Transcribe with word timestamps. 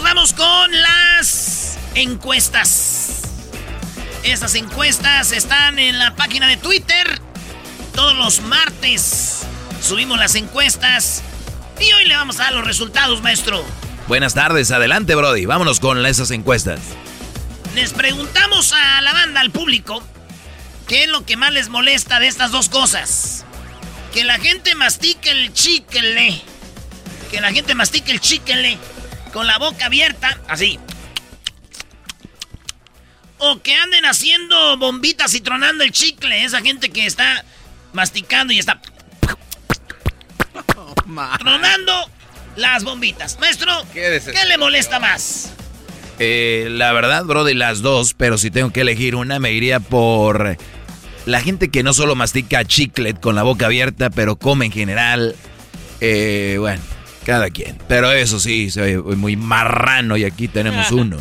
Nos 0.00 0.04
vamos 0.04 0.32
con 0.32 0.72
las 0.72 1.78
encuestas. 1.94 3.22
Estas 4.22 4.54
encuestas 4.54 5.32
están 5.32 5.78
en 5.78 5.98
la 5.98 6.14
página 6.16 6.46
de 6.46 6.56
Twitter. 6.56 7.20
Todos 7.94 8.16
los 8.16 8.40
martes 8.40 9.40
subimos 9.82 10.18
las 10.18 10.36
encuestas. 10.36 11.22
Y 11.78 11.92
hoy 11.92 12.06
le 12.06 12.16
vamos 12.16 12.40
a 12.40 12.44
dar 12.44 12.54
los 12.54 12.64
resultados, 12.64 13.20
maestro. 13.20 13.62
Buenas 14.08 14.32
tardes, 14.32 14.70
adelante, 14.70 15.14
Brody. 15.14 15.44
Vámonos 15.44 15.80
con 15.80 16.04
esas 16.06 16.30
encuestas. 16.30 16.80
Les 17.74 17.92
preguntamos 17.92 18.72
a 18.72 19.02
la 19.02 19.12
banda, 19.12 19.40
al 19.40 19.50
público, 19.50 20.02
qué 20.88 21.04
es 21.04 21.10
lo 21.10 21.26
que 21.26 21.36
más 21.36 21.52
les 21.52 21.68
molesta 21.68 22.20
de 22.20 22.28
estas 22.28 22.52
dos 22.52 22.70
cosas. 22.70 23.44
Que 24.14 24.24
la 24.24 24.38
gente 24.38 24.74
mastique 24.74 25.30
el 25.30 25.52
chicle. 25.52 26.40
Que 27.30 27.40
la 27.42 27.52
gente 27.52 27.74
mastique 27.74 28.12
el 28.12 28.20
chicle 28.20 28.78
con 29.32 29.46
la 29.46 29.58
boca 29.58 29.86
abierta, 29.86 30.38
así. 30.48 30.78
O 33.38 33.62
que 33.62 33.74
anden 33.74 34.04
haciendo 34.04 34.76
bombitas 34.76 35.34
y 35.34 35.40
tronando 35.40 35.82
el 35.84 35.92
chicle. 35.92 36.44
Esa 36.44 36.60
gente 36.60 36.90
que 36.90 37.06
está 37.06 37.44
masticando 37.92 38.52
y 38.52 38.58
está 38.58 38.80
tronando 41.38 42.10
las 42.56 42.84
bombitas. 42.84 43.38
Maestro, 43.40 43.72
Qué 43.92 44.20
¿qué 44.24 44.44
le 44.46 44.58
molesta 44.58 45.00
más? 45.00 45.52
Eh, 46.18 46.68
la 46.70 46.92
verdad, 46.92 47.24
Brody, 47.24 47.54
las 47.54 47.80
dos, 47.80 48.14
pero 48.14 48.36
si 48.36 48.50
tengo 48.50 48.70
que 48.70 48.82
elegir 48.82 49.14
una, 49.14 49.38
me 49.38 49.52
iría 49.52 49.80
por 49.80 50.58
la 51.24 51.40
gente 51.40 51.70
que 51.70 51.82
no 51.82 51.94
solo 51.94 52.14
mastica 52.14 52.64
chiclet 52.64 53.18
con 53.20 53.34
la 53.34 53.42
boca 53.42 53.66
abierta, 53.66 54.10
pero 54.10 54.36
come 54.36 54.66
en 54.66 54.72
general. 54.72 55.34
Eh, 56.02 56.56
bueno, 56.58 56.82
cada 57.24 57.50
quien. 57.50 57.78
Pero 57.88 58.12
eso 58.12 58.40
sí, 58.40 58.70
soy 58.70 58.96
muy 58.96 59.36
marrano 59.36 60.16
y 60.16 60.24
aquí 60.24 60.48
tenemos 60.48 60.90
uno. 60.92 61.18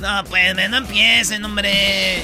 No, 0.00 0.24
pues 0.24 0.54
no 0.70 0.76
empiecen, 0.78 1.44
hombre. 1.44 2.22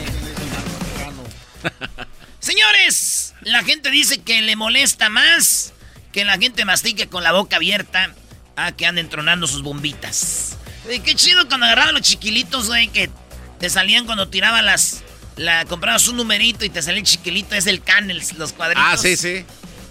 Señores, 2.40 3.34
la 3.42 3.62
gente 3.64 3.90
dice 3.90 4.22
que 4.22 4.40
le 4.40 4.56
molesta 4.56 5.08
más 5.10 5.72
que 6.12 6.24
la 6.24 6.38
gente 6.38 6.64
mastique 6.64 7.08
con 7.08 7.22
la 7.22 7.32
boca 7.32 7.56
abierta 7.56 8.14
a 8.56 8.72
que 8.72 8.86
anden 8.86 9.10
tronando 9.10 9.46
sus 9.46 9.62
bombitas. 9.62 10.56
Qué 11.04 11.14
chido 11.14 11.46
cuando 11.46 11.66
agarraban 11.66 11.92
los 11.92 12.02
chiquilitos, 12.02 12.68
güey, 12.68 12.88
que 12.88 13.10
te 13.58 13.68
salían 13.68 14.06
cuando 14.06 14.28
tiraba 14.28 14.62
las... 14.62 15.02
La, 15.36 15.66
comprabas 15.66 16.08
un 16.08 16.16
numerito 16.16 16.64
y 16.64 16.70
te 16.70 16.80
salía 16.80 17.00
el 17.00 17.06
chiquilito, 17.06 17.54
es 17.54 17.66
el 17.66 17.82
canel, 17.82 18.22
los 18.38 18.54
cuadritos. 18.54 18.82
Ah, 18.86 18.96
sí, 18.96 19.18
sí. 19.18 19.44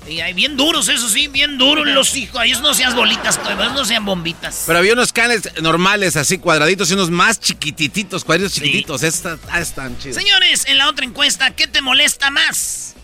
Y 0.07 0.21
ahí 0.21 0.33
bien 0.33 0.55
duros, 0.55 0.87
eso 0.87 1.09
sí, 1.09 1.27
bien 1.27 1.57
duros 1.57 1.87
los 1.87 2.15
hijos. 2.15 2.41
Ellos 2.43 2.61
no 2.61 2.73
sean 2.73 2.95
bolitas, 2.95 3.39
ellos 3.43 3.73
no 3.73 3.85
sean 3.85 4.05
bombitas. 4.05 4.63
Pero 4.67 4.79
había 4.79 4.93
unos 4.93 5.11
canes 5.11 5.49
normales, 5.61 6.15
así 6.15 6.37
cuadraditos, 6.37 6.91
y 6.91 6.93
unos 6.93 7.09
más 7.09 7.39
chiquitititos, 7.39 8.23
cuadritos 8.23 8.53
chiquititos. 8.53 9.01
Esta, 9.01 9.39
ah, 9.49 9.59
están 9.59 9.97
chidos. 9.97 10.17
Señores, 10.17 10.65
en 10.67 10.77
la 10.77 10.89
otra 10.89 11.05
encuesta, 11.05 11.51
¿qué 11.51 11.67
te 11.67 11.81
molesta 11.81 12.29
más? 12.29 12.95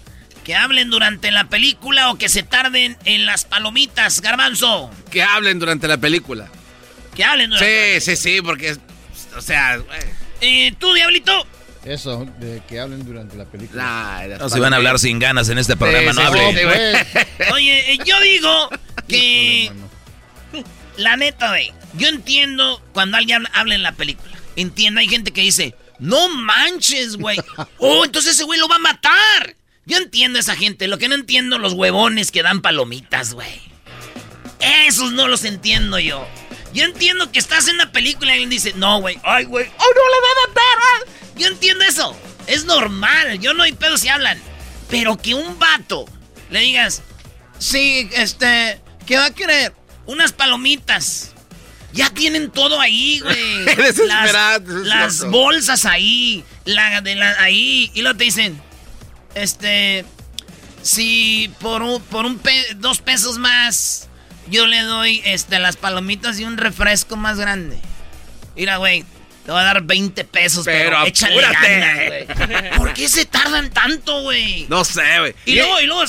¿Que 0.44 0.56
hablen 0.56 0.90
durante 0.90 1.32
la 1.32 1.46
película 1.50 2.12
o 2.12 2.18
que 2.18 2.30
se 2.30 2.44
tarden 2.44 2.98
en 3.06 3.26
las 3.26 3.46
palomitas, 3.46 4.22
garbanzo? 4.22 4.92
Que 5.10 5.24
hablen 5.24 5.60
durante 5.60 5.88
la 5.88 5.98
película. 5.98 6.50
Que 7.16 7.24
hablen 7.24 7.50
durante 7.50 8.00
Sí, 8.00 8.16
sí, 8.16 8.36
sí, 8.36 8.42
porque, 8.42 8.78
o 9.36 9.42
sea... 9.42 9.80
Eh, 10.42 10.74
¿Tú, 10.80 10.94
Diablito? 10.94 11.46
Eso, 11.86 12.28
de 12.40 12.62
que 12.68 12.80
hablen 12.80 13.04
durante 13.06 13.36
la 13.36 13.46
película. 13.46 14.28
No, 14.40 14.50
si 14.50 14.60
van 14.60 14.74
a 14.74 14.76
hablar 14.76 15.00
sin 15.00 15.18
ganas 15.18 15.50
en 15.50 15.58
este 15.58 15.76
programa, 15.76 16.14
no 16.14 16.22
hablen. 16.22 16.56
Oye, 17.54 17.94
eh, 17.94 17.98
yo 18.06 18.20
digo 18.22 18.70
que... 19.08 19.72
La 20.98 21.16
neta, 21.16 21.50
güey, 21.50 21.72
yo 21.94 22.08
entiendo 22.10 22.82
cuando 22.94 23.18
alguien 23.18 23.48
habla 23.54 23.76
en 23.76 23.82
la 23.82 23.94
película. 23.94 24.32
Entiendo, 24.56 25.00
hay 25.00 25.08
gente 25.08 25.32
que 25.32 25.42
dice, 25.42 25.74
no 26.00 26.30
manches, 26.30 27.18
güey. 27.18 27.40
Oh, 27.78 28.06
entonces 28.06 28.34
ese 28.36 28.44
güey 28.44 28.60
lo 28.60 28.68
va 28.68 28.76
a 28.76 28.80
matar. 28.80 29.56
Yo 29.86 29.98
entiendo 29.98 30.38
a 30.38 30.42
esa 30.42 30.56
gente. 30.56 30.88
Lo 30.88 31.00
que 31.00 31.08
no 31.08 31.16
entiendo, 31.16 31.58
los 31.58 31.74
huevones 31.74 32.32
que 32.32 32.44
dan 32.44 32.62
palomitas, 32.62 33.34
güey. 33.34 33.62
Esos 34.60 35.14
no 35.14 35.28
los 35.28 35.44
entiendo 35.46 35.98
yo. 35.98 36.28
Yo 36.74 36.84
entiendo 36.84 37.32
que 37.32 37.40
estás 37.40 37.68
en 37.68 37.76
una 37.76 37.92
película 37.92 38.30
y 38.32 38.34
alguien 38.34 38.50
dice, 38.50 38.74
no, 38.76 39.02
güey, 39.02 39.18
ay, 39.24 39.46
güey, 39.46 39.66
oh, 39.66 39.70
no 39.70 39.78
le 39.78 40.22
va 40.22 40.30
a 40.32 40.48
matar. 40.48 40.78
ah". 40.78 41.21
Yo 41.36 41.48
entiendo 41.48 41.84
eso. 41.86 42.16
Es 42.48 42.66
normal. 42.66 43.40
Yo 43.40 43.54
no 43.54 43.64
hay 43.64 43.74
pedo 43.74 43.98
si 43.98 44.10
hablan. 44.10 44.40
Pero 44.90 45.18
que 45.18 45.34
un 45.34 45.58
vato 45.58 46.06
le 46.50 46.60
digas, 46.60 47.02
sí, 47.60 48.10
este, 48.14 48.80
¿qué 49.06 49.18
va 49.18 49.26
a 49.28 49.32
querer? 49.32 49.74
Unas 50.06 50.34
palomitas. 50.34 51.32
Ya 51.94 52.10
tienen 52.10 52.52
todo 52.52 52.80
ahí, 52.80 53.20
güey. 53.20 53.66
Las, 54.08 54.62
las 54.68 55.26
bolsas 55.30 55.86
ahí, 55.86 56.44
la 56.66 57.02
de 57.02 57.16
la 57.16 57.32
ahí. 57.42 57.92
Y 57.94 58.02
luego 58.02 58.18
te 58.18 58.24
dicen, 58.26 58.62
este, 59.36 60.06
si 60.82 61.52
por 61.60 61.82
un, 61.82 62.02
por 62.04 62.26
un 62.26 62.38
pe- 62.40 62.76
dos 62.76 63.00
pesos 63.00 63.38
más 63.38 64.08
yo 64.50 64.68
le 64.68 64.82
doy 64.82 65.22
este, 65.26 65.60
las 65.60 65.78
palomitas 65.78 66.40
y 66.40 66.44
un 66.46 66.58
refresco 66.58 67.16
más 67.16 67.38
grande. 67.38 67.78
Mira, 68.56 68.78
güey, 68.78 69.06
te 69.46 69.52
voy 69.52 69.62
a 69.62 69.64
dar 69.64 69.84
20 69.84 70.24
pesos, 70.26 70.66
pero, 70.66 70.90
pero 70.92 71.06
échale 71.06 71.42
ganas, 71.42 72.78
¿Por 72.78 72.94
qué 72.94 73.08
se 73.08 73.26
tardan 73.26 73.70
tanto, 73.72 74.22
güey? 74.22 74.68
No 74.70 74.86
sé, 74.86 75.20
güey. 75.20 75.36
Y, 75.46 75.56
luego, 75.56 75.82
y 75.82 75.86
luego 75.88 76.04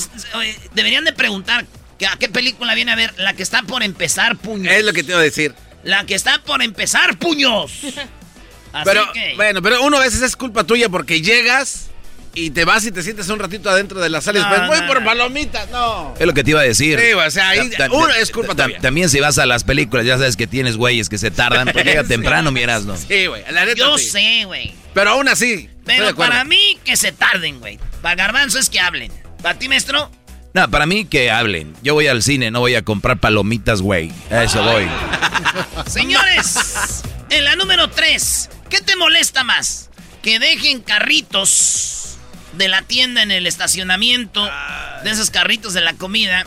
deberían 0.74 1.04
de 1.04 1.12
preguntar 1.12 1.64
¿a 2.06 2.16
qué 2.16 2.28
película 2.28 2.74
viene 2.74 2.92
a 2.92 2.96
ver? 2.96 3.14
La 3.18 3.34
que 3.34 3.42
está 3.42 3.62
por 3.62 3.82
empezar, 3.82 4.36
puños. 4.36 4.72
Es 4.72 4.84
lo 4.84 4.92
que 4.92 5.02
te 5.02 5.12
iba 5.12 5.20
a 5.20 5.22
decir. 5.22 5.54
La 5.84 6.04
que 6.04 6.14
está 6.14 6.42
por 6.42 6.62
empezar, 6.62 7.18
puños. 7.18 7.72
Así 8.72 8.84
pero, 8.84 9.06
bueno, 9.36 9.60
pero 9.60 9.82
uno 9.82 9.98
a 9.98 10.00
veces 10.00 10.22
es 10.22 10.34
culpa 10.34 10.64
tuya 10.64 10.88
porque 10.88 11.20
llegas 11.20 11.90
y 12.34 12.50
te 12.50 12.64
vas 12.64 12.84
y 12.86 12.92
te 12.92 13.02
sientes 13.02 13.28
un 13.28 13.38
ratito 13.38 13.68
adentro 13.68 14.00
de 14.00 14.08
la 14.08 14.20
sala 14.20 14.38
y 14.38 14.42
después 14.42 14.68
voy 14.68 14.88
por 14.88 15.04
palomitas. 15.04 15.68
No. 15.70 16.14
Es 16.18 16.26
lo 16.26 16.32
que 16.32 16.42
te 16.42 16.50
iba 16.50 16.60
a 16.60 16.64
decir. 16.64 16.98
Sí, 16.98 17.12
o 17.12 17.30
sea, 17.30 17.50
ahí 17.50 17.70
uno 17.90 18.08
es 18.10 18.30
culpa 18.30 18.54
tuya. 18.54 18.78
También 18.80 19.08
si 19.08 19.20
vas 19.20 19.38
a 19.38 19.46
las 19.46 19.64
películas, 19.64 20.06
ya 20.06 20.16
sabes 20.16 20.36
que 20.36 20.46
tienes 20.46 20.76
güeyes 20.76 21.08
que 21.08 21.18
se 21.18 21.30
tardan, 21.30 21.68
pues 21.72 21.84
llega 21.84 22.04
temprano, 22.04 22.50
miras, 22.50 22.84
¿no? 22.84 22.96
Sí, 22.96 23.26
güey. 23.26 23.44
Yo 23.76 23.98
sé, 23.98 24.44
güey. 24.46 24.72
Pero 24.94 25.10
aún 25.10 25.28
así. 25.28 25.68
Pero 25.84 26.14
para 26.14 26.44
mí, 26.44 26.78
que 26.84 26.96
se 26.96 27.12
tarden, 27.12 27.60
güey. 27.60 27.78
Para 28.00 28.14
Garbanzo 28.14 28.58
es 28.58 28.70
que 28.70 28.80
hablen. 28.80 29.12
¿Para 29.42 29.58
ti, 29.58 29.68
maestro? 29.68 30.10
No, 30.54 30.70
para 30.70 30.86
mí 30.86 31.04
que 31.04 31.30
hablen. 31.30 31.74
Yo 31.82 31.94
voy 31.94 32.06
al 32.06 32.22
cine, 32.22 32.50
no 32.50 32.60
voy 32.60 32.74
a 32.74 32.82
comprar 32.82 33.18
palomitas, 33.18 33.82
güey. 33.82 34.12
A 34.30 34.44
eso 34.44 34.62
voy. 34.62 34.86
Señores, 35.86 37.02
en 37.30 37.44
la 37.44 37.56
número 37.56 37.90
3, 37.90 38.50
¿qué 38.68 38.80
te 38.80 38.96
molesta 38.96 39.44
más? 39.44 39.90
Que 40.22 40.38
dejen 40.38 40.80
carritos 40.82 41.91
de 42.52 42.68
la 42.68 42.82
tienda 42.82 43.22
en 43.22 43.30
el 43.30 43.46
estacionamiento, 43.46 44.48
de 45.04 45.10
esos 45.10 45.30
carritos 45.30 45.74
de 45.74 45.80
la 45.80 45.94
comida, 45.94 46.46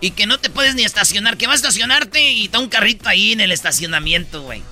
y 0.00 0.10
que 0.10 0.26
no 0.26 0.38
te 0.38 0.50
puedes 0.50 0.74
ni 0.74 0.84
estacionar, 0.84 1.36
que 1.36 1.46
vas 1.46 1.54
a 1.54 1.68
estacionarte 1.68 2.32
y 2.32 2.44
está 2.44 2.58
un 2.58 2.68
carrito 2.68 3.08
ahí 3.08 3.32
en 3.32 3.40
el 3.40 3.52
estacionamiento, 3.52 4.42
güey. 4.42 4.62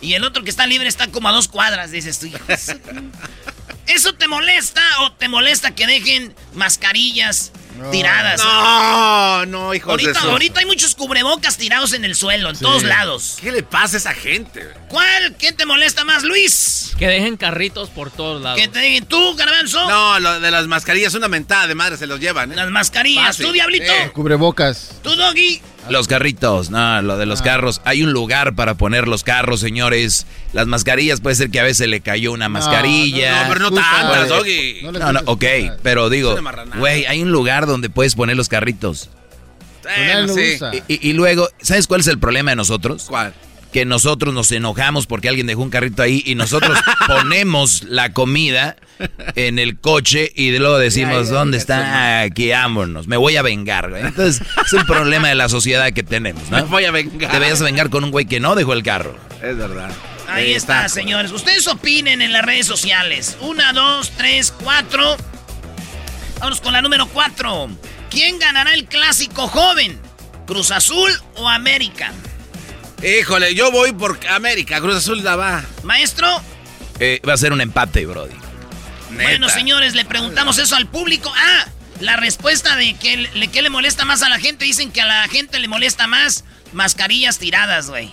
Y 0.00 0.14
el 0.14 0.24
otro 0.24 0.44
que 0.44 0.50
está 0.50 0.66
libre 0.66 0.88
está 0.88 1.08
como 1.08 1.28
a 1.28 1.32
dos 1.32 1.48
cuadras, 1.48 1.90
dices 1.90 2.20
tú. 2.20 2.30
¿Eso 3.86 4.14
te 4.14 4.28
molesta 4.28 4.82
o 5.00 5.12
te 5.12 5.28
molesta 5.28 5.74
que 5.74 5.86
dejen 5.86 6.34
mascarillas 6.54 7.52
tiradas? 7.90 8.42
No, 8.42 9.46
no, 9.46 9.74
hijo 9.74 9.90
ahorita, 9.90 10.12
de 10.12 10.30
Ahorita 10.30 10.60
hay 10.60 10.66
muchos 10.66 10.94
cubrebocas 10.94 11.56
tirados 11.56 11.92
en 11.92 12.04
el 12.04 12.14
suelo, 12.14 12.50
en 12.50 12.58
todos 12.58 12.82
lados. 12.82 13.38
¿Qué 13.40 13.52
le 13.52 13.62
pasa 13.62 13.96
a 13.96 13.98
esa 13.98 14.14
gente? 14.14 14.66
¿Cuál? 14.88 15.36
¿Qué 15.36 15.52
te 15.52 15.66
molesta 15.66 16.04
más, 16.04 16.22
Luis? 16.24 16.92
Que 16.98 17.06
dejen 17.08 17.36
carritos 17.36 17.90
por 17.90 18.10
todos 18.10 18.42
lados. 18.42 18.58
¿Que 18.60 18.68
te 18.68 18.78
dejen 18.78 19.06
tú, 19.06 19.34
Garbanzo? 19.36 19.88
No, 19.88 20.18
lo 20.20 20.40
de 20.40 20.50
las 20.50 20.66
mascarillas, 20.66 21.14
una 21.14 21.28
mentada 21.28 21.66
de 21.66 21.74
madre 21.74 21.96
se 21.96 22.06
los 22.06 22.20
llevan, 22.20 22.52
¿eh? 22.52 22.56
Las 22.56 22.70
mascarillas. 22.70 23.36
¿Tú, 23.36 23.52
Diablito? 23.52 23.92
Cubrebocas. 24.12 24.92
¿Tú, 25.02 25.14
Doggy? 25.14 25.60
Los 25.88 26.06
carritos, 26.06 26.70
no, 26.70 27.00
lo 27.02 27.16
de 27.16 27.26
los 27.26 27.40
ah. 27.40 27.44
carros. 27.44 27.80
Hay 27.84 28.02
un 28.02 28.12
lugar 28.12 28.54
para 28.54 28.74
poner 28.74 29.08
los 29.08 29.24
carros, 29.24 29.60
señores. 29.60 30.26
Las 30.52 30.66
mascarillas 30.66 31.20
puede 31.20 31.36
ser 31.36 31.50
que 31.50 31.60
a 31.60 31.62
veces 31.62 31.88
le 31.88 32.00
cayó 32.00 32.32
una 32.32 32.48
mascarilla. 32.48 33.44
No, 33.44 33.48
pero 33.48 33.70
no 33.70 33.70
tantas, 33.70 34.28
Doggy. 34.28 34.82
No, 34.82 35.12
no, 35.12 35.20
ok, 35.24 35.44
pero 35.82 36.10
digo, 36.10 36.36
güey, 36.78 37.06
hay 37.06 37.22
un 37.22 37.32
lugar 37.32 37.66
donde 37.66 37.90
puedes 37.90 38.14
poner 38.14 38.36
los 38.36 38.48
carritos. 38.48 39.08
sí. 40.34 40.58
y, 40.88 41.08
y, 41.08 41.12
luego, 41.14 41.48
¿sabes 41.62 41.86
cuál 41.86 42.00
es 42.00 42.06
el 42.08 42.18
problema 42.18 42.50
de 42.50 42.56
nosotros? 42.56 43.06
¿Cuál? 43.08 43.32
Que 43.72 43.84
nosotros 43.84 44.34
nos 44.34 44.50
enojamos 44.52 45.06
porque 45.06 45.28
alguien 45.28 45.46
dejó 45.46 45.62
un 45.62 45.70
carrito 45.70 46.02
ahí 46.02 46.22
y 46.24 46.34
nosotros 46.34 46.78
ponemos 47.06 47.82
la 47.84 48.12
comida 48.12 48.76
en 49.36 49.58
el 49.58 49.78
coche 49.78 50.32
y 50.34 50.56
luego 50.58 50.78
decimos, 50.78 51.28
¿dónde 51.28 51.58
está? 51.58 52.22
Aquí, 52.22 52.50
vámonos, 52.50 53.06
me 53.06 53.16
voy 53.16 53.36
a 53.36 53.42
vengar. 53.42 53.92
Entonces, 53.94 54.42
es 54.64 54.72
un 54.72 54.84
problema 54.86 55.28
de 55.28 55.34
la 55.34 55.48
sociedad 55.48 55.92
que 55.92 56.02
tenemos, 56.02 56.50
¿no? 56.50 56.56
Me 56.62 56.62
voy 56.62 56.84
a 56.84 56.90
vengar. 56.90 57.30
Te 57.30 57.38
vayas 57.38 57.60
a 57.60 57.64
vengar 57.64 57.90
con 57.90 58.04
un 58.04 58.10
güey 58.10 58.26
que 58.26 58.40
no 58.40 58.54
dejó 58.54 58.72
el 58.72 58.82
carro. 58.82 59.16
Es 59.42 59.56
verdad. 59.56 59.90
Ahí 60.28 60.52
está, 60.52 60.88
señores. 60.88 61.32
Ustedes 61.32 61.66
opinen 61.68 62.20
en 62.20 62.32
las 62.32 62.44
redes 62.44 62.66
sociales. 62.66 63.38
Una, 63.40 63.72
dos, 63.72 64.12
tres, 64.16 64.52
cuatro. 64.62 65.16
Vamos 66.40 66.60
con 66.60 66.72
la 66.72 66.82
número 66.82 67.06
cuatro. 67.06 67.68
¿Quién 68.10 68.38
ganará 68.38 68.74
el 68.74 68.84
clásico 68.84 69.48
joven? 69.48 69.98
¿Cruz 70.46 70.70
Azul 70.70 71.10
o 71.36 71.48
América? 71.48 72.12
Híjole, 73.02 73.54
yo 73.54 73.70
voy 73.70 73.92
por 73.92 74.18
América, 74.28 74.80
Cruz 74.80 74.96
Azul 74.96 75.22
la 75.22 75.36
va. 75.36 75.64
Maestro. 75.84 76.28
Eh, 76.98 77.20
va 77.26 77.34
a 77.34 77.36
ser 77.36 77.52
un 77.52 77.60
empate, 77.60 78.04
Brody. 78.06 78.34
Bueno, 79.12 79.48
señores, 79.48 79.94
le 79.94 80.04
preguntamos 80.04 80.58
eso 80.58 80.74
al 80.74 80.86
público. 80.86 81.32
Ah, 81.34 81.66
la 82.00 82.16
respuesta 82.16 82.76
de 82.76 82.94
que 82.94 83.16
le, 83.16 83.48
qué 83.48 83.62
le 83.62 83.70
molesta 83.70 84.04
más 84.04 84.22
a 84.22 84.28
la 84.28 84.40
gente. 84.40 84.64
Dicen 84.64 84.90
que 84.90 85.00
a 85.00 85.06
la 85.06 85.28
gente 85.28 85.60
le 85.60 85.68
molesta 85.68 86.06
más 86.06 86.44
mascarillas 86.72 87.38
tiradas, 87.38 87.88
güey. 87.88 88.10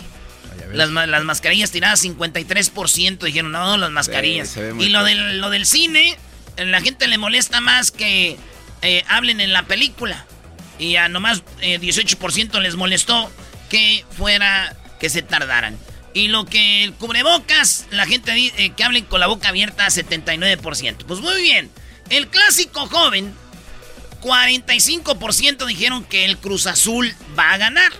Las, 0.71 0.89
las, 0.89 1.23
mascarillas 1.23 1.71
tiradas, 1.71 2.03
53% 2.03 3.19
dijeron, 3.19 3.51
no, 3.51 3.77
las 3.77 3.91
mascarillas. 3.91 4.57
y 4.79 4.89
lo 4.89 5.03
del, 5.03 5.39
lo 5.39 5.49
del 5.49 5.65
cine, 5.65 6.17
la 6.57 6.81
gente 6.81 7.07
le 7.07 7.17
molesta 7.17 7.61
más 7.61 7.91
que 7.91 8.37
eh, 8.81 9.03
hablen 9.07 9.41
en 9.41 9.53
la 9.53 9.63
película. 9.63 10.25
Y 10.77 10.97
a 10.97 11.07
nomás 11.07 11.43
18% 11.61 12.57
eh, 12.57 12.61
les 12.61 12.75
molestó 12.75 13.31
que 13.69 14.05
fuera 14.11 14.75
que 14.99 15.09
se 15.09 15.21
tardaran. 15.21 15.77
Y 16.13 16.29
lo 16.29 16.45
que 16.45 16.85
el 16.85 16.93
cubrebocas, 16.93 17.87
la 17.91 18.05
gente 18.05 18.31
eh, 18.35 18.71
que 18.75 18.83
hablen 18.83 19.03
con 19.05 19.19
la 19.19 19.27
boca 19.27 19.49
abierta, 19.49 19.85
79%. 19.87 21.03
Pues 21.05 21.19
muy 21.19 21.41
bien. 21.41 21.69
El 22.09 22.29
clásico 22.29 22.87
joven, 22.87 23.33
45% 24.21 25.65
dijeron 25.65 26.05
que 26.05 26.25
el 26.25 26.37
Cruz 26.37 26.67
Azul 26.67 27.13
va 27.37 27.51
a 27.51 27.57
ganar. 27.57 27.91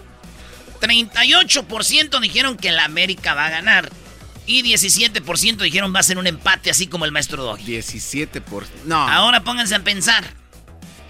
38% 0.80 2.20
dijeron 2.22 2.58
que 2.58 2.70
el 2.70 2.80
América 2.80 3.34
va 3.34 3.48
a 3.48 3.50
ganar. 3.50 3.92
Y 4.48 4.64
17% 4.64 5.58
dijeron 5.58 5.94
va 5.94 6.00
a 6.00 6.04
ser 6.04 6.18
un 6.18 6.28
empate, 6.28 6.70
así 6.70 6.88
como 6.88 7.06
el 7.06 7.12
maestro 7.12 7.44
Doggy. 7.44 7.66
17%. 7.66 8.66
No. 8.86 9.10
Ahora 9.10 9.44
pónganse 9.44 9.76
a 9.76 9.84
pensar. 9.84 10.24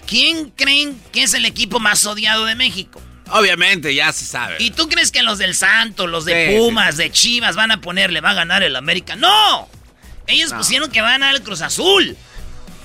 ¿Quién 0.06 0.50
creen 0.50 1.00
que 1.12 1.22
es 1.22 1.34
el 1.34 1.44
equipo 1.44 1.78
más 1.78 2.04
odiado 2.06 2.46
de 2.46 2.54
México? 2.54 3.00
Obviamente, 3.30 3.94
ya 3.94 4.12
se 4.12 4.24
sabe. 4.24 4.56
¿Y 4.58 4.70
tú 4.70 4.88
crees 4.88 5.10
que 5.10 5.22
los 5.22 5.38
del 5.38 5.54
Santo, 5.54 6.06
los 6.06 6.24
de 6.24 6.56
Pumas, 6.58 6.96
de 6.96 7.10
Chivas 7.10 7.56
van 7.56 7.70
a 7.70 7.80
ponerle, 7.80 8.20
va 8.20 8.30
a 8.30 8.34
ganar 8.34 8.62
el 8.62 8.76
América? 8.76 9.16
¡No! 9.16 9.68
Ellos 10.26 10.52
pusieron 10.52 10.90
que 10.90 11.00
va 11.00 11.08
a 11.08 11.12
ganar 11.12 11.34
el 11.34 11.42
Cruz 11.42 11.62
Azul. 11.62 12.16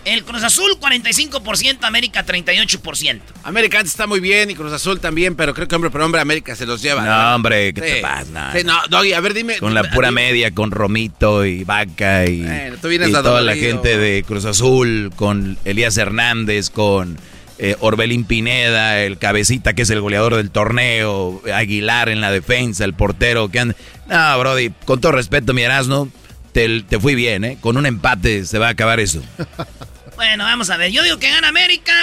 El 0.04 0.24
Cruz 0.24 0.44
Azul 0.44 0.72
45%, 0.80 1.78
América 1.84 2.26
38%. 2.26 3.20
América 3.44 3.78
antes 3.78 3.92
está 3.94 4.08
muy 4.08 4.20
bien 4.20 4.50
y 4.50 4.56
Cruz 4.56 4.74
Azul 4.74 5.00
también, 5.00 5.36
pero 5.36 5.54
creo 5.54 5.68
que 5.68 5.76
hombre 5.76 5.92
por 5.92 6.02
hombre 6.02 6.22
América 6.22 6.56
se 6.56 6.66
los 6.66 6.82
lleva. 6.82 7.06
No, 7.06 7.36
hombre, 7.36 7.72
¿qué 7.72 7.82
te 7.82 8.02
pasa? 8.02 8.52
no, 8.64 8.80
Doggy, 8.90 9.14
a 9.14 9.20
ver, 9.20 9.36
dime. 9.36 9.60
Con 9.60 9.76
la 9.76 9.83
pura 9.92 10.10
media, 10.10 10.52
con 10.52 10.71
Romito 10.71 11.45
y 11.45 11.64
Vaca 11.64 12.26
y, 12.26 12.42
y 12.42 13.12
toda 13.12 13.42
la 13.42 13.56
gente 13.56 13.98
de 13.98 14.24
Cruz 14.24 14.45
Azul, 14.45 15.12
con 15.16 15.60
Elías 15.66 15.98
Hernández, 15.98 16.71
con 16.71 17.19
eh, 17.63 17.75
Orbelín 17.80 18.25
Pineda, 18.25 19.03
el 19.03 19.19
cabecita 19.19 19.73
que 19.73 19.83
es 19.83 19.89
el 19.91 20.01
goleador 20.01 20.35
del 20.35 20.49
torneo, 20.49 21.44
Aguilar 21.53 22.09
en 22.09 22.19
la 22.19 22.31
defensa, 22.31 22.85
el 22.85 22.95
portero 22.95 23.49
que 23.49 23.59
anda... 23.59 23.75
No, 24.07 24.39
Brody, 24.39 24.71
con 24.83 24.99
todo 24.99 25.11
respeto, 25.11 25.53
mi 25.53 25.61
Erasmo, 25.61 26.09
te, 26.53 26.81
te 26.81 26.99
fui 26.99 27.13
bien, 27.13 27.44
¿eh? 27.45 27.57
Con 27.61 27.77
un 27.77 27.85
empate 27.85 28.45
se 28.45 28.57
va 28.57 28.65
a 28.65 28.71
acabar 28.71 28.99
eso. 28.99 29.21
bueno, 30.15 30.44
vamos 30.44 30.71
a 30.71 30.77
ver. 30.77 30.91
Yo 30.91 31.03
digo 31.03 31.19
que 31.19 31.30
gana 31.30 31.49
América, 31.49 31.94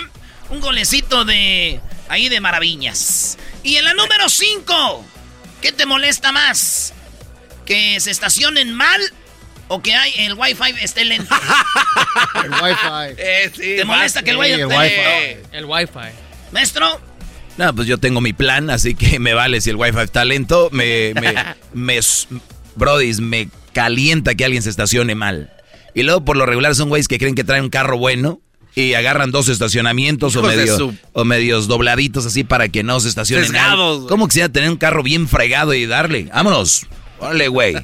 un 0.49 0.61
golecito 0.61 1.25
de... 1.25 1.81
ahí 2.09 2.29
de 2.29 2.41
maravillas. 2.41 3.37
Y 3.65 3.79
en 3.79 3.85
la 3.85 3.95
número 3.95 4.29
5, 4.29 5.05
¿qué 5.61 5.73
te 5.73 5.87
molesta 5.87 6.31
más? 6.31 6.95
¿Que 7.67 7.99
se 7.99 8.13
estacionen 8.13 8.73
mal 8.75 9.01
o 9.69 9.81
que 9.83 9.95
hay 9.95 10.13
el 10.19 10.35
wifi 10.35 10.75
esté 10.81 11.05
lento. 11.05 11.35
el 12.45 12.51
wifi. 12.51 13.15
Eh, 13.17 13.53
¿Te 13.77 13.85
molesta 13.85 14.23
que 14.23 14.31
el 14.31 14.37
wifi 14.37 14.61
esté 14.61 14.67
lento? 14.67 15.49
El 15.53 15.65
wifi. 15.65 16.15
Maestro. 16.53 17.01
No, 17.57 17.75
pues 17.75 17.89
yo 17.89 17.99
tengo 17.99 18.21
mi 18.21 18.33
plan, 18.33 18.71
así 18.71 18.95
que 18.95 19.19
me 19.19 19.35
vale 19.35 19.61
si 19.61 19.71
el 19.71 19.77
wifi 19.77 19.99
está 20.01 20.25
lento. 20.25 20.69
Me, 20.73 21.13
me, 21.15 21.35
me, 21.75 22.01
brodis, 22.77 23.21
me 23.21 23.49
calienta 23.73 24.35
que 24.35 24.45
alguien 24.45 24.63
se 24.63 24.71
estacione 24.71 25.15
mal. 25.15 25.53
Y 25.95 26.03
luego 26.03 26.25
por 26.25 26.37
lo 26.37 26.47
regular 26.47 26.75
son 26.75 26.89
güeyes 26.89 27.09
que 27.09 27.19
creen 27.19 27.35
que 27.35 27.45
traen 27.45 27.65
un 27.65 27.71
carro 27.71 27.99
bueno 27.99 28.41
y 28.75 28.95
agarran 28.95 29.33
dos 29.33 29.49
estacionamientos 29.49 30.37
o, 30.37 30.43
medio, 30.43 30.95
o 31.13 31.25
medios 31.25 31.67
dobladitos 31.67 32.27
así 32.27 32.45
para 32.45 32.69
que 32.69 32.85
no 32.85 33.01
se 33.01 33.09
estacionen. 33.09 33.53
¿Cómo 34.09 34.29
quisiera 34.29 34.49
tener 34.49 34.71
un 34.71 34.77
carro 34.77 35.03
bien 35.03 35.27
fregado 35.27 35.75
y 35.75 35.87
darle? 35.87 36.25
Vámonos. 36.33 36.87
Órale, 37.19 37.49
güey. 37.49 37.75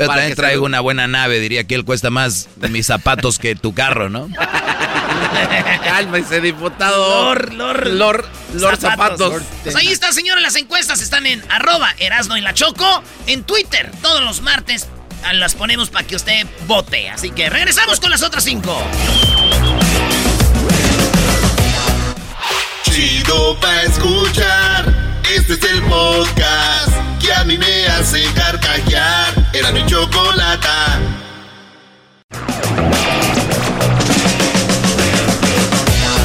Pero 0.00 0.14
también 0.14 0.34
traigo 0.34 0.64
una 0.64 0.80
buena 0.80 1.06
nave, 1.06 1.40
diría 1.40 1.64
que 1.64 1.74
él 1.74 1.84
cuesta 1.84 2.08
más 2.08 2.48
mis 2.70 2.86
zapatos 2.86 3.38
que 3.38 3.54
tu 3.54 3.74
carro, 3.74 4.08
¿no? 4.08 4.30
Cálmese, 5.84 6.40
diputado. 6.40 7.34
Lor, 7.34 7.52
lor, 7.52 7.86
lor, 7.86 8.26
lor 8.54 8.76
zapatos. 8.78 9.42
Pues 9.62 9.76
ahí 9.76 9.88
está, 9.88 10.10
señores, 10.12 10.42
las 10.42 10.56
encuestas 10.56 11.02
están 11.02 11.26
en 11.26 11.44
arroba 11.50 11.94
Erasno 11.98 12.38
y 12.38 12.40
la 12.40 12.54
Choco, 12.54 13.02
en 13.26 13.44
Twitter, 13.44 13.92
todos 14.00 14.22
los 14.22 14.40
martes 14.40 14.88
ah, 15.22 15.34
las 15.34 15.54
ponemos 15.54 15.90
para 15.90 16.06
que 16.06 16.16
usted 16.16 16.46
vote. 16.66 17.10
Así 17.10 17.30
que 17.30 17.50
regresamos 17.50 18.00
con 18.00 18.10
las 18.10 18.22
otras 18.22 18.42
cinco. 18.42 18.82
Chido 22.84 23.60
pa' 23.60 23.82
escuchar. 23.82 25.20
Este 25.36 25.52
es 25.52 25.62
el 25.62 25.82
podcast 25.82 26.92
que 27.20 27.34
a 27.34 27.44
mí 27.44 27.58
me 27.58 27.86
hace 27.88 28.24
carcajear. 28.34 29.39
Era 29.52 29.72
mi 29.72 29.84
chocolata. 29.84 31.00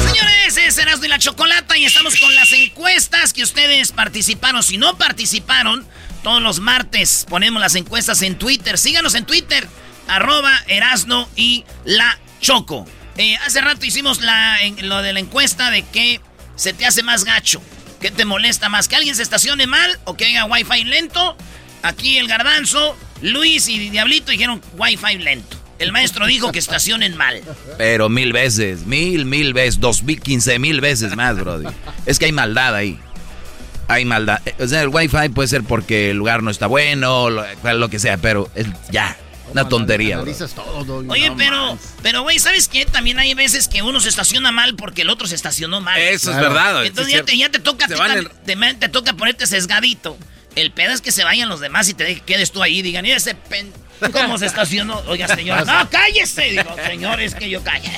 Señores, 0.06 0.56
es 0.56 0.78
Erasmo 0.78 1.06
y 1.06 1.08
la 1.08 1.18
Chocolata 1.18 1.76
y 1.76 1.86
estamos 1.86 2.20
con 2.20 2.32
las 2.36 2.52
encuestas 2.52 3.32
que 3.32 3.42
ustedes 3.42 3.90
participaron. 3.90 4.62
Si 4.62 4.78
no 4.78 4.96
participaron, 4.96 5.84
todos 6.22 6.40
los 6.40 6.60
martes 6.60 7.26
ponemos 7.28 7.60
las 7.60 7.74
encuestas 7.74 8.22
en 8.22 8.38
Twitter. 8.38 8.78
Síganos 8.78 9.16
en 9.16 9.26
Twitter, 9.26 9.66
arroba 10.06 10.52
Erasno 10.68 11.28
y 11.34 11.64
la 11.84 12.20
Choco. 12.40 12.86
Eh, 13.16 13.36
hace 13.44 13.60
rato 13.60 13.84
hicimos 13.84 14.20
lo 14.20 15.02
de 15.02 15.12
la 15.12 15.18
encuesta 15.18 15.72
de 15.72 15.82
que 15.82 16.20
se 16.54 16.72
te 16.72 16.86
hace 16.86 17.02
más 17.02 17.24
gacho. 17.24 17.60
¿Qué 18.00 18.12
te 18.12 18.24
molesta 18.24 18.68
más? 18.68 18.86
¿Que 18.86 18.94
alguien 18.94 19.16
se 19.16 19.22
estacione 19.22 19.66
mal 19.66 19.98
o 20.04 20.16
que 20.16 20.26
haya 20.26 20.44
wifi 20.44 20.84
lento? 20.84 21.36
Aquí 21.82 22.18
el 22.18 22.28
garbanzo, 22.28 22.96
Luis 23.22 23.68
y 23.68 23.90
Diablito 23.90 24.30
dijeron 24.30 24.60
wifi 24.76 25.18
lento. 25.18 25.56
El 25.78 25.92
maestro 25.92 26.26
dijo 26.26 26.52
que 26.52 26.58
estacionen 26.58 27.16
mal. 27.16 27.42
Pero 27.76 28.08
mil 28.08 28.32
veces, 28.32 28.86
mil, 28.86 29.26
mil 29.26 29.52
veces, 29.52 29.78
dos 29.78 30.02
mil, 30.02 30.20
quince 30.20 30.58
mil 30.58 30.80
veces 30.80 31.14
más, 31.16 31.36
Brody. 31.36 31.66
Es 32.06 32.18
que 32.18 32.26
hay 32.26 32.32
maldad 32.32 32.74
ahí. 32.74 32.98
Hay 33.88 34.04
maldad. 34.04 34.40
O 34.58 34.66
sea, 34.66 34.82
el 34.82 34.88
wifi 34.88 35.28
puede 35.28 35.48
ser 35.48 35.62
porque 35.62 36.10
el 36.10 36.16
lugar 36.16 36.42
no 36.42 36.50
está 36.50 36.66
bueno, 36.66 37.30
lo, 37.30 37.88
que 37.90 37.98
sea, 37.98 38.16
pero 38.16 38.50
es, 38.54 38.66
ya, 38.90 39.16
una 39.52 39.68
tontería. 39.68 40.18
Oye, 40.18 41.32
pero, 41.36 41.78
pero, 42.02 42.22
güey, 42.22 42.38
¿sabes 42.38 42.68
qué? 42.68 42.86
También 42.86 43.18
hay 43.18 43.34
veces 43.34 43.68
que 43.68 43.82
uno 43.82 44.00
se 44.00 44.08
estaciona 44.08 44.50
mal 44.52 44.74
porque 44.76 45.02
el 45.02 45.10
otro 45.10 45.26
se 45.26 45.34
estacionó 45.34 45.80
mal. 45.80 46.00
Eso 46.00 46.30
es 46.30 46.36
verdad. 46.38 46.84
Entonces 46.84 47.12
ya, 47.12 47.22
te, 47.22 47.36
ya, 47.36 47.50
te, 47.50 47.58
toca, 47.58 47.86
te, 47.86 48.88
toca 48.88 49.12
ponerte 49.12 49.46
sesgadito. 49.46 50.16
El 50.56 50.72
pedo 50.72 50.92
es 50.92 51.02
que 51.02 51.12
se 51.12 51.22
vayan 51.22 51.48
los 51.48 51.60
demás 51.60 51.88
y 51.88 51.94
te 51.94 52.20
quedes 52.20 52.50
tú 52.50 52.62
ahí 52.62 52.78
y 52.78 52.82
digan, 52.82 53.06
y 53.06 53.12
ese 53.12 53.34
pen... 53.34 53.72
¿Cómo 54.12 54.38
se 54.38 54.46
estacionó? 54.46 55.02
Oiga, 55.06 55.28
señor. 55.28 55.66
¡No, 55.66 55.88
cállese! 55.90 56.50
Digo, 56.50 56.76
señor, 56.84 57.20
es 57.20 57.34
que 57.34 57.48
yo 57.48 57.62
calle. 57.62 57.90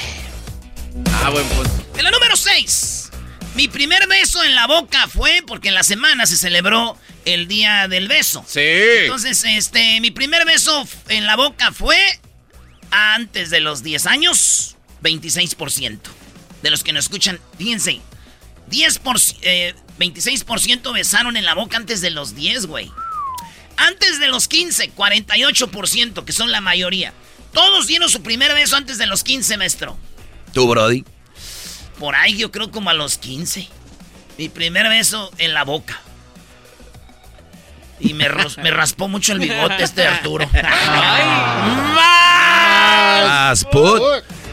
Ah, 1.24 1.30
buen 1.30 1.46
punto. 1.48 1.70
En 1.96 2.04
la 2.04 2.10
número 2.10 2.36
6. 2.36 3.10
Mi 3.54 3.68
primer 3.68 4.06
beso 4.06 4.42
en 4.44 4.54
la 4.54 4.66
boca 4.66 5.08
fue 5.08 5.42
porque 5.46 5.68
en 5.68 5.74
la 5.74 5.82
semana 5.82 6.26
se 6.26 6.36
celebró 6.36 6.96
el 7.24 7.48
día 7.48 7.88
del 7.88 8.08
beso. 8.08 8.44
Sí. 8.46 8.60
Entonces, 8.60 9.42
este, 9.44 10.00
mi 10.00 10.10
primer 10.10 10.44
beso 10.44 10.86
en 11.08 11.26
la 11.26 11.36
boca 11.36 11.72
fue 11.72 11.96
antes 12.90 13.50
de 13.50 13.60
los 13.60 13.82
10 13.82 14.06
años, 14.06 14.76
26%. 15.02 15.98
De 16.62 16.70
los 16.70 16.82
que 16.82 16.92
nos 16.92 17.04
escuchan, 17.04 17.40
fíjense, 17.56 18.00
10 18.68 19.00
26% 19.98 20.92
besaron 20.92 21.36
en 21.36 21.44
la 21.44 21.54
boca 21.54 21.76
antes 21.76 22.00
de 22.00 22.10
los 22.10 22.34
10, 22.34 22.66
güey. 22.66 22.90
Antes 23.76 24.18
de 24.20 24.28
los 24.28 24.48
15, 24.48 24.94
48%, 24.94 26.24
que 26.24 26.32
son 26.32 26.50
la 26.50 26.60
mayoría. 26.60 27.12
Todos 27.52 27.86
dieron 27.86 28.08
su 28.08 28.22
primer 28.22 28.54
beso 28.54 28.76
antes 28.76 28.98
de 28.98 29.06
los 29.06 29.24
15, 29.24 29.56
maestro. 29.56 29.96
¿Tú, 30.52 30.68
Brody? 30.68 31.04
Por 31.98 32.14
ahí 32.14 32.36
yo 32.36 32.50
creo 32.50 32.70
como 32.70 32.90
a 32.90 32.94
los 32.94 33.18
15. 33.18 33.68
Mi 34.36 34.48
primer 34.48 34.88
beso 34.88 35.30
en 35.38 35.54
la 35.54 35.64
boca. 35.64 36.00
Y 38.00 38.14
me, 38.14 38.28
me 38.62 38.70
raspó 38.70 39.08
mucho 39.08 39.32
el 39.32 39.40
bigote 39.40 39.82
este 39.82 40.06
Arturo. 40.06 40.48
¡Más! 41.94 43.64
¡Put! 43.64 44.00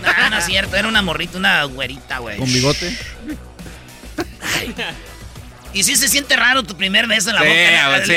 No, 0.01 0.29
no 0.29 0.38
es 0.38 0.45
cierto, 0.45 0.75
era 0.75 0.88
una 0.88 1.03
morrita, 1.03 1.38
una 1.38 1.63
güerita, 1.65 2.17
güey. 2.19 2.38
¿Con 2.38 2.51
bigote? 2.51 2.98
Y 5.74 5.84
sí 5.84 5.95
se 5.98 6.07
siente 6.07 6.36
raro 6.38 6.63
tu 6.63 6.77
primer 6.77 7.05
beso 7.05 7.29
en 7.31 7.36
la 7.36 7.41
boca. 7.41 8.05
Sí, 8.05 8.13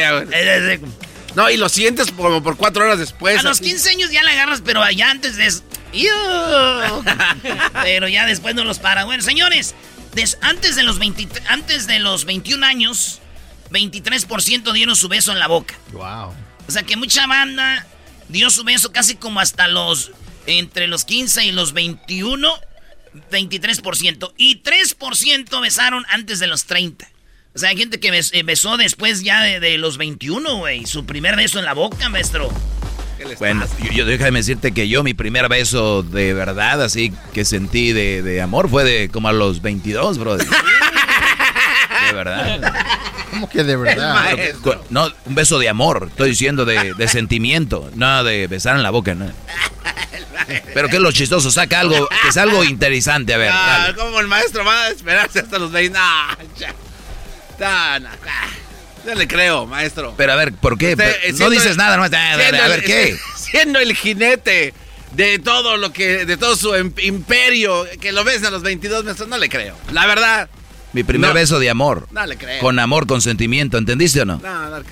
No, 1.34 1.50
y 1.50 1.56
lo 1.56 1.68
sientes 1.68 2.12
como 2.12 2.42
por 2.42 2.56
cuatro 2.56 2.84
horas 2.84 2.98
después. 2.98 3.40
A 3.40 3.42
los 3.42 3.60
15 3.60 3.90
años 3.90 4.10
ya 4.10 4.22
la 4.22 4.30
agarras, 4.30 4.62
pero 4.64 4.82
allá 4.82 5.10
antes 5.10 5.36
de 5.36 5.46
eso. 5.46 5.62
pero 7.82 8.08
ya 8.08 8.26
después 8.26 8.54
no 8.54 8.64
los 8.64 8.78
para. 8.78 9.04
Bueno, 9.04 9.22
señores, 9.22 9.74
antes, 10.40 10.76
de 10.76 10.82
los 10.82 10.98
antes 11.48 11.86
de 11.86 11.98
los 11.98 12.24
21 12.24 12.64
años, 12.64 13.20
23% 13.70 14.72
dieron 14.72 14.96
su 14.96 15.08
beso 15.08 15.32
en 15.32 15.38
la 15.38 15.48
boca. 15.48 15.74
Wow. 15.92 16.34
O 16.66 16.70
sea 16.70 16.82
que 16.82 16.96
mucha 16.96 17.26
banda 17.26 17.86
dio 18.28 18.50
su 18.50 18.64
beso 18.64 18.92
casi 18.92 19.16
como 19.16 19.40
hasta 19.40 19.68
los. 19.68 20.12
Entre 20.46 20.86
los 20.86 21.04
15 21.04 21.44
y 21.44 21.52
los 21.52 21.74
21, 21.74 22.58
23%. 23.30 24.32
Y 24.36 24.62
3% 24.62 25.60
besaron 25.60 26.04
antes 26.10 26.38
de 26.38 26.46
los 26.46 26.64
30. 26.64 27.08
O 27.54 27.58
sea, 27.58 27.70
hay 27.70 27.76
gente 27.76 27.98
que 27.98 28.08
eh, 28.08 28.42
besó 28.44 28.76
después 28.76 29.22
ya 29.22 29.42
de, 29.42 29.78
los 29.78 29.98
21, 29.98 30.58
güey. 30.58 30.86
Su 30.86 31.06
primer 31.06 31.36
beso 31.36 31.58
en 31.58 31.64
la 31.64 31.74
boca, 31.74 32.08
maestro. 32.08 32.52
Bueno, 33.38 33.66
yo, 33.92 34.06
déjame 34.06 34.38
decirte 34.38 34.72
que 34.72 34.88
yo 34.88 35.02
mi 35.02 35.12
primer 35.12 35.48
beso 35.48 36.04
de 36.04 36.34
verdad, 36.34 36.80
así 36.82 37.12
que 37.34 37.44
sentí 37.44 37.92
de, 37.92 38.40
amor, 38.40 38.70
fue 38.70 38.84
de 38.84 39.08
como 39.08 39.26
a 39.26 39.32
los 39.32 39.60
22, 39.60 40.18
brother. 40.18 40.46
de 42.06 42.12
verdad. 42.12 42.72
¿Cómo 43.30 43.48
que 43.48 43.64
de 43.64 43.76
verdad? 43.76 44.26
No, 44.90 45.10
un 45.26 45.34
beso 45.34 45.58
de 45.58 45.68
amor, 45.68 46.08
estoy 46.10 46.30
diciendo 46.30 46.64
de, 46.64 47.08
sentimiento, 47.08 47.90
no 47.94 48.24
de 48.24 48.46
besar 48.46 48.76
en 48.76 48.82
la 48.82 48.90
boca, 48.90 49.14
no. 49.14 49.30
Pero 50.72 50.88
que 50.88 50.96
es 50.96 51.02
lo 51.02 51.12
chistoso, 51.12 51.50
saca 51.50 51.80
algo, 51.80 52.08
que 52.22 52.28
es 52.28 52.36
algo 52.36 52.64
interesante, 52.64 53.34
a 53.34 53.36
ver. 53.36 53.50
Ah, 53.52 53.92
como 53.96 54.20
el 54.20 54.28
maestro 54.28 54.64
va 54.64 54.84
a 54.84 54.88
esperarse 54.88 55.40
hasta 55.40 55.58
los 55.58 55.70
20. 55.72 55.98
No, 55.98 56.04
ya. 56.56 56.74
No, 59.04 59.14
le 59.14 59.26
creo, 59.26 59.66
maestro. 59.66 60.14
Pero 60.16 60.32
a 60.32 60.36
ver, 60.36 60.52
¿por 60.52 60.78
qué? 60.78 60.96
no 61.38 61.50
dices 61.50 61.76
nada, 61.76 61.96
no, 61.96 62.04
a 62.04 62.08
ver, 62.08 62.82
¿qué? 62.84 63.16
Siendo 63.36 63.78
el 63.78 63.94
jinete 63.94 64.74
de 65.12 65.38
todo 65.38 65.76
lo 65.76 65.92
que, 65.92 66.26
de 66.26 66.36
todo 66.36 66.56
su 66.56 66.74
imperio, 66.76 67.86
que 68.00 68.12
lo 68.12 68.24
ves 68.24 68.44
a 68.44 68.50
los 68.50 68.62
22 68.62 69.04
meses, 69.04 69.26
no 69.26 69.38
le 69.38 69.48
creo. 69.48 69.76
La 69.92 70.06
verdad. 70.06 70.48
Mi 70.98 71.04
primer 71.04 71.32
beso 71.32 71.60
de 71.60 71.70
amor. 71.70 72.08
No 72.10 72.26
le 72.26 72.36
creo. 72.36 72.60
Con 72.60 72.78
amor, 72.78 73.06
con 73.06 73.20
sentimiento, 73.22 73.78
¿entendiste 73.78 74.22
o 74.22 74.24
no? 74.24 74.38
No, 74.42 74.68
no 74.68 74.82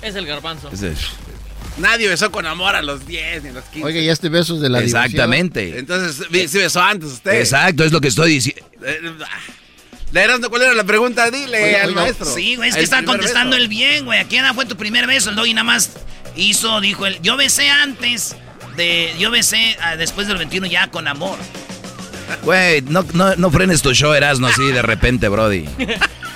Es 0.00 0.14
el 0.14 0.24
garbanzo. 0.24 0.70
Nadie 1.76 2.08
besó 2.08 2.30
con 2.30 2.46
amor 2.46 2.74
a 2.74 2.82
los 2.82 3.06
10 3.06 3.42
ni 3.42 3.48
a 3.50 3.52
los 3.52 3.64
15. 3.64 3.86
Oiga, 3.86 4.00
y 4.00 4.08
este 4.08 4.28
beso 4.28 4.54
es 4.54 4.60
de 4.60 4.70
la 4.70 4.80
Exactamente. 4.80 5.78
Entonces, 5.78 6.26
sí 6.50 6.58
besó 6.58 6.80
antes 6.80 7.10
usted. 7.10 7.32
Exacto, 7.32 7.84
es 7.84 7.92
lo 7.92 8.00
que 8.00 8.08
estoy 8.08 8.32
diciendo. 8.32 8.64
Eh, 8.82 8.98
¿Le 10.12 10.48
cuál 10.48 10.62
era 10.62 10.74
la 10.74 10.84
pregunta? 10.84 11.30
Dile 11.30 11.76
al 11.80 11.94
maestro. 11.94 12.26
Sí, 12.26 12.56
güey, 12.56 12.70
es 12.70 12.76
que 12.76 12.82
está 12.82 13.04
contestando 13.04 13.56
el 13.56 13.68
bien, 13.68 14.06
güey. 14.06 14.18
¿A 14.18 14.22
edad 14.22 14.54
fue 14.54 14.64
tu 14.64 14.76
primer 14.76 15.06
beso? 15.06 15.30
El 15.30 15.36
doggy 15.36 15.52
nada 15.52 15.64
más 15.64 15.90
hizo, 16.34 16.80
dijo 16.80 17.06
él. 17.06 17.18
Yo 17.22 17.36
besé 17.36 17.68
antes 17.68 18.36
de. 18.76 19.14
Yo 19.18 19.30
besé 19.30 19.76
ah, 19.80 19.96
después 19.96 20.26
del 20.26 20.38
21 20.38 20.66
ya 20.66 20.90
con 20.90 21.06
amor. 21.06 21.38
Güey, 22.42 22.82
no, 22.82 23.04
no, 23.14 23.36
no 23.36 23.50
frenes 23.50 23.82
tu 23.82 23.92
show, 23.94 24.12
Erasmo, 24.12 24.46
así 24.46 24.62
de 24.70 24.82
repente, 24.82 25.28
Brody. 25.28 25.66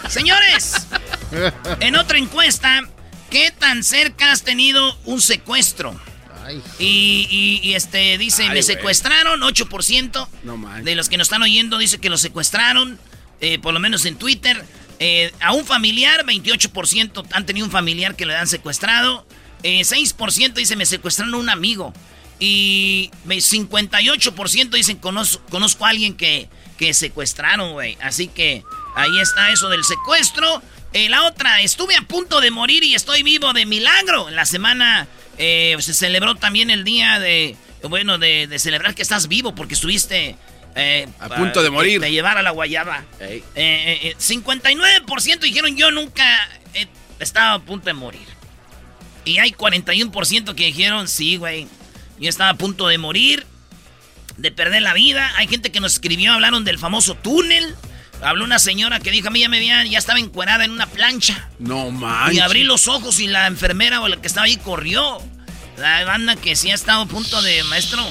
Señores, 0.09 0.87
en 1.81 1.97
otra 1.97 2.19
encuesta, 2.19 2.83
¿qué 3.31 3.51
tan 3.51 3.83
cerca 3.83 4.33
has 4.33 4.43
tenido 4.43 4.97
un 5.05 5.21
secuestro? 5.21 5.99
Y, 6.79 7.61
y, 7.63 7.75
este 7.75 8.19
dice, 8.19 8.49
me 8.51 8.63
secuestraron, 8.63 9.41
8% 9.41 10.83
de 10.83 10.95
los 10.95 11.09
que 11.09 11.17
nos 11.17 11.27
están 11.27 11.43
oyendo 11.43 11.79
dice 11.79 11.99
que 11.99 12.11
lo 12.11 12.19
secuestraron, 12.19 12.99
eh, 13.41 13.59
por 13.59 13.73
lo 13.73 13.81
menos 13.81 14.05
en 14.05 14.17
Twitter. 14.17 14.65
Eh, 15.01 15.33
a 15.41 15.53
un 15.53 15.65
familiar, 15.65 16.25
28% 16.25 17.27
han 17.33 17.47
tenido 17.47 17.67
un 17.67 17.73
familiar 17.73 18.15
que 18.15 18.27
le 18.27 18.37
han 18.37 18.47
secuestrado. 18.47 19.27
6% 19.63 20.45
eh, 20.45 20.53
dice, 20.55 20.77
me 20.77 20.87
secuestraron 20.87 21.35
un 21.35 21.49
amigo. 21.49 21.95
Y 22.47 23.11
58% 23.27 24.69
dicen, 24.69 24.99
conozco, 24.99 25.43
conozco 25.49 25.87
a 25.87 25.89
alguien 25.89 26.15
que, 26.15 26.51
que 26.77 26.93
secuestraron, 26.93 27.73
güey. 27.73 27.97
Así 28.03 28.29
que 28.29 28.63
ahí 28.95 29.19
está 29.19 29.51
eso 29.51 29.71
del 29.71 29.83
secuestro. 29.83 30.63
Eh, 30.93 31.09
la 31.09 31.25
otra, 31.25 31.63
estuve 31.63 31.97
a 31.97 32.03
punto 32.03 32.43
de 32.43 32.51
morir 32.51 32.85
y 32.85 32.95
estoy 32.95 33.23
vivo 33.23 33.55
de 33.55 33.65
milagro. 33.65 34.29
En 34.29 34.37
la 34.37 34.45
semana 34.45 35.09
eh, 35.39 35.75
se 35.81 35.95
celebró 35.95 36.35
también 36.35 36.69
el 36.69 36.85
día 36.85 37.19
de, 37.19 37.57
bueno, 37.89 38.19
de, 38.19 38.55
celebrar 38.59 38.95
que 38.95 39.01
estás 39.01 39.29
vivo 39.29 39.55
porque 39.55 39.73
estuviste... 39.73 40.37
Eh, 40.77 41.09
a 41.21 41.31
punto 41.31 41.63
de 41.63 41.71
morir. 41.71 41.99
De, 41.99 42.13
llevar 42.13 42.37
a 42.37 42.43
la 42.43 42.51
guayaba. 42.51 43.07
59% 43.19 45.39
dijeron 45.39 45.79
yo 45.79 45.91
nunca 45.93 46.47
estaba 47.21 47.55
a 47.55 47.59
punto 47.59 47.87
de 47.87 47.95
morir. 47.95 48.29
Y 49.25 49.39
hay 49.39 49.53
41% 49.53 50.55
que 50.55 50.67
dijeron 50.67 51.09
sí, 51.09 51.39
güey. 51.39 51.69
Yo 52.19 52.29
estaba 52.29 52.51
a 52.51 52.55
punto 52.55 52.89
de 52.89 52.99
morir, 52.99 53.47
de 54.37 54.51
perder 54.51 54.83
la 54.83 54.95
vida. 54.95 55.33
Hay 55.37 55.49
gente 55.49 55.73
que 55.73 55.81
nos 55.81 55.95
escribió, 55.95 56.33
hablaron 56.33 56.65
del 56.65 56.79
famoso 56.79 57.15
túnel. 57.15 57.75
Habló 58.23 58.45
una 58.45 58.59
señora 58.59 59.01
que 59.01 59.11
dijo, 59.11 59.29
a 59.29 59.31
mí 59.31 59.41
ya 59.41 59.49
me 59.49 59.59
veían, 59.59 59.89
ya 59.89 59.99
estaba 59.99 60.19
encuerada 60.19 60.65
en 60.65 60.71
una 60.71 60.87
plancha. 60.87 61.49
No 61.59 61.91
manches. 61.91 62.37
Y 62.37 62.41
abrí 62.41 62.65
los 62.65 62.89
ojos 62.89 63.19
y 63.21 63.27
la 63.27 63.47
enfermera 63.47 64.01
o 64.01 64.09
la 64.09 64.17
que 64.17 64.29
estaba 64.29 64.47
ahí 64.47 64.57
corrió. 64.57 65.21
La 65.77 66.05
banda 66.05 66.37
que 66.37 66.55
sí 66.55 66.71
ha 66.71 66.75
estado 66.75 67.03
a 67.03 67.07
punto 67.07 67.43
de, 67.43 67.65
maestro. 67.65 68.03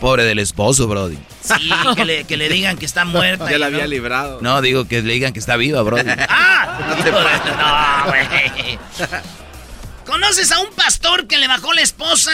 Pobre 0.00 0.24
del 0.24 0.38
esposo, 0.38 0.88
Brody. 0.88 1.18
Sí, 1.42 1.70
que 1.94 2.04
le, 2.04 2.24
que 2.24 2.36
le 2.36 2.48
digan 2.48 2.76
que 2.76 2.86
está 2.86 3.04
muerta. 3.04 3.50
Ya 3.50 3.58
la 3.58 3.66
había 3.66 3.86
librado. 3.86 4.40
No, 4.40 4.60
digo 4.62 4.88
que 4.88 5.02
le 5.02 5.12
digan 5.12 5.32
que 5.32 5.38
está 5.38 5.56
viva, 5.56 5.82
bro. 5.82 5.98
¡Ah! 6.28 6.96
No, 8.04 8.10
güey. 8.10 8.78
¿Conoces 10.04 10.50
a 10.52 10.58
un 10.60 10.70
pastor 10.72 11.26
que 11.26 11.38
le 11.38 11.46
bajó 11.46 11.72
la 11.72 11.82
esposa 11.82 12.32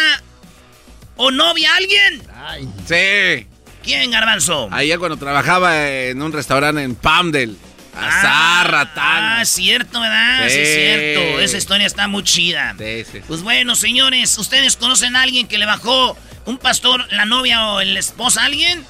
o 1.16 1.30
novia 1.30 1.72
a 1.72 1.76
alguien? 1.76 2.22
Ay. 2.34 2.68
Sí. 2.86 3.46
¿Quién, 3.82 4.10
Garbanzo? 4.10 4.68
Ayer 4.70 4.98
cuando 4.98 5.16
trabajaba 5.16 5.88
en 5.88 6.22
un 6.22 6.32
restaurante 6.32 6.82
en 6.82 6.94
Pamdel. 6.94 7.56
Azarra, 7.94 8.90
ah, 8.96 9.40
ah, 9.40 9.44
cierto, 9.44 10.00
¿verdad? 10.00 10.48
Sí. 10.48 10.64
cierto. 10.64 11.40
Esa 11.40 11.58
historia 11.58 11.86
está 11.86 12.08
muy 12.08 12.22
chida. 12.24 12.74
Sí, 12.78 13.04
sí, 13.10 13.20
Pues 13.28 13.42
bueno, 13.42 13.74
señores, 13.74 14.38
¿ustedes 14.38 14.76
conocen 14.76 15.14
a 15.14 15.22
alguien 15.22 15.46
que 15.46 15.58
le 15.58 15.66
bajó 15.66 16.16
un 16.46 16.56
pastor, 16.56 17.06
la 17.12 17.26
novia 17.26 17.66
o 17.68 17.82
la 17.82 17.98
esposa 17.98 18.42
a 18.42 18.46
alguien? 18.46 18.86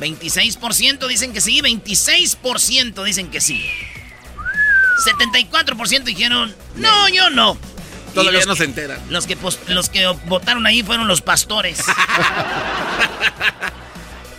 26% 0.00 1.06
dicen 1.06 1.32
que 1.32 1.40
sí, 1.40 1.60
26% 1.60 3.04
dicen 3.04 3.30
que 3.30 3.40
sí. 3.40 3.64
74% 5.06 6.02
dijeron, 6.02 6.54
no, 6.76 7.08
yo 7.08 7.30
no. 7.30 7.56
Todavía 8.14 8.44
no 8.46 8.56
se 8.56 8.64
enteran. 8.64 9.00
Los 9.08 9.26
que, 9.26 9.36
los 9.68 9.88
que 9.88 10.06
votaron 10.26 10.66
ahí 10.66 10.82
fueron 10.82 11.08
los 11.08 11.20
pastores. 11.20 11.80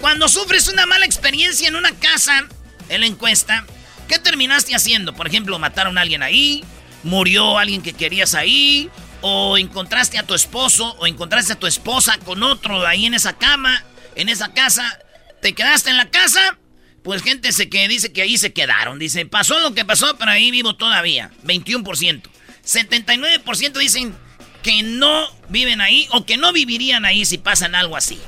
Cuando 0.02 0.28
sufres 0.28 0.68
una 0.68 0.86
mala 0.86 1.06
experiencia 1.06 1.68
en 1.68 1.76
una 1.76 1.92
casa, 1.92 2.46
en 2.90 3.02
la 3.02 3.08
encuesta, 3.08 3.66
¿qué 4.08 4.20
terminaste 4.20 4.76
haciendo? 4.76 5.14
Por 5.14 5.28
ejemplo, 5.28 5.58
mataron 5.60 5.98
a 5.98 6.02
alguien 6.02 6.24
ahí, 6.24 6.64
murió 7.04 7.58
alguien 7.58 7.82
que 7.82 7.94
querías 7.94 8.34
ahí, 8.34 8.90
o 9.22 9.58
encontraste 9.58 10.18
a 10.18 10.24
tu 10.24 10.34
esposo, 10.34 10.96
o 11.00 11.08
encontraste 11.08 11.54
a 11.54 11.60
tu 11.60 11.68
esposa 11.68 12.18
con 12.26 12.44
otro 12.44 12.86
ahí 12.86 13.06
en 13.06 13.14
esa 13.14 13.34
cama, 13.34 13.84
en 14.16 14.28
esa 14.28 14.54
casa, 14.54 15.00
te 15.42 15.54
quedaste 15.54 15.92
en 15.92 15.98
la 15.98 16.10
casa, 16.10 16.58
pues 17.04 17.24
gente 17.24 17.52
se 17.52 17.70
que 17.70 17.88
dice 17.88 18.12
que 18.12 18.22
ahí 18.22 18.38
se 18.38 18.54
quedaron. 18.54 19.00
Dice, 19.00 19.26
pasó 19.26 19.60
lo 19.60 19.74
que 19.74 19.86
pasó, 19.86 20.16
pero 20.18 20.32
ahí 20.32 20.52
vivo 20.52 20.76
todavía. 20.76 21.32
21%. 21.44 22.24
79% 22.66 23.74
dicen 23.74 24.16
que 24.64 24.84
no 24.84 25.28
viven 25.50 25.82
ahí 25.82 26.08
o 26.12 26.26
que 26.26 26.38
no 26.38 26.54
vivirían 26.54 27.06
ahí 27.06 27.26
si 27.26 27.38
pasan 27.38 27.76
algo 27.76 27.98
así. 27.98 28.20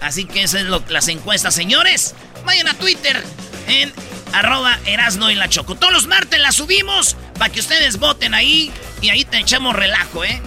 Así 0.00 0.24
que 0.24 0.42
esas 0.42 0.62
son 0.62 0.82
las 0.88 1.08
encuestas, 1.08 1.54
señores. 1.54 2.14
Vayan 2.44 2.68
a 2.68 2.74
Twitter 2.74 3.22
en 3.68 3.92
arroba 4.32 4.78
Erasno 4.86 5.30
y 5.30 5.34
la 5.34 5.48
Choco. 5.48 5.74
Todos 5.74 5.92
los 5.92 6.06
martes 6.06 6.40
las 6.40 6.54
subimos 6.56 7.16
para 7.38 7.52
que 7.52 7.60
ustedes 7.60 7.98
voten 7.98 8.34
ahí 8.34 8.70
y 9.02 9.10
ahí 9.10 9.24
te 9.24 9.38
echamos 9.38 9.76
relajo, 9.76 10.24
¿eh? 10.24 10.40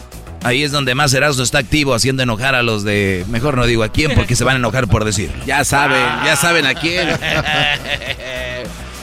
Ahí 0.43 0.63
es 0.63 0.71
donde 0.71 0.93
más 0.93 1.13
Erasno 1.13 1.43
está 1.43 1.59
activo 1.59 1.93
haciendo 1.93 2.21
enojar 2.23 2.53
a 2.53 2.63
los 2.63 2.83
de... 2.83 3.23
Mejor 3.29 3.55
no 3.57 3.65
digo 3.65 3.83
a 3.83 3.91
quién 3.91 4.13
porque 4.13 4.35
se 4.35 4.43
van 4.43 4.55
a 4.55 4.59
enojar 4.59 4.87
por 4.87 5.05
decir. 5.05 5.31
Ya 5.45 5.63
saben, 5.63 6.03
ya 6.25 6.35
saben 6.35 6.65
a 6.65 6.73
quién. 6.73 7.07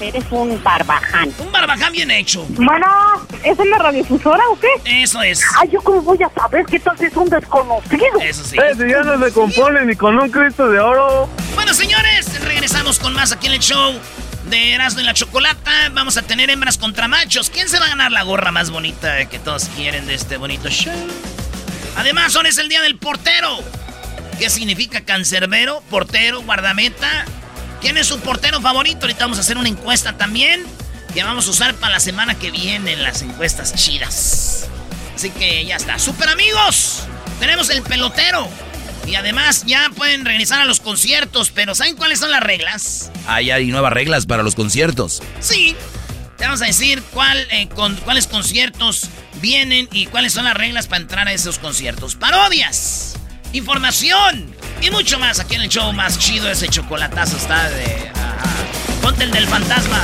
Eres 0.01 0.25
un 0.31 0.63
barbaján. 0.63 1.31
Un 1.39 1.53
barbaján 1.53 1.93
bien 1.93 2.11
hecho. 2.11 2.47
Bueno, 2.51 2.87
¿es 3.45 3.59
en 3.59 3.71
la 3.71 3.79
radiodifusora 3.79 4.43
o 4.51 4.59
qué? 4.59 5.03
Eso 5.03 5.23
es. 5.23 5.43
Ay, 5.59 5.69
¿yo 5.71 5.81
cómo 5.83 6.01
voy 6.01 6.19
a 6.23 6.31
saber 6.31 6.65
que 6.65 6.81
tal 6.81 6.97
es 6.99 7.15
un 7.15 7.29
desconocido? 7.29 8.19
Eso 8.23 8.43
sí. 8.43 8.57
Eh, 8.57 8.89
ya 8.89 9.03
no 9.03 9.23
se 9.23 9.33
compone 9.33 9.85
ni 9.85 9.95
con 9.97 10.19
un 10.19 10.31
Cristo 10.31 10.71
de 10.71 10.81
oro. 10.81 11.29
Bueno, 11.55 11.75
señores, 11.75 12.43
regresamos 12.45 12.99
con 12.99 13.13
más 13.13 13.33
aquí 13.33 13.49
en 13.49 13.55
el 13.55 13.61
show 13.61 13.93
de 14.49 14.73
Erasmo 14.73 15.01
y 15.01 15.05
la 15.05 15.13
Chocolata. 15.13 15.91
Vamos 15.93 16.17
a 16.17 16.23
tener 16.23 16.49
hembras 16.49 16.79
contra 16.79 17.07
machos. 17.07 17.51
¿Quién 17.51 17.69
se 17.69 17.79
va 17.79 17.85
a 17.85 17.89
ganar 17.91 18.11
la 18.11 18.23
gorra 18.23 18.53
más 18.53 18.71
bonita 18.71 19.29
que 19.29 19.39
todos 19.39 19.67
quieren 19.77 20.07
de 20.07 20.15
este 20.15 20.39
bonito 20.39 20.71
show? 20.71 20.95
Además, 21.97 22.35
hoy 22.37 22.47
es 22.49 22.57
el 22.57 22.71
día 22.71 22.81
del 22.81 22.97
portero. 22.97 23.59
¿Qué 24.39 24.49
significa 24.49 25.03
cancerbero, 25.03 25.83
portero, 25.91 26.41
guardameta? 26.41 27.27
¿Quién 27.81 27.97
es 27.97 28.07
su 28.07 28.21
portero 28.21 28.61
favorito? 28.61 29.01
Ahorita 29.03 29.25
vamos 29.25 29.39
a 29.39 29.41
hacer 29.41 29.57
una 29.57 29.69
encuesta 29.69 30.17
también 30.17 30.65
que 31.15 31.23
vamos 31.25 31.47
a 31.47 31.51
usar 31.51 31.75
para 31.75 31.95
la 31.95 32.01
semana 32.01 32.39
que 32.39 32.51
viene 32.51 32.93
en 32.93 33.03
las 33.03 33.23
encuestas 33.23 33.75
chidas. 33.75 34.69
Así 35.15 35.31
que 35.31 35.65
ya 35.65 35.77
está. 35.77 35.99
¡Super 35.99 36.29
amigos! 36.29 37.05
Tenemos 37.41 37.71
el 37.71 37.83
pelotero. 37.83 38.49
Y 39.07 39.15
además 39.15 39.65
ya 39.67 39.91
pueden 39.97 40.25
regresar 40.25 40.61
a 40.61 40.67
los 40.67 40.79
conciertos, 40.79 41.51
pero 41.51 41.75
¿saben 41.75 41.97
cuáles 41.97 42.21
son 42.21 42.31
las 42.31 42.43
reglas? 42.43 43.11
Ah, 43.27 43.41
ya 43.41 43.57
hay 43.57 43.67
nuevas 43.67 43.93
reglas 43.93 44.27
para 44.27 44.43
los 44.43 44.55
conciertos. 44.55 45.23
Sí. 45.41 45.75
Te 46.37 46.45
vamos 46.45 46.63
a 46.63 46.67
decir 46.67 47.03
cuál, 47.13 47.39
eh, 47.51 47.69
con, 47.69 47.97
cuáles 47.97 48.27
conciertos 48.27 49.09
vienen 49.43 49.89
y 49.93 50.07
cuáles 50.07 50.33
son 50.33 50.45
las 50.45 50.55
reglas 50.55 50.87
para 50.87 51.03
entrar 51.03 51.29
a 51.29 51.33
esos 51.33 51.59
conciertos. 51.59 52.15
Parodias, 52.15 53.15
información, 53.53 54.55
y 54.81 54.91
mucho 54.91 55.19
más 55.19 55.41
aquí 55.41 55.57
en 55.57 55.63
el 55.63 55.69
show 55.69 55.93
más 55.93 56.19
chido. 56.19 56.51
Ese 56.51 56.69
chocolatazo 56.69 57.37
está 57.37 57.69
de. 57.71 58.11
Ponte 59.03 59.25
el 59.25 59.31
del 59.31 59.47
fantasma. 59.47 60.03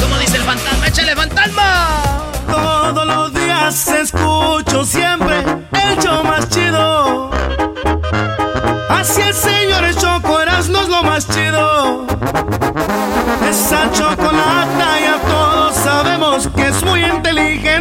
¿Cómo 0.00 0.16
dice 0.18 0.36
el 0.36 0.42
fantasma? 0.42 0.86
¡Échale 0.86 1.16
fantasma! 1.16 2.22
Todos 2.46 3.06
los 3.06 3.34
días 3.34 3.88
escucho 3.88 4.84
siempre 4.84 5.38
el 5.72 5.98
show 6.02 6.24
más 6.24 6.48
chido. 6.48 7.30
Así 8.88 9.20
el 9.20 9.34
señor 9.34 9.84
el 9.84 9.94
Choco 9.96 10.38
no 10.70 10.82
es 10.82 10.88
lo 10.88 11.02
más 11.02 11.28
chido. 11.28 12.06
Esa 13.48 13.90
chocolata 13.92 15.00
ya 15.00 15.18
todos 15.28 15.74
sabemos 15.76 16.48
que 16.54 16.68
es 16.68 16.82
muy 16.82 17.04
inteligente. 17.04 17.77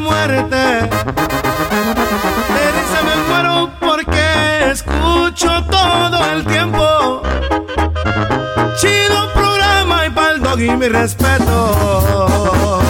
Muerte. 0.00 0.88
escucho 4.70 5.64
todo 5.64 6.32
el 6.32 6.44
tiempo. 6.44 7.22
Chido 8.80 9.32
programa 9.32 10.06
y 10.06 10.10
pa'l 10.10 10.40
dog 10.40 10.60
y 10.60 10.70
mi 10.76 10.88
respeto. 10.88 12.80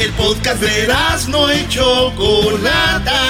El 0.00 0.12
podcast 0.12 0.60
de 0.60 0.88
no 1.28 1.52
y 1.52 1.68
Chocolata. 1.68 3.22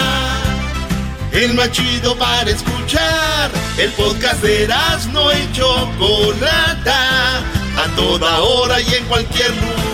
El 1.32 1.54
más 1.54 1.70
chido 1.72 2.16
para 2.16 2.50
escuchar. 2.50 3.50
El 3.78 3.90
podcast 3.92 4.42
de 4.42 4.68
no 5.12 5.32
y 5.32 5.52
Chocolata. 5.52 7.38
A 7.76 7.96
toda 7.96 8.40
hora 8.40 8.80
y 8.80 8.94
en 8.94 9.04
cualquier 9.04 9.50
lugar. 9.50 9.87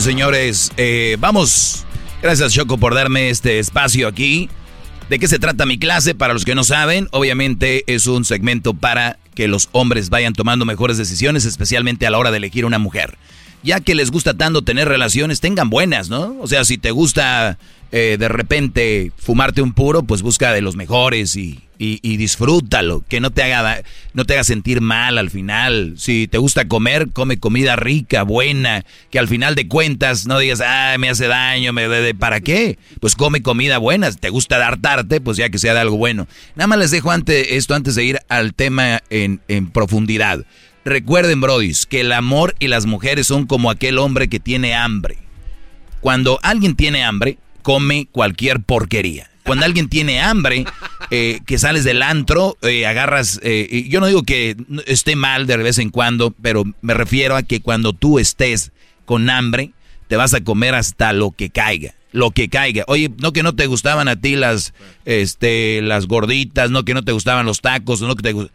señores. 0.00 0.72
Eh, 0.76 1.16
vamos. 1.18 1.84
Gracias, 2.22 2.52
Choco, 2.52 2.78
por 2.78 2.94
darme 2.94 3.30
este 3.30 3.58
espacio 3.58 4.08
aquí. 4.08 4.48
¿De 5.08 5.18
qué 5.18 5.28
se 5.28 5.38
trata 5.38 5.66
mi 5.66 5.78
clase? 5.78 6.14
Para 6.14 6.32
los 6.34 6.44
que 6.44 6.54
no 6.54 6.64
saben, 6.64 7.08
obviamente 7.12 7.84
es 7.86 8.06
un 8.06 8.24
segmento 8.24 8.74
para 8.74 9.18
que 9.34 9.46
los 9.46 9.68
hombres 9.72 10.10
vayan 10.10 10.32
tomando 10.32 10.64
mejores 10.64 10.98
decisiones, 10.98 11.44
especialmente 11.44 12.06
a 12.06 12.10
la 12.10 12.18
hora 12.18 12.30
de 12.30 12.38
elegir 12.38 12.64
una 12.64 12.78
mujer. 12.78 13.16
Ya 13.62 13.80
que 13.80 13.94
les 13.94 14.10
gusta 14.10 14.34
tanto 14.34 14.62
tener 14.62 14.88
relaciones, 14.88 15.40
tengan 15.40 15.70
buenas, 15.70 16.08
¿no? 16.08 16.36
O 16.40 16.46
sea, 16.46 16.64
si 16.64 16.78
te 16.78 16.90
gusta 16.90 17.58
eh, 17.92 18.16
de 18.18 18.28
repente 18.28 19.12
fumarte 19.16 19.62
un 19.62 19.72
puro, 19.72 20.02
pues 20.02 20.22
busca 20.22 20.52
de 20.52 20.60
los 20.60 20.74
mejores 20.74 21.36
y, 21.36 21.60
y, 21.78 22.16
disfrútalo, 22.16 23.04
que 23.08 23.20
no 23.20 23.30
te, 23.30 23.42
haga, 23.42 23.82
no 24.12 24.24
te 24.24 24.34
haga 24.34 24.44
sentir 24.44 24.80
mal 24.80 25.18
al 25.18 25.30
final. 25.30 25.94
Si 25.96 26.26
te 26.26 26.38
gusta 26.38 26.66
comer, 26.66 27.10
come 27.12 27.38
comida 27.38 27.76
rica, 27.76 28.24
buena, 28.24 28.84
que 29.10 29.18
al 29.18 29.28
final 29.28 29.54
de 29.54 29.68
cuentas 29.68 30.26
no 30.26 30.38
digas, 30.38 30.60
ah, 30.64 30.96
me 30.98 31.08
hace 31.08 31.28
daño, 31.28 31.72
me 31.72 31.88
de, 31.88 32.14
¿para 32.14 32.40
qué? 32.40 32.76
Pues 33.00 33.14
come 33.14 33.42
comida 33.42 33.78
buena, 33.78 34.10
si 34.10 34.18
te 34.18 34.30
gusta 34.30 34.64
hartarte, 34.66 35.20
pues 35.20 35.36
ya 35.36 35.48
que 35.50 35.58
sea 35.58 35.74
de 35.74 35.80
algo 35.80 35.96
bueno. 35.96 36.26
Nada 36.56 36.66
más 36.66 36.78
les 36.78 36.90
dejo 36.90 37.12
antes, 37.12 37.46
esto 37.50 37.74
antes 37.74 37.94
de 37.94 38.04
ir 38.04 38.18
al 38.28 38.52
tema 38.52 39.02
en, 39.10 39.40
en 39.46 39.70
profundidad. 39.70 40.44
Recuerden, 40.86 41.40
brodis, 41.40 41.84
que 41.84 42.02
el 42.02 42.12
amor 42.12 42.54
y 42.60 42.68
las 42.68 42.86
mujeres 42.86 43.26
son 43.26 43.46
como 43.46 43.72
aquel 43.72 43.98
hombre 43.98 44.28
que 44.28 44.38
tiene 44.38 44.76
hambre. 44.76 45.18
Cuando 46.00 46.38
alguien 46.44 46.76
tiene 46.76 47.02
hambre, 47.02 47.38
come 47.62 48.06
cualquier 48.12 48.60
porquería. 48.60 49.28
Cuando 49.42 49.64
alguien 49.64 49.88
tiene 49.88 50.20
hambre, 50.20 50.64
eh, 51.10 51.40
que 51.44 51.58
sales 51.58 51.82
del 51.82 52.02
antro, 52.02 52.56
eh, 52.62 52.86
agarras, 52.86 53.40
eh, 53.42 53.86
yo 53.88 53.98
no 53.98 54.06
digo 54.06 54.22
que 54.22 54.56
esté 54.86 55.16
mal 55.16 55.48
de 55.48 55.56
vez 55.56 55.78
en 55.78 55.90
cuando, 55.90 56.30
pero 56.30 56.62
me 56.82 56.94
refiero 56.94 57.34
a 57.34 57.42
que 57.42 57.60
cuando 57.60 57.92
tú 57.92 58.20
estés 58.20 58.70
con 59.06 59.28
hambre, 59.28 59.72
te 60.06 60.14
vas 60.14 60.34
a 60.34 60.44
comer 60.44 60.76
hasta 60.76 61.12
lo 61.12 61.32
que 61.32 61.50
caiga 61.50 61.96
lo 62.16 62.30
que 62.30 62.48
caiga. 62.48 62.84
Oye, 62.88 63.10
no 63.18 63.34
que 63.34 63.42
no 63.42 63.54
te 63.54 63.66
gustaban 63.66 64.08
a 64.08 64.16
ti 64.18 64.36
las, 64.36 64.72
este, 65.04 65.82
las 65.82 66.06
gorditas, 66.06 66.70
no 66.70 66.82
que 66.82 66.94
no 66.94 67.04
te 67.04 67.12
gustaban 67.12 67.44
los 67.44 67.60
tacos, 67.60 68.00
no 68.00 68.16
que 68.16 68.22
te 68.22 68.50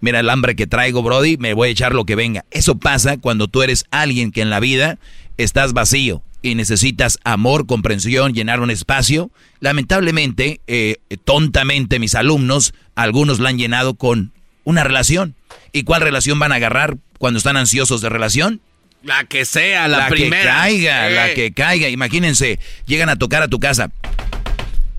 Mira 0.00 0.20
el 0.20 0.30
hambre 0.30 0.56
que 0.56 0.66
traigo, 0.66 1.02
Brody, 1.02 1.36
me 1.36 1.54
voy 1.54 1.68
a 1.68 1.72
echar 1.72 1.94
lo 1.94 2.04
que 2.04 2.16
venga. 2.16 2.44
Eso 2.50 2.78
pasa 2.78 3.18
cuando 3.18 3.48
tú 3.48 3.62
eres 3.62 3.84
alguien 3.90 4.32
que 4.32 4.42
en 4.42 4.50
la 4.50 4.60
vida 4.60 4.98
estás 5.36 5.72
vacío 5.72 6.22
y 6.42 6.54
necesitas 6.54 7.18
amor, 7.24 7.66
comprensión, 7.66 8.34
llenar 8.34 8.60
un 8.60 8.70
espacio. 8.70 9.30
Lamentablemente, 9.60 10.60
eh, 10.66 10.96
tontamente 11.24 11.98
mis 11.98 12.14
alumnos, 12.14 12.74
algunos 12.94 13.40
la 13.40 13.50
han 13.50 13.58
llenado 13.58 13.94
con 13.94 14.32
una 14.64 14.84
relación. 14.84 15.34
¿Y 15.72 15.84
cuál 15.84 16.02
relación 16.02 16.38
van 16.38 16.52
a 16.52 16.56
agarrar 16.56 16.96
cuando 17.18 17.38
están 17.38 17.56
ansiosos 17.56 18.00
de 18.00 18.08
relación? 18.08 18.60
La 19.02 19.24
que 19.24 19.44
sea, 19.44 19.88
la, 19.88 20.08
primera. 20.08 20.42
que 20.42 20.48
caiga, 20.48 21.10
la 21.10 21.34
que 21.34 21.52
caiga. 21.52 21.88
Imagínense, 21.88 22.58
llegan 22.86 23.08
a 23.08 23.16
tocar 23.16 23.42
a 23.42 23.48
tu 23.48 23.58
casa. 23.58 23.90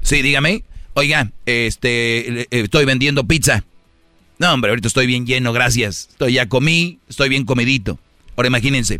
Sí, 0.01 0.21
dígame. 0.21 0.63
Oiga, 0.93 1.31
este, 1.45 2.47
estoy 2.51 2.85
vendiendo 2.85 3.25
pizza. 3.25 3.63
No, 4.41 4.51
hombre, 4.51 4.71
ahorita 4.71 4.87
estoy 4.87 5.05
bien 5.05 5.27
lleno, 5.27 5.53
gracias. 5.53 6.07
Estoy 6.09 6.33
ya 6.33 6.49
comí, 6.49 6.97
estoy 7.07 7.29
bien 7.29 7.45
comidito. 7.45 7.99
Ahora 8.35 8.47
imagínense. 8.47 8.99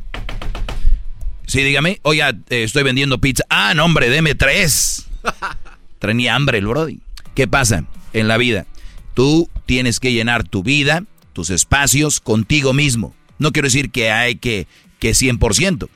Sí, 1.47 1.63
dígame. 1.63 1.99
Oiga, 2.03 2.29
eh, 2.51 2.61
estoy 2.61 2.83
vendiendo 2.83 3.17
pizza. 3.17 3.43
Ah, 3.49 3.73
no, 3.73 3.85
hombre, 3.85 4.11
deme 4.11 4.35
tres. 4.35 5.07
Tenía 5.99 6.35
hambre 6.35 6.59
el 6.59 6.67
brody. 6.67 6.99
¿Qué 7.33 7.47
pasa 7.47 7.85
en 8.13 8.27
la 8.27 8.37
vida? 8.37 8.67
Tú 9.15 9.49
tienes 9.65 9.99
que 9.99 10.13
llenar 10.13 10.47
tu 10.47 10.61
vida, 10.61 11.05
tus 11.33 11.49
espacios 11.49 12.19
contigo 12.19 12.73
mismo. 12.73 13.15
No 13.39 13.51
quiero 13.51 13.65
decir 13.65 13.89
que 13.89 14.11
hay 14.11 14.35
que 14.35 14.67
que 14.99 15.13
100%. 15.13 15.89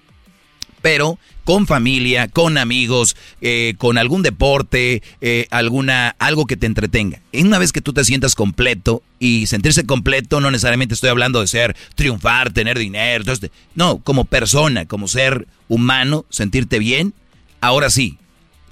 Pero 0.85 1.17
con 1.45 1.65
familia, 1.65 2.27
con 2.27 2.59
amigos, 2.59 3.15
eh, 3.41 3.73
con 3.79 3.97
algún 3.97 4.21
deporte, 4.21 5.01
eh, 5.19 5.47
alguna, 5.49 6.15
algo 6.19 6.45
que 6.45 6.57
te 6.57 6.67
entretenga. 6.67 7.21
Una 7.33 7.57
vez 7.57 7.71
que 7.71 7.81
tú 7.81 7.91
te 7.91 8.03
sientas 8.03 8.35
completo, 8.35 9.01
y 9.17 9.47
sentirse 9.47 9.87
completo 9.87 10.41
no 10.41 10.51
necesariamente 10.51 10.93
estoy 10.93 11.09
hablando 11.09 11.41
de 11.41 11.47
ser, 11.47 11.75
triunfar, 11.95 12.53
tener 12.53 12.77
dinero, 12.77 13.33
este, 13.33 13.49
no, 13.73 13.97
como 13.97 14.25
persona, 14.25 14.85
como 14.85 15.07
ser 15.07 15.47
humano, 15.69 16.23
sentirte 16.29 16.77
bien, 16.77 17.15
ahora 17.61 17.89
sí, 17.89 18.19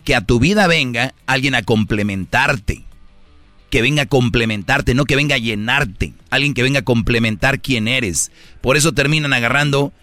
que 0.04 0.13
a 0.13 0.21
tu 0.21 0.38
vida 0.38 0.67
venga 0.67 1.15
alguien 1.26 1.56
a 1.56 1.63
complementarte, 1.63 2.84
que 3.71 3.82
venga 3.82 4.04
a 4.04 4.06
complementarte, 4.06 4.93
no 4.93 5.06
que 5.06 5.15
venga 5.15 5.34
a 5.34 5.39
llenarte, 5.39 6.13
alguien 6.30 6.54
que 6.54 6.62
venga 6.62 6.82
a 6.82 6.86
complementar 6.86 7.60
quién 7.60 7.88
eres. 7.88 8.32
Por 8.62 8.78
eso 8.78 8.91
terminan 8.91 9.34
agarrando 9.34 9.93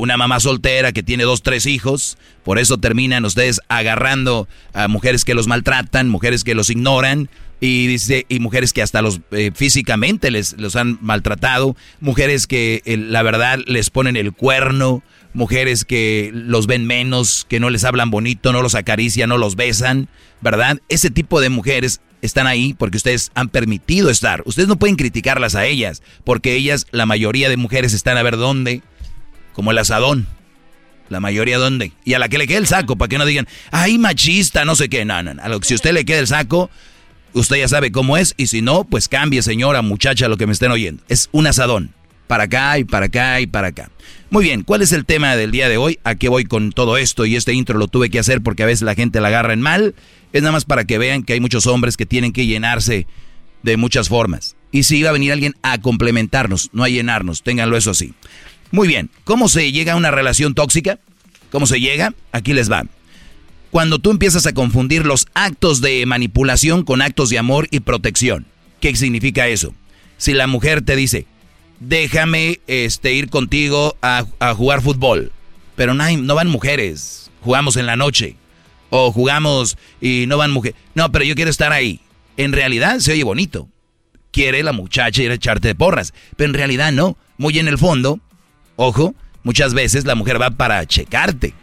una 0.00 0.16
mamá 0.16 0.40
soltera 0.40 0.92
que 0.92 1.02
tiene 1.02 1.24
dos, 1.24 1.42
tres 1.42 1.66
hijos, 1.66 2.18
por 2.44 2.58
eso 2.58 2.78
terminan 2.78 3.24
ustedes 3.24 3.60
agarrando 3.68 4.48
a 4.72 4.88
mujeres 4.88 5.24
que 5.24 5.34
los 5.34 5.46
maltratan, 5.46 6.08
mujeres 6.08 6.44
que 6.44 6.54
los 6.54 6.70
ignoran, 6.70 7.28
y 7.60 7.86
dice 7.86 8.26
y 8.28 8.38
mujeres 8.40 8.72
que 8.72 8.82
hasta 8.82 9.00
los 9.00 9.20
eh, 9.30 9.50
físicamente 9.54 10.30
les 10.30 10.58
los 10.58 10.76
han 10.76 10.98
maltratado, 11.00 11.76
mujeres 12.00 12.46
que 12.46 12.82
eh, 12.84 12.96
la 12.96 13.22
verdad 13.22 13.60
les 13.66 13.90
ponen 13.90 14.16
el 14.16 14.32
cuerno, 14.32 15.02
mujeres 15.32 15.84
que 15.84 16.30
los 16.34 16.66
ven 16.66 16.86
menos, 16.86 17.46
que 17.48 17.60
no 17.60 17.70
les 17.70 17.84
hablan 17.84 18.10
bonito, 18.10 18.52
no 18.52 18.62
los 18.62 18.74
acarician, 18.74 19.28
no 19.28 19.38
los 19.38 19.56
besan, 19.56 20.08
¿verdad? 20.40 20.80
Ese 20.88 21.10
tipo 21.10 21.40
de 21.40 21.48
mujeres 21.48 22.00
están 22.22 22.46
ahí 22.46 22.74
porque 22.74 22.96
ustedes 22.96 23.30
han 23.34 23.48
permitido 23.48 24.10
estar. 24.10 24.42
Ustedes 24.44 24.68
no 24.68 24.78
pueden 24.78 24.96
criticarlas 24.96 25.54
a 25.54 25.66
ellas, 25.66 26.02
porque 26.24 26.54
ellas, 26.54 26.86
la 26.90 27.06
mayoría 27.06 27.48
de 27.48 27.56
mujeres 27.56 27.92
están 27.92 28.18
a 28.18 28.22
ver 28.22 28.36
dónde 28.36 28.82
como 29.56 29.70
el 29.70 29.78
asadón. 29.78 30.26
La 31.08 31.18
mayoría 31.18 31.56
dónde. 31.56 31.92
Y 32.04 32.12
a 32.12 32.18
la 32.18 32.28
que 32.28 32.36
le 32.36 32.46
quede 32.46 32.58
el 32.58 32.66
saco, 32.66 32.96
para 32.96 33.08
que 33.08 33.16
no 33.16 33.24
digan, 33.24 33.48
ay, 33.70 33.96
machista, 33.96 34.66
no 34.66 34.76
sé 34.76 34.90
qué. 34.90 35.06
No, 35.06 35.22
no, 35.22 35.32
no. 35.32 35.42
Si 35.62 35.74
usted 35.74 35.94
le 35.94 36.04
queda 36.04 36.18
el 36.18 36.26
saco, 36.26 36.68
usted 37.32 37.56
ya 37.56 37.66
sabe 37.66 37.90
cómo 37.90 38.18
es. 38.18 38.34
Y 38.36 38.48
si 38.48 38.60
no, 38.60 38.84
pues 38.84 39.08
cambie, 39.08 39.40
señora, 39.40 39.80
muchacha, 39.80 40.28
lo 40.28 40.36
que 40.36 40.46
me 40.46 40.52
estén 40.52 40.72
oyendo. 40.72 41.02
Es 41.08 41.30
un 41.32 41.46
asadón. 41.46 41.94
Para 42.26 42.44
acá 42.44 42.78
y 42.78 42.84
para 42.84 43.06
acá 43.06 43.40
y 43.40 43.46
para 43.46 43.68
acá. 43.68 43.90
Muy 44.28 44.44
bien, 44.44 44.62
¿cuál 44.62 44.82
es 44.82 44.92
el 44.92 45.06
tema 45.06 45.36
del 45.36 45.52
día 45.52 45.70
de 45.70 45.78
hoy? 45.78 46.00
¿A 46.04 46.16
qué 46.16 46.28
voy 46.28 46.44
con 46.44 46.70
todo 46.72 46.98
esto? 46.98 47.24
Y 47.24 47.36
este 47.36 47.54
intro 47.54 47.78
lo 47.78 47.88
tuve 47.88 48.10
que 48.10 48.18
hacer 48.18 48.42
porque 48.42 48.64
a 48.64 48.66
veces 48.66 48.82
la 48.82 48.94
gente 48.94 49.22
la 49.22 49.28
agarra 49.28 49.54
en 49.54 49.62
mal. 49.62 49.94
Es 50.34 50.42
nada 50.42 50.52
más 50.52 50.66
para 50.66 50.84
que 50.84 50.98
vean 50.98 51.22
que 51.22 51.32
hay 51.32 51.40
muchos 51.40 51.66
hombres 51.66 51.96
que 51.96 52.04
tienen 52.04 52.34
que 52.34 52.44
llenarse 52.44 53.06
de 53.62 53.76
muchas 53.78 54.10
formas. 54.10 54.54
Y 54.70 54.82
si 54.82 54.98
iba 54.98 55.08
a 55.08 55.12
venir 55.12 55.32
alguien 55.32 55.54
a 55.62 55.80
complementarnos, 55.80 56.68
no 56.74 56.84
a 56.84 56.90
llenarnos, 56.90 57.42
ténganlo 57.42 57.78
eso 57.78 57.92
así. 57.92 58.12
Muy 58.70 58.88
bien, 58.88 59.10
¿cómo 59.24 59.48
se 59.48 59.70
llega 59.72 59.92
a 59.92 59.96
una 59.96 60.10
relación 60.10 60.54
tóxica? 60.54 60.98
¿Cómo 61.50 61.66
se 61.66 61.80
llega? 61.80 62.14
Aquí 62.32 62.52
les 62.52 62.70
va. 62.70 62.84
Cuando 63.70 63.98
tú 63.98 64.10
empiezas 64.10 64.46
a 64.46 64.52
confundir 64.52 65.06
los 65.06 65.26
actos 65.34 65.80
de 65.80 66.04
manipulación 66.06 66.82
con 66.84 67.02
actos 67.02 67.30
de 67.30 67.38
amor 67.38 67.68
y 67.70 67.80
protección. 67.80 68.46
¿Qué 68.80 68.94
significa 68.96 69.48
eso? 69.48 69.74
Si 70.18 70.32
la 70.32 70.46
mujer 70.46 70.82
te 70.82 70.96
dice, 70.96 71.26
déjame 71.80 72.60
este, 72.66 73.12
ir 73.12 73.28
contigo 73.28 73.96
a, 74.02 74.24
jugar 74.54 74.82
fútbol, 74.82 75.32
pero 75.74 75.94
no, 75.94 76.04
no 76.16 76.34
van 76.34 76.48
mujeres, 76.48 77.30
jugamos 77.42 77.76
en 77.76 77.86
la 77.86 77.96
noche, 77.96 78.36
o 78.90 79.12
jugamos 79.12 79.76
y 80.00 80.24
no 80.26 80.36
van 80.36 80.52
mujeres, 80.52 80.78
no, 80.94 81.10
pero 81.12 81.24
yo 81.24 81.34
quiero 81.34 81.50
estar 81.50 81.72
ahí. 81.72 82.00
En 82.36 82.52
realidad 82.52 82.98
se 82.98 83.12
oye 83.12 83.24
bonito. 83.24 83.68
Quiere 84.30 84.62
la 84.62 84.72
muchacha 84.72 85.22
ir 85.22 85.30
a 85.30 85.34
echarte 85.34 85.68
de 85.68 85.74
porras, 85.74 86.12
pero 86.36 86.50
en 86.50 86.54
realidad 86.54 86.92
no. 86.92 87.16
Muy 87.38 87.58
en 87.58 87.68
el 87.68 87.78
fondo, 87.78 88.20
Ojo, 88.76 89.14
muchas 89.42 89.74
veces 89.74 90.04
la 90.04 90.14
mujer 90.14 90.40
va 90.40 90.50
para 90.50 90.86
checarte, 90.86 91.54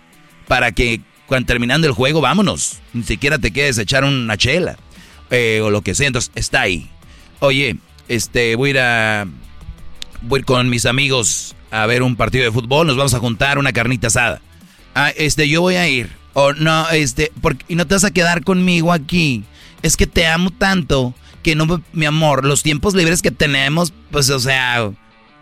para 0.47 0.71
que 0.71 1.01
cuando 1.27 1.47
terminando 1.47 1.87
el 1.87 1.93
juego, 1.93 2.21
vámonos. 2.21 2.79
Ni 2.93 3.03
siquiera 3.03 3.37
te 3.37 3.51
quedes 3.51 3.77
a 3.77 3.83
echar 3.83 4.03
una 4.03 4.37
chela 4.37 4.77
eh, 5.29 5.61
o 5.63 5.69
lo 5.69 5.81
que 5.81 5.95
sea. 5.95 6.07
Entonces, 6.07 6.31
está 6.35 6.61
ahí. 6.61 6.89
Oye, 7.39 7.77
este, 8.07 8.55
voy 8.55 8.69
a 8.69 8.71
ir 8.71 8.79
a. 8.79 9.27
Voy 10.21 10.43
con 10.43 10.69
mis 10.69 10.85
amigos 10.85 11.55
a 11.71 11.85
ver 11.85 12.03
un 12.03 12.15
partido 12.15 12.45
de 12.45 12.51
fútbol. 12.51 12.87
Nos 12.87 12.97
vamos 12.97 13.13
a 13.13 13.19
juntar 13.19 13.57
una 13.57 13.73
carnita 13.73 14.07
asada. 14.07 14.41
Ah, 14.95 15.11
este, 15.15 15.49
yo 15.49 15.61
voy 15.61 15.75
a 15.75 15.87
ir. 15.87 16.09
O 16.33 16.53
no, 16.53 16.89
este, 16.89 17.31
porque, 17.41 17.65
y 17.67 17.75
no 17.75 17.85
te 17.87 17.95
vas 17.95 18.03
a 18.03 18.11
quedar 18.11 18.43
conmigo 18.43 18.91
aquí. 18.91 19.43
Es 19.81 19.97
que 19.97 20.07
te 20.07 20.27
amo 20.27 20.49
tanto 20.51 21.13
que 21.41 21.55
no, 21.55 21.83
mi 21.91 22.05
amor, 22.05 22.45
los 22.45 22.63
tiempos 22.63 22.93
libres 22.95 23.21
que 23.21 23.31
tenemos, 23.31 23.91
pues, 24.11 24.29
o 24.29 24.39
sea, 24.39 24.91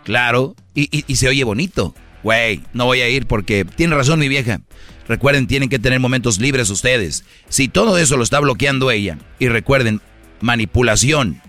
Claro, 0.04 0.56
y, 0.74 0.86
se 1.14 1.28
oye 1.28 1.44
bonito. 1.44 1.94
Güey, 2.22 2.62
no 2.72 2.86
voy 2.86 3.00
a 3.00 3.08
ir 3.08 3.26
porque 3.26 3.64
tiene 3.64 3.96
razón 3.96 4.20
mi 4.20 4.28
vieja. 4.28 4.60
Recuerden, 5.08 5.46
tienen 5.46 5.68
que 5.68 5.78
tener 5.78 5.98
momentos 6.00 6.38
libres 6.38 6.70
ustedes. 6.70 7.24
Si 7.48 7.68
todo 7.68 7.98
eso 7.98 8.16
lo 8.16 8.22
está 8.22 8.38
bloqueando 8.40 8.90
ella, 8.90 9.18
y 9.38 9.48
recuerden, 9.48 10.00
manipulación, 10.40 11.40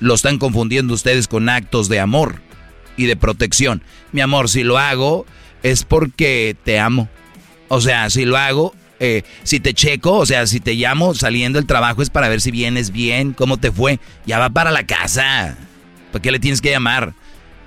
lo 0.00 0.14
están 0.14 0.38
confundiendo 0.38 0.94
ustedes 0.94 1.28
con 1.28 1.48
actos 1.48 1.88
de 1.88 2.00
amor 2.00 2.40
y 2.96 3.06
de 3.06 3.16
protección. 3.16 3.82
Mi 4.10 4.20
amor, 4.20 4.48
si 4.48 4.64
lo 4.64 4.78
hago 4.78 5.26
es 5.62 5.84
porque 5.84 6.56
te 6.64 6.80
amo. 6.80 7.08
O 7.68 7.80
sea, 7.80 8.10
si 8.10 8.24
lo 8.24 8.36
hago, 8.36 8.74
eh, 8.98 9.22
si 9.44 9.60
te 9.60 9.74
checo, 9.74 10.14
o 10.18 10.26
sea, 10.26 10.46
si 10.46 10.60
te 10.60 10.74
llamo 10.74 11.14
saliendo 11.14 11.58
del 11.58 11.66
trabajo 11.66 12.02
es 12.02 12.10
para 12.10 12.28
ver 12.28 12.40
si 12.40 12.50
vienes 12.50 12.90
bien, 12.90 13.32
cómo 13.32 13.56
te 13.56 13.70
fue. 13.72 14.00
Ya 14.26 14.38
va 14.38 14.50
para 14.50 14.70
la 14.70 14.86
casa. 14.86 15.56
¿Para 16.10 16.22
qué 16.22 16.30
le 16.30 16.40
tienes 16.40 16.60
que 16.60 16.70
llamar? 16.70 17.14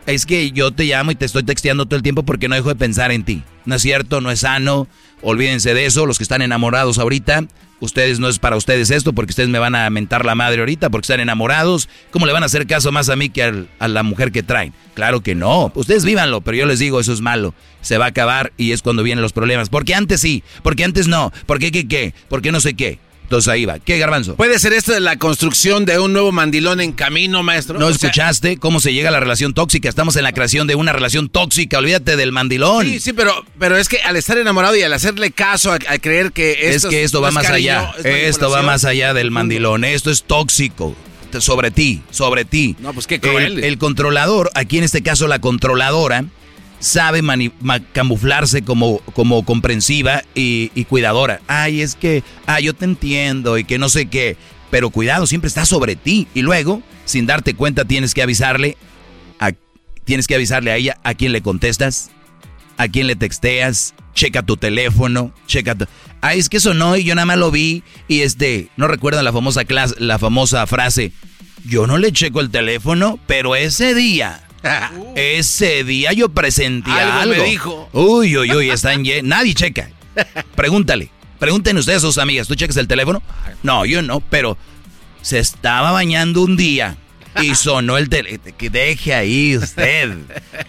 Es 0.05 0.25
que 0.25 0.51
yo 0.51 0.71
te 0.71 0.85
llamo 0.85 1.11
y 1.11 1.15
te 1.15 1.25
estoy 1.25 1.43
texteando 1.43 1.85
todo 1.85 1.97
el 1.97 2.03
tiempo 2.03 2.23
porque 2.23 2.47
no 2.47 2.55
dejo 2.55 2.69
de 2.69 2.75
pensar 2.75 3.11
en 3.11 3.23
ti. 3.23 3.43
No 3.65 3.75
es 3.75 3.81
cierto, 3.81 4.21
no 4.21 4.31
es 4.31 4.41
sano. 4.41 4.87
Olvídense 5.21 5.73
de 5.73 5.85
eso, 5.85 6.05
los 6.05 6.17
que 6.17 6.23
están 6.23 6.41
enamorados 6.41 6.99
ahorita. 6.99 7.45
Ustedes 7.79 8.19
no 8.19 8.29
es 8.29 8.39
para 8.39 8.55
ustedes 8.55 8.89
esto 8.89 9.11
porque 9.11 9.31
ustedes 9.31 9.49
me 9.49 9.59
van 9.59 9.75
a 9.75 9.89
mentar 9.89 10.23
la 10.23 10.33
madre 10.33 10.61
ahorita 10.61 10.89
porque 10.89 11.05
están 11.05 11.19
enamorados. 11.19 11.89
¿Cómo 12.11 12.25
le 12.25 12.31
van 12.31 12.43
a 12.43 12.45
hacer 12.45 12.67
caso 12.67 12.91
más 12.91 13.09
a 13.09 13.15
mí 13.15 13.29
que 13.29 13.67
a 13.79 13.87
la 13.87 14.03
mujer 14.03 14.31
que 14.31 14.43
traen? 14.43 14.73
Claro 14.93 15.21
que 15.21 15.35
no. 15.35 15.71
Ustedes 15.75 16.05
vívanlo, 16.05 16.41
pero 16.41 16.57
yo 16.57 16.65
les 16.65 16.79
digo, 16.79 16.99
eso 16.99 17.11
es 17.11 17.21
malo. 17.21 17.53
Se 17.81 17.97
va 17.97 18.05
a 18.05 18.09
acabar 18.09 18.53
y 18.57 18.71
es 18.71 18.81
cuando 18.81 19.03
vienen 19.03 19.21
los 19.21 19.33
problemas. 19.33 19.69
Porque 19.69 19.93
antes 19.93 20.21
sí, 20.21 20.43
porque 20.63 20.85
antes 20.85 21.07
no, 21.07 21.33
porque 21.45 21.71
qué 21.71 21.87
qué, 21.87 22.13
porque 22.29 22.51
no 22.51 22.61
sé 22.61 22.75
qué. 22.75 22.99
Entonces 23.25 23.47
ahí 23.47 23.65
va. 23.65 23.79
¿Qué 23.79 23.97
garbanzo? 23.97 24.35
¿Puede 24.35 24.59
ser 24.59 24.73
esto 24.73 24.93
de 24.93 24.99
la 24.99 25.17
construcción 25.17 25.85
de 25.85 25.97
un 25.97 26.13
nuevo 26.13 26.31
mandilón 26.31 26.79
en 26.79 26.91
camino, 26.91 27.41
maestro? 27.41 27.79
¿No 27.79 27.89
escuchaste 27.89 28.57
cómo 28.57 28.79
se 28.79 28.93
llega 28.93 29.09
a 29.09 29.11
la 29.11 29.19
relación 29.19 29.55
tóxica? 29.55 29.89
Estamos 29.89 30.15
en 30.15 30.23
la 30.23 30.31
creación 30.31 30.67
de 30.67 30.75
una 30.75 30.93
relación 30.93 31.27
tóxica. 31.27 31.79
Olvídate 31.79 32.17
del 32.17 32.31
mandilón. 32.31 32.85
Sí, 32.85 32.99
sí, 32.99 33.13
pero, 33.13 33.43
pero 33.57 33.77
es 33.77 33.89
que 33.89 33.97
al 34.01 34.15
estar 34.15 34.37
enamorado 34.37 34.75
y 34.75 34.83
al 34.83 34.93
hacerle 34.93 35.31
caso, 35.31 35.73
a, 35.73 35.79
creer 35.79 36.33
que 36.33 36.69
esto 36.69 36.87
es 36.87 36.93
que 36.93 37.03
esto 37.03 37.19
va 37.19 37.31
más 37.31 37.49
allá. 37.49 37.95
Esto 38.03 38.51
va 38.51 38.61
más 38.61 38.85
allá 38.85 39.15
del 39.15 39.31
mandilón. 39.31 39.85
Esto 39.85 40.11
es 40.11 40.21
tóxico 40.21 40.95
sobre 41.39 41.71
ti, 41.71 42.03
sobre 42.11 42.45
ti. 42.45 42.75
No, 42.79 42.93
pues 42.93 43.07
qué 43.07 43.19
cruel. 43.19 43.57
El, 43.57 43.63
el 43.63 43.77
controlador, 43.79 44.51
aquí 44.53 44.77
en 44.77 44.83
este 44.83 45.01
caso 45.01 45.27
la 45.27 45.39
controladora, 45.39 46.25
sabe 46.79 47.21
camuflarse 47.93 48.63
como, 48.63 48.99
como 49.13 49.43
comprensiva 49.45 50.23
y, 50.33 50.69
cuidadora. 50.85 51.41
Ay, 51.47 51.81
es 51.81 51.95
que, 51.95 52.23
ah, 52.45 52.59
yo 52.59 52.73
te 52.73 52.85
entiendo 52.85 53.57
y 53.57 53.63
que 53.63 53.77
no 53.77 53.89
sé 53.89 54.07
qué. 54.07 54.37
Pero 54.71 54.89
cuidado, 54.89 55.27
siempre 55.27 55.47
está 55.47 55.65
sobre 55.65 55.95
ti. 55.95 56.27
Y 56.33 56.41
luego, 56.41 56.81
sin 57.05 57.25
darte 57.25 57.53
cuenta, 57.53 57.85
tienes 57.85 58.13
que 58.13 58.21
avisarle 58.21 58.77
a, 59.39 59.51
tienes 60.03 60.27
que 60.27 60.35
avisarle 60.35 60.71
a 60.71 60.77
ella 60.77 60.97
a 61.03 61.13
quién 61.13 61.31
le 61.31 61.41
contestas, 61.41 62.11
a 62.77 62.87
quién 62.87 63.07
le 63.07 63.15
texteas, 63.15 63.93
checa 64.13 64.43
tu 64.43 64.57
teléfono, 64.57 65.33
checa 65.47 65.75
tu... 65.75 65.85
Ay, 66.21 66.39
es 66.39 66.49
que 66.49 66.57
eso 66.57 66.73
no, 66.73 66.97
y 66.97 67.03
yo 67.03 67.13
nada 67.13 67.25
más 67.25 67.37
lo 67.37 67.51
vi, 67.51 67.83
y 68.07 68.21
este, 68.21 68.69
no 68.77 68.87
recuerdo 68.87 69.21
la 69.21 69.31
famosa 69.31 69.65
clase, 69.65 69.95
la 69.99 70.17
famosa 70.17 70.65
frase, 70.65 71.11
yo 71.65 71.85
no 71.85 71.97
le 71.97 72.11
checo 72.11 72.39
el 72.39 72.49
teléfono, 72.49 73.19
pero 73.27 73.55
ese 73.55 73.93
día, 73.93 74.44
ese 75.15 75.83
día 75.83 76.13
yo 76.13 76.29
presenté 76.29 76.91
algo. 76.91 77.35
me 77.35 77.43
dijo. 77.43 77.89
Uy, 77.93 78.37
uy, 78.37 78.51
uy, 78.53 78.69
están 78.69 79.03
Nadie 79.23 79.53
checa. 79.53 79.89
Pregúntale. 80.55 81.09
Pregúntenle 81.39 81.79
ustedes 81.81 81.97
a 81.97 82.07
sus 82.07 82.17
amigas, 82.17 82.47
¿tú 82.47 82.55
checas 82.55 82.77
el 82.77 82.87
teléfono? 82.87 83.21
No, 83.61 83.85
yo 83.85 84.01
no, 84.01 84.21
pero 84.21 84.57
se 85.21 85.39
estaba 85.39 85.91
bañando 85.91 86.41
un 86.41 86.55
día 86.55 86.97
y 87.41 87.55
sonó 87.55 87.97
el 87.97 88.07
teléfono. 88.09 88.55
Que 88.57 88.69
deje 88.69 89.13
ahí 89.13 89.57
usted. 89.57 90.15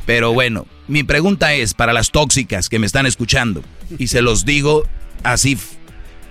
Pero 0.05 0.33
bueno, 0.33 0.67
mi 0.89 1.05
pregunta 1.05 1.55
es 1.55 1.73
para 1.75 1.93
las 1.93 2.11
tóxicas 2.11 2.69
que 2.69 2.79
me 2.79 2.87
están 2.87 3.07
escuchando, 3.07 3.63
y 3.99 4.09
se 4.09 4.23
los 4.23 4.45
digo 4.45 4.85
así 5.23 5.57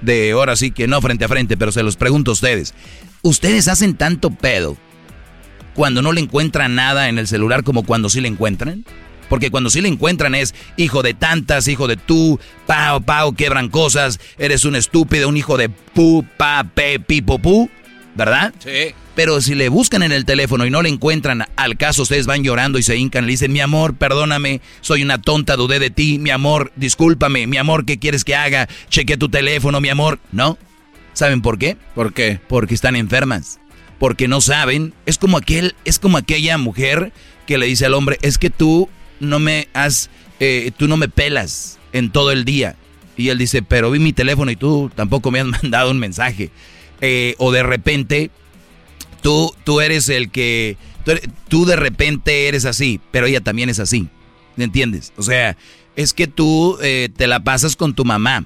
de 0.02 0.32
ahora 0.32 0.56
sí 0.56 0.72
que 0.72 0.88
no 0.88 1.02
frente 1.02 1.26
a 1.26 1.30
frente, 1.30 1.58
pero 1.58 1.72
se 1.72 1.84
los 1.84 1.96
pregunto 1.96 2.32
a 2.32 2.34
ustedes. 2.34 2.74
¿Ustedes 3.22 3.68
hacen 3.68 3.96
tanto 3.96 4.30
pedo 4.30 4.78
cuando 5.76 6.02
no 6.02 6.12
le 6.12 6.22
encuentran 6.22 6.74
nada 6.74 7.10
en 7.10 7.20
el 7.20 7.28
celular 7.28 7.64
como 7.64 7.84
cuando 7.84 8.10
sí 8.10 8.22
le 8.22 8.28
encuentran? 8.28 8.86
Porque 9.30 9.52
cuando 9.52 9.70
sí 9.70 9.82
le 9.82 9.90
encuentran 9.90 10.36
es 10.36 10.54
hijo 10.78 11.04
de 11.04 11.14
tantas, 11.14 11.68
hijo 11.68 11.88
de 11.88 11.98
tú, 11.98 12.40
pao, 12.66 13.02
pao, 13.02 13.34
quebran 13.34 13.70
cosas, 13.70 14.20
eres 14.38 14.66
un 14.66 14.76
estúpido, 14.76 15.30
un 15.30 15.38
hijo 15.38 15.58
de 15.58 15.70
pu, 15.70 16.26
pa, 16.38 16.64
pe, 16.64 17.00
pi, 17.00 17.22
pu, 17.22 17.70
¿verdad? 18.16 18.54
Sí. 18.60 18.94
Pero 19.16 19.42
si 19.42 19.56
le 19.56 19.70
buscan 19.70 20.04
en 20.04 20.12
el 20.12 20.26
teléfono 20.26 20.66
y 20.66 20.70
no 20.70 20.82
le 20.82 20.90
encuentran, 20.90 21.46
al 21.56 21.78
caso 21.78 22.04
ustedes 22.04 22.26
van 22.26 22.44
llorando 22.44 22.78
y 22.78 22.84
se 22.84 22.98
hincan, 22.98 23.26
le 23.26 23.32
dicen, 23.32 23.54
mi 23.54 23.62
amor, 23.62 23.96
perdóname, 23.96 24.62
soy 24.82 25.04
una 25.04 25.22
tonta, 25.22 25.56
dudé 25.56 25.80
de 25.80 25.90
ti, 25.90 26.20
mi 26.20 26.32
amor, 26.32 26.72
discúlpame, 26.76 27.48
mi 27.48 27.58
amor, 27.58 27.86
¿qué 27.86 27.98
quieres 27.98 28.26
que 28.26 28.36
haga? 28.36 28.68
Cheque 28.90 29.18
tu 29.18 29.30
teléfono, 29.30 29.80
mi 29.80 29.90
amor. 29.90 30.20
¿No? 30.32 30.58
¿Saben 31.14 31.42
por 31.42 31.58
qué? 31.58 31.78
¿Por 31.96 32.14
qué? 32.14 32.42
Porque 32.50 32.76
están 32.76 32.98
enfermas. 32.98 33.60
Porque 34.00 34.28
no 34.28 34.42
saben. 34.42 34.94
Es 35.06 35.18
como 35.18 35.38
aquel, 35.38 35.76
es 35.86 36.00
como 36.00 36.18
aquella 36.18 36.58
mujer 36.58 37.14
que 37.46 37.58
le 37.58 37.66
dice 37.66 37.86
al 37.86 37.94
hombre, 37.94 38.18
es 38.22 38.38
que 38.38 38.50
tú 38.50 38.90
no 39.20 39.40
me 39.40 39.68
has, 39.74 40.10
eh, 40.40 40.72
tú 40.78 40.88
no 40.88 40.98
me 40.98 41.08
pelas 41.08 41.80
en 41.94 42.12
todo 42.12 42.32
el 42.32 42.46
día. 42.46 42.76
Y 43.18 43.30
él 43.30 43.38
dice, 43.38 43.62
pero 43.62 43.92
vi 43.92 44.00
mi 44.00 44.14
teléfono 44.14 44.52
y 44.52 44.56
tú 44.56 44.92
tampoco 44.94 45.32
me 45.32 45.40
has 45.40 45.48
mandado 45.64 45.92
un 45.92 46.00
mensaje. 46.00 46.52
Eh, 47.02 47.36
o 47.38 47.52
de 47.52 47.64
repente, 47.64 48.32
tú, 49.22 49.54
tú 49.64 49.82
eres 49.82 50.10
el 50.10 50.30
que, 50.30 50.78
tú, 51.48 51.66
de 51.66 51.76
repente 51.76 52.48
eres 52.48 52.66
así, 52.66 53.00
pero 53.12 53.28
ella 53.28 53.42
también 53.42 53.70
es 53.70 53.80
así. 53.80 54.08
¿Me 54.56 54.64
entiendes? 54.64 55.12
O 55.18 55.24
sea, 55.24 55.58
es 55.96 56.14
que 56.14 56.28
tú 56.28 56.78
eh, 56.82 57.10
te 57.16 57.28
la 57.28 57.44
pasas 57.44 57.76
con 57.76 57.94
tu 57.94 58.06
mamá. 58.06 58.46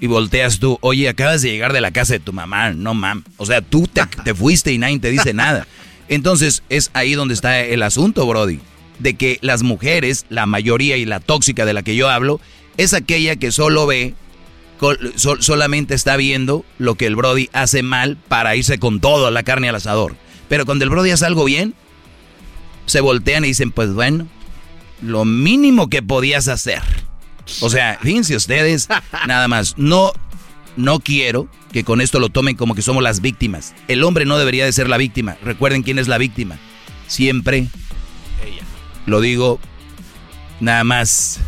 Y 0.00 0.08
volteas 0.08 0.58
tú, 0.58 0.78
oye, 0.82 1.08
acabas 1.08 1.42
de 1.42 1.50
llegar 1.50 1.72
de 1.72 1.80
la 1.80 1.90
casa 1.90 2.12
de 2.12 2.20
tu 2.20 2.32
mamá, 2.32 2.72
no 2.72 2.92
mam. 2.92 3.24
O 3.38 3.46
sea, 3.46 3.62
tú 3.62 3.86
te, 3.86 4.02
te 4.24 4.34
fuiste 4.34 4.72
y 4.72 4.78
nadie 4.78 4.98
te 4.98 5.10
dice 5.10 5.32
nada. 5.32 5.66
Entonces 6.08 6.62
es 6.68 6.90
ahí 6.92 7.14
donde 7.14 7.34
está 7.34 7.60
el 7.60 7.82
asunto, 7.82 8.26
Brody 8.26 8.60
de 8.98 9.14
que 9.14 9.38
las 9.42 9.62
mujeres, 9.62 10.26
la 10.28 10.46
mayoría 10.46 10.96
y 10.96 11.04
la 11.04 11.20
tóxica 11.20 11.64
de 11.64 11.74
la 11.74 11.82
que 11.82 11.96
yo 11.96 12.08
hablo, 12.08 12.40
es 12.76 12.94
aquella 12.94 13.36
que 13.36 13.52
solo 13.52 13.86
ve, 13.86 14.14
solamente 15.16 15.94
está 15.94 16.16
viendo 16.16 16.64
lo 16.78 16.94
que 16.94 17.06
el 17.06 17.16
Brody 17.16 17.48
hace 17.52 17.82
mal 17.82 18.16
para 18.28 18.56
irse 18.56 18.78
con 18.78 19.00
todo 19.00 19.30
la 19.30 19.42
carne 19.42 19.68
al 19.68 19.76
asador. 19.76 20.16
Pero 20.48 20.64
cuando 20.66 20.84
el 20.84 20.90
Brody 20.90 21.10
hace 21.10 21.26
algo 21.26 21.44
bien, 21.44 21.74
se 22.86 23.00
voltean 23.00 23.44
y 23.44 23.48
dicen, 23.48 23.72
pues 23.72 23.92
bueno, 23.92 24.28
lo 25.02 25.24
mínimo 25.24 25.88
que 25.88 26.02
podías 26.02 26.48
hacer. 26.48 26.82
O 27.60 27.70
sea, 27.70 27.98
fíjense 28.02 28.36
ustedes, 28.36 28.88
nada 29.26 29.48
más, 29.48 29.74
no, 29.76 30.12
no 30.76 31.00
quiero 31.00 31.48
que 31.72 31.84
con 31.84 32.00
esto 32.00 32.18
lo 32.18 32.28
tomen 32.28 32.56
como 32.56 32.74
que 32.74 32.82
somos 32.82 33.02
las 33.02 33.20
víctimas. 33.20 33.74
El 33.88 34.02
hombre 34.04 34.24
no 34.24 34.38
debería 34.38 34.64
de 34.64 34.72
ser 34.72 34.88
la 34.88 34.96
víctima. 34.96 35.36
Recuerden 35.42 35.82
quién 35.82 35.98
es 35.98 36.08
la 36.08 36.18
víctima. 36.18 36.58
Siempre 37.06 37.68
lo 39.06 39.20
digo 39.20 39.60
nada 40.60 40.84
más 40.84 41.40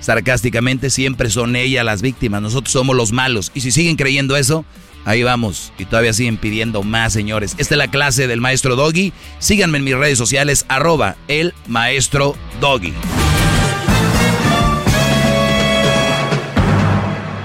sarcásticamente, 0.00 0.90
siempre 0.90 1.30
son 1.30 1.56
ellas 1.56 1.84
las 1.84 2.02
víctimas, 2.02 2.42
nosotros 2.42 2.72
somos 2.72 2.94
los 2.94 3.12
malos. 3.12 3.50
Y 3.54 3.60
si 3.60 3.72
siguen 3.72 3.96
creyendo 3.96 4.36
eso, 4.36 4.64
ahí 5.04 5.22
vamos. 5.22 5.72
Y 5.78 5.86
todavía 5.86 6.12
siguen 6.12 6.36
pidiendo 6.36 6.82
más, 6.82 7.12
señores. 7.12 7.54
Esta 7.58 7.74
es 7.74 7.78
la 7.78 7.88
clase 7.88 8.26
del 8.26 8.40
maestro 8.40 8.76
Doggy. 8.76 9.12
Síganme 9.38 9.78
en 9.78 9.84
mis 9.84 9.96
redes 9.96 10.18
sociales, 10.18 10.66
arroba 10.68 11.16
el 11.28 11.54
maestro 11.66 12.36
Doggy. 12.60 12.92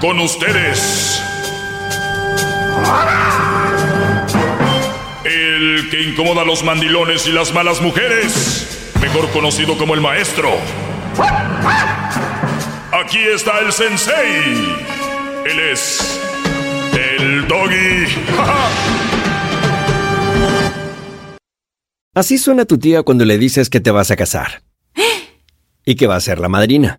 Con 0.00 0.18
ustedes. 0.18 1.22
El 5.24 5.88
que 5.90 6.02
incomoda 6.02 6.42
a 6.42 6.44
los 6.44 6.64
mandilones 6.64 7.26
y 7.26 7.32
las 7.32 7.52
malas 7.52 7.82
mujeres 7.82 8.94
mejor 9.00 9.30
conocido 9.30 9.76
como 9.76 9.94
el 9.94 10.00
maestro. 10.00 10.50
Aquí 12.92 13.18
está 13.18 13.58
el 13.60 13.72
sensei. 13.72 14.76
Él 15.44 15.60
es 15.72 16.20
el 16.92 17.46
doggy. 17.46 18.06
Así 22.14 22.38
suena 22.38 22.64
tu 22.64 22.78
tía 22.78 23.02
cuando 23.02 23.24
le 23.24 23.36
dices 23.36 23.68
que 23.68 23.80
te 23.80 23.90
vas 23.90 24.10
a 24.10 24.16
casar. 24.16 24.62
Y 25.84 25.94
que 25.96 26.06
va 26.06 26.16
a 26.16 26.20
ser 26.20 26.38
la 26.38 26.48
madrina. 26.48 26.98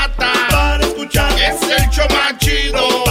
Es 1.51 1.61
el 1.63 1.89
show 1.89 2.07
más 2.09 2.37
chido 2.37 3.10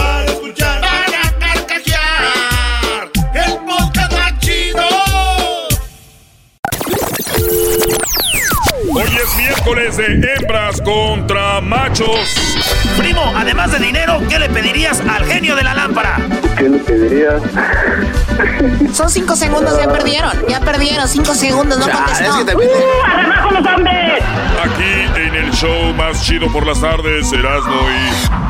Hoy 8.93 9.03
es 9.23 9.37
miércoles 9.37 9.95
de 9.95 10.33
hembras 10.33 10.81
contra 10.81 11.61
machos. 11.61 12.35
Primo, 12.97 13.33
además 13.37 13.71
de 13.71 13.79
dinero, 13.79 14.21
¿qué 14.29 14.37
le 14.37 14.49
pedirías 14.49 14.99
al 14.99 15.25
genio 15.25 15.55
de 15.55 15.63
la 15.63 15.73
lámpara? 15.73 16.17
¿Qué 16.57 16.63
le 16.67 16.77
pedirías? 16.79 17.41
Son 18.93 19.09
cinco 19.09 19.37
segundos, 19.37 19.77
ya 19.79 19.89
perdieron. 19.89 20.33
Ya 20.49 20.59
perdieron, 20.59 21.07
cinco 21.07 21.33
segundos, 21.33 21.79
no 21.79 21.89
contestó. 21.89 22.31
Aquí 24.61 25.19
en 25.21 25.35
el 25.35 25.51
show 25.51 25.93
más 25.93 26.21
chido 26.25 26.51
por 26.51 26.67
las 26.67 26.81
tardes, 26.81 27.31
Erasmo 27.31 27.81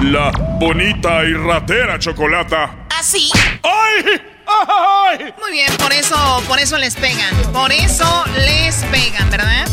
y 0.01 0.05
la 0.05 0.31
bonita 0.59 1.23
y 1.23 1.33
ratera 1.33 1.99
chocolata. 1.99 2.87
¿Así? 2.99 3.29
¡Ay! 3.61 4.21
¡Ay! 4.47 5.33
Muy 5.39 5.51
bien, 5.51 5.71
por 5.77 5.93
eso, 5.93 6.43
por 6.47 6.59
eso 6.59 6.79
les 6.79 6.95
pegan. 6.95 7.35
Por 7.53 7.71
eso 7.71 8.25
les 8.37 8.83
pegan, 8.85 9.29
¿verdad? 9.29 9.67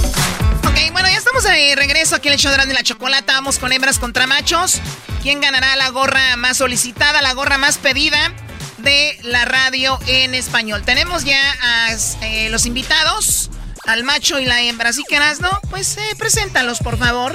Ok, 0.78 0.92
bueno, 0.92 1.08
ya 1.08 1.16
estamos 1.16 1.42
de 1.42 1.74
regreso 1.74 2.14
aquí 2.14 2.28
en 2.28 2.34
el 2.34 2.40
show 2.40 2.52
de 2.52 2.72
la 2.72 2.84
chocolata. 2.84 3.32
Vamos 3.32 3.58
con 3.58 3.72
hembras 3.72 3.98
contra 3.98 4.28
machos. 4.28 4.80
¿Quién 5.22 5.40
ganará 5.40 5.74
la 5.74 5.88
gorra 5.88 6.36
más 6.36 6.58
solicitada, 6.58 7.20
la 7.20 7.32
gorra 7.34 7.58
más 7.58 7.78
pedida? 7.78 8.32
de 8.78 9.18
la 9.24 9.44
radio 9.44 9.98
en 10.06 10.36
español. 10.36 10.84
Tenemos 10.84 11.24
ya 11.24 11.40
a 11.60 11.96
eh, 12.22 12.48
los 12.50 12.64
invitados, 12.64 13.50
al 13.86 14.04
macho 14.04 14.38
y 14.38 14.44
la 14.44 14.62
hembra. 14.62 14.90
Así 14.90 15.02
que, 15.08 15.18
¿no? 15.18 15.50
Pues 15.68 15.96
eh, 15.96 16.14
preséntalos, 16.16 16.78
por 16.78 16.96
favor. 16.96 17.34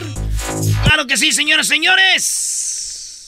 Claro 0.85 1.05
que 1.05 1.17
sí, 1.17 1.33
señoras, 1.33 1.67
señores. 1.67 3.27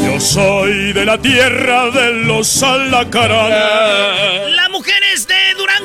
Yo 0.00 0.18
soy 0.18 0.92
de 0.92 1.04
la 1.04 1.18
tierra 1.18 1.88
de 1.90 2.24
los 2.24 2.60
alacaranes. 2.64 4.50
La 4.56 4.68
mujer 4.70 5.00
es 5.14 5.28
de 5.28 5.41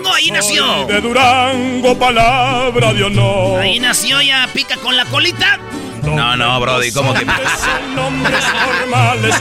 Durango, 0.07 0.13
ahí 0.13 0.31
nació. 0.31 0.85
De 0.87 1.01
Durango, 1.01 1.97
palabra 1.97 2.93
de 2.93 3.03
honor. 3.03 3.61
Ahí 3.61 3.79
nació, 3.79 4.21
ya 4.21 4.47
pica 4.53 4.77
con 4.77 4.95
la 4.95 5.05
colita. 5.05 5.59
No, 6.03 6.37
no, 6.37 6.59
Brody, 6.61 6.91
¿cómo 6.91 7.13
que? 7.13 7.25
Son 7.25 7.95
nombres 7.95 8.43
normales 8.65 9.35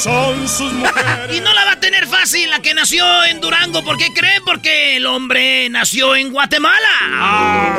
son 0.00 0.48
sus 0.48 0.72
mujeres. 0.72 1.36
Y 1.36 1.40
no 1.40 1.52
la 1.52 1.64
va 1.64 1.72
a 1.72 1.80
tener 1.80 2.06
fácil 2.06 2.48
la 2.48 2.60
que 2.60 2.74
nació 2.74 3.24
en 3.24 3.40
Durango. 3.40 3.82
¿Por 3.82 3.96
qué 3.96 4.12
creen? 4.14 4.42
Porque 4.44 4.96
el 4.96 5.06
hombre 5.06 5.68
nació 5.68 6.14
en 6.14 6.30
Guatemala. 6.30 6.88
Ah. 7.14 7.76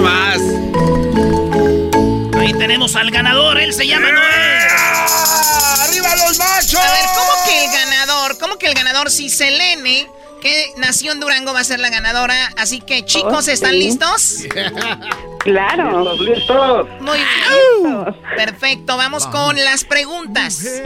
más. 0.00 0.40
Ahí 2.40 2.52
tenemos 2.54 2.96
al 2.96 3.10
ganador, 3.10 3.58
él 3.58 3.74
se 3.74 3.86
llama 3.86 4.10
Noé. 4.10 4.68
¡Arriba 5.84 6.08
los 6.16 6.38
machos! 6.38 6.76
A 6.76 6.92
ver, 6.92 7.04
¿cómo 7.14 7.32
que 7.44 7.64
el 7.64 7.70
ganador? 7.70 7.97
¿Cómo 8.58 8.66
que 8.66 8.66
el 8.66 8.74
ganador 8.74 9.08
si 9.08 9.30
Selene 9.30 10.08
que 10.40 10.72
nació 10.78 11.12
en 11.12 11.20
Durango 11.20 11.52
va 11.52 11.60
a 11.60 11.64
ser 11.64 11.78
la 11.78 11.90
ganadora. 11.90 12.52
Así 12.56 12.80
que 12.80 13.04
chicos, 13.04 13.46
¿están 13.46 13.78
listos? 13.78 14.40
Claro. 15.38 16.14
listos. 16.16 16.88
Muy 17.00 17.18
bien. 17.18 18.16
Perfecto, 18.36 18.96
vamos 18.96 19.26
con 19.28 19.56
las 19.56 19.84
preguntas. 19.84 20.82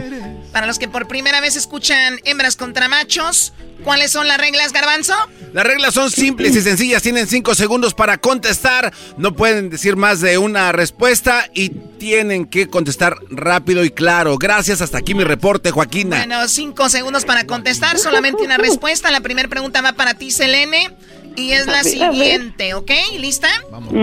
Para 0.51 0.67
los 0.67 0.77
que 0.77 0.87
por 0.87 1.07
primera 1.07 1.41
vez 1.41 1.55
escuchan 1.55 2.19
hembras 2.23 2.55
contra 2.55 2.87
machos, 2.87 3.53
¿cuáles 3.83 4.11
son 4.11 4.27
las 4.27 4.37
reglas, 4.37 4.73
Garbanzo? 4.73 5.13
Las 5.53 5.65
reglas 5.65 5.93
son 5.93 6.09
simples 6.09 6.55
y 6.55 6.61
sencillas. 6.61 7.03
Tienen 7.03 7.27
cinco 7.27 7.53
segundos 7.53 7.93
para 7.93 8.17
contestar. 8.17 8.91
No 9.17 9.33
pueden 9.33 9.69
decir 9.69 9.95
más 9.95 10.19
de 10.19 10.37
una 10.39 10.71
respuesta 10.71 11.47
y 11.53 11.69
tienen 11.69 12.45
que 12.45 12.67
contestar 12.67 13.17
rápido 13.29 13.83
y 13.83 13.91
claro. 13.91 14.37
Gracias. 14.37 14.81
Hasta 14.81 14.97
aquí 14.97 15.13
mi 15.13 15.23
reporte, 15.23 15.69
Joaquina. 15.69 16.17
Bueno, 16.17 16.47
cinco 16.47 16.89
segundos 16.89 17.23
para 17.25 17.45
contestar. 17.45 17.99
Solamente 17.99 18.41
una 18.43 18.57
respuesta. 18.57 19.11
La 19.11 19.21
primera 19.21 19.47
pregunta 19.47 19.81
va 19.81 19.93
para 19.93 20.15
ti, 20.15 20.31
Selene. 20.31 20.89
Y 21.35 21.51
es 21.51 21.65
la 21.65 21.83
siguiente, 21.83 22.73
¿ok? 22.75 22.91
¿Lista? 23.17 23.49
Vamos, 23.71 23.93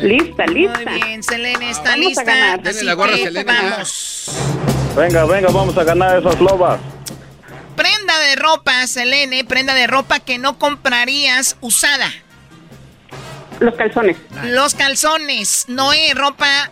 Lista, 0.00 0.46
lista. 0.46 0.80
Muy 0.86 1.00
bien, 1.02 1.22
Selene 1.22 1.70
está 1.70 1.96
lista. 1.96 2.54
Así 2.54 2.84
la 2.84 2.94
gorra, 2.94 3.16
Selene. 3.16 3.44
Vamos. 3.44 4.30
Venga, 4.96 5.24
venga, 5.24 5.48
vamos 5.50 5.76
a 5.76 5.84
ganar 5.84 6.18
esas 6.18 6.40
lobas. 6.40 6.80
Prenda 7.80 8.18
de 8.18 8.36
ropa, 8.36 8.86
Selene, 8.86 9.42
prenda 9.42 9.72
de 9.72 9.86
ropa 9.86 10.20
que 10.20 10.36
no 10.36 10.58
comprarías 10.58 11.56
usada. 11.62 12.12
Los 13.58 13.74
calzones. 13.74 14.18
Los 14.44 14.74
calzones. 14.74 15.64
Noé, 15.66 16.12
ropa, 16.12 16.70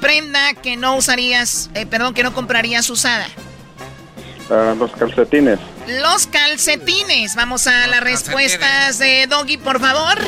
prenda 0.00 0.54
que 0.54 0.78
no 0.78 0.96
usarías, 0.96 1.68
eh, 1.74 1.84
perdón, 1.84 2.14
que 2.14 2.22
no 2.22 2.32
comprarías 2.32 2.88
usada. 2.88 3.26
Uh, 4.48 4.74
los 4.74 4.92
calcetines. 4.92 5.58
Los 6.00 6.26
calcetines. 6.28 7.34
Vamos 7.34 7.66
a 7.66 7.86
las 7.86 8.00
respuestas 8.00 8.98
de 8.98 9.26
Doggy, 9.26 9.58
por 9.58 9.80
favor. 9.80 10.18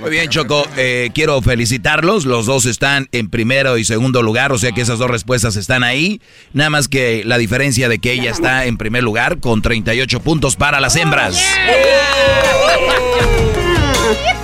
Muy 0.00 0.10
bien, 0.10 0.30
Choco. 0.30 0.66
Eh, 0.78 1.10
quiero 1.14 1.42
felicitarlos. 1.42 2.24
Los 2.24 2.46
dos 2.46 2.64
están 2.64 3.08
en 3.12 3.28
primero 3.28 3.76
y 3.76 3.84
segundo 3.84 4.22
lugar, 4.22 4.50
o 4.50 4.58
sea 4.58 4.72
que 4.72 4.80
esas 4.80 4.98
dos 4.98 5.10
respuestas 5.10 5.56
están 5.56 5.84
ahí. 5.84 6.22
Nada 6.54 6.70
más 6.70 6.88
que 6.88 7.22
la 7.26 7.36
diferencia 7.36 7.88
de 7.88 7.98
que 7.98 8.12
ella 8.12 8.30
está 8.30 8.64
en 8.64 8.78
primer 8.78 9.02
lugar 9.02 9.40
con 9.40 9.60
38 9.60 10.20
puntos 10.20 10.56
para 10.56 10.80
las 10.80 10.96
hembras. 10.96 11.38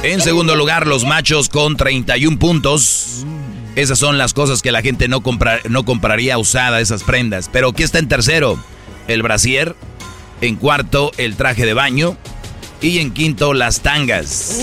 En 0.02 0.20
segundo 0.20 0.56
lugar, 0.56 0.86
los 0.86 1.06
machos 1.06 1.48
con 1.48 1.76
31 1.76 2.38
puntos. 2.38 3.24
Esas 3.76 3.98
son 3.98 4.18
las 4.18 4.34
cosas 4.34 4.60
que 4.60 4.72
la 4.72 4.82
gente 4.82 5.08
no, 5.08 5.22
no 5.68 5.84
compraría 5.84 6.36
usada, 6.36 6.80
esas 6.80 7.02
prendas. 7.02 7.48
Pero 7.50 7.72
¿qué 7.72 7.82
está 7.82 7.98
en 7.98 8.08
tercero? 8.08 8.62
El 9.08 9.22
brasier. 9.22 9.74
En 10.42 10.56
cuarto, 10.56 11.12
el 11.16 11.34
traje 11.36 11.64
de 11.64 11.72
baño. 11.72 12.16
Y 12.82 12.98
en 12.98 13.10
quinto, 13.10 13.54
las 13.54 13.80
tangas. 13.80 14.60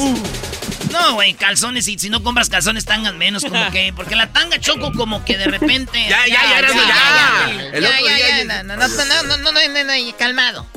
No, 0.91 1.13
güey, 1.15 1.33
calzones. 1.33 1.87
Y 1.87 1.97
si 1.97 2.09
no 2.09 2.23
compras 2.23 2.49
calzones, 2.49 2.85
tangas 2.85 3.13
menos, 3.13 3.43
como 3.43 3.71
que. 3.71 3.93
Porque 3.95 4.15
la 4.15 4.31
tanga 4.31 4.59
choco, 4.59 4.91
como 4.93 5.23
que 5.25 5.37
de 5.37 5.45
repente. 5.45 6.05
ya, 6.09 6.27
ya, 6.27 6.41
ya, 6.43 6.61
ya. 6.61 7.79
Ya, 7.79 8.01
ya, 8.01 8.43
ya. 8.43 8.63
No, 8.63 8.75
no, 8.75 8.87
no, 8.87 9.37
no, 9.37 9.51
no, 9.51 10.17
calmado. 10.17 10.67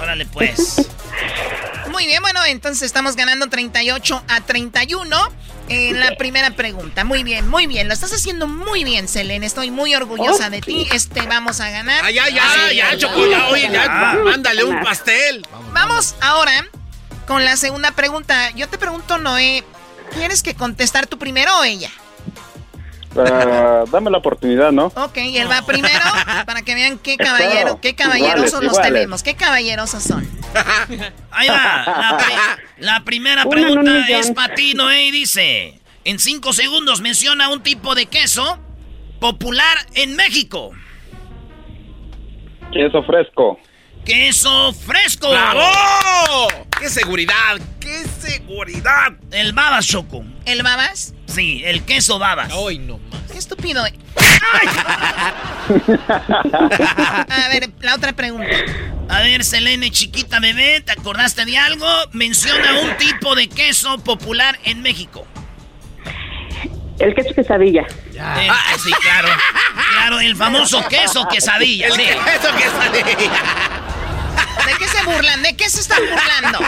Órale, 0.00 0.26
pues. 0.26 0.88
Muy 1.90 2.06
bien, 2.06 2.22
bueno, 2.22 2.40
entonces 2.46 2.82
estamos 2.82 3.16
ganando 3.16 3.48
38 3.48 4.24
a 4.26 4.40
31 4.40 5.32
en 5.68 6.00
la 6.00 6.16
primera 6.16 6.50
pregunta. 6.50 7.04
Muy 7.04 7.22
bien, 7.22 7.48
muy 7.48 7.66
bien. 7.66 7.86
Lo 7.86 7.94
estás 7.94 8.12
haciendo 8.12 8.46
muy 8.46 8.84
bien, 8.84 9.08
Selene. 9.08 9.46
Estoy 9.46 9.70
muy 9.70 9.94
orgullosa 9.94 10.50
de 10.50 10.60
ti. 10.60 10.88
Este 10.92 11.22
vamos 11.22 11.60
a 11.60 11.70
ganar. 11.70 12.04
Ay, 12.04 12.18
ay, 12.18 12.30
ay, 12.30 12.34
ya, 12.34 12.42
ya, 12.42 12.72
ya, 12.72 12.90
ya, 12.92 12.98
Choco, 12.98 13.26
ya, 13.30 13.48
oye, 13.48 13.68
ya, 13.72 14.18
mándale 14.24 14.64
un 14.64 14.82
pastel. 14.82 15.46
Vamos 15.72 16.14
ahora 16.20 16.66
con 17.26 17.44
la 17.44 17.56
segunda 17.56 17.92
pregunta. 17.92 18.50
Yo 18.50 18.68
te 18.68 18.78
pregunto, 18.78 19.18
Noé, 19.18 19.64
¿quieres 20.12 20.42
que 20.42 20.54
contestar 20.54 21.06
tú 21.06 21.18
primero 21.18 21.50
o 21.60 21.64
ella? 21.64 21.90
Uh, 23.14 23.86
dame 23.90 24.10
la 24.10 24.18
oportunidad, 24.18 24.72
¿no? 24.72 24.86
Ok, 24.86 25.18
él 25.18 25.50
va 25.50 25.60
primero 25.66 26.04
para 26.46 26.62
que 26.62 26.74
vean 26.74 26.98
qué 26.98 27.18
caballero, 27.18 27.78
qué 27.80 27.94
caballerosos 27.94 28.64
los 28.64 28.80
tenemos, 28.80 29.22
qué 29.22 29.34
caballerosos 29.34 30.02
son. 30.02 30.26
Ahí 31.30 31.48
va. 31.48 32.56
La, 32.78 33.00
primera 33.04 33.44
pregunta 33.44 34.08
es 34.08 34.30
para 34.30 34.54
ti, 34.54 34.72
Noé, 34.74 35.06
y 35.06 35.10
dice: 35.10 35.78
En 36.04 36.18
cinco 36.18 36.54
segundos 36.54 37.02
menciona 37.02 37.50
un 37.50 37.62
tipo 37.62 37.94
de 37.94 38.06
queso 38.06 38.58
popular 39.20 39.76
en 39.94 40.16
México. 40.16 40.72
Queso 42.72 43.02
fresco. 43.02 43.58
¡Queso 44.04 44.72
fresco! 44.72 45.30
¡Bravo! 45.30 46.48
¡Qué 46.78 46.88
seguridad! 46.88 47.60
¡Qué 47.78 48.04
seguridad! 48.20 49.12
El 49.30 49.52
babas, 49.52 49.86
Choco. 49.86 50.24
¿El 50.44 50.64
babas? 50.64 51.14
Sí, 51.26 51.62
el 51.64 51.84
queso 51.84 52.18
babas. 52.18 52.52
Ay, 52.52 52.78
no 52.78 52.98
más. 52.98 53.22
Qué 53.30 53.38
estúpido. 53.38 53.84
a 53.86 53.90
ver, 57.48 57.70
la 57.80 57.94
otra 57.94 58.12
pregunta. 58.12 58.50
A 59.08 59.20
ver, 59.20 59.44
Selene, 59.44 59.92
chiquita 59.92 60.40
bebé, 60.40 60.80
¿te 60.80 60.90
acordaste 60.92 61.44
de 61.44 61.56
algo? 61.58 61.86
Menciona 62.10 62.80
un 62.80 62.96
tipo 62.96 63.36
de 63.36 63.48
queso 63.48 63.98
popular 63.98 64.58
en 64.64 64.82
México. 64.82 65.26
El 66.98 67.14
queso 67.14 67.34
quesadilla. 67.34 67.86
Ah, 68.20 68.76
sí, 68.82 68.90
claro. 69.00 69.28
Claro, 69.92 70.20
el 70.20 70.36
famoso 70.36 70.86
queso 70.88 71.26
quesadilla. 71.28 71.86
El 71.86 71.92
sí. 71.92 72.02
queso 72.02 72.48
quesadilla. 72.56 73.81
¿De 74.66 74.72
qué 74.78 74.88
se 74.88 75.04
burlan? 75.04 75.42
¿De 75.42 75.56
qué 75.56 75.68
se 75.68 75.80
están 75.80 76.00
burlando? 76.00 76.58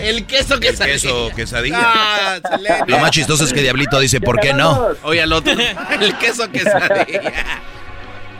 El 0.00 0.26
queso 0.26 0.58
quesadilla. 0.60 0.94
Queso, 0.94 1.30
quesadilla. 1.34 1.80
Ah. 1.82 2.40
Lo 2.86 2.98
más 2.98 3.10
chistoso 3.10 3.44
es 3.44 3.52
que 3.52 3.62
Diablito 3.62 3.98
dice, 4.00 4.20
¿por 4.20 4.40
qué 4.40 4.52
no? 4.52 4.88
Oye, 5.02 5.22
al 5.22 5.32
otro. 5.32 5.52
El 6.00 6.16
queso 6.18 6.50
quesadilla. 6.50 7.32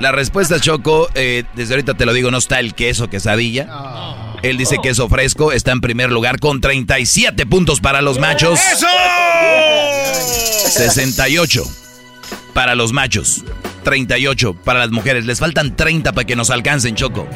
La 0.01 0.12
respuesta, 0.12 0.61
Choco, 0.61 1.09
eh, 1.14 1.45
desde 1.55 1.75
ahorita 1.75 1.95
te 1.95 2.05
lo 2.05 2.12
digo, 2.12 2.31
no 2.31 2.39
está 2.39 2.59
el 2.61 2.75
queso 2.75 3.09
quesadilla. 3.09 3.68
Él 4.43 4.59
dice 4.59 4.77
queso 4.83 5.09
fresco, 5.09 5.53
está 5.53 5.72
en 5.72 5.81
primer 5.81 6.11
lugar 6.11 6.41
con 6.41 6.61
37 6.61 7.47
puntos 7.47 7.81
para 7.81 8.03
los 8.03 8.18
machos. 8.18 8.61
¡Eso! 8.61 8.87
68 10.68 11.64
para 12.53 12.75
los 12.75 12.93
machos. 12.93 13.45
38 13.85 14.55
para 14.55 14.81
las 14.81 14.91
mujeres. 14.91 15.25
Les 15.27 15.39
faltan 15.39 15.77
30 15.77 16.12
para 16.12 16.27
que 16.27 16.37
nos 16.37 16.51
alcancen, 16.51 16.95
Choco. 16.95 17.29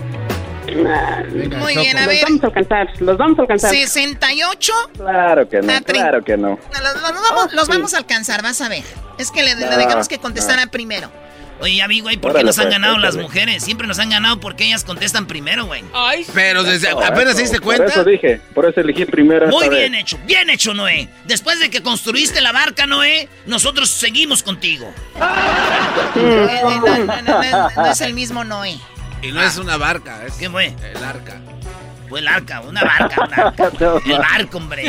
Muy 0.76 1.76
bien, 1.76 1.96
a 1.96 2.00
Los 2.02 2.08
ver. 2.08 2.24
vamos 2.24 2.42
a 2.44 2.46
alcanzar, 2.46 2.88
los 3.00 3.16
vamos 3.18 3.38
a 3.38 3.42
alcanzar. 3.42 3.70
68. 3.70 4.72
Claro 4.96 5.48
que 5.48 5.60
no, 5.62 5.72
Ah, 5.72 5.80
claro 5.84 6.22
que 6.24 6.36
no. 6.36 6.48
No, 6.50 6.58
Los, 6.82 6.94
los 7.02 7.02
vamos, 7.22 7.52
los 7.52 7.68
vamos 7.68 7.94
a 7.94 7.98
alcanzar, 7.98 8.42
vas 8.42 8.60
a 8.60 8.68
ver. 8.68 8.82
Es 9.18 9.30
que 9.30 9.42
le, 9.42 9.54
le 9.56 9.66
No, 9.66 9.76
dejamos 9.76 10.08
que 10.08 10.18
contestara 10.18 10.64
no. 10.64 10.70
primero. 10.70 11.10
Oye, 11.60 11.74
ya 11.74 11.88
vi, 11.88 11.98
güey, 11.98 12.16
¿por 12.18 12.30
qué 12.30 12.34
Órale, 12.36 12.46
nos 12.46 12.58
han 12.60 12.66
pues, 12.66 12.74
ganado 12.76 12.98
las 12.98 13.14
échale. 13.14 13.22
mujeres? 13.24 13.64
Siempre 13.64 13.88
nos 13.88 13.98
han 13.98 14.10
ganado 14.10 14.38
porque 14.38 14.64
ellas 14.66 14.84
contestan 14.84 15.26
primero, 15.26 15.66
güey. 15.66 15.82
Ay, 15.92 16.24
Pero 16.32 16.62
desde 16.62 16.92
Por 16.92 17.02
apenas 17.02 17.30
eso, 17.30 17.36
se 17.38 17.42
diste 17.42 17.56
Por 17.56 17.64
cuenta. 17.76 17.86
eso 17.92 18.04
dije, 18.04 18.40
por 18.54 18.64
eso 18.66 18.80
elegí 18.80 19.04
primero. 19.06 19.48
Muy 19.48 19.64
esta 19.64 19.74
bien 19.76 19.90
vez. 19.92 20.00
hecho, 20.02 20.18
bien 20.24 20.50
hecho, 20.50 20.72
Noé. 20.72 21.08
Después 21.24 21.58
de 21.58 21.68
que 21.68 21.82
construiste 21.82 22.40
la 22.40 22.52
barca, 22.52 22.86
Noé, 22.86 23.28
nosotros 23.46 23.88
seguimos 23.90 24.44
contigo. 24.44 24.88
Eh, 26.14 26.60
no, 26.62 26.78
no, 26.80 27.22
no, 27.22 27.22
no, 27.22 27.70
no 27.76 27.86
es 27.86 28.00
el 28.02 28.14
mismo 28.14 28.44
Noé. 28.44 28.78
Y 29.22 29.32
no 29.32 29.42
es 29.42 29.56
una 29.58 29.76
barca, 29.76 30.24
es 30.24 30.34
¿Qué 30.34 30.48
fue? 30.48 30.74
el 30.82 31.04
arca. 31.04 31.40
Fue 32.08 32.20
el 32.20 32.28
arca, 32.28 32.60
una 32.60 32.82
barca, 32.82 33.24
una 33.26 33.36
arca. 33.36 33.72
El 34.06 34.18
barco, 34.18 34.56
hombre. 34.58 34.84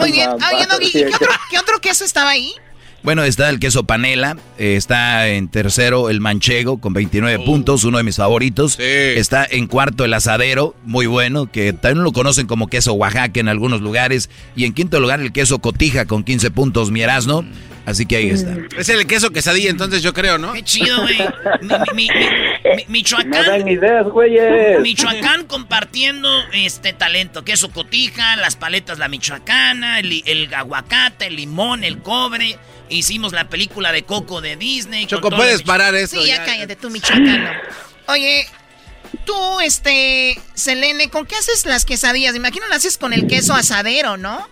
Muy 0.00 0.10
bien. 0.12 0.30
Oye, 0.30 0.66
Doggy, 0.66 0.86
¿y 0.88 0.92
qué 0.92 1.14
otro, 1.14 1.28
qué 1.50 1.58
otro 1.58 1.80
queso 1.80 2.04
estaba 2.04 2.30
ahí? 2.30 2.54
Bueno, 3.02 3.24
está 3.24 3.48
el 3.48 3.58
queso 3.58 3.82
panela, 3.84 4.36
eh, 4.58 4.76
está 4.76 5.26
en 5.28 5.48
tercero 5.48 6.08
el 6.08 6.20
manchego 6.20 6.80
con 6.80 6.92
29 6.92 7.44
puntos, 7.44 7.82
uno 7.82 7.98
de 7.98 8.04
mis 8.04 8.16
favoritos. 8.16 8.74
Sí. 8.74 8.82
Está 8.84 9.44
en 9.50 9.66
cuarto 9.66 10.04
el 10.04 10.14
asadero, 10.14 10.76
muy 10.84 11.06
bueno, 11.06 11.50
que 11.50 11.72
también 11.72 12.04
lo 12.04 12.12
conocen 12.12 12.46
como 12.46 12.68
queso 12.68 12.92
Oaxaca 12.92 13.40
en 13.40 13.48
algunos 13.48 13.80
lugares. 13.80 14.30
Y 14.54 14.66
en 14.66 14.72
quinto 14.72 15.00
lugar 15.00 15.20
el 15.20 15.32
queso 15.32 15.58
cotija 15.58 16.04
con 16.06 16.22
15 16.22 16.52
puntos, 16.52 16.92
mi 16.92 17.02
Erasmo. 17.02 17.44
Así 17.84 18.06
que 18.06 18.14
ahí 18.14 18.30
está. 18.30 18.56
Es 18.78 18.88
el 18.90 19.04
queso 19.08 19.30
quesadilla, 19.30 19.68
entonces 19.68 20.04
yo 20.04 20.12
creo, 20.14 20.38
¿no? 20.38 20.52
Qué 20.52 20.62
chido, 20.62 21.00
güey. 21.02 21.16
Mi- 21.62 21.68
mi- 21.68 22.08
mi- 22.08 22.08
mi- 22.08 22.14
No 22.62 22.92
Michoacán. 22.92 23.32
dan 23.32 23.66
ideas, 23.68 24.06
güeyes. 24.06 24.80
Michoacán 24.80 25.46
compartiendo 25.46 26.28
este 26.52 26.92
talento, 26.92 27.42
queso 27.44 27.70
cotija, 27.72 28.36
las 28.36 28.54
paletas 28.54 29.00
la 29.00 29.08
michoacana, 29.08 29.98
el, 29.98 30.22
el 30.26 30.54
aguacate, 30.54 31.26
el 31.26 31.34
limón, 31.34 31.82
el 31.82 31.98
cobre. 31.98 32.56
Hicimos 32.92 33.32
la 33.32 33.48
película 33.48 33.92
de 33.92 34.04
Coco 34.04 34.40
de 34.40 34.56
Disney. 34.56 35.06
Choco, 35.06 35.30
puedes 35.30 35.62
parar 35.62 35.94
eso. 35.94 36.20
Sí, 36.20 36.28
ya 36.28 36.44
cállate, 36.44 36.76
tú, 36.76 36.90
michoacano. 36.90 37.50
Oye, 38.08 38.46
tú, 39.24 39.60
este, 39.60 40.38
Selene, 40.54 41.08
¿con 41.08 41.26
qué 41.26 41.36
haces 41.36 41.64
las 41.66 41.84
quesadillas? 41.84 42.32
Me 42.32 42.38
imagino 42.38 42.66
las 42.68 42.78
haces 42.78 42.98
con 42.98 43.12
el 43.12 43.26
queso 43.26 43.54
asadero, 43.54 44.16
¿no? 44.16 44.48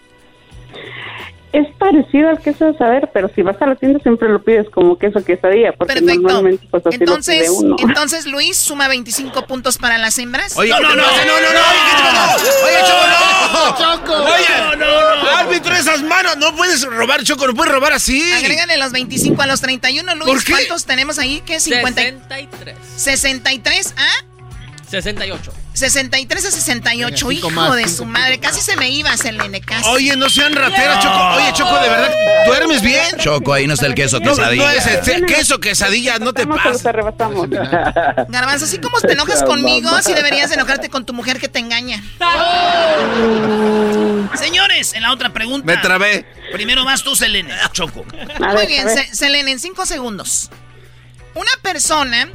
Es 1.53 1.67
parecido 1.79 2.29
al 2.29 2.39
queso 2.39 2.67
de 2.67 2.79
saber, 2.79 3.11
pero 3.13 3.29
si 3.35 3.43
vas 3.43 3.61
a 3.61 3.67
la 3.67 3.75
tienda 3.75 3.99
siempre 4.01 4.29
lo 4.29 4.41
pides 4.43 4.69
como 4.71 4.97
queso 4.97 5.25
quesadilla, 5.25 5.73
porque 5.73 5.95
Perfecto. 5.95 6.21
normalmente 6.23 6.67
pues 6.71 6.87
así 6.87 6.97
Entonces, 7.01 7.37
lo 7.39 7.43
pide 7.43 7.51
uno. 7.51 7.77
entonces 7.81 8.27
Luis 8.27 8.57
suma 8.57 8.87
25 8.87 9.47
puntos 9.47 9.77
para 9.77 9.99
las 9.99 10.17
hembras. 10.19 10.57
Oye, 10.57 10.71
No, 10.71 10.79
no, 10.81 10.89
no. 10.91 10.95
no, 10.95 11.03
no, 11.03 11.13
no, 11.13 11.53
no, 11.53 12.35
Oye, 12.65 12.81
Choco, 12.87 13.07
no. 13.09 13.77
Choco. 13.77 14.13
Oye, 14.25 14.45
No, 14.61 14.77
no, 14.77 15.17
no. 15.25 15.31
árbitro, 15.39 15.75
esas 15.75 16.03
manos, 16.03 16.37
no 16.37 16.55
puedes 16.55 16.85
robar, 16.85 17.23
Choco, 17.25 17.47
no 17.49 17.55
puedes 17.55 17.73
robar 17.73 17.95
así. 17.95 18.23
Agrégale 18.33 18.77
los 18.77 18.93
25 18.93 19.43
a 19.43 19.47
los 19.47 19.61
31, 19.61 20.15
Luis. 20.15 20.27
¿Por 20.31 20.45
qué? 20.45 20.53
¿Cuántos 20.53 20.85
tenemos 20.87 21.19
ahí? 21.19 21.43
¿Qué? 21.45 21.59
50. 21.59 22.01
63. 22.01 22.77
63 22.97 23.95
a 23.97 24.25
68. 24.91 25.53
63 25.73 26.45
a 26.45 26.51
68. 26.51 27.07
Venga, 27.07 27.17
cinco 27.17 27.33
Hijo 27.33 27.51
más, 27.51 27.77
de 27.77 27.89
su 27.89 28.05
madre. 28.05 28.39
más. 28.39 28.49
Casi 28.49 28.61
se 28.61 28.77
me 28.77 28.91
iba, 28.91 29.17
Selene, 29.17 29.61
casi. 29.61 29.89
Oye, 29.89 30.17
no 30.17 30.29
sean 30.29 30.53
rateras, 30.55 31.03
Choco. 31.03 31.19
Oye, 31.37 31.53
Choco, 31.53 31.75
de 31.79 31.89
verdad, 31.89 32.13
¿duermes 32.47 32.83
bien? 32.83 33.17
Choco, 33.19 33.53
ahí 33.53 33.67
no 33.69 33.75
está 33.75 33.87
el 33.87 33.95
queso 33.95 34.19
No, 34.19 34.31
quesadilla. 34.31 34.63
no 34.65 34.71
es 34.71 34.87
el 35.09 35.27
queso 35.27 35.61
quesadilla, 35.61 36.19
no 36.19 36.33
te 36.33 36.47
pases. 36.47 36.85
arrebatamos. 36.85 37.49
Garbanzo, 37.49 38.65
así 38.65 38.79
como 38.79 39.01
te 39.01 39.13
enojas 39.13 39.43
conmigo, 39.45 39.91
sí 40.03 40.13
deberías 40.13 40.51
enojarte 40.51 40.89
con 40.91 41.07
tu 41.07 41.13
mujer 41.13 41.39
que 41.39 41.49
te 41.49 41.61
engaña. 41.61 42.03
Señores, 44.35 44.95
en 44.95 45.03
la 45.03 45.13
otra 45.13 45.31
pregunta. 45.33 45.67
Me 45.67 45.77
trabé. 45.77 46.25
Primero 46.53 46.85
vas 46.85 47.03
tú, 47.03 47.15
Selene. 47.15 47.55
Choco. 47.73 48.05
A 48.43 48.55
Muy 48.55 48.67
bien, 48.67 48.87
Selene, 49.13 49.53
en 49.53 49.61
cinco 49.61 49.87
segundos. 49.87 50.51
Una 51.35 51.51
persona 51.63 52.29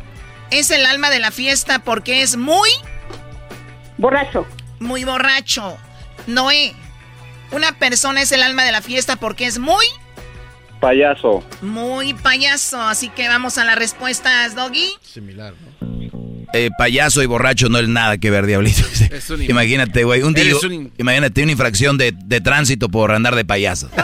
es 0.51 0.71
el 0.71 0.85
alma 0.85 1.09
de 1.09 1.19
la 1.19 1.31
fiesta 1.31 1.79
porque 1.79 2.21
es 2.21 2.37
muy, 2.37 2.69
Borracho. 3.97 4.45
muy 4.79 5.03
borracho. 5.03 5.77
Noé, 6.27 6.73
una 7.51 7.71
persona 7.77 8.21
es 8.21 8.31
el 8.31 8.43
alma 8.43 8.63
de 8.63 8.71
la 8.71 8.81
fiesta 8.81 9.15
porque 9.15 9.45
es 9.45 9.59
muy, 9.59 9.85
Payaso. 10.79 11.43
muy 11.61 12.13
payaso. 12.13 12.81
Así 12.81 13.09
que 13.09 13.27
vamos 13.27 13.57
a 13.57 13.63
las 13.65 13.75
respuestas, 13.77 14.55
Doggy. 14.55 14.89
Similar, 15.01 15.53
¿no? 15.81 15.95
Eh, 16.53 16.69
payaso 16.77 17.21
y 17.21 17.25
borracho 17.25 17.67
no 17.69 17.79
es 17.79 17.87
nada 17.89 18.17
que 18.17 18.29
ver, 18.31 18.45
diablito. 18.45 18.81
Es 19.11 19.29
un- 19.29 19.41
Imagínate, 19.49 20.03
güey, 20.05 20.21
un 20.21 20.35
un- 20.37 20.93
imagínate 20.97 21.43
una 21.43 21.51
infracción 21.51 21.97
de, 21.97 22.13
de 22.15 22.39
tránsito 22.39 22.87
por 22.89 23.11
andar 23.11 23.35
de 23.35 23.43
payaso. 23.45 23.89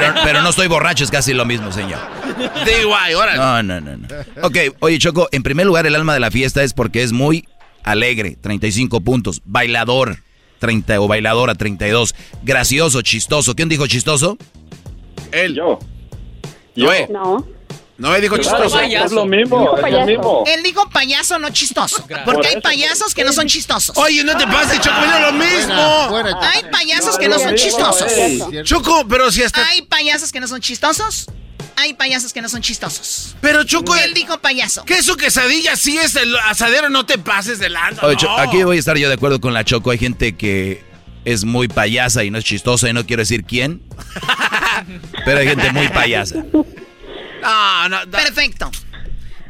pero, 0.00 0.14
pero 0.24 0.42
no 0.42 0.50
estoy 0.50 0.68
borracho, 0.68 1.04
es 1.04 1.10
casi 1.10 1.32
lo 1.34 1.44
mismo, 1.44 1.72
señor. 1.72 1.98
Igual, 2.80 3.14
órale. 3.14 3.38
No, 3.38 3.62
no, 3.62 3.80
no, 3.80 3.96
no. 3.96 4.06
Ok, 4.42 4.56
oye, 4.80 4.98
Choco, 4.98 5.28
en 5.32 5.42
primer 5.42 5.66
lugar, 5.66 5.86
el 5.86 5.94
alma 5.94 6.14
de 6.14 6.20
la 6.20 6.30
fiesta 6.30 6.62
es 6.62 6.72
porque 6.72 7.02
es 7.02 7.12
muy 7.12 7.46
alegre, 7.84 8.36
35 8.40 9.00
puntos. 9.00 9.42
Bailador, 9.44 10.18
30 10.58 11.00
o 11.00 11.08
bailadora, 11.08 11.54
32. 11.54 12.14
Gracioso, 12.42 13.02
chistoso. 13.02 13.54
¿Quién 13.54 13.68
dijo 13.68 13.86
chistoso? 13.86 14.36
Él. 15.32 15.54
Yo. 15.54 15.78
Yo. 16.74 16.86
Noé. 16.86 17.08
No. 17.98 18.08
Noé 18.10 18.20
dijo 18.20 18.36
Claro, 18.36 18.58
chistoso. 18.64 18.76
payaso. 18.78 19.06
es 19.06 19.12
lo 19.12 19.26
mismo, 19.26 19.60
Dijo 19.60 19.76
es 19.86 19.92
lo 19.92 20.06
mismo. 20.06 20.44
Él 20.46 20.62
dijo 20.62 20.88
payaso, 20.88 21.38
no 21.38 21.50
chistoso. 21.50 22.06
Porque 22.24 22.48
hay 22.48 22.60
payasos 22.60 23.12
que 23.14 23.24
no 23.24 23.32
son 23.32 23.48
chistosos. 23.48 23.96
Oye, 23.96 24.22
no 24.24 24.36
te 24.36 24.46
pases, 24.46 24.80
Choco, 24.80 24.96
es 25.04 25.20
lo 25.20 25.32
mismo. 25.32 26.08
Fuera, 26.08 26.38
Hay 26.52 26.62
payasos 26.70 27.18
que 27.18 27.28
no 27.28 27.38
son 27.38 27.56
chistosos. 27.56 28.12
Choco, 28.64 29.06
pero 29.08 29.30
si 29.32 29.42
hasta... 29.42 29.66
Hay 29.66 29.82
payasos 29.82 30.30
que 30.32 30.40
no 30.40 30.46
son 30.46 30.60
chistosos. 30.60 31.26
Hay 31.76 31.94
payasos 31.94 32.32
que 32.32 32.40
no 32.42 32.48
son 32.48 32.60
chistosos. 32.60 33.36
Pero 33.40 33.62
Choco, 33.64 33.94
Él 33.94 34.14
dijo 34.14 34.38
payaso. 34.38 34.84
queso 34.84 35.16
quesadilla 35.16 35.76
sí 35.76 35.96
es 35.96 36.16
el 36.16 36.36
asadero, 36.36 36.88
no 36.90 37.04
te 37.06 37.18
pases 37.18 37.58
de 37.58 37.68
lanza. 37.68 38.04
Oye, 38.06 38.16
no. 38.22 38.36
Aquí 38.38 38.62
voy 38.64 38.76
a 38.76 38.80
estar 38.80 38.96
yo 38.96 39.08
de 39.08 39.14
acuerdo 39.14 39.40
con 39.40 39.54
la 39.54 39.64
Choco. 39.64 39.90
Hay 39.90 39.98
gente 39.98 40.36
que 40.36 40.82
es 41.24 41.44
muy 41.44 41.68
payasa 41.68 42.24
y 42.24 42.30
no 42.30 42.38
es 42.38 42.44
chistosa 42.44 42.88
y 42.88 42.92
no 42.92 43.06
quiero 43.06 43.22
decir 43.22 43.44
quién. 43.44 43.82
pero 45.24 45.38
hay 45.40 45.48
gente 45.48 45.72
muy 45.72 45.88
payasa. 45.88 46.44
No, 47.42 47.88
no, 47.88 48.04
no. 48.04 48.10
Perfecto. 48.10 48.70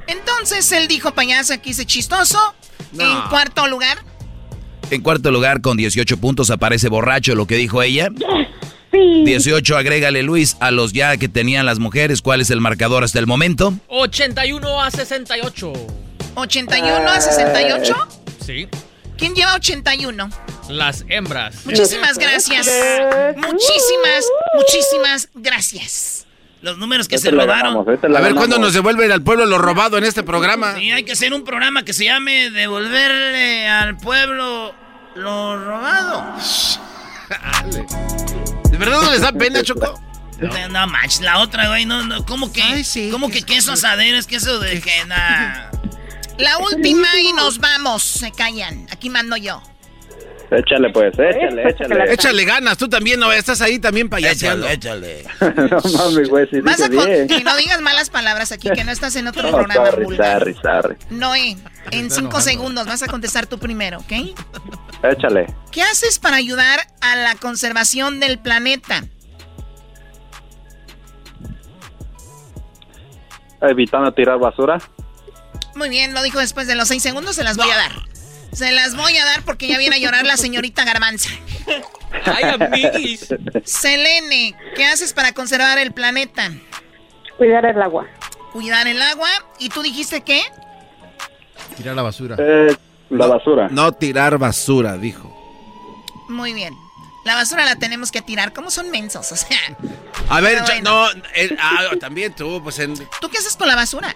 Entonces 0.06 0.70
él 0.72 0.88
dijo 0.88 1.12
payaso, 1.14 1.52
aquí 1.54 1.70
dice 1.70 1.84
chistoso. 1.84 2.54
No. 2.92 3.04
En 3.04 3.28
cuarto 3.28 3.66
lugar, 3.66 3.98
En 4.90 5.02
cuarto 5.02 5.30
lugar, 5.30 5.60
con 5.60 5.76
18 5.76 6.16
puntos, 6.16 6.48
aparece 6.50 6.88
borracho, 6.88 7.34
lo 7.34 7.46
que 7.46 7.56
dijo 7.56 7.82
ella. 7.82 8.08
Sí. 8.90 9.24
18, 9.24 9.76
agrégale 9.76 10.22
Luis 10.22 10.56
a 10.60 10.70
los 10.70 10.94
ya 10.94 11.16
que 11.18 11.28
tenían 11.28 11.66
las 11.66 11.78
mujeres. 11.78 12.22
¿Cuál 12.22 12.40
es 12.40 12.50
el 12.50 12.60
marcador 12.62 13.04
hasta 13.04 13.18
el 13.18 13.26
momento? 13.26 13.74
81 13.88 14.80
a 14.82 14.90
68. 14.90 15.72
81 16.34 17.08
a 17.10 17.20
68. 17.20 18.08
Sí. 18.46 18.66
¿Quién 19.18 19.34
lleva 19.34 19.54
81? 19.56 20.30
Las 20.70 21.04
hembras. 21.08 21.66
Muchísimas 21.66 22.16
gracias. 22.16 22.70
Muchísimas, 23.36 24.24
muchísimas 24.54 25.28
gracias. 25.34 26.26
Los 26.62 26.76
números 26.78 27.06
que 27.08 27.18
se 27.18 27.30
robaron. 27.30 27.84
ganamos, 27.84 27.86
A 27.86 27.90
ver 27.90 28.00
ganamos. 28.10 28.32
cuándo 28.38 28.58
nos 28.58 28.72
devuelven 28.72 29.12
al 29.12 29.22
pueblo 29.22 29.46
lo 29.46 29.58
robado 29.58 29.96
en 29.98 30.04
este 30.04 30.22
programa. 30.22 30.74
Sí, 30.76 30.90
hay 30.90 31.04
que 31.04 31.12
hacer 31.12 31.32
un 31.32 31.44
programa 31.44 31.84
que 31.84 31.92
se 31.92 32.04
llame 32.04 32.50
Devolverle 32.50 33.68
al 33.68 33.96
pueblo 33.96 34.74
lo 35.14 35.64
robado. 35.64 36.24
¿De 38.70 38.76
verdad 38.78 39.00
no 39.02 39.10
les 39.10 39.20
da 39.20 39.32
pena, 39.32 39.62
Choco? 39.62 40.00
No, 40.38 40.68
no 40.68 40.86
manches, 40.86 41.20
la 41.20 41.40
otra, 41.40 41.66
güey, 41.66 41.84
no, 41.84 42.04
no, 42.04 42.24
¿cómo 42.24 42.52
que? 42.52 42.62
Ay, 42.62 42.84
sí, 42.84 43.08
¿Cómo 43.10 43.28
que 43.28 43.42
queso 43.42 43.72
asadero? 43.72 44.16
Es 44.16 44.28
queso 44.28 44.60
de 44.60 44.80
que 44.80 45.04
nada. 45.06 45.72
La 46.38 46.58
última 46.58 47.08
y 47.20 47.32
nos 47.32 47.58
vamos. 47.58 48.04
Se 48.04 48.30
callan. 48.30 48.86
Aquí 48.92 49.10
mando 49.10 49.36
yo. 49.36 49.60
Échale 50.50 50.90
pues, 50.90 51.12
échale, 51.18 51.68
échale. 51.68 52.12
Échale 52.14 52.44
ganas, 52.46 52.78
tú 52.78 52.88
también, 52.88 53.20
no, 53.20 53.30
estás 53.32 53.60
ahí 53.60 53.78
también 53.78 54.08
payaseando. 54.08 54.66
Échale, 54.66 55.24
no 55.40 55.80
mames, 55.98 56.28
güey, 56.30 56.48
si 56.48 56.60
Vas 56.60 56.80
a 56.80 56.88
bien. 56.88 57.28
que 57.28 57.44
no 57.44 57.54
digas 57.58 57.82
malas 57.82 58.08
palabras 58.08 58.50
aquí, 58.50 58.70
que 58.70 58.82
no 58.82 58.90
estás 58.90 59.14
en 59.16 59.26
otro 59.28 59.42
No, 59.42 59.50
programa. 59.56 59.90
sorry, 59.90 60.04
vulgar. 60.04 60.38
sorry, 60.38 60.54
sorry. 60.62 60.96
Noé, 61.10 61.58
en 61.90 62.10
cinco 62.10 62.40
segundos 62.40 62.86
vas 62.86 63.02
a 63.02 63.08
contestar 63.08 63.46
tú 63.46 63.58
primero, 63.58 63.98
¿ok? 63.98 64.12
Échale. 65.02 65.46
¿Qué 65.70 65.82
haces 65.82 66.18
para 66.18 66.36
ayudar 66.36 66.80
a 67.02 67.14
la 67.16 67.34
conservación 67.34 68.18
del 68.18 68.38
planeta? 68.38 69.04
Evitando 73.60 74.12
tirar 74.12 74.38
basura. 74.38 74.78
Muy 75.74 75.88
bien, 75.88 76.14
lo 76.14 76.22
dijo 76.22 76.38
después 76.38 76.66
de 76.66 76.74
los 76.74 76.88
seis 76.88 77.02
segundos, 77.02 77.36
se 77.36 77.44
las 77.44 77.56
voy 77.56 77.70
a 77.70 77.76
dar. 77.76 77.92
Se 78.52 78.72
las 78.72 78.96
voy 78.96 79.16
a 79.16 79.24
dar 79.24 79.42
porque 79.42 79.68
ya 79.68 79.78
viene 79.78 79.96
a 79.96 79.98
llorar 79.98 80.24
la 80.26 80.36
señorita 80.36 80.84
Garbanza. 80.84 81.30
Ay, 82.24 82.44
amiguis. 82.44 83.28
Selene, 83.64 84.54
¿qué 84.74 84.84
haces 84.86 85.12
para 85.12 85.32
conservar 85.32 85.78
el 85.78 85.92
planeta? 85.92 86.50
Cuidar 87.36 87.66
el 87.66 87.80
agua. 87.80 88.06
Cuidar 88.52 88.86
el 88.88 89.00
agua. 89.00 89.28
¿Y 89.58 89.68
tú 89.68 89.82
dijiste 89.82 90.22
qué? 90.22 90.42
Tirar 91.76 91.94
la 91.94 92.02
basura. 92.02 92.36
Eh, 92.38 92.74
la 93.10 93.26
basura. 93.26 93.68
No 93.70 93.92
tirar 93.92 94.38
basura, 94.38 94.96
dijo. 94.96 95.34
Muy 96.28 96.52
bien. 96.52 96.74
La 97.24 97.34
basura 97.34 97.64
la 97.64 97.76
tenemos 97.76 98.10
que 98.10 98.22
tirar. 98.22 98.52
¿Cómo 98.52 98.70
son 98.70 98.90
mensos? 98.90 99.30
O 99.30 99.36
sea, 99.36 99.58
A 100.30 100.40
ver, 100.40 100.62
bueno. 100.62 101.06
no, 101.14 101.22
eh, 101.34 101.54
ah, 101.60 101.84
también 102.00 102.34
tú, 102.34 102.60
pues, 102.62 102.78
en- 102.78 102.96
¿tú 103.20 103.28
qué 103.28 103.38
haces 103.38 103.56
con 103.56 103.68
la 103.68 103.76
basura? 103.76 104.14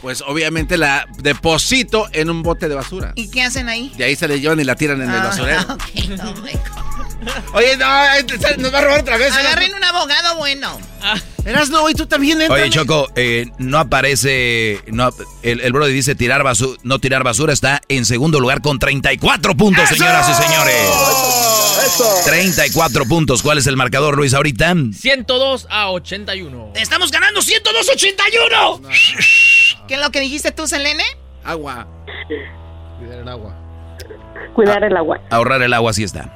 Pues 0.00 0.22
obviamente 0.26 0.76
la 0.78 1.06
deposito 1.18 2.08
en 2.12 2.30
un 2.30 2.42
bote 2.42 2.68
de 2.68 2.74
basura. 2.74 3.12
¿Y 3.16 3.30
qué 3.30 3.42
hacen 3.42 3.68
ahí? 3.68 3.92
De 3.96 4.04
ahí 4.04 4.16
se 4.16 4.26
le 4.28 4.40
llevan 4.40 4.60
y 4.60 4.64
la 4.64 4.76
tiran 4.76 5.00
en 5.02 5.10
el 5.10 5.16
Ah, 5.20 5.24
basurero. 5.24 5.60
ok, 5.72 5.82
oh 6.24 6.40
my 6.40 6.52
God. 6.52 6.90
Oye, 7.52 7.76
no, 7.76 8.04
este, 8.14 8.56
nos 8.56 8.72
va 8.72 8.78
a 8.78 8.80
robar 8.82 9.00
otra 9.00 9.18
vez. 9.18 9.30
Agarren 9.32 9.74
un 9.74 9.84
abogado 9.84 10.36
bueno. 10.38 10.78
Eras 11.44 11.68
no, 11.68 11.88
y 11.90 11.94
tú 11.94 12.06
también 12.06 12.40
entras. 12.40 12.58
Oye, 12.60 12.70
Choco, 12.70 13.10
eh, 13.14 13.46
no 13.58 13.78
aparece. 13.78 14.80
No, 14.86 15.10
el, 15.42 15.60
el 15.60 15.72
Brody 15.72 15.92
dice 15.92 16.14
tirar 16.14 16.42
basura, 16.42 16.78
no 16.82 16.98
tirar 16.98 17.22
basura. 17.22 17.52
Está 17.52 17.82
en 17.88 18.06
segundo 18.06 18.40
lugar 18.40 18.62
con 18.62 18.78
34 18.78 19.54
puntos, 19.54 19.86
señoras 19.90 20.30
y 20.30 20.42
señores. 20.42 20.76
34 22.24 23.04
puntos. 23.06 23.42
¿Cuál 23.42 23.58
es 23.58 23.66
el 23.66 23.76
marcador, 23.76 24.16
Luis, 24.16 24.32
ahorita? 24.32 24.74
102 24.94 25.66
a 25.70 25.90
81. 25.90 26.72
Estamos 26.76 27.10
ganando 27.10 27.40
102.81. 27.40 28.80
¿Qué 29.90 29.96
es 29.96 30.00
lo 30.00 30.12
que 30.12 30.20
dijiste 30.20 30.52
tú, 30.52 30.68
Selene? 30.68 31.02
Agua. 31.42 31.84
Cuidar 33.00 33.18
el 33.18 33.28
agua. 33.28 33.56
Cuidar 34.54 34.84
el 34.84 34.96
agua. 34.96 35.20
Ahorrar 35.30 35.62
el 35.62 35.74
agua, 35.74 35.92
sí 35.92 36.04
está. 36.04 36.32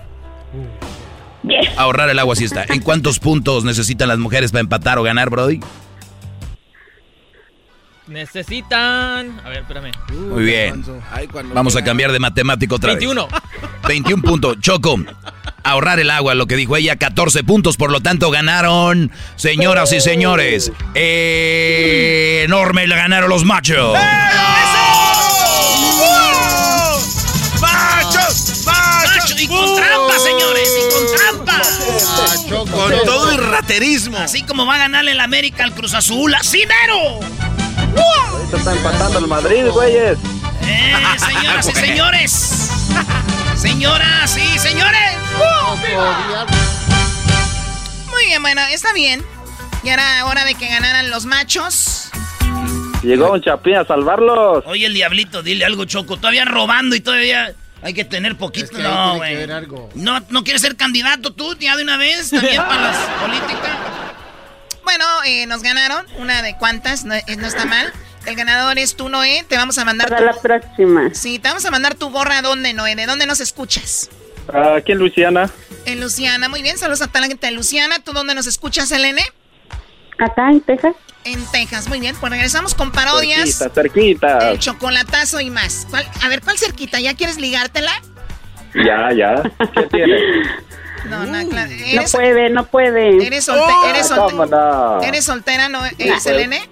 Ahorrar 1.76 2.10
el 2.10 2.18
agua, 2.18 2.34
sí 2.34 2.46
está. 2.46 2.64
¿En 2.64 2.80
cuántos 2.80 3.20
puntos 3.20 3.62
necesitan 3.62 4.08
las 4.08 4.18
mujeres 4.18 4.50
para 4.50 4.62
empatar 4.62 4.98
o 4.98 5.04
ganar, 5.04 5.30
Brody? 5.30 5.60
Necesitan. 8.08 9.38
A 9.44 9.48
ver, 9.50 9.58
espérame. 9.58 9.92
Muy 10.10 10.42
bien. 10.42 10.84
Vamos 11.54 11.76
a 11.76 11.84
cambiar 11.84 12.10
de 12.10 12.18
matemático 12.18 12.74
otra 12.74 12.94
21. 12.94 13.28
vez. 13.28 13.40
21 13.86 14.20
puntos. 14.24 14.56
Choco, 14.58 14.96
ahorrar 15.64 15.98
el 15.98 16.10
agua, 16.10 16.34
lo 16.34 16.46
que 16.46 16.56
dijo 16.56 16.76
ella, 16.76 16.96
14 16.96 17.42
puntos, 17.44 17.76
por 17.76 17.90
lo 17.90 18.00
tanto 18.00 18.30
ganaron, 18.30 19.10
señoras 19.36 19.92
y 19.92 20.00
señores. 20.00 20.70
eh, 20.94 22.42
enorme 22.44 22.86
le 22.86 22.94
ganaron 22.96 23.28
los 23.30 23.44
machos. 23.44 23.96
¡Machos! 27.60 28.62
¡Machos! 28.66 29.40
Y 29.40 29.46
con 29.48 29.76
trampa, 29.76 30.18
señores, 30.18 30.68
y 30.78 30.92
con 30.92 31.16
trampa. 31.16 31.62
Con 32.70 32.92
todo 33.04 33.32
y 33.32 33.36
raterismo. 33.38 34.18
Así 34.18 34.42
como 34.42 34.66
va 34.66 34.74
a 34.76 34.78
ganarle 34.78 35.12
el 35.12 35.20
América 35.20 35.64
al 35.64 35.74
Cruz 35.74 35.94
Azul, 35.94 36.34
así 36.34 36.62
mero. 36.66 37.20
Ahorita 38.30 38.56
está 38.58 38.72
empatando 38.72 39.18
el 39.18 39.26
Madrid, 39.26 39.64
güeyes. 39.72 40.18
Eh, 40.66 40.94
señoras 41.18 41.68
y 41.68 41.72
señores. 41.86 42.70
Señoras 43.64 44.36
y 44.36 44.58
señores. 44.58 45.16
Muy 48.10 48.26
bien, 48.26 48.42
bueno, 48.42 48.60
está 48.70 48.92
bien. 48.92 49.24
Y 49.82 49.88
era 49.88 50.26
hora 50.26 50.44
de 50.44 50.54
que 50.54 50.68
ganaran 50.68 51.08
los 51.08 51.24
machos. 51.24 52.10
Llegó 53.02 53.32
un 53.32 53.40
chapín 53.40 53.76
a 53.76 53.86
salvarlos. 53.86 54.64
Oye, 54.66 54.84
el 54.84 54.92
diablito, 54.92 55.42
dile 55.42 55.64
algo, 55.64 55.86
Choco. 55.86 56.18
Todavía 56.18 56.44
robando 56.44 56.94
y 56.94 57.00
todavía 57.00 57.54
hay 57.80 57.94
que 57.94 58.04
tener 58.04 58.36
poquito. 58.36 58.66
Es 58.66 58.70
que 58.70 58.82
ahí 58.82 58.82
no, 58.82 59.16
güey. 59.16 59.46
No, 59.94 60.20
¿No 60.28 60.44
quieres 60.44 60.60
ser 60.60 60.76
candidato 60.76 61.32
tú 61.32 61.56
ya 61.58 61.74
de 61.74 61.84
una 61.84 61.96
vez 61.96 62.30
también 62.30 62.62
para 62.62 62.82
las 62.82 62.96
políticas? 63.22 63.78
Bueno, 64.82 65.06
eh, 65.24 65.46
nos 65.46 65.62
ganaron. 65.62 66.04
Una 66.18 66.42
de 66.42 66.54
cuantas, 66.58 67.06
no, 67.06 67.14
eh, 67.14 67.24
no 67.38 67.46
está 67.46 67.64
mal. 67.64 67.90
El 68.26 68.36
ganador 68.36 68.78
es 68.78 68.96
tú, 68.96 69.08
Noé. 69.08 69.44
Te 69.48 69.56
vamos 69.56 69.76
a 69.78 69.84
mandar 69.84 70.08
Para 70.08 70.20
tu... 70.20 70.24
la 70.36 70.40
próxima. 70.42 71.10
Sí, 71.14 71.38
te 71.38 71.48
vamos 71.48 71.64
a 71.66 71.70
mandar 71.70 71.94
tu 71.94 72.10
gorra. 72.10 72.38
¿A 72.38 72.42
dónde, 72.42 72.72
Noé? 72.72 72.94
¿De 72.96 73.06
dónde 73.06 73.26
nos 73.26 73.40
escuchas? 73.40 74.10
Aquí 74.76 74.92
en 74.92 74.98
Luisiana. 74.98 75.50
En 75.86 76.00
Luciana. 76.00 76.48
Muy 76.48 76.62
bien, 76.62 76.76
saludos 76.78 77.02
a 77.02 77.06
toda 77.08 77.20
la 77.22 77.26
gente 77.28 77.46
de 77.46 77.52
Luciana. 77.52 77.98
¿Tú 78.04 78.12
dónde 78.12 78.34
nos 78.34 78.46
escuchas, 78.46 78.90
Elene? 78.92 79.22
Acá 80.18 80.50
en 80.50 80.60
Texas. 80.60 80.94
En 81.24 81.44
Texas. 81.50 81.88
Muy 81.88 82.00
bien, 82.00 82.14
pues 82.20 82.30
regresamos 82.30 82.74
con 82.74 82.92
parodias. 82.92 83.58
Cerquita, 83.58 83.74
cerquita. 83.74 84.50
El 84.50 84.58
chocolatazo 84.58 85.40
y 85.40 85.50
más. 85.50 85.86
¿Cuál- 85.90 86.06
a 86.22 86.28
ver, 86.28 86.40
¿cuál 86.42 86.58
cerquita? 86.58 87.00
¿Ya 87.00 87.14
quieres 87.14 87.38
ligártela? 87.38 87.92
Ya, 88.74 89.10
ya. 89.16 89.42
¿Qué 89.74 89.82
tiene? 89.90 90.16
No, 91.08 91.24
no, 91.26 91.48
claro. 91.48 91.70
No 91.70 91.84
¿Eres, 91.86 92.12
puede, 92.12 92.50
no 92.50 92.66
puede. 92.66 93.26
eres, 93.26 93.46
solte- 93.48 93.74
Oh, 93.74 93.86
eres, 93.88 94.10
solte- 94.10 94.30
¿cómo 94.30 94.46
no? 94.46 95.02
¿Eres 95.02 95.24
soltera, 95.24 95.68
no? 95.68 95.84
¿Eh, 95.86 95.94
No. 96.06 96.20
Selene? 96.20 96.68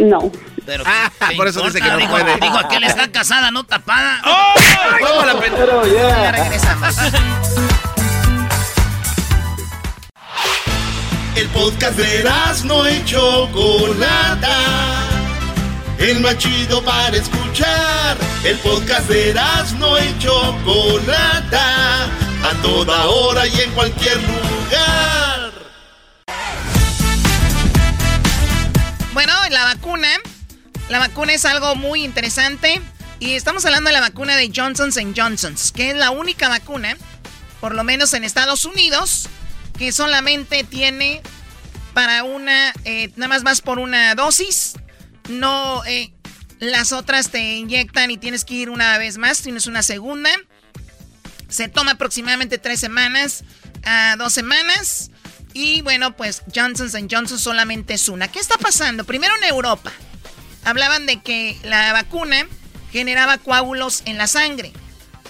No. 0.00 0.32
Pero, 0.66 0.84
Ah, 0.86 1.10
¿qué 1.28 1.36
por 1.36 1.48
eso 1.48 1.62
dice 1.62 1.80
que 1.80 1.88
no 1.88 1.96
digo, 1.98 2.10
puede. 2.10 2.36
Digo, 2.40 2.56
aquel 2.58 2.84
está 2.84 3.10
casada, 3.10 3.50
no 3.50 3.64
tapada. 3.64 4.20
¿Cómo 4.22 5.24
la 5.24 5.40
Pero 5.40 5.86
Ya 5.86 6.22
ya. 6.22 6.32
regresamos. 6.32 6.96
El 11.36 11.48
podcast 11.48 11.96
de 11.96 12.24
no 12.64 12.88
y 12.88 13.04
Chocolata. 13.04 14.56
El 15.98 16.20
más 16.20 16.36
chido 16.38 16.82
para 16.82 17.16
escuchar. 17.16 18.16
El 18.44 18.56
podcast 18.58 19.08
de 19.08 19.34
no 19.78 19.98
y 19.98 20.18
Chocolata. 20.18 22.04
A 22.42 22.62
toda 22.62 23.06
hora 23.06 23.46
y 23.46 23.60
en 23.60 23.70
cualquier 23.72 24.16
lugar. 24.16 25.29
Bueno, 29.22 29.34
la 29.50 29.64
vacuna. 29.64 30.08
La 30.88 30.98
vacuna 30.98 31.34
es 31.34 31.44
algo 31.44 31.76
muy 31.76 32.04
interesante. 32.04 32.80
Y 33.18 33.32
estamos 33.32 33.66
hablando 33.66 33.88
de 33.88 33.92
la 33.92 34.00
vacuna 34.00 34.34
de 34.34 34.50
Johnson 34.50 34.90
Johnson, 35.14 35.54
que 35.74 35.90
es 35.90 35.96
la 35.96 36.10
única 36.10 36.48
vacuna, 36.48 36.96
por 37.60 37.74
lo 37.74 37.84
menos 37.84 38.14
en 38.14 38.24
Estados 38.24 38.64
Unidos, 38.64 39.28
que 39.78 39.92
solamente 39.92 40.64
tiene 40.64 41.20
para 41.92 42.24
una, 42.24 42.72
eh, 42.86 43.10
nada 43.16 43.28
más 43.28 43.42
vas 43.42 43.60
por 43.60 43.78
una 43.78 44.14
dosis. 44.14 44.72
No, 45.28 45.84
eh, 45.84 46.14
las 46.58 46.92
otras 46.92 47.28
te 47.28 47.56
inyectan 47.56 48.10
y 48.10 48.16
tienes 48.16 48.46
que 48.46 48.54
ir 48.54 48.70
una 48.70 48.96
vez 48.96 49.18
más, 49.18 49.42
tienes 49.42 49.66
una 49.66 49.82
segunda. 49.82 50.30
Se 51.50 51.68
toma 51.68 51.90
aproximadamente 51.92 52.56
tres 52.56 52.80
semanas 52.80 53.44
a 53.84 54.16
dos 54.16 54.32
semanas. 54.32 55.10
Y 55.52 55.82
bueno, 55.82 56.16
pues 56.16 56.42
Johnson 56.54 57.08
Johnson 57.10 57.38
solamente 57.38 57.94
es 57.94 58.08
una. 58.08 58.28
¿Qué 58.28 58.38
está 58.38 58.58
pasando? 58.58 59.04
Primero 59.04 59.34
en 59.36 59.44
Europa. 59.44 59.92
Hablaban 60.64 61.06
de 61.06 61.20
que 61.20 61.58
la 61.64 61.92
vacuna 61.92 62.46
generaba 62.92 63.38
coágulos 63.38 64.02
en 64.04 64.18
la 64.18 64.26
sangre. 64.26 64.72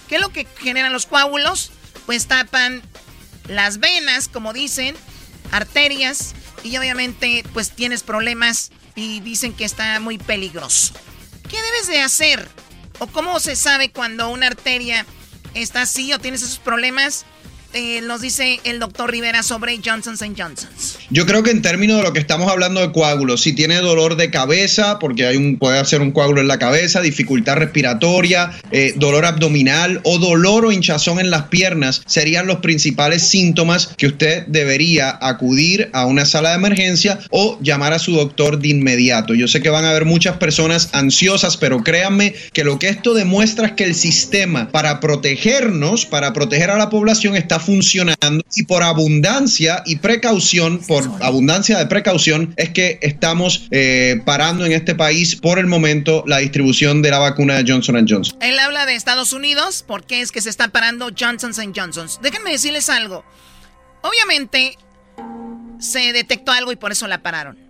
¿Qué 0.09 0.17
es 0.17 0.21
lo 0.21 0.31
que 0.31 0.47
generan 0.59 0.93
los 0.93 1.07
coágulos? 1.07 1.71
Pues 2.07 2.27
tapan 2.27 2.83
las 3.47 3.79
venas, 3.79 4.29
como 4.29 4.53
dicen, 4.53 4.97
arterias. 5.53 6.35
Y 6.63 6.77
obviamente 6.77 7.45
pues 7.53 7.71
tienes 7.71 8.03
problemas 8.03 8.71
y 8.95 9.21
dicen 9.21 9.55
que 9.55 9.65
está 9.65 9.99
muy 10.01 10.19
peligroso. 10.19 10.95
¿Qué 11.49 11.61
debes 11.61 11.87
de 11.87 12.03
hacer? 12.03 12.49
¿O 12.99 13.07
cómo 13.07 13.41
se 13.41 13.57
sabe 13.57 13.91
cuando 13.91 14.29
una 14.29 14.49
arteria 14.49 15.07
está 15.55 15.83
así 15.83 16.13
o 16.13 16.19
tienes 16.19 16.43
esos 16.43 16.59
problemas? 16.59 17.25
Eh, 17.73 18.01
nos 18.01 18.21
dice 18.21 18.59
el 18.65 18.81
doctor 18.81 19.13
Rivera 19.13 19.45
sobre 19.45 19.79
Johnson 19.85 20.17
Johnson. 20.19 20.69
Yo 21.09 21.25
creo 21.25 21.45
que 21.45 21.53
en 21.53 21.63
términos 21.63 21.99
de 21.99 22.03
lo 22.03 22.13
que 22.13 22.19
estamos 22.19 22.51
hablando 22.51 22.81
de 22.81 22.91
coágulos, 22.91 23.43
si 23.43 23.53
tiene 23.53 23.77
dolor 23.77 24.17
de 24.17 24.29
cabeza, 24.29 24.99
porque 24.99 25.25
hay 25.25 25.37
un, 25.37 25.57
puede 25.57 25.79
hacer 25.79 26.01
un 26.01 26.11
coágulo 26.11 26.41
en 26.41 26.49
la 26.49 26.59
cabeza, 26.59 27.01
dificultad 27.01 27.57
respiratoria, 27.59 28.51
eh, 28.73 28.95
dolor 28.97 29.25
abdominal 29.25 30.01
o 30.03 30.19
dolor 30.19 30.67
o 30.67 30.73
hinchazón 30.73 31.21
en 31.21 31.31
las 31.31 31.45
piernas, 31.45 32.03
serían 32.07 32.49
los 32.49 32.59
principales 32.59 33.23
síntomas 33.23 33.91
que 33.97 34.09
usted 34.09 34.47
debería 34.49 35.17
acudir 35.21 35.91
a 35.93 36.07
una 36.07 36.25
sala 36.25 36.51
de 36.51 36.57
emergencia 36.57 37.21
o 37.31 37.57
llamar 37.63 37.93
a 37.93 38.01
su 38.01 38.13
doctor 38.13 38.59
de 38.59 38.69
inmediato. 38.69 39.35
Yo 39.35 39.47
sé 39.47 39.63
que 39.63 39.71
van 39.71 39.85
a 39.85 39.91
haber 39.91 40.07
muchas 40.07 40.39
personas 40.39 40.89
ansiosas, 40.93 41.57
pero 41.57 41.85
créanme 41.85 42.35
que 42.53 42.65
lo 42.65 42.81
que 42.81 42.89
esto 42.89 43.15
demuestra 43.15 43.69
es 43.69 43.73
que 43.75 43.85
el 43.85 43.95
sistema 43.95 44.71
para 44.73 44.99
protegernos, 44.99 46.05
para 46.05 46.33
proteger 46.33 46.71
a 46.71 46.77
la 46.77 46.91
población, 46.91 47.37
está 47.37 47.60
funcionando 47.61 48.45
y 48.55 48.65
por 48.65 48.83
abundancia 48.83 49.83
y 49.87 49.97
precaución, 49.97 50.81
por 50.81 51.09
abundancia 51.21 51.79
de 51.79 51.87
precaución, 51.87 52.55
es 52.57 52.71
que 52.71 52.99
estamos 53.03 53.69
eh, 53.71 54.21
parando 54.25 54.67
en 54.67 54.73
este 54.73 54.95
país 54.95 55.37
por 55.37 55.59
el 55.59 55.67
momento 55.67 56.25
la 56.27 56.39
distribución 56.39 57.03
de 57.03 57.11
la 57.11 57.19
vacuna 57.19 57.57
de 57.57 57.71
Johnson 57.71 58.07
Johnson. 58.09 58.37
Él 58.41 58.59
habla 58.59 58.87
de 58.87 58.95
Estados 58.95 59.33
Unidos, 59.33 59.85
¿por 59.87 60.05
qué 60.05 60.21
es 60.21 60.33
que 60.33 60.41
se 60.41 60.51
está 60.51 60.69
parando 60.69 61.11
Johnson 61.17 61.53
Johnson? 61.75 62.09
Déjenme 62.23 62.51
decirles 62.51 62.89
algo. 62.89 63.25
Obviamente 64.03 64.77
se 65.79 66.13
detectó 66.13 66.53
algo 66.53 66.73
y 66.73 66.77
por 66.77 66.93
eso 66.93 67.07
la 67.07 67.23
pararon. 67.23 67.70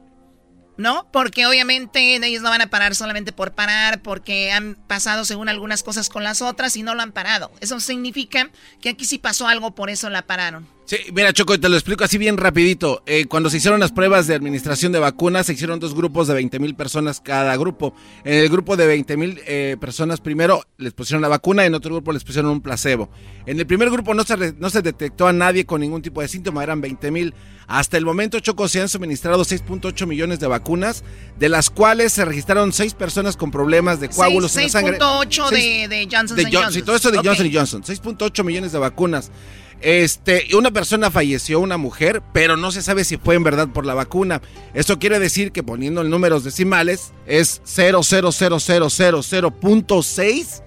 ¿No? 0.80 1.06
Porque 1.12 1.44
obviamente 1.44 2.16
ellos 2.16 2.40
no 2.40 2.48
van 2.48 2.62
a 2.62 2.70
parar 2.70 2.94
solamente 2.94 3.32
por 3.32 3.52
parar, 3.52 4.00
porque 4.00 4.50
han 4.50 4.76
pasado 4.86 5.26
según 5.26 5.50
algunas 5.50 5.82
cosas 5.82 6.08
con 6.08 6.24
las 6.24 6.40
otras 6.40 6.74
y 6.74 6.82
no 6.82 6.94
lo 6.94 7.02
han 7.02 7.12
parado. 7.12 7.50
Eso 7.60 7.78
significa 7.80 8.50
que 8.80 8.88
aquí 8.88 9.04
sí 9.04 9.18
pasó 9.18 9.46
algo, 9.46 9.74
por 9.74 9.90
eso 9.90 10.08
la 10.08 10.22
pararon. 10.22 10.66
Sí, 10.90 10.96
mira 11.12 11.32
Choco, 11.32 11.60
te 11.60 11.68
lo 11.68 11.76
explico 11.76 12.02
así 12.02 12.18
bien 12.18 12.36
rapidito. 12.36 13.04
Eh, 13.06 13.26
cuando 13.26 13.48
se 13.48 13.58
hicieron 13.58 13.78
las 13.78 13.92
pruebas 13.92 14.26
de 14.26 14.34
administración 14.34 14.90
de 14.90 14.98
vacunas, 14.98 15.46
se 15.46 15.52
hicieron 15.52 15.78
dos 15.78 15.94
grupos 15.94 16.26
de 16.26 16.34
20 16.34 16.58
mil 16.58 16.74
personas 16.74 17.20
cada 17.20 17.56
grupo. 17.56 17.94
En 18.24 18.34
el 18.34 18.48
grupo 18.48 18.76
de 18.76 18.88
20 18.88 19.16
mil 19.16 19.40
eh, 19.46 19.76
personas 19.80 20.20
primero 20.20 20.64
les 20.78 20.92
pusieron 20.92 21.22
la 21.22 21.28
vacuna 21.28 21.62
y 21.62 21.66
en 21.66 21.74
otro 21.74 21.94
grupo 21.94 22.10
les 22.10 22.24
pusieron 22.24 22.50
un 22.50 22.60
placebo. 22.60 23.08
En 23.46 23.60
el 23.60 23.68
primer 23.68 23.88
grupo 23.88 24.14
no 24.14 24.24
se, 24.24 24.54
no 24.54 24.68
se 24.68 24.82
detectó 24.82 25.28
a 25.28 25.32
nadie 25.32 25.64
con 25.64 25.80
ningún 25.80 26.02
tipo 26.02 26.22
de 26.22 26.28
síntoma, 26.28 26.64
eran 26.64 26.80
20 26.80 27.10
mil. 27.12 27.34
Hasta 27.70 27.96
el 27.96 28.04
momento, 28.04 28.38
Choco, 28.40 28.66
se 28.66 28.80
han 28.80 28.88
suministrado 28.88 29.44
6.8 29.44 30.04
millones 30.04 30.40
de 30.40 30.48
vacunas, 30.48 31.04
de 31.38 31.48
las 31.48 31.70
cuales 31.70 32.12
se 32.12 32.24
registraron 32.24 32.72
6 32.72 32.94
personas 32.94 33.36
con 33.36 33.52
problemas 33.52 34.00
de 34.00 34.08
coágulos 34.08 34.56
en 34.56 34.64
la 34.64 34.68
sangre. 34.70 34.98
6.8 34.98 35.50
de, 35.50 35.86
de, 35.86 36.08
Johnson 36.10 36.36
Johnson. 36.52 36.72
Sí, 36.72 36.82
todo 36.82 36.96
eso 36.96 37.12
de 37.12 37.18
Johnson 37.18 37.48
Johnson. 37.52 37.84
6.8 37.84 38.42
millones 38.42 38.72
de 38.72 38.80
vacunas. 38.80 39.30
Este, 39.80 40.48
una 40.56 40.72
persona 40.72 41.12
falleció, 41.12 41.60
una 41.60 41.76
mujer, 41.76 42.24
pero 42.34 42.56
no 42.56 42.72
se 42.72 42.82
sabe 42.82 43.04
si 43.04 43.18
fue 43.18 43.36
en 43.36 43.44
verdad 43.44 43.68
por 43.68 43.86
la 43.86 43.94
vacuna. 43.94 44.42
Eso 44.74 44.98
quiere 44.98 45.20
decir 45.20 45.52
que 45.52 45.62
poniendo 45.62 46.00
en 46.00 46.10
números 46.10 46.42
decimales 46.42 47.12
es 47.24 47.62
0.00006 47.62 50.62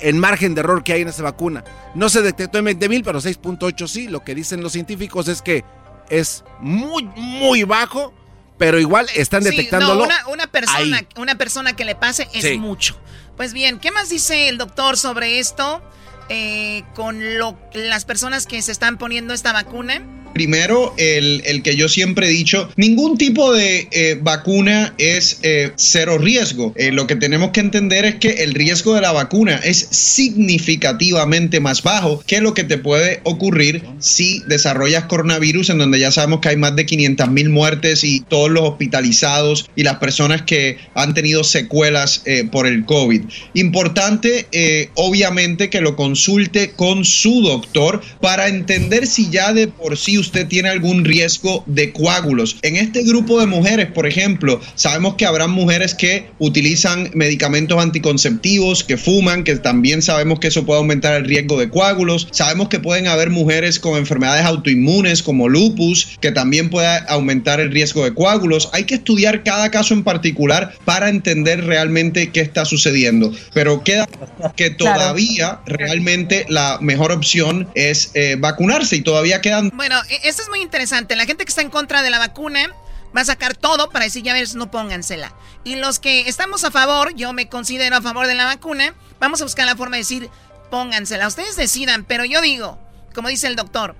en 0.00 0.18
margen 0.18 0.54
de 0.54 0.60
error 0.60 0.84
que 0.84 0.92
hay 0.92 1.00
en 1.00 1.08
esa 1.08 1.22
vacuna. 1.22 1.64
No 1.94 2.10
se 2.10 2.20
detectó 2.20 2.58
en 2.58 2.66
20 2.66 2.86
mil, 2.90 3.02
pero 3.02 3.22
6.8 3.22 3.88
sí. 3.88 4.08
Lo 4.08 4.22
que 4.22 4.34
dicen 4.34 4.60
los 4.60 4.72
científicos 4.72 5.28
es 5.28 5.40
que 5.40 5.64
es 6.10 6.44
muy, 6.60 7.04
muy 7.04 7.64
bajo, 7.64 8.14
pero 8.58 8.78
igual 8.78 9.06
están 9.14 9.42
detectándolo. 9.42 10.06
no, 10.06 10.32
una, 10.32 10.46
persona, 10.46 11.04
una 11.16 11.36
persona 11.36 11.74
que 11.74 11.84
le 11.84 11.94
pase 11.94 12.28
es 12.32 12.58
mucho. 12.58 12.96
Pues 13.36 13.52
bien, 13.52 13.78
¿qué 13.78 13.90
más 13.90 14.08
dice 14.08 14.48
el 14.48 14.58
doctor 14.58 14.96
sobre 14.96 15.38
esto? 15.38 15.82
Eh, 16.28 16.84
con 16.94 17.38
lo, 17.38 17.58
las 17.74 18.04
personas 18.04 18.46
que 18.46 18.62
se 18.62 18.72
están 18.72 18.96
poniendo 18.96 19.34
esta 19.34 19.52
vacuna? 19.52 20.02
Primero, 20.34 20.94
el, 20.98 21.62
que 21.62 21.76
yo 21.76 21.88
siempre 21.88 22.26
he 22.26 22.30
dicho, 22.30 22.68
ningún 22.76 23.16
tipo 23.16 23.52
de 23.52 23.88
eh, 23.92 24.18
vacuna 24.20 24.94
es 24.98 25.38
eh, 25.42 25.70
cero 25.76 26.18
riesgo. 26.18 26.74
lo 26.92 27.06
que 27.06 27.14
tenemos 27.14 27.50
que 27.50 27.60
entender 27.60 28.04
es 28.04 28.16
que 28.16 28.42
el 28.42 28.52
riesgo 28.52 28.94
de 28.94 29.00
la 29.00 29.12
vacuna 29.12 29.60
es 29.62 29.78
significativamente 29.90 31.60
más 31.60 31.82
bajo 31.82 32.22
que 32.26 32.40
lo 32.40 32.52
que 32.52 32.64
te 32.64 32.78
puede 32.78 33.20
ocurrir 33.22 33.84
si 34.00 34.40
desarrollas 34.48 35.04
coronavirus, 35.04 35.70
en 35.70 35.78
donde 35.78 36.00
ya 36.00 36.10
sabemos 36.10 36.40
que 36.40 36.48
hay 36.48 36.56
más 36.56 36.74
de 36.74 36.84
500 36.84 37.28
mil 37.30 37.50
muertes 37.50 38.02
y 38.02 38.20
todos 38.20 38.50
los 38.50 38.64
hospitalizados 38.64 39.70
y 39.76 39.84
las 39.84 39.96
personas 39.96 40.42
que 40.42 40.78
han 40.94 41.14
tenido 41.14 41.44
secuelas 41.44 42.24
por 42.50 42.66
el 42.66 42.84
COVID. 42.84 43.22
Importante, 43.54 44.48
obviamente, 44.94 45.70
que 45.70 45.80
lo 45.80 45.94
consulte 45.94 46.72
con 46.72 47.04
su 47.04 47.42
doctor 47.42 48.02
para 48.20 48.48
entender 48.48 49.06
si 49.06 49.30
ya 49.30 49.52
de 49.52 49.68
por 49.68 49.96
sí 49.96 50.18
usted 50.24 50.48
tiene 50.48 50.68
algún 50.70 51.04
riesgo 51.04 51.64
de 51.66 51.92
coágulos. 51.92 52.56
En 52.62 52.76
este 52.76 53.02
grupo 53.02 53.40
de 53.40 53.46
mujeres, 53.46 53.86
por 53.90 54.06
ejemplo, 54.06 54.60
sabemos 54.74 55.14
que 55.14 55.26
habrán 55.26 55.50
mujeres 55.50 55.94
que 55.94 56.30
utilizan 56.38 57.10
medicamentos 57.14 57.80
anticonceptivos, 57.80 58.84
que 58.84 58.96
fuman, 58.96 59.44
que 59.44 59.56
también 59.56 60.02
sabemos 60.02 60.40
que 60.40 60.48
eso 60.48 60.64
puede 60.64 60.78
aumentar 60.80 61.14
el 61.14 61.24
riesgo 61.24 61.58
de 61.58 61.68
coágulos. 61.68 62.28
Sabemos 62.30 62.68
que 62.68 62.80
pueden 62.80 63.06
haber 63.06 63.30
mujeres 63.30 63.78
con 63.78 63.98
enfermedades 63.98 64.44
autoinmunes 64.44 65.22
como 65.22 65.48
lupus, 65.48 66.16
que 66.20 66.32
también 66.32 66.70
puede 66.70 66.88
aumentar 67.08 67.60
el 67.60 67.70
riesgo 67.70 68.04
de 68.04 68.14
coágulos. 68.14 68.70
Hay 68.72 68.84
que 68.84 68.94
estudiar 68.94 69.42
cada 69.42 69.70
caso 69.70 69.94
en 69.94 70.04
particular 70.04 70.74
para 70.84 71.08
entender 71.08 71.64
realmente 71.64 72.30
qué 72.30 72.40
está 72.40 72.64
sucediendo. 72.64 73.32
Pero 73.52 73.84
queda 73.84 74.08
que 74.56 74.70
todavía 74.70 75.60
realmente 75.66 76.46
la 76.48 76.78
mejor 76.80 77.12
opción 77.12 77.68
es 77.74 78.10
eh, 78.14 78.36
vacunarse 78.38 78.96
y 78.96 79.02
todavía 79.02 79.40
quedan... 79.40 79.70
Bueno, 79.74 79.96
esto 80.22 80.42
es 80.42 80.48
muy 80.48 80.60
interesante. 80.60 81.16
La 81.16 81.26
gente 81.26 81.44
que 81.44 81.48
está 81.48 81.62
en 81.62 81.70
contra 81.70 82.02
de 82.02 82.10
la 82.10 82.18
vacuna 82.18 82.74
va 83.16 83.20
a 83.20 83.24
sacar 83.24 83.56
todo 83.56 83.90
para 83.90 84.04
decir, 84.04 84.22
ya 84.22 84.32
ves, 84.32 84.54
no 84.54 84.70
póngansela. 84.70 85.34
Y 85.62 85.76
los 85.76 85.98
que 85.98 86.28
estamos 86.28 86.64
a 86.64 86.70
favor, 86.70 87.14
yo 87.14 87.32
me 87.32 87.48
considero 87.48 87.96
a 87.96 88.02
favor 88.02 88.26
de 88.26 88.34
la 88.34 88.44
vacuna, 88.44 88.94
vamos 89.20 89.40
a 89.40 89.44
buscar 89.44 89.66
la 89.66 89.76
forma 89.76 89.96
de 89.96 90.02
decir, 90.02 90.30
póngansela. 90.70 91.26
Ustedes 91.26 91.56
decidan, 91.56 92.04
pero 92.04 92.24
yo 92.24 92.40
digo, 92.40 92.78
como 93.14 93.28
dice 93.28 93.46
el 93.46 93.56
doctor, 93.56 93.96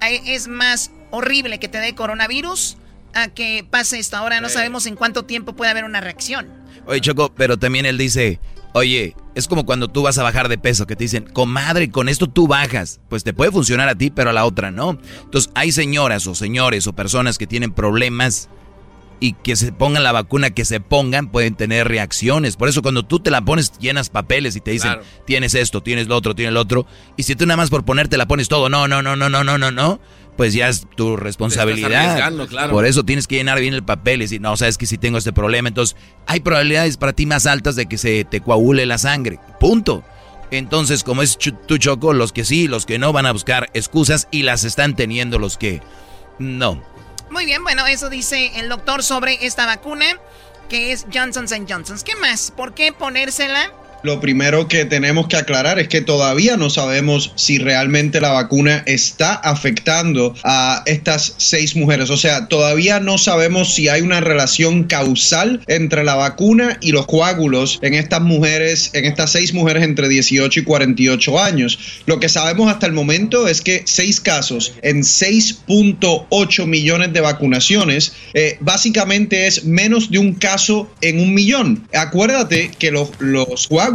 es 0.00 0.48
más 0.48 0.90
horrible 1.10 1.58
que 1.58 1.68
te 1.68 1.78
dé 1.78 1.94
coronavirus 1.94 2.76
a 3.14 3.28
que 3.28 3.66
pase 3.68 3.98
esto. 3.98 4.16
Ahora 4.16 4.40
no 4.40 4.48
sabemos 4.48 4.86
en 4.86 4.96
cuánto 4.96 5.24
tiempo 5.24 5.54
puede 5.54 5.70
haber 5.70 5.84
una 5.84 6.00
reacción. 6.00 6.48
Oye, 6.86 7.00
Choco, 7.00 7.32
pero 7.34 7.58
también 7.58 7.86
él 7.86 7.98
dice, 7.98 8.40
Oye, 8.72 9.16
es 9.34 9.48
como 9.48 9.66
cuando 9.66 9.88
tú 9.88 10.02
vas 10.02 10.18
a 10.18 10.22
bajar 10.22 10.48
de 10.48 10.58
peso, 10.58 10.86
que 10.86 10.96
te 10.96 11.04
dicen, 11.04 11.24
comadre, 11.32 11.90
con 11.90 12.08
esto 12.08 12.28
tú 12.28 12.46
bajas. 12.46 13.00
Pues 13.08 13.24
te 13.24 13.32
puede 13.32 13.52
funcionar 13.52 13.88
a 13.88 13.94
ti, 13.94 14.10
pero 14.10 14.30
a 14.30 14.32
la 14.32 14.44
otra 14.44 14.70
no. 14.70 14.98
Entonces, 15.24 15.50
hay 15.54 15.72
señoras 15.72 16.26
o 16.26 16.34
señores 16.34 16.86
o 16.86 16.92
personas 16.92 17.38
que 17.38 17.46
tienen 17.46 17.72
problemas 17.72 18.48
y 19.20 19.34
que 19.34 19.54
se 19.54 19.70
pongan 19.70 20.02
la 20.02 20.12
vacuna 20.12 20.50
que 20.50 20.64
se 20.64 20.80
pongan, 20.80 21.30
pueden 21.30 21.54
tener 21.54 21.86
reacciones. 21.86 22.56
Por 22.56 22.68
eso 22.68 22.80
cuando 22.80 23.04
tú 23.04 23.20
te 23.20 23.30
la 23.30 23.42
pones, 23.42 23.72
llenas 23.78 24.08
papeles 24.08 24.56
y 24.56 24.60
te 24.60 24.70
dicen, 24.70 24.96
tienes 25.26 25.54
esto, 25.54 25.82
tienes 25.82 26.08
lo 26.08 26.16
otro, 26.16 26.34
tienes 26.34 26.54
lo 26.54 26.60
otro. 26.60 26.86
Y 27.16 27.24
si 27.24 27.36
tú 27.36 27.44
nada 27.44 27.58
más 27.58 27.68
por 27.68 27.84
ponerte 27.84 28.16
la 28.16 28.26
pones 28.26 28.48
todo, 28.48 28.70
no, 28.70 28.88
no, 28.88 29.02
no, 29.02 29.16
no, 29.16 29.28
no, 29.28 29.44
no, 29.44 29.58
no, 29.58 29.70
no 29.70 30.00
pues 30.36 30.54
ya 30.54 30.68
es 30.68 30.86
tu 30.96 31.16
responsabilidad. 31.16 32.32
Por 32.70 32.86
eso 32.86 33.04
tienes 33.04 33.26
que 33.26 33.36
llenar 33.36 33.60
bien 33.60 33.74
el 33.74 33.84
papel 33.84 34.20
y 34.20 34.24
decir, 34.24 34.40
no, 34.40 34.56
sabes 34.56 34.78
que 34.78 34.86
si 34.86 34.98
tengo 34.98 35.18
este 35.18 35.32
problema, 35.32 35.68
entonces 35.68 35.96
hay 36.26 36.40
probabilidades 36.40 36.96
para 36.96 37.12
ti 37.12 37.26
más 37.26 37.46
altas 37.46 37.76
de 37.76 37.86
que 37.86 37.98
se 37.98 38.24
te 38.24 38.40
coagule 38.40 38.86
la 38.86 38.98
sangre. 38.98 39.38
Punto. 39.58 40.04
Entonces, 40.50 41.04
como 41.04 41.22
es 41.22 41.38
tu 41.38 41.78
choco, 41.78 42.12
los 42.12 42.32
que 42.32 42.44
sí, 42.44 42.66
los 42.66 42.84
que 42.84 42.98
no 42.98 43.12
van 43.12 43.26
a 43.26 43.32
buscar 43.32 43.70
excusas 43.72 44.26
y 44.30 44.42
las 44.42 44.64
están 44.64 44.96
teniendo 44.96 45.38
los 45.38 45.56
que 45.56 45.80
no. 46.38 46.82
Muy 47.30 47.44
bien, 47.44 47.62
bueno, 47.62 47.86
eso 47.86 48.10
dice 48.10 48.50
el 48.56 48.68
doctor 48.68 49.04
sobre 49.04 49.46
esta 49.46 49.66
vacuna 49.66 50.06
que 50.68 50.92
es 50.92 51.06
Johnson 51.12 51.46
Johnson. 51.68 51.98
¿Qué 52.04 52.14
más? 52.16 52.50
¿Por 52.50 52.74
qué 52.74 52.92
ponérsela? 52.92 53.72
Lo 54.02 54.18
primero 54.18 54.66
que 54.66 54.86
tenemos 54.86 55.28
que 55.28 55.36
aclarar 55.36 55.78
es 55.78 55.88
que 55.88 56.00
todavía 56.00 56.56
no 56.56 56.70
sabemos 56.70 57.32
si 57.36 57.58
realmente 57.58 58.20
la 58.20 58.32
vacuna 58.32 58.82
está 58.86 59.34
afectando 59.34 60.34
a 60.42 60.82
estas 60.86 61.34
seis 61.36 61.76
mujeres. 61.76 62.08
O 62.08 62.16
sea, 62.16 62.48
todavía 62.48 62.98
no 62.98 63.18
sabemos 63.18 63.74
si 63.74 63.88
hay 63.88 64.00
una 64.00 64.20
relación 64.20 64.84
causal 64.84 65.60
entre 65.66 66.02
la 66.02 66.14
vacuna 66.14 66.78
y 66.80 66.92
los 66.92 67.06
coágulos 67.06 67.78
en 67.82 67.92
estas 67.92 68.22
mujeres, 68.22 68.90
en 68.94 69.04
estas 69.04 69.32
seis 69.32 69.52
mujeres 69.52 69.82
entre 69.82 70.08
18 70.08 70.60
y 70.60 70.64
48 70.64 71.38
años. 71.38 71.78
Lo 72.06 72.20
que 72.20 72.30
sabemos 72.30 72.72
hasta 72.72 72.86
el 72.86 72.92
momento 72.92 73.48
es 73.48 73.60
que 73.60 73.82
seis 73.84 74.18
casos 74.20 74.72
en 74.82 75.02
6.8 75.02 76.66
millones 76.66 77.12
de 77.12 77.20
vacunaciones, 77.20 78.14
eh, 78.32 78.56
básicamente 78.60 79.46
es 79.46 79.64
menos 79.64 80.10
de 80.10 80.18
un 80.18 80.32
caso 80.34 80.90
en 81.02 81.20
un 81.20 81.34
millón. 81.34 81.86
Acuérdate 81.92 82.70
que 82.78 82.90
los, 82.90 83.10
los 83.18 83.68
coágulos 83.68 83.89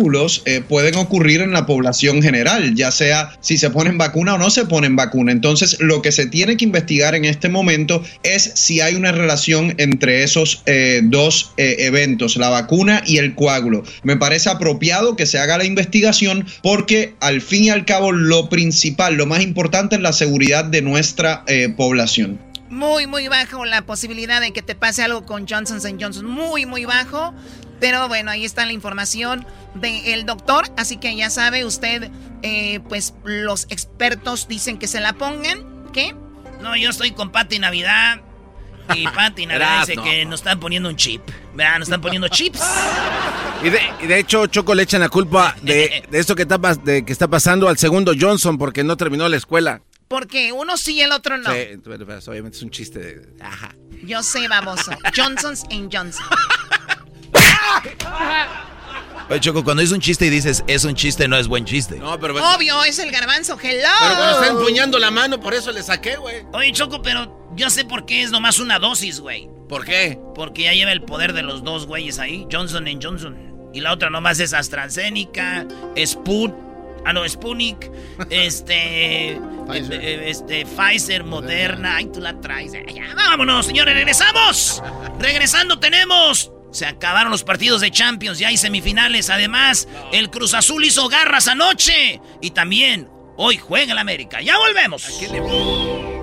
eh, 0.46 0.62
pueden 0.68 0.96
ocurrir 0.96 1.42
en 1.42 1.52
la 1.52 1.66
población 1.66 2.22
general, 2.22 2.76
ya 2.76 2.92
sea 2.92 3.32
si 3.40 3.58
se 3.58 3.70
ponen 3.70 3.98
vacuna 3.98 4.36
o 4.36 4.38
no 4.38 4.50
se 4.50 4.66
ponen 4.66 4.96
vacuna. 4.96 5.32
Entonces, 5.32 5.78
lo 5.80 6.02
que 6.02 6.12
se 6.12 6.28
tiene 6.28 6.58
que 6.58 6.66
investigar 6.66 7.16
en 7.16 7.26
este 7.26 7.50
momento 7.50 8.04
es 8.24 8.52
si 8.56 8.82
hay 8.82 8.96
una 8.96 9.12
relación 9.12 9.74
entre 9.78 10.24
esos 10.24 10.64
eh, 10.66 11.02
dos 11.04 11.54
eh, 11.58 11.78
eventos, 11.80 12.38
la 12.38 12.50
vacuna 12.50 13.04
y 13.06 13.18
el 13.18 13.36
coágulo. 13.36 13.84
Me 14.04 14.18
parece 14.18 14.50
apropiado 14.50 15.16
que 15.16 15.26
se 15.26 15.40
haga 15.40 15.58
la 15.58 15.66
investigación 15.66 16.46
porque 16.62 17.16
al 17.20 17.42
fin 17.42 17.66
y 17.66 17.70
al 17.70 17.86
cabo 17.86 18.12
lo 18.12 18.50
principal, 18.50 19.16
lo 19.16 19.26
más 19.26 19.42
importante 19.42 19.96
es 19.96 20.02
la 20.02 20.14
seguridad 20.14 20.66
de 20.66 20.82
nuestra 20.82 21.46
población. 21.78 22.40
Muy, 22.70 23.08
muy 23.08 23.28
bajo 23.28 23.64
la 23.64 23.84
posibilidad 23.84 24.42
de 24.42 24.52
que 24.52 24.62
te 24.62 24.76
pase 24.76 25.04
algo 25.04 25.26
con 25.26 25.48
Johnson 25.48 25.80
Johnson. 26.00 26.26
Muy, 26.26 26.66
muy 26.66 26.84
bajo. 26.84 27.34
Pero 27.80 28.08
bueno, 28.08 28.32
ahí 28.32 28.46
está 28.46 28.66
la 28.66 28.72
información 28.72 29.46
del 29.76 30.26
doctor. 30.26 30.66
Así 30.78 30.98
que 30.98 31.16
ya 31.16 31.30
sabe 31.30 31.66
usted, 31.66 32.10
eh, 32.42 32.80
pues 32.88 33.14
los 33.24 33.66
expertos 33.70 34.48
dicen 34.48 34.78
que 34.78 34.88
se 34.88 35.00
la 35.00 35.14
pongan. 35.14 35.66
¿Qué? 35.92 36.16
No, 36.62 36.76
yo 36.76 36.90
estoy 36.90 37.12
con 37.12 37.32
Pati 37.32 37.60
Navidad. 37.60 38.22
Y 38.94 39.08
Pati 39.16 39.46
Navidad 39.46 39.86
dice 39.88 40.02
que 40.02 40.26
nos 40.26 40.42
están 40.42 40.60
poniendo 40.60 40.90
un 40.90 40.96
chip. 40.96 41.22
¿Verdad? 41.54 41.80
Nos 41.80 41.88
están 41.88 42.02
poniendo 42.02 42.28
chips. 42.28 42.62
Y 43.64 43.70
de, 43.70 43.80
y 44.04 44.08
de 44.08 44.20
hecho, 44.20 44.46
Choco 44.46 44.76
le 44.76 44.84
echan 44.84 45.00
la 45.00 45.10
culpa 45.10 45.56
de, 45.62 46.04
de 46.12 46.20
esto 46.20 46.36
que 46.36 46.44
está, 46.44 46.58
de, 46.58 47.04
que 47.04 47.12
está 47.12 47.28
pasando 47.28 47.68
al 47.68 47.78
segundo 47.78 48.12
Johnson 48.20 48.60
porque 48.60 48.84
no 48.84 48.96
terminó 48.96 49.28
la 49.28 49.38
escuela. 49.38 49.82
Porque 50.08 50.52
uno 50.52 50.78
sí 50.78 50.96
y 50.96 51.02
el 51.02 51.12
otro 51.12 51.38
no. 51.38 51.52
Sí, 51.52 51.80
pero, 51.84 52.06
pero, 52.06 52.20
obviamente 52.28 52.58
es 52.58 52.64
un 52.64 52.70
chiste 52.70 53.00
de... 53.00 53.44
Ajá. 53.44 53.74
Yo 54.04 54.22
sé, 54.22 54.48
baboso. 54.48 54.92
Johnson's 55.16 55.64
en 55.72 55.90
Johnson. 55.92 56.26
Oye, 59.28 59.40
Choco, 59.40 59.64
cuando 59.64 59.82
es 59.82 59.92
un 59.92 60.00
chiste 60.00 60.28
y 60.28 60.30
dices 60.30 60.64
es 60.68 60.84
un 60.84 60.94
chiste, 60.94 61.28
no 61.28 61.36
es 61.38 61.48
buen 61.48 61.66
chiste. 61.66 61.98
No, 61.98 62.20
pero... 62.20 62.36
Obvio, 62.56 62.84
es 62.84 63.00
el 63.00 63.12
garbanzo. 63.12 63.58
Hello. 63.62 63.88
Pero 64.00 64.16
cuando 64.16 64.34
está 64.42 64.48
empuñando 64.52 65.00
la 65.00 65.10
mano, 65.10 65.40
por 65.40 65.54
eso 65.56 65.72
le 65.72 65.82
saqué, 65.82 66.16
güey. 66.18 66.44
Oye, 66.54 66.72
Choco, 66.74 67.02
pero 67.02 67.50
yo 67.56 67.70
sé 67.72 67.86
por 67.86 68.06
qué 68.06 68.22
es 68.22 68.30
nomás 68.30 68.60
una 68.60 68.78
dosis, 68.78 69.20
güey. 69.20 69.50
¿Por 69.68 69.84
qué? 69.84 70.20
Porque 70.36 70.64
ya 70.64 70.74
lleva 70.74 70.92
el 70.92 71.02
poder 71.02 71.34
de 71.34 71.42
los 71.42 71.64
dos 71.64 71.88
güeyes 71.88 72.20
ahí, 72.20 72.46
Johnson 72.52 72.86
Johnson. 73.02 73.36
Y 73.74 73.80
la 73.82 73.94
otra 73.94 74.12
nomás 74.12 74.40
es 74.40 74.54
AstraZeneca, 74.54 75.66
Sput, 75.98 76.54
ah 77.04 77.12
no, 77.12 77.28
Sputnik, 77.28 77.90
este, 78.30 79.42
Pfizer. 79.68 80.02
eh, 80.04 80.30
este, 80.30 80.66
Pfizer, 80.68 81.24
Moderna, 81.24 81.96
ay 81.96 82.06
tú 82.14 82.22
la 82.22 82.40
traes. 82.40 82.76
eh, 82.76 82.86
Ya, 82.94 83.14
vámonos, 83.16 83.66
señores, 83.66 83.96
regresamos. 83.96 84.84
Regresando 85.20 85.80
tenemos. 85.80 86.52
Se 86.76 86.86
acabaron 86.86 87.32
los 87.32 87.46
partidos 87.46 87.80
de 87.80 87.90
Champions, 87.90 88.38
ya 88.38 88.50
hay 88.50 88.58
semifinales. 88.58 89.30
Además, 89.30 89.88
el 90.12 90.30
Cruz 90.30 90.54
Azul 90.54 90.84
hizo 90.84 91.08
garras 91.08 91.48
anoche. 91.48 92.20
Y 92.42 92.52
también, 92.52 93.08
hoy 93.38 93.56
juega 93.56 93.94
el 93.94 93.98
América. 93.98 94.42
Ya 94.42 94.58
volvemos. 94.58 95.08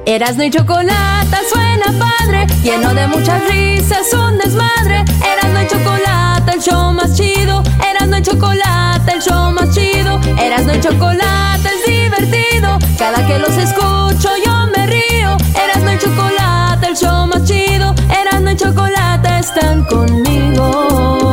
Erasno 0.04 0.44
y 0.44 0.50
chocolate 0.50 1.38
suena 1.50 1.86
padre, 1.98 2.46
lleno 2.62 2.92
de 2.92 3.06
muchas 3.06 3.42
risas, 3.48 4.12
un 4.12 4.36
desmadre. 4.36 5.02
Erasno 5.24 5.62
y 5.62 5.66
chocolate, 5.68 6.52
el 6.52 6.60
show 6.60 6.92
más 6.92 7.16
chido. 7.16 7.62
Erasno 7.90 8.18
y 8.18 8.22
chocolate, 8.22 9.10
el 9.10 9.22
show 9.22 9.52
más 9.52 9.74
chido. 9.74 10.20
Erasno 10.38 10.74
y 10.74 10.80
chocolate 10.80 11.66
es 11.66 11.86
divertido. 11.90 12.78
Cada 12.98 13.26
que 13.26 13.38
los 13.38 13.56
escucho 13.56 14.28
yo 14.44 14.66
me 14.76 14.86
río. 14.86 15.34
Erasno 15.54 15.94
y 15.94 15.98
chocolate, 15.98 16.51
el 16.86 16.96
show 16.96 17.26
más 17.26 17.44
chido. 17.44 17.94
Erasno 18.08 18.50
y 18.50 18.56
chocolate 18.56 19.38
están 19.38 19.84
conmigo. 19.84 21.32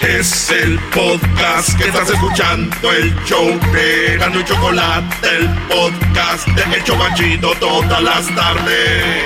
Es 0.00 0.50
el 0.50 0.78
podcast 0.94 1.76
que 1.76 1.88
estás 1.88 2.08
escuchando, 2.10 2.92
el 2.92 3.14
show 3.24 3.46
de 3.72 4.16
Gano 4.18 4.40
y 4.40 4.44
Chocolate, 4.44 5.28
el 5.36 5.48
podcast 5.68 6.46
de 6.48 6.76
El 6.76 6.84
Chobachito 6.84 7.52
todas 7.58 8.02
las 8.02 8.26
tardes. 8.34 9.24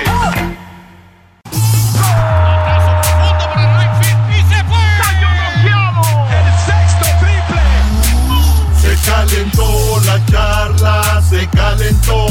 Se 8.81 8.95
calentó 9.05 10.01
la 10.05 10.25
charla, 10.25 11.21
se 11.29 11.47
calentó, 11.49 12.25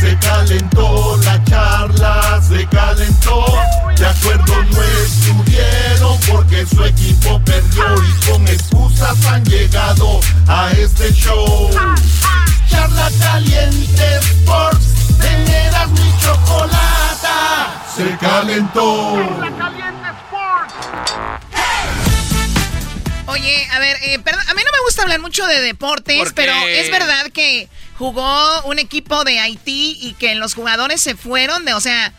se 0.00 0.18
calentó 0.18 1.18
la 1.24 1.44
charla, 1.44 2.40
se 2.42 2.66
calentó. 2.68 3.44
De 3.96 4.06
acuerdo 4.06 4.64
no 4.64 4.82
estuvieron 5.04 6.18
porque 6.30 6.66
su 6.66 6.82
equipo 6.84 7.40
perdió 7.44 7.84
y 8.02 8.30
con 8.30 8.48
excusas 8.48 9.24
han 9.26 9.44
llegado 9.44 10.20
a 10.48 10.70
este 10.72 11.12
show. 11.12 11.70
Charla 12.70 13.10
caliente 13.20 14.16
Sports, 14.20 15.18
teneras 15.20 15.90
mi 15.90 16.14
chocolata, 16.18 17.84
se 17.94 18.16
calentó. 18.16 19.16
Oye, 23.26 23.68
a 23.70 23.78
ver, 23.78 23.96
eh, 24.02 24.18
perdón, 24.18 24.42
a 24.48 24.54
mí 24.54 24.62
no 24.64 24.72
me 24.72 24.84
gusta 24.86 25.02
hablar 25.02 25.20
mucho 25.20 25.46
de 25.46 25.60
deportes, 25.60 26.32
pero 26.34 26.52
es 26.66 26.90
verdad 26.90 27.26
que 27.32 27.68
jugó 28.00 28.62
un 28.62 28.78
equipo 28.78 29.24
de 29.24 29.38
Haití 29.40 29.98
y 30.00 30.14
que 30.14 30.34
los 30.34 30.54
jugadores 30.54 31.02
se 31.02 31.14
fueron, 31.16 31.66
de, 31.66 31.74
o 31.74 31.80
sea, 31.80 32.14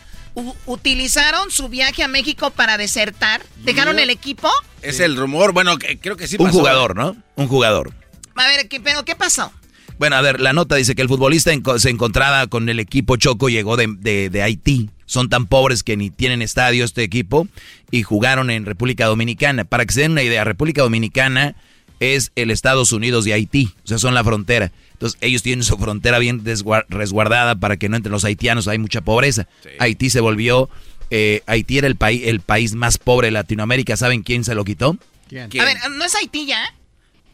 utilizaron 0.66 1.50
su 1.50 1.68
viaje 1.68 2.04
a 2.04 2.08
México 2.08 2.50
para 2.50 2.78
desertar, 2.78 3.42
dejaron 3.64 3.98
el 3.98 4.08
equipo. 4.08 4.48
Es 4.80 5.00
el 5.00 5.16
rumor, 5.16 5.52
bueno, 5.52 5.76
que- 5.78 5.98
creo 5.98 6.16
que 6.16 6.28
sí 6.28 6.36
Un 6.38 6.50
jugador, 6.50 6.94
¿no? 6.96 7.16
Un 7.34 7.48
jugador. 7.48 7.92
A 8.36 8.46
ver, 8.46 8.68
¿qué, 8.68 8.80
pero 8.80 9.04
¿qué 9.04 9.16
pasó? 9.16 9.52
Bueno, 9.98 10.14
a 10.16 10.20
ver, 10.20 10.40
la 10.40 10.52
nota 10.52 10.76
dice 10.76 10.94
que 10.94 11.02
el 11.02 11.08
futbolista 11.08 11.52
enco- 11.52 11.78
se 11.80 11.90
encontraba 11.90 12.46
con 12.46 12.68
el 12.68 12.78
equipo 12.80 13.16
Choco, 13.16 13.48
llegó 13.48 13.76
de, 13.76 13.88
de- 13.98 14.30
de 14.30 14.42
Haití. 14.42 14.88
Son 15.04 15.28
tan 15.28 15.46
pobres 15.46 15.82
que 15.82 15.96
ni 15.96 16.10
tienen 16.10 16.42
estadio 16.42 16.84
este 16.84 17.02
equipo 17.02 17.46
y 17.90 18.02
jugaron 18.04 18.50
en 18.50 18.64
República 18.66 19.06
Dominicana. 19.06 19.64
Para 19.64 19.84
que 19.84 19.92
se 19.92 20.02
den 20.02 20.12
una 20.12 20.22
idea, 20.22 20.44
República 20.44 20.82
Dominicana 20.82 21.54
es 22.02 22.32
el 22.34 22.50
Estados 22.50 22.92
Unidos 22.92 23.24
de 23.24 23.32
Haití, 23.32 23.70
o 23.84 23.86
sea, 23.86 23.98
son 23.98 24.14
la 24.14 24.24
frontera. 24.24 24.72
Entonces, 24.92 25.18
ellos 25.20 25.42
tienen 25.42 25.64
su 25.64 25.76
frontera 25.78 26.18
bien 26.18 26.44
resguardada 26.88 27.54
para 27.56 27.76
que 27.76 27.88
no 27.88 27.96
entren 27.96 28.12
los 28.12 28.24
haitianos, 28.24 28.68
hay 28.68 28.78
mucha 28.78 29.00
pobreza. 29.00 29.46
Haití 29.78 30.10
se 30.10 30.20
volvió, 30.20 30.68
eh, 31.10 31.42
Haití 31.46 31.78
era 31.78 31.86
el, 31.86 31.96
país 31.96 32.22
el 32.24 32.40
país 32.40 32.74
más 32.74 32.98
pobre 32.98 33.28
de 33.28 33.32
Latinoamérica. 33.32 33.96
¿Saben 33.96 34.22
quién 34.22 34.44
se 34.44 34.54
lo 34.54 34.64
quitó? 34.64 34.96
A 35.30 35.64
ver, 35.64 35.76
¿no 35.90 36.04
es 36.04 36.14
Haití 36.14 36.46
ya? 36.46 36.74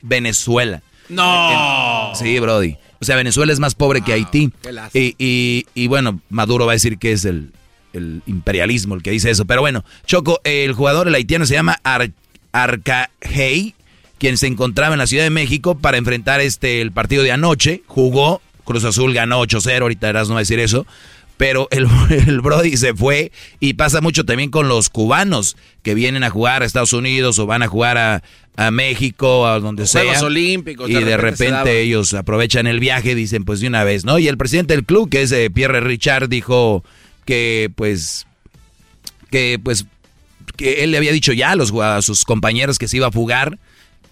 Venezuela. 0.03 0.83
No. 1.09 2.12
Sí, 2.14 2.39
Brody. 2.39 2.77
O 3.01 3.05
sea, 3.05 3.16
Venezuela 3.16 3.53
es 3.53 3.61
más 3.61 3.75
pobre 3.75 4.03
que 4.03 4.12
Haití. 4.12 4.53
qué 4.62 4.73
lástima. 4.73 5.05
Y, 5.05 5.14
y, 5.19 5.66
y 5.75 5.87
bueno, 5.87 6.21
Maduro 6.29 6.66
va 6.66 6.73
a 6.73 6.75
decir 6.75 6.99
que 6.99 7.12
es 7.12 7.25
el, 7.25 7.53
el 7.93 8.23
imperialismo 8.27 8.95
el 8.95 9.03
que 9.03 9.11
dice 9.11 9.31
eso. 9.31 9.45
Pero 9.45 9.61
bueno, 9.61 9.85
Choco, 10.07 10.41
el 10.45 10.73
jugador, 10.73 11.09
el 11.09 11.14
haitiano, 11.14 11.47
se 11.47 11.55
llama 11.55 11.79
Ar 11.83 12.11
Arcajei, 12.53 13.75
quien 14.19 14.37
se 14.37 14.47
encontraba 14.47 14.95
en 14.95 14.99
la 14.99 15.07
Ciudad 15.07 15.25
de 15.25 15.31
México 15.31 15.79
para 15.79 15.97
enfrentar 15.97 16.41
este 16.41 16.81
el 16.81 16.93
partido 16.93 17.23
de 17.23 17.33
anoche. 17.33 17.83
Jugó, 17.87 18.43
Cruz 18.64 18.85
Azul 18.85 19.14
ganó 19.14 19.43
8-0, 19.43 19.83
ahorita 19.83 20.09
Eras 20.09 20.29
no 20.29 20.35
va 20.35 20.41
a 20.41 20.43
decir 20.43 20.59
eso. 20.59 20.87
Pero 21.37 21.69
el, 21.71 21.87
el 22.11 22.41
Brody 22.41 22.77
se 22.77 22.95
fue 22.95 23.33
y 23.61 23.75
pasa 23.75 24.01
mucho 24.01 24.25
también 24.25 24.51
con 24.51 24.69
los 24.69 24.89
cubanos 24.91 25.57
que 25.83 25.95
vienen 25.95 26.25
a 26.25 26.31
jugar 26.31 26.62
a 26.62 26.66
Estados 26.66 26.93
Unidos 26.93 27.39
o 27.39 27.47
van 27.47 27.62
a 27.62 27.69
jugar 27.69 27.97
a, 27.97 28.23
a 28.57 28.73
México, 28.73 29.47
a 29.47 29.61
donde 29.61 29.87
sea. 29.87 30.03
Juegos 30.03 30.23
Olímpicos, 30.23 30.91
Y 30.91 30.95
de 30.95 31.16
repente 31.16 31.81
ellos 31.81 32.12
aprovechan 32.12 32.66
el 32.66 32.81
viaje, 32.81 33.14
dicen 33.14 33.45
pues 33.45 33.61
de 33.61 33.69
una 33.69 33.85
vez, 33.85 34.05
¿no? 34.05 34.19
Y 34.19 34.27
el 34.27 34.37
presidente 34.37 34.75
del 34.75 34.85
club, 34.85 35.09
que 35.09 35.23
es 35.23 35.31
eh, 35.31 35.49
Pierre 35.49 35.81
Richard, 35.81 36.29
dijo 36.29 36.83
que 37.25 37.71
pues, 37.77 38.27
que 39.31 39.61
pues, 39.62 39.87
que 40.57 40.83
él 40.83 40.91
le 40.91 40.97
había 40.97 41.12
dicho 41.12 41.33
ya 41.33 41.53
a, 41.53 41.57
los, 41.57 41.73
a 41.73 42.03
sus 42.03 42.25
compañeros 42.25 42.81
que 42.81 42.89
se 42.89 42.97
iba 42.97 43.07
a 43.07 43.12
fugar 43.12 43.61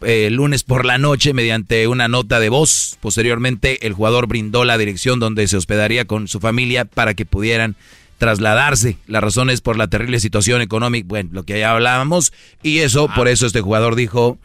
eh, 0.02 0.26
el 0.26 0.34
lunes 0.34 0.62
por 0.62 0.84
la 0.84 0.98
noche 0.98 1.32
mediante 1.32 1.86
una 1.88 2.08
nota 2.08 2.40
de 2.40 2.48
voz. 2.48 2.98
Posteriormente 3.00 3.86
el 3.86 3.92
jugador 3.92 4.26
brindó 4.26 4.64
la 4.64 4.78
dirección 4.78 5.20
donde 5.20 5.48
se 5.48 5.56
hospedaría 5.56 6.04
con 6.04 6.28
su 6.28 6.40
familia 6.40 6.84
para 6.84 7.14
que 7.14 7.26
pudieran 7.26 7.76
trasladarse. 8.18 8.98
La 9.06 9.20
razón 9.20 9.50
es 9.50 9.60
por 9.60 9.76
la 9.76 9.88
terrible 9.88 10.20
situación 10.20 10.62
económica, 10.62 11.06
bueno, 11.08 11.30
lo 11.32 11.42
que 11.44 11.58
ya 11.58 11.72
hablábamos, 11.72 12.32
y 12.62 12.78
eso, 12.78 13.08
por 13.14 13.28
eso 13.28 13.46
este 13.46 13.60
jugador 13.60 13.94
dijo, 13.94 14.38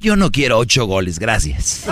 yo 0.00 0.16
no 0.16 0.30
quiero 0.30 0.58
ocho 0.58 0.86
goles, 0.86 1.18
gracias. 1.18 1.84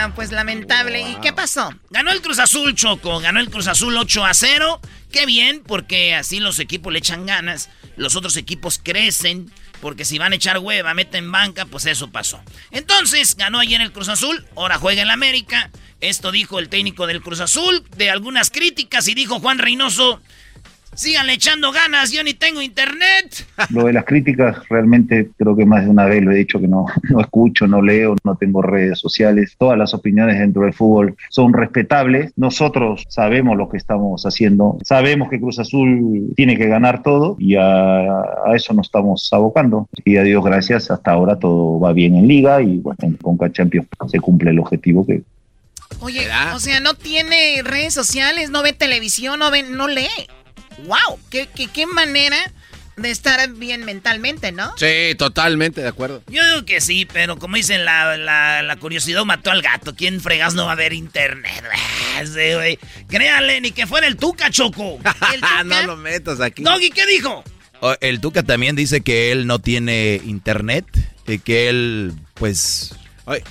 Ah, 0.00 0.12
pues 0.14 0.30
lamentable. 0.30 1.00
¿Y 1.00 1.16
qué 1.16 1.32
pasó? 1.32 1.70
Ganó 1.90 2.10
el 2.12 2.22
Cruz 2.22 2.38
Azul, 2.38 2.74
Choco. 2.74 3.20
Ganó 3.20 3.40
el 3.40 3.50
Cruz 3.50 3.66
Azul 3.66 3.96
8 3.96 4.24
a 4.24 4.34
0. 4.34 4.80
Qué 5.10 5.26
bien, 5.26 5.62
porque 5.66 6.14
así 6.14 6.38
los 6.40 6.58
equipos 6.58 6.92
le 6.92 7.00
echan 7.00 7.26
ganas. 7.26 7.68
Los 7.96 8.14
otros 8.14 8.36
equipos 8.36 8.80
crecen. 8.82 9.50
Porque 9.80 10.04
si 10.04 10.18
van 10.18 10.32
a 10.32 10.36
echar 10.36 10.58
hueva, 10.58 10.94
meten 10.94 11.30
banca, 11.30 11.66
pues 11.66 11.86
eso 11.86 12.10
pasó. 12.10 12.42
Entonces, 12.70 13.36
ganó 13.36 13.58
ayer 13.58 13.80
el 13.80 13.92
Cruz 13.92 14.08
Azul. 14.08 14.46
Ahora 14.56 14.78
juega 14.78 15.02
en 15.02 15.08
la 15.08 15.14
América. 15.14 15.70
Esto 16.00 16.32
dijo 16.32 16.58
el 16.58 16.68
técnico 16.68 17.06
del 17.06 17.22
Cruz 17.22 17.40
Azul. 17.40 17.84
De 17.96 18.10
algunas 18.10 18.50
críticas. 18.50 19.08
Y 19.08 19.14
dijo 19.14 19.40
Juan 19.40 19.58
Reynoso. 19.58 20.20
Síganle 20.94 21.34
echando 21.34 21.72
ganas. 21.72 22.10
Yo 22.10 22.22
ni 22.24 22.34
tengo 22.34 22.60
internet. 22.60 23.46
Lo 23.70 23.84
de 23.84 23.92
las 23.92 24.04
críticas, 24.04 24.68
realmente 24.68 25.30
creo 25.36 25.56
que 25.56 25.64
más 25.64 25.84
de 25.84 25.90
una 25.90 26.06
vez 26.06 26.22
lo 26.22 26.32
he 26.32 26.36
dicho 26.36 26.60
que 26.60 26.68
no, 26.68 26.86
no 27.10 27.20
escucho, 27.20 27.66
no 27.66 27.82
leo, 27.82 28.16
no 28.24 28.36
tengo 28.36 28.62
redes 28.62 28.98
sociales. 28.98 29.54
Todas 29.58 29.78
las 29.78 29.94
opiniones 29.94 30.38
dentro 30.38 30.62
del 30.62 30.72
fútbol 30.72 31.16
son 31.30 31.52
respetables. 31.52 32.32
Nosotros 32.36 33.04
sabemos 33.08 33.56
lo 33.56 33.68
que 33.68 33.76
estamos 33.76 34.24
haciendo. 34.24 34.78
Sabemos 34.84 35.28
que 35.28 35.40
Cruz 35.40 35.58
Azul 35.58 36.32
tiene 36.36 36.56
que 36.56 36.66
ganar 36.66 37.02
todo 37.02 37.36
y 37.38 37.56
a, 37.56 37.62
a 37.62 38.54
eso 38.54 38.74
nos 38.74 38.88
estamos 38.88 39.28
abocando. 39.32 39.88
Y 40.04 40.16
a 40.16 40.22
Dios 40.22 40.44
gracias, 40.44 40.90
hasta 40.90 41.12
ahora 41.12 41.38
todo 41.38 41.78
va 41.78 41.92
bien 41.92 42.16
en 42.16 42.28
Liga 42.28 42.60
y 42.62 42.78
bueno, 42.78 42.98
en 43.02 43.14
Conca 43.14 43.50
Champions 43.52 43.88
se 44.08 44.20
cumple 44.20 44.50
el 44.50 44.58
objetivo 44.58 45.06
que 45.06 45.22
Oye, 46.00 46.20
¿Verdad? 46.20 46.54
o 46.54 46.60
sea, 46.60 46.80
no 46.80 46.94
tiene 46.94 47.60
redes 47.64 47.94
sociales, 47.94 48.50
no 48.50 48.62
ve 48.62 48.72
televisión, 48.72 49.38
no 49.40 49.50
ve, 49.50 49.62
no 49.62 49.88
lee. 49.88 50.06
¡Wow! 50.86 51.18
¿Qué, 51.30 51.48
qué, 51.54 51.66
qué 51.68 51.86
manera 51.86 52.36
de 52.96 53.10
estar 53.10 53.48
bien 53.52 53.84
mentalmente, 53.84 54.50
¿no? 54.50 54.72
Sí, 54.76 55.14
totalmente 55.16 55.80
de 55.82 55.88
acuerdo. 55.88 56.22
Yo 56.28 56.44
digo 56.48 56.64
que 56.64 56.80
sí, 56.80 57.06
pero 57.12 57.38
como 57.38 57.54
dicen, 57.56 57.84
la, 57.84 58.16
la, 58.16 58.62
la 58.62 58.76
curiosidad 58.76 59.24
mató 59.24 59.50
al 59.52 59.62
gato. 59.62 59.94
¿Quién 59.94 60.20
fregas 60.20 60.54
no 60.54 60.66
va 60.66 60.72
a 60.72 60.76
ver 60.76 60.92
internet? 60.92 61.62
Ah, 62.20 62.24
sí, 62.26 62.54
güey. 62.54 62.78
Créanle, 63.08 63.60
ni 63.60 63.70
que 63.70 63.86
fuera 63.86 64.08
el 64.08 64.16
Tuca, 64.16 64.50
Choco. 64.50 64.98
¿El 65.32 65.40
Tuca? 65.40 65.62
no 65.64 65.82
lo 65.82 65.96
metas 65.96 66.40
aquí. 66.40 66.64
Doggy, 66.64 66.90
¿qué 66.90 67.06
dijo? 67.06 67.44
O- 67.80 67.94
El 68.00 68.20
Tuca 68.20 68.42
también 68.42 68.74
dice 68.74 69.02
que 69.02 69.30
él 69.30 69.46
no 69.46 69.60
tiene 69.60 70.20
internet 70.24 70.84
y 71.28 71.38
que 71.38 71.68
él, 71.68 72.12
pues, 72.34 72.96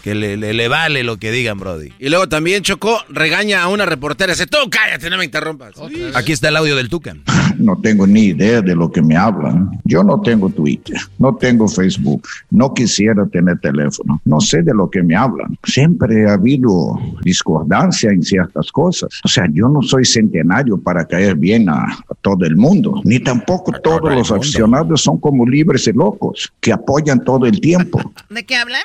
que 0.03 0.15
le, 0.15 0.37
le- 0.37 0.53
le 0.53 0.67
vale 0.67 1.03
lo 1.03 1.17
que 1.17 1.31
digan, 1.31 1.59
Brody. 1.59 1.91
Y 1.99 2.09
luego 2.09 2.27
también 2.29 2.63
Choco 2.63 2.97
regaña 3.09 3.63
a 3.63 3.67
una 3.67 3.85
reportera. 3.85 4.33
Dice, 4.33 4.47
tú 4.47 4.57
cállate, 4.69 5.09
no 5.09 5.17
me 5.17 5.25
interrumpas. 5.25 5.73
Aquí 6.15 6.31
está 6.31 6.49
el 6.49 6.57
audio 6.57 6.75
del 6.75 6.89
Tuca. 6.89 7.15
No 7.57 7.75
tengo 7.81 8.05
ni 8.05 8.25
idea 8.25 8.61
de 8.61 8.75
lo 8.75 8.91
que 8.91 9.01
me 9.01 9.17
hablan. 9.17 9.71
Yo 9.83 10.03
no 10.03 10.21
tengo 10.21 10.47
Twitter, 10.47 10.95
no 11.17 11.35
tengo 11.37 11.67
Facebook, 11.67 12.21
no 12.51 12.71
quisiera 12.71 13.25
tener 13.25 13.57
teléfono, 13.59 14.21
no 14.25 14.39
sé 14.39 14.61
de 14.61 14.75
lo 14.75 14.87
que 14.91 15.01
me 15.01 15.15
hablan. 15.15 15.57
Siempre 15.63 16.29
ha 16.29 16.33
habido 16.33 16.99
discordancia 17.23 18.11
en 18.11 18.21
ciertas 18.21 18.71
cosas. 18.71 19.09
O 19.23 19.27
sea, 19.27 19.45
yo 19.51 19.69
no 19.69 19.81
soy 19.81 20.05
centenario 20.05 20.77
para 20.77 21.05
caer 21.05 21.35
bien 21.35 21.67
a, 21.69 21.81
a 21.83 22.13
todo 22.21 22.45
el 22.45 22.55
mundo, 22.55 23.01
ni 23.03 23.19
tampoco 23.19 23.71
todos 23.83 24.03
los 24.03 24.29
mundo. 24.29 24.35
aficionados 24.35 25.01
son 25.01 25.17
como 25.19 25.43
libres 25.45 25.87
y 25.87 25.93
locos, 25.93 26.51
que 26.61 26.71
apoyan 26.71 27.23
todo 27.23 27.45
el 27.47 27.59
tiempo. 27.59 27.99
¿De 28.29 28.45
qué 28.45 28.55
hablan? 28.55 28.81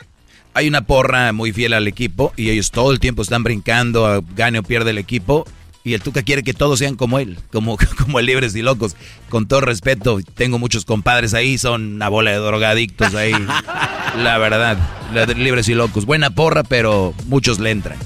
Hay 0.55 0.69
una 0.69 0.83
porra 0.83 1.33
muy 1.33 1.53
fiel 1.53 1.73
al 1.73 1.89
equipo 1.89 2.33
y 2.37 2.51
ellos 2.51 2.71
todo 2.71 2.93
el 2.93 3.01
tiempo 3.01 3.23
están 3.23 3.43
brincando, 3.43 4.23
gane 4.37 4.59
o 4.59 4.63
pierde 4.63 4.91
el 4.91 4.99
equipo. 4.99 5.47
Y 5.85 5.95
el 5.95 6.03
Tuca 6.03 6.23
quiere 6.23 6.45
que 6.45 6.55
todos 6.55 6.79
sean 6.79 6.95
como 6.95 7.19
él, 7.19 7.39
como, 7.51 7.77
como 7.99 8.21
el 8.21 8.27
Libres 8.27 8.55
y 8.55 8.63
Locos. 8.63 8.95
Con 9.29 9.49
todo 9.49 9.63
respeto, 9.63 10.21
tengo 10.35 10.59
muchos 10.59 10.85
compadres 10.85 11.35
ahí, 11.35 11.59
son 11.59 11.95
una 11.95 12.09
bola 12.09 12.31
de 12.31 12.37
drogadictos 12.37 13.15
ahí. 13.15 13.33
La 14.17 14.37
verdad, 14.37 14.79
la 15.15 15.25
de 15.25 15.35
Libres 15.35 15.69
y 15.69 15.75
Locos. 15.75 16.05
Buena 16.05 16.31
porra, 16.31 16.65
pero 16.65 17.15
muchos 17.27 17.59
le 17.59 17.71
entran. 17.71 17.99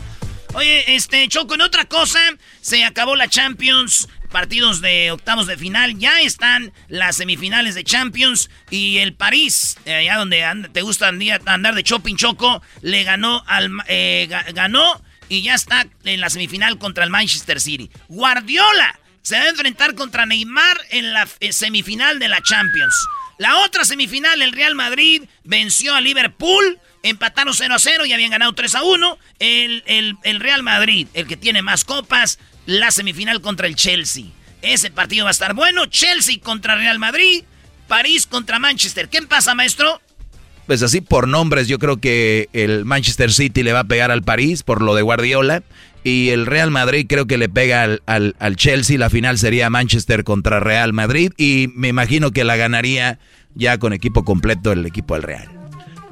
Oye, 0.55 0.95
este, 0.95 1.27
Choco, 1.29 1.55
en 1.55 1.63
otra 1.63 1.85
cosa, 1.85 2.21
se 2.61 2.85
acabó 2.85 3.17
la 3.17 3.29
Champions, 3.29 4.09
partidos 4.27 4.81
de 4.81 5.11
octavos 5.11 5.47
de 5.47 5.57
final, 5.57 5.99
ya 5.99 6.21
están 6.21 6.73
las 6.89 7.17
semifinales 7.17 7.75
de 7.75 7.85
Champions 7.85 8.51
y 8.71 8.99
el 8.99 9.15
París, 9.15 9.77
eh, 9.85 9.95
allá 9.95 10.17
donde 10.17 10.45
te 10.73 10.83
gusta 10.83 11.09
andar 11.09 11.75
de 11.75 11.83
shopping, 11.83 12.17
Choco, 12.17 12.63
le 12.83 13.03
ganó 13.05 13.43
al, 13.47 13.71
eh, 13.89 14.27
ga- 14.31 14.53
ganó 14.55 15.03
y 15.29 15.43
ya 15.43 15.55
está 15.55 15.87
en 16.05 16.21
la 16.21 16.31
semifinal 16.31 16.79
contra 16.79 17.05
el 17.05 17.11
Manchester 17.11 17.61
City. 17.61 17.91
Guardiola 18.09 18.99
se 19.23 19.37
va 19.39 19.45
a 19.45 19.49
enfrentar 19.49 19.95
contra 19.95 20.27
Neymar 20.27 20.79
en 20.91 21.13
la 21.13 21.27
eh, 21.41 21.53
semifinal 21.53 22.19
de 22.19 22.29
la 22.29 22.41
Champions. 22.43 22.95
La 23.39 23.59
otra 23.59 23.85
semifinal, 23.85 24.41
el 24.41 24.53
Real 24.53 24.75
Madrid 24.75 25.25
venció 25.45 25.95
a 25.95 26.01
Liverpool, 26.01 26.79
empataron 27.03 27.53
0 27.53 27.75
a 27.75 27.79
0 27.79 28.07
y 28.07 28.13
habían 28.15 28.31
ganado 28.31 28.55
3 28.55 28.75
a 28.77 28.83
1. 28.83 29.19
El, 29.41 29.83
el- 29.87 30.17
el 30.23 30.41
Real 30.41 30.63
Madrid, 30.63 31.07
el 31.13 31.27
que 31.27 31.37
tiene 31.37 31.61
más 31.61 31.85
copas, 31.85 32.39
la 32.67 32.91
semifinal 32.91 33.41
contra 33.41 33.67
el 33.67 33.77
Chelsea. 33.77 34.25
Ese 34.63 34.91
partido 34.91 35.25
va 35.25 35.31
a 35.31 35.33
estar 35.33 35.55
bueno. 35.55 35.87
Chelsea 35.87 36.39
contra 36.41 36.75
Real 36.75 36.99
Madrid, 36.99 37.45
París 37.89 38.27
contra 38.27 38.59
Manchester. 38.59 39.09
¿Qué 39.09 39.23
pasa, 39.23 39.55
maestro? 39.55 40.01
Pues 40.67 40.83
así 40.83 41.01
por 41.01 41.29
nombres, 41.29 41.69
yo 41.69 41.79
creo 41.79 41.99
que 41.99 42.49
el 42.53 42.85
Manchester 42.85 43.33
City 43.33 43.63
le 43.63 43.73
va 43.73 43.81
a 43.81 43.85
pegar 43.85 44.11
al 44.11 44.23
París 44.23 44.65
por 44.65 44.83
lo 44.83 44.95
de 44.97 45.03
Guardiola. 45.03 45.63
Y 46.03 46.31
el 46.31 46.47
Real 46.47 46.71
Madrid 46.71 47.07
creo 47.09 47.27
que 47.27 47.37
le 47.37 47.49
pega 47.49 47.83
al, 47.83 48.03
al- 48.07 48.35
al 48.41 48.57
Chelsea. 48.57 48.99
La 48.99 49.11
final 49.11 49.39
sería 49.39 49.71
Manchester 49.71 50.25
contra 50.25 50.59
Real 50.61 50.93
Madrid. 50.93 51.33
Y 51.37 51.69
me 51.75 51.89
imagino 51.89 52.31
que 52.33 52.45
la 52.45 52.57
ganaría 52.57 53.19
ya 53.55 53.79
con 53.79 53.93
equipo 53.93 54.25
completo 54.25 54.73
el 54.73 54.87
equipo 54.87 55.15
del 55.15 55.23
Real. 55.25 55.49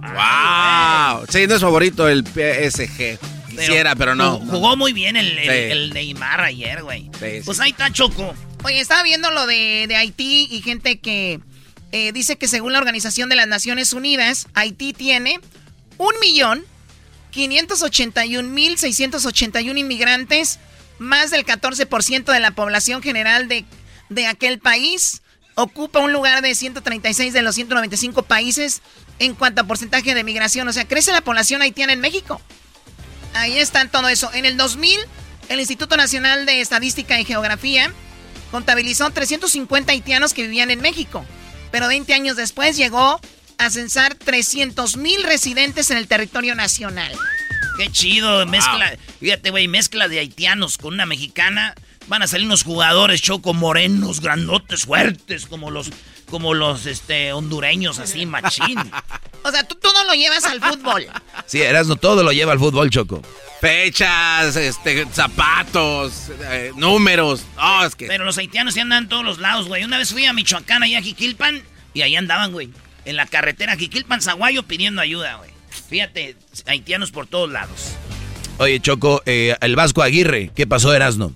¡Wow! 0.02 1.26
Sí, 1.28 1.46
no 1.46 1.54
es 1.56 1.60
favorito 1.60 2.08
el 2.08 2.24
PSG. 2.24 3.18
Quisiera, 3.56 3.94
pero, 3.96 4.14
no. 4.14 4.38
Jugó, 4.38 4.50
jugó 4.52 4.76
muy 4.76 4.92
bien 4.92 5.16
el, 5.16 5.38
el- 5.38 5.44
Sí. 5.44 5.72
el 5.72 5.90
Neymar 5.94 6.40
ayer, 6.42 6.82
güey. 6.82 7.10
Sí, 7.18 7.40
Pues 7.44 7.60
ahí 7.60 7.70
está 7.70 7.90
Choco. 7.92 8.34
Oye, 8.64 8.80
estaba 8.80 9.02
viendo 9.02 9.30
lo 9.30 9.46
de, 9.46 9.86
de 9.88 9.96
Haití 9.96 10.48
y 10.50 10.62
gente 10.62 10.98
que 10.98 11.40
eh, 11.92 12.12
dice 12.12 12.36
que 12.36 12.48
según 12.48 12.72
la 12.72 12.78
Organización 12.78 13.28
de 13.28 13.36
las 13.36 13.46
Naciones 13.46 13.92
Unidas, 13.92 14.46
Haití 14.54 14.92
tiene 14.92 15.38
un 15.98 16.12
millón 16.20 16.64
581.681 17.34 19.78
inmigrantes, 19.78 20.58
más 20.98 21.30
del 21.30 21.44
14% 21.44 22.32
de 22.32 22.40
la 22.40 22.52
población 22.52 23.02
general 23.02 23.48
de, 23.48 23.64
de 24.08 24.26
aquel 24.26 24.58
país. 24.58 25.22
Ocupa 25.56 26.00
un 26.00 26.12
lugar 26.12 26.42
de 26.42 26.54
136 26.54 27.32
de 27.32 27.42
los 27.42 27.54
195 27.54 28.22
países 28.24 28.82
en 29.20 29.34
cuanto 29.34 29.60
a 29.60 29.64
porcentaje 29.66 30.14
de 30.14 30.24
migración. 30.24 30.66
O 30.68 30.72
sea, 30.72 30.86
crece 30.86 31.12
la 31.12 31.20
población 31.20 31.62
haitiana 31.62 31.92
en 31.92 32.00
México. 32.00 32.40
Ahí 33.34 33.58
está 33.58 33.86
todo 33.88 34.08
eso. 34.08 34.30
En 34.32 34.44
el 34.44 34.56
2000, 34.56 34.98
el 35.48 35.60
Instituto 35.60 35.96
Nacional 35.96 36.46
de 36.46 36.60
Estadística 36.60 37.20
y 37.20 37.24
Geografía 37.24 37.92
contabilizó 38.50 39.10
350 39.10 39.92
haitianos 39.92 40.32
que 40.32 40.42
vivían 40.42 40.70
en 40.70 40.80
México. 40.80 41.24
Pero 41.70 41.88
20 41.88 42.14
años 42.14 42.36
después 42.36 42.76
llegó 42.76 43.20
a 43.58 43.70
censar 43.70 44.14
300 44.14 44.96
mil 44.96 45.22
residentes 45.24 45.90
en 45.90 45.98
el 45.98 46.06
territorio 46.06 46.54
nacional. 46.54 47.12
Qué 47.76 47.90
chido, 47.90 48.46
mezcla. 48.46 48.96
Fíjate, 49.18 49.50
güey, 49.50 49.66
mezcla 49.66 50.06
de 50.06 50.20
haitianos 50.20 50.78
con 50.78 50.94
una 50.94 51.06
mexicana. 51.06 51.74
Van 52.06 52.22
a 52.22 52.28
salir 52.28 52.46
unos 52.46 52.62
jugadores 52.62 53.22
choco 53.22 53.54
morenos, 53.54 54.20
grandotes, 54.20 54.84
fuertes, 54.84 55.46
como 55.46 55.70
los, 55.70 55.90
como 56.24 56.54
los 56.54 56.86
este, 56.86 57.32
hondureños, 57.32 57.98
así, 57.98 58.26
machín. 58.26 58.78
O 59.46 59.50
sea, 59.50 59.62
tú 59.62 59.74
todo 59.74 60.04
lo 60.04 60.14
llevas 60.14 60.44
al 60.46 60.58
fútbol. 60.58 61.06
Sí, 61.46 61.60
Erasmo 61.60 61.96
todo 61.96 62.22
lo 62.22 62.32
lleva 62.32 62.52
al 62.52 62.58
fútbol, 62.58 62.88
Choco. 62.88 63.20
Fechas, 63.60 64.56
este, 64.56 65.06
zapatos, 65.12 66.30
eh, 66.50 66.72
números. 66.76 67.44
Oh, 67.60 67.84
es 67.84 67.94
que. 67.94 68.06
Pero 68.06 68.24
los 68.24 68.38
haitianos 68.38 68.72
sí 68.72 68.80
andan 68.80 69.02
en 69.02 69.08
todos 69.10 69.22
los 69.22 69.38
lados, 69.38 69.68
güey. 69.68 69.84
Una 69.84 69.98
vez 69.98 70.10
fui 70.10 70.24
a 70.24 70.32
Michoacán, 70.32 70.82
allá 70.82 70.98
a 70.98 71.02
Jiquilpan, 71.02 71.62
y 71.92 72.00
ahí 72.00 72.16
andaban, 72.16 72.52
güey. 72.52 72.70
En 73.04 73.16
la 73.16 73.26
carretera 73.26 73.76
Jiquilpan, 73.76 74.22
Zaguayo, 74.22 74.62
pidiendo 74.62 75.02
ayuda, 75.02 75.34
güey. 75.36 75.50
Fíjate, 75.90 76.36
haitianos 76.66 77.10
por 77.10 77.26
todos 77.26 77.50
lados. 77.50 77.92
Oye, 78.58 78.80
Choco, 78.80 79.22
eh, 79.26 79.56
el 79.60 79.76
Vasco 79.76 80.02
Aguirre, 80.02 80.50
¿qué 80.54 80.66
pasó, 80.66 80.94
Erasno? 80.94 81.34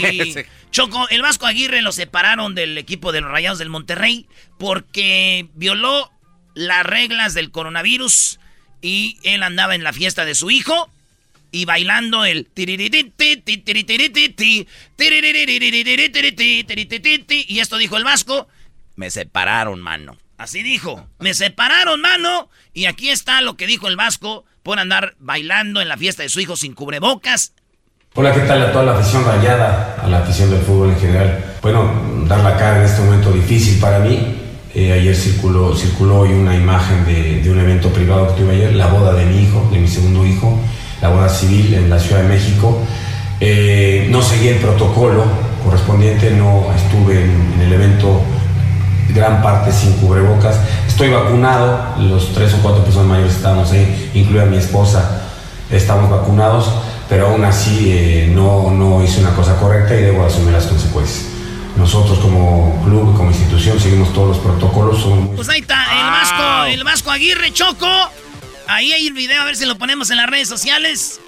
Y, 0.00 0.34
Choco, 0.76 1.08
el 1.08 1.22
Vasco 1.22 1.46
Aguirre 1.46 1.80
lo 1.80 1.90
separaron 1.90 2.54
del 2.54 2.76
equipo 2.76 3.10
de 3.10 3.22
los 3.22 3.30
Rayados 3.30 3.58
del 3.58 3.70
Monterrey 3.70 4.28
porque 4.58 5.48
violó 5.54 6.12
las 6.52 6.84
reglas 6.84 7.32
del 7.32 7.50
coronavirus 7.50 8.38
y 8.82 9.16
él 9.22 9.42
andaba 9.42 9.74
en 9.74 9.82
la 9.82 9.94
fiesta 9.94 10.26
de 10.26 10.34
su 10.34 10.50
hijo 10.50 10.90
y 11.50 11.64
bailando 11.64 12.26
el 12.26 12.50
y 17.48 17.58
esto 17.58 17.78
dijo 17.78 17.96
el 17.96 18.04
Vasco, 18.04 18.46
me 18.96 19.10
separaron, 19.10 19.80
mano. 19.80 20.18
Así 20.36 20.62
dijo, 20.62 21.08
me 21.18 21.32
separaron, 21.32 22.02
mano. 22.02 22.50
Y 22.74 22.84
aquí 22.84 23.08
está 23.08 23.40
lo 23.40 23.56
que 23.56 23.66
dijo 23.66 23.88
el 23.88 23.96
Vasco 23.96 24.44
por 24.62 24.78
andar 24.78 25.16
bailando 25.20 25.80
en 25.80 25.88
la 25.88 25.96
fiesta 25.96 26.22
de 26.22 26.28
su 26.28 26.38
hijo 26.40 26.54
sin 26.54 26.74
cubrebocas 26.74 27.54
Hola, 28.18 28.32
¿qué 28.32 28.40
tal 28.40 28.62
a 28.62 28.72
toda 28.72 28.82
la 28.82 28.92
afición 28.92 29.26
rayada, 29.26 29.94
a 30.02 30.08
la 30.08 30.20
afición 30.20 30.50
del 30.50 30.60
fútbol 30.60 30.88
en 30.88 30.96
general? 30.96 31.44
Bueno, 31.60 31.84
dar 32.26 32.38
la 32.38 32.56
cara 32.56 32.78
en 32.78 32.84
este 32.84 33.02
momento 33.02 33.30
difícil 33.30 33.78
para 33.78 33.98
mí. 33.98 34.38
Eh, 34.74 34.90
ayer 34.90 35.14
circuló, 35.14 35.76
circuló 35.76 36.20
hoy 36.20 36.32
una 36.32 36.56
imagen 36.56 37.04
de, 37.04 37.50
un 37.50 37.58
evento 37.58 37.90
privado 37.90 38.28
que 38.28 38.40
tuve 38.40 38.54
ayer, 38.54 38.74
la 38.74 38.86
boda 38.86 39.12
de 39.12 39.26
mi 39.26 39.42
hijo, 39.42 39.68
de 39.70 39.80
mi 39.80 39.86
segundo 39.86 40.24
hijo, 40.24 40.58
la 41.02 41.10
boda 41.10 41.28
civil 41.28 41.74
en 41.74 41.90
la 41.90 41.98
Ciudad 41.98 42.22
de 42.22 42.28
México. 42.28 42.78
Eh, 43.38 44.08
no 44.10 44.22
seguí 44.22 44.48
el 44.48 44.60
protocolo 44.60 45.24
correspondiente, 45.62 46.30
no 46.30 46.68
estuve 46.74 47.22
en, 47.22 47.52
en 47.56 47.60
el 47.66 47.72
evento 47.74 48.22
gran 49.14 49.42
parte 49.42 49.70
sin 49.70 49.92
cubrebocas. 49.92 50.56
Estoy 50.88 51.10
vacunado, 51.10 51.96
los 51.98 52.32
tres 52.32 52.54
o 52.54 52.62
cuatro 52.62 52.82
personas 52.82 53.08
mayores 53.08 53.34
estábamos 53.34 53.70
ahí, 53.72 54.10
incluida 54.14 54.46
mi 54.46 54.56
esposa, 54.56 55.20
estamos 55.70 56.10
vacunados, 56.10 56.72
pero 57.08 57.28
aún 57.28 57.44
así 57.44 57.92
eh, 57.92 58.30
no, 58.32 58.70
no 58.70 59.02
hice 59.02 59.20
una 59.20 59.34
cosa 59.34 59.56
correcta 59.58 59.94
y 59.94 60.02
debo 60.02 60.24
asumir 60.24 60.52
las 60.52 60.66
consecuencias. 60.66 61.26
Nosotros 61.76 62.18
como 62.20 62.82
club, 62.84 63.16
como 63.16 63.30
institución, 63.30 63.78
seguimos 63.78 64.12
todos 64.14 64.28
los 64.28 64.38
protocolos. 64.38 65.00
Somos 65.00 65.36
Pues 65.36 65.48
ahí 65.48 65.60
está, 65.60 65.84
el 65.92 66.10
Vasco, 66.10 66.64
el 66.66 66.84
Vasco 66.84 67.10
Aguirre 67.10 67.52
Choco. 67.52 67.86
Ahí 68.66 68.92
hay 68.92 69.06
el 69.06 69.12
video, 69.12 69.42
a 69.42 69.44
ver 69.44 69.56
si 69.56 69.66
lo 69.66 69.76
ponemos 69.76 70.10
en 70.10 70.16
las 70.16 70.28
redes 70.28 70.48
sociales. 70.48 71.20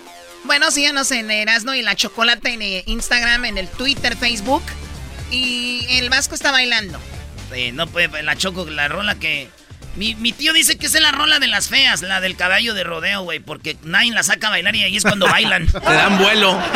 Bueno, 0.44 0.70
síganos 0.70 1.10
en 1.10 1.30
Erasno 1.30 1.74
y 1.74 1.82
la 1.82 1.94
Chocolata 1.94 2.48
en 2.48 2.62
eh, 2.62 2.82
Instagram, 2.86 3.44
en 3.44 3.58
el 3.58 3.68
Twitter, 3.68 4.16
Facebook. 4.16 4.62
Y 5.30 5.86
el 5.90 6.08
Vasco 6.08 6.34
está 6.34 6.50
bailando. 6.50 6.98
Eh, 7.52 7.72
no 7.72 7.86
puede, 7.86 8.22
la 8.22 8.36
Choco, 8.36 8.64
la 8.64 8.88
rola 8.88 9.14
que 9.16 9.50
Mi, 9.98 10.14
mi 10.14 10.32
tío 10.32 10.52
dice 10.52 10.78
que 10.78 10.86
es 10.86 11.00
la 11.00 11.10
rola 11.12 11.38
de 11.40 11.48
las 11.48 11.68
feas, 11.68 12.02
la 12.02 12.20
del 12.20 12.36
caballo 12.36 12.72
de 12.72 12.84
rodeo, 12.84 13.22
güey, 13.22 13.40
porque 13.40 13.76
nadie 13.82 14.12
la 14.12 14.22
saca 14.22 14.46
a 14.46 14.50
bailar 14.50 14.76
y 14.76 14.84
ahí 14.84 14.96
es 14.96 15.02
cuando 15.02 15.26
bailan. 15.26 15.66
Te 15.72 15.80
dan 15.80 16.18
vuelo. 16.18 16.56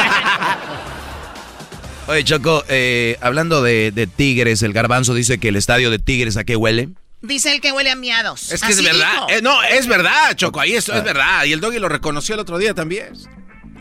Oye, 2.08 2.24
Choco, 2.24 2.64
eh, 2.68 3.16
hablando 3.20 3.62
de, 3.62 3.92
de 3.92 4.06
Tigres, 4.08 4.62
el 4.62 4.72
garbanzo 4.72 5.14
dice 5.14 5.38
que 5.38 5.48
el 5.48 5.56
estadio 5.56 5.90
de 5.90 5.98
Tigres 6.00 6.36
a 6.36 6.42
qué 6.44 6.56
huele. 6.56 6.88
Dice 7.20 7.52
él 7.52 7.60
que 7.60 7.70
huele 7.70 7.90
a 7.90 7.96
miados. 7.96 8.50
Es 8.50 8.60
que 8.60 8.72
es 8.72 8.82
verdad. 8.82 9.28
Eh, 9.30 9.40
no, 9.40 9.62
es 9.62 9.86
verdad, 9.86 10.34
Choco. 10.34 10.58
Ahí 10.60 10.74
esto 10.74 10.92
Ah. 10.92 10.98
es 10.98 11.04
verdad. 11.04 11.44
Y 11.44 11.52
el 11.52 11.60
doggy 11.60 11.78
lo 11.78 11.88
reconoció 11.88 12.34
el 12.34 12.40
otro 12.40 12.58
día 12.58 12.74
también. 12.74 13.12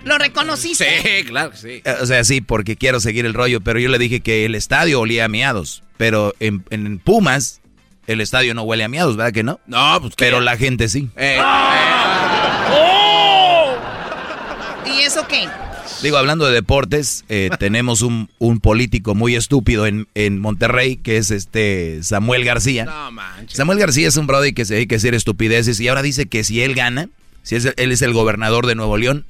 ¿Lo 0.03 0.19
reconociste? 0.19 1.01
Sí, 1.01 1.25
claro 1.27 1.51
sí. 1.55 1.81
Eh, 1.83 1.95
O 2.01 2.05
sea, 2.05 2.23
sí, 2.23 2.41
porque 2.41 2.75
quiero 2.75 2.99
seguir 2.99 3.25
el 3.25 3.33
rollo, 3.33 3.61
pero 3.61 3.79
yo 3.79 3.89
le 3.89 3.97
dije 3.97 4.19
que 4.21 4.45
el 4.45 4.53
estadio 4.53 4.99
olía 4.99 5.25
a 5.25 5.27
miados. 5.27 5.81
Pero 5.97 6.35
en, 6.39 6.63
en 6.69 6.99
Pumas, 6.99 7.60
el 8.07 8.21
estadio 8.21 8.53
no 8.53 8.63
huele 8.63 8.83
a 8.83 8.87
miados, 8.87 9.15
¿verdad 9.17 9.33
que 9.33 9.43
no? 9.43 9.59
No, 9.67 9.97
pues 10.01 10.13
Pero 10.17 10.39
la 10.41 10.57
gente 10.57 10.89
sí. 10.89 11.09
Eh, 11.15 11.37
¿Y 14.85 15.01
eso 15.01 15.25
qué? 15.27 15.47
Digo, 16.01 16.17
hablando 16.17 16.45
de 16.47 16.53
deportes, 16.53 17.25
eh, 17.29 17.49
tenemos 17.59 18.01
un, 18.01 18.29
un 18.39 18.59
político 18.59 19.13
muy 19.15 19.35
estúpido 19.35 19.85
en, 19.85 20.07
en 20.15 20.39
Monterrey, 20.39 20.97
que 20.97 21.17
es 21.17 21.31
este 21.31 21.99
Samuel 22.03 22.43
García. 22.43 22.85
No 22.85 23.11
manches. 23.11 23.55
Samuel 23.57 23.79
García 23.79 24.07
es 24.07 24.17
un 24.17 24.27
brody 24.27 24.53
que 24.53 24.65
se 24.65 24.75
dedica 24.75 24.95
a 24.95 24.97
decir 24.97 25.13
estupideces 25.13 25.79
y 25.79 25.87
ahora 25.87 26.01
dice 26.01 26.25
que 26.27 26.43
si 26.43 26.61
él 26.63 26.73
gana, 26.75 27.09
si 27.43 27.55
es- 27.55 27.73
él 27.77 27.91
es 27.91 28.01
el 28.01 28.13
gobernador 28.13 28.65
de 28.67 28.75
Nuevo 28.75 28.97
León, 28.97 29.25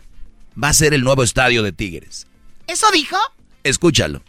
va 0.62 0.70
a 0.70 0.74
ser 0.74 0.94
el 0.94 1.04
nuevo 1.04 1.24
estadio 1.24 1.64
de 1.64 1.72
Tigres. 1.72 2.28
¿Eso 2.68 2.88
dijo? 2.94 3.18
Escúchalo. 3.64 4.22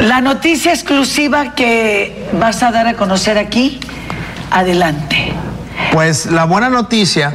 La 0.00 0.20
noticia 0.20 0.72
exclusiva 0.72 1.54
que 1.54 2.28
vas 2.40 2.60
a 2.64 2.72
dar 2.72 2.88
a 2.88 2.94
conocer 2.94 3.38
aquí, 3.38 3.78
adelante. 4.50 5.32
Pues 5.92 6.26
la 6.26 6.42
buena 6.44 6.68
noticia 6.70 7.32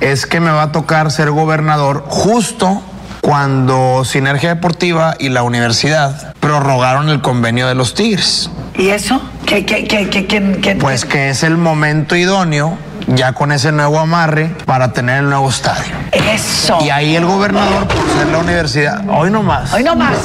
es 0.00 0.26
que 0.26 0.38
me 0.40 0.50
va 0.50 0.64
a 0.64 0.72
tocar 0.72 1.10
ser 1.10 1.30
gobernador 1.30 2.04
justo 2.08 2.82
cuando 3.22 4.04
Sinergia 4.04 4.50
Deportiva 4.50 5.14
y 5.18 5.30
la 5.30 5.42
universidad 5.44 6.34
prorrogaron 6.40 7.08
el 7.08 7.22
convenio 7.22 7.66
de 7.68 7.74
los 7.74 7.94
Tigres. 7.94 8.50
¿Y 8.76 8.88
eso? 8.88 9.20
¿Qué, 9.46 9.64
qué, 9.64 9.84
qué, 9.84 10.10
qué, 10.10 10.26
qué- 10.26 10.58
qué- 10.60 10.76
Pues 10.76 11.06
que 11.06 11.30
es 11.30 11.42
el 11.42 11.56
momento 11.56 12.16
idóneo, 12.16 12.76
ya 13.08 13.32
con 13.32 13.52
ese 13.52 13.72
nuevo 13.72 13.98
amarre, 13.98 14.54
para 14.66 14.92
tener 14.92 15.18
el 15.18 15.28
nuevo 15.30 15.48
estadio. 15.48 15.94
Eso. 16.12 16.78
Y 16.80 16.90
ahí 16.90 17.16
el 17.16 17.24
gobernador, 17.24 17.86
por 17.88 18.08
ser 18.16 18.26
la 18.28 18.38
universidad, 18.38 19.02
hoy 19.08 19.30
no 19.30 19.42
más. 19.42 19.72
Hoy 19.72 19.82
no 19.82 19.96
más. 19.96 20.16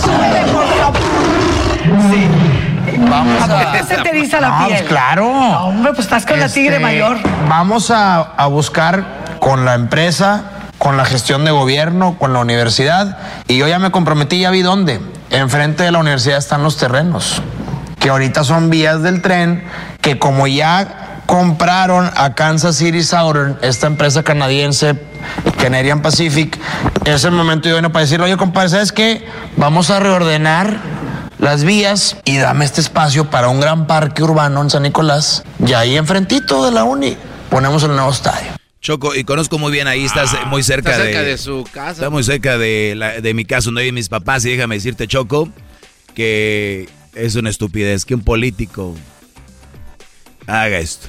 Sí. 2.11 2.27
Vamos 3.09 3.41
¿A 3.49 3.83
se 3.83 3.95
te 3.97 4.09
eriza 4.09 4.39
la 4.39 4.49
No, 4.49 4.57
piel? 4.65 4.77
pues 4.77 4.89
claro. 4.89 5.25
No, 5.25 5.65
hombre, 5.65 5.93
pues 5.93 6.05
estás 6.05 6.25
con 6.25 6.39
la 6.39 6.47
tigre 6.49 6.75
Este, 6.75 6.83
mayor. 6.83 7.17
Vamos 7.49 7.91
a, 7.91 8.19
a 8.21 8.47
buscar 8.47 9.03
con 9.39 9.65
la 9.65 9.73
empresa, 9.73 10.43
con 10.77 10.95
la 10.97 11.05
gestión 11.05 11.43
de 11.45 11.51
gobierno, 11.51 12.17
con 12.19 12.33
la 12.33 12.39
universidad. 12.39 13.17
Y 13.47 13.57
yo 13.57 13.67
ya 13.67 13.79
me 13.79 13.91
comprometí, 13.91 14.39
ya 14.39 14.51
vi 14.51 14.61
dónde. 14.61 15.01
Enfrente 15.31 15.83
de 15.83 15.91
la 15.91 15.99
universidad 15.99 16.37
están 16.37 16.61
los 16.63 16.77
terrenos, 16.77 17.41
que 17.99 18.09
ahorita 18.09 18.43
son 18.43 18.69
vías 18.69 19.01
del 19.01 19.21
tren, 19.21 19.63
que 20.01 20.19
como 20.19 20.45
ya 20.47 21.12
compraron 21.25 22.09
a 22.15 22.33
Kansas 22.35 22.75
City 22.77 23.03
Southern, 23.03 23.57
esta 23.61 23.87
empresa 23.87 24.23
canadiense, 24.23 24.95
Canadian 25.57 26.01
Pacific, 26.01 26.57
es 27.05 27.23
el 27.23 27.31
momento 27.31 27.69
idóneo 27.69 27.91
para 27.91 28.03
decirle, 28.03 28.25
oye, 28.25 28.37
compadre, 28.37 28.69
¿sabes 28.69 28.91
qué? 28.91 29.25
Vamos 29.57 29.89
a 29.89 29.99
reordenar 29.99 30.77
las 31.39 31.63
vías 31.63 32.17
y 32.25 32.37
dame 32.37 32.65
este 32.65 32.81
espacio 32.81 33.29
para 33.29 33.49
un 33.49 33.59
gran 33.59 33.87
parque 33.87 34.23
urbano 34.23 34.61
en 34.61 34.69
San 34.69 34.83
Nicolás. 34.83 35.43
Y 35.65 35.73
ahí 35.73 35.97
enfrentito 35.97 36.65
de 36.65 36.71
la 36.71 36.83
uni 36.83 37.17
ponemos 37.49 37.83
el 37.83 37.89
nuevo 37.95 38.11
estadio. 38.11 38.51
Choco, 38.81 39.15
y 39.15 39.23
conozco 39.23 39.57
muy 39.57 39.71
bien 39.71 39.87
ahí, 39.87 40.03
estás 40.03 40.33
eh, 40.33 40.37
muy 40.47 40.61
cerca, 40.61 40.91
está 40.91 41.03
cerca 41.03 41.21
de, 41.21 41.25
de 41.29 41.37
su 41.37 41.65
casa. 41.71 41.91
Está 41.91 42.09
muy 42.09 42.23
cerca 42.23 42.57
de, 42.57 42.93
la- 42.97 43.21
de 43.21 43.33
mi 43.33 43.45
casa, 43.45 43.65
donde 43.65 43.81
viven 43.83 43.95
mis 43.95 44.09
papás, 44.09 44.43
y 44.43 44.49
déjame 44.51 44.75
decirte, 44.75 45.07
Choco, 45.07 45.47
que 46.13 46.89
es 47.15 47.35
una 47.35 47.49
estupidez 47.49 48.03
que 48.05 48.13
un 48.15 48.23
político 48.23 48.93
haga 50.47 50.79
esto. 50.79 51.07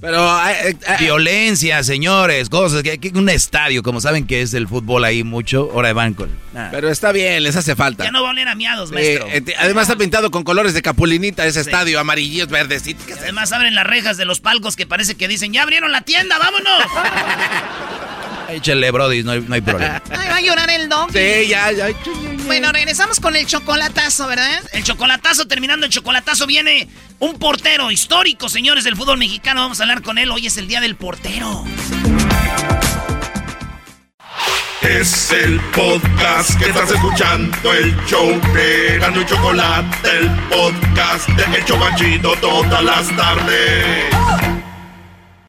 Pero... 0.00 0.18
eh, 0.48 0.70
eh, 0.70 0.76
eh, 0.88 0.96
Violencia, 0.98 1.80
señores, 1.84 2.48
cosas, 2.48 2.82
que, 2.82 3.12
un 3.14 3.28
estadio, 3.28 3.84
como 3.84 4.00
saben 4.00 4.26
que 4.26 4.42
es 4.42 4.52
el 4.52 4.66
fútbol 4.66 5.04
ahí 5.04 5.22
mucho, 5.22 5.70
ahora 5.72 5.92
van 5.92 6.14
con... 6.14 6.28
nada. 6.52 6.70
pero 6.72 6.90
está 6.90 7.12
bien, 7.12 7.40
les 7.44 7.54
hace 7.54 7.76
falta. 7.76 8.02
Ya 8.02 8.10
no 8.10 8.20
va 8.22 8.30
a 8.30 8.32
oler 8.32 8.48
a 8.48 8.56
miados, 8.56 8.88
Sí, 8.88 8.94
maestro. 8.96 9.28
eh, 9.28 9.44
además 9.60 9.82
está 9.88 9.96
pintado 9.96 10.32
con 10.32 10.42
colores 10.42 10.74
de 10.74 10.82
capulinita 10.82 11.46
ese 11.46 11.60
estadio, 11.60 12.00
amarillos, 12.00 12.48
verdecitos. 12.48 13.06
Y 13.08 13.12
Además 13.12 13.52
abren 13.52 13.76
las 13.76 13.86
rejas 13.86 14.16
de 14.16 14.24
los 14.24 14.40
palcos 14.40 14.74
que 14.74 14.86
parece 14.88 15.14
que 15.14 15.28
dicen, 15.28 15.52
ya 15.52 15.62
abrieron 15.62 15.92
la 15.92 16.00
tienda, 16.00 16.36
vámonos. 16.36 16.82
Échale, 18.52 18.90
Brody, 18.90 19.22
no 19.22 19.32
hay, 19.32 19.40
no 19.40 19.54
hay 19.54 19.60
problema. 19.60 20.02
Ay, 20.10 20.28
va 20.28 20.36
a 20.36 20.40
llorar 20.40 20.70
el 20.70 20.88
dog. 20.88 21.10
Sí, 21.12 21.48
ya, 21.48 21.72
ya. 21.72 21.88
Bueno, 22.46 22.72
regresamos 22.72 23.20
con 23.20 23.34
el 23.36 23.46
chocolatazo, 23.46 24.26
¿verdad? 24.26 24.62
El 24.72 24.84
chocolatazo, 24.84 25.46
terminando 25.46 25.86
el 25.86 25.92
chocolatazo, 25.92 26.46
viene 26.46 26.88
un 27.18 27.38
portero 27.38 27.90
histórico, 27.90 28.48
señores 28.48 28.84
del 28.84 28.96
fútbol 28.96 29.18
mexicano. 29.18 29.62
Vamos 29.62 29.80
a 29.80 29.84
hablar 29.84 30.02
con 30.02 30.18
él. 30.18 30.30
Hoy 30.30 30.46
es 30.46 30.56
el 30.56 30.68
día 30.68 30.80
del 30.80 30.96
portero. 30.96 31.64
Es 34.82 35.30
el 35.30 35.60
podcast 35.74 36.58
que 36.58 36.66
estás 36.66 36.90
escuchando, 36.90 37.72
el 37.72 37.96
show 38.06 38.28
de 38.52 38.98
Gano 38.98 39.20
y 39.22 39.26
Chocolate, 39.26 40.18
el 40.18 40.28
podcast 40.48 41.28
de 41.28 41.56
El 41.56 41.64
Chobachito 41.64 42.34
todas 42.40 42.82
las 42.82 43.16
tardes. 43.16 44.61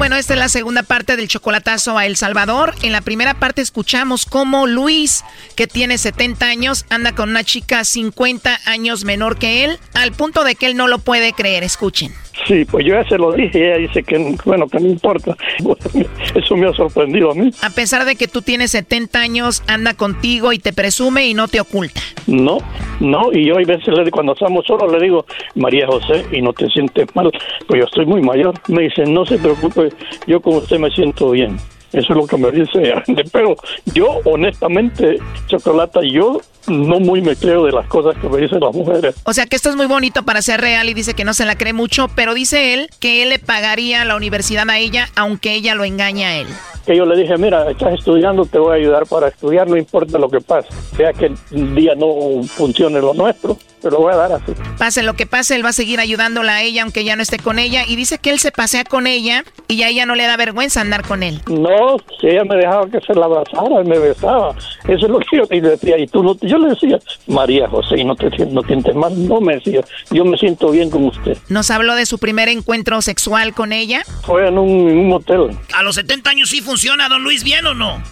Bueno, 0.00 0.16
esta 0.16 0.32
es 0.32 0.38
la 0.38 0.48
segunda 0.48 0.82
parte 0.82 1.14
del 1.16 1.28
chocolatazo 1.28 1.98
a 1.98 2.06
El 2.06 2.16
Salvador. 2.16 2.72
En 2.82 2.92
la 2.92 3.02
primera 3.02 3.34
parte 3.34 3.60
escuchamos 3.60 4.24
cómo 4.24 4.66
Luis, 4.66 5.26
que 5.56 5.66
tiene 5.66 5.98
70 5.98 6.46
años, 6.46 6.86
anda 6.88 7.14
con 7.14 7.28
una 7.28 7.44
chica 7.44 7.84
50 7.84 8.60
años 8.64 9.04
menor 9.04 9.36
que 9.36 9.62
él, 9.64 9.78
al 9.92 10.12
punto 10.12 10.42
de 10.42 10.54
que 10.54 10.68
él 10.68 10.76
no 10.78 10.88
lo 10.88 11.00
puede 11.00 11.34
creer. 11.34 11.64
Escuchen. 11.64 12.14
Sí, 12.46 12.64
pues 12.64 12.86
yo 12.86 12.94
ya 12.94 13.04
se 13.08 13.18
lo 13.18 13.32
dije 13.32 13.58
y 13.58 13.62
ella 13.62 13.76
dice 13.76 14.02
que, 14.02 14.36
bueno, 14.44 14.66
que 14.68 14.80
no 14.80 14.88
importa. 14.88 15.36
Eso 16.34 16.56
me 16.56 16.68
ha 16.68 16.72
sorprendido 16.72 17.32
a 17.32 17.34
mí. 17.34 17.50
A 17.62 17.70
pesar 17.70 18.04
de 18.04 18.16
que 18.16 18.28
tú 18.28 18.42
tienes 18.42 18.70
70 18.70 19.20
años, 19.20 19.62
anda 19.66 19.94
contigo 19.94 20.52
y 20.52 20.58
te 20.58 20.72
presume 20.72 21.26
y 21.26 21.34
no 21.34 21.48
te 21.48 21.60
oculta. 21.60 22.00
No, 22.26 22.58
no, 23.00 23.32
y 23.32 23.46
yo 23.46 23.54
a 23.54 23.58
veces 23.58 23.88
le, 23.88 24.10
cuando 24.10 24.32
estamos 24.32 24.64
solos 24.66 24.90
le 24.92 25.00
digo, 25.00 25.26
María 25.54 25.86
José, 25.86 26.24
y 26.32 26.40
no 26.40 26.52
te 26.52 26.68
sientes 26.68 27.06
mal, 27.14 27.30
pues 27.66 27.80
yo 27.80 27.84
estoy 27.84 28.06
muy 28.06 28.22
mayor. 28.22 28.54
Me 28.68 28.82
dice, 28.84 29.04
no 29.04 29.26
se 29.26 29.38
preocupe, 29.38 29.89
yo 30.26 30.40
con 30.40 30.56
usted 30.56 30.78
me 30.78 30.90
siento 30.90 31.30
bien. 31.30 31.56
Eso 31.92 32.12
es 32.12 32.16
lo 32.16 32.26
que 32.26 32.36
me 32.36 32.50
dice. 32.52 32.94
Pero 33.32 33.56
yo, 33.94 34.20
honestamente, 34.24 35.18
Chocolata, 35.48 36.00
yo 36.02 36.40
no 36.68 37.00
muy 37.00 37.20
me 37.20 37.34
creo 37.34 37.64
de 37.64 37.72
las 37.72 37.86
cosas 37.86 38.14
que 38.20 38.28
me 38.28 38.38
dicen 38.38 38.60
las 38.60 38.74
mujeres. 38.74 39.16
O 39.24 39.32
sea 39.32 39.46
que 39.46 39.56
esto 39.56 39.70
es 39.70 39.76
muy 39.76 39.86
bonito 39.86 40.22
para 40.22 40.40
ser 40.42 40.60
real 40.60 40.88
y 40.88 40.94
dice 40.94 41.14
que 41.14 41.24
no 41.24 41.34
se 41.34 41.44
la 41.44 41.56
cree 41.56 41.72
mucho, 41.72 42.06
pero 42.14 42.34
dice 42.34 42.74
él 42.74 42.88
que 43.00 43.22
él 43.22 43.30
le 43.30 43.38
pagaría 43.38 44.04
la 44.04 44.16
universidad 44.16 44.68
a 44.70 44.78
ella 44.78 45.08
aunque 45.16 45.54
ella 45.54 45.74
lo 45.74 45.84
engaña 45.84 46.28
a 46.28 46.36
él. 46.36 46.46
que 46.86 46.96
yo 46.96 47.04
le 47.06 47.16
dije, 47.16 47.36
mira, 47.38 47.68
estás 47.70 47.94
estudiando, 47.94 48.44
te 48.46 48.58
voy 48.58 48.72
a 48.72 48.80
ayudar 48.80 49.06
para 49.06 49.28
estudiar, 49.28 49.68
no 49.68 49.76
importa 49.76 50.18
lo 50.18 50.28
que 50.28 50.40
pase. 50.40 50.68
Sea 50.96 51.12
que 51.12 51.32
el 51.50 51.74
día 51.74 51.94
no 51.96 52.42
funcione 52.44 53.00
lo 53.00 53.14
nuestro, 53.14 53.56
te 53.80 53.90
lo 53.90 53.98
voy 53.98 54.12
a 54.12 54.16
dar 54.16 54.32
así. 54.32 54.52
Pase 54.78 55.02
lo 55.02 55.14
que 55.14 55.26
pase, 55.26 55.56
él 55.56 55.64
va 55.64 55.70
a 55.70 55.72
seguir 55.72 56.00
ayudándola 56.00 56.56
a 56.56 56.62
ella 56.62 56.82
aunque 56.82 57.04
ya 57.04 57.16
no 57.16 57.22
esté 57.22 57.38
con 57.38 57.58
ella 57.58 57.84
y 57.86 57.96
dice 57.96 58.18
que 58.18 58.30
él 58.30 58.38
se 58.38 58.52
pasea 58.52 58.84
con 58.84 59.06
ella 59.06 59.44
y 59.68 59.82
a 59.82 59.88
ella 59.88 60.06
no 60.06 60.14
le 60.14 60.26
da 60.26 60.36
vergüenza 60.36 60.80
andar 60.80 61.06
con 61.06 61.22
él. 61.22 61.40
No, 61.48 61.96
si 62.20 62.28
ella 62.28 62.44
me 62.44 62.56
dejaba 62.56 62.88
que 62.88 63.00
se 63.00 63.14
la 63.14 63.26
abrazara 63.26 63.82
y 63.82 63.88
me 63.88 63.98
besaba. 63.98 64.54
Eso 64.84 65.06
es 65.06 65.10
lo 65.10 65.18
que 65.20 65.36
yo 65.36 65.44
le 65.50 65.60
decía. 65.60 65.98
Y 65.98 66.06
tú 66.06 66.22
no, 66.22 66.36
yo 66.40 66.58
le 66.58 66.70
decía, 66.70 66.98
María 67.26 67.68
José, 67.68 67.98
¿y 67.98 68.04
no 68.04 68.14
te 68.16 68.30
no 68.46 68.62
sientes 68.62 68.94
mal? 68.94 69.28
No 69.28 69.40
me 69.40 69.54
decía, 69.54 69.80
yo 70.10 70.24
me 70.24 70.36
siento 70.36 70.70
bien 70.70 70.90
con 70.90 71.04
usted. 71.04 71.36
Nos 71.48 71.70
habló 71.70 71.94
de 71.94 72.06
su 72.06 72.18
primer 72.18 72.48
encuentro 72.48 73.00
sexual 73.02 73.54
con 73.54 73.72
ella. 73.72 74.02
Fue 74.22 74.46
en 74.46 74.58
un, 74.58 74.88
en 74.88 74.98
un 74.98 75.08
motel. 75.08 75.50
¿A 75.74 75.82
los 75.82 75.96
70 75.96 76.30
años 76.30 76.50
sí 76.50 76.60
funciona, 76.60 77.08
don 77.08 77.22
Luis, 77.22 77.44
bien 77.44 77.66
o 77.66 77.74
no? 77.74 78.02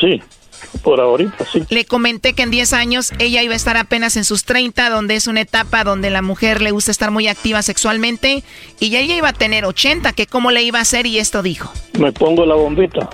Sí. 0.00 0.20
Por 0.82 1.00
ahorita 1.00 1.44
sí. 1.50 1.64
Le 1.68 1.84
comenté 1.84 2.32
que 2.34 2.42
en 2.42 2.50
10 2.50 2.72
años 2.72 3.12
ella 3.18 3.42
iba 3.42 3.54
a 3.54 3.56
estar 3.56 3.76
apenas 3.76 4.16
en 4.16 4.24
sus 4.24 4.44
30, 4.44 4.90
donde 4.90 5.16
es 5.16 5.26
una 5.26 5.40
etapa 5.40 5.84
donde 5.84 6.10
la 6.10 6.22
mujer 6.22 6.60
le 6.60 6.70
gusta 6.70 6.90
estar 6.90 7.10
muy 7.10 7.28
activa 7.28 7.62
sexualmente, 7.62 8.42
y 8.80 8.90
ya 8.90 9.00
ella 9.00 9.16
iba 9.16 9.28
a 9.28 9.32
tener 9.32 9.64
80, 9.64 10.12
que 10.12 10.26
cómo 10.26 10.50
le 10.50 10.62
iba 10.62 10.78
a 10.78 10.82
hacer, 10.82 11.06
y 11.06 11.18
esto 11.18 11.42
dijo. 11.42 11.72
Me 11.98 12.12
pongo 12.12 12.44
la 12.46 12.54
bombita. 12.54 13.10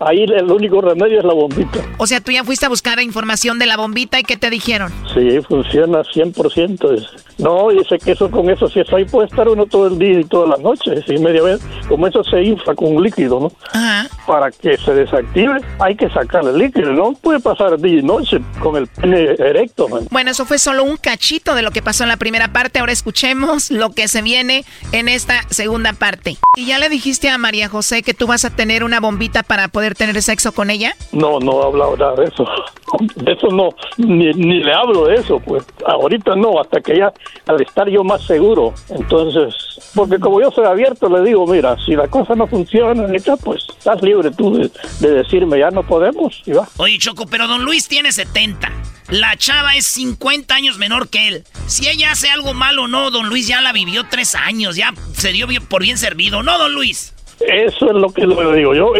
Ahí 0.00 0.24
el 0.24 0.50
único 0.50 0.80
remedio 0.80 1.18
es 1.20 1.24
la 1.24 1.32
bombita. 1.32 1.80
O 1.98 2.06
sea, 2.06 2.20
tú 2.20 2.30
ya 2.30 2.44
fuiste 2.44 2.66
a 2.66 2.68
buscar 2.68 3.00
información 3.00 3.58
de 3.58 3.66
la 3.66 3.76
bombita 3.76 4.20
y 4.20 4.22
¿qué 4.24 4.36
te 4.36 4.50
dijeron? 4.50 4.92
Sí, 5.14 5.40
funciona 5.48 6.02
100%. 6.04 6.92
Es- 6.94 7.24
No, 7.38 7.70
y 7.70 7.84
sé 7.84 7.98
que 7.98 8.12
eso 8.12 8.30
con 8.30 8.48
eso, 8.48 8.66
si 8.68 8.80
eso 8.80 8.96
ahí 8.96 9.04
puede 9.04 9.28
estar 9.28 9.46
uno 9.46 9.66
todo 9.66 9.88
el 9.88 9.98
día 9.98 10.20
y 10.20 10.24
toda 10.24 10.56
la 10.56 10.62
noche, 10.62 11.02
sí, 11.06 11.18
media 11.18 11.42
vez. 11.42 11.60
Como 11.86 12.06
eso 12.06 12.24
se 12.24 12.42
infla 12.42 12.74
con 12.74 13.02
líquido, 13.02 13.38
¿no? 13.40 13.52
Para 14.26 14.50
que 14.50 14.76
se 14.78 14.94
desactive, 14.94 15.60
hay 15.78 15.96
que 15.96 16.08
sacar 16.08 16.44
el 16.46 16.56
líquido, 16.56 16.92
no 16.94 17.12
puede 17.12 17.40
pasar 17.40 17.78
día 17.78 17.98
y 18.00 18.02
noche 18.02 18.38
con 18.60 18.76
el 18.76 18.86
pene 18.86 19.32
erecto, 19.38 19.86
man. 19.88 20.06
Bueno, 20.10 20.30
eso 20.30 20.46
fue 20.46 20.58
solo 20.58 20.82
un 20.84 20.96
cachito 20.96 21.54
de 21.54 21.60
lo 21.62 21.72
que 21.72 21.82
pasó 21.82 22.04
en 22.04 22.08
la 22.08 22.16
primera 22.16 22.52
parte. 22.52 22.78
Ahora 22.78 22.92
escuchemos 22.92 23.70
lo 23.70 23.90
que 23.90 24.08
se 24.08 24.22
viene 24.22 24.64
en 24.92 25.08
esta 25.08 25.42
segunda 25.50 25.92
parte. 25.92 26.38
¿Y 26.56 26.64
ya 26.66 26.78
le 26.78 26.88
dijiste 26.88 27.28
a 27.28 27.36
María 27.36 27.68
José 27.68 28.02
que 28.02 28.14
tú 28.14 28.26
vas 28.26 28.46
a 28.46 28.50
tener 28.50 28.82
una 28.82 28.98
bombita 29.00 29.42
para 29.42 29.65
poder 29.68 29.94
tener 29.94 30.20
sexo 30.22 30.52
con 30.52 30.70
ella? 30.70 30.94
No, 31.12 31.38
no 31.40 31.62
he 31.62 31.66
hablado 31.66 31.96
nada 31.96 32.14
de 32.16 32.24
eso. 32.26 32.46
De 33.16 33.32
eso 33.32 33.48
no, 33.48 33.70
ni, 33.98 34.32
ni 34.32 34.62
le 34.62 34.72
hablo 34.72 35.06
de 35.06 35.16
eso, 35.16 35.38
pues. 35.40 35.64
Ahorita 35.86 36.34
no, 36.36 36.60
hasta 36.60 36.80
que 36.80 36.96
ya, 36.98 37.12
al 37.46 37.60
estar 37.60 37.88
yo 37.88 38.04
más 38.04 38.22
seguro. 38.26 38.72
Entonces, 38.88 39.54
porque 39.94 40.18
como 40.18 40.40
yo 40.40 40.50
soy 40.50 40.64
abierto, 40.66 41.08
le 41.08 41.22
digo, 41.28 41.46
mira, 41.46 41.76
si 41.84 41.92
la 41.94 42.08
cosa 42.08 42.34
no 42.34 42.46
funciona, 42.46 43.06
neta, 43.06 43.36
pues 43.36 43.64
estás 43.78 44.00
libre 44.02 44.30
tú 44.30 44.56
de, 44.56 44.70
de 45.00 45.10
decirme, 45.14 45.58
ya 45.58 45.70
no 45.70 45.82
podemos, 45.82 46.42
y 46.46 46.52
va. 46.52 46.68
Oye, 46.78 46.98
Choco, 46.98 47.26
pero 47.26 47.46
don 47.46 47.64
Luis 47.64 47.88
tiene 47.88 48.12
70. 48.12 48.70
La 49.10 49.36
chava 49.36 49.76
es 49.76 49.86
50 49.86 50.52
años 50.54 50.78
menor 50.78 51.08
que 51.08 51.28
él. 51.28 51.44
Si 51.66 51.88
ella 51.88 52.10
hace 52.12 52.28
algo 52.28 52.54
malo 52.54 52.84
o 52.84 52.88
no, 52.88 53.10
don 53.12 53.28
Luis 53.28 53.46
ya 53.46 53.60
la 53.60 53.72
vivió 53.72 54.04
tres 54.10 54.34
años. 54.34 54.74
Ya 54.76 54.92
se 55.12 55.30
dio 55.32 55.46
bien- 55.46 55.64
por 55.66 55.82
bien 55.82 55.96
servido, 55.98 56.42
¿no, 56.42 56.58
don 56.58 56.72
Luis? 56.74 57.14
Eso 57.40 57.86
es 57.88 57.94
lo 57.94 58.08
que 58.10 58.26
le 58.26 58.56
digo 58.56 58.74
yo. 58.74 58.92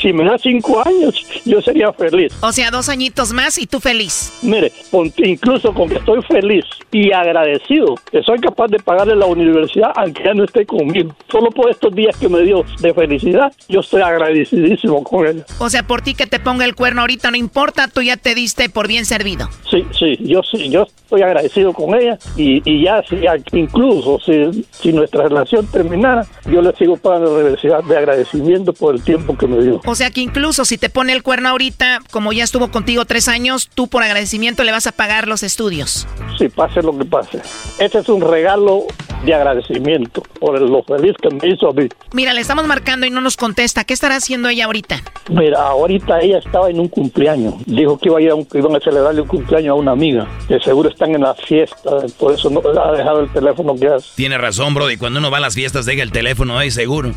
si 0.00 0.12
me 0.12 0.24
da 0.24 0.36
cinco 0.38 0.82
años, 0.84 1.14
yo 1.44 1.60
sería 1.62 1.92
feliz. 1.92 2.32
O 2.42 2.52
sea, 2.52 2.70
dos 2.70 2.88
añitos 2.88 3.32
más 3.32 3.58
y 3.58 3.66
tú 3.66 3.80
feliz. 3.80 4.32
Mire, 4.42 4.72
con- 4.90 5.12
incluso 5.18 5.72
con 5.72 5.88
que 5.88 5.96
estoy 5.96 6.20
feliz 6.22 6.64
y 6.90 7.12
agradecido 7.12 7.94
que 8.10 8.22
soy 8.22 8.38
capaz 8.40 8.68
de 8.68 8.78
pagarle 8.78 9.16
la 9.16 9.26
universidad 9.26 9.90
aunque 9.96 10.22
ya 10.24 10.34
no 10.34 10.44
esté 10.44 10.64
conmigo. 10.66 11.14
Solo 11.30 11.50
por 11.50 11.70
estos 11.70 11.94
días 11.94 12.16
que 12.16 12.28
me 12.28 12.40
dio 12.42 12.64
de 12.80 12.94
felicidad, 12.94 13.52
yo 13.68 13.80
estoy 13.80 14.02
agradecidísimo 14.02 15.02
con 15.04 15.26
ella. 15.26 15.44
O 15.58 15.70
sea, 15.70 15.82
por 15.84 16.02
ti 16.02 16.14
que 16.14 16.26
te 16.26 16.38
ponga 16.40 16.64
el 16.64 16.74
cuerno 16.74 17.02
ahorita 17.02 17.30
no 17.30 17.36
importa, 17.36 17.88
tú 17.88 18.02
ya 18.02 18.16
te 18.16 18.34
diste 18.34 18.68
por 18.68 18.88
bien 18.88 19.04
servido. 19.04 19.48
Sí, 19.70 19.84
sí, 19.98 20.16
yo 20.20 20.42
sí, 20.42 20.68
yo 20.70 20.82
estoy 20.82 21.22
agradecido 21.22 21.72
con 21.72 21.94
ella 21.94 22.18
y, 22.36 22.62
y 22.68 22.84
ya, 22.84 23.02
si, 23.08 23.16
incluso 23.58 24.18
si, 24.24 24.64
si 24.70 24.92
nuestra 24.92 25.28
relación 25.28 25.66
terminara, 25.66 26.26
yo 26.50 26.60
le 26.62 26.72
sigo 26.76 26.96
pagando 26.96 27.26
la 27.36 27.42
universidad 27.42 27.83
de 27.88 27.96
agradecimiento 27.96 28.72
por 28.72 28.94
el 28.94 29.02
tiempo 29.02 29.36
que 29.36 29.46
me 29.46 29.62
dio. 29.62 29.80
O 29.84 29.94
sea 29.94 30.10
que 30.10 30.20
incluso 30.20 30.64
si 30.64 30.78
te 30.78 30.90
pone 30.90 31.12
el 31.12 31.22
cuerno 31.22 31.48
ahorita, 31.48 32.00
como 32.10 32.32
ya 32.32 32.44
estuvo 32.44 32.68
contigo 32.68 33.04
tres 33.04 33.28
años, 33.28 33.68
tú 33.74 33.88
por 33.88 34.02
agradecimiento 34.02 34.64
le 34.64 34.72
vas 34.72 34.86
a 34.86 34.92
pagar 34.92 35.28
los 35.28 35.42
estudios. 35.42 36.06
Sí, 36.38 36.48
pase 36.48 36.82
lo 36.82 36.96
que 36.96 37.04
pase. 37.04 37.40
Este 37.78 37.98
es 37.98 38.08
un 38.08 38.20
regalo 38.20 38.86
de 39.24 39.34
agradecimiento 39.34 40.22
por 40.38 40.60
lo 40.60 40.82
feliz 40.82 41.14
que 41.20 41.34
me 41.34 41.48
hizo 41.48 41.70
a 41.70 41.72
mí. 41.72 41.88
Mira, 42.12 42.32
le 42.32 42.40
estamos 42.40 42.66
marcando 42.66 43.06
y 43.06 43.10
no 43.10 43.20
nos 43.20 43.36
contesta. 43.36 43.84
¿Qué 43.84 43.94
estará 43.94 44.16
haciendo 44.16 44.48
ella 44.48 44.66
ahorita? 44.66 45.02
Mira, 45.30 45.62
ahorita 45.62 46.20
ella 46.20 46.38
estaba 46.38 46.70
en 46.70 46.80
un 46.80 46.88
cumpleaños. 46.88 47.54
Dijo 47.66 47.98
que 47.98 48.08
iba 48.08 48.18
a 48.18 48.22
ir 48.22 48.30
a 48.30 48.34
un, 48.34 48.44
que 48.44 48.58
iban 48.58 48.76
a 48.76 48.80
celebrarle 48.80 49.22
un 49.22 49.28
cumpleaños 49.28 49.70
a 49.70 49.74
una 49.74 49.92
amiga. 49.92 50.28
Que 50.48 50.60
seguro 50.60 50.88
están 50.88 51.14
en 51.14 51.22
la 51.22 51.34
fiesta. 51.34 51.90
Por 52.18 52.34
eso 52.34 52.50
no 52.50 52.60
ha 52.60 52.92
dejado 52.92 53.20
el 53.20 53.32
teléfono 53.32 53.74
que 53.74 53.88
hace. 53.88 54.08
Tiene 54.16 54.38
razón, 54.38 54.74
Brody. 54.74 54.96
Cuando 54.96 55.18
uno 55.20 55.30
va 55.30 55.38
a 55.38 55.40
las 55.40 55.54
fiestas, 55.54 55.86
deja 55.86 56.02
el 56.02 56.12
teléfono 56.12 56.58
ahí 56.58 56.70
seguro. 56.70 57.12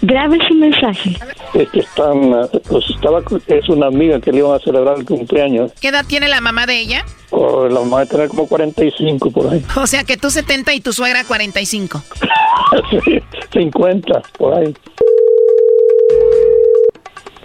Grabe 0.00 0.38
su 0.46 0.54
mensaje. 0.54 1.16
Es 1.54 1.68
que 1.70 1.80
están, 1.80 2.30
pues 2.68 2.84
estaba, 2.90 3.20
es 3.46 3.68
una 3.68 3.86
amiga 3.86 4.20
que 4.20 4.30
le 4.30 4.38
iban 4.38 4.54
a 4.54 4.58
celebrar 4.60 4.98
el 4.98 5.04
cumpleaños. 5.04 5.72
¿Qué 5.80 5.88
edad 5.88 6.04
tiene 6.06 6.28
la 6.28 6.40
mamá 6.40 6.66
de 6.66 6.78
ella? 6.78 7.04
Oh, 7.30 7.66
la 7.68 7.80
mamá 7.80 8.00
de 8.00 8.06
tener 8.06 8.28
como 8.28 8.46
45 8.46 9.30
por 9.32 9.52
ahí. 9.52 9.64
O 9.76 9.86
sea 9.86 10.04
que 10.04 10.16
tú 10.16 10.30
70 10.30 10.72
y 10.74 10.80
tu 10.80 10.92
suegra 10.92 11.24
45. 11.24 12.02
Sí, 12.90 13.18
50 13.52 14.20
por 14.36 14.52
ahí. 14.52 14.74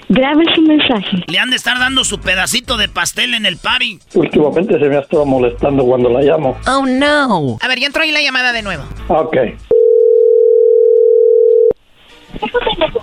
Grabe 0.09 0.43
su 0.53 0.61
mensaje. 0.61 1.23
Le 1.27 1.39
han 1.39 1.49
de 1.49 1.55
estar 1.55 1.79
dando 1.79 2.03
su 2.03 2.19
pedacito 2.19 2.77
de 2.77 2.89
pastel 2.89 3.33
en 3.33 3.45
el 3.45 3.57
party. 3.57 3.99
Últimamente 4.13 4.77
se 4.77 4.85
me 4.89 4.97
ha 4.97 4.99
estado 4.99 5.25
molestando 5.25 5.83
cuando 5.85 6.09
la 6.09 6.21
llamo. 6.21 6.57
Oh 6.67 6.85
no. 6.85 7.57
A 7.61 7.67
ver, 7.67 7.79
ya 7.79 7.87
entró 7.87 8.03
ahí 8.03 8.11
la 8.11 8.21
llamada 8.21 8.51
de 8.51 8.61
nuevo. 8.61 8.83
Ok. 9.07 9.37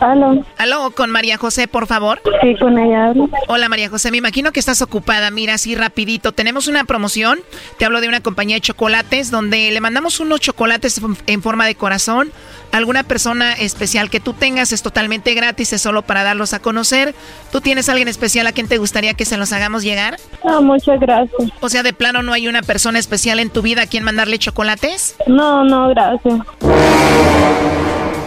Aló. 0.01 0.45
Aló, 0.57 0.91
con 0.93 1.11
María 1.11 1.37
José, 1.37 1.69
por 1.69 1.87
favor. 1.87 2.21
Sí, 2.41 2.57
con 2.59 2.79
ella 2.79 3.07
hablo. 3.07 3.29
Hola 3.49 3.69
María 3.69 3.89
José, 3.89 4.11
me 4.11 4.17
imagino 4.17 4.53
que 4.53 4.61
estás 4.61 4.81
ocupada. 4.83 5.31
Mira, 5.31 5.55
así 5.55 5.75
rapidito. 5.75 6.33
Tenemos 6.33 6.69
una 6.69 6.85
promoción. 6.85 7.41
Te 7.79 7.85
hablo 7.85 8.01
de 8.01 8.09
una 8.09 8.21
compañía 8.21 8.57
de 8.57 8.61
chocolates 8.63 9.31
donde 9.31 9.71
le 9.71 9.81
mandamos 9.81 10.21
unos 10.21 10.41
chocolates 10.41 11.01
en 11.27 11.43
forma 11.43 11.67
de 11.67 11.75
corazón. 11.75 12.33
Alguna 12.73 13.03
persona 13.03 13.53
especial 13.53 14.11
que 14.11 14.21
tú 14.21 14.33
tengas 14.33 14.73
es 14.73 14.83
totalmente 14.83 15.35
gratis, 15.35 15.73
es 15.73 15.83
solo 15.83 16.03
para 16.03 16.23
darlos 16.23 16.55
a 16.55 16.61
conocer. 16.61 17.15
¿Tú 17.51 17.61
tienes 17.61 17.89
alguien 17.89 18.07
especial 18.07 18.47
a 18.47 18.53
quien 18.53 18.69
te 18.69 18.79
gustaría 18.79 19.15
que 19.15 19.25
se 19.25 19.37
los 19.37 19.53
hagamos 19.53 19.83
llegar? 19.83 20.19
No, 20.45 20.63
muchas 20.63 21.01
gracias. 21.01 21.51
O 21.61 21.69
sea, 21.69 21.83
de 21.83 21.93
plano 21.93 22.23
no 22.23 22.33
hay 22.33 22.47
una 22.47 22.63
persona 22.63 22.99
especial 22.99 23.41
en 23.41 23.51
tu 23.51 23.63
vida 23.63 23.83
a 23.83 23.87
quien 23.87 24.05
mandarle 24.05 24.39
chocolates. 24.39 25.17
No, 25.27 25.65
no, 25.65 25.89
gracias. 25.89 26.39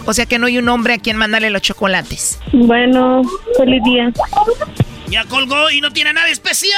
O 0.05 0.13
sea 0.13 0.25
que 0.25 0.37
no 0.37 0.47
hay 0.47 0.57
un 0.57 0.67
hombre 0.69 0.95
a 0.95 0.97
quien 0.97 1.17
mandarle 1.17 1.49
los 1.49 1.61
chocolates. 1.61 2.39
Bueno, 2.51 3.21
feliz 3.57 3.81
día. 3.83 4.11
Ya 5.07 5.23
colgó 5.25 5.69
y 5.71 5.79
no 5.79 5.91
tiene 5.91 6.11
nada 6.13 6.29
especial. 6.29 6.73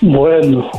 Bueno. 0.00 0.70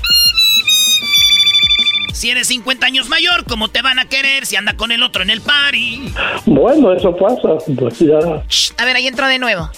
Si 2.14 2.30
eres 2.30 2.48
50 2.48 2.86
años 2.86 3.10
mayor, 3.10 3.46
¿cómo 3.46 3.70
te 3.70 3.82
van 3.82 4.00
a 4.00 4.06
querer 4.06 4.46
si 4.46 4.56
anda 4.56 4.76
con 4.76 4.92
el 4.92 5.04
otro 5.04 5.24
en 5.24 5.30
el 5.30 5.42
party? 5.42 6.14
Bueno, 6.46 6.94
eso 6.94 7.16
pasa. 7.16 7.58
Pues 7.78 8.00
ya. 8.00 8.18
A 8.78 8.86
ver, 8.86 8.96
ahí 8.96 9.08
entró 9.08 9.28
de 9.28 9.40
nuevo. 9.40 9.70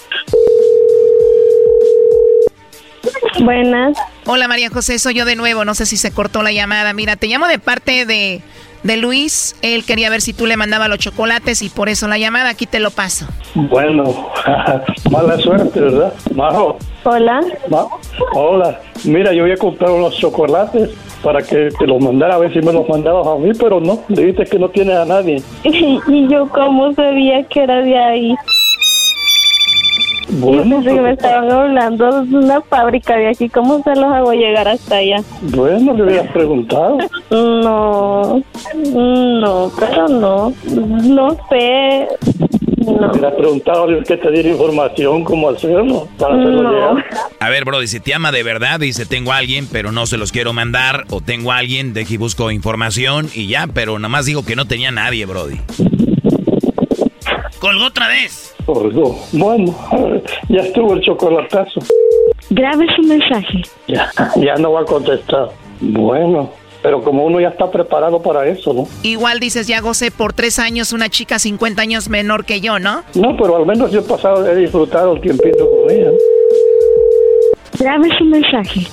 Buenas. 3.40 3.96
Hola 4.24 4.48
María 4.48 4.70
José, 4.70 4.98
soy 4.98 5.14
yo 5.14 5.24
de 5.24 5.36
nuevo. 5.36 5.64
No 5.64 5.74
sé 5.74 5.86
si 5.86 5.96
se 5.96 6.10
cortó 6.10 6.42
la 6.42 6.52
llamada. 6.52 6.92
Mira, 6.92 7.16
te 7.16 7.26
llamo 7.26 7.46
de 7.46 7.58
parte 7.58 8.06
de, 8.06 8.42
de 8.82 8.96
Luis. 8.96 9.56
Él 9.62 9.84
quería 9.84 10.10
ver 10.10 10.20
si 10.20 10.32
tú 10.32 10.46
le 10.46 10.56
mandabas 10.56 10.88
los 10.88 10.98
chocolates 10.98 11.62
y 11.62 11.68
por 11.68 11.88
eso 11.88 12.08
la 12.08 12.18
llamada. 12.18 12.50
Aquí 12.50 12.66
te 12.66 12.80
lo 12.80 12.90
paso. 12.90 13.26
Bueno, 13.54 14.30
mala 15.10 15.36
suerte, 15.38 15.80
¿verdad? 15.80 16.12
Majo. 16.34 16.78
Hola. 17.04 17.40
Ma- 17.68 17.86
Hola. 18.34 18.80
Mira, 19.04 19.32
yo 19.32 19.44
había 19.44 19.56
comprado 19.56 19.94
unos 19.96 20.16
chocolates 20.18 20.90
para 21.22 21.40
que 21.42 21.68
te 21.78 21.86
los 21.86 22.00
mandara 22.02 22.34
a 22.34 22.38
ver 22.38 22.52
si 22.52 22.60
me 22.60 22.72
los 22.72 22.88
mandabas 22.88 23.26
a 23.26 23.36
mí, 23.36 23.50
pero 23.58 23.80
no. 23.80 24.00
Dijiste 24.08 24.44
que 24.44 24.58
no 24.58 24.68
tienes 24.68 24.96
a 24.96 25.04
nadie. 25.04 25.42
y 25.64 26.28
yo 26.28 26.48
cómo 26.48 26.92
sabía 26.94 27.42
que 27.44 27.62
era 27.62 27.82
de 27.82 27.96
ahí. 27.98 28.34
Bueno, 30.28 30.64
yo 30.64 30.70
pensé 30.70 30.94
que 30.94 31.00
me 31.00 31.12
estaban 31.12 31.50
hablando 31.50 32.22
de 32.24 32.36
una 32.36 32.60
fábrica 32.62 33.16
de 33.16 33.28
aquí. 33.28 33.48
¿Cómo 33.48 33.82
se 33.82 33.94
los 33.94 34.04
hago 34.12 34.32
llegar 34.32 34.66
hasta 34.68 34.96
allá? 34.96 35.16
Bueno, 35.42 35.94
le 35.94 36.02
hubieras 36.02 36.32
preguntado. 36.32 36.98
No, 37.30 38.42
no, 38.94 39.72
pero 39.78 40.08
no. 40.08 40.52
No 40.74 41.36
sé. 41.48 42.08
No. 42.78 42.92
Le 43.00 43.08
hubieras 43.10 43.34
preguntado 43.34 43.86
que 44.06 44.16
te 44.16 44.30
diera 44.30 44.48
información 44.48 45.24
cómo 45.24 45.48
hacerlo 45.48 46.06
para 46.18 46.34
hacerlo 46.34 46.62
No. 46.62 46.72
llegar. 46.72 47.04
A 47.40 47.48
ver, 47.48 47.64
Brody, 47.64 47.86
si 47.86 48.00
te 48.00 48.14
ama 48.14 48.32
de 48.32 48.42
verdad, 48.42 48.78
dice, 48.80 49.06
tengo 49.06 49.32
a 49.32 49.38
alguien, 49.38 49.66
pero 49.70 49.92
no 49.92 50.06
se 50.06 50.16
los 50.16 50.32
quiero 50.32 50.52
mandar, 50.52 51.04
o 51.10 51.20
tengo 51.20 51.52
a 51.52 51.58
alguien, 51.58 51.94
de 51.94 52.02
aquí 52.02 52.16
busco 52.16 52.50
información 52.50 53.28
y 53.34 53.46
ya, 53.48 53.66
pero 53.72 53.98
nada 53.98 54.08
más 54.08 54.26
digo 54.26 54.44
que 54.44 54.56
no 54.56 54.66
tenía 54.66 54.90
nadie, 54.90 55.26
Brody. 55.26 55.56
Colgó 57.58 57.86
otra 57.86 58.08
vez. 58.08 58.54
Colgó. 58.64 59.18
Bueno, 59.32 59.74
ya 60.48 60.60
estuvo 60.60 60.94
el 60.94 61.00
chocolatazo. 61.00 61.80
Grabe 62.50 62.86
su 62.94 63.02
mensaje. 63.02 63.62
Ya, 63.88 64.10
ya 64.36 64.54
no 64.56 64.72
va 64.72 64.80
a 64.82 64.84
contestar. 64.84 65.50
Bueno, 65.80 66.50
pero 66.82 67.02
como 67.02 67.24
uno 67.24 67.40
ya 67.40 67.48
está 67.48 67.70
preparado 67.70 68.20
para 68.22 68.46
eso, 68.46 68.72
¿no? 68.72 68.86
Igual 69.02 69.40
dices, 69.40 69.66
ya 69.66 69.80
gocé 69.80 70.10
por 70.10 70.32
tres 70.32 70.58
años 70.58 70.92
una 70.92 71.08
chica 71.08 71.38
50 71.38 71.82
años 71.82 72.08
menor 72.08 72.44
que 72.44 72.60
yo, 72.60 72.78
¿no? 72.78 73.02
No, 73.14 73.36
pero 73.36 73.56
al 73.56 73.66
menos 73.66 73.90
yo 73.90 74.00
he 74.00 74.04
pasado, 74.04 74.46
he 74.46 74.54
disfrutado 74.54 75.14
el 75.14 75.20
tiempito 75.20 75.68
con 75.68 75.90
ella. 75.90 76.10
Grabe 77.78 78.08
su 78.18 78.24
mensaje. 78.24 78.86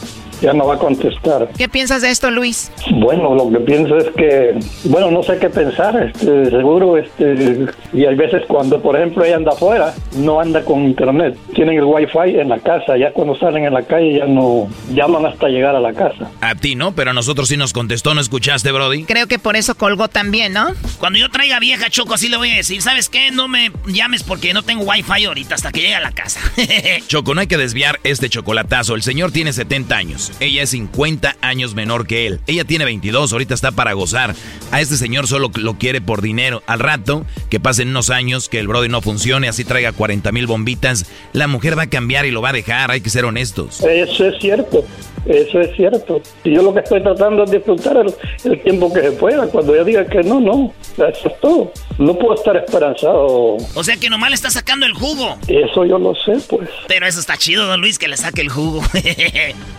Ya 0.44 0.53
no 0.53 0.68
va 0.68 0.76
a 0.76 0.78
contestar. 0.78 1.49
¿Qué 1.57 1.70
piensas 1.70 2.02
de 2.02 2.11
esto, 2.11 2.30
Luis? 2.30 2.72
Bueno, 2.91 3.34
lo 3.34 3.49
que 3.49 3.60
pienso 3.60 3.98
es 3.98 4.10
que, 4.15 4.60
bueno, 4.84 5.10
no 5.10 5.24
sé 5.24 5.38
qué 5.40 5.49
pensar, 5.49 5.95
este, 6.03 6.49
seguro, 6.49 6.98
este, 6.98 7.65
y 7.94 8.06
hay 8.06 8.15
veces 8.15 8.44
cuando, 8.48 8.82
por 8.82 8.98
ejemplo, 8.98 9.24
ella 9.24 9.38
anda 9.38 9.52
afuera, 9.53 9.94
no 10.18 10.41
anda 10.41 10.64
con 10.65 10.84
internet, 10.84 11.38
tienen 11.56 11.78
el 11.78 11.86
wifi 11.86 12.38
en 12.40 12.49
la 12.49 12.60
casa, 12.60 12.98
ya 12.98 13.14
cuando 13.14 13.36
salen 13.38 13.64
en 13.64 13.74
la 13.74 13.84
calle 13.84 14.20
ya 14.20 14.26
no 14.26 14.68
llaman 14.94 15.26
hasta 15.26 15.48
llegar 15.48 15.76
a 15.76 15.80
la 15.80 15.94
casa. 15.94 16.30
A 16.41 16.56
ti 16.56 16.76
no, 16.76 16.94
pero 16.94 17.11
a 17.11 17.14
nosotros 17.14 17.48
sí 17.48 17.56
nos 17.56 17.72
contestó, 17.72 18.14
¿no 18.14 18.20
escuchaste, 18.20 18.72
Brody? 18.72 19.06
Creo 19.06 19.28
que 19.28 19.40
por 19.40 19.56
eso 19.56 19.76
colgó 19.76 20.10
también, 20.10 20.53
¿no? 20.53 20.74
Cuando 20.99 21.20
yo 21.20 21.30
traiga 21.30 21.60
vieja 21.60 21.90
Choco, 21.90 22.15
así 22.15 22.28
le 22.28 22.36
voy 22.36 22.49
a 22.49 22.56
decir, 22.56 22.82
¿sabes 22.82 23.07
qué? 23.07 23.32
No 23.32 23.48
me 23.48 23.72
llames 23.88 24.24
porque 24.24 24.53
no 24.53 24.64
tengo 24.64 24.84
wifi 24.84 25.24
ahorita 25.26 25.56
hasta 25.56 25.72
que 25.72 25.82
llegue 25.82 25.95
a 25.95 26.02
la 26.02 26.11
casa. 26.11 26.41
Choco, 27.07 27.34
no 27.34 27.41
hay 27.41 27.48
que 27.48 27.57
desviar 27.57 27.99
este 28.03 28.30
chocolatazo. 28.30 28.95
El 28.95 29.03
señor 29.03 29.32
tiene 29.32 29.53
70 29.53 29.95
años, 29.95 30.32
ella 30.39 30.64
es 30.64 30.72
50 30.72 31.38
años 31.41 31.76
menor 31.76 32.07
que 32.07 32.27
él. 32.27 32.39
Ella 32.47 32.65
tiene 32.65 32.85
22, 32.85 33.31
ahorita 33.31 33.53
está 33.53 33.72
para 33.72 33.93
gozar. 33.93 34.35
A 34.72 34.81
este 34.81 34.97
señor 34.97 35.27
solo 35.27 35.51
lo 35.55 35.73
quiere 35.76 36.01
por 36.01 36.22
dinero. 36.22 36.64
Al 36.68 36.80
rato, 36.80 37.26
que 37.49 37.60
pasen 37.60 37.89
unos 37.89 38.10
años, 38.10 38.49
que 38.49 38.60
el 38.60 38.68
Brody 38.68 38.89
no 38.89 39.01
funcione, 39.01 39.47
así 39.47 39.64
traiga 39.64 39.91
40 39.91 40.31
mil 40.31 40.47
bombitas, 40.47 41.05
la 41.34 41.47
mujer 41.47 41.77
va 41.77 41.84
a 41.84 41.89
cambiar 41.89 42.26
y 42.26 42.31
lo 42.31 42.41
va 42.41 42.49
a 42.49 42.53
dejar, 42.53 42.91
hay 42.91 43.01
que 43.01 43.10
ser 43.10 43.26
honestos. 43.26 43.81
Eso 43.81 44.26
es 44.27 44.39
cierto, 44.39 44.85
eso 45.26 45.61
es 45.61 45.76
cierto. 45.76 46.22
Y 46.43 46.55
yo 46.55 46.64
lo 46.64 46.73
que 46.73 46.81
estoy 46.81 47.01
tratando 47.01 47.43
es 47.43 47.51
disfrutar 47.51 47.97
el, 47.97 48.14
el 48.51 48.61
tiempo 48.61 48.91
que 48.93 49.01
se 49.01 49.11
pueda. 49.11 49.47
Cuando 49.47 49.76
ella 49.76 49.84
diga 49.84 50.05
que 50.05 50.23
no, 50.23 50.39
no, 50.39 50.73
eso 50.97 51.27
es 51.27 51.39
todo. 51.39 51.72
No 51.97 52.18
puedo 52.18 52.35
estar 52.35 52.55
esperanzado. 52.57 53.57
O 53.73 53.84
sea 53.84 53.97
que 53.97 54.10
nomás 54.10 54.30
le 54.30 54.35
está 54.35 54.49
sacando 54.49 54.85
el 54.85 54.93
jugo. 54.93 55.38
Eso 55.47 55.85
yo 55.85 55.97
lo 55.99 56.15
sé, 56.15 56.34
pues. 56.49 56.69
Pero 56.88 57.05
eso 57.05 57.19
está 57.19 57.38
chido, 57.38 57.65
don 57.65 57.81
Luis, 57.81 57.99
que 57.99 58.07
le 58.07 58.18
saque 58.18 58.41
el 58.41 58.49
jugo. 58.49 58.81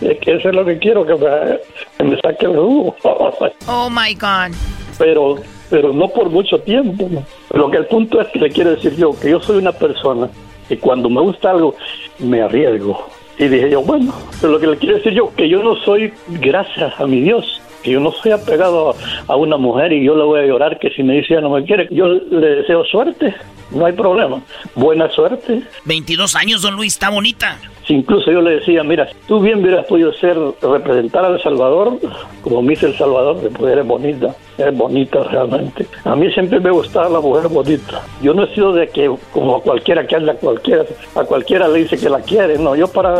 Es 0.01 0.19
que 0.19 0.35
eso 0.35 0.44
lo 0.53 0.65
que 0.65 0.77
quiero, 0.77 1.05
que 1.05 1.15
me, 1.15 1.59
que 1.97 2.03
me 2.03 2.19
saque 2.21 2.45
el 2.45 2.57
jugo. 2.57 2.95
Oh 3.67 3.89
my 3.89 4.13
God. 4.13 4.55
pero 4.97 5.37
pero 5.69 5.91
no 5.93 6.07
por 6.09 6.29
mucho 6.29 6.59
tiempo. 6.59 7.09
Lo 7.51 7.69
que 7.71 7.77
el 7.77 7.85
punto 7.87 8.21
es 8.21 8.27
que 8.27 8.39
le 8.39 8.49
quiero 8.49 8.71
decir 8.71 8.95
yo 8.95 9.17
que 9.19 9.29
yo 9.29 9.39
soy 9.39 9.57
una 9.57 9.71
persona 9.71 10.29
que 10.67 10.77
cuando 10.77 11.09
me 11.09 11.21
gusta 11.21 11.51
algo 11.51 11.75
me 12.19 12.41
arriesgo. 12.41 13.07
Y 13.37 13.47
dije 13.47 13.69
yo, 13.69 13.81
bueno, 13.81 14.13
pero 14.39 14.53
lo 14.53 14.59
que 14.59 14.67
le 14.67 14.77
quiero 14.77 14.95
decir 14.95 15.13
yo 15.13 15.33
que 15.35 15.49
yo 15.49 15.61
no 15.61 15.75
soy, 15.77 16.13
gracias 16.27 16.97
a 16.99 17.05
mi 17.05 17.19
Dios, 17.21 17.61
que 17.85 17.91
yo 17.91 17.99
no 17.99 18.11
soy 18.11 18.31
apegado 18.31 18.95
a, 19.27 19.35
una 19.35 19.57
mujer 19.57 19.93
y 19.93 20.03
yo 20.03 20.15
le 20.15 20.23
voy 20.23 20.39
a 20.39 20.45
llorar 20.45 20.79
que 20.79 20.89
si 20.89 21.03
me 21.03 21.13
dice 21.13 21.35
ya 21.35 21.41
no 21.41 21.51
me 21.51 21.63
quiere, 21.63 21.87
yo 21.91 22.07
le 22.07 22.47
deseo 22.47 22.83
suerte, 22.83 23.35
no 23.69 23.85
hay 23.85 23.93
problema. 23.93 24.41
Buena 24.73 25.07
suerte. 25.11 25.61
22 25.85 26.35
años, 26.35 26.63
don 26.63 26.75
Luis, 26.75 26.93
está 26.93 27.11
bonita. 27.11 27.59
Si 27.85 27.93
incluso 27.93 28.31
yo 28.31 28.41
le 28.41 28.55
decía, 28.55 28.83
mira, 28.83 29.07
si 29.07 29.15
tú 29.27 29.39
bien 29.39 29.59
hubieras 29.59 29.85
podido 29.85 30.11
ser, 30.13 30.35
representar 30.63 31.25
a 31.25 31.27
El 31.27 31.41
Salvador, 31.43 31.99
como 32.41 32.63
Miss 32.63 32.81
El 32.81 32.97
Salvador, 32.97 33.37
pues 33.55 33.71
eres 33.71 33.85
bonita, 33.85 34.35
eres 34.57 34.75
bonita 34.75 35.23
realmente. 35.23 35.85
A 36.05 36.15
mí 36.15 36.31
siempre 36.31 36.59
me 36.59 36.71
gustaba 36.71 37.07
la 37.07 37.19
mujer 37.19 37.47
bonita. 37.49 38.01
Yo 38.23 38.33
no 38.33 38.45
he 38.45 38.55
sido 38.55 38.73
de 38.73 38.89
que, 38.89 39.15
como 39.31 39.57
a 39.57 39.61
cualquiera 39.61 40.07
que 40.07 40.15
anda 40.15 40.31
a 40.31 40.35
cualquiera, 40.35 40.83
a 41.13 41.23
cualquiera 41.23 41.67
le 41.67 41.79
dice 41.79 41.99
que 41.99 42.09
la 42.09 42.21
quiere, 42.21 42.57
no, 42.57 42.75
yo 42.75 42.87
para, 42.87 43.19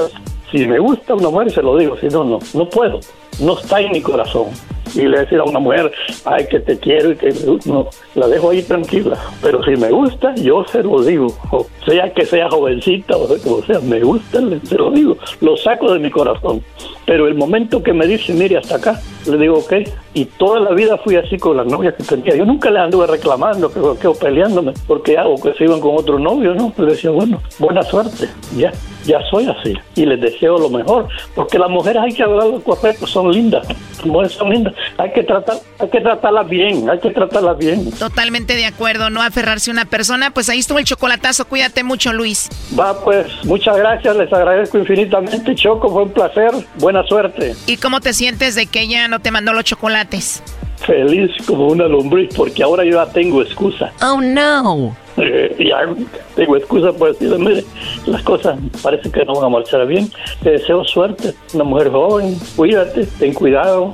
si 0.52 0.66
me 0.66 0.80
gusta 0.80 1.14
una 1.14 1.30
mujer 1.30 1.52
se 1.52 1.62
lo 1.62 1.78
digo, 1.78 1.96
si 1.98 2.08
no, 2.08 2.24
no, 2.24 2.40
no 2.56 2.68
puedo, 2.68 3.00
no 3.40 3.58
está 3.58 3.80
en 3.80 3.92
mi 3.92 4.02
corazón. 4.02 4.48
Y 4.94 5.02
le 5.02 5.20
decir 5.20 5.40
a 5.40 5.44
una 5.44 5.60
mujer, 5.60 5.92
ay, 6.24 6.48
que 6.48 6.60
te 6.60 6.78
quiero 6.80 7.12
y 7.12 7.16
que 7.18 7.34
no, 7.66 7.90
la 8.14 8.28
dejo 8.28 8.52
ahí 8.52 8.62
tranquila. 8.62 9.18
Pero 9.42 9.64
si 9.64 9.72
me 9.72 9.90
gusta, 9.90 10.34
yo 10.36 10.64
se 10.72 10.84
lo 10.84 11.04
digo. 11.04 11.28
Sea 11.86 12.12
que 12.14 12.26
sea 12.26 12.50
jovencita 12.50 13.16
o 13.16 13.28
como 13.44 13.62
sea, 13.64 13.80
me 13.80 14.00
gusta, 14.02 14.40
se 14.64 14.76
lo 14.76 14.92
digo. 14.92 15.18
Lo 15.42 15.56
saco 15.58 15.94
de 15.94 16.00
mi 16.00 16.10
corazón. 16.10 16.64
Pero 17.06 17.28
el 17.28 17.36
momento 17.36 17.84
que 17.84 17.94
me 17.94 18.08
dice, 18.08 18.34
mire, 18.34 18.58
hasta 18.58 18.78
acá, 18.78 19.00
le 19.28 19.38
digo, 19.38 19.60
ok. 19.60 19.74
Y 20.14 20.26
toda 20.26 20.60
la 20.60 20.72
vida 20.72 20.98
fui 20.98 21.16
así 21.16 21.38
con 21.38 21.58
las 21.58 21.68
novias 21.68 21.94
que 21.96 22.04
tenía. 22.04 22.36
Yo 22.36 22.46
nunca 22.46 22.72
les 22.72 22.82
anduve 22.82 23.06
reclamando, 23.06 23.72
que, 23.72 23.80
que, 24.02 24.08
o 24.08 24.16
peleándome, 24.16 24.74
porque 24.88 25.18
hago 25.18 25.36
que 25.36 25.54
se 25.54 25.66
iban 25.66 25.80
con 25.80 25.96
otro 25.96 26.18
novio, 26.18 26.56
¿no? 26.56 26.74
Le 26.78 26.86
decía, 26.86 27.12
bueno, 27.12 27.42
buena 27.60 27.84
suerte, 27.84 28.30
ya, 28.56 28.72
ya 29.06 29.20
soy 29.30 29.48
así. 29.48 29.74
Y 29.96 30.06
les 30.06 30.20
deseo 30.22 30.58
lo 30.58 30.70
mejor, 30.70 31.08
porque 31.36 31.60
las 31.60 31.70
mujeres 31.70 32.02
hay 32.02 32.14
que 32.14 32.24
hablarlas 32.24 32.64
correcto, 32.64 33.06
son 33.06 33.32
lindas, 33.32 33.68
las 33.98 34.06
mujeres 34.06 34.32
son 34.32 34.50
lindas. 34.50 34.74
Hay 34.98 35.12
que 35.12 35.24
tratar, 35.24 35.58
hay 35.80 35.90
que 35.90 36.02
tratarlas 36.02 36.48
bien, 36.48 36.90
hay 36.90 37.00
que 37.00 37.12
tratarlas 37.12 37.58
bien. 37.58 37.92
Totalmente 37.92 38.56
de 38.56 38.66
acuerdo, 38.66 39.10
no 39.10 39.22
aferrarse 39.22 39.70
a 39.70 39.74
una 39.74 39.86
persona. 39.86 40.32
Pues 40.32 40.50
ahí 40.50 40.60
estuvo 40.60 40.80
el 40.80 40.86
chocolatazo. 40.86 41.46
Cuídate 41.46 41.75
mucho, 41.84 42.14
Luis. 42.14 42.50
Va, 42.78 43.00
pues, 43.04 43.28
muchas 43.46 43.78
gracias, 43.78 44.16
les 44.16 44.32
agradezco 44.32 44.78
infinitamente, 44.78 45.56
Choco, 45.56 45.90
fue 45.92 46.04
un 46.04 46.12
placer, 46.12 46.52
buena 46.76 47.04
suerte. 47.04 47.56
¿Y 47.68 47.78
cómo 47.78 48.00
te 48.02 48.14
sientes 48.14 48.56
de 48.56 48.68
que 48.68 48.82
ella 48.82 49.08
no 49.08 49.20
te 49.20 49.32
mandó 49.32 49.54
los 49.54 49.64
chocolates? 49.64 50.44
Feliz 50.86 51.32
como 51.48 51.68
una 51.68 51.88
lombriz, 51.88 52.34
porque 52.36 52.62
ahora 52.64 52.84
yo 52.84 53.04
ya 53.04 53.12
tengo 53.12 53.42
excusa. 53.42 53.92
Oh, 54.02 54.20
no. 54.22 54.96
Eh, 55.18 55.56
ya 55.70 55.88
tengo 56.36 56.58
excusa 56.58 56.92
para 56.92 57.14
decirle, 57.14 57.38
mire, 57.38 57.66
las 58.06 58.22
cosas 58.24 58.60
parece 58.84 59.10
que 59.10 59.24
no 59.24 59.36
van 59.36 59.46
a 59.46 59.50
marchar 59.50 59.88
bien. 59.88 60.12
Te 60.44 60.52
deseo 60.52 60.84
suerte, 60.84 61.34
una 61.54 61.64
mujer 61.64 61.90
joven, 61.90 62.38
cuídate, 62.56 63.06
ten 63.20 63.34
cuidado. 63.34 63.94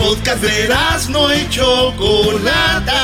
Podcast 0.00 0.42
de 0.42 0.68
no 1.10 1.32
y 1.34 1.48
Chocolata. 1.50 3.02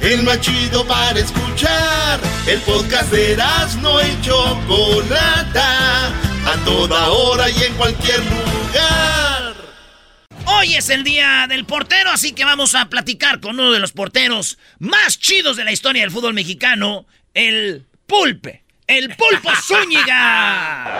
El 0.00 0.22
más 0.22 0.40
chido 0.40 0.86
para 0.86 1.18
escuchar. 1.18 2.20
El 2.46 2.60
podcast 2.60 3.10
de 3.10 3.36
no 3.82 4.00
y 4.00 4.20
Chocolata. 4.22 6.06
A 6.46 6.56
toda 6.64 7.08
hora 7.08 7.50
y 7.50 7.64
en 7.64 7.74
cualquier 7.74 8.20
lugar. 8.20 9.54
Hoy 10.46 10.76
es 10.76 10.88
el 10.88 11.04
día 11.04 11.46
del 11.48 11.66
portero, 11.66 12.10
así 12.10 12.32
que 12.32 12.44
vamos 12.44 12.74
a 12.74 12.86
platicar 12.86 13.40
con 13.40 13.58
uno 13.58 13.72
de 13.72 13.80
los 13.80 13.92
porteros 13.92 14.58
más 14.78 15.18
chidos 15.18 15.56
de 15.56 15.64
la 15.64 15.72
historia 15.72 16.02
del 16.02 16.10
fútbol 16.10 16.32
mexicano, 16.32 17.06
el 17.34 17.86
Pulpe, 18.06 18.62
el 18.86 19.14
Pulpo 19.14 19.50
Zúñiga. 19.62 20.94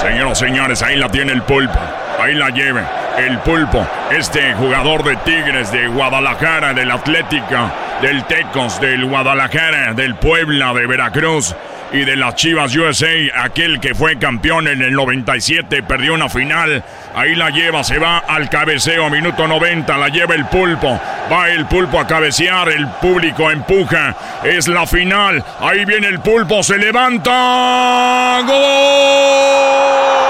Señoras 0.00 0.40
y 0.40 0.44
señores, 0.44 0.82
ahí 0.82 0.96
la 0.96 1.10
tiene 1.10 1.32
el 1.32 1.42
pulpo. 1.42 1.78
Ahí 2.20 2.34
la 2.34 2.50
lleve. 2.50 2.99
El 3.20 3.38
pulpo. 3.40 3.86
Este 4.10 4.54
jugador 4.54 5.04
de 5.04 5.14
Tigres, 5.16 5.70
de 5.70 5.88
Guadalajara, 5.88 6.72
del 6.72 6.90
Atlética, 6.90 7.70
del 8.00 8.24
Tecos, 8.24 8.80
del 8.80 9.04
Guadalajara, 9.04 9.92
del 9.92 10.14
Puebla, 10.14 10.72
de 10.72 10.86
Veracruz. 10.86 11.54
y 11.92 12.04
de 12.04 12.14
las 12.16 12.36
Chivas 12.36 12.74
USA, 12.76 13.08
aquel 13.42 13.80
que 13.80 13.96
fue 13.96 14.16
campeón 14.16 14.68
en 14.68 14.80
el 14.80 14.92
97, 14.92 15.82
perdió 15.82 16.14
una 16.14 16.28
final. 16.28 16.84
Ahí 17.16 17.34
la 17.34 17.50
lleva, 17.50 17.82
se 17.82 17.98
va 17.98 18.18
al 18.18 18.48
cabeceo, 18.48 19.10
minuto 19.10 19.48
90, 19.48 19.98
la 19.98 20.08
lleva 20.08 20.36
el 20.36 20.46
pulpo. 20.46 21.00
Va 21.30 21.50
el 21.50 21.66
pulpo 21.66 21.98
a 21.98 22.06
cabecear, 22.06 22.68
el 22.68 22.86
público 23.02 23.50
empuja. 23.50 24.14
Es 24.44 24.68
la 24.68 24.86
final. 24.86 25.44
Ahí 25.60 25.84
viene 25.84 26.06
el 26.06 26.20
pulpo, 26.20 26.62
se 26.62 26.78
levanta. 26.78 28.40
¡Gol! 28.46 30.29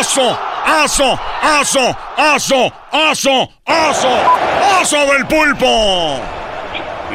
¡Aso! 0.00 0.38
¡Aso! 0.64 1.20
¡Aso! 1.42 1.96
¡Aso! 2.16 2.72
¡Aso! 2.90 3.50
¡Aso! 3.66 4.08
¡Aso 4.80 4.96
del 5.12 5.26
pulpo! 5.26 6.18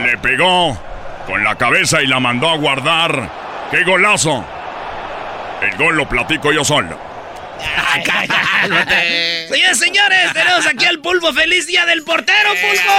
Le 0.03 0.15
pegó 0.19 0.77
con 1.25 1.43
la 1.43 1.55
cabeza 1.55 2.03
y 2.03 2.05
la 2.05 2.19
mandó 2.19 2.47
a 2.47 2.57
guardar. 2.57 3.27
¡Qué 3.71 3.83
golazo! 3.83 4.45
El 5.63 5.75
gol 5.77 5.97
lo 5.97 6.07
platico 6.07 6.51
yo 6.51 6.63
solo. 6.63 6.95
Señores, 9.49 9.79
señores, 9.79 10.33
tenemos 10.33 10.65
aquí 10.67 10.85
al 10.85 10.99
pulpo. 10.99 11.31
¡Feliz 11.33 11.67
día 11.67 11.85
del 11.85 12.03
portero, 12.03 12.49
pulpo! 12.61 12.93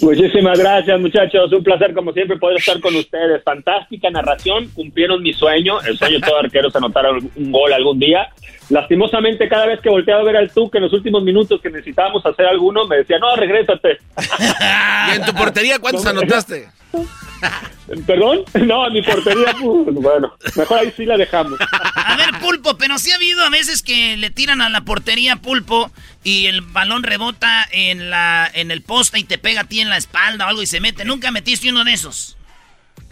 Muchísimas 0.00 0.58
gracias, 0.58 1.00
muchachos. 1.00 1.52
Un 1.52 1.62
placer, 1.62 1.94
como 1.94 2.12
siempre, 2.12 2.36
poder 2.38 2.58
estar 2.58 2.80
con 2.80 2.94
ustedes. 2.96 3.42
Fantástica 3.42 4.10
narración. 4.10 4.68
Cumplieron 4.74 5.22
mi 5.22 5.32
sueño. 5.32 5.80
El 5.82 5.96
sueño 5.98 6.20
de 6.20 6.26
todo 6.26 6.38
arquero 6.38 6.68
es 6.68 6.76
anotar 6.76 7.06
un 7.10 7.52
gol 7.52 7.72
algún 7.72 7.98
día. 7.98 8.28
Lastimosamente, 8.70 9.48
cada 9.48 9.66
vez 9.66 9.80
que 9.80 9.90
volteaba 9.90 10.22
a 10.22 10.24
ver 10.24 10.36
al 10.36 10.50
que 10.50 10.78
en 10.78 10.84
los 10.84 10.92
últimos 10.92 11.22
minutos 11.22 11.60
que 11.60 11.70
necesitábamos 11.70 12.24
hacer 12.24 12.46
alguno, 12.46 12.86
me 12.86 12.96
decía, 12.96 13.18
no, 13.18 13.34
regrésate. 13.36 13.98
¿Y 15.12 15.16
en 15.16 15.24
tu 15.24 15.34
portería 15.34 15.78
cuántos 15.78 16.06
anotaste? 16.06 16.68
¿Perdón? 18.06 18.44
No, 18.64 18.86
en 18.86 18.92
mi 18.94 19.02
portería, 19.02 19.54
pues, 19.60 19.94
bueno, 19.94 20.34
mejor 20.56 20.78
ahí 20.78 20.92
sí 20.96 21.04
la 21.04 21.16
dejamos. 21.16 21.58
A 21.94 22.16
ver, 22.16 22.40
Pulpo, 22.40 22.78
pero 22.78 22.98
sí 22.98 23.12
ha 23.12 23.16
habido 23.16 23.44
a 23.44 23.50
veces 23.50 23.82
que 23.82 24.16
le 24.16 24.30
tiran 24.30 24.62
a 24.62 24.70
la 24.70 24.82
portería 24.82 25.36
Pulpo 25.36 25.90
y 26.22 26.46
el 26.46 26.62
balón 26.62 27.02
rebota 27.02 27.66
en, 27.70 28.08
la, 28.08 28.50
en 28.52 28.70
el 28.70 28.82
poste 28.82 29.18
y 29.18 29.24
te 29.24 29.36
pega 29.36 29.62
a 29.62 29.64
ti 29.64 29.80
en 29.80 29.90
la 29.90 29.96
espalda 29.96 30.46
o 30.46 30.48
algo 30.48 30.62
y 30.62 30.66
se 30.66 30.80
mete. 30.80 31.04
¿Nunca 31.04 31.30
metiste 31.30 31.70
uno 31.70 31.84
de 31.84 31.92
esos? 31.92 32.36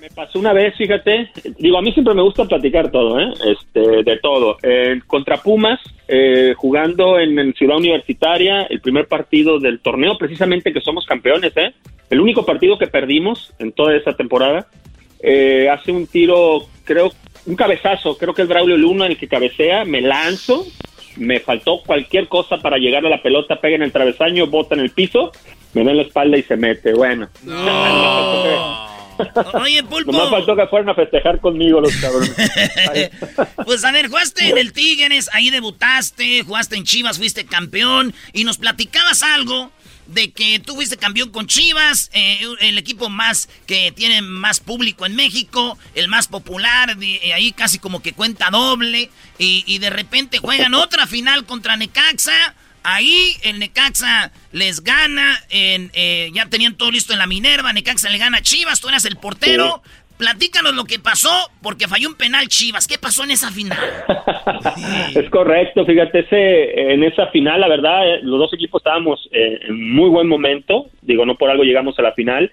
Me 0.02 0.10
pasó 0.10 0.40
una 0.40 0.52
vez, 0.52 0.74
fíjate. 0.76 1.30
Digo, 1.60 1.78
a 1.78 1.80
mí 1.80 1.92
siempre 1.92 2.12
me 2.12 2.22
gusta 2.22 2.44
platicar 2.44 2.90
todo, 2.90 3.20
¿eh? 3.20 3.32
Este, 3.46 4.02
de 4.02 4.18
todo. 4.18 4.56
contra 5.06 5.36
Pumas, 5.36 5.78
eh, 6.08 6.54
jugando 6.56 7.20
en, 7.20 7.54
Ciudad 7.54 7.76
Universitaria, 7.76 8.62
el 8.62 8.80
primer 8.80 9.06
partido 9.06 9.60
del 9.60 9.78
torneo, 9.78 10.18
precisamente 10.18 10.72
que 10.72 10.80
somos 10.80 11.06
campeones, 11.06 11.56
¿eh? 11.56 11.72
El 12.10 12.20
único 12.20 12.44
partido 12.44 12.76
que 12.78 12.88
perdimos 12.88 13.54
en 13.60 13.70
toda 13.70 13.94
esa 13.94 14.12
temporada. 14.16 14.66
Eh, 15.22 15.68
hace 15.70 15.92
un 15.92 16.08
tiro, 16.08 16.66
creo, 16.82 17.12
un 17.46 17.54
cabezazo, 17.54 18.18
creo 18.18 18.34
que 18.34 18.42
es 18.42 18.48
Braulio 18.48 18.76
Luna 18.76 19.06
el 19.06 19.16
que 19.16 19.28
cabecea, 19.28 19.84
me 19.84 20.00
lanzo, 20.00 20.66
me 21.16 21.38
faltó 21.38 21.80
cualquier 21.80 22.26
cosa 22.26 22.56
para 22.56 22.76
llegar 22.76 23.06
a 23.06 23.08
la 23.08 23.22
pelota, 23.22 23.60
pega 23.60 23.76
en 23.76 23.82
el 23.82 23.92
travesaño, 23.92 24.48
bota 24.48 24.74
en 24.74 24.80
el 24.80 24.90
piso, 24.90 25.30
me 25.74 25.84
da 25.84 25.92
en 25.92 25.98
la 25.98 26.02
espalda 26.02 26.36
y 26.36 26.42
se 26.42 26.56
mete. 26.56 26.92
Bueno. 26.92 27.28
Oye, 29.54 29.82
Pulpo. 29.82 30.12
No 30.12 30.24
me 30.24 30.30
faltó 30.30 30.56
que 30.56 30.66
fueran 30.66 30.90
a 30.90 30.94
festejar 30.94 31.40
conmigo 31.40 31.80
los 31.80 31.94
cabrones. 31.96 32.34
pues 33.64 33.84
a 33.84 33.92
ver, 33.92 34.08
jugaste 34.08 34.48
en 34.48 34.58
el 34.58 34.72
Tigres, 34.72 35.30
ahí 35.32 35.50
debutaste, 35.50 36.42
jugaste 36.44 36.76
en 36.76 36.84
Chivas, 36.84 37.18
fuiste 37.18 37.44
campeón 37.46 38.14
y 38.32 38.44
nos 38.44 38.58
platicabas 38.58 39.22
algo 39.22 39.70
de 40.06 40.32
que 40.32 40.58
tú 40.58 40.74
fuiste 40.74 40.96
campeón 40.96 41.30
con 41.30 41.46
Chivas, 41.46 42.10
eh, 42.12 42.40
el 42.60 42.76
equipo 42.76 43.08
más 43.08 43.48
que 43.66 43.92
tiene 43.92 44.20
más 44.20 44.60
público 44.60 45.06
en 45.06 45.14
México, 45.14 45.78
el 45.94 46.08
más 46.08 46.28
popular, 46.28 46.96
de, 46.96 47.32
ahí 47.32 47.52
casi 47.52 47.78
como 47.78 48.02
que 48.02 48.12
cuenta 48.12 48.50
doble, 48.50 49.10
y, 49.38 49.64
y 49.66 49.78
de 49.78 49.90
repente 49.90 50.38
juegan 50.38 50.74
otra 50.74 51.06
final 51.06 51.44
contra 51.44 51.76
Necaxa 51.76 52.54
Ahí 52.84 53.36
el 53.42 53.58
Necaxa 53.58 54.32
les 54.52 54.82
gana, 54.82 55.38
en, 55.50 55.90
eh, 55.94 56.30
ya 56.34 56.46
tenían 56.46 56.76
todo 56.76 56.90
listo 56.90 57.12
en 57.12 57.18
la 57.18 57.26
Minerva, 57.26 57.72
Necaxa 57.72 58.10
le 58.10 58.18
gana 58.18 58.38
a 58.38 58.42
Chivas, 58.42 58.80
tú 58.80 58.88
eras 58.88 59.04
el 59.04 59.16
portero. 59.16 59.82
Platícanos 60.18 60.74
lo 60.74 60.84
que 60.84 61.00
pasó, 61.00 61.50
porque 61.62 61.88
falló 61.88 62.08
un 62.08 62.14
penal 62.14 62.46
Chivas. 62.46 62.86
¿Qué 62.86 62.96
pasó 62.96 63.24
en 63.24 63.32
esa 63.32 63.50
final? 63.50 63.76
es 65.16 65.28
correcto, 65.30 65.84
fíjate, 65.84 66.20
ese, 66.20 66.92
en 66.92 67.02
esa 67.02 67.26
final, 67.28 67.60
la 67.60 67.66
verdad, 67.66 68.08
eh, 68.08 68.20
los 68.22 68.38
dos 68.38 68.54
equipos 68.54 68.80
estábamos 68.80 69.28
eh, 69.32 69.58
en 69.62 69.94
muy 69.94 70.10
buen 70.10 70.28
momento. 70.28 70.90
Digo, 71.00 71.26
no 71.26 71.36
por 71.36 71.50
algo 71.50 71.64
llegamos 71.64 71.98
a 71.98 72.02
la 72.02 72.12
final. 72.12 72.52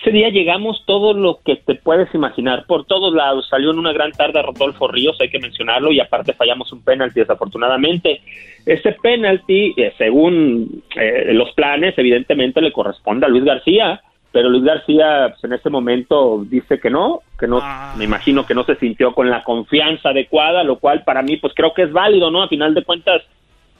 Ese 0.00 0.12
día 0.12 0.28
llegamos 0.28 0.84
todo 0.86 1.12
lo 1.12 1.40
que 1.44 1.56
te 1.56 1.74
puedes 1.74 2.14
imaginar, 2.14 2.66
por 2.66 2.84
todos 2.84 3.12
lados. 3.12 3.48
Salió 3.48 3.72
en 3.72 3.80
una 3.80 3.92
gran 3.92 4.12
tarde 4.12 4.40
Rodolfo 4.40 4.86
Ríos, 4.86 5.20
hay 5.20 5.28
que 5.28 5.40
mencionarlo, 5.40 5.90
y 5.90 5.98
aparte 5.98 6.34
fallamos 6.34 6.72
un 6.72 6.82
penalti 6.82 7.20
desafortunadamente. 7.20 8.20
Ese 8.64 8.92
penalti, 9.02 9.74
eh, 9.76 9.92
según 9.98 10.82
eh, 10.94 11.32
los 11.32 11.52
planes, 11.52 11.98
evidentemente 11.98 12.60
le 12.60 12.72
corresponde 12.72 13.26
a 13.26 13.28
Luis 13.28 13.44
García, 13.44 14.00
pero 14.30 14.50
Luis 14.50 14.62
García 14.62 15.30
pues, 15.30 15.42
en 15.44 15.54
este 15.54 15.70
momento 15.70 16.44
dice 16.44 16.78
que 16.78 16.90
no, 16.90 17.22
que 17.38 17.48
no, 17.48 17.58
ah. 17.60 17.94
me 17.98 18.04
imagino 18.04 18.46
que 18.46 18.54
no 18.54 18.64
se 18.64 18.76
sintió 18.76 19.14
con 19.14 19.30
la 19.30 19.42
confianza 19.42 20.10
adecuada, 20.10 20.62
lo 20.62 20.78
cual 20.78 21.02
para 21.02 21.22
mí 21.22 21.38
pues 21.38 21.54
creo 21.56 21.74
que 21.74 21.82
es 21.82 21.92
válido, 21.92 22.30
¿no? 22.30 22.42
A 22.42 22.48
final 22.48 22.72
de 22.74 22.84
cuentas 22.84 23.22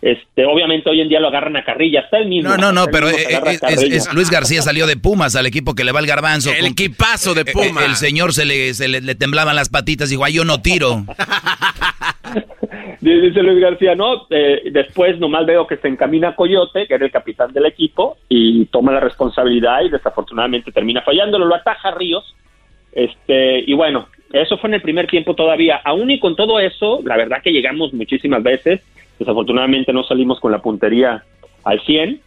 este, 0.00 0.44
obviamente 0.44 0.88
hoy 0.88 1.00
en 1.00 1.08
día 1.08 1.18
lo 1.18 1.28
agarran 1.28 1.56
a 1.56 1.64
carrilla, 1.64 2.00
está 2.00 2.18
el 2.18 2.28
mismo. 2.28 2.50
No, 2.50 2.56
no, 2.56 2.72
no, 2.72 2.86
pero 2.86 3.08
eh, 3.08 3.40
es, 3.90 4.12
Luis 4.14 4.30
García 4.30 4.62
salió 4.62 4.86
de 4.86 4.96
Pumas, 4.96 5.34
al 5.34 5.46
equipo 5.46 5.74
que 5.74 5.82
le 5.84 5.90
va 5.90 5.98
el 6.00 6.06
garbanzo. 6.06 6.50
El 6.52 6.66
equipazo 6.66 7.34
de 7.34 7.44
Pumas. 7.44 7.84
El, 7.84 7.96
señor 7.96 8.32
se 8.32 8.44
le, 8.44 8.74
se 8.74 8.86
le, 8.86 9.14
temblaban 9.16 9.56
las 9.56 9.68
patitas 9.68 10.08
y 10.08 10.12
dijo, 10.12 10.24
ay, 10.24 10.34
yo 10.34 10.44
no 10.44 10.62
tiro. 10.62 11.04
Dice 13.00 13.42
Luis 13.42 13.60
García, 13.60 13.94
no, 13.94 14.26
eh, 14.30 14.70
después 14.72 15.18
nomás 15.18 15.46
veo 15.46 15.66
que 15.66 15.76
se 15.76 15.88
encamina 15.88 16.34
Coyote, 16.34 16.86
que 16.86 16.94
era 16.94 17.04
el 17.04 17.12
capitán 17.12 17.52
del 17.52 17.66
equipo, 17.66 18.18
y 18.28 18.66
toma 18.66 18.92
la 18.92 19.00
responsabilidad 19.00 19.82
y 19.82 19.88
desafortunadamente 19.88 20.72
termina 20.72 21.02
fallándolo, 21.02 21.46
lo 21.46 21.54
ataja 21.54 21.92
Ríos, 21.92 22.34
este, 22.92 23.60
y 23.60 23.72
bueno, 23.74 24.08
eso 24.32 24.58
fue 24.58 24.68
en 24.68 24.74
el 24.74 24.82
primer 24.82 25.06
tiempo 25.06 25.34
todavía, 25.34 25.80
aún 25.84 26.10
y 26.10 26.18
con 26.18 26.36
todo 26.36 26.58
eso, 26.58 27.00
la 27.04 27.16
verdad 27.16 27.40
que 27.42 27.52
llegamos 27.52 27.92
muchísimas 27.92 28.42
veces, 28.42 28.80
Desafortunadamente 29.18 29.92
no 29.92 30.04
salimos 30.04 30.40
con 30.40 30.52
la 30.52 30.60
puntería 30.60 31.24
al 31.64 31.80
100 31.84 32.20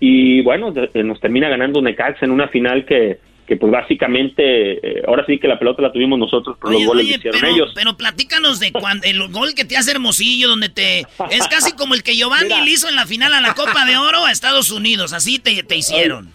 y 0.00 0.42
bueno, 0.42 0.72
eh, 0.74 1.02
nos 1.02 1.20
termina 1.20 1.48
ganando 1.48 1.82
Necaxa 1.82 2.24
en 2.24 2.30
una 2.30 2.48
final 2.48 2.84
que, 2.84 3.18
que 3.46 3.56
pues 3.56 3.72
básicamente 3.72 4.72
eh, 4.74 5.02
ahora 5.06 5.24
sí 5.26 5.38
que 5.38 5.48
la 5.48 5.58
pelota 5.58 5.82
la 5.82 5.92
tuvimos 5.92 6.18
nosotros, 6.18 6.56
pero 6.60 6.72
los 6.74 6.86
goles 6.86 7.08
hicieron 7.08 7.44
ellos. 7.44 7.72
Pero 7.74 7.96
platícanos 7.96 8.60
de 8.60 8.72
cuando 8.72 9.06
el 9.06 9.26
gol 9.28 9.54
que 9.54 9.64
te 9.64 9.76
hace 9.76 9.90
Hermosillo, 9.90 10.48
donde 10.48 10.68
te 10.68 11.00
es 11.30 11.48
casi 11.48 11.72
como 11.72 11.94
el 11.94 12.02
que 12.02 12.14
Giovanni 12.14 12.64
le 12.64 12.70
hizo 12.70 12.88
en 12.88 12.96
la 12.96 13.06
final 13.06 13.32
a 13.32 13.40
la 13.40 13.54
Copa 13.54 13.86
de 13.86 13.96
Oro 13.96 14.24
a 14.24 14.30
Estados 14.30 14.70
Unidos, 14.70 15.12
así 15.12 15.38
te, 15.38 15.62
te 15.62 15.76
hicieron. 15.76 16.32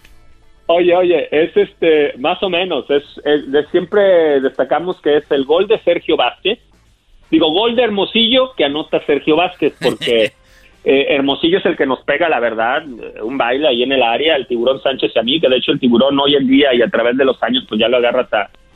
Oye, 0.66 0.94
oye, 0.96 1.28
es 1.30 1.56
este 1.56 2.14
más 2.18 2.42
o 2.42 2.48
menos, 2.48 2.86
es, 2.90 3.04
es 3.24 3.68
siempre 3.70 4.40
destacamos 4.40 5.00
que 5.00 5.18
es 5.18 5.30
el 5.30 5.44
gol 5.44 5.68
de 5.68 5.78
Sergio 5.80 6.16
Vázquez 6.16 6.58
Digo, 7.30 7.50
gol 7.50 7.74
de 7.76 7.82
Hermosillo 7.82 8.52
que 8.56 8.64
anota 8.64 9.04
Sergio 9.06 9.36
Vázquez, 9.36 9.74
porque 9.80 10.32
eh, 10.84 11.06
Hermosillo 11.10 11.58
es 11.58 11.66
el 11.66 11.76
que 11.76 11.86
nos 11.86 12.00
pega, 12.02 12.28
la 12.28 12.40
verdad, 12.40 12.82
eh, 12.82 13.22
un 13.22 13.38
baile 13.38 13.68
ahí 13.68 13.82
en 13.82 13.92
el 13.92 14.02
área, 14.02 14.36
el 14.36 14.46
tiburón 14.46 14.80
Sánchez 14.82 15.12
y 15.14 15.18
a 15.18 15.22
mí, 15.22 15.40
que 15.40 15.48
de 15.48 15.56
hecho 15.56 15.72
el 15.72 15.80
tiburón 15.80 16.18
hoy 16.18 16.36
en 16.36 16.46
día 16.46 16.74
y 16.74 16.82
a 16.82 16.88
través 16.88 17.16
de 17.16 17.24
los 17.24 17.42
años, 17.42 17.64
pues 17.68 17.80
ya 17.80 17.88
lo 17.88 17.96
agarra 17.96 18.28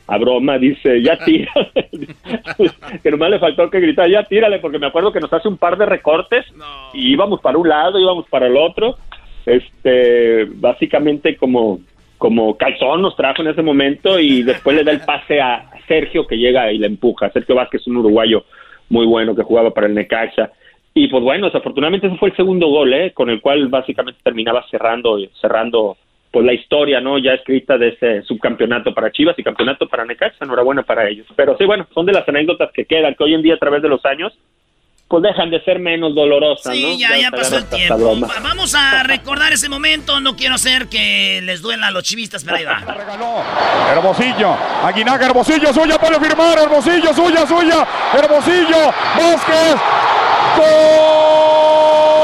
a 0.09 0.17
broma, 0.17 0.57
dice, 0.57 1.01
ya 1.01 1.17
tírale. 1.25 1.71
que 3.03 3.11
nomás 3.11 3.29
le 3.29 3.39
faltó 3.39 3.69
que 3.69 3.79
gritar, 3.79 4.09
ya 4.09 4.23
tírale, 4.23 4.59
porque 4.59 4.79
me 4.79 4.87
acuerdo 4.87 5.11
que 5.11 5.19
nos 5.19 5.31
hace 5.31 5.47
un 5.47 5.57
par 5.57 5.77
de 5.77 5.85
recortes 5.85 6.45
y 6.93 7.11
íbamos 7.11 7.41
para 7.41 7.57
un 7.57 7.69
lado, 7.69 7.99
íbamos 7.99 8.27
para 8.27 8.47
el 8.47 8.57
otro. 8.57 8.97
Este, 9.45 10.45
básicamente 10.45 11.35
como, 11.37 11.79
como 12.19 12.55
calzón 12.57 13.01
nos 13.01 13.15
trajo 13.15 13.41
en 13.41 13.47
ese 13.47 13.63
momento 13.63 14.19
y 14.19 14.43
después 14.43 14.75
le 14.75 14.83
da 14.83 14.91
el 14.91 15.01
pase 15.01 15.41
a, 15.41 15.65
Sergio 15.87 16.27
que 16.27 16.37
llega 16.37 16.71
y 16.71 16.77
le 16.77 16.85
empuja. 16.85 17.31
Sergio 17.31 17.55
Vázquez, 17.55 17.87
un 17.87 17.97
uruguayo 17.97 18.45
muy 18.89 19.07
bueno 19.07 19.35
que 19.35 19.41
jugaba 19.41 19.71
para 19.71 19.87
el 19.87 19.95
Necaxa. 19.95 20.51
Y 20.93 21.07
pues 21.07 21.23
bueno, 21.23 21.47
desafortunadamente 21.47 22.05
ese 22.05 22.17
fue 22.17 22.29
el 22.29 22.35
segundo 22.35 22.67
gol, 22.67 22.93
¿eh? 22.93 23.11
con 23.11 23.31
el 23.31 23.41
cual 23.41 23.67
básicamente 23.69 24.19
terminaba 24.23 24.63
cerrando, 24.69 25.17
cerrando 25.41 25.97
pues 26.29 26.45
la 26.45 26.53
historia, 26.53 27.01
¿no? 27.01 27.17
Ya 27.17 27.33
escrita 27.33 27.79
de 27.79 27.87
ese 27.87 28.21
subcampeonato 28.21 28.93
para 28.93 29.11
Chivas 29.11 29.39
y 29.39 29.43
campeonato 29.43 29.87
para 29.87 30.05
Necaxa. 30.05 30.45
Enhorabuena 30.45 30.83
para 30.83 31.09
ellos. 31.09 31.25
Pero 31.35 31.57
sí, 31.57 31.65
bueno, 31.65 31.87
son 31.91 32.05
de 32.05 32.13
las 32.13 32.29
anécdotas 32.29 32.71
que 32.71 32.85
quedan, 32.85 33.15
que 33.15 33.23
hoy 33.23 33.33
en 33.33 33.41
día 33.41 33.55
a 33.55 33.59
través 33.59 33.81
de 33.81 33.89
los 33.89 34.05
años 34.05 34.37
pues 35.09 35.23
dejan 35.23 35.49
de 35.49 35.59
ser 35.63 35.79
menos 35.79 36.13
dolorosas, 36.13 36.71
sí, 36.71 36.99
ya, 36.99 37.17
ya, 37.17 37.31
pasó 37.31 37.57
el 37.57 37.65
tiempo. 37.65 38.15
Vamos 38.43 38.75
a 38.75 39.01
recordar 39.01 39.51
ese 39.51 39.67
momento. 39.67 40.19
No 40.19 40.35
quiero 40.35 40.53
hacer 40.53 40.87
que 40.87 41.41
les 41.43 41.63
duela 41.63 41.87
a 41.87 41.91
los 41.91 42.03
chivistas, 42.03 42.43
pero 42.43 42.57
ahí 42.57 42.63
va. 42.63 42.79
Regaló 42.79 43.41
Hermosillo. 43.91 44.55
Aguinaga, 44.83 45.25
Hermosillo, 45.25 45.73
suya 45.73 45.97
para 45.97 46.19
firmar. 46.19 46.59
Hermosillo, 46.59 47.11
suya, 47.11 47.47
suya. 47.47 47.87
Hermosillo. 48.13 48.93
Vázquez. 49.17 49.81
¡Gol! 50.57 51.39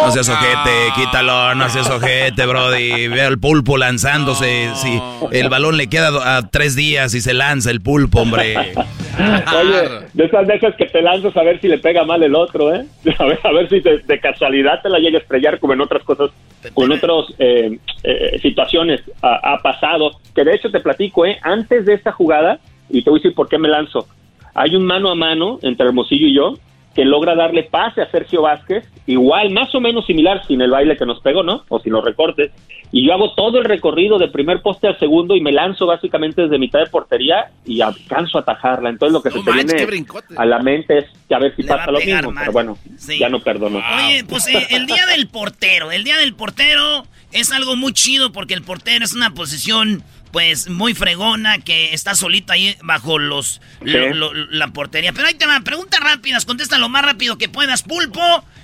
No 0.05 0.11
seas 0.11 0.29
ojete, 0.29 0.93
quítalo, 0.95 1.55
no 1.55 1.67
seas 1.69 1.89
ojete, 1.89 2.45
Brody. 2.45 3.07
Ve 3.07 3.23
al 3.23 3.39
pulpo 3.39 3.77
lanzándose. 3.77 4.69
Si 4.75 5.01
el 5.31 5.49
balón 5.49 5.77
le 5.77 5.87
queda 5.87 6.37
a 6.37 6.47
tres 6.47 6.75
días 6.75 7.15
y 7.15 7.21
se 7.21 7.33
lanza 7.33 7.71
el 7.71 7.81
pulpo, 7.81 8.21
hombre. 8.21 8.55
Oye, 9.17 10.05
de 10.13 10.25
esas 10.25 10.45
veces 10.45 10.75
que 10.77 10.85
te 10.85 11.01
lanzas 11.01 11.35
a 11.35 11.41
ver 11.41 11.59
si 11.59 11.67
le 11.67 11.79
pega 11.79 12.03
mal 12.03 12.21
el 12.21 12.35
otro, 12.35 12.73
¿eh? 12.74 12.74
A 13.19 13.25
ver, 13.25 13.39
a 13.43 13.51
ver 13.51 13.69
si 13.69 13.79
de, 13.79 13.99
de 13.99 14.19
casualidad 14.19 14.81
te 14.81 14.89
la 14.89 14.99
llega 14.99 15.19
a 15.19 15.21
estrellar 15.21 15.59
como 15.59 15.73
en 15.73 15.81
otras 15.81 16.03
cosas, 16.03 16.31
como 16.73 16.87
en 16.87 16.93
otras 16.93 17.25
eh, 17.39 17.79
eh, 18.03 18.39
situaciones 18.41 19.01
ha, 19.21 19.53
ha 19.53 19.61
pasado. 19.61 20.11
Que 20.33 20.43
de 20.43 20.55
hecho 20.55 20.71
te 20.71 20.79
platico, 20.79 21.25
¿eh? 21.25 21.37
Antes 21.41 21.85
de 21.85 21.93
esta 21.93 22.11
jugada, 22.11 22.59
y 22.89 23.03
te 23.03 23.09
voy 23.09 23.19
a 23.19 23.21
decir 23.21 23.35
por 23.35 23.47
qué 23.47 23.57
me 23.57 23.69
lanzo, 23.69 24.07
hay 24.53 24.75
un 24.75 24.85
mano 24.85 25.09
a 25.09 25.15
mano 25.15 25.59
entre 25.61 25.85
Hermosillo 25.87 26.27
y 26.27 26.35
yo 26.35 26.53
que 26.95 27.03
logra 27.05 27.35
darle 27.35 27.63
pase 27.63 28.01
a 28.01 28.09
Sergio 28.09 28.43
Vázquez, 28.43 28.87
igual, 29.05 29.49
más 29.51 29.73
o 29.75 29.81
menos 29.81 30.05
similar, 30.05 30.45
sin 30.47 30.61
el 30.61 30.71
baile 30.71 30.95
que 30.95 31.05
nos 31.05 31.19
pegó, 31.19 31.43
¿no? 31.43 31.63
O 31.67 31.79
sin 31.79 31.91
los 31.91 32.03
recortes. 32.05 32.51
Y 32.91 33.05
yo 33.05 33.13
hago 33.13 33.33
todo 33.33 33.57
el 33.59 33.65
recorrido 33.65 34.17
de 34.17 34.29
primer 34.29 34.61
poste 34.61 34.87
al 34.87 34.97
segundo 34.97 35.35
y 35.35 35.41
me 35.41 35.51
lanzo 35.51 35.85
básicamente 35.85 36.43
desde 36.43 36.57
mitad 36.57 36.79
de 36.79 36.85
portería 36.85 37.51
y 37.65 37.81
alcanzo 37.81 38.37
a 38.37 38.41
atajarla. 38.41 38.89
Entonces 38.89 39.11
lo 39.13 39.21
que 39.21 39.31
se 39.31 39.41
te 39.43 39.51
viene 39.51 40.07
a 40.37 40.45
la 40.45 40.59
mente 40.59 40.99
es 40.99 41.05
que 41.27 41.35
a 41.35 41.39
ver 41.39 41.53
si 41.57 41.63
Le 41.63 41.67
pasa 41.67 41.91
lo 41.91 41.99
mismo. 41.99 42.31
mal. 42.31 42.43
Pero 42.43 42.51
bueno, 42.53 42.77
Sí. 42.97 43.19
ya 43.19 43.27
no 43.27 43.41
perdono. 43.41 43.79
Oye, 44.05 44.23
pues 44.23 44.47
eh, 44.47 44.65
el 44.69 44.85
día 44.85 45.05
del 45.07 45.27
portero, 45.27 45.91
el 45.91 46.05
día 46.05 46.17
del 46.17 46.33
portero 46.33 47.03
es 47.33 47.51
algo 47.51 47.75
muy 47.75 47.91
chido 47.91 48.31
porque 48.31 48.53
el 48.53 48.61
portero 48.61 49.03
es 49.03 49.13
una 49.13 49.31
posición 49.31 50.01
pues 50.35 50.67
muy 50.69 50.93
fregona 50.93 51.59
que 51.59 51.93
está 51.93 52.13
solito 52.13 52.51
ahí 52.51 52.75
bajo 52.83 53.19
los 53.19 53.61
lo- 53.79 54.13
lo- 54.13 54.33
la 54.33 54.67
portería. 54.67 55.13
Pero 55.13 55.27
ahí 55.29 55.33
te 55.35 55.45
van 55.47 55.63
preguntas 55.63 56.01
rápidas, 56.01 56.43
contesta 56.43 56.77
lo 56.77 56.89
más 56.89 57.05
rápido 57.05 57.37
que 57.37 57.47
puedas. 57.47 57.83
Pulpo, 57.83 58.19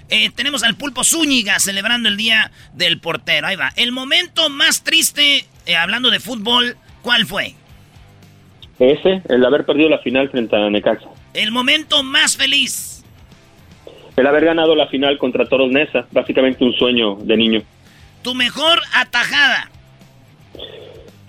eh, 0.10 0.32
tenemos 0.36 0.64
al 0.64 0.76
Pulpo 0.76 1.06
Zúñiga 1.06 1.58
celebrando 1.62 2.10
el 2.10 2.18
día 2.18 2.52
del 2.74 3.00
portero. 3.00 3.48
Ahí 3.48 3.56
va. 3.56 3.72
El 3.78 3.94
momento 3.94 4.50
más 4.50 4.84
triste, 4.84 5.46
eh, 5.66 5.76
hablando 5.78 6.10
de 6.10 6.20
fútbol, 6.20 6.76
¿cuál 7.04 7.26
fue? 7.26 7.56
Ese, 8.78 9.22
el 9.30 9.46
haber 9.46 9.66
perdido 9.66 9.88
la 9.88 10.00
final 10.00 10.30
frente 10.30 10.54
a 10.58 10.70
Necaxa. 10.70 11.08
El 11.34 11.52
momento 11.54 12.04
más 12.04 12.36
feliz. 12.36 13.02
El 14.18 14.28
haber 14.28 14.44
ganado 14.44 14.76
la 14.76 14.88
final 14.88 15.18
contra 15.18 15.46
Toros 15.46 15.72
Neza, 15.72 16.06
básicamente 16.12 16.66
un 16.66 16.74
sueño 16.74 17.16
de 17.22 17.38
niño. 17.38 17.62
Tu 18.24 18.36
mejor 18.36 18.82
atajada. 18.94 19.70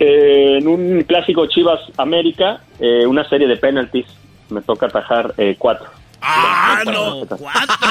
Eh, 0.05 0.57
en 0.57 0.67
un 0.67 1.03
clásico 1.03 1.45
Chivas 1.47 1.79
América, 1.95 2.59
eh, 2.77 3.05
una 3.07 3.23
serie 3.29 3.47
de 3.47 3.55
penalties, 3.55 4.05
me 4.49 4.61
toca 4.61 4.87
atajar 4.87 5.33
eh, 5.37 5.55
cuatro. 5.57 5.85
Ah, 6.21 6.81
no, 6.85 7.25
cuatro, 7.25 7.37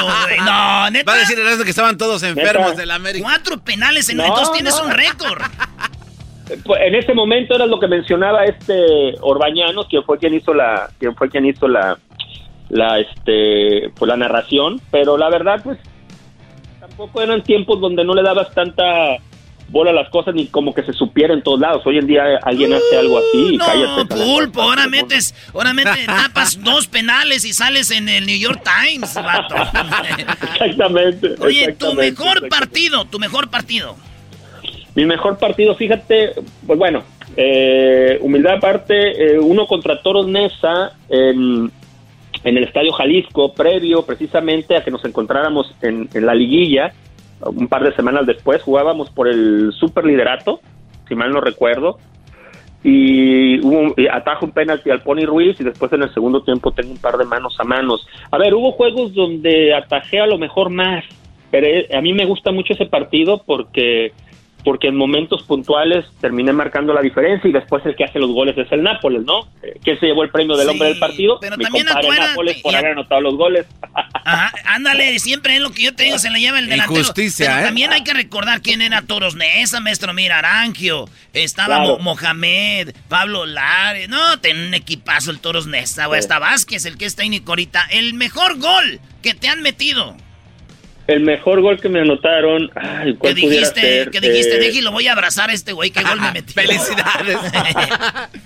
güey. 0.02 0.38
No, 0.44 0.90
neta. 0.90 1.10
Va 1.10 1.16
a 1.16 1.20
decir 1.20 1.38
Erasmo 1.38 1.64
que 1.64 1.70
estaban 1.70 1.96
todos 1.96 2.22
enfermos 2.22 2.70
Neta. 2.70 2.80
de 2.80 2.86
la 2.86 2.96
América. 2.96 3.24
Cuatro 3.24 3.58
penales 3.64 4.10
en 4.10 4.18
No, 4.18 4.24
entonces 4.24 4.52
tienes 4.52 4.76
no. 4.78 4.84
un 4.84 4.90
récord. 4.90 5.42
Pues, 6.66 6.82
en 6.82 6.94
ese 6.96 7.14
momento 7.14 7.54
era 7.54 7.64
lo 7.64 7.80
que 7.80 7.88
mencionaba 7.88 8.44
este 8.44 9.14
Orbañano, 9.22 9.88
que 9.88 10.02
fue 10.02 10.18
quien 10.18 10.34
hizo 10.34 10.52
la, 10.52 10.90
quien 10.98 11.14
fue 11.14 11.30
quien 11.30 11.46
hizo 11.46 11.66
la, 11.66 11.96
la, 12.68 12.98
este, 12.98 13.90
pues 13.96 14.06
la 14.06 14.18
narración, 14.18 14.78
pero 14.90 15.16
la 15.16 15.30
verdad, 15.30 15.62
pues, 15.64 15.78
tampoco 16.78 17.22
eran 17.22 17.42
tiempos 17.42 17.80
donde 17.80 18.04
no 18.04 18.12
le 18.14 18.22
dabas 18.22 18.52
tanta 18.52 19.16
bola 19.72 19.90
las 19.90 20.10
cosas 20.10 20.34
ni 20.34 20.46
como 20.48 20.74
que 20.74 20.82
se 20.82 20.92
supiera 20.92 21.32
en 21.32 21.42
todos 21.42 21.58
lados. 21.58 21.82
Hoy 21.86 21.96
en 21.98 22.06
día 22.06 22.38
alguien 22.42 22.74
hace 22.74 22.98
algo 22.98 23.18
así 23.18 23.54
y 23.54 23.56
No, 23.56 23.64
cállate. 23.64 24.14
pulpo, 24.14 24.60
ahora 24.62 24.86
metes, 24.86 25.34
ahora 25.54 25.72
metes, 25.72 26.06
tapas 26.06 26.62
dos 26.62 26.86
penales 26.86 27.44
y 27.46 27.54
sales 27.54 27.90
en 27.90 28.08
el 28.08 28.26
New 28.26 28.38
York 28.38 28.62
Times, 28.62 29.14
vato. 29.14 29.54
Exactamente. 30.52 31.34
Oye, 31.40 31.72
tu 31.72 31.94
mejor 31.94 32.48
partido, 32.48 33.06
tu 33.06 33.18
mejor 33.18 33.48
partido. 33.48 33.96
Mi 34.94 35.06
mejor 35.06 35.38
partido, 35.38 35.74
fíjate, 35.74 36.34
pues 36.66 36.78
bueno, 36.78 37.02
eh, 37.34 38.18
humildad 38.20 38.56
aparte, 38.56 39.34
eh, 39.34 39.38
uno 39.38 39.66
contra 39.66 40.02
Toros 40.02 40.26
Nesa 40.28 40.92
en, 41.08 41.72
en 42.44 42.56
el 42.58 42.64
Estadio 42.64 42.92
Jalisco, 42.92 43.54
previo 43.54 44.04
precisamente 44.04 44.76
a 44.76 44.84
que 44.84 44.90
nos 44.90 45.02
encontráramos 45.06 45.74
en, 45.80 46.10
en 46.12 46.26
la 46.26 46.34
liguilla, 46.34 46.92
un 47.46 47.68
par 47.68 47.84
de 47.84 47.94
semanas 47.94 48.26
después, 48.26 48.62
jugábamos 48.62 49.10
por 49.10 49.28
el 49.28 49.72
super 49.72 50.04
liderato, 50.04 50.60
si 51.08 51.14
mal 51.14 51.30
no 51.30 51.40
recuerdo, 51.40 51.98
y 52.84 53.60
hubo 53.60 53.94
y 53.96 54.08
atajo 54.08 54.46
un 54.46 54.52
penalti 54.52 54.90
al 54.90 55.02
Pony 55.02 55.24
Ruiz 55.24 55.60
y 55.60 55.64
después 55.64 55.92
en 55.92 56.02
el 56.02 56.12
segundo 56.12 56.42
tiempo 56.42 56.72
tengo 56.72 56.90
un 56.90 56.98
par 56.98 57.16
de 57.16 57.24
manos 57.24 57.54
a 57.60 57.64
manos. 57.64 58.06
A 58.30 58.38
ver, 58.38 58.54
hubo 58.54 58.72
juegos 58.72 59.14
donde 59.14 59.74
atajé 59.74 60.20
a 60.20 60.26
lo 60.26 60.38
mejor 60.38 60.70
más, 60.70 61.04
pero 61.50 61.66
eh, 61.66 61.88
a 61.94 62.00
mí 62.00 62.12
me 62.12 62.24
gusta 62.24 62.50
mucho 62.50 62.72
ese 62.72 62.86
partido 62.86 63.42
porque 63.46 64.12
porque 64.64 64.88
en 64.88 64.96
momentos 64.96 65.42
puntuales 65.42 66.04
terminé 66.20 66.52
marcando 66.52 66.92
la 66.92 67.00
diferencia 67.00 67.48
y 67.48 67.52
después 67.52 67.84
el 67.86 67.96
que 67.96 68.04
hace 68.04 68.18
los 68.18 68.30
goles 68.30 68.56
es 68.56 68.70
el 68.72 68.82
Nápoles, 68.82 69.22
¿no? 69.24 69.40
Eh, 69.62 69.78
¿Quién 69.82 69.98
se 69.98 70.06
llevó 70.06 70.22
el 70.22 70.30
premio 70.30 70.56
del 70.56 70.68
hombre 70.68 70.88
del 70.88 70.98
partido? 70.98 71.38
pero 71.40 71.56
Mi 71.56 71.64
también 71.64 71.88
acuérdate, 71.88 72.20
Nápoles 72.30 72.62
por 72.62 72.72
y- 72.72 72.76
haber 72.76 72.92
anotado 72.92 73.20
los 73.20 73.36
goles. 73.36 73.66
Ajá, 74.24 74.52
ándale, 74.66 75.18
siempre 75.18 75.56
es 75.56 75.60
lo 75.60 75.72
que 75.72 75.82
yo 75.82 75.94
te 75.94 76.04
digo, 76.04 76.18
se 76.18 76.30
le 76.30 76.40
lleva 76.40 76.58
el 76.60 76.68
delantero. 76.68 77.00
Injusticia, 77.00 77.46
Pero 77.46 77.58
¿eh? 77.60 77.64
también 77.64 77.92
hay 77.92 78.04
que 78.04 78.14
recordar 78.14 78.62
quién 78.62 78.80
era 78.82 79.02
Toros 79.02 79.34
Nesa, 79.34 79.80
maestro 79.80 80.12
Mira 80.14 80.38
Arangio, 80.38 81.08
estaba 81.32 81.76
Claro. 81.78 81.98
Mohamed, 81.98 82.94
Pablo 83.08 83.46
Lare, 83.46 84.06
no, 84.08 84.38
ten 84.40 84.58
un 84.68 84.74
equipazo 84.74 85.30
el 85.32 85.40
Toros 85.40 85.66
Nesa, 85.66 86.06
güey, 86.06 86.20
Sí. 86.20 86.24
hasta 86.26 86.38
Vázquez, 86.38 86.84
el 86.86 86.96
que 86.98 87.04
es 87.06 87.16
técnico 87.16 87.52
ahorita. 87.52 87.84
El 87.90 88.14
mejor 88.14 88.58
gol 88.60 89.00
que 89.22 89.34
te 89.34 89.48
han 89.48 89.60
metido. 89.62 90.16
El 91.08 91.20
mejor 91.20 91.60
gol 91.60 91.80
que 91.80 91.88
me 91.88 92.00
anotaron, 92.00 92.70
ay, 92.76 93.12
¿Qué 93.12 93.18
¿cuál 93.18 93.32
pudiera 93.34 93.50
dijiste? 93.50 93.80
ser? 93.80 94.10
¿Qué 94.10 94.20
dijiste? 94.20 94.56
Eh, 94.56 94.60
Deji, 94.60 94.80
lo 94.82 94.92
voy 94.92 95.08
a 95.08 95.12
abrazar 95.12 95.50
a 95.50 95.52
este 95.52 95.72
güey, 95.72 95.90
qué 95.90 96.02
gol 96.02 96.20
me 96.20 96.30
metió. 96.32 96.54
Felicidades. 96.54 97.38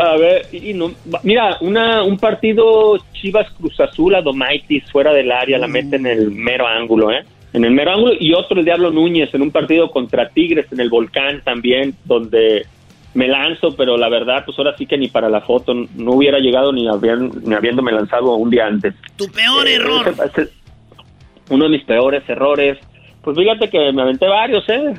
A 0.00 0.16
ver, 0.16 0.46
y 0.52 0.74
no, 0.74 0.92
mira, 1.24 1.56
una, 1.60 2.04
un 2.04 2.18
partido 2.18 2.98
Chivas 3.14 3.48
Cruz 3.58 3.80
Azul 3.80 4.14
a 4.14 4.22
Domaitis 4.22 4.84
fuera 4.92 5.12
del 5.12 5.32
área, 5.32 5.58
la 5.58 5.66
mete 5.66 5.96
en 5.96 6.06
el 6.06 6.30
mero 6.30 6.68
ángulo, 6.68 7.10
¿eh? 7.10 7.24
En 7.52 7.64
el 7.64 7.72
mero 7.72 7.92
ángulo, 7.94 8.12
y 8.20 8.32
otro 8.32 8.60
el 8.60 8.64
Diablo 8.64 8.92
Núñez 8.92 9.34
en 9.34 9.42
un 9.42 9.50
partido 9.50 9.90
contra 9.90 10.28
Tigres 10.28 10.66
en 10.70 10.78
el 10.78 10.88
Volcán 10.88 11.42
también, 11.44 11.96
donde 12.04 12.64
me 13.14 13.26
lanzo, 13.26 13.74
pero 13.74 13.96
la 13.96 14.08
verdad, 14.08 14.44
pues 14.46 14.56
ahora 14.58 14.76
sí 14.78 14.86
que 14.86 14.96
ni 14.96 15.08
para 15.08 15.28
la 15.28 15.40
foto, 15.40 15.74
no 15.74 16.12
hubiera 16.12 16.38
llegado 16.38 16.72
ni, 16.72 16.86
habían, 16.86 17.32
ni 17.42 17.54
habiéndome 17.54 17.90
lanzado 17.90 18.36
un 18.36 18.50
día 18.50 18.66
antes. 18.66 18.94
Tu 19.16 19.26
peor 19.32 19.66
Eh, 19.66 19.74
error. 19.74 20.06
ese- 20.06 20.42
ese- 20.42 20.52
uno 21.50 21.64
de 21.64 21.70
mis 21.70 21.84
peores 21.84 22.28
errores. 22.28 22.78
Pues 23.22 23.36
fíjate 23.36 23.68
que 23.68 23.92
me 23.92 24.02
aventé 24.02 24.26
varios, 24.28 24.68
¿eh? 24.68 24.94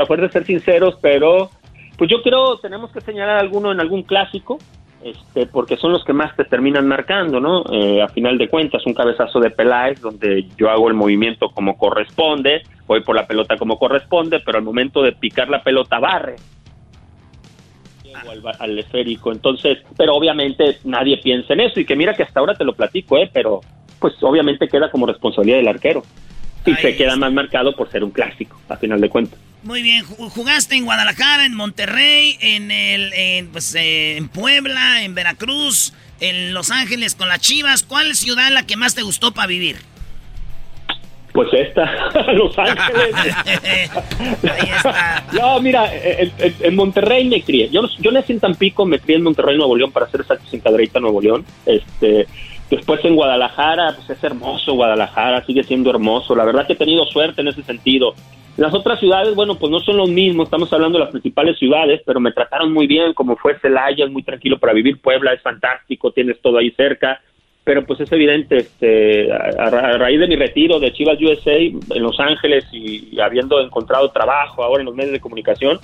A 0.00 0.06
fuerza 0.06 0.26
de 0.26 0.32
ser 0.32 0.44
sinceros, 0.44 0.96
pero 1.00 1.50
pues 1.98 2.10
yo 2.10 2.22
creo 2.22 2.58
tenemos 2.58 2.90
que 2.92 3.00
señalar 3.00 3.38
alguno 3.38 3.72
en 3.72 3.80
algún 3.80 4.02
clásico, 4.02 4.58
este, 5.02 5.46
porque 5.46 5.76
son 5.76 5.92
los 5.92 6.04
que 6.04 6.12
más 6.12 6.34
te 6.34 6.44
terminan 6.44 6.88
marcando, 6.88 7.40
¿no? 7.40 7.64
Eh, 7.70 8.00
a 8.00 8.08
final 8.08 8.38
de 8.38 8.48
cuentas, 8.48 8.86
un 8.86 8.94
cabezazo 8.94 9.38
de 9.38 9.50
Peláez, 9.50 10.00
donde 10.00 10.46
yo 10.56 10.70
hago 10.70 10.88
el 10.88 10.94
movimiento 10.94 11.50
como 11.50 11.76
corresponde, 11.76 12.62
voy 12.86 13.02
por 13.02 13.14
la 13.14 13.26
pelota 13.26 13.56
como 13.56 13.78
corresponde, 13.78 14.40
pero 14.40 14.58
al 14.58 14.64
momento 14.64 15.02
de 15.02 15.12
picar 15.12 15.48
la 15.48 15.62
pelota 15.62 15.98
barre 15.98 16.36
al, 18.14 18.42
al 18.58 18.78
esférico. 18.78 19.32
Entonces, 19.32 19.78
pero 19.96 20.14
obviamente 20.14 20.78
nadie 20.84 21.18
piensa 21.18 21.52
en 21.52 21.60
eso. 21.60 21.80
Y 21.80 21.84
que 21.84 21.96
mira 21.96 22.14
que 22.14 22.22
hasta 22.22 22.40
ahora 22.40 22.54
te 22.54 22.64
lo 22.64 22.74
platico, 22.74 23.16
¿eh? 23.18 23.28
Pero 23.32 23.60
pues 24.04 24.12
obviamente 24.20 24.68
queda 24.68 24.90
como 24.90 25.06
responsabilidad 25.06 25.56
del 25.56 25.68
arquero. 25.68 26.04
Y 26.66 26.74
se 26.74 26.94
queda 26.94 27.16
más 27.16 27.32
marcado 27.32 27.74
por 27.74 27.90
ser 27.90 28.04
un 28.04 28.10
clásico, 28.10 28.60
a 28.68 28.76
final 28.76 29.00
de 29.00 29.08
cuentas. 29.08 29.38
Muy 29.62 29.80
bien, 29.80 30.04
ju- 30.04 30.28
jugaste 30.28 30.76
en 30.76 30.84
Guadalajara, 30.84 31.46
en 31.46 31.54
Monterrey, 31.54 32.36
en 32.42 32.70
el, 32.70 33.14
en, 33.14 33.48
pues, 33.48 33.74
eh, 33.74 34.18
en 34.18 34.28
Puebla, 34.28 35.04
en 35.04 35.14
Veracruz, 35.14 35.94
en 36.20 36.52
Los 36.52 36.70
Ángeles 36.70 37.14
con 37.14 37.30
las 37.30 37.40
Chivas. 37.40 37.82
¿Cuál 37.82 38.14
ciudad 38.14 38.50
la 38.52 38.66
que 38.66 38.76
más 38.76 38.94
te 38.94 39.00
gustó 39.00 39.32
para 39.32 39.46
vivir? 39.46 39.76
Pues 41.32 41.48
esta, 41.54 41.90
Los 42.34 42.58
Ángeles. 42.58 43.14
No, 45.32 45.60
mira, 45.60 45.90
en, 45.94 46.30
en- 46.38 46.54
en 46.60 46.76
Monterrey 46.76 47.24
me 47.26 47.40
crié. 47.42 47.70
Yo, 47.70 47.82
yo 48.00 48.10
nací 48.12 48.32
en 48.34 48.40
Tampico, 48.40 48.84
me 48.84 48.98
crié 48.98 49.16
en 49.16 49.22
Monterrey, 49.24 49.56
Nuevo 49.56 49.74
León, 49.76 49.92
para 49.92 50.08
ser 50.10 50.20
exactos, 50.20 50.52
en 50.52 50.60
Cadereyta, 50.60 51.00
Nuevo 51.00 51.20
León. 51.22 51.44
Este, 51.66 52.26
después 52.70 53.04
en 53.04 53.16
Guadalajara, 53.16 53.94
pues 53.94 54.10
es 54.10 54.22
hermoso 54.24 54.74
Guadalajara, 54.74 55.44
sigue 55.44 55.62
siendo 55.62 55.90
hermoso. 55.90 56.34
La 56.34 56.44
verdad 56.44 56.66
que 56.66 56.74
he 56.74 56.76
tenido 56.76 57.04
suerte 57.06 57.40
en 57.40 57.48
ese 57.48 57.62
sentido. 57.62 58.14
Las 58.56 58.72
otras 58.72 59.00
ciudades, 59.00 59.34
bueno, 59.34 59.56
pues 59.56 59.70
no 59.72 59.80
son 59.80 59.96
lo 59.96 60.06
mismo, 60.06 60.44
estamos 60.44 60.72
hablando 60.72 60.98
de 60.98 61.04
las 61.04 61.10
principales 61.10 61.58
ciudades, 61.58 62.02
pero 62.06 62.20
me 62.20 62.30
trataron 62.30 62.72
muy 62.72 62.86
bien, 62.86 63.12
como 63.12 63.34
fue 63.34 63.58
Celaya, 63.58 64.04
es 64.04 64.12
muy 64.12 64.22
tranquilo 64.22 64.60
para 64.60 64.72
vivir, 64.72 65.00
Puebla 65.00 65.32
es 65.32 65.42
fantástico, 65.42 66.12
tienes 66.12 66.40
todo 66.40 66.58
ahí 66.58 66.70
cerca, 66.70 67.20
pero 67.64 67.84
pues 67.84 67.98
es 68.00 68.12
evidente, 68.12 68.58
este, 68.58 69.32
a, 69.32 69.64
a 69.64 69.98
raíz 69.98 70.20
de 70.20 70.28
mi 70.28 70.36
retiro 70.36 70.78
de 70.78 70.92
Chivas 70.92 71.20
USA 71.20 71.56
en 71.56 72.02
Los 72.02 72.20
Ángeles 72.20 72.64
y, 72.72 73.18
habiendo 73.18 73.60
encontrado 73.60 74.10
trabajo 74.10 74.62
ahora 74.62 74.82
en 74.82 74.86
los 74.86 74.94
medios 74.94 75.12
de 75.12 75.20
comunicación, 75.20 75.80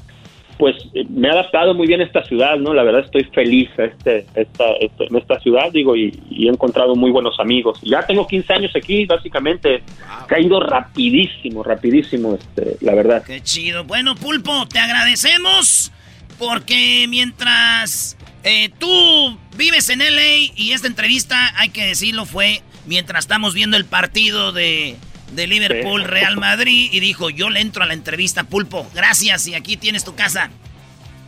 pues 0.61 0.77
eh, 0.95 1.05
me 1.09 1.27
he 1.27 1.31
adaptado 1.33 1.75
muy 1.75 1.87
bien 1.89 2.01
a 2.03 2.05
esta 2.05 2.23
ciudad, 2.25 2.57
¿no? 2.59 2.73
La 2.75 2.83
verdad 2.85 3.03
estoy 3.05 3.25
feliz 3.25 3.69
a 3.79 3.85
este, 3.87 4.27
esta, 4.35 4.65
este- 4.79 5.07
en 5.07 5.17
esta 5.17 5.41
ciudad, 5.41 5.73
digo, 5.73 5.97
y, 5.97 6.17
y 6.31 6.47
he 6.47 6.51
encontrado 6.51 6.95
muy 6.95 7.11
buenos 7.11 7.41
amigos. 7.41 7.81
Ya 7.83 8.07
tengo 8.07 8.27
15 8.27 8.53
años 8.53 8.73
aquí, 8.77 9.07
básicamente. 9.07 9.83
Se 10.29 10.35
ha 10.35 10.39
ido 10.41 10.61
rapidísimo, 10.61 11.63
rapidísimo, 11.65 12.35
este, 12.39 12.77
la 12.85 12.95
verdad. 12.95 13.25
Qué 13.27 13.41
chido. 13.41 13.85
Bueno, 13.85 14.15
Pulpo, 14.15 14.67
te 14.69 14.79
agradecemos 14.79 15.91
porque 16.39 17.07
mientras 17.09 18.17
eh, 18.45 18.71
tú 18.79 19.39
vives 19.57 19.89
en 19.89 19.99
LA 20.01 20.53
y 20.57 20.73
esta 20.73 20.87
entrevista, 20.87 21.53
hay 21.59 21.71
que 21.71 21.87
decirlo, 21.87 22.27
fue 22.27 22.61
mientras 22.87 23.25
estamos 23.25 23.55
viendo 23.55 23.77
el 23.77 23.85
partido 23.87 24.53
de, 24.53 24.97
de 25.33 25.47
Liverpool. 25.47 26.05
Real 26.05 26.37
Madrid 26.37 26.91
y 26.93 27.01
dijo, 27.01 27.31
yo 27.31 27.51
le 27.51 27.61
entro 27.61 27.83
a 27.83 27.87
la 27.87 27.95
entrevista, 27.95 28.45
Pulpo. 28.45 28.87
Gracias 28.95 29.47
y 29.47 29.55
aquí 29.55 29.77
tienes 29.77 30.05
tu 30.05 30.15
casa. 30.15 30.51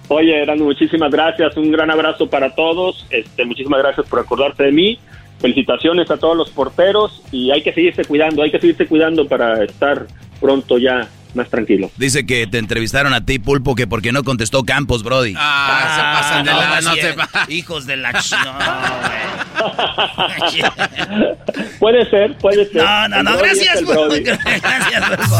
Oye, 0.08 0.42
Erano, 0.42 0.64
muchísimas 0.64 1.10
gracias, 1.10 1.56
un 1.56 1.70
gran 1.70 1.90
abrazo 1.90 2.28
para 2.28 2.54
todos, 2.54 3.06
este, 3.10 3.44
muchísimas 3.44 3.80
gracias 3.80 4.06
por 4.06 4.18
acordarte 4.18 4.64
de 4.64 4.72
mí, 4.72 4.98
felicitaciones 5.40 6.10
a 6.10 6.18
todos 6.18 6.36
los 6.36 6.50
porteros 6.50 7.22
y 7.32 7.50
hay 7.50 7.62
que 7.62 7.72
seguirse 7.72 8.04
cuidando, 8.04 8.42
hay 8.42 8.50
que 8.50 8.60
seguirse 8.60 8.86
cuidando 8.86 9.26
para 9.26 9.64
estar 9.64 10.06
pronto 10.40 10.76
ya 10.76 11.08
más 11.34 11.48
tranquilo. 11.50 11.90
Dice 11.96 12.24
que 12.26 12.46
te 12.46 12.59
entrevistaron 12.59 13.12
a 13.14 13.24
ti, 13.24 13.38
Pulpo, 13.38 13.74
que 13.74 13.86
porque 13.86 14.12
no 14.12 14.22
contestó 14.24 14.64
Campos, 14.64 15.02
Brody. 15.02 15.34
Ah, 15.36 15.92
se 15.94 16.02
pasan 16.22 16.44
de 16.44 16.50
no, 16.52 16.60
la, 16.60 16.80
no 16.80 16.94
se 16.94 17.12
pa- 17.14 17.28
Hijos 17.48 17.86
de 17.86 17.96
la... 17.96 18.12
ch- 18.12 18.36
Puede 21.78 22.09
ser, 22.10 22.36
puede 22.38 22.66
ser. 22.66 22.82
No, 22.82 23.09
no, 23.09 23.22
no, 23.22 23.36
gracias. 23.38 23.84
Brody. 23.84 24.22
Gracias, 24.22 25.10
Pulpo. 25.10 25.36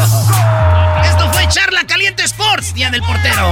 Esto 1.03 1.31
fue 1.33 1.47
Charla 1.49 1.85
Caliente 1.85 2.23
Sports, 2.23 2.73
Día 2.73 2.89
del 2.89 3.01
Portero. 3.01 3.51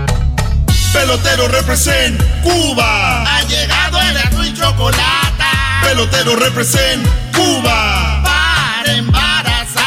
Pelotero 0.93 1.47
represent 1.47 2.21
Cuba. 2.43 3.23
Ha 3.23 3.43
llegado 3.43 3.97
el 4.01 4.47
y 4.47 4.53
chocolate. 4.53 5.43
Pelotero 5.83 6.35
represent 6.35 7.07
Cuba. 7.33 8.21
Para 8.23 8.93
embarazar. 8.93 9.85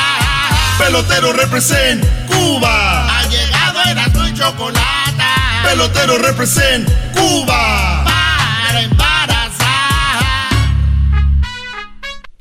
Pelotero 0.79 1.33
represent 1.35 2.03
Cuba. 2.27 3.19
Ha 3.19 3.29
llegado 3.29 3.81
el 3.83 4.29
y 4.29 4.35
chocolate. 4.35 5.25
Pelotero 5.63 6.19
represent 6.19 6.89
Cuba. 7.13 8.05
Para 8.05 8.81
embarazar. 8.81 10.25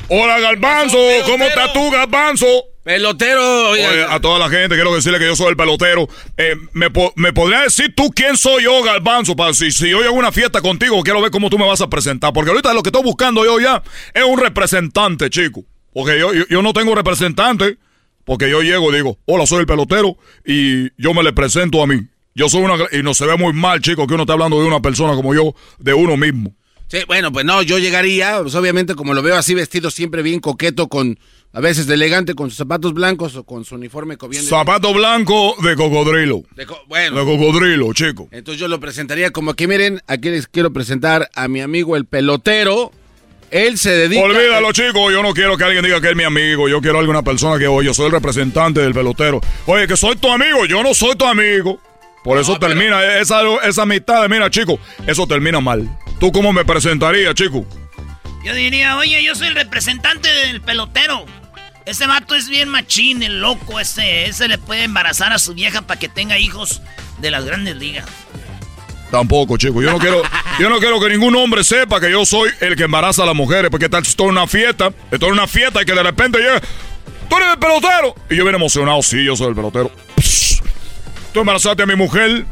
Hola, 0.08 0.40
Galbanzo. 0.40 0.98
¿Cómo 1.26 1.44
estás 1.46 1.74
tú, 1.74 1.92
Galbanzo? 1.92 2.73
Pelotero. 2.84 4.12
A 4.12 4.20
toda 4.20 4.40
la 4.40 4.50
gente 4.50 4.76
quiero 4.76 4.94
decirle 4.94 5.18
que 5.20 5.26
yo 5.26 5.36
soy 5.36 5.48
el 5.50 5.56
pelotero. 5.56 6.08
Eh, 6.38 6.56
¿me, 6.74 6.90
po- 6.90 7.14
¿Me 7.16 7.32
podría 7.32 7.62
decir 7.62 7.94
tú 7.96 8.10
quién 8.14 8.36
soy 8.38 8.64
yo, 8.64 8.84
Galbanzo? 8.84 9.36
Para 9.36 9.54
si, 9.54 9.72
si 9.72 9.90
yo 9.90 10.04
a 10.06 10.12
una 10.12 10.32
fiesta 10.32 10.62
contigo, 10.62 11.02
quiero 11.04 11.22
ver 11.22 11.32
cómo 11.32 11.50
tú 11.50 11.58
me 11.58 11.66
vas 11.68 11.82
a 11.82 11.90
presentar. 11.90 12.34
Porque 12.34 12.52
ahorita 12.52 12.74
lo 12.74 12.84
que 12.84 12.90
estoy 12.90 13.04
buscando 13.04 13.46
yo 13.46 13.60
ya 13.60 13.82
es 14.14 14.24
un 14.24 14.38
representante, 14.40 15.30
chico. 15.30 15.64
Porque 15.94 16.20
yo, 16.20 16.34
yo, 16.34 16.44
yo 16.50 16.62
no 16.62 16.74
tengo 16.74 16.94
representante. 16.94 17.78
Porque 18.26 18.50
yo 18.50 18.62
llego 18.62 18.92
y 18.92 18.96
digo, 18.96 19.18
hola, 19.26 19.46
soy 19.46 19.60
el 19.62 19.66
pelotero. 19.66 20.18
Y 20.46 20.90
yo 21.02 21.14
me 21.14 21.24
le 21.24 21.34
presento 21.34 21.82
a 21.84 21.88
mí. 21.88 22.02
Yo 22.36 22.50
soy 22.50 22.64
una... 22.64 22.76
Y 22.92 23.04
no 23.04 23.14
se 23.14 23.26
ve 23.26 23.36
muy 23.38 23.54
mal, 23.54 23.80
chico, 23.82 24.08
que 24.08 24.14
uno 24.14 24.24
está 24.24 24.34
hablando 24.34 24.60
de 24.62 24.68
una 24.68 24.82
persona 24.82 25.14
como 25.14 25.34
yo, 25.36 25.54
de 25.78 25.94
uno 25.94 26.16
mismo. 26.18 26.54
Sí, 26.94 27.00
bueno, 27.08 27.32
pues 27.32 27.44
no, 27.44 27.64
yo 27.64 27.80
llegaría, 27.80 28.38
pues 28.44 28.54
obviamente 28.54 28.94
como 28.94 29.16
lo 29.16 29.24
veo 29.24 29.36
así 29.36 29.56
vestido 29.56 29.90
siempre 29.90 30.22
bien 30.22 30.40
coqueto, 30.40 30.90
con 30.90 31.18
a 31.52 31.60
veces 31.60 31.88
de 31.88 31.96
elegante, 31.96 32.36
con 32.36 32.52
sus 32.52 32.58
zapatos 32.60 32.94
blancos 32.94 33.36
o 33.36 33.44
con 33.46 33.66
su 33.66 33.74
uniforme 33.74 34.16
cobiendo. 34.16 34.48
Zapato 34.48 34.94
blanco 34.94 35.56
de 35.64 35.76
cocodrilo. 35.76 36.44
De 36.56 36.68
co- 36.68 36.84
bueno. 36.88 37.18
De 37.18 37.26
cocodrilo, 37.26 37.92
chico. 37.94 38.28
Entonces 38.30 38.62
yo 38.62 38.68
lo 38.68 38.80
presentaría 38.80 39.32
como 39.32 39.56
que 39.56 39.68
miren, 39.68 40.02
aquí 40.06 40.30
les 40.30 40.46
quiero 40.46 40.72
presentar 40.72 41.32
a 41.34 41.48
mi 41.48 41.62
amigo 41.62 41.96
el 41.98 42.06
pelotero. 42.06 42.92
Él 43.50 43.80
se 43.80 43.90
dedica. 43.90 44.22
Olvídalo, 44.22 44.72
chico. 44.72 45.10
Yo 45.10 45.24
no 45.24 45.34
quiero 45.34 45.58
que 45.58 45.64
alguien 45.64 45.84
diga 45.84 46.00
que 46.00 46.12
es 46.12 46.16
mi 46.16 46.24
amigo. 46.26 46.70
Yo 46.70 46.80
quiero 46.80 47.00
alguna 47.00 47.24
persona 47.24 47.58
que, 47.58 47.66
oye, 47.66 47.88
yo 47.88 47.94
soy 47.96 48.06
el 48.06 48.12
representante 48.12 48.82
del 48.82 48.94
pelotero. 48.94 49.42
Oye, 49.66 49.88
que 49.88 49.98
soy 49.98 50.16
tu 50.16 50.30
amigo. 50.30 50.66
Yo 50.68 50.84
no 50.84 50.94
soy 50.94 51.16
tu 51.16 51.26
amigo. 51.26 51.80
Por 52.24 52.38
eso 52.38 52.58
termina 52.58 53.04
esa, 53.18 53.42
esa 53.64 53.84
amistad. 53.84 54.28
Mira, 54.30 54.50
chico, 54.50 54.80
eso 55.06 55.28
termina 55.28 55.60
mal. 55.60 55.90
¿Tú 56.20 56.32
cómo 56.32 56.54
me 56.54 56.64
presentarías, 56.64 57.36
chico? 57.36 57.66
Yo 58.44 58.54
diría, 58.54 58.98
oye, 58.98 59.24
yo 59.24 59.36
soy 59.36 59.48
el 59.48 59.56
representante 59.56 60.30
del 60.30 60.62
pelotero. 60.62 61.26
Ese 61.86 62.08
vato 62.08 62.36
es 62.36 62.48
bien 62.48 62.70
machín, 62.70 63.24
el 63.24 63.42
loco 63.42 63.80
ese. 63.80 64.26
Ese 64.26 64.48
le 64.48 64.58
puede 64.58 64.84
embarazar 64.84 65.34
a 65.34 65.40
su 65.40 65.54
vieja 65.54 65.82
para 65.82 66.00
que 66.00 66.08
tenga 66.08 66.38
hijos 66.38 66.82
de 67.20 67.32
las 67.32 67.44
grandes 67.44 67.76
ligas. 67.76 68.06
Tampoco, 69.12 69.58
chico. 69.58 69.82
Yo 69.82 69.92
no 69.92 70.00
quiero, 70.00 70.22
yo 70.60 70.70
no 70.70 70.80
quiero 70.80 71.00
que 71.00 71.10
ningún 71.10 71.36
hombre 71.36 71.64
sepa 71.64 72.00
que 72.00 72.10
yo 72.10 72.26
soy 72.26 72.50
el 72.62 72.76
que 72.76 72.84
embaraza 72.84 73.24
a 73.24 73.26
las 73.26 73.36
mujeres. 73.36 73.70
Porque 73.70 73.90
tal 73.90 74.04
estoy 74.04 74.26
en 74.28 74.32
una 74.32 74.48
fiesta, 74.48 74.92
estoy 75.12 75.28
en 75.28 75.34
una 75.34 75.48
fiesta 75.48 75.82
y 75.82 75.86
que 75.86 75.94
de 75.94 76.04
repente 76.04 76.40
llega, 76.40 76.62
tú 77.30 77.36
eres 77.38 77.50
el 77.50 77.60
pelotero. 77.60 78.16
Y 78.30 78.36
yo 78.38 78.44
bien 78.44 78.56
emocionado, 78.56 79.02
sí, 79.02 79.24
yo 79.24 79.36
soy 79.36 79.50
el 79.50 79.56
pelotero. 79.56 79.92
¿Tú 81.34 81.40
embarazaste 81.40 81.84
a 81.84 81.86
mi 81.86 81.96
mujer? 81.96 82.46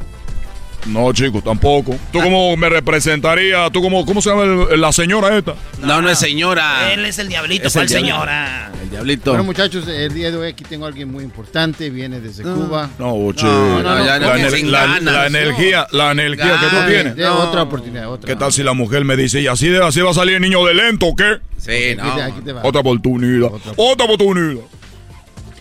No, 0.87 1.13
chico, 1.13 1.43
tampoco. 1.43 1.95
¿Tú 2.11 2.19
cómo 2.19 2.57
me 2.57 2.67
representarías? 2.67 3.71
¿Tú 3.71 3.83
cómo, 3.83 4.03
cómo 4.03 4.19
se 4.19 4.31
llama 4.31 4.65
el- 4.71 4.81
la 4.81 4.91
señora 4.91 5.37
esta? 5.37 5.53
No, 5.79 6.01
no 6.01 6.09
es 6.09 6.17
señora. 6.17 6.91
Él 6.91 7.05
es 7.05 7.19
el 7.19 7.27
diablito, 7.27 7.67
Es 7.67 7.73
¿cuál 7.73 7.83
el 7.83 7.89
diablito. 7.89 8.15
señora? 8.15 8.71
El 8.81 8.89
diablito. 8.89 9.29
Bueno, 9.29 9.43
muchachos, 9.43 9.87
el 9.87 10.11
día 10.11 10.31
de 10.31 10.37
hoy 10.37 10.49
aquí 10.49 10.63
tengo 10.63 10.85
a 10.85 10.87
alguien 10.87 11.11
muy 11.11 11.23
importante, 11.23 11.91
viene 11.91 12.19
desde 12.19 12.41
Cuba. 12.41 12.89
No, 12.97 13.31
chico. 13.31 13.47
no, 13.47 13.83
no, 13.83 14.03
la, 14.03 14.17
no, 14.17 14.33
ener- 14.33 14.49
sin 14.57 14.71
la- 14.71 14.79
ganas, 14.87 15.03
la 15.03 15.11
no. 15.29 15.37
energía, 15.37 15.85
la 15.91 16.11
energía 16.13 16.59
que 16.59 16.65
tú 16.75 16.87
tienes. 16.87 17.15
de 17.15 17.27
otra 17.27 17.61
oportunidad, 17.61 18.09
otra. 18.11 18.27
¿Qué 18.27 18.35
tal 18.35 18.51
si 18.51 18.63
la 18.63 18.73
mujer 18.73 19.05
me 19.05 19.15
dice, 19.15 19.39
y 19.39 19.45
así, 19.45 19.67
de, 19.67 19.85
así 19.85 20.01
va 20.01 20.09
a 20.09 20.13
salir 20.15 20.37
el 20.37 20.41
niño 20.41 20.65
de 20.65 20.73
lento 20.73 21.05
o 21.05 21.15
qué? 21.15 21.37
Sí, 21.59 21.95
no. 21.95 22.05
Aquí 22.05 22.15
te- 22.15 22.21
aquí 22.23 22.41
te 22.43 22.53
va. 22.53 22.61
Otra 22.63 22.81
oportunidad. 22.81 23.51
Otra 23.75 24.05
oportunidad. 24.05 24.63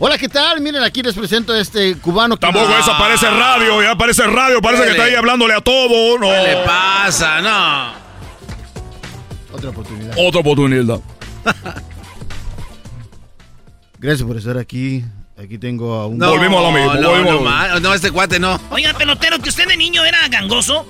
Hola, 0.03 0.17
¿qué 0.17 0.31
tal? 0.31 0.63
Miren, 0.63 0.83
aquí 0.83 1.03
les 1.03 1.15
presento 1.15 1.53
a 1.53 1.61
este 1.61 1.95
cubano 1.99 2.35
que... 2.35 2.41
Tampoco 2.41 2.75
eso 2.75 2.91
parece 2.99 3.29
radio, 3.29 3.83
ya 3.83 3.95
parece 3.97 4.27
radio, 4.27 4.63
parece 4.63 4.85
que 4.85 4.91
está 4.93 5.05
ahí 5.05 5.15
hablándole 5.15 5.53
a 5.53 5.61
todo. 5.61 6.19
No. 6.19 6.27
¿Qué 6.27 6.43
le 6.43 6.57
pasa? 6.65 7.43
No. 7.43 7.93
Otra 9.53 9.69
oportunidad. 9.69 10.15
Otra 10.17 10.41
oportunidad. 10.41 11.01
Gracias 13.99 14.27
por 14.27 14.39
estar 14.39 14.57
aquí. 14.57 15.05
Aquí 15.39 15.59
tengo 15.59 15.93
a 15.93 16.07
un... 16.07 16.17
No, 16.17 16.31
Volvimos 16.31 16.61
a 16.61 16.63
lo 16.63 16.73
mismo, 16.73 16.95
No, 16.95 17.11
volvimos 17.11 17.53
a 17.53 17.69
no, 17.69 17.81
no, 17.81 17.93
este 17.93 18.11
cuate 18.11 18.41
no. 18.41 18.59
Oiga, 18.71 18.95
pelotero, 18.95 19.39
que 19.39 19.51
usted 19.51 19.69
de 19.69 19.77
niño 19.77 20.03
era 20.03 20.27
gangoso. 20.29 20.87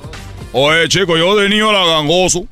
Oye, 0.53 0.89
chico, 0.89 1.17
yo 1.17 1.35
de 1.35 1.49
niño 1.49 1.69
era 1.71 1.85
gangoso. 1.85 2.47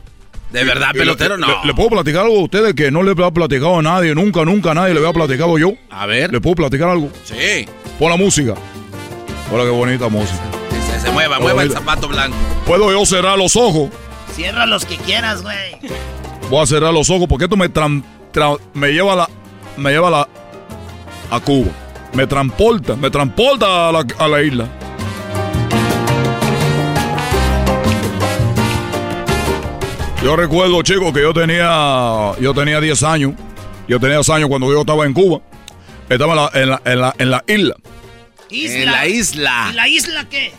De 0.53 0.65
verdad, 0.65 0.93
pelotero, 0.93 1.37
no. 1.37 1.63
Le, 1.65 1.75
puedo 1.75 1.91
platicar 1.91 2.23
algo 2.25 2.39
a 2.39 2.43
ustedes 2.45 2.73
que 2.75 2.91
no 2.91 3.03
le 3.03 3.11
había 3.11 3.31
platicado 3.31 3.79
a 3.79 3.83
nadie, 3.83 4.15
nunca, 4.15 4.45
nunca 4.47 4.71
a 4.71 4.75
nadie 4.75 4.95
le 4.95 5.01
había 5.01 5.13
platicado 5.13 5.59
yo. 5.59 5.73
A 5.91 6.07
ver. 6.07 6.33
¿Le 6.33 6.41
puedo 6.41 6.57
platicar 6.57 6.89
algo? 6.89 7.11
Sí. 7.25 7.67
Pon 7.99 8.11
la 8.11 8.17
música. 8.17 8.55
Hola, 9.53 9.65
qué 9.65 9.71
bonita 9.71 10.09
música. 10.09 10.41
Se, 10.91 11.01
se 11.01 11.11
mueva, 11.11 11.39
mueva 11.39 11.63
el 11.63 11.71
zapato 11.73 12.09
blanco. 12.09 12.37
¿Puedo 12.67 12.91
yo 12.91 13.05
cerrar 13.05 13.37
los 13.39 13.57
ojos? 13.57 13.91
Cierra 14.35 14.65
los 14.67 14.85
que 14.87 14.97
quieras, 14.97 15.43
güey. 15.43 15.77
Voy 16.49 16.63
a 16.63 16.67
cerrar 16.67 16.95
los 16.95 17.11
ojos 17.11 17.27
porque 17.29 17.45
esto 17.45 17.57
me, 17.57 17.69
tran- 17.71 18.03
tra- 18.33 18.59
me 18.73 18.89
lleva 18.93 19.13
a 19.13 19.17
la. 19.17 19.31
Me 19.77 19.91
lleva 19.91 20.09
a 20.09 20.11
la. 20.11 20.29
a 21.31 21.41
Cuba. 21.41 21.69
Me 22.15 22.27
transporta, 22.27 22.97
me 22.97 23.11
transporta 23.11 23.89
a 23.91 23.93
la, 23.93 24.07
a 24.19 24.29
la 24.29 24.43
isla. 24.43 24.67
Yo 30.23 30.35
recuerdo, 30.35 30.83
chicos, 30.83 31.13
que 31.13 31.21
yo 31.21 31.33
tenía. 31.33 32.33
Yo 32.41 32.53
tenía 32.53 32.81
10 32.81 33.03
años. 33.05 33.35
Yo 33.87 34.01
tenía 34.01 34.17
10 34.17 34.29
años 34.31 34.49
cuando 34.49 34.71
yo 34.73 34.81
estaba 34.81 35.07
en 35.07 35.13
Cuba. 35.13 35.41
Estaba 36.09 36.33
en 36.33 36.37
la, 36.37 36.51
en 36.55 36.69
la, 36.71 36.83
en 36.85 37.01
la, 37.01 37.15
en 37.19 37.31
la 37.31 37.45
isla. 37.47 37.77
Isla. 38.51 38.81
En 38.81 38.87
la 38.87 39.07
isla. 39.07 39.69
¿Y 39.71 39.75
la 39.75 39.89
isla 39.89 40.29
qué? 40.29 40.53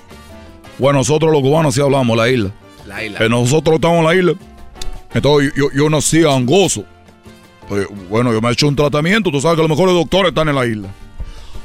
Bueno, 0.77 0.99
nosotros 0.99 1.31
los 1.31 1.41
cubanos 1.41 1.76
sí 1.76 1.81
hablamos 1.81 2.15
la 2.15 2.30
isla. 2.30 2.52
La 2.88 3.03
isla. 3.03 3.19
Eh, 3.19 3.30
nosotros 3.30 3.76
estamos 3.76 3.99
en 3.99 4.06
la 4.06 4.15
isla. 4.15 4.34
Entonces 5.14 5.52
yo, 5.56 5.69
yo 5.73 5.90
nací 5.90 6.23
angoso. 6.23 6.86
Pues, 7.68 7.86
bueno, 8.10 8.31
yo 8.31 8.41
me 8.41 8.49
he 8.49 8.53
hecho 8.53 8.68
un 8.68 8.76
tratamiento. 8.76 9.30
Tú 9.30 9.41
sabes 9.41 9.57
que 9.57 9.61
los 9.61 9.69
mejores 9.69 9.94
doctores 9.94 10.30
están 10.30 10.48
en 10.48 10.56
la 10.56 10.65
isla. 10.65 10.88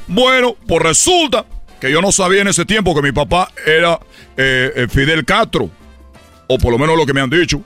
Bueno, 0.07 0.55
pues 0.67 0.81
resulta 0.81 1.45
que 1.79 1.91
yo 1.91 2.01
no 2.01 2.11
sabía 2.11 2.41
en 2.41 2.49
ese 2.49 2.65
tiempo 2.65 2.93
que 2.93 3.01
mi 3.01 3.11
papá 3.11 3.51
era 3.65 3.99
eh, 4.35 4.71
eh, 4.75 4.87
Fidel 4.89 5.23
Castro. 5.23 5.69
O 6.47 6.57
por 6.57 6.71
lo 6.71 6.77
menos 6.77 6.97
lo 6.97 7.05
que 7.05 7.13
me 7.13 7.21
han 7.21 7.29
dicho. 7.29 7.61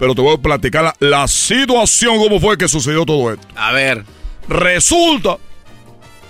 Pero 0.00 0.14
te 0.16 0.20
voy 0.22 0.34
a 0.34 0.38
platicar 0.38 0.82
la, 0.82 0.96
la 0.98 1.28
situación, 1.28 2.18
cómo 2.18 2.40
fue 2.40 2.58
que 2.58 2.66
sucedió 2.66 3.04
todo 3.04 3.32
esto. 3.32 3.46
A 3.54 3.70
ver. 3.72 4.04
Resulta, 4.48 5.36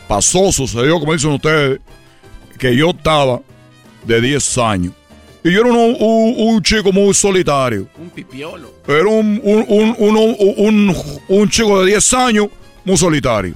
pasó, 0.07 0.53
sucedió, 0.53 1.01
como 1.01 1.15
dicen 1.15 1.31
ustedes, 1.31 1.81
que 2.59 2.77
yo 2.77 2.91
estaba 2.91 3.41
de 4.05 4.21
10 4.21 4.59
años. 4.59 4.93
Y 5.43 5.53
yo 5.53 5.61
era 5.63 5.71
un, 5.71 5.97
un- 5.99 6.35
un 6.37 6.63
chico 6.63 6.93
muy 6.93 7.15
solitario. 7.15 7.87
Un 7.97 8.11
pipiolo. 8.11 8.75
Era 8.87 9.07
un, 9.09 9.41
un, 11.29 11.49
chico 11.49 11.81
de 11.81 11.87
10 11.93 12.13
años 12.15 12.49
muy 12.85 12.97
solitario. 12.99 13.55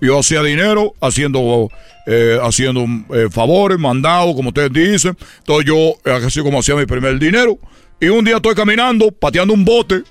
Yo 0.00 0.18
hacía 0.20 0.42
dinero 0.42 0.94
haciendo, 1.00 1.68
eh, 2.06 2.38
haciendo 2.42 2.84
eh, 3.14 3.28
favores, 3.30 3.78
mandados, 3.78 4.34
como 4.36 4.50
ustedes 4.50 4.72
dicen. 4.72 5.16
Entonces 5.38 5.66
yo, 5.66 5.94
así 6.12 6.40
como 6.42 6.60
hacía 6.60 6.76
mi 6.76 6.86
primer 6.86 7.18
dinero. 7.18 7.58
Y 8.04 8.08
un 8.08 8.24
día 8.24 8.36
estoy 8.36 8.54
caminando, 8.54 9.10
pateando 9.10 9.54
un 9.54 9.64
bote. 9.64 10.02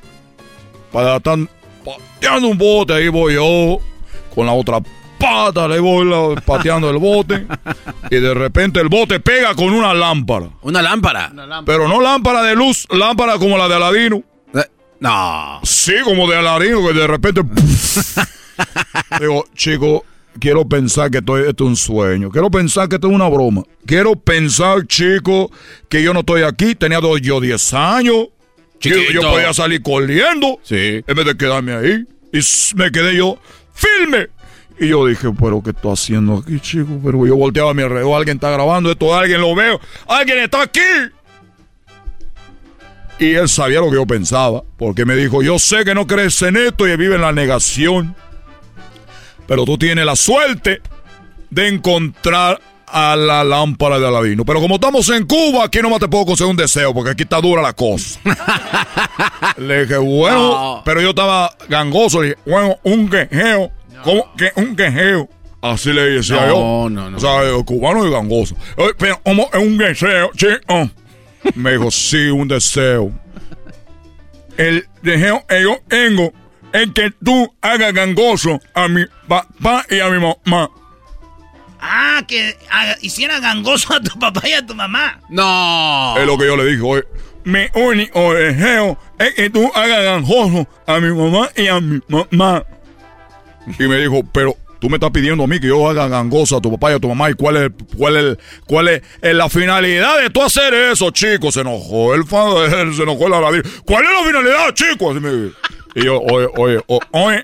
Para 0.91 1.17
estar 1.17 1.37
pateando 1.85 2.47
un 2.47 2.57
bote, 2.57 2.93
ahí 2.93 3.07
voy 3.09 3.35
yo, 3.35 3.79
con 4.33 4.45
la 4.45 4.53
otra 4.53 4.79
pata, 5.19 5.67
le 5.67 5.79
voy 5.79 6.05
la- 6.05 6.39
pateando 6.41 6.89
el 6.89 6.97
bote. 6.97 7.45
y 8.09 8.15
de 8.15 8.33
repente 8.33 8.79
el 8.79 8.89
bote 8.89 9.19
pega 9.19 9.53
con 9.55 9.73
una 9.73 9.93
lámpara. 9.93 10.49
Una 10.61 10.81
lámpara. 10.81 11.31
Pero 11.65 11.87
no 11.87 12.01
lámpara 12.01 12.41
de 12.43 12.55
luz, 12.55 12.87
lámpara 12.91 13.37
como 13.37 13.57
la 13.57 13.67
de 13.67 13.75
Aladino. 13.75 14.23
No. 14.99 15.59
Sí, 15.63 15.93
como 16.03 16.29
de 16.29 16.37
Aladino, 16.37 16.85
que 16.87 16.93
de 16.93 17.07
repente. 17.07 17.41
Digo, 19.19 19.45
chico, 19.55 20.05
quiero 20.39 20.67
pensar 20.67 21.09
que 21.11 21.19
esto, 21.19 21.37
esto 21.37 21.63
es 21.63 21.67
un 21.69 21.75
sueño. 21.75 22.29
Quiero 22.29 22.49
pensar 22.51 22.87
que 22.89 22.95
esto 22.95 23.07
es 23.09 23.13
una 23.13 23.27
broma. 23.29 23.63
Quiero 23.85 24.15
pensar, 24.15 24.85
chico, 24.87 25.51
que 25.89 26.01
yo 26.03 26.13
no 26.13 26.21
estoy 26.21 26.43
aquí. 26.43 26.75
Tenía 26.75 26.99
dos- 26.99 27.21
yo 27.21 27.39
10 27.39 27.73
años. 27.73 28.27
Yo, 28.79 28.95
yo 29.13 29.21
podía 29.31 29.53
salir 29.53 29.81
corriendo. 29.81 30.59
En 31.07 31.15
vez 31.15 31.25
de 31.25 31.37
quedarme 31.37 31.73
ahí. 31.73 32.05
Y 32.33 32.39
me 32.75 32.91
quedé 32.91 33.15
yo 33.15 33.37
firme. 33.73 34.27
Y 34.79 34.87
yo 34.89 35.05
dije, 35.05 35.29
pero 35.39 35.61
¿qué 35.63 35.69
estoy 35.69 35.93
haciendo 35.93 36.37
aquí, 36.37 36.59
chico? 36.59 36.99
Pero 37.03 37.25
yo 37.27 37.35
volteaba 37.35 37.71
a 37.71 37.73
mi 37.73 37.83
alrededor. 37.83 38.17
Alguien 38.17 38.37
está 38.37 38.49
grabando 38.49 38.91
esto. 38.91 39.15
Alguien 39.15 39.39
lo 39.39 39.55
veo. 39.55 39.79
Alguien 40.07 40.39
está 40.39 40.63
aquí. 40.63 40.81
Y 43.19 43.35
él 43.35 43.47
sabía 43.47 43.79
lo 43.79 43.89
que 43.89 43.95
yo 43.95 44.05
pensaba, 44.07 44.63
porque 44.77 45.05
me 45.05 45.15
dijo, 45.15 45.43
yo 45.43 45.59
sé 45.59 45.85
que 45.85 45.93
no 45.93 46.07
crees 46.07 46.41
en 46.41 46.57
esto 46.57 46.87
y 46.87 46.97
vive 46.97 47.15
en 47.15 47.21
la 47.21 47.31
negación, 47.31 48.15
pero 49.47 49.65
tú 49.65 49.77
tienes 49.77 50.05
la 50.05 50.15
suerte 50.15 50.81
de 51.49 51.67
encontrar 51.67 52.59
a 52.87 53.15
la 53.15 53.43
lámpara 53.43 53.97
de 53.99 54.07
Aladino. 54.07 54.45
Pero 54.45 54.59
como 54.59 54.75
estamos 54.75 55.09
en 55.09 55.25
Cuba, 55.25 55.65
aquí 55.65 55.79
nomás 55.81 55.99
te 55.99 56.07
puedo 56.07 56.25
conseguir 56.27 56.51
un 56.51 56.57
deseo, 56.57 56.93
porque 56.93 57.11
aquí 57.11 57.23
está 57.23 57.41
dura 57.41 57.61
la 57.61 57.73
cosa. 57.73 58.19
Le 59.57 59.81
dije, 59.85 59.97
bueno, 59.97 60.81
pero 60.85 61.01
yo 61.01 61.09
estaba 61.09 61.55
gangoso, 61.69 62.21
le 62.21 62.29
dije, 62.29 62.39
bueno, 62.45 62.77
un 62.83 63.09
quejeo, 63.09 63.71
¿cómo 64.03 64.31
que 64.35 64.51
un 64.55 64.75
quejeo? 64.75 65.27
Así 65.61 65.93
le 65.93 66.01
decía 66.03 66.45
No, 66.47 66.83
yo. 66.83 66.89
no, 66.89 67.09
no. 67.09 67.17
O 67.17 67.19
sea, 67.19 67.45
yo, 67.45 67.63
cubano 67.63 68.05
y 68.05 68.11
gangoso. 68.11 68.55
"Oye, 68.75 68.91
Pero, 68.97 69.19
¿cómo 69.23 69.49
es 69.53 69.59
un 69.59 69.77
deseo, 69.77 70.29
chico? 70.35 70.89
Me 71.55 71.71
dijo, 71.71 71.89
sí, 71.89 72.27
un 72.29 72.47
deseo. 72.49 73.11
El 74.57 74.85
deseo 75.01 75.45
que 75.47 75.61
yo 75.61 75.77
tengo 75.87 76.33
es 76.73 76.89
que 76.93 77.11
tú 77.23 77.53
hagas 77.61 77.93
gangoso 77.93 78.59
a 78.73 78.87
mi 78.87 79.05
papá 79.27 79.85
y 79.89 79.99
a 79.99 80.09
mi 80.09 80.19
mamá. 80.19 80.69
Ah, 81.79 82.23
que 82.27 82.57
haga- 82.69 82.97
hiciera 83.01 83.39
gangoso 83.39 83.93
a 83.93 83.99
tu 84.01 84.17
papá 84.19 84.47
y 84.47 84.53
a 84.53 84.65
tu 84.65 84.73
mamá. 84.75 85.19
No. 85.29 86.15
Es 86.17 86.25
lo 86.25 86.37
que 86.37 86.45
yo 86.45 86.55
le 86.57 86.65
dije, 86.65 86.81
oye. 86.81 87.03
Mi 87.45 87.65
único 87.75 88.33
deseo 88.33 88.97
es 89.19 89.33
que 89.33 89.49
tú 89.49 89.69
hagas 89.75 90.01
gangoso 90.05 90.65
a 90.87 90.99
mi 91.01 91.13
mamá 91.13 91.49
y 91.57 91.67
a 91.67 91.81
mi 91.81 91.99
mamá. 92.07 92.63
Y 93.77 93.83
me 93.83 93.97
dijo, 93.97 94.21
pero 94.31 94.55
tú 94.79 94.89
me 94.89 94.95
estás 94.95 95.11
pidiendo 95.11 95.43
a 95.43 95.47
mí 95.47 95.59
que 95.59 95.67
yo 95.67 95.89
haga 95.89 96.07
gangoso 96.07 96.55
a 96.55 96.61
tu 96.61 96.71
papá 96.71 96.91
y 96.91 96.95
a 96.95 96.99
tu 96.99 97.09
mamá. 97.09 97.29
¿Y 97.29 97.33
cuál 97.33 97.57
es, 97.57 97.71
cuál 97.97 98.15
es, 98.15 98.37
cuál 98.65 98.87
es, 98.87 99.01
la 99.21 99.49
finalidad 99.49 100.21
de 100.21 100.29
tú 100.29 100.41
hacer 100.41 100.73
eso, 100.73 101.11
chico? 101.11 101.51
Se 101.51 101.59
enojó 101.61 102.13
el 102.15 102.23
fa- 102.23 102.69
se 102.95 103.03
enojó 103.03 103.27
el 103.27 103.33
aladín. 103.33 103.63
¿Cuál 103.85 104.05
es 104.05 104.11
la 104.11 104.25
finalidad, 104.25 104.73
chico? 104.73 105.11
Así 105.11 105.19
me- 105.19 105.51
y 105.95 106.05
yo, 106.05 106.19
oye, 106.21 106.47
oye, 106.57 106.81
o- 106.87 106.99
oye, 107.11 107.43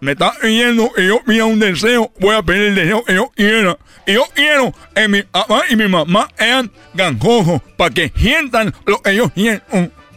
me 0.00 0.12
está 0.12 0.32
pidiendo 0.40 0.92
que 0.92 1.06
yo 1.06 1.20
pida 1.24 1.44
un 1.46 1.58
deseo, 1.58 2.12
voy 2.20 2.34
a 2.34 2.42
pedir 2.42 2.62
el 2.68 2.74
deseo 2.74 3.04
que 3.04 3.14
yo 3.14 3.30
quiera. 3.34 3.78
Y 4.06 4.12
yo 4.14 4.24
quiero 4.34 4.74
que 4.94 5.08
mi 5.08 5.22
papá 5.22 5.62
y 5.70 5.76
mi 5.76 5.88
mamá 5.88 6.28
sean 6.38 6.70
gangosos 6.92 7.62
para 7.76 7.90
que 7.94 8.12
sientan 8.16 8.74
lo 8.84 9.00
que 9.00 9.16
yo 9.16 9.30
siento. 9.34 9.64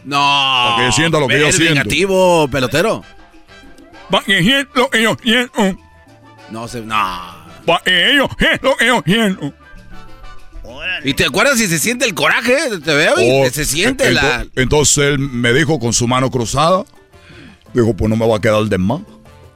No. 0.04 0.74
Para 0.76 0.86
que 0.86 0.92
sientan 0.92 1.20
lo 1.22 1.28
que 1.28 1.40
yo 1.40 1.50
siento. 1.52 1.74
vengativo, 1.74 2.48
pelotero. 2.48 3.02
Para 4.10 4.24
que 4.24 4.42
sientan 4.42 4.82
lo 4.82 4.90
que 4.90 5.02
yo 5.02 5.16
siento. 5.22 5.76
No 6.50 6.68
sé, 6.68 6.82
no. 6.82 6.94
Para 7.64 7.82
que 7.84 8.10
ellos 8.12 8.28
sientan 8.38 8.60
lo 8.70 8.76
que 8.76 8.86
yo 8.86 9.02
siento. 9.06 9.54
¿Y 11.04 11.14
te 11.14 11.24
acuerdas 11.24 11.58
si 11.58 11.66
se 11.66 11.78
siente 11.78 12.04
el 12.04 12.14
coraje? 12.14 12.56
Te 12.84 12.94
veo 12.94 13.14
y 13.20 13.46
Oh, 13.46 13.50
se 13.50 13.64
siente 13.64 14.08
ento- 14.10 14.12
la... 14.12 14.46
Entonces 14.56 14.98
él 15.04 15.18
me 15.18 15.52
dijo 15.52 15.78
con 15.78 15.92
su 15.92 16.06
mano 16.08 16.30
cruzada, 16.30 16.84
dijo, 17.72 17.94
pues 17.94 18.08
no 18.10 18.16
me 18.16 18.26
va 18.26 18.36
a 18.36 18.40
quedar 18.40 18.64
de 18.64 18.78
más. 18.78 19.00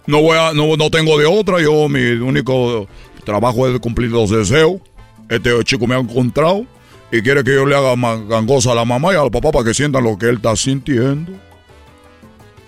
No 0.06 0.20
voy 0.20 0.36
a, 0.36 0.52
no, 0.52 0.76
no 0.76 0.90
tengo 0.90 1.18
de 1.18 1.26
otra, 1.26 1.60
yo 1.60 1.89
mi 1.89 2.01
único 2.12 2.89
trabajo 3.24 3.68
es 3.68 3.78
cumplir 3.80 4.10
los 4.10 4.30
deseos. 4.30 4.80
Este 5.28 5.51
chico 5.64 5.86
me 5.86 5.94
ha 5.94 5.98
encontrado 5.98 6.66
y 7.10 7.22
quiere 7.22 7.44
que 7.44 7.55
yo 7.55 7.66
le 7.66 7.76
haga 7.76 7.94
gangosa 8.28 8.72
a 8.72 8.74
la 8.74 8.84
mamá 8.84 9.12
y 9.12 9.16
al 9.16 9.30
papá 9.30 9.52
para 9.52 9.64
que 9.66 9.74
sientan 9.74 10.05
lo 10.05 10.18
que 10.18 10.26
él 10.26 10.36
está 10.36 10.56
sintiendo. 10.56 11.32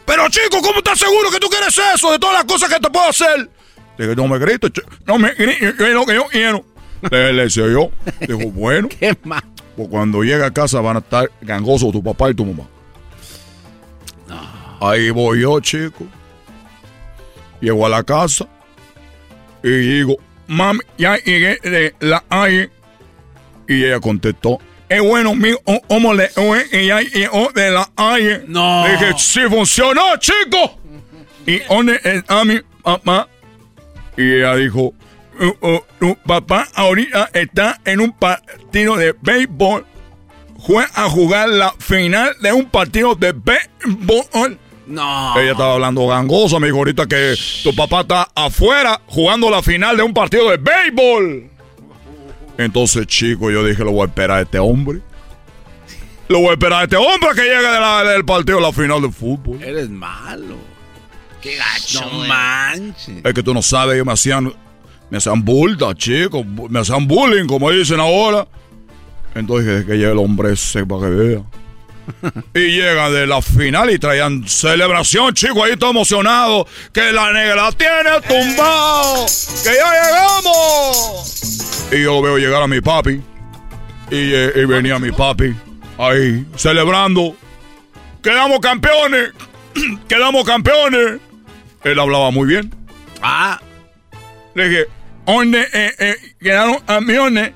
Pero 0.04 0.28
chico, 0.28 0.60
¿cómo 0.62 0.78
estás 0.78 0.98
seguro 0.98 1.30
que 1.30 1.40
tú 1.40 1.48
quieres 1.48 1.76
eso 1.94 2.12
de 2.12 2.18
todas 2.18 2.36
las 2.36 2.44
cosas 2.44 2.68
que 2.68 2.78
te 2.78 2.90
puedo 2.90 3.08
hacer? 3.08 3.48
Dije, 3.98 4.14
no 4.14 4.28
me 4.28 4.38
grites, 4.38 4.70
no 5.06 5.18
me 5.18 5.32
grites, 5.32 5.78
lo 5.78 6.04
que 6.04 6.14
yo 6.14 6.24
quiero. 6.26 6.64
Le, 7.10 7.32
le 7.32 7.42
decía 7.44 7.64
yo, 7.66 7.90
dijo, 8.20 8.50
bueno, 8.50 8.88
pues 9.76 9.88
cuando 9.88 10.22
llegue 10.22 10.44
a 10.44 10.50
casa 10.50 10.80
van 10.80 10.96
a 10.96 11.00
estar 11.00 11.30
gangosos 11.40 11.92
tu 11.92 12.02
papá 12.02 12.30
y 12.30 12.34
tu 12.34 12.44
mamá. 12.44 12.68
Ahí 14.80 15.10
voy 15.10 15.42
yo, 15.42 15.60
chico. 15.60 16.06
Llego 17.60 17.86
a 17.86 17.88
la 17.88 18.02
casa 18.02 18.46
y 19.62 19.70
digo, 19.70 20.16
mami, 20.46 20.80
ya 20.98 21.16
llegué 21.16 21.58
de 21.62 21.94
la 22.00 22.22
calle. 22.28 22.70
Y 23.66 23.84
ella 23.84 23.98
contestó, 24.00 24.58
es 24.88 25.00
bueno, 25.00 25.34
mi 25.34 25.52
¿cómo 25.88 26.12
le 26.12 26.28
fue? 26.28 26.66
Y 26.72 26.88
ya 26.88 27.00
llegó 27.00 27.50
de 27.54 27.70
la 27.70 27.88
calle. 27.94 28.42
No. 28.46 28.84
Dije, 28.86 29.14
sí 29.16 29.40
funcionó, 29.48 30.02
chico. 30.18 30.78
¿Y 31.46 31.60
dónde 31.60 31.98
está 32.04 32.44
mi 32.44 32.60
papá? 32.82 33.28
Y 34.16 34.34
ella 34.34 34.54
dijo, 34.56 34.92
"Uh, 35.40 35.66
uh, 35.66 35.80
tu 35.98 36.14
papá 36.26 36.68
ahorita 36.74 37.30
está 37.32 37.80
en 37.86 38.00
un 38.00 38.12
partido 38.12 38.96
de 38.96 39.14
béisbol. 39.20 39.86
Fue 40.66 40.84
a 40.94 41.08
jugar 41.08 41.48
la 41.48 41.72
final 41.78 42.34
de 42.40 42.52
un 42.52 42.66
partido 42.66 43.14
de 43.14 43.32
béisbol. 43.32 44.58
No. 44.86 45.38
Ella 45.40 45.52
estaba 45.52 45.74
hablando 45.74 46.06
gangosa, 46.06 46.58
me 46.58 46.66
dijo 46.66 46.78
ahorita 46.78 47.06
que 47.06 47.34
tu 47.62 47.74
papá 47.74 48.02
está 48.02 48.28
afuera 48.34 49.00
jugando 49.06 49.48
la 49.50 49.62
final 49.62 49.96
de 49.96 50.02
un 50.02 50.12
partido 50.12 50.50
de 50.50 50.58
béisbol. 50.58 51.50
Entonces, 52.58 53.06
chico, 53.06 53.50
yo 53.50 53.64
dije, 53.64 53.82
lo 53.82 53.92
voy 53.92 54.02
a 54.02 54.06
esperar 54.06 54.38
a 54.38 54.42
este 54.42 54.58
hombre. 54.58 55.00
Lo 56.28 56.38
voy 56.40 56.48
a 56.50 56.52
esperar 56.52 56.80
a 56.80 56.84
este 56.84 56.96
hombre 56.96 57.30
que 57.34 57.42
llegue 57.42 57.56
de 57.68 57.80
la- 57.80 58.04
del 58.04 58.24
partido 58.24 58.58
de 58.58 58.62
la 58.62 58.72
final 58.72 59.02
de 59.02 59.10
fútbol. 59.10 59.62
Eres 59.62 59.90
malo. 59.90 60.56
Qué 61.42 61.56
gacho, 61.56 62.00
No 62.02 62.16
güey. 62.18 62.28
manches. 62.28 63.20
Es 63.24 63.34
que 63.34 63.42
tú 63.42 63.52
no 63.52 63.60
sabes, 63.62 63.94
ellos 63.94 64.06
me 64.06 64.12
hacían, 64.12 64.52
me 65.10 65.18
hacían 65.18 65.44
bulta, 65.44 65.94
chicos, 65.94 66.44
me 66.46 66.78
hacían 66.80 67.06
bullying, 67.06 67.46
como 67.46 67.70
dicen 67.70 68.00
ahora. 68.00 68.46
Entonces, 69.34 69.84
que, 69.84 69.90
que 69.92 69.98
llegue 69.98 70.12
el 70.12 70.18
hombre 70.18 70.52
ese 70.52 70.86
para 70.86 71.02
que 71.02 71.08
vea. 71.10 71.42
Y 72.54 72.60
llegan 72.60 73.12
de 73.12 73.26
la 73.26 73.40
final 73.42 73.90
y 73.90 73.98
traían 73.98 74.46
celebración, 74.48 75.34
chicos, 75.34 75.62
ahí 75.64 75.76
todo 75.76 75.90
emocionado. 75.90 76.66
Que 76.92 77.12
la 77.12 77.32
negra 77.32 77.70
tiene 77.72 78.20
tumbado. 78.26 79.26
Que 79.62 79.70
ya 79.74 79.92
llegamos. 80.04 81.88
Y 81.92 82.02
yo 82.02 82.20
veo 82.22 82.38
llegar 82.38 82.62
a 82.62 82.66
mi 82.66 82.80
papi. 82.80 83.22
Y, 84.10 84.32
eh, 84.34 84.52
y 84.56 84.64
venía 84.66 84.98
mi 84.98 85.10
papi 85.12 85.54
ahí 85.98 86.46
celebrando. 86.56 87.36
Quedamos 88.22 88.60
campeones. 88.60 89.32
Quedamos 90.08 90.44
campeones. 90.44 91.20
Él 91.84 91.98
hablaba 91.98 92.30
muy 92.30 92.48
bien. 92.48 92.74
Ah. 93.22 93.60
Le 94.54 94.68
dije, 94.68 94.86
¿dónde 95.26 95.66
eh, 95.72 95.92
eh, 95.98 96.16
quedaron 96.40 96.78
campeones? 96.80 97.52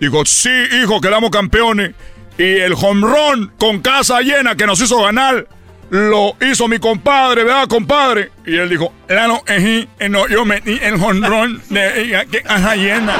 Dijo, 0.00 0.24
sí, 0.24 0.50
hijo, 0.82 1.00
quedamos 1.00 1.30
campeones. 1.30 1.94
Y 2.40 2.58
el 2.58 2.72
home 2.72 3.06
run 3.06 3.52
con 3.58 3.80
casa 3.80 4.22
llena 4.22 4.54
que 4.54 4.66
nos 4.66 4.80
hizo 4.80 5.02
ganar 5.02 5.46
lo 5.90 6.36
hizo 6.40 6.68
mi 6.68 6.78
compadre, 6.78 7.44
¿verdad, 7.44 7.68
compadre? 7.68 8.32
Y 8.46 8.56
él 8.56 8.70
dijo, 8.70 8.94
claro, 9.06 9.42
eh, 9.46 9.86
eh, 9.98 10.08
no, 10.08 10.26
yo 10.26 10.46
metí 10.46 10.78
el 10.80 10.94
home 10.94 11.28
run 11.28 11.62
de 11.68 12.14
eh, 12.14 12.42
casa 12.42 12.76
llena. 12.76 13.12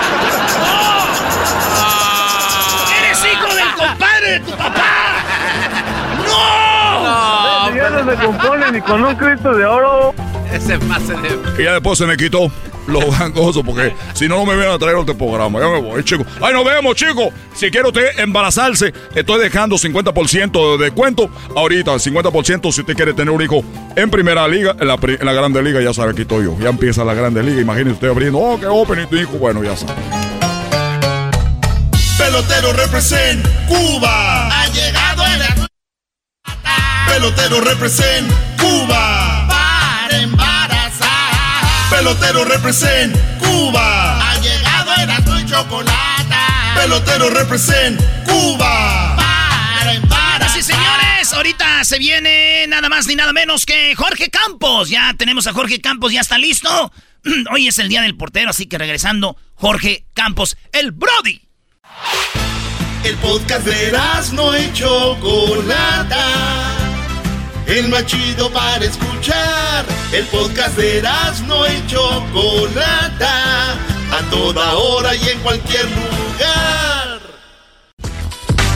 ¡Eres 2.98 3.22
hijo 3.30 3.54
del 3.54 3.72
compadre 3.76 4.30
de 4.30 4.40
tu 4.40 4.52
papá! 4.52 5.16
¡No! 6.26 7.76
Ya 7.76 7.90
no 7.90 8.10
se 8.10 8.24
compone 8.24 8.72
ni 8.72 8.80
con 8.80 9.04
un 9.04 9.14
Cristo 9.16 9.52
de 9.52 9.66
oro. 9.66 10.14
Ese 10.50 10.78
pase 10.78 11.12
de... 11.16 11.38
Y 11.58 11.64
ya 11.64 11.72
después 11.74 11.98
se 11.98 12.06
me 12.06 12.16
quitó 12.16 12.50
lo 12.90 13.10
gangoso 13.10 13.62
porque 13.62 13.94
si 14.14 14.28
no, 14.28 14.36
no 14.36 14.46
me 14.46 14.54
vienen 14.54 14.74
a 14.74 14.78
traer 14.78 14.96
otro 14.96 15.16
programa. 15.16 15.60
Ya 15.60 15.68
me 15.68 15.80
voy, 15.80 16.02
chicos. 16.04 16.26
¡Ay, 16.40 16.52
nos 16.52 16.64
vemos, 16.64 16.94
chicos! 16.96 17.28
Si 17.54 17.70
quiere 17.70 17.88
usted 17.88 18.18
embarazarse, 18.18 18.92
estoy 19.14 19.40
dejando 19.40 19.76
50% 19.76 20.78
de 20.78 20.84
descuento. 20.84 21.30
Ahorita, 21.54 21.92
50% 21.92 22.72
si 22.72 22.80
usted 22.80 22.94
quiere 22.94 23.12
tener 23.12 23.30
un 23.30 23.42
hijo 23.42 23.62
en 23.96 24.10
primera 24.10 24.46
liga, 24.48 24.76
en 24.78 24.88
la, 24.88 24.98
en 25.02 25.26
la 25.26 25.32
grande 25.32 25.62
liga, 25.62 25.80
ya 25.80 25.92
sabe, 25.92 26.12
aquí 26.12 26.22
estoy 26.22 26.44
yo. 26.44 26.56
Ya 26.60 26.68
empieza 26.68 27.04
la 27.04 27.14
grande 27.14 27.42
liga. 27.42 27.60
Imagínese 27.60 27.94
usted 27.94 28.08
abriendo, 28.08 28.38
oh, 28.38 28.58
qué 28.58 28.66
open 28.66 29.00
y 29.00 29.06
tu 29.06 29.16
hijo. 29.16 29.32
Bueno, 29.32 29.62
ya 29.62 29.76
sabe. 29.76 29.94
Pelotero 32.18 32.72
represent 32.72 33.44
Cuba. 33.66 34.48
Ha 34.48 34.66
llegado 34.68 35.24
el 35.26 35.40
Pelotero 37.06 37.60
represent 37.60 38.30
Cuba. 38.56 39.19
Para. 42.00 42.00
Pelotero 42.00 42.44
represent 42.46 43.14
Cuba. 43.38 44.18
Ha 44.32 44.40
llegado 44.40 44.90
el 45.02 45.10
y 45.38 45.46
chocolate. 45.46 46.34
Pelotero 46.74 47.28
represent 47.28 48.00
Cuba. 48.24 49.16
Para 50.08 50.32
Ahora 50.32 50.48
sí, 50.48 50.62
señores, 50.62 51.30
ahorita 51.34 51.84
se 51.84 51.98
viene 51.98 52.64
nada 52.68 52.88
más 52.88 53.06
ni 53.06 53.16
nada 53.16 53.34
menos 53.34 53.66
que 53.66 53.94
Jorge 53.96 54.30
Campos. 54.30 54.88
Ya 54.88 55.12
tenemos 55.12 55.46
a 55.46 55.52
Jorge 55.52 55.82
Campos, 55.82 56.10
ya 56.10 56.22
está 56.22 56.38
listo. 56.38 56.90
Hoy 57.52 57.68
es 57.68 57.78
el 57.78 57.90
día 57.90 58.00
del 58.00 58.16
portero, 58.16 58.48
así 58.48 58.66
que 58.66 58.78
regresando, 58.78 59.36
Jorge 59.56 60.06
Campos, 60.14 60.56
el 60.72 60.92
Brody. 60.92 61.42
El 63.04 63.16
podcast 63.16 63.66
de 63.66 63.92
no 64.32 64.58
y 64.58 64.72
Chocolata. 64.72 66.16
El 67.66 67.88
más 67.88 68.06
chido 68.06 68.50
para 68.50 68.84
escuchar. 68.84 69.84
El 70.12 70.26
podcast 70.26 70.76
de 70.76 71.02
no 71.46 71.66
y 71.66 71.86
Chocolata. 71.86 73.72
A 74.12 74.30
toda 74.30 74.74
hora 74.74 75.14
y 75.14 75.28
en 75.28 75.38
cualquier 75.40 75.84
lugar. 75.84 77.20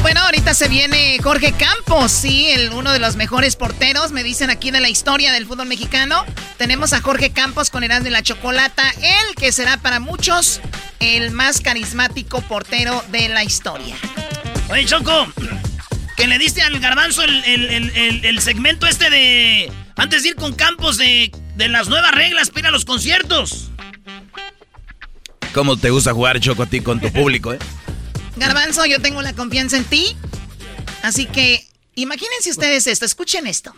Bueno, 0.02 0.20
ahorita 0.20 0.52
se 0.52 0.68
viene 0.68 1.18
Jorge 1.22 1.52
Campos, 1.52 2.12
sí, 2.12 2.50
el, 2.50 2.72
uno 2.72 2.92
de 2.92 2.98
los 2.98 3.16
mejores 3.16 3.56
porteros, 3.56 4.12
me 4.12 4.22
dicen 4.22 4.50
aquí 4.50 4.70
de 4.70 4.82
la 4.82 4.90
historia 4.90 5.32
del 5.32 5.46
fútbol 5.46 5.66
mexicano. 5.66 6.26
Tenemos 6.58 6.92
a 6.92 7.00
Jorge 7.00 7.32
Campos 7.32 7.70
con 7.70 7.84
Erasmo 7.84 8.08
y 8.08 8.10
la 8.10 8.22
Chocolata, 8.22 8.82
el 9.00 9.34
que 9.34 9.50
será 9.50 9.78
para 9.78 10.00
muchos 10.00 10.60
el 11.00 11.30
más 11.30 11.62
carismático 11.62 12.42
portero 12.42 13.02
de 13.08 13.30
la 13.30 13.44
historia. 13.44 13.96
Oye, 14.68 14.84
Choco, 14.84 15.26
que 16.16 16.26
le 16.26 16.38
diste 16.38 16.62
al 16.62 16.78
garbanzo 16.80 17.22
el, 17.22 17.44
el- 17.44 17.64
el- 17.70 17.96
el- 17.96 18.24
el 18.24 18.40
segmento 18.40 18.86
este 18.86 19.10
de. 19.10 19.72
Antes 19.96 20.22
de 20.22 20.30
ir 20.30 20.34
con 20.36 20.54
Campos 20.54 20.96
de, 20.96 21.30
de 21.56 21.68
las 21.68 21.88
nuevas 21.88 22.12
reglas 22.12 22.48
para 22.50 22.60
ir 22.60 22.66
a 22.66 22.70
los 22.70 22.84
conciertos. 22.84 23.70
¿Cómo 25.52 25.76
te 25.76 25.90
gusta 25.90 26.12
jugar 26.12 26.40
Choco 26.40 26.64
a 26.64 26.66
ti 26.66 26.80
con 26.80 27.00
tu 27.00 27.12
público, 27.12 27.52
eh? 27.52 27.58
Garbanzo, 28.36 28.84
yo 28.86 29.00
tengo 29.00 29.22
la 29.22 29.32
confianza 29.34 29.76
en 29.76 29.84
ti, 29.84 30.16
así 31.02 31.26
que 31.26 31.64
imagínense 31.94 32.50
ustedes 32.50 32.88
esto, 32.88 33.04
escuchen 33.04 33.46
esto. 33.46 33.72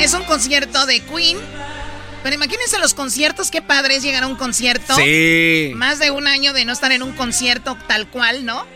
Es 0.00 0.14
un 0.14 0.24
concierto 0.24 0.86
de 0.86 1.00
Queen. 1.00 1.38
Pero 2.22 2.34
imagínense 2.34 2.78
los 2.78 2.92
conciertos, 2.92 3.50
qué 3.50 3.62
padre 3.62 3.96
es 3.96 4.02
llegar 4.02 4.24
a 4.24 4.26
un 4.26 4.36
concierto. 4.36 4.94
Sí. 4.94 5.72
Más 5.74 5.98
de 5.98 6.10
un 6.10 6.26
año 6.26 6.52
de 6.52 6.64
no 6.66 6.72
estar 6.72 6.92
en 6.92 7.02
un 7.02 7.12
concierto 7.12 7.78
tal 7.86 8.08
cual, 8.08 8.44
¿no? 8.44 8.66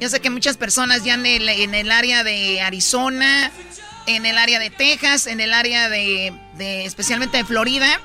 Yo 0.00 0.08
sé 0.08 0.20
que 0.20 0.30
muchas 0.30 0.56
personas 0.56 1.02
ya 1.04 1.14
en 1.14 1.26
el, 1.26 1.48
en 1.48 1.74
el 1.74 1.90
área 1.90 2.22
de 2.22 2.60
Arizona, 2.60 3.50
en 4.06 4.24
el 4.26 4.38
área 4.38 4.58
de 4.60 4.70
Texas, 4.70 5.26
en 5.26 5.40
el 5.40 5.52
área 5.52 5.88
de, 5.88 6.32
de- 6.54 6.84
especialmente 6.84 7.38
de 7.38 7.44
Florida, 7.44 8.00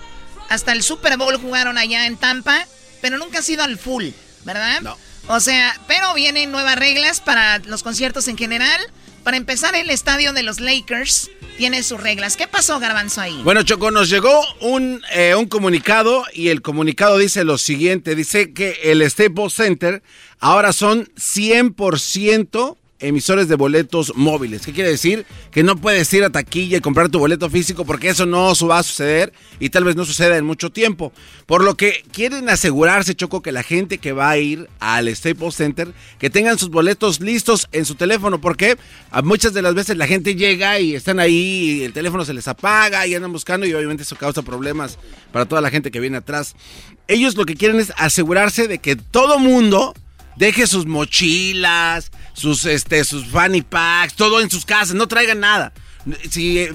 hasta 0.50 0.72
el 0.72 0.82
Super 0.82 1.18
Bowl 1.18 1.36
jugaron 1.38 1.78
allá 1.78 2.06
en 2.08 2.18
Tampa, 2.18 2.66
pero 3.02 3.18
nunca 3.18 3.40
ha 3.40 3.44
sido 3.44 3.64
al 3.64 3.78
full, 3.78 4.06
¿verdad? 4.48 4.82
No. 4.82 4.98
O 5.28 5.40
sea, 5.40 5.80
pero 5.88 6.14
vienen 6.16 6.52
nuevas 6.52 6.78
reglas 6.78 7.22
para 7.22 7.60
los 7.60 7.84
conciertos 7.84 8.28
en 8.28 8.38
general. 8.38 8.80
Para 9.24 9.38
empezar, 9.38 9.76
el 9.76 9.90
estadio 9.90 10.32
de 10.32 10.42
los 10.42 10.62
Lakers 10.62 11.30
tiene 11.58 11.84
sus 11.84 12.02
reglas. 12.02 12.38
¿Qué 12.38 12.48
pasó, 12.48 12.80
Garbanzo, 12.80 13.20
ahí? 13.20 13.40
Bueno, 13.44 13.62
Choco, 13.64 13.92
nos 13.92 14.10
llegó 14.10 14.42
un, 14.62 15.04
eh, 15.12 15.36
un 15.36 15.48
comunicado 15.48 16.24
y 16.34 16.48
el 16.48 16.62
comunicado 16.62 17.18
dice 17.18 17.44
lo 17.44 17.58
siguiente. 17.58 18.16
Dice 18.16 18.54
que 18.54 18.80
el 18.84 19.08
Staples 19.10 19.54
Center 19.54 20.02
ahora 20.40 20.72
son 20.72 21.10
100% 21.16 22.78
emisores 23.00 23.48
de 23.48 23.56
boletos 23.56 24.14
móviles. 24.16 24.66
¿Qué 24.66 24.74
quiere 24.74 24.90
decir? 24.90 25.26
Que 25.52 25.64
no 25.64 25.76
puedes 25.76 26.12
ir 26.14 26.24
a 26.24 26.30
taquilla 26.30 26.78
y 26.78 26.82
comprar 26.82 27.10
tu 27.10 27.20
boleto 27.20 27.50
físico 27.50 27.86
porque 27.86 28.10
eso 28.10 28.26
no 28.26 28.54
va 28.68 28.80
a 28.80 28.84
suceder 28.84 29.34
y 29.60 29.70
tal 29.70 29.84
vez 29.84 29.96
no 29.96 30.06
suceda 30.06 30.38
en 30.38 30.46
mucho 30.46 30.72
tiempo. 30.72 31.12
Por 31.46 31.64
lo 31.64 31.76
que 31.76 32.04
quieren 32.12 32.50
asegurarse, 32.50 33.16
Choco, 33.16 33.42
que 33.42 33.52
la 33.52 33.64
gente 33.64 33.98
que 33.98 34.12
va 34.12 34.30
a 34.30 34.38
ir 34.38 34.68
al 34.80 35.14
Staples 35.16 35.56
Center, 35.56 35.94
que 36.20 36.30
tengan 36.30 36.58
sus 36.58 36.70
boletos 36.70 37.22
listos 37.22 37.68
en 37.72 37.86
su 37.86 37.96
teléfono, 37.96 38.42
porque 38.42 38.78
muchas 39.24 39.54
de 39.54 39.62
las 39.62 39.76
veces 39.76 39.98
la 39.98 40.08
gente 40.08 40.36
llega 40.36 40.80
y 40.80 40.96
están 40.96 41.20
ahí 41.20 41.82
y 41.82 41.84
el 41.84 41.94
teléfono 41.94 42.26
se 42.26 42.34
les 42.34 42.48
apaga 42.48 43.06
y 43.06 43.16
andan 43.16 43.32
buscando 43.32 43.66
y 43.66 43.74
obviamente 43.74 44.04
eso 44.04 44.16
causa 44.16 44.42
problemas 44.42 44.98
para 45.32 45.46
toda 45.46 45.62
la 45.62 45.70
gente 45.70 45.92
que 45.92 46.00
viene 46.00 46.18
atrás. 46.18 46.56
Ellos 47.08 47.36
lo 47.36 47.46
que 47.46 47.56
quieren 47.56 47.80
es 47.80 47.94
asegurarse 47.98 48.68
de 48.68 48.80
que 48.80 48.96
todo 48.96 49.40
mundo 49.40 49.94
deje 50.36 50.68
sus 50.68 50.86
mochilas, 50.86 52.12
sus, 52.38 52.66
este, 52.66 53.04
sus 53.04 53.26
fanny 53.26 53.64
packs, 53.64 54.14
todo 54.14 54.40
en 54.40 54.50
sus 54.50 54.64
casas, 54.64 54.96
no 54.96 55.08
traigan 55.08 55.40
nada. 55.40 55.74
Si 56.30 56.60
eh, 56.60 56.74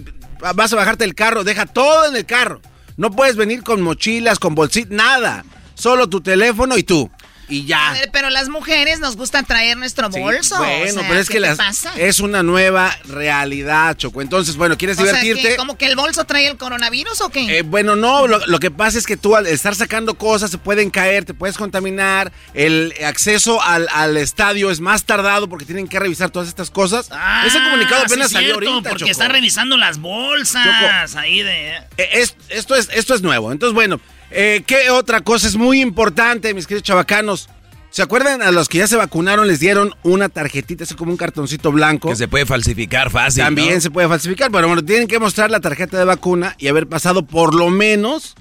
vas 0.55 0.73
a 0.73 0.77
bajarte 0.77 1.05
del 1.05 1.15
carro, 1.15 1.45
deja 1.45 1.67
todo 1.67 2.09
en 2.09 2.17
el 2.17 2.27
carro. 2.27 2.61
No 2.97 3.13
puedes 3.13 3.37
venir 3.37 3.63
con 3.63 3.81
mochilas, 3.81 4.41
con 4.41 4.57
bolsitas, 4.57 4.91
nada. 4.91 5.45
Solo 5.75 6.09
tu 6.09 6.21
teléfono 6.21 6.77
y 6.77 6.83
tú. 6.83 7.11
Y 7.49 7.67
ya. 7.67 7.95
Pero 8.13 8.31
las 8.31 8.49
mujeres 8.49 8.99
nos 9.01 9.17
gusta 9.17 9.43
traer 9.43 9.77
nuestro 9.77 10.11
Sí, 10.11 10.21
bolso. 10.21 10.57
Bueno, 10.59 10.85
o 10.85 10.93
sea, 11.01 11.09
pero 11.09 11.21
es 11.21 11.29
¿qué 11.29 11.35
que 11.35 11.41
te 11.41 11.47
las- 11.49 11.59
pasa? 11.59 11.93
es 11.97 12.21
una 12.21 12.43
nueva 12.43 12.97
realidad, 13.05 13.97
Choco. 13.97 14.23
Entonces, 14.23 14.57
bueno, 14.57 14.79
¿quieres 14.79 14.99
O 14.99 15.03
sea, 15.03 15.13
divertirte? 15.13 15.51
¿qué? 15.51 15.57
¿Como 15.57 15.77
que 15.77 15.87
el 15.87 15.97
bolso 15.97 16.25
trae 16.25 16.47
el 16.47 16.57
coronavirus 16.57 17.21
o 17.21 17.29
qué? 17.31 17.59
Eh, 17.59 17.63
bueno, 17.63 17.95
no, 17.97 18.27
lo, 18.27 18.39
lo 18.47 18.59
que 18.59 18.71
pasa 18.71 18.97
es 18.99 19.07
que 19.07 19.17
tú 19.17 19.37
al 19.37 19.47
estar 19.47 19.75
sacando 19.75 20.15
cosas 20.15 20.51
se 20.51 20.59
pueden 20.59 20.91
caer, 20.91 21.25
te 21.25 21.35
puedes 21.35 21.57
contaminar, 21.59 22.33
el 22.55 22.95
acceso 23.05 23.61
al, 23.63 23.89
al 23.93 24.17
estadio 24.17 24.71
es 24.71 24.81
más 24.81 25.05
tardado 25.05 25.49
porque 25.49 25.65
tienen 25.65 25.89
que 25.89 25.99
revisar 25.99 26.31
todas 26.31 26.49
estas 26.49 26.71
cosas. 26.71 27.11
Ese 27.47 27.59
comunicado 27.59 28.03
Ah, 28.03 28.07
sí 28.09 28.13
apenas 28.15 28.31
salió 28.31 28.55
cierto, 28.55 28.71
ahorita, 28.71 28.89
Porque 28.91 29.01
Choco. 29.05 29.11
están 29.13 29.31
revisando 29.31 29.77
las 29.77 29.99
bolsas 29.99 31.17
ahí 31.17 31.43
de... 31.43 31.77
Eh, 31.97 32.09
es- 32.13 32.37
esto, 32.49 32.75
es, 32.75 32.89
esto 32.95 33.15
es 33.15 33.23
nuevo. 33.23 33.53
Entonces, 33.53 33.75
bueno, 33.75 34.01
eh, 34.35 34.63
¿qué 34.67 34.91
otra 34.91 35.21
cosa 35.21 35.47
es 35.47 35.57
muy 35.57 35.81
importante, 35.81 36.55
mis 36.55 36.67
queridos 36.67 36.85
chavacanos? 36.85 37.49
¿Se 37.93 38.01
acuerdan 38.01 38.41
a 38.41 38.51
los 38.51 38.71
que 38.71 38.79
ya 38.79 38.87
se 38.87 38.97
vacunaron 38.97 39.47
les 39.47 39.61
dieron 39.61 39.95
una 40.03 40.31
tarjetita, 40.31 40.85
así 40.85 40.95
como 40.95 41.11
un 41.11 41.19
cartoncito 41.19 41.71
blanco? 41.71 42.09
Que 42.09 42.17
se 42.17 42.27
puede 42.27 42.47
falsificar 42.47 43.11
fácil. 43.11 43.45
También 43.45 43.75
¿no? 43.75 43.81
se 43.83 43.91
puede 43.91 44.09
falsificar. 44.09 44.51
Pero 44.51 44.67
bueno, 44.67 44.83
tienen 44.83 45.07
que 45.07 45.19
mostrar 45.19 45.51
la 45.51 45.61
tarjeta 45.61 45.99
de 45.99 46.07
vacuna 46.07 46.57
y 46.59 46.69
haber 46.69 46.89
pasado 46.89 47.27
por 47.27 47.55
lo 47.55 47.69
menos 47.69 48.35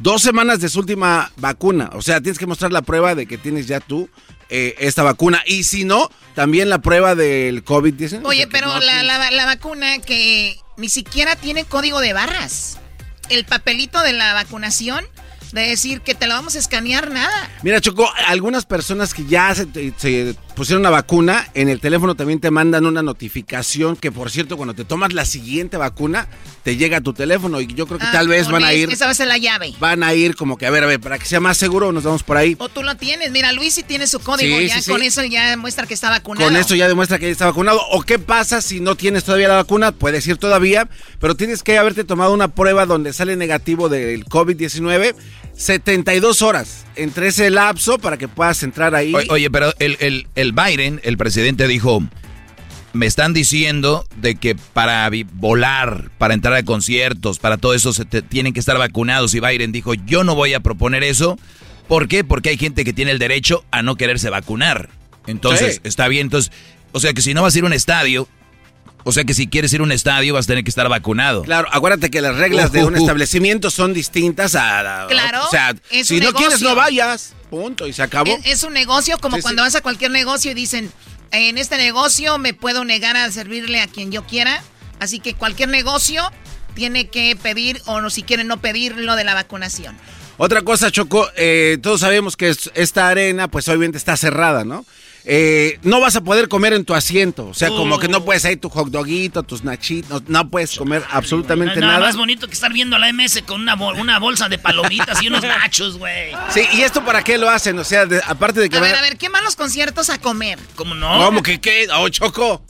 dos 0.00 0.20
semanas 0.20 0.60
de 0.60 0.68
su 0.68 0.80
última 0.80 1.32
vacuna. 1.36 1.88
O 1.94 2.02
sea, 2.02 2.20
tienes 2.20 2.38
que 2.38 2.46
mostrar 2.46 2.72
la 2.72 2.82
prueba 2.82 3.14
de 3.14 3.24
que 3.24 3.38
tienes 3.38 3.66
ya 3.66 3.80
tú 3.80 4.10
eh, 4.50 4.74
esta 4.78 5.02
vacuna. 5.02 5.42
Y 5.46 5.64
si 5.64 5.84
no, 5.84 6.10
también 6.34 6.68
la 6.68 6.82
prueba 6.82 7.14
del 7.14 7.64
COVID-19. 7.64 8.20
Oye, 8.24 8.48
pero 8.48 8.78
la, 8.80 9.02
la, 9.02 9.30
la 9.30 9.46
vacuna 9.46 9.98
que 10.00 10.58
ni 10.76 10.90
siquiera 10.90 11.36
tiene 11.36 11.64
código 11.64 12.00
de 12.00 12.12
barras. 12.12 12.78
El 13.30 13.46
papelito 13.46 14.02
de 14.02 14.12
la 14.12 14.34
vacunación 14.34 15.06
de 15.52 15.62
decir 15.62 16.00
que 16.00 16.14
te 16.14 16.26
lo 16.26 16.34
vamos 16.34 16.54
a 16.54 16.58
escanear, 16.58 17.10
nada. 17.10 17.50
Mira, 17.62 17.80
Choco, 17.80 18.08
algunas 18.26 18.64
personas 18.64 19.14
que 19.14 19.24
ya 19.26 19.54
se, 19.54 19.66
se, 19.96 20.34
pusieron 20.60 20.82
una 20.82 20.90
vacuna, 20.90 21.48
en 21.54 21.70
el 21.70 21.80
teléfono 21.80 22.14
también 22.16 22.38
te 22.38 22.50
mandan 22.50 22.84
una 22.84 23.02
notificación 23.02 23.96
que, 23.96 24.12
por 24.12 24.30
cierto, 24.30 24.58
cuando 24.58 24.74
te 24.74 24.84
tomas 24.84 25.14
la 25.14 25.24
siguiente 25.24 25.78
vacuna, 25.78 26.28
te 26.64 26.76
llega 26.76 26.98
a 26.98 27.00
tu 27.00 27.14
teléfono 27.14 27.62
y 27.62 27.66
yo 27.66 27.86
creo 27.86 27.98
que 27.98 28.04
Ah, 28.04 28.12
tal 28.12 28.28
vez 28.28 28.46
van 28.46 28.62
a 28.64 28.70
es- 28.72 28.80
ir... 28.80 28.90
Esa 28.90 29.06
va 29.06 29.12
a 29.12 29.14
ser 29.14 29.28
la 29.28 29.38
llave. 29.38 29.72
Van 29.80 30.02
a 30.02 30.12
ir 30.12 30.36
como 30.36 30.58
que, 30.58 30.66
a 30.66 30.70
ver, 30.70 30.84
a 30.84 30.86
ver, 30.86 31.00
para 31.00 31.18
que 31.18 31.24
sea 31.24 31.40
más 31.40 31.56
seguro, 31.56 31.92
nos 31.92 32.04
vamos 32.04 32.22
por 32.24 32.36
ahí. 32.36 32.56
O 32.58 32.68
tú 32.68 32.82
lo 32.82 32.94
tienes. 32.98 33.30
Mira, 33.30 33.52
Luis 33.52 33.72
sí 33.72 33.82
tiene 33.84 34.06
su 34.06 34.20
código. 34.20 34.58
Sí, 34.58 34.68
ya 34.68 34.74
sí, 34.74 34.82
sí. 34.82 34.90
con 34.90 35.02
eso 35.02 35.24
ya 35.24 35.56
muestra 35.56 35.86
que 35.86 35.94
está 35.94 36.10
vacunado. 36.10 36.46
Con 36.46 36.54
eso 36.58 36.74
ya 36.74 36.88
demuestra 36.88 37.18
que 37.18 37.24
ya 37.24 37.32
está 37.32 37.46
vacunado. 37.46 37.80
¿O 37.92 38.02
qué 38.02 38.18
pasa 38.18 38.60
si 38.60 38.80
no 38.80 38.96
tienes 38.96 39.24
todavía 39.24 39.48
la 39.48 39.54
vacuna? 39.54 39.92
Puedes 39.92 40.26
ir 40.26 40.36
todavía, 40.36 40.90
pero 41.20 41.34
tienes 41.36 41.62
que 41.62 41.78
haberte 41.78 42.04
tomado 42.04 42.34
una 42.34 42.48
prueba 42.48 42.84
donde 42.84 43.14
sale 43.14 43.34
negativo 43.34 43.88
del 43.88 44.26
COVID-19 44.26 45.14
72 45.56 46.40
horas 46.42 46.84
entre 46.96 47.28
ese 47.28 47.50
lapso 47.50 47.98
para 47.98 48.16
que 48.16 48.28
puedas 48.28 48.62
entrar 48.62 48.94
ahí. 48.94 49.14
O- 49.14 49.32
Oye, 49.34 49.50
pero 49.50 49.72
el, 49.78 49.96
el, 50.00 50.26
el 50.34 50.49
Biden, 50.52 51.00
el 51.04 51.16
presidente, 51.16 51.66
dijo, 51.68 52.02
me 52.92 53.06
están 53.06 53.32
diciendo 53.32 54.04
de 54.16 54.34
que 54.34 54.54
para 54.56 55.08
volar, 55.34 56.10
para 56.18 56.34
entrar 56.34 56.54
a 56.54 56.62
conciertos, 56.64 57.38
para 57.38 57.56
todo 57.56 57.74
eso, 57.74 57.92
se 57.92 58.04
te- 58.04 58.22
tienen 58.22 58.52
que 58.52 58.60
estar 58.60 58.76
vacunados. 58.78 59.34
Y 59.34 59.40
Biden 59.40 59.72
dijo, 59.72 59.94
yo 59.94 60.24
no 60.24 60.34
voy 60.34 60.54
a 60.54 60.60
proponer 60.60 61.02
eso. 61.04 61.38
¿Por 61.88 62.08
qué? 62.08 62.24
Porque 62.24 62.50
hay 62.50 62.56
gente 62.58 62.84
que 62.84 62.92
tiene 62.92 63.10
el 63.12 63.18
derecho 63.18 63.64
a 63.70 63.82
no 63.82 63.96
quererse 63.96 64.30
vacunar. 64.30 64.88
Entonces, 65.26 65.74
Sí. 65.76 65.80
está 65.84 66.08
bien. 66.08 66.26
Entonces, 66.26 66.52
o 66.92 67.00
sea 67.00 67.12
que 67.12 67.22
si 67.22 67.34
no 67.34 67.42
vas 67.42 67.54
a 67.54 67.58
ir 67.58 67.64
a 67.64 67.66
un 67.68 67.72
estadio, 67.72 68.28
o 69.04 69.12
sea 69.12 69.24
que 69.24 69.34
si 69.34 69.46
quieres 69.48 69.72
ir 69.72 69.80
a 69.80 69.84
un 69.84 69.92
estadio 69.92 70.34
vas 70.34 70.46
a 70.46 70.48
tener 70.48 70.64
que 70.64 70.70
estar 70.70 70.88
vacunado. 70.88 71.42
Claro, 71.42 71.68
acuérdate 71.72 72.10
que 72.10 72.20
las 72.20 72.36
reglas 72.36 72.72
de 72.72 72.84
un 72.84 72.94
Uh, 72.94 72.98
establecimiento 72.98 73.70
son 73.70 73.92
distintas 73.94 74.54
a... 74.54 75.04
a- 75.04 75.06
Claro, 75.08 75.44
O 75.46 75.50
sea, 75.50 75.74
es 75.90 76.08
si 76.08 76.18
un 76.18 76.24
no 76.24 76.32
quieres, 76.32 76.60
no 76.62 76.74
vayas. 76.74 77.34
Punto, 77.50 77.86
y 77.86 77.92
se 77.92 78.02
acabó. 78.02 78.30
Es, 78.30 78.46
es 78.46 78.62
un 78.64 78.72
negocio 78.72 79.18
como 79.18 79.36
Sí, 79.36 79.42
cuando 79.42 79.62
sí. 79.62 79.66
vas 79.66 79.74
a 79.74 79.80
cualquier 79.80 80.10
negocio 80.10 80.50
y 80.50 80.54
dicen, 80.54 80.92
en 81.32 81.58
este 81.58 81.76
negocio 81.76 82.38
me 82.38 82.54
puedo 82.54 82.84
negar 82.84 83.16
a 83.16 83.30
servirle 83.32 83.80
a 83.80 83.86
quien 83.88 84.12
yo 84.12 84.24
quiera. 84.26 84.62
Así 85.00 85.18
que 85.20 85.34
cualquier 85.34 85.68
negocio 85.68 86.30
tiene 86.74 87.08
que 87.08 87.36
pedir 87.42 87.80
o 87.86 88.00
no, 88.00 88.10
si 88.10 88.22
quieren 88.22 88.46
no 88.46 88.60
pedir 88.60 88.96
lo 88.96 89.16
de 89.16 89.24
la 89.24 89.34
vacunación. 89.34 89.96
Otra 90.36 90.62
cosa, 90.62 90.90
Choco, 90.90 91.28
eh, 91.36 91.78
todos 91.82 92.00
sabemos 92.00 92.36
que 92.36 92.48
es- 92.50 92.70
esta 92.74 93.08
arena, 93.08 93.48
pues 93.48 93.66
obviamente 93.68 93.98
está 93.98 94.16
cerrada, 94.16 94.64
¿no? 94.64 94.84
Eh, 95.24 95.78
no 95.82 96.00
vas 96.00 96.16
a 96.16 96.22
poder 96.22 96.48
comer 96.48 96.72
en 96.72 96.84
tu 96.84 96.94
asiento, 96.94 97.48
o 97.48 97.54
sea, 97.54 97.68
como 97.68 97.98
que 97.98 98.08
no 98.08 98.24
puedes 98.24 98.44
ahí 98.46 98.56
tu 98.56 98.70
hot 98.70 98.88
doguito, 98.88 99.42
tus 99.42 99.62
nachitos, 99.64 100.22
no, 100.28 100.42
no 100.42 100.50
puedes 100.50 100.76
comer 100.76 101.04
absolutamente 101.10 101.78
Nada 101.78 101.94
nada. 101.94 102.06
más 102.06 102.16
bonito 102.16 102.46
que 102.46 102.54
estar 102.54 102.72
viendo 102.72 102.96
a 102.96 102.98
la 102.98 103.12
MS 103.12 103.42
con 103.46 103.60
una, 103.60 103.76
bol- 103.76 104.00
una 104.00 104.18
bolsa 104.18 104.48
de 104.48 104.56
palomitas 104.58 105.22
y 105.22 105.28
unos 105.28 105.42
nachos, 105.44 105.98
güey. 105.98 106.32
Sí, 106.54 106.62
¿y 106.72 106.80
esto 106.82 107.04
para 107.04 107.22
qué 107.22 107.36
lo 107.36 107.50
hacen? 107.50 107.78
O 107.78 107.84
sea, 107.84 108.06
de- 108.06 108.22
aparte 108.26 108.60
de 108.60 108.70
que 108.70 108.78
A 108.78 108.80
ver, 108.80 108.94
a 108.96 109.02
ver, 109.02 109.18
¿qué 109.18 109.28
van 109.28 109.44
los 109.44 109.56
conciertos 109.56 110.08
a 110.08 110.18
comer? 110.18 110.58
¿Cómo 110.74 110.94
no? 110.94 111.22
¿Cómo 111.24 111.42
que 111.42 111.60
qué? 111.60 111.86
Oh, 111.94 112.08
Choco. 112.08 112.64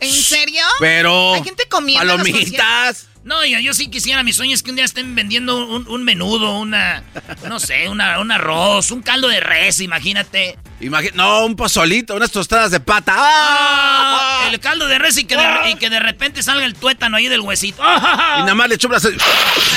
¿En 0.00 0.10
serio? 0.12 0.62
Pero... 0.80 1.34
Hay 1.34 1.44
gente 1.44 1.64
comiendo 1.68 2.16
Palomitas. 2.16 3.08
No, 3.24 3.44
yo, 3.46 3.60
yo 3.60 3.72
sí 3.72 3.88
quisiera, 3.88 4.24
mi 4.24 4.32
sueño 4.32 4.52
es 4.54 4.64
que 4.64 4.70
un 4.70 4.76
día 4.76 4.84
estén 4.84 5.14
vendiendo 5.14 5.64
un, 5.68 5.86
un 5.86 6.02
menudo, 6.02 6.58
una, 6.58 7.04
no 7.48 7.60
sé, 7.60 7.88
una, 7.88 8.18
un 8.18 8.32
arroz, 8.32 8.90
un 8.90 9.00
caldo 9.00 9.28
de 9.28 9.38
res, 9.38 9.80
imagínate. 9.80 10.58
Imagi- 10.82 11.12
no, 11.14 11.46
un 11.46 11.54
pozolito, 11.54 12.14
unas 12.16 12.30
tostadas 12.32 12.72
de 12.72 12.80
pata. 12.80 13.14
Ah, 13.16 14.48
el 14.50 14.58
caldo 14.58 14.88
de 14.88 14.98
res 14.98 15.16
y 15.16 15.24
que, 15.24 15.36
de, 15.36 15.70
y 15.70 15.74
que 15.76 15.88
de 15.88 16.00
repente 16.00 16.42
salga 16.42 16.64
el 16.64 16.74
tuétano 16.74 17.16
ahí 17.16 17.28
del 17.28 17.40
huesito. 17.40 17.82
Y 17.82 18.40
nada 18.40 18.54
más 18.54 18.68
le 18.68 18.76
chupas. 18.78 19.04
A 19.04 19.08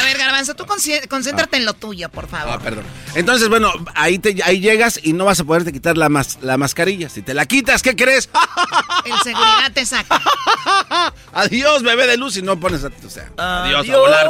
ver, 0.03 0.17
Garbanzo, 0.17 0.55
tú 0.55 0.65
concéntrate 0.65 1.57
en 1.57 1.65
lo 1.65 1.73
tuyo, 1.73 2.09
por 2.09 2.27
favor. 2.27 2.55
Ah, 2.55 2.59
perdón. 2.59 2.85
Entonces, 3.13 3.49
bueno, 3.49 3.71
ahí, 3.93 4.17
te, 4.17 4.35
ahí 4.43 4.59
llegas 4.59 4.99
y 5.03 5.13
no 5.13 5.25
vas 5.25 5.39
a 5.39 5.43
poderte 5.43 5.71
quitar 5.71 5.95
la, 5.97 6.09
mas- 6.09 6.39
la 6.41 6.57
mascarilla. 6.57 7.07
Si 7.07 7.21
te 7.21 7.33
la 7.35 7.45
quitas, 7.45 7.83
¿qué 7.83 7.95
crees? 7.95 8.27
El 9.05 9.13
seguridad 9.19 9.71
te 9.73 9.85
saca. 9.85 10.19
Adiós, 11.33 11.83
bebé 11.83 12.07
de 12.07 12.17
luz, 12.17 12.37
y 12.37 12.41
no 12.41 12.59
pones 12.59 12.83
a... 12.83 12.87
O 12.87 13.09
sea, 13.09 13.29
adiós, 13.37 13.75
a 13.77 13.79
Adiós, 13.81 13.99
volar. 13.99 14.27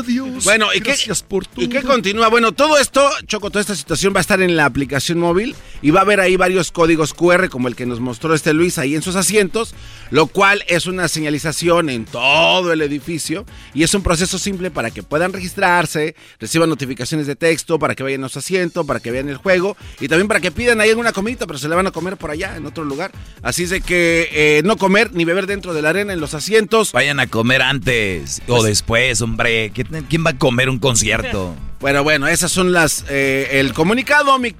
adiós. 0.00 0.44
Bueno, 0.44 0.72
¿y 0.74 0.80
qué, 0.80 0.94
por 1.28 1.44
¿y 1.56 1.68
qué 1.68 1.82
continúa? 1.82 2.28
Bueno, 2.28 2.52
todo 2.52 2.78
esto, 2.78 3.10
Choco, 3.26 3.50
toda 3.50 3.60
esta 3.62 3.74
situación 3.74 4.12
va 4.14 4.18
a 4.18 4.20
estar 4.20 4.40
en 4.40 4.54
la 4.56 4.66
aplicación 4.66 5.18
móvil 5.18 5.56
y 5.82 5.90
va 5.90 6.02
a 6.02 6.03
haber 6.04 6.20
ahí 6.20 6.36
varios 6.36 6.70
códigos 6.70 7.14
QR 7.14 7.48
como 7.48 7.68
el 7.68 7.74
que 7.74 7.86
nos 7.86 7.98
mostró 7.98 8.34
este 8.34 8.52
Luis 8.52 8.78
ahí 8.78 8.94
en 8.94 9.02
sus 9.02 9.16
asientos, 9.16 9.74
lo 10.10 10.26
cual 10.26 10.62
es 10.68 10.86
una 10.86 11.08
señalización 11.08 11.90
en 11.90 12.04
todo 12.04 12.72
el 12.72 12.82
edificio 12.82 13.44
y 13.72 13.82
es 13.82 13.94
un 13.94 14.02
proceso 14.02 14.38
simple 14.38 14.70
para 14.70 14.90
que 14.90 15.02
puedan 15.02 15.32
registrarse, 15.32 16.14
reciban 16.38 16.68
notificaciones 16.68 17.26
de 17.26 17.36
texto, 17.36 17.78
para 17.78 17.94
que 17.94 18.02
vayan 18.02 18.22
a 18.24 18.28
su 18.28 18.38
asiento, 18.38 18.84
para 18.84 19.00
que 19.00 19.10
vean 19.10 19.28
el 19.28 19.38
juego 19.38 19.76
y 19.98 20.08
también 20.08 20.28
para 20.28 20.40
que 20.40 20.50
pidan 20.50 20.80
ahí 20.80 20.90
alguna 20.90 21.12
comidita, 21.12 21.46
pero 21.46 21.58
se 21.58 21.68
la 21.68 21.76
van 21.76 21.86
a 21.86 21.90
comer 21.90 22.16
por 22.16 22.30
allá, 22.30 22.56
en 22.56 22.66
otro 22.66 22.84
lugar. 22.84 23.10
Así 23.42 23.64
es 23.64 23.70
de 23.70 23.80
que 23.80 24.28
eh, 24.32 24.62
no 24.64 24.76
comer 24.76 25.12
ni 25.14 25.24
beber 25.24 25.46
dentro 25.46 25.72
de 25.72 25.82
la 25.82 25.90
arena 25.90 26.12
en 26.12 26.20
los 26.20 26.34
asientos. 26.34 26.92
Vayan 26.92 27.18
a 27.18 27.26
comer 27.26 27.62
antes 27.62 28.42
o 28.46 28.62
después, 28.62 29.20
hombre. 29.22 29.72
¿Quién 29.74 30.06
quién 30.08 30.24
va 30.24 30.30
a 30.30 30.38
comer 30.38 30.68
un 30.68 30.78
concierto? 30.78 31.54
Bueno, 31.84 32.02
bueno, 32.02 32.26
esas 32.28 32.50
son 32.50 32.72
las 32.72 33.04
eh, 33.10 33.60
el 33.60 33.74
comunicado, 33.74 34.38
mi 34.38 34.54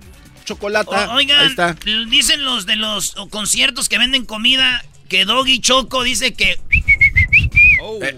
chocolata. 0.44 0.90
O- 0.90 0.94
Ahí 1.12 1.16
oigan, 1.26 1.46
está. 1.46 1.76
dicen 2.08 2.44
los 2.44 2.66
de 2.66 2.76
los 2.76 3.14
conciertos 3.30 3.88
que 3.88 3.98
venden 3.98 4.24
comida 4.26 4.84
que 5.08 5.24
Doggy 5.24 5.60
Choco 5.60 6.02
dice 6.02 6.32
que... 6.34 6.52
Eh, 6.52 8.16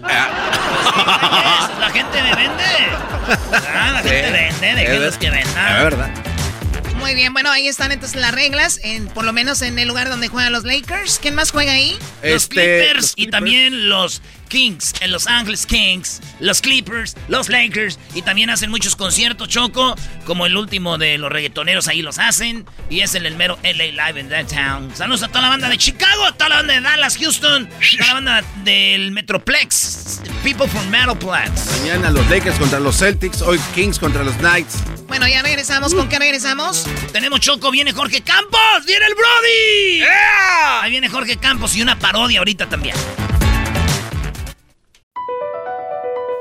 La 1.79 1.89
gente 1.93 2.21
me 2.23 2.35
vende. 2.35 2.63
Ah, 3.75 3.91
la 3.93 4.03
Sí. 4.03 4.09
gente 4.09 4.31
vende, 4.31 4.69
Es 4.69 4.75
déjenlos 4.77 5.17
que 5.17 5.29
vendan. 5.29 5.75
Es 5.77 5.83
verdad. 5.83 6.09
Muy 6.95 7.13
bien, 7.13 7.31
bueno, 7.33 7.51
ahí 7.51 7.67
están 7.67 7.91
entonces 7.91 8.19
las 8.19 8.33
reglas, 8.33 8.79
en, 8.83 9.07
por 9.07 9.23
lo 9.23 9.31
menos 9.31 9.61
en 9.61 9.77
el 9.77 9.87
lugar 9.87 10.09
donde 10.09 10.29
juegan 10.29 10.51
los 10.51 10.63
Lakers. 10.63 11.19
¿Quién 11.21 11.35
más 11.35 11.51
juega 11.51 11.73
ahí? 11.73 11.95
Los 12.23 12.43
Este, 12.43 12.55
Clippers 12.55 12.95
los 12.95 13.11
y 13.11 13.13
Clippers. 13.15 13.31
también 13.31 13.89
los 13.89 14.21
Kings, 14.47 14.93
en 15.01 15.11
Los 15.11 15.27
Ángeles 15.27 15.65
Kings, 15.65 16.21
los 16.39 16.61
Clippers, 16.61 17.15
los 17.27 17.49
Lakers 17.49 17.99
y 18.13 18.21
también 18.21 18.49
hacen 18.49 18.69
muchos 18.69 18.95
conciertos, 18.95 19.47
Choco, 19.49 19.95
como 20.25 20.45
el 20.45 20.55
último 20.57 20.97
de 20.97 21.17
los 21.17 21.31
reggaetoneros 21.31 21.87
ahí 21.87 22.01
los 22.01 22.19
hacen 22.19 22.65
y 22.89 23.01
es 23.01 23.15
en 23.15 23.25
el 23.25 23.35
mero 23.35 23.57
LA 23.63 24.07
Live 24.07 24.19
in 24.19 24.29
Downtown. 24.29 24.95
Saludos 24.95 25.23
a 25.23 25.27
toda 25.27 25.41
la 25.41 25.49
banda 25.49 25.69
de 25.69 25.77
Chicago, 25.77 26.25
a 26.25 26.33
toda 26.33 26.49
la 26.49 26.55
banda 26.57 26.73
de 26.73 26.81
Dallas, 26.81 27.17
Houston, 27.17 27.67
a 27.67 27.97
toda 27.97 28.07
la 28.07 28.13
banda 28.13 28.43
del 28.63 29.11
Metroplex, 29.11 30.21
People 30.43 30.67
from 30.67 30.87
Metalplex. 30.89 31.81
Mañana 31.81 32.09
los 32.09 32.27
Lakers 32.29 32.57
contra 32.57 32.79
los 32.79 32.97
Celtics, 32.97 33.41
hoy 33.41 33.59
Kings 33.75 33.99
contra 33.99 34.23
los 34.23 34.35
Knights. 34.35 34.77
Bueno, 35.07 35.27
ya 35.27 35.41
regresamos. 35.41 35.93
¿Con 35.93 36.09
qué 36.09 36.19
regresamos? 36.19 36.85
Tenemos 37.11 37.39
Choco, 37.39 37.71
viene 37.71 37.93
Jorge 37.93 38.21
Campos, 38.21 38.85
viene 38.85 39.05
el 39.05 39.15
Brody. 39.15 40.03
Ahí 40.81 40.91
viene 40.91 41.09
Jorge 41.09 41.37
Campos 41.37 41.75
y 41.75 41.81
una 41.81 41.97
parodia 41.97 42.39
ahorita 42.39 42.67
también. 42.67 42.95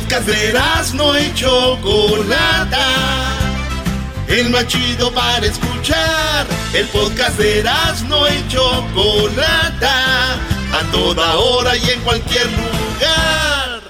Podcast 0.00 0.28
de 0.28 0.52
no 0.94 1.18
y 1.18 1.32
Chocolata. 1.32 2.86
El 4.28 4.50
más 4.50 4.66
chido 4.66 5.10
para 5.12 5.46
escuchar. 5.46 6.46
El 6.74 6.86
podcast 6.88 7.38
de 7.38 7.64
no 8.06 8.28
y 8.28 8.48
Chocolata. 8.48 10.34
A 10.34 10.82
toda 10.92 11.36
hora 11.36 11.74
y 11.78 11.90
en 11.90 12.00
cualquier 12.02 12.46
lugar. 12.46 13.80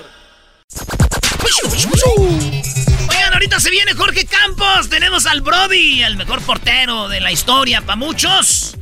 Oigan, 3.08 3.32
ahorita 3.32 3.58
se 3.58 3.70
viene 3.70 3.92
Jorge 3.94 4.26
Campos. 4.26 4.88
Tenemos 4.88 5.26
al 5.26 5.40
Brody, 5.40 6.04
el 6.04 6.16
mejor 6.16 6.40
portero 6.42 7.08
de 7.08 7.20
la 7.20 7.32
historia 7.32 7.80
para 7.80 7.96
muchos. 7.96 8.76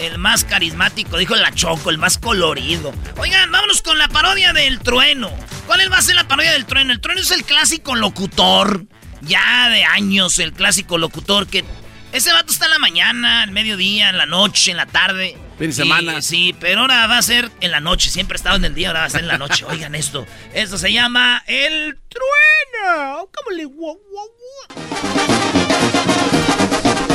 El 0.00 0.18
más 0.18 0.44
carismático, 0.44 1.16
dijo 1.18 1.36
la 1.36 1.54
Choco, 1.54 1.90
el 1.90 1.98
más 1.98 2.18
colorido. 2.18 2.92
Oigan, 3.16 3.50
vámonos 3.52 3.80
con 3.80 3.98
la 3.98 4.08
parodia 4.08 4.52
del 4.52 4.80
trueno. 4.80 5.30
¿Cuál 5.66 5.92
va 5.92 5.98
a 5.98 6.02
ser 6.02 6.16
la 6.16 6.26
parodia 6.26 6.52
del 6.52 6.66
trueno? 6.66 6.92
El 6.92 7.00
trueno 7.00 7.20
es 7.20 7.30
el 7.30 7.44
clásico 7.44 7.94
locutor. 7.94 8.86
Ya 9.22 9.68
de 9.70 9.84
años, 9.84 10.38
el 10.38 10.52
clásico 10.52 10.98
locutor 10.98 11.46
que. 11.46 11.64
Ese 12.12 12.32
vato 12.32 12.52
está 12.52 12.66
en 12.66 12.70
la 12.72 12.78
mañana, 12.78 13.42
al 13.42 13.50
mediodía, 13.50 14.10
en 14.10 14.18
la 14.18 14.26
noche, 14.26 14.70
en 14.70 14.76
la 14.76 14.86
tarde. 14.86 15.36
Fin 15.58 15.68
de 15.68 15.72
semana. 15.72 16.22
Sí, 16.22 16.54
pero 16.60 16.82
ahora 16.82 17.06
va 17.06 17.18
a 17.18 17.22
ser 17.22 17.50
en 17.60 17.70
la 17.70 17.80
noche. 17.80 18.10
Siempre 18.10 18.36
ha 18.36 18.38
estado 18.38 18.56
en 18.56 18.64
el 18.64 18.74
día, 18.74 18.88
ahora 18.88 19.00
va 19.00 19.06
a 19.06 19.10
ser 19.10 19.22
en 19.22 19.28
la 19.28 19.38
noche. 19.38 19.64
Oigan 19.68 19.94
esto. 19.94 20.26
Esto 20.52 20.78
se 20.78 20.92
llama 20.92 21.42
El 21.46 21.98
Trueno. 22.08 23.28
¿Cómo 23.32 23.50
le 23.56 23.66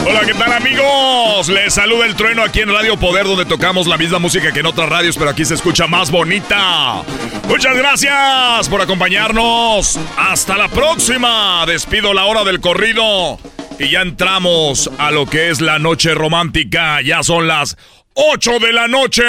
Hola, 0.10 0.22
¿qué 0.26 0.34
tal 0.34 0.52
amigos? 0.52 1.50
Les 1.50 1.76
saluda 1.76 2.08
el 2.08 2.16
trueno 2.16 2.42
aquí 2.42 2.62
en 2.62 2.70
Radio 2.70 2.98
Poder 2.98 3.26
donde 3.26 3.46
tocamos 3.46 3.86
la 3.86 3.96
misma 3.96 4.18
música 4.18 4.52
que 4.52 4.62
en 4.62 4.66
otras 4.66 4.90
radios, 4.90 5.16
pero 5.16 5.30
aquí 5.30 5.46
se 5.46 5.54
escucha 5.54 5.86
más 5.86 6.10
bonita. 6.10 7.04
Muchas 7.48 7.78
gracias 7.78 8.68
por 8.70 8.82
acompañarnos. 8.82 10.00
Hasta 10.18 10.58
la 10.58 10.68
próxima. 10.68 11.64
Despido 11.68 12.16
la 12.16 12.26
hora 12.26 12.44
del 12.44 12.60
corrido 12.60 13.38
y 13.78 13.92
ya 13.92 14.02
entramos 14.02 14.90
a 14.98 15.12
lo 15.12 15.28
que 15.28 15.52
es 15.52 15.62
la 15.62 15.78
noche 15.78 16.16
romántica. 16.16 17.02
Ya 17.02 17.22
son 17.22 17.48
las 17.48 17.78
8 18.16 18.58
de 18.58 18.74
la 18.74 18.88
noche. 18.88 19.24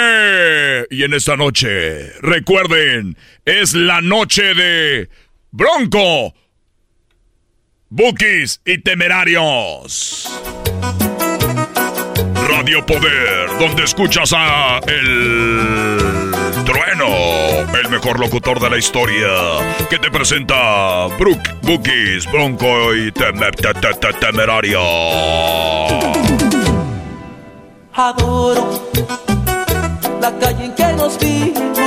Y 0.89 1.03
en 1.03 1.13
esta 1.13 1.37
noche, 1.37 2.11
recuerden, 2.21 3.17
es 3.45 3.75
la 3.75 4.01
noche 4.01 4.55
de 4.55 5.09
Bronco, 5.51 6.33
Bookies 7.93 8.61
y 8.63 8.77
Temerarios. 8.77 10.31
Radio 12.47 12.85
Poder, 12.85 13.49
donde 13.59 13.83
escuchas 13.83 14.31
a 14.33 14.79
el 14.87 16.31
trueno, 16.63 17.09
el 17.77 17.89
mejor 17.89 18.17
locutor 18.17 18.61
de 18.61 18.69
la 18.69 18.77
historia, 18.77 19.27
que 19.89 19.99
te 19.99 20.09
presenta 20.09 21.07
Brook, 21.19 21.41
Bookies, 21.63 22.31
Bronco 22.31 22.95
y 22.95 23.11
Temerario. 23.11 24.79
Adoro 27.93 28.89
la 30.21 30.39
calle 30.39 30.63
en 30.63 30.75
que 30.75 30.93
nos 30.93 31.19
vimos, 31.19 31.77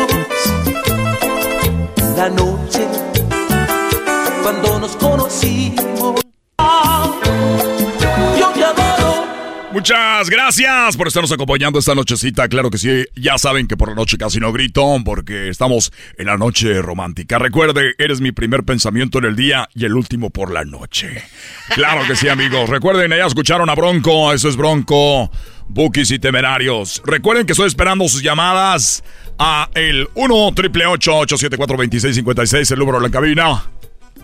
la 2.14 2.28
noche 2.28 3.13
cuando 4.44 4.78
nos 4.78 4.94
conocimos. 4.96 6.20
Yo 8.38 8.52
te 8.54 8.62
adoro. 8.62 9.26
Muchas 9.72 10.28
gracias 10.28 10.98
por 10.98 11.08
estarnos 11.08 11.32
acompañando 11.32 11.78
esta 11.78 11.94
nochecita. 11.94 12.46
Claro 12.48 12.68
que 12.68 12.76
sí, 12.76 13.06
ya 13.16 13.38
saben 13.38 13.66
que 13.66 13.78
por 13.78 13.88
la 13.88 13.94
noche 13.94 14.18
casi 14.18 14.40
no 14.40 14.52
grito 14.52 14.84
porque 15.02 15.48
estamos 15.48 15.92
en 16.18 16.26
la 16.26 16.36
noche 16.36 16.82
romántica. 16.82 17.38
Recuerde, 17.38 17.94
eres 17.96 18.20
mi 18.20 18.32
primer 18.32 18.64
pensamiento 18.64 19.16
en 19.18 19.24
el 19.24 19.34
día 19.34 19.66
y 19.74 19.86
el 19.86 19.94
último 19.94 20.28
por 20.28 20.52
la 20.52 20.66
noche. 20.66 21.24
Claro 21.70 22.06
que 22.06 22.14
sí, 22.14 22.28
amigos. 22.28 22.68
Recuerden, 22.68 23.12
ya 23.12 23.24
escucharon 23.24 23.70
a 23.70 23.74
Bronco, 23.74 24.30
eso 24.34 24.50
es 24.50 24.56
Bronco. 24.56 25.30
Bookies 25.68 26.10
y 26.10 26.18
temerarios. 26.18 27.02
Recuerden 27.06 27.46
que 27.46 27.52
estoy 27.52 27.68
esperando 27.68 28.06
sus 28.08 28.22
llamadas 28.22 29.02
a 29.38 29.70
el 29.74 30.06
1 30.14 30.48
874 30.48 31.76
2656 31.78 32.70
el 32.72 32.78
número 32.78 33.00
de 33.00 33.08
la 33.08 33.10
cabina. 33.10 33.62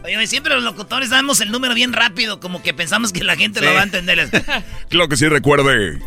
Oye, 0.04 0.26
siempre 0.26 0.54
los 0.54 0.64
locutores 0.64 1.10
damos 1.10 1.40
el 1.40 1.50
número 1.50 1.74
bien 1.74 1.92
rápido, 1.92 2.40
como 2.40 2.62
que 2.62 2.72
pensamos 2.72 3.12
que 3.12 3.22
la 3.22 3.36
gente 3.36 3.60
lo 3.60 3.74
va 3.74 3.80
a 3.80 3.84
entender. 3.84 4.28
claro 4.88 5.08
que 5.08 5.16
sí, 5.16 5.28
recuerde. 5.28 6.00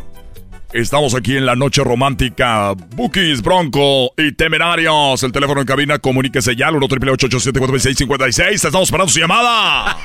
Estamos 0.74 1.14
aquí 1.14 1.38
en 1.38 1.46
la 1.46 1.56
noche 1.56 1.84
romántica. 1.84 2.74
Bookies, 2.74 3.44
Bronco 3.44 4.12
y 4.18 4.32
Temerarios. 4.32 5.22
El 5.22 5.32
teléfono 5.32 5.62
en 5.62 5.68
cabina, 5.68 6.00
comuníquese 6.00 6.56
ya 6.56 6.70
al 6.70 6.78
1 6.78 6.88
56 6.90 8.66
Estamos 8.66 8.88
esperando 8.88 9.14
su 9.14 9.20
llamada. 9.20 9.96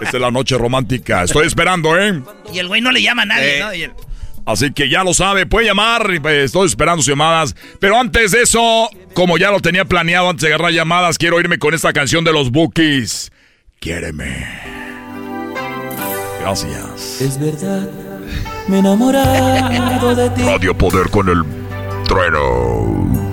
Esta 0.00 0.16
es 0.16 0.20
la 0.20 0.30
noche 0.30 0.56
romántica. 0.56 1.24
Estoy 1.24 1.48
esperando, 1.48 1.98
¿eh? 1.98 2.22
Y 2.54 2.60
el 2.60 2.68
güey 2.68 2.80
no 2.80 2.92
le 2.92 3.02
llama 3.02 3.22
a 3.22 3.26
nadie, 3.26 3.58
¿no? 3.58 4.09
Así 4.46 4.72
que 4.72 4.88
ya 4.88 5.04
lo 5.04 5.14
sabe, 5.14 5.46
puede 5.46 5.66
llamar, 5.66 6.06
pues, 6.20 6.44
estoy 6.46 6.66
esperando 6.66 7.02
sus 7.02 7.08
llamadas. 7.08 7.54
Pero 7.78 7.98
antes 7.98 8.32
de 8.32 8.42
eso, 8.42 8.88
como 9.14 9.38
ya 9.38 9.50
lo 9.50 9.60
tenía 9.60 9.84
planeado 9.84 10.28
antes 10.28 10.42
de 10.42 10.48
agarrar 10.48 10.72
llamadas, 10.72 11.18
quiero 11.18 11.38
irme 11.40 11.58
con 11.58 11.74
esta 11.74 11.92
canción 11.92 12.24
de 12.24 12.32
los 12.32 12.50
Bookies. 12.50 13.30
Quiéreme. 13.78 14.46
Gracias. 16.40 17.20
Es 17.20 17.38
verdad, 17.38 17.88
me 18.66 18.76
he 18.76 18.78
enamorado 18.80 20.14
de 20.14 20.30
ti. 20.30 20.42
Radio 20.42 20.76
Poder 20.76 21.10
con 21.10 21.28
el 21.28 21.44
trueno. 22.04 23.30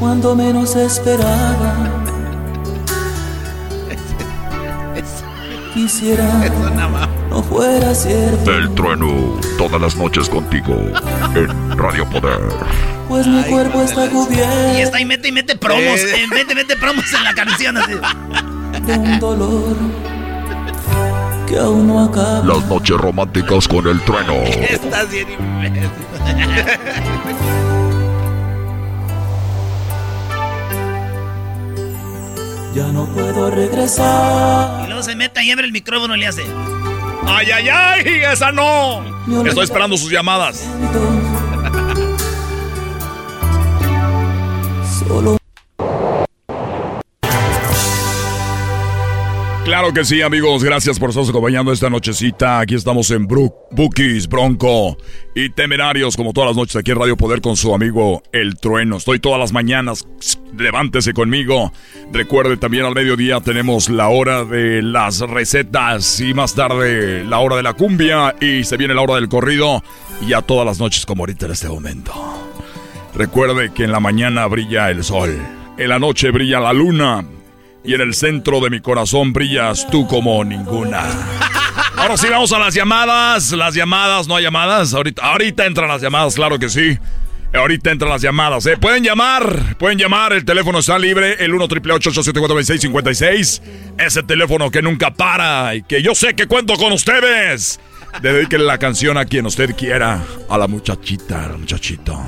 Cuando 0.00 0.34
menos 0.34 0.74
esperaba. 0.76 1.93
Quisiera 5.74 6.24
no 7.30 7.42
fuera 7.42 7.92
cierto. 7.96 8.52
El 8.52 8.72
trueno, 8.76 9.40
todas 9.58 9.80
las 9.80 9.96
noches 9.96 10.28
contigo 10.28 10.72
en 11.34 11.76
Radio 11.76 12.08
Poder. 12.08 12.38
Pues 13.08 13.26
mi 13.26 13.42
cuerpo 13.42 13.82
está 13.82 14.08
cubierto. 14.08 14.78
Y 14.78 14.82
está 14.82 15.00
y 15.00 15.04
mete 15.04 15.28
y 15.28 15.32
mete 15.32 15.56
promos. 15.56 15.98
Eh. 15.98 16.26
mete, 16.30 16.54
mete 16.54 16.76
promos 16.76 17.12
en 17.12 17.24
la 17.24 17.34
canción 17.34 17.76
así. 17.76 17.94
De 18.86 18.94
un 18.94 19.18
dolor 19.18 19.76
que 21.48 21.58
aún 21.58 21.88
no 21.88 22.04
acaba. 22.04 22.44
Las 22.44 22.64
noches 22.66 22.96
románticas 22.96 23.66
con 23.66 23.88
el 23.88 24.00
trueno. 24.02 24.34
Estás 24.44 25.10
bien 25.10 25.26
Ya 32.74 32.88
no 32.88 33.06
puedo 33.06 33.50
regresar. 33.52 34.84
Y 34.84 34.86
luego 34.88 35.02
se 35.02 35.14
mete 35.14 35.44
y 35.44 35.50
abre 35.52 35.66
el 35.66 35.72
micrófono 35.72 36.16
y 36.16 36.20
le 36.20 36.26
hace. 36.26 36.44
¡Ay, 37.24 37.46
ay, 37.52 37.68
ay! 37.68 38.22
¡Esa 38.32 38.50
no! 38.50 39.02
Estoy 39.44 39.64
esperando 39.64 39.96
sus 39.96 40.10
llamadas. 40.10 40.68
Solo. 45.06 45.43
Claro 49.64 49.94
que 49.94 50.04
sí, 50.04 50.20
amigos. 50.20 50.62
Gracias 50.62 50.98
por 50.98 51.08
estarnos 51.08 51.30
acompañando 51.30 51.72
esta 51.72 51.88
nochecita. 51.88 52.60
Aquí 52.60 52.74
estamos 52.74 53.10
en 53.10 53.26
Brook, 53.26 53.54
Bookies, 53.70 54.28
Bronco 54.28 54.98
y 55.34 55.48
Temerarios, 55.48 56.18
como 56.18 56.34
todas 56.34 56.50
las 56.50 56.56
noches 56.56 56.76
aquí 56.76 56.90
en 56.90 56.98
Radio 56.98 57.16
Poder 57.16 57.40
con 57.40 57.56
su 57.56 57.74
amigo 57.74 58.22
El 58.30 58.56
Trueno. 58.56 58.98
Estoy 58.98 59.20
todas 59.20 59.40
las 59.40 59.52
mañanas. 59.52 60.06
Levántese 60.54 61.14
conmigo. 61.14 61.72
Recuerde, 62.12 62.58
también 62.58 62.84
al 62.84 62.94
mediodía 62.94 63.40
tenemos 63.40 63.88
la 63.88 64.08
hora 64.08 64.44
de 64.44 64.82
las 64.82 65.20
recetas 65.20 66.20
y 66.20 66.34
más 66.34 66.54
tarde 66.54 67.24
la 67.24 67.38
hora 67.38 67.56
de 67.56 67.62
la 67.62 67.72
cumbia 67.72 68.36
y 68.42 68.64
se 68.64 68.76
viene 68.76 68.92
la 68.92 69.00
hora 69.00 69.14
del 69.14 69.30
corrido 69.30 69.82
y 70.20 70.34
a 70.34 70.42
todas 70.42 70.66
las 70.66 70.78
noches 70.78 71.06
como 71.06 71.22
ahorita 71.22 71.46
en 71.46 71.52
este 71.52 71.68
momento. 71.68 72.12
Recuerde 73.14 73.72
que 73.72 73.84
en 73.84 73.92
la 73.92 74.00
mañana 74.00 74.46
brilla 74.46 74.90
el 74.90 75.02
sol, 75.02 75.34
en 75.78 75.88
la 75.88 75.98
noche 75.98 76.30
brilla 76.32 76.60
la 76.60 76.74
luna 76.74 77.24
y 77.84 77.94
en 77.94 78.00
el 78.00 78.14
centro 78.14 78.60
de 78.60 78.70
mi 78.70 78.80
corazón 78.80 79.32
brillas 79.32 79.86
tú 79.90 80.06
como 80.06 80.42
ninguna. 80.44 81.02
Ahora 81.96 82.16
sí, 82.16 82.26
vamos 82.28 82.52
a 82.52 82.58
las 82.58 82.74
llamadas. 82.74 83.52
Las 83.52 83.74
llamadas, 83.74 84.26
no 84.26 84.36
hay 84.36 84.44
llamadas. 84.44 84.94
Ahorita, 84.94 85.22
ahorita 85.22 85.66
entran 85.66 85.88
las 85.88 86.02
llamadas, 86.02 86.34
claro 86.34 86.58
que 86.58 86.68
sí. 86.68 86.98
Ahorita 87.52 87.92
entran 87.92 88.10
las 88.10 88.22
llamadas, 88.22 88.66
¿eh? 88.66 88.76
Pueden 88.76 89.04
llamar, 89.04 89.76
pueden 89.78 89.96
llamar, 89.96 90.32
el 90.32 90.44
teléfono 90.44 90.80
está 90.80 90.98
libre, 90.98 91.36
el 91.38 91.54
1 91.54 91.64
888 91.66 92.78
56 92.80 93.62
Ese 93.96 94.22
teléfono 94.24 94.72
que 94.72 94.82
nunca 94.82 95.12
para 95.12 95.72
y 95.76 95.82
que 95.84 96.02
yo 96.02 96.16
sé 96.16 96.34
que 96.34 96.46
cuento 96.48 96.74
con 96.74 96.92
ustedes. 96.92 97.78
Dedíquenle 98.20 98.66
la 98.66 98.78
canción 98.78 99.16
a 99.18 99.24
quien 99.24 99.46
usted 99.46 99.76
quiera, 99.76 100.20
a 100.48 100.58
la 100.58 100.66
muchachita, 100.66 101.44
al 101.44 101.58
muchachito. 101.58 102.20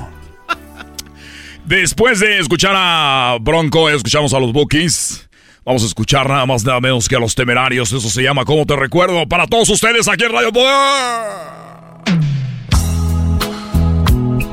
Después 1.65 2.21
de 2.21 2.39
escuchar 2.39 2.73
a 2.75 3.37
Bronco, 3.41 3.89
escuchamos 3.89 4.33
a 4.33 4.39
los 4.39 4.53
Bookies. 4.53 5.26
Vamos 5.67 5.83
a 5.83 5.87
escuchar 5.87 6.29
nada 6.29 6.45
más 6.45 6.63
nada 6.63 6.79
menos 6.79 7.09
que 7.09 7.17
a 7.17 7.19
los 7.19 7.35
temerarios. 7.35 7.91
Eso 7.91 8.09
se 8.09 8.23
llama 8.23 8.45
¿Cómo 8.45 8.65
te 8.65 8.73
recuerdo? 8.73 9.27
Para 9.27 9.47
todos 9.47 9.67
ustedes 9.67 10.07
aquí 10.07 10.23
en 10.23 10.31
Radio 10.31 10.53
Poder. 10.53 10.71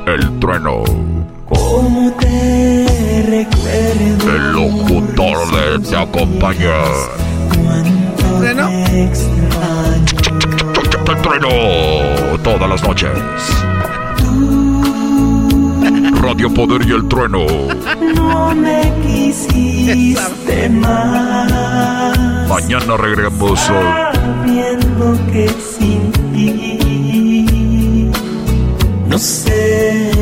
El 0.09 0.41
trueno. 0.41 0.82
¿Cómo 1.49 2.12
te 2.19 3.27
recuerdo? 3.28 4.35
El 4.35 4.53
locutor 4.55 5.78
de 5.78 5.89
Te 5.89 5.97
acompaña. 5.97 6.82
¿Trueno? 8.19 8.69
El 11.07 11.23
trueno. 11.23 11.49
Todas 12.43 12.69
las 12.69 12.82
noches. 12.82 13.12
Radio 16.25 16.49
Poder 16.55 16.89
y 16.89 16.93
el 16.93 17.07
Trueno. 17.07 17.45
No 18.17 18.55
me 18.55 18.91
quisiste 19.03 20.71
más. 20.71 22.49
Mañana 22.49 22.97
regresamos. 22.97 23.61
Sabiendo 23.61 25.19
que 25.31 25.51
sin 25.51 26.11
ti 26.33 28.11
No 29.07 29.19
sé 29.19 30.14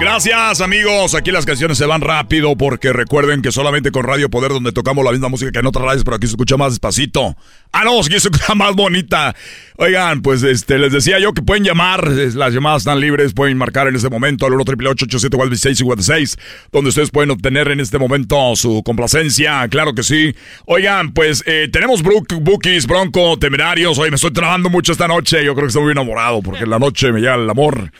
Gracias 0.00 0.62
amigos, 0.62 1.14
aquí 1.14 1.30
las 1.30 1.44
canciones 1.44 1.76
se 1.76 1.84
van 1.84 2.00
rápido 2.00 2.56
porque 2.56 2.90
recuerden 2.90 3.42
que 3.42 3.52
solamente 3.52 3.90
con 3.90 4.02
Radio 4.02 4.30
Poder 4.30 4.50
donde 4.50 4.72
tocamos 4.72 5.04
la 5.04 5.10
misma 5.12 5.28
música 5.28 5.52
que 5.52 5.58
en 5.58 5.66
otras 5.66 5.84
radios, 5.84 6.04
pero 6.04 6.16
aquí 6.16 6.26
se 6.26 6.32
escucha 6.32 6.56
más 6.56 6.72
despacito. 6.72 7.36
Ah, 7.70 7.84
no, 7.84 8.00
aquí 8.00 8.18
se 8.18 8.28
escucha 8.28 8.54
más 8.54 8.74
bonita. 8.74 9.36
Oigan, 9.76 10.22
pues 10.22 10.42
este 10.42 10.78
les 10.78 10.92
decía 10.92 11.18
yo 11.18 11.34
que 11.34 11.42
pueden 11.42 11.64
llamar, 11.64 12.08
las 12.08 12.54
llamadas 12.54 12.80
están 12.80 12.98
libres, 12.98 13.34
pueden 13.34 13.58
marcar 13.58 13.88
en 13.88 13.94
este 13.94 14.08
momento 14.08 14.46
al 14.46 14.54
1 14.54 14.64
888 14.88 16.36
donde 16.72 16.88
ustedes 16.88 17.10
pueden 17.10 17.30
obtener 17.30 17.68
en 17.68 17.80
este 17.80 17.98
momento 17.98 18.56
su 18.56 18.82
complacencia, 18.82 19.68
claro 19.68 19.94
que 19.94 20.02
sí. 20.02 20.34
Oigan, 20.64 21.12
pues 21.12 21.44
eh, 21.46 21.68
tenemos 21.70 22.02
Bookies, 22.02 22.86
Bronco, 22.86 23.38
Temerarios, 23.38 23.98
hoy 23.98 24.08
me 24.08 24.16
estoy 24.16 24.32
trabajando 24.32 24.70
mucho 24.70 24.92
esta 24.92 25.06
noche, 25.06 25.44
yo 25.44 25.54
creo 25.54 25.66
que 25.66 25.68
estoy 25.68 25.82
muy 25.82 25.92
enamorado 25.92 26.40
porque 26.40 26.64
en 26.64 26.70
la 26.70 26.78
noche 26.78 27.12
me 27.12 27.20
llega 27.20 27.34
el 27.34 27.50
amor. 27.50 27.92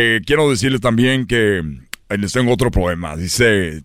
Eh, 0.00 0.20
quiero 0.24 0.48
decirles 0.48 0.80
también 0.80 1.26
que 1.26 1.58
eh, 1.58 2.18
les 2.18 2.32
tengo 2.32 2.52
otro 2.52 2.70
problema. 2.70 3.16
Dice, 3.16 3.82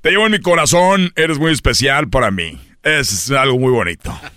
te 0.00 0.10
llevo 0.10 0.24
en 0.24 0.32
mi 0.32 0.40
corazón, 0.40 1.12
eres 1.14 1.38
muy 1.38 1.52
especial 1.52 2.08
para 2.08 2.30
mí. 2.30 2.58
Es 2.82 3.30
algo 3.30 3.58
muy 3.58 3.70
bonito. 3.70 4.18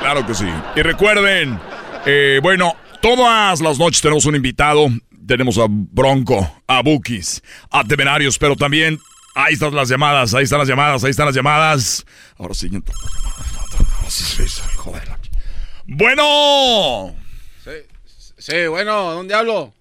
Claro 0.00 0.26
que 0.26 0.34
sí. 0.34 0.44
Y 0.76 0.82
recuerden, 0.82 1.58
eh, 2.04 2.38
bueno, 2.42 2.74
todas 3.00 3.62
las 3.62 3.78
noches 3.78 4.02
tenemos 4.02 4.26
un 4.26 4.36
invitado. 4.36 4.88
Tenemos 5.26 5.56
a 5.56 5.64
Bronco, 5.66 6.60
a 6.66 6.82
Bookies, 6.82 7.42
a 7.70 7.84
Temerarios, 7.84 8.36
pero 8.36 8.54
también 8.54 8.98
ahí 9.34 9.54
están 9.54 9.74
las 9.74 9.88
llamadas, 9.88 10.34
ahí 10.34 10.44
están 10.44 10.58
las 10.58 10.68
llamadas, 10.68 11.04
ahí 11.04 11.10
están 11.10 11.24
las 11.24 11.34
llamadas. 11.34 12.04
Ahora 12.36 12.52
sí, 12.52 12.68
joder. 14.76 15.08
Bueno. 15.86 17.23
Sí, 18.44 18.66
bueno, 18.66 19.14
¿dónde 19.14 19.32
hablo? 19.32 19.72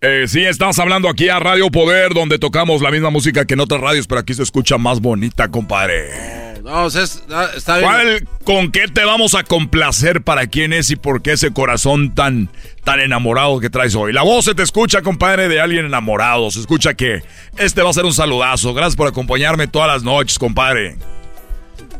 Eh, 0.00 0.24
sí, 0.26 0.44
estás 0.44 0.76
hablando 0.80 1.08
aquí 1.08 1.28
a 1.28 1.38
Radio 1.38 1.70
Poder, 1.70 2.14
donde 2.14 2.40
tocamos 2.40 2.82
la 2.82 2.90
misma 2.90 3.10
música 3.10 3.44
que 3.44 3.54
en 3.54 3.60
otras 3.60 3.80
radios, 3.80 4.08
pero 4.08 4.20
aquí 4.20 4.34
se 4.34 4.42
escucha 4.42 4.76
más 4.76 4.98
bonita, 4.98 5.46
compadre. 5.46 6.58
No, 6.64 6.86
o 6.86 6.90
sea, 6.90 7.04
ah, 7.30 7.50
está 7.56 7.78
bien. 7.78 7.88
¿Cuál, 7.88 8.28
¿Con 8.42 8.72
qué 8.72 8.88
te 8.88 9.04
vamos 9.04 9.36
a 9.36 9.44
complacer 9.44 10.22
para 10.22 10.48
quién 10.48 10.72
es 10.72 10.90
y 10.90 10.96
por 10.96 11.22
qué 11.22 11.34
ese 11.34 11.52
corazón 11.52 12.12
tan, 12.16 12.50
tan 12.82 12.98
enamorado 12.98 13.60
que 13.60 13.70
traes 13.70 13.94
hoy? 13.94 14.12
La 14.12 14.22
voz 14.24 14.46
se 14.46 14.56
te 14.56 14.64
escucha, 14.64 15.00
compadre, 15.02 15.48
de 15.48 15.60
alguien 15.60 15.86
enamorado. 15.86 16.50
Se 16.50 16.58
escucha 16.58 16.94
que 16.94 17.22
este 17.56 17.82
va 17.82 17.90
a 17.90 17.92
ser 17.92 18.04
un 18.04 18.14
saludazo. 18.14 18.74
Gracias 18.74 18.96
por 18.96 19.06
acompañarme 19.06 19.68
todas 19.68 19.86
las 19.86 20.02
noches, 20.02 20.40
compadre. 20.40 20.96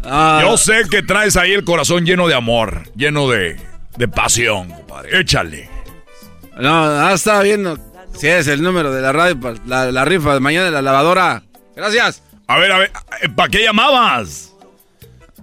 Ah. 0.02 0.40
Yo 0.42 0.56
sé 0.56 0.80
que 0.90 1.00
traes 1.04 1.36
ahí 1.36 1.52
el 1.52 1.62
corazón 1.62 2.04
lleno 2.04 2.26
de 2.26 2.34
amor, 2.34 2.82
lleno 2.96 3.28
de, 3.28 3.56
de 3.96 4.08
pasión, 4.08 4.68
compadre. 4.70 5.20
Échale. 5.20 5.77
No, 6.58 6.84
ah, 6.84 7.12
estaba 7.14 7.42
viendo 7.42 7.78
si 8.16 8.26
es 8.26 8.46
el 8.48 8.62
número 8.62 8.92
de 8.92 9.00
la 9.00 9.12
radio, 9.12 9.38
para 9.40 9.56
la, 9.66 9.92
la 9.92 10.04
rifa 10.04 10.34
de 10.34 10.40
mañana 10.40 10.66
de 10.66 10.72
la 10.72 10.82
lavadora. 10.82 11.42
Gracias. 11.76 12.22
A 12.48 12.58
ver, 12.58 12.72
a 12.72 12.78
ver, 12.78 12.90
¿para 13.36 13.48
qué 13.48 13.62
llamabas? 13.62 14.54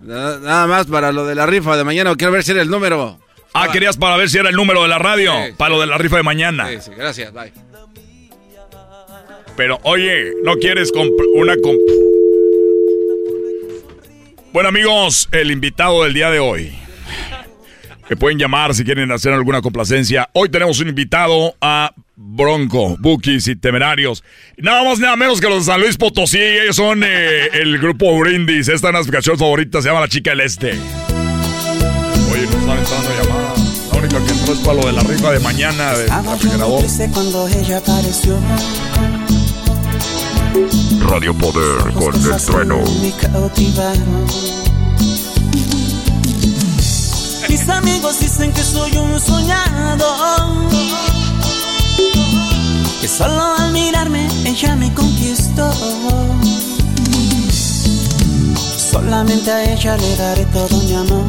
Nada, 0.02 0.68
más 0.68 0.86
para 0.88 1.12
lo 1.12 1.26
de 1.26 1.36
la 1.36 1.46
rifa 1.46 1.78
de 1.78 1.84
mañana, 1.84 2.16
quiero 2.16 2.34
ver 2.34 2.44
si 2.44 2.52
era 2.52 2.62
el 2.62 2.70
número. 2.70 3.20
Ah, 3.54 3.72
querías 3.72 3.96
para 3.98 4.18
ver 4.18 4.30
si 4.30 4.38
era 4.38 4.50
el 4.50 4.56
número 4.56 4.84
de 4.84 4.90
la 4.90 5.00
radio, 5.00 5.34
para 5.58 5.70
lo 5.70 5.80
de 5.80 5.88
la 5.88 5.98
rifa 5.98 6.18
de 6.18 6.24
mañana. 6.24 6.68
Sí, 6.70 6.78
sí, 6.82 6.92
gracias, 6.96 7.32
bye. 7.34 7.54
Pero 9.56 9.80
oye, 9.84 10.34
¿no 10.44 10.56
quieres 10.58 10.92
una 11.36 11.56
comp 11.64 11.80
Bueno 14.52 14.70
amigos, 14.70 15.30
el 15.32 15.52
invitado 15.52 16.04
del 16.04 16.14
día 16.14 16.30
de 16.30 16.40
hoy. 16.40 16.76
Que 18.08 18.16
pueden 18.16 18.38
llamar 18.38 18.76
si 18.76 18.84
quieren 18.84 19.12
hacer 19.12 19.34
alguna 19.34 19.62
complacencia. 19.62 20.30
Hoy 20.34 20.50
tenemos 20.50 20.80
un 20.80 20.90
invitado 20.90 21.56
a 21.60 21.92
Bronco, 22.16 22.98
Bookies 23.00 23.48
y 23.48 23.56
Temerarios. 23.56 24.24
Nada 24.58 24.84
más 24.84 25.00
nada 25.00 25.16
menos 25.16 25.42
que 25.42 25.50
los 25.50 25.66
de 25.66 25.72
San 25.72 25.82
Luis 25.82 25.98
Potosí. 25.98 26.40
Ellos 26.40 26.76
son 26.76 27.04
eh, 27.04 27.48
el 27.54 27.80
grupo 27.80 28.18
Brindis. 28.20 28.68
Esta 28.68 28.90
es 28.90 28.96
una 28.96 29.12
canción 29.12 29.38
favorita, 29.38 29.82
se 29.82 29.88
llama 29.88 30.02
La 30.02 30.08
Chica 30.08 30.30
del 30.32 30.42
Este. 30.42 30.74
Oye, 32.32 32.44
nos 32.44 32.56
están 32.56 32.78
entrando 32.78 33.24
llamadas. 33.24 33.92
La 33.92 33.98
única 34.00 34.24
que 34.24 34.32
entró 34.32 34.54
es 34.54 34.60
para 34.60 34.74
lo 34.74 34.86
de 34.86 34.94
la 34.94 35.02
rifa 35.02 35.32
de 35.32 35.40
mañana 35.40 35.94
del 35.98 36.10
refrigerador. 36.10 36.86
Cuando 37.12 37.48
ella 37.48 37.78
apareció. 37.78 38.40
Radio 41.02 41.34
Poder 41.34 41.94
con 41.94 42.16
el 42.16 42.46
trueno. 42.46 42.84
Mis 47.56 47.70
amigos 47.70 48.20
dicen 48.20 48.52
que 48.52 48.62
soy 48.62 48.98
un 48.98 49.18
soñado. 49.18 50.08
Que 53.00 53.08
solo 53.08 53.42
al 53.58 53.72
mirarme 53.72 54.28
ella 54.44 54.76
me 54.76 54.94
conquistó. 54.94 55.72
Solamente 58.92 59.50
a 59.50 59.72
ella 59.72 59.96
le 59.96 60.16
daré 60.18 60.46
todo 60.48 60.78
mi 60.82 60.96
amor. 60.96 61.24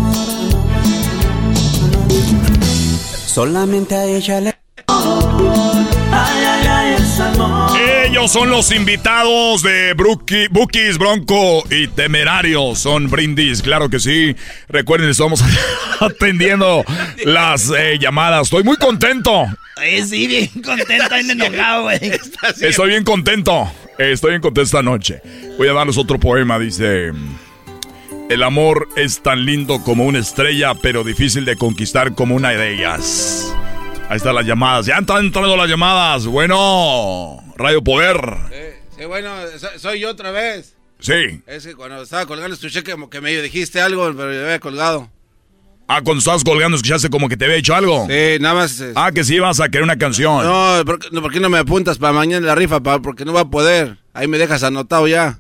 Solamente 3.24 3.94
a 3.94 4.04
ella 4.06 4.40
le. 4.40 4.58
Ay, 4.88 6.44
ay, 6.44 6.66
ay, 6.66 6.94
es 6.98 7.20
amor. 7.20 7.70
Ellos 8.16 8.32
son 8.32 8.48
los 8.48 8.72
invitados 8.72 9.62
de 9.62 9.92
Bookies, 9.92 10.96
Bronco 10.96 11.62
y 11.70 11.86
Temerarios. 11.86 12.78
Son 12.78 13.10
brindis, 13.10 13.60
claro 13.60 13.90
que 13.90 14.00
sí. 14.00 14.34
Recuerden, 14.70 15.10
estamos 15.10 15.44
atendiendo 16.00 16.82
las 17.26 17.70
eh, 17.76 17.98
llamadas. 18.00 18.44
Estoy 18.44 18.64
muy 18.64 18.78
contento. 18.78 19.44
Eh, 19.82 20.02
sí, 20.02 20.26
bien 20.28 20.48
contento, 20.62 21.14
bien 21.14 21.30
enojado, 21.42 21.82
güey. 21.82 22.00
Estoy 22.62 22.88
bien 22.88 23.04
contento. 23.04 23.70
Estoy 23.98 24.30
bien 24.30 24.40
contento 24.40 24.62
esta 24.62 24.82
noche. 24.82 25.20
Voy 25.58 25.68
a 25.68 25.74
darles 25.74 25.98
otro 25.98 26.18
poema. 26.18 26.58
Dice: 26.58 27.12
El 28.30 28.42
amor 28.42 28.88
es 28.96 29.22
tan 29.22 29.44
lindo 29.44 29.82
como 29.82 30.06
una 30.06 30.20
estrella, 30.20 30.72
pero 30.74 31.04
difícil 31.04 31.44
de 31.44 31.56
conquistar 31.56 32.14
como 32.14 32.34
una 32.34 32.48
de 32.52 32.76
ellas. 32.76 33.54
Ahí 34.08 34.16
están 34.16 34.34
las 34.34 34.46
llamadas. 34.46 34.86
Ya 34.86 34.96
están 34.96 35.26
entrando 35.26 35.54
las 35.54 35.68
llamadas. 35.68 36.24
Bueno, 36.24 37.42
Radio 37.56 37.82
Poder. 37.82 38.16
Sí, 38.98 39.04
bueno, 39.04 39.30
so- 39.58 39.78
soy 39.78 40.00
yo 40.00 40.10
otra 40.10 40.30
vez. 40.30 40.74
Sí. 40.98 41.42
Es 41.46 41.66
que 41.66 41.74
cuando 41.74 42.02
estaba 42.02 42.26
colgando 42.26 42.54
escuché 42.54 42.82
que, 42.82 42.92
como 42.92 43.10
que 43.10 43.20
medio 43.20 43.42
dijiste 43.42 43.80
algo, 43.80 44.06
pero 44.16 44.32
yo 44.32 44.42
había 44.44 44.60
colgado. 44.60 45.10
Ah, 45.88 46.00
cuando 46.02 46.18
estabas 46.18 46.42
colgando, 46.42 46.76
escuchaste 46.76 47.10
como 47.10 47.28
que 47.28 47.36
te 47.36 47.44
había 47.44 47.58
hecho 47.58 47.74
algo. 47.74 48.06
Sí, 48.10 48.38
nada 48.40 48.54
más. 48.56 48.82
Ah, 48.96 49.12
que 49.12 49.22
sí 49.22 49.36
ibas 49.36 49.60
a 49.60 49.68
querer 49.68 49.84
una 49.84 49.96
canción. 49.98 50.44
No, 50.44 50.82
¿por 50.84 50.98
qué, 50.98 51.08
no, 51.12 51.22
¿por 51.22 51.32
qué 51.32 51.38
no 51.38 51.48
me 51.48 51.58
apuntas 51.58 51.98
para 51.98 52.12
mañana 52.12 52.44
la 52.46 52.54
rifa? 52.54 52.80
Pa- 52.80 53.00
porque 53.00 53.24
no 53.24 53.32
va 53.32 53.42
a 53.42 53.50
poder. 53.50 53.98
Ahí 54.12 54.26
me 54.26 54.38
dejas 54.38 54.62
anotado 54.64 55.06
ya. 55.06 55.38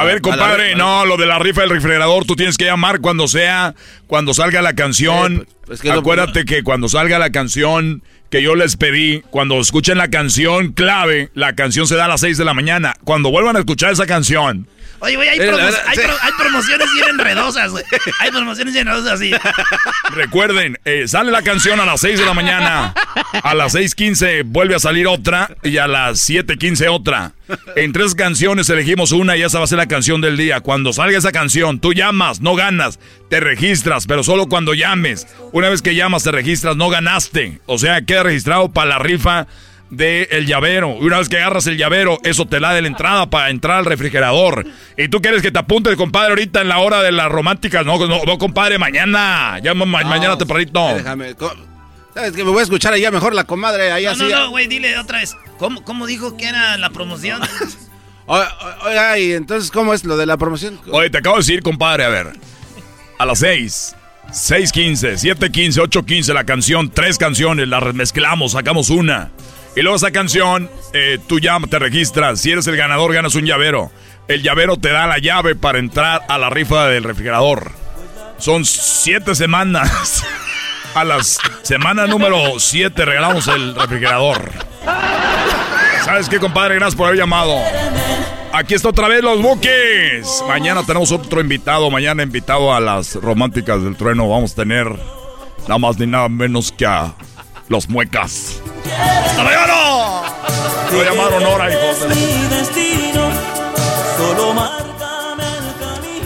A 0.00 0.04
ver, 0.04 0.20
compadre, 0.20 0.74
no, 0.76 1.06
lo 1.06 1.16
de 1.16 1.26
la 1.26 1.38
rifa 1.38 1.62
del 1.62 1.70
refrigerador, 1.70 2.24
tú 2.24 2.36
tienes 2.36 2.56
que 2.56 2.64
llamar 2.64 3.00
cuando 3.00 3.28
sea, 3.28 3.74
cuando 4.06 4.34
salga 4.34 4.62
la 4.62 4.74
canción. 4.74 5.46
pues, 5.66 5.80
que 5.80 5.88
no- 5.88 5.94
Acuérdate 6.00 6.44
que 6.44 6.62
cuando 6.62 6.88
salga 6.88 7.18
la 7.18 7.30
canción 7.30 8.02
que 8.30 8.42
yo 8.42 8.54
les 8.54 8.76
pedí, 8.76 9.22
cuando 9.30 9.58
escuchen 9.60 9.98
la 9.98 10.08
canción 10.08 10.72
clave, 10.72 11.30
la 11.34 11.54
canción 11.54 11.86
se 11.86 11.96
da 11.96 12.04
a 12.06 12.08
las 12.08 12.20
6 12.20 12.38
de 12.38 12.44
la 12.44 12.54
mañana. 12.54 12.94
Cuando 13.04 13.30
vuelvan 13.30 13.56
a 13.56 13.60
escuchar 13.60 13.92
esa 13.92 14.06
canción, 14.06 14.68
Oye, 15.00 15.16
güey, 15.16 15.28
hay, 15.28 15.38
Eh, 15.38 15.46
la 15.46 15.52
promo- 15.52 15.64
verdad, 15.64 15.82
hay 15.86 15.96
sí. 15.96 16.02
pro- 16.04 16.16
hay 16.22 16.32
promociones 16.38 16.88
bien 16.94 17.08
enredosas, 17.10 17.70
güey. 17.70 17.84
Hay 18.20 18.30
promociones 18.30 18.72
bien 18.74 18.88
enredosas 18.88 19.12
así. 19.14 19.32
recuerden, 20.14 20.78
eh, 20.84 21.06
sale 21.08 21.30
la 21.30 21.42
canción 21.42 21.80
a 21.80 21.86
las 21.86 22.00
6 22.00 22.18
de 22.18 22.24
la 22.26 22.34
mañana, 22.34 22.94
a 23.42 23.54
las 23.54 23.74
6.15 23.74 24.42
vuelve 24.44 24.74
a 24.74 24.78
salir 24.78 25.06
otra 25.06 25.50
y 25.62 25.78
a 25.78 25.86
las 25.86 26.18
7.15 26.28 26.88
otra. 26.88 27.32
En 27.76 27.92
tres 27.92 28.14
canciones 28.14 28.68
elegimos 28.70 29.12
una 29.12 29.36
y 29.36 29.42
esa 29.42 29.58
va 29.58 29.64
a 29.64 29.68
ser 29.68 29.78
la 29.78 29.86
canción 29.86 30.20
del 30.20 30.36
día. 30.36 30.60
Cuando 30.60 30.92
salga 30.92 31.16
esa 31.18 31.30
canción, 31.30 31.78
tú 31.78 31.92
llamas, 31.92 32.40
no 32.40 32.56
ganas, 32.56 32.98
te 33.30 33.38
registras, 33.38 34.06
pero 34.06 34.24
solo 34.24 34.46
cuando 34.48 34.74
llames. 34.74 35.28
Una 35.52 35.68
vez 35.68 35.80
que 35.82 35.94
llamas, 35.94 36.24
te 36.24 36.32
registras, 36.32 36.76
no 36.76 36.88
ganaste. 36.88 37.60
O 37.66 37.78
sea, 37.78 38.02
queda 38.02 38.24
registrado 38.24 38.72
para 38.72 38.90
la 38.90 38.98
rifa 38.98 39.46
del 39.90 40.26
el 40.30 40.46
llavero. 40.46 40.96
Y 41.00 41.04
una 41.04 41.18
vez 41.18 41.28
que 41.28 41.36
agarras 41.38 41.66
el 41.66 41.76
llavero, 41.76 42.18
eso 42.24 42.46
te 42.46 42.58
da 42.60 42.72
de 42.74 42.82
la 42.82 42.88
entrada 42.88 43.28
para 43.30 43.50
entrar 43.50 43.78
al 43.78 43.84
refrigerador. 43.84 44.66
Y 44.96 45.08
tú 45.08 45.20
quieres 45.22 45.42
que 45.42 45.50
te 45.52 45.58
apuntes, 45.58 45.96
compadre, 45.96 46.30
ahorita 46.30 46.60
en 46.62 46.68
la 46.68 46.78
hora 46.78 47.02
de 47.02 47.12
las 47.12 47.30
románticas. 47.30 47.84
No, 47.86 47.98
no, 48.06 48.22
no, 48.24 48.38
compadre, 48.38 48.78
mañana. 48.78 49.58
Llama 49.62 49.84
ma- 49.84 50.02
mañana 50.04 50.36
tempranito. 50.38 50.94
Déjame. 50.94 51.34
co- 51.34 51.54
¿Sabes 52.14 52.32
que 52.32 52.44
Me 52.44 52.50
voy 52.50 52.60
a 52.60 52.62
escuchar 52.62 52.94
allá 52.94 53.10
mejor 53.10 53.34
la 53.34 53.44
comadre. 53.44 53.92
Ahí 53.92 54.04
No, 54.04 54.10
así. 54.12 54.22
no, 54.22 54.28
no, 54.30 54.50
güey, 54.50 54.66
dile 54.68 54.98
otra 54.98 55.18
vez. 55.18 55.36
¿Cómo, 55.58 55.84
cómo 55.84 56.06
dijo 56.06 56.36
que 56.36 56.46
era 56.48 56.76
la 56.78 56.88
promoción? 56.90 57.42
Oiga, 58.26 59.18
y 59.18 59.32
entonces, 59.34 59.70
¿cómo 59.70 59.94
es 59.94 60.04
lo 60.04 60.16
de 60.16 60.26
la 60.26 60.36
promoción? 60.36 60.80
Oye, 60.90 61.10
te 61.10 61.18
acabo 61.18 61.36
de 61.36 61.40
decir, 61.42 61.62
compadre, 61.62 62.04
a 62.04 62.08
ver. 62.08 62.32
A 63.18 63.24
las 63.26 63.38
6, 63.38 63.94
6.15, 64.30 65.12
7.15, 65.36 65.80
8.15 65.88 66.34
la 66.34 66.44
canción, 66.44 66.90
tres 66.90 67.18
canciones, 67.18 67.68
las 67.68 67.94
mezclamos, 67.94 68.52
sacamos 68.52 68.90
una. 68.90 69.30
Y 69.76 69.82
luego 69.82 69.96
esa 69.96 70.10
canción, 70.10 70.70
eh, 70.94 71.18
tú 71.26 71.38
ya 71.38 71.58
te 71.68 71.78
registras. 71.78 72.40
Si 72.40 72.50
eres 72.50 72.66
el 72.66 72.76
ganador, 72.76 73.12
ganas 73.12 73.34
un 73.34 73.44
llavero. 73.44 73.92
El 74.26 74.42
llavero 74.42 74.78
te 74.78 74.88
da 74.88 75.06
la 75.06 75.18
llave 75.18 75.54
para 75.54 75.78
entrar 75.78 76.22
a 76.28 76.38
la 76.38 76.48
rifa 76.48 76.86
del 76.88 77.04
refrigerador. 77.04 77.70
Son 78.38 78.64
siete 78.64 79.34
semanas. 79.34 80.24
A 80.94 81.04
las 81.04 81.38
semana 81.60 82.06
número 82.06 82.58
7 82.58 83.04
regalamos 83.04 83.46
el 83.48 83.74
refrigerador. 83.74 84.50
¿Sabes 86.02 86.26
qué, 86.30 86.38
compadre? 86.38 86.76
Gracias 86.76 86.96
por 86.96 87.08
haber 87.08 87.18
llamado. 87.18 87.54
Aquí 88.54 88.72
está 88.72 88.88
otra 88.88 89.06
vez 89.06 89.22
los 89.22 89.42
buques. 89.42 90.42
Mañana 90.48 90.86
tenemos 90.86 91.12
otro 91.12 91.42
invitado. 91.42 91.90
Mañana 91.90 92.22
invitado 92.22 92.74
a 92.74 92.80
las 92.80 93.14
románticas 93.16 93.82
del 93.82 93.94
trueno. 93.94 94.26
Vamos 94.26 94.52
a 94.52 94.54
tener 94.54 94.86
nada 95.68 95.78
más 95.78 95.98
ni 95.98 96.06
nada 96.06 96.30
menos 96.30 96.72
que 96.72 96.86
a 96.86 97.12
los 97.68 97.90
muecas. 97.90 98.62
¡Hasta 98.92 99.42
mañana! 99.42 99.76
Lo 100.92 101.02
llamaron 101.02 101.44
ahora, 101.44 101.70
hijos 101.70 101.96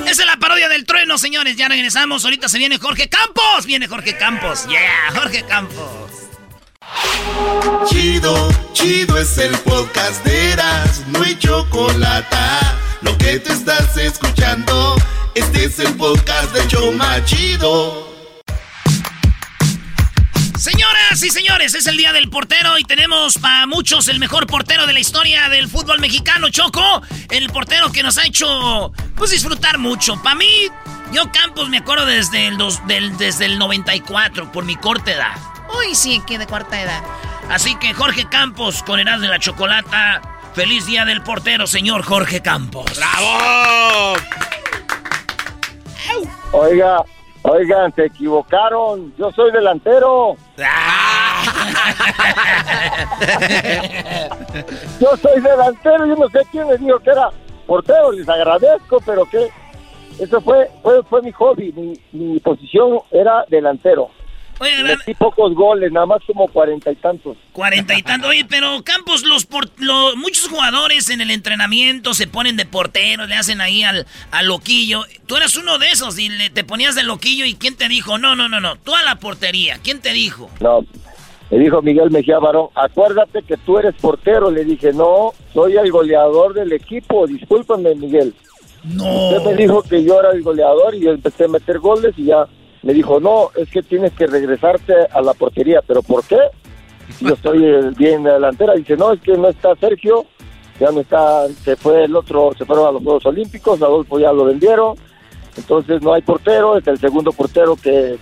Esa 0.06 0.22
es 0.22 0.26
la 0.26 0.36
parodia 0.38 0.68
del 0.68 0.84
trueno, 0.84 1.18
señores. 1.18 1.56
Ya 1.56 1.68
regresamos. 1.68 2.24
Ahorita 2.24 2.48
se 2.48 2.58
viene 2.58 2.78
Jorge 2.78 3.08
Campos. 3.08 3.64
Viene 3.64 3.86
Jorge 3.86 4.16
Campos. 4.16 4.66
Yeah, 4.66 5.12
Jorge 5.14 5.44
Campos. 5.44 6.10
Chido, 7.88 8.48
chido 8.72 9.18
es 9.18 9.38
el 9.38 9.56
podcast 9.58 10.24
de 10.24 10.52
Eras, 10.52 11.04
no 11.08 11.22
hay 11.22 11.38
chocolate. 11.38 12.36
Lo 13.02 13.16
que 13.18 13.38
te 13.38 13.52
estás 13.52 13.96
escuchando, 13.96 14.96
este 15.34 15.64
es 15.64 15.78
el 15.78 15.94
podcast 15.94 16.52
de 16.52 16.66
Choma 16.66 17.24
Chido. 17.24 18.09
Señoras 20.60 21.22
y 21.22 21.30
señores, 21.30 21.74
es 21.74 21.86
el 21.86 21.96
día 21.96 22.12
del 22.12 22.28
portero 22.28 22.76
y 22.76 22.84
tenemos 22.84 23.38
para 23.38 23.66
muchos 23.66 24.08
el 24.08 24.18
mejor 24.18 24.46
portero 24.46 24.86
de 24.86 24.92
la 24.92 25.00
historia 25.00 25.48
del 25.48 25.68
fútbol 25.68 26.00
mexicano, 26.00 26.50
Choco. 26.50 27.00
El 27.30 27.48
portero 27.48 27.90
que 27.90 28.02
nos 28.02 28.18
ha 28.18 28.26
hecho 28.26 28.92
pues 29.16 29.30
disfrutar 29.30 29.78
mucho. 29.78 30.22
Para 30.22 30.34
mí, 30.34 30.66
yo 31.12 31.32
Campos 31.32 31.70
me 31.70 31.78
acuerdo 31.78 32.04
desde 32.04 32.46
el, 32.46 32.58
dos, 32.58 32.86
del, 32.86 33.16
desde 33.16 33.46
el 33.46 33.58
94, 33.58 34.52
por 34.52 34.66
mi 34.66 34.76
corta 34.76 35.12
edad. 35.12 35.34
Uy, 35.78 35.94
sí, 35.94 36.20
que 36.26 36.36
de 36.36 36.46
cuarta 36.46 36.82
edad. 36.82 37.02
Así 37.48 37.74
que 37.76 37.94
Jorge 37.94 38.28
Campos 38.28 38.82
con 38.82 39.00
Eras 39.00 39.22
de 39.22 39.28
la 39.28 39.38
Chocolata. 39.38 40.20
Feliz 40.54 40.84
día 40.84 41.06
del 41.06 41.22
portero, 41.22 41.66
señor 41.66 42.02
Jorge 42.02 42.42
Campos. 42.42 42.84
¡Bravo! 42.98 44.18
Oiga, 46.52 47.02
oigan, 47.42 47.94
se 47.94 48.06
equivocaron. 48.06 49.14
Yo 49.16 49.30
soy 49.32 49.52
delantero. 49.52 50.36
yo 55.00 55.16
soy 55.16 55.40
delantero. 55.40 56.06
Yo 56.06 56.16
no 56.16 56.28
sé 56.28 56.40
quién 56.50 56.66
me 56.68 56.76
dijo 56.76 56.98
que 57.00 57.10
era 57.10 57.30
portero. 57.66 58.12
Les 58.12 58.28
agradezco, 58.28 59.00
pero 59.04 59.24
que 59.24 59.48
eso 60.18 60.40
fue, 60.40 60.70
fue, 60.82 61.02
fue 61.04 61.22
mi 61.22 61.32
hobby. 61.32 61.72
Mi, 61.72 62.00
mi 62.12 62.38
posición 62.40 63.00
era 63.10 63.44
delantero. 63.48 64.10
Oye, 64.60 64.84
Metí 64.84 65.14
pocos 65.14 65.54
goles, 65.54 65.90
nada 65.90 66.04
más 66.04 66.20
como 66.26 66.46
cuarenta 66.46 66.92
y 66.92 66.96
tantos. 66.96 67.38
Cuarenta 67.52 67.98
y 67.98 68.02
tantos. 68.02 68.28
Oye, 68.28 68.44
pero 68.44 68.84
Campos, 68.84 69.24
los, 69.24 69.46
por, 69.46 69.70
los 69.78 70.16
muchos 70.16 70.48
jugadores 70.48 71.08
en 71.08 71.22
el 71.22 71.30
entrenamiento 71.30 72.12
se 72.12 72.26
ponen 72.26 72.58
de 72.58 72.66
porteros, 72.66 73.26
le 73.26 73.36
hacen 73.36 73.62
ahí 73.62 73.84
al, 73.84 74.06
al 74.30 74.46
loquillo. 74.48 75.04
Tú 75.24 75.38
eras 75.38 75.56
uno 75.56 75.78
de 75.78 75.86
esos 75.88 76.18
y 76.18 76.28
le, 76.28 76.50
te 76.50 76.62
ponías 76.62 76.94
de 76.94 77.04
loquillo 77.04 77.46
y 77.46 77.54
¿quién 77.54 77.74
te 77.74 77.88
dijo? 77.88 78.18
No, 78.18 78.36
no, 78.36 78.50
no, 78.50 78.60
no, 78.60 78.76
tú 78.76 78.94
a 78.94 79.02
la 79.02 79.16
portería. 79.16 79.78
¿Quién 79.82 80.02
te 80.02 80.12
dijo? 80.12 80.50
No, 80.60 80.84
me 81.50 81.58
dijo 81.58 81.80
Miguel 81.80 82.10
Mejía 82.10 82.38
Barón, 82.38 82.68
acuérdate 82.74 83.42
que 83.42 83.56
tú 83.56 83.78
eres 83.78 83.94
portero. 83.94 84.50
Le 84.50 84.64
dije, 84.66 84.92
no, 84.92 85.32
soy 85.54 85.78
el 85.78 85.90
goleador 85.90 86.52
del 86.52 86.72
equipo, 86.74 87.26
discúlpame 87.26 87.94
Miguel. 87.94 88.34
No. 88.84 89.30
Usted 89.30 89.50
me 89.50 89.56
dijo 89.56 89.82
que 89.82 90.04
yo 90.04 90.20
era 90.20 90.32
el 90.32 90.42
goleador 90.42 90.94
y 90.94 91.00
yo 91.00 91.12
empecé 91.12 91.44
a 91.44 91.48
meter 91.48 91.78
goles 91.78 92.12
y 92.18 92.26
ya 92.26 92.46
me 92.82 92.94
dijo, 92.94 93.20
no, 93.20 93.50
es 93.56 93.70
que 93.70 93.82
tienes 93.82 94.12
que 94.12 94.26
regresarte 94.26 94.94
a 95.12 95.20
la 95.20 95.34
portería. 95.34 95.82
¿Pero 95.86 96.02
por 96.02 96.24
qué? 96.24 96.38
Yo 97.20 97.34
estoy 97.34 97.64
eh, 97.64 97.90
bien 97.96 98.22
delantera. 98.22 98.74
Dice, 98.74 98.96
no, 98.96 99.12
es 99.12 99.20
que 99.20 99.36
no 99.36 99.48
está 99.48 99.74
Sergio, 99.76 100.26
ya 100.80 100.90
no 100.90 101.00
está, 101.00 101.46
se 101.48 101.76
fue 101.76 102.04
el 102.04 102.16
otro, 102.16 102.52
se 102.56 102.64
fueron 102.64 102.86
a 102.86 102.92
los 102.92 103.02
Juegos 103.02 103.26
Olímpicos, 103.26 103.82
Adolfo 103.82 104.18
ya 104.18 104.32
lo 104.32 104.46
vendieron, 104.46 104.96
entonces 105.56 106.00
no 106.00 106.14
hay 106.14 106.22
portero, 106.22 106.78
es 106.78 106.86
el 106.86 106.98
segundo 106.98 107.32
portero 107.32 107.76
que, 107.76 108.16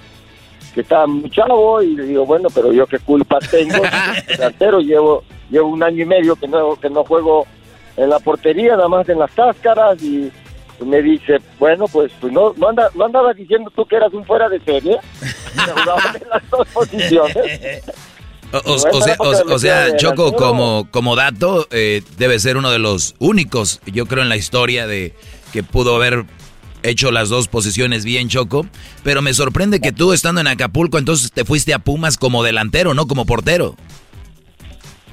que 0.75 0.81
está 0.81 1.07
muy 1.07 1.31
chavo 1.31 1.81
y 1.81 1.95
le 1.95 2.03
digo, 2.03 2.27
bueno, 2.27 2.49
pero 2.53 2.73
yo 2.73 2.87
qué 2.89 2.99
culpa 2.99 3.39
tengo, 3.39 3.81
delantero, 4.29 4.81
llevo, 4.81 5.23
llevo 5.51 5.69
un 5.69 5.85
año 5.85 6.03
y 6.03 6.07
medio 6.07 6.35
que 6.35 6.49
no, 6.49 6.75
que 6.75 6.91
no 6.91 7.05
juego 7.05 7.47
en 7.97 8.11
la 8.11 8.19
portería, 8.19 8.73
nada 8.73 8.89
más 8.89 9.09
en 9.09 9.21
las 9.21 9.31
cáscaras 9.31 10.03
y 10.03 10.31
me 10.87 11.03
dice, 11.03 11.39
bueno, 11.59 11.87
pues, 11.89 12.13
pues 12.21 12.33
no, 12.33 12.55
no, 12.57 12.69
anda, 12.69 12.89
no 12.95 13.05
andabas 13.07 13.37
diciendo 13.37 13.71
tú 13.75 13.85
que 13.87 13.97
eras 13.97 14.13
un 14.13 14.25
fuera 14.25 14.49
de 14.49 14.61
serie. 14.61 14.99
En 15.55 16.29
las 16.31 16.51
dos 16.51 16.69
posiciones. 16.73 17.83
O, 18.51 18.57
o- 18.73 18.75
o 18.97 19.03
sea, 19.03 19.17
o 19.19 19.59
sea, 19.59 19.97
Choco, 19.99 20.33
como, 20.35 20.89
como 20.91 21.17
dato, 21.17 21.69
eh, 21.71 22.03
debe 22.17 22.39
ser 22.39 22.57
uno 22.57 22.71
de 22.71 22.79
los 22.79 23.15
únicos, 23.19 23.83
yo 23.85 24.07
creo, 24.07 24.23
en 24.23 24.31
la 24.31 24.39
historia 24.39 24.87
de 24.87 25.15
que 25.53 25.63
pudo 25.63 25.95
haber 25.97 26.25
hecho 26.83 27.11
las 27.11 27.29
dos 27.29 27.47
posiciones 27.47 28.07
bien, 28.07 28.31
Choco. 28.31 28.65
Pero 29.05 29.21
me 29.21 29.35
sorprende 29.35 29.81
que 29.81 29.93
tú, 29.93 30.15
estando 30.15 30.41
en 30.41 30.47
Acapulco, 30.47 30.97
entonces 30.97 31.31
te 31.31 31.45
fuiste 31.45 31.75
a 31.75 31.79
Pumas 31.79 32.17
como 32.17 32.43
delantero, 32.43 32.95
no 32.95 33.07
como 33.07 33.27
portero. 33.27 33.77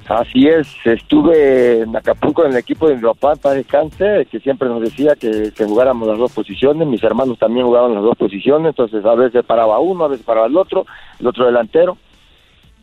Así 0.07 0.47
es, 0.47 0.67
estuve 0.85 1.81
en 1.81 1.95
Acapulco 1.95 2.45
en 2.45 2.51
el 2.51 2.57
equipo 2.57 2.87
de 2.87 2.95
mi 2.95 3.01
papá, 3.01 3.35
para 3.35 3.55
descanse, 3.55 4.27
que 4.29 4.39
siempre 4.39 4.69
nos 4.69 4.81
decía 4.81 5.15
que, 5.15 5.51
que 5.51 5.65
jugáramos 5.65 6.07
las 6.07 6.19
dos 6.19 6.31
posiciones, 6.31 6.87
mis 6.87 7.03
hermanos 7.03 7.39
también 7.39 7.65
jugaban 7.65 7.95
las 7.95 8.03
dos 8.03 8.15
posiciones, 8.15 8.69
entonces 8.69 9.03
a 9.03 9.15
veces 9.15 9.43
paraba 9.43 9.79
uno, 9.79 10.05
a 10.05 10.09
veces 10.09 10.23
paraba 10.23 10.45
el 10.45 10.55
otro, 10.57 10.85
el 11.19 11.25
otro 11.25 11.47
delantero. 11.47 11.97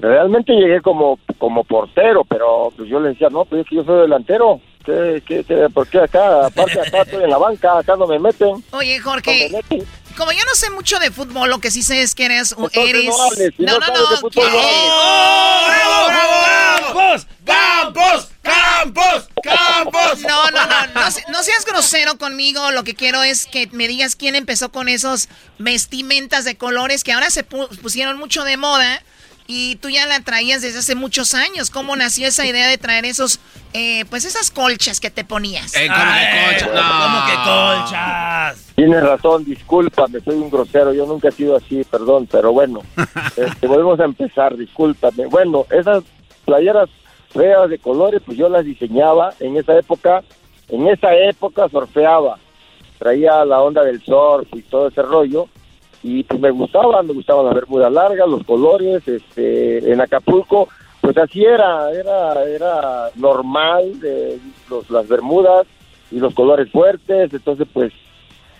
Realmente 0.00 0.52
llegué 0.52 0.80
como, 0.80 1.20
como 1.38 1.62
portero, 1.62 2.24
pero 2.24 2.72
pues 2.76 2.88
yo 2.88 2.98
le 2.98 3.10
decía, 3.10 3.28
no, 3.30 3.44
pues 3.44 3.60
es 3.62 3.68
que 3.68 3.76
yo 3.76 3.84
soy 3.84 4.00
delantero, 4.00 4.60
¿Qué, 4.84 5.22
qué, 5.24 5.44
qué, 5.44 5.68
¿por 5.72 5.86
qué 5.86 6.00
acá? 6.00 6.46
Aparte 6.46 6.80
acá 6.80 7.02
estoy 7.02 7.22
en 7.22 7.30
la 7.30 7.38
banca, 7.38 7.78
acá 7.78 7.94
no 7.96 8.06
me 8.06 8.18
meten. 8.18 8.56
Oye, 8.72 8.98
Jorge, 8.98 9.48
como 10.16 10.32
yo 10.32 10.44
no 10.44 10.54
sé 10.54 10.70
mucho 10.70 10.98
de 10.98 11.10
fútbol, 11.10 11.48
lo 11.50 11.58
que 11.60 11.70
sí 11.70 11.82
sé 11.82 12.02
es 12.02 12.14
que 12.14 12.24
eres... 12.26 12.54
Eres... 12.72 13.04
no 13.06 13.22
hables, 13.22 13.54
si 13.56 13.62
no 13.62 13.78
no, 13.78 13.84
hables. 13.86 14.20
¡Campos! 16.82 17.26
¡Campos! 17.44 18.28
¡Campos! 18.42 19.28
¡Campos! 19.42 20.20
No, 20.26 20.50
no, 20.50 20.66
no, 20.66 20.86
no, 20.94 21.10
se- 21.10 21.24
no 21.30 21.42
seas 21.42 21.64
grosero 21.64 22.18
conmigo. 22.18 22.70
Lo 22.70 22.84
que 22.84 22.94
quiero 22.94 23.22
es 23.22 23.46
que 23.46 23.68
me 23.72 23.88
digas 23.88 24.16
quién 24.16 24.34
empezó 24.36 24.70
con 24.70 24.88
esos 24.88 25.28
vestimentas 25.58 26.44
de 26.44 26.56
colores 26.56 27.04
que 27.04 27.12
ahora 27.12 27.30
se 27.30 27.46
pu- 27.48 27.68
pusieron 27.80 28.18
mucho 28.18 28.44
de 28.44 28.56
moda 28.56 29.02
y 29.46 29.76
tú 29.76 29.90
ya 29.90 30.06
la 30.06 30.20
traías 30.20 30.62
desde 30.62 30.78
hace 30.78 30.94
muchos 30.94 31.34
años. 31.34 31.70
¿Cómo 31.70 31.96
nació 31.96 32.28
esa 32.28 32.46
idea 32.46 32.68
de 32.68 32.78
traer 32.78 33.04
esos, 33.04 33.40
eh, 33.72 34.04
pues 34.10 34.24
esas 34.24 34.50
colchas 34.50 35.00
que 35.00 35.10
te 35.10 35.24
ponías? 35.24 35.74
Eh, 35.74 35.88
¿cómo 35.88 36.12
que 36.12 36.46
concha? 36.46 36.74
No. 36.74 37.04
¿Cómo 37.04 37.26
que 37.26 37.34
colchas? 37.34 38.72
Tienes 38.74 39.02
razón, 39.02 39.44
discúlpame, 39.44 40.20
soy 40.20 40.36
un 40.36 40.50
grosero, 40.50 40.92
yo 40.94 41.06
nunca 41.06 41.28
he 41.28 41.32
sido 41.32 41.56
así, 41.56 41.84
perdón, 41.84 42.28
pero 42.30 42.52
bueno, 42.52 42.80
este, 43.36 43.66
volvemos 43.66 44.00
a 44.00 44.04
empezar, 44.04 44.56
discúlpame. 44.56 45.26
Bueno, 45.26 45.66
esas 45.70 46.02
playeras 46.44 46.88
feas 47.32 47.68
de 47.70 47.78
colores, 47.78 48.22
pues 48.24 48.38
yo 48.38 48.48
las 48.48 48.64
diseñaba 48.64 49.34
en 49.40 49.56
esa 49.56 49.76
época, 49.78 50.22
en 50.68 50.88
esa 50.88 51.14
época 51.14 51.68
surfeaba, 51.68 52.38
traía 52.98 53.44
la 53.44 53.60
onda 53.60 53.82
del 53.82 54.02
surf 54.02 54.48
y 54.52 54.62
todo 54.62 54.88
ese 54.88 55.02
rollo, 55.02 55.48
y 56.02 56.24
pues 56.24 56.40
me 56.40 56.50
gustaban, 56.50 57.06
me 57.06 57.14
gustaban 57.14 57.46
las 57.46 57.54
bermudas 57.54 57.92
largas, 57.92 58.28
los 58.28 58.44
colores, 58.44 59.06
este, 59.06 59.92
en 59.92 60.00
Acapulco, 60.00 60.68
pues 61.00 61.16
así 61.16 61.44
era, 61.44 61.90
era, 61.92 62.44
era 62.44 63.10
normal, 63.16 64.00
de 64.00 64.38
los, 64.68 64.90
las 64.90 65.08
bermudas 65.08 65.66
y 66.10 66.18
los 66.18 66.34
colores 66.34 66.70
fuertes, 66.70 67.32
entonces 67.32 67.66
pues 67.72 67.92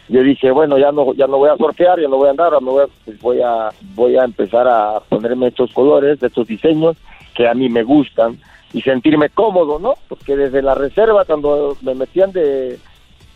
yo 0.08 0.22
dije 0.22 0.50
bueno 0.50 0.78
ya 0.78 0.90
no 0.90 1.14
ya 1.14 1.26
no 1.26 1.38
voy 1.38 1.48
a 1.48 1.56
sortear 1.56 2.00
ya 2.00 2.08
no 2.08 2.16
voy 2.16 2.26
a 2.26 2.32
andar 2.32 2.52
me 2.60 2.70
voy 2.70 2.82
a, 2.82 2.86
pues 3.04 3.20
voy 3.20 3.40
a 3.40 3.70
voy 3.94 4.16
a 4.16 4.24
empezar 4.24 4.66
a 4.68 5.00
ponerme 5.08 5.46
estos 5.48 5.72
colores 5.72 6.20
estos 6.22 6.48
diseños 6.48 6.96
que 7.34 7.48
a 7.48 7.54
mí 7.54 7.68
me 7.68 7.84
gustan 7.84 8.38
y 8.72 8.82
sentirme 8.82 9.30
cómodo 9.30 9.78
no 9.78 9.94
porque 10.08 10.36
desde 10.36 10.60
la 10.60 10.74
reserva 10.74 11.24
cuando 11.24 11.76
me 11.82 11.94
metían 11.94 12.32
de, 12.32 12.78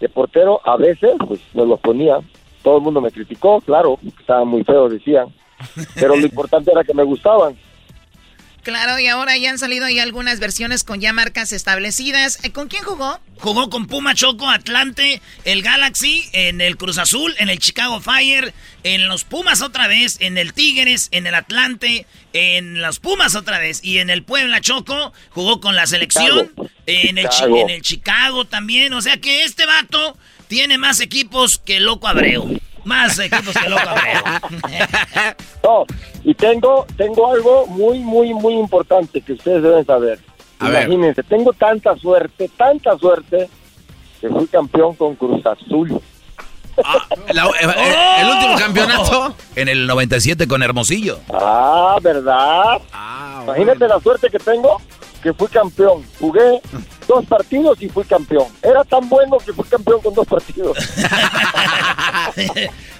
de 0.00 0.08
portero 0.08 0.60
a 0.64 0.76
veces 0.76 1.12
pues 1.26 1.40
me 1.54 1.64
los 1.64 1.78
ponía 1.80 2.18
todo 2.66 2.78
el 2.78 2.82
mundo 2.82 3.00
me 3.00 3.12
criticó 3.12 3.60
claro 3.60 3.96
estaban 4.18 4.48
muy 4.48 4.64
feos 4.64 4.90
decían 4.90 5.32
pero 5.94 6.16
lo 6.16 6.26
importante 6.26 6.72
era 6.72 6.82
que 6.82 6.92
me 6.92 7.04
gustaban 7.04 7.56
Claro, 8.66 8.98
y 8.98 9.06
ahora 9.06 9.36
ya 9.36 9.50
han 9.50 9.60
salido 9.60 9.84
ahí 9.84 10.00
algunas 10.00 10.40
versiones 10.40 10.82
con 10.82 11.00
ya 11.00 11.12
marcas 11.12 11.52
establecidas. 11.52 12.42
Eh, 12.42 12.50
¿Con 12.50 12.66
quién 12.66 12.82
jugó? 12.82 13.20
Jugó 13.38 13.70
con 13.70 13.86
Puma 13.86 14.12
Choco, 14.16 14.50
Atlante, 14.50 15.22
el 15.44 15.62
Galaxy, 15.62 16.24
en 16.32 16.60
el 16.60 16.76
Cruz 16.76 16.98
Azul, 16.98 17.32
en 17.38 17.48
el 17.48 17.60
Chicago 17.60 18.00
Fire, 18.00 18.52
en 18.82 19.06
los 19.06 19.22
Pumas 19.22 19.62
otra 19.62 19.86
vez, 19.86 20.16
en 20.18 20.36
el 20.36 20.52
Tigres, 20.52 21.10
en 21.12 21.28
el 21.28 21.36
Atlante, 21.36 22.06
en 22.32 22.82
los 22.82 22.98
Pumas 22.98 23.36
otra 23.36 23.60
vez 23.60 23.84
y 23.84 23.98
en 23.98 24.10
el 24.10 24.24
Puebla 24.24 24.60
Choco 24.60 25.12
jugó 25.30 25.60
con 25.60 25.76
la 25.76 25.86
selección, 25.86 26.48
Chicago. 26.48 26.68
en 26.86 27.18
el, 27.18 27.28
en 27.60 27.70
el 27.70 27.82
Chicago 27.82 28.46
también. 28.46 28.92
O 28.94 29.00
sea 29.00 29.18
que 29.18 29.44
este 29.44 29.64
vato 29.64 30.18
tiene 30.48 30.78
más 30.78 31.00
equipos 31.00 31.58
que 31.58 31.80
Loco 31.80 32.08
Abreu. 32.08 32.58
Más 32.84 33.18
equipos 33.18 33.52
que 33.52 33.68
loco 33.68 33.82
no, 35.64 35.84
y 36.22 36.32
tengo, 36.34 36.86
tengo 36.96 37.32
algo 37.32 37.66
muy, 37.66 37.98
muy, 37.98 38.32
muy 38.32 38.54
importante 38.54 39.20
que 39.20 39.32
ustedes 39.32 39.60
deben 39.60 39.84
saber. 39.84 40.20
Imagínense, 40.60 41.24
tengo 41.24 41.52
tanta 41.52 41.96
suerte, 41.96 42.48
tanta 42.56 42.96
suerte, 42.96 43.48
que 44.20 44.28
fui 44.28 44.46
campeón 44.46 44.94
con 44.94 45.16
Cruz 45.16 45.44
Azul. 45.44 46.00
Ah, 46.84 46.98
eh, 47.10 47.32
eh, 47.32 48.20
el 48.20 48.28
último 48.34 48.56
campeonato 48.56 49.34
en 49.56 49.68
el 49.68 49.86
97 49.88 50.46
con 50.46 50.62
Hermosillo. 50.62 51.18
Ah, 51.32 51.98
¿verdad? 52.00 52.80
Ah, 52.92 53.40
Imagínate 53.42 53.88
la 53.88 53.98
suerte 53.98 54.30
que 54.30 54.38
tengo 54.38 54.80
que 55.22 55.32
fui 55.32 55.48
campeón. 55.48 56.04
Jugué 56.20 56.60
dos 57.06 57.24
partidos 57.26 57.80
y 57.82 57.88
fui 57.88 58.04
campeón. 58.04 58.46
Era 58.62 58.84
tan 58.84 59.08
bueno 59.08 59.38
que 59.38 59.52
fui 59.52 59.64
campeón 59.64 60.00
con 60.00 60.14
dos 60.14 60.26
partidos. 60.26 60.76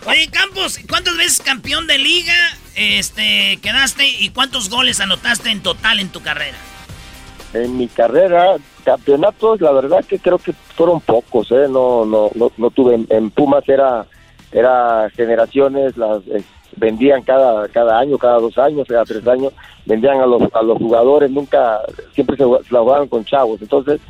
Oye, 0.07 0.29
Campos, 0.31 0.79
¿cuántas 0.89 1.17
veces 1.17 1.41
campeón 1.41 1.87
de 1.87 1.99
liga 1.99 2.35
este, 2.75 3.59
quedaste 3.63 4.07
y 4.07 4.31
cuántos 4.31 4.71
goles 4.71 5.01
anotaste 5.01 5.51
en 5.51 5.63
total 5.63 5.99
en 6.01 6.11
tu 6.11 6.23
carrera? 6.23 6.57
En 7.53 7.77
mi 7.77 7.89
carrera, 7.89 8.57
campeonatos, 8.85 9.61
la 9.61 9.73
verdad 9.73 10.05
que 10.05 10.19
creo 10.19 10.39
que 10.39 10.53
fueron 10.77 11.01
pocos, 11.01 11.51
¿eh? 11.51 11.67
No, 11.69 12.05
no, 12.05 12.31
no, 12.35 12.71
tuve. 12.71 13.05
En, 13.09 13.31
Pumas 13.31 13.69
era, 13.69 14.07
era 14.53 15.11
generaciones, 15.11 15.97
las 15.97 16.23
vendían 16.77 17.23
cada, 17.23 17.69
cada 17.69 17.99
año, 17.99 18.19
cada 18.19 18.39
dos 18.39 18.57
años, 18.59 18.87
cada 18.89 19.05
tres 19.05 19.27
años, 19.27 19.53
vendían 19.85 20.21
a 20.21 20.27
los, 20.27 20.43
a 20.53 20.63
los 20.63 20.79
jugadores, 20.79 21.31
nunca, 21.31 21.81
siempre 22.13 22.37
se, 22.37 22.45
la 22.71 22.81
jugaban 22.81 23.09
con 23.09 23.25
chavos. 23.25 23.61
Entonces, 23.63 24.01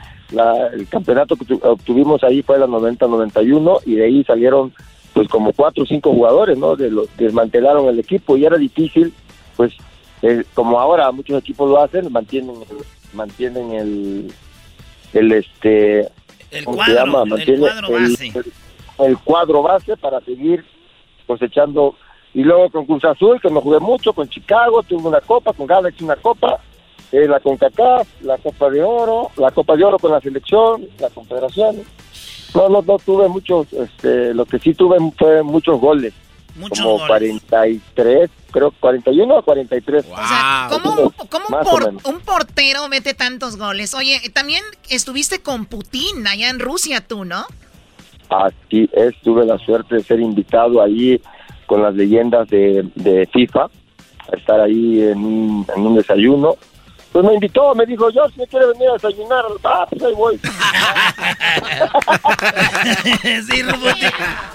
el 0.72 0.88
campeonato 0.88 1.36
que 1.36 1.54
obtuvimos 1.62 2.22
ahí 2.24 2.42
fue 2.42 2.58
la 2.58 2.66
90-91 2.66 3.80
y 3.86 3.94
de 3.94 4.04
ahí 4.04 4.24
salieron 4.24 4.72
pues 5.12 5.28
como 5.28 5.52
cuatro 5.52 5.84
o 5.84 5.86
cinco 5.86 6.12
jugadores, 6.12 6.58
¿no? 6.58 6.76
De 6.76 6.90
los, 6.90 7.08
desmantelaron 7.16 7.88
el 7.88 7.98
equipo 7.98 8.36
y 8.36 8.44
era 8.44 8.58
difícil, 8.58 9.14
pues 9.56 9.72
eh, 10.20 10.44
como 10.52 10.78
ahora 10.78 11.10
muchos 11.10 11.38
equipos 11.38 11.70
lo 11.70 11.80
hacen, 11.80 12.12
mantienen 12.12 12.56
mantienen 13.14 13.72
el 13.72 14.32
el 15.14 15.32
este 15.32 16.00
el 16.50 16.64
cuadro, 16.64 17.24
el 17.24 17.58
cuadro 17.58 17.92
base. 17.92 18.32
el, 18.98 19.18
cuadro 19.18 19.62
base 19.62 19.96
para 19.96 20.20
seguir 20.20 20.64
cosechando 21.26 21.94
y 22.36 22.42
luego 22.42 22.68
con 22.68 22.84
Cruz 22.84 23.02
Azul, 23.06 23.40
que 23.40 23.48
me 23.48 23.62
jugué 23.62 23.80
mucho, 23.80 24.12
con 24.12 24.28
Chicago, 24.28 24.82
tuve 24.82 25.08
una 25.08 25.22
copa, 25.22 25.54
con 25.54 25.66
Galaxy 25.66 26.04
una 26.04 26.16
copa, 26.16 26.60
eh, 27.10 27.26
la 27.26 27.40
CONCACAF, 27.40 28.06
la 28.20 28.36
Copa 28.36 28.68
de 28.68 28.82
Oro, 28.82 29.30
la 29.38 29.50
Copa 29.52 29.74
de 29.74 29.84
Oro 29.84 29.98
con 29.98 30.12
la 30.12 30.20
selección, 30.20 30.86
la 30.98 31.08
Confederación. 31.08 31.76
No, 32.54 32.68
no, 32.68 32.82
no 32.82 32.98
tuve 32.98 33.26
muchos, 33.28 33.72
este, 33.72 34.34
lo 34.34 34.44
que 34.44 34.58
sí 34.58 34.74
tuve 34.74 34.98
fue 35.16 35.42
muchos 35.42 35.80
goles. 35.80 36.12
Muchos 36.56 36.80
como 36.80 36.98
goles. 36.98 37.08
43, 37.08 38.30
creo 38.50 38.70
41 38.80 39.34
o 39.34 39.42
43. 39.42 40.04
O 40.04 40.16
sea, 40.16 40.68
¿cómo, 40.68 41.12
cómo 41.30 41.46
un, 42.04 42.20
portero 42.20 42.86
mete 42.90 43.14
tantos 43.14 43.56
goles? 43.56 43.94
Oye, 43.94 44.20
también 44.34 44.62
estuviste 44.90 45.40
con 45.40 45.64
Putin 45.64 46.26
allá 46.26 46.50
en 46.50 46.60
Rusia 46.60 47.00
tú, 47.00 47.24
¿no? 47.24 47.46
Así 48.28 48.90
es, 48.92 49.14
tuve 49.22 49.46
la 49.46 49.56
suerte 49.56 49.94
de 49.94 50.02
ser 50.02 50.20
invitado 50.20 50.82
ahí 50.82 51.18
con 51.66 51.82
las 51.82 51.94
leyendas 51.94 52.48
de, 52.48 52.88
de 52.94 53.26
FIFA, 53.32 53.64
a 53.64 54.36
estar 54.36 54.60
ahí 54.60 55.02
en 55.02 55.18
un, 55.18 55.66
en 55.74 55.86
un 55.86 55.96
desayuno. 55.96 56.56
Pues 57.12 57.24
me 57.24 57.34
invitó, 57.34 57.74
me 57.74 57.86
dijo, 57.86 58.10
yo 58.10 58.28
si 58.28 58.40
me 58.40 58.46
quiere 58.46 58.66
venir 58.66 58.90
a 58.90 58.94
desayunar, 58.94 59.44
ah, 59.64 59.86
pues 59.88 60.02
ahí 60.02 60.12
voy. 60.14 60.38
sí, 63.22 63.62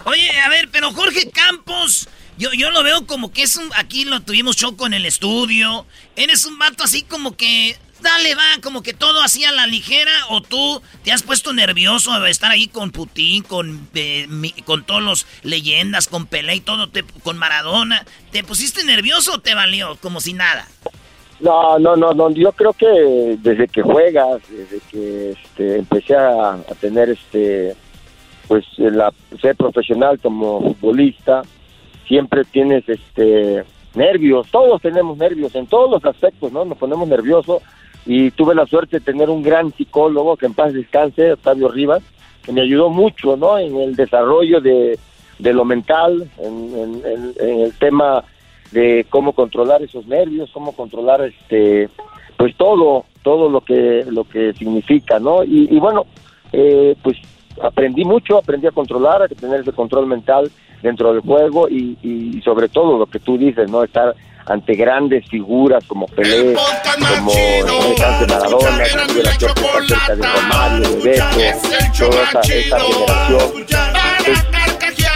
Oye, 0.06 0.40
a 0.46 0.50
ver, 0.50 0.70
pero 0.72 0.92
Jorge 0.92 1.32
Campos, 1.32 2.08
yo, 2.38 2.52
yo 2.54 2.70
lo 2.70 2.84
veo 2.84 3.08
como 3.08 3.32
que 3.32 3.42
es 3.44 3.58
un, 3.58 3.68
aquí 3.76 4.06
lo 4.06 4.22
tuvimos 4.22 4.58
choco 4.58 4.86
en 4.86 4.94
el 4.94 5.08
estudio, 5.08 5.88
eres 6.16 6.46
un 6.46 6.60
vato 6.60 6.84
así 6.84 7.02
como 7.02 7.36
que 7.36 7.78
dale, 8.02 8.36
va, 8.36 8.62
como 8.62 8.84
que 8.84 8.94
todo 8.94 9.22
así 9.22 9.44
a 9.46 9.52
la 9.52 9.68
ligera, 9.68 10.12
o 10.30 10.42
tú 10.42 10.82
te 11.04 11.12
has 11.12 11.24
puesto 11.24 11.54
nervioso 11.54 12.20
de 12.20 12.30
estar 12.30 12.52
ahí 12.52 12.68
con 12.68 12.92
Putin, 12.92 13.44
con, 13.44 13.88
eh, 13.94 14.28
con 14.66 14.84
todos 14.84 15.02
los 15.02 15.28
leyendas, 15.44 16.08
con 16.08 16.26
Pelé 16.26 16.56
y 16.56 16.62
todo, 16.62 16.90
te, 16.90 17.04
con 17.24 17.38
Maradona. 17.38 18.06
¿Te 18.32 18.44
pusiste 18.44 18.84
nervioso 18.84 19.36
o 19.36 19.40
te 19.40 19.56
valió 19.56 19.98
como 20.02 20.22
si 20.22 20.34
nada? 20.34 20.68
No, 21.40 21.80
no, 21.80 21.96
no, 21.96 22.14
no, 22.14 22.30
yo 22.32 22.52
creo 22.52 22.74
que 22.74 23.38
desde 23.40 23.68
que 23.68 23.82
juegas, 23.82 24.42
desde 24.48 24.80
que 24.92 25.32
este, 25.32 25.78
empecé 25.80 26.16
a, 26.16 26.58
tener 26.80 27.10
este, 27.10 27.76
pues 28.48 28.64
la, 28.78 29.12
ser 29.42 29.56
profesional 29.56 30.20
como 30.20 30.62
futbolista, 30.62 31.42
siempre 32.08 32.46
tienes 32.46 32.88
este 32.88 33.64
nervios, 33.96 34.48
todos 34.52 34.82
tenemos 34.82 35.18
nervios 35.18 35.54
en 35.56 35.68
todos 35.68 35.90
los 35.90 36.06
aspectos, 36.06 36.52
¿no? 36.52 36.64
Nos 36.64 36.78
ponemos 36.78 37.08
nerviosos 37.08 37.62
y 38.06 38.32
tuve 38.32 38.56
la 38.56 38.66
suerte 38.66 39.00
de 39.00 39.06
tener 39.06 39.30
un 39.30 39.44
gran 39.44 39.72
psicólogo 39.74 40.38
que 40.38 40.48
en 40.48 40.54
paz 40.54 40.74
descanse, 40.74 41.34
Octavio 41.34 41.70
Rivas, 41.70 42.04
que 42.44 42.52
me 42.52 42.62
ayudó 42.62 42.90
mucho 42.90 43.38
¿no? 43.38 43.58
en 43.58 43.76
el 43.78 43.96
desarrollo 43.96 44.60
de, 44.60 44.98
de 45.40 45.54
lo 45.54 45.66
mental, 45.66 46.30
en, 46.40 47.02
el 47.40 47.74
tema 47.78 48.24
de 48.72 49.06
cómo 49.10 49.34
controlar 49.34 49.82
esos 49.82 50.08
nervios, 50.08 50.50
cómo 50.54 50.74
controlar 50.74 51.22
este 51.22 51.90
pues 52.38 52.56
todo, 52.56 53.06
todo 53.22 53.50
lo 53.50 53.62
que 53.62 54.06
lo 54.10 54.24
que 54.24 54.54
significa, 54.54 55.20
¿no? 55.20 55.44
Y, 55.44 55.78
bueno, 55.78 56.06
eh, 56.54 56.96
pues 57.04 57.18
aprendí 57.62 58.04
mucho, 58.04 58.38
aprendí 58.38 58.66
a 58.66 58.72
controlar, 58.72 59.22
a 59.22 59.28
tener 59.28 59.60
ese 59.60 59.74
control 59.74 60.08
mental 60.08 60.50
dentro 60.82 61.12
del 61.12 61.22
juego 61.22 61.70
y, 61.70 61.98
y 62.02 62.42
sobre 62.42 62.70
todo 62.70 62.98
lo 62.98 63.06
que 63.06 63.20
tú 63.20 63.38
dices, 63.38 63.70
¿no? 63.70 63.84
Estar 63.84 64.16
ante 64.46 64.76
grandes 64.76 65.28
figuras 65.28 65.84
como 65.86 66.08
Pelé, 66.08 66.56
como 67.18 67.32
Dante 68.00 68.34
Maradona, 68.34 68.78
de 68.78 69.24
la 69.24 69.34
cerca 69.34 70.16
de 70.16 70.28
Romario, 70.28 70.90
de 70.90 70.96
Beto, 71.02 72.10
toda 72.10 72.24
esa, 72.24 72.40
esa 72.42 72.80
generación. 72.80 73.52
Pues, 74.26 74.48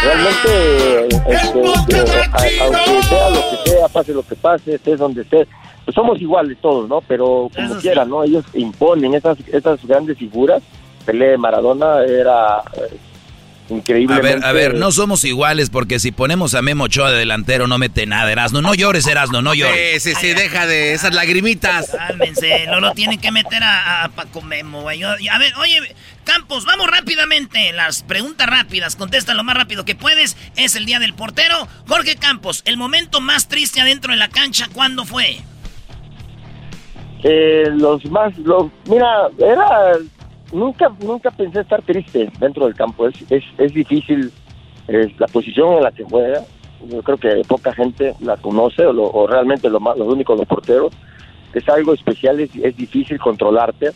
realmente, 0.04 1.08
este, 1.28 1.62
este, 1.62 2.60
aunque 2.62 3.04
sea 3.04 3.30
lo 3.30 3.42
que 3.50 3.70
sea, 3.70 3.88
pase 3.88 4.14
lo 4.14 4.24
que 4.24 4.36
pase, 4.36 4.76
estés 4.76 5.00
donde 5.00 5.22
estés, 5.22 5.48
pues 5.84 5.94
somos 5.94 6.20
iguales 6.22 6.58
todos, 6.62 6.90
¿no? 6.90 7.02
Pero 7.02 7.50
como 7.56 7.76
quiera, 7.76 8.06
¿no? 8.06 8.24
Ellos 8.24 8.46
imponen 8.54 9.14
esas, 9.14 9.38
esas 9.48 9.86
grandes 9.86 10.18
figuras. 10.18 10.64
Pelé, 11.06 11.38
Maradona 11.38 12.04
era 12.04 12.64
increíble. 13.70 14.16
A 14.16 14.20
ver, 14.20 14.44
a 14.44 14.52
ver, 14.52 14.76
no 14.76 14.92
somos 14.92 15.24
iguales 15.24 15.70
porque 15.70 16.00
si 16.00 16.12
ponemos 16.12 16.54
a 16.56 16.62
Memo 16.62 16.86
Ochoa 16.86 17.12
de 17.12 17.20
delantero 17.20 17.68
no 17.68 17.78
mete 17.78 18.06
nada, 18.06 18.32
Erasno. 18.32 18.62
No 18.62 18.74
llores, 18.74 19.08
Erasno, 19.08 19.42
no 19.42 19.54
llores. 19.54 20.02
Sí, 20.04 20.14
sí, 20.14 20.20
sí, 20.20 20.34
deja 20.34 20.66
de 20.68 20.94
esas 20.94 21.14
lagrimitas. 21.14 21.92
Cálmense, 21.92 22.66
no 22.68 22.80
lo 22.80 22.92
tienen 22.92 23.20
que 23.20 23.32
meter 23.32 23.64
a, 23.64 24.10
Paco 24.16 24.42
Memo, 24.42 24.82
güey. 24.82 25.04
A 25.04 25.38
ver, 25.38 25.54
oye, 25.58 25.96
Campos, 26.24 26.66
vamos 26.66 26.88
rápidamente. 26.90 27.72
Las 27.74 28.04
preguntas 28.04 28.48
rápidas, 28.48 28.96
contesta 28.96 29.34
lo 29.34 29.44
más 29.44 29.56
rápido 29.56 29.86
que 29.86 29.96
puedes. 29.96 30.36
Es 30.56 30.76
el 30.76 30.86
día 30.86 31.00
del 31.00 31.14
portero. 31.14 31.68
Jorge 31.88 32.16
Campos, 32.16 32.62
el 32.66 32.78
momento 32.78 33.22
más 33.22 33.48
triste 33.48 33.82
adentro 33.82 34.12
de 34.12 34.18
la 34.18 34.30
cancha, 34.30 34.68
¿cuándo 34.74 35.06
fue? 35.06 35.38
Eh, 37.24 37.70
los 37.72 38.06
más, 38.06 38.38
los, 38.38 38.68
mira, 38.88 39.08
era 39.40 39.98
nunca, 40.56 40.92
nunca 41.00 41.30
pensé 41.32 41.62
estar 41.62 41.82
triste 41.82 42.32
dentro 42.40 42.66
del 42.66 42.76
campo. 42.76 43.08
Es, 43.08 43.16
es, 43.30 43.44
es 43.58 43.74
difícil 43.74 44.32
es 44.88 45.20
la 45.20 45.28
posición 45.28 45.74
en 45.74 45.84
la 45.84 45.92
que 45.92 46.04
juega. 46.04 46.42
Yo 46.88 47.02
creo 47.02 47.18
que 47.18 47.42
poca 47.48 47.74
gente 47.74 48.16
la 48.20 48.38
conoce 48.38 48.86
o, 48.86 49.28
realmente 49.28 49.70
lo 49.70 49.80
más, 49.80 49.98
los 49.98 50.08
únicos 50.08 50.38
los 50.38 50.48
porteros. 50.48 50.94
Es 51.54 51.68
algo 51.70 51.94
especial, 51.94 52.40
es, 52.40 52.50
es 52.56 52.76
difícil 52.76 53.18
controlarte 53.20 53.92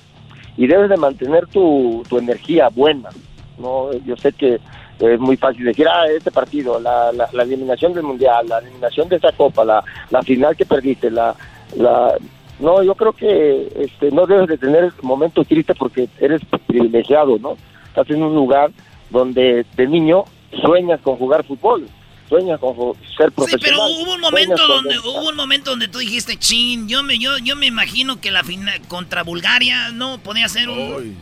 y 0.57 0.65
debes 0.65 0.90
de 0.90 0.98
mantener 0.98 1.45
tu, 1.48 2.03
tu 2.10 2.18
energía 2.18 2.69
buena. 2.69 3.10
no 3.57 3.91
Yo 4.06 4.15
sé 4.18 4.31
que 4.31 4.60
es 4.99 5.19
muy 5.19 5.38
fácil 5.38 5.65
decir, 5.65 5.88
ah, 5.88 6.07
este 6.07 6.31
partido, 6.31 6.80
la, 6.80 7.11
la, 7.11 7.30
la 7.31 7.44
eliminación 7.44 7.94
del 7.94 8.03
Mundial, 8.03 8.48
la 8.48 8.60
eliminación 8.60 9.07
de 9.07 9.18
esta 9.18 9.31
Copa, 9.31 9.64
la, 9.64 9.84
la 10.10 10.22
final 10.22 10.56
que 10.56 10.65
perdiste, 10.65 11.10
la, 11.10 11.36
la 11.77 12.18
no, 12.60 12.84
yo 12.84 12.94
creo 12.95 13.14
que 13.14 13.72
este, 13.76 14.11
no 14.11 14.26
debes 14.27 14.48
de 14.48 14.57
tener 14.57 14.91
momentos 15.02 15.48
tristes 15.48 15.76
porque 15.77 16.10
eres 16.19 16.41
privilegiado, 16.68 17.38
¿no? 17.40 17.56
Estás 17.88 18.10
en 18.10 18.22
un 18.22 18.36
lugar 18.36 18.72
donde 19.10 19.65
de 19.76 19.88
niño 19.88 20.26
sueñas 20.61 20.99
con 21.02 21.15
jugar 21.15 21.45
fútbol, 21.45 21.88
sueñas 22.27 22.60
con 22.60 22.76
ser 23.18 23.31
profesional. 23.31 23.60
Sí, 23.60 23.65
pero 23.65 23.77
hubo 23.77 24.14
un 24.14 24.22
momento 24.22 24.68
donde 24.68 24.99
hubo 24.99 25.30
un 25.30 25.36
momento 25.38 25.72
donde 25.72 25.88
tú 25.88 25.99
dijiste, 25.99 26.38
"Chin, 26.38 26.90
yo 26.90 27.02
me 27.02 27.18
yo 27.18 27.38
yo 27.38 27.56
me 27.56 27.65
imagino 27.65 28.19
que 28.19 28.30
la 28.30 28.44
final 28.44 28.81
contra 28.88 29.23
Bulgaria 29.23 29.91
no 29.91 30.18
podía 30.19 30.48
ser 30.49 30.69
un 30.69 31.18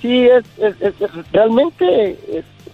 Sí, 0.00 0.26
es, 0.26 0.44
realmente 1.32 2.16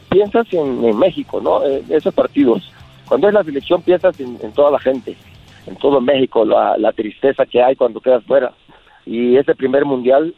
piensas 0.09 0.47
en, 0.51 0.99
México, 0.99 1.43
¿no? 1.43 1.63
En 1.63 1.85
esos 1.91 2.15
partidos. 2.15 2.73
Cuando 3.07 3.29
es 3.29 3.35
la 3.35 3.45
selección 3.45 3.83
piensas 3.83 4.19
en 4.19 4.53
toda 4.53 4.71
la 4.71 4.79
gente 4.79 5.15
en 5.69 5.77
todo 5.77 6.01
México 6.01 6.45
la, 6.45 6.77
la 6.79 6.93
tristeza 6.93 7.47
que 7.47 7.63
hay 7.63 7.77
cuando 7.77 8.01
quedas 8.01 8.25
fuera. 8.25 8.53
Y 9.07 9.37
ese 9.37 9.55
primer 9.55 9.85
mundial 9.85 10.35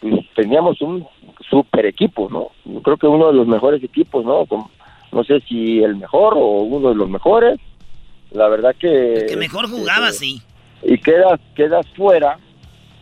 pues, 0.00 0.14
teníamos 0.34 0.80
un 0.82 1.06
super 1.48 1.86
equipo, 1.86 2.28
¿no? 2.30 2.48
Yo 2.64 2.82
creo 2.82 2.96
que 2.96 3.06
uno 3.06 3.28
de 3.28 3.34
los 3.34 3.46
mejores 3.46 3.82
equipos, 3.82 4.24
¿no? 4.24 4.44
Con 4.46 4.64
no 5.12 5.24
sé 5.24 5.40
si 5.40 5.82
el 5.82 5.96
mejor 5.96 6.34
o 6.36 6.62
uno 6.62 6.88
de 6.88 6.94
los 6.94 7.08
mejores. 7.08 7.60
La 8.30 8.48
verdad 8.48 8.74
que... 8.78 9.14
El 9.14 9.26
que 9.26 9.36
mejor 9.36 9.68
jugaba, 9.68 10.10
sí. 10.10 10.40
Y 10.82 10.96
quedas, 10.98 11.38
quedas 11.54 11.86
fuera, 11.94 12.38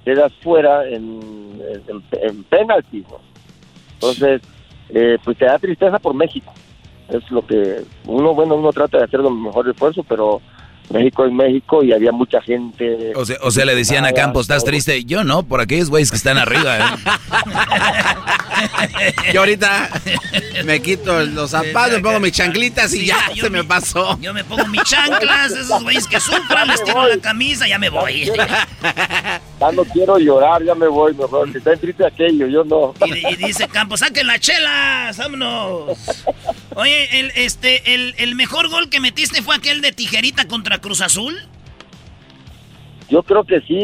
quedas 0.05 0.33
fuera 0.43 0.87
en, 0.89 1.21
en, 1.87 2.03
en 2.21 2.45
penaltis, 2.45 3.05
¿no? 3.09 3.19
Entonces, 3.95 4.43
eh, 4.89 5.19
pues 5.25 5.39
te 5.39 5.45
da 5.45 5.59
tristeza 5.59 5.99
por 6.01 6.15
México. 6.15 6.53
Es 7.09 7.31
lo 7.31 7.47
que 7.47 7.83
uno, 8.07 8.35
bueno, 8.35 8.57
uno 8.57 8.73
trata 8.73 8.99
de 8.99 9.05
hacer 9.05 9.21
lo 9.21 9.31
mejor 9.31 9.69
esfuerzo, 9.69 10.03
pero 10.03 10.41
México 10.91 11.25
es 11.25 11.33
México 11.33 11.85
y 11.85 11.93
había 11.93 12.11
mucha 12.11 12.43
gente. 12.43 13.13
O 13.15 13.25
sea, 13.25 13.37
o 13.43 13.51
sea 13.51 13.65
le 13.65 13.75
decían 13.75 14.05
a 14.05 14.13
Campos, 14.13 14.43
¿estás 14.43 14.65
triste? 14.65 15.05
Yo 15.05 15.23
no, 15.23 15.45
por 15.45 15.61
aquellos 15.61 15.89
güeyes 15.89 16.11
que 16.11 16.17
están 16.17 16.39
arriba. 16.39 16.79
¿eh? 16.79 16.83
Yo 19.33 19.41
ahorita 19.41 19.91
me 20.65 20.83
quito 20.83 21.25
los 21.27 21.51
zapatos, 21.51 21.97
me 21.97 22.01
pongo 22.01 22.21
mis 22.21 22.33
chanclitas 22.33 22.93
y 22.95 23.07
ya 23.07 23.31
se 23.35 23.51
me 23.51 23.65
pasó. 23.65 24.19
Yo 24.21 24.35
me 24.35 24.45
pongo 24.45 24.67
mis 24.67 24.83
chanclas, 24.83 25.53
esos 25.53 25.83
güeyes 25.83 26.07
que 26.07 26.19
sufran, 26.19 26.69
les 26.69 26.83
tiro 26.83 27.07
la 27.07 27.19
camisa, 27.19 27.69
ya 27.69 27.79
me 27.79 27.89
voy. 27.89 28.31
Ya 29.61 29.73
no 29.73 29.85
quiero 29.85 30.19
llorar, 30.19 30.63
ya 30.65 30.75
me 30.75 30.89
voy, 30.89 31.15
mejor. 31.15 31.51
Si 31.53 31.59
está 31.59 31.77
triste 31.77 32.07
aquello, 32.07 32.47
yo 32.47 32.65
no. 32.65 32.95
Y, 33.07 33.33
y 33.33 33.37
dice 33.37 33.69
Campos, 33.69 34.01
saquen 34.01 34.27
las 34.27 34.41
chelas, 34.41 35.17
vámonos. 35.19 35.99
Oye, 36.75 37.21
el, 37.21 37.33
este, 37.35 37.95
el, 37.95 38.15
el 38.19 38.35
mejor 38.35 38.69
gol 38.69 38.89
que 38.89 39.01
metiste 39.01 39.43
fue 39.43 39.57
aquel 39.57 39.83
de 39.83 39.93
tijerita 39.93 40.47
contra 40.47 40.70
Cruz 40.79 41.01
Azul. 41.01 41.37
Yo 43.09 43.23
creo 43.23 43.45
que 43.45 43.61
sí, 43.63 43.81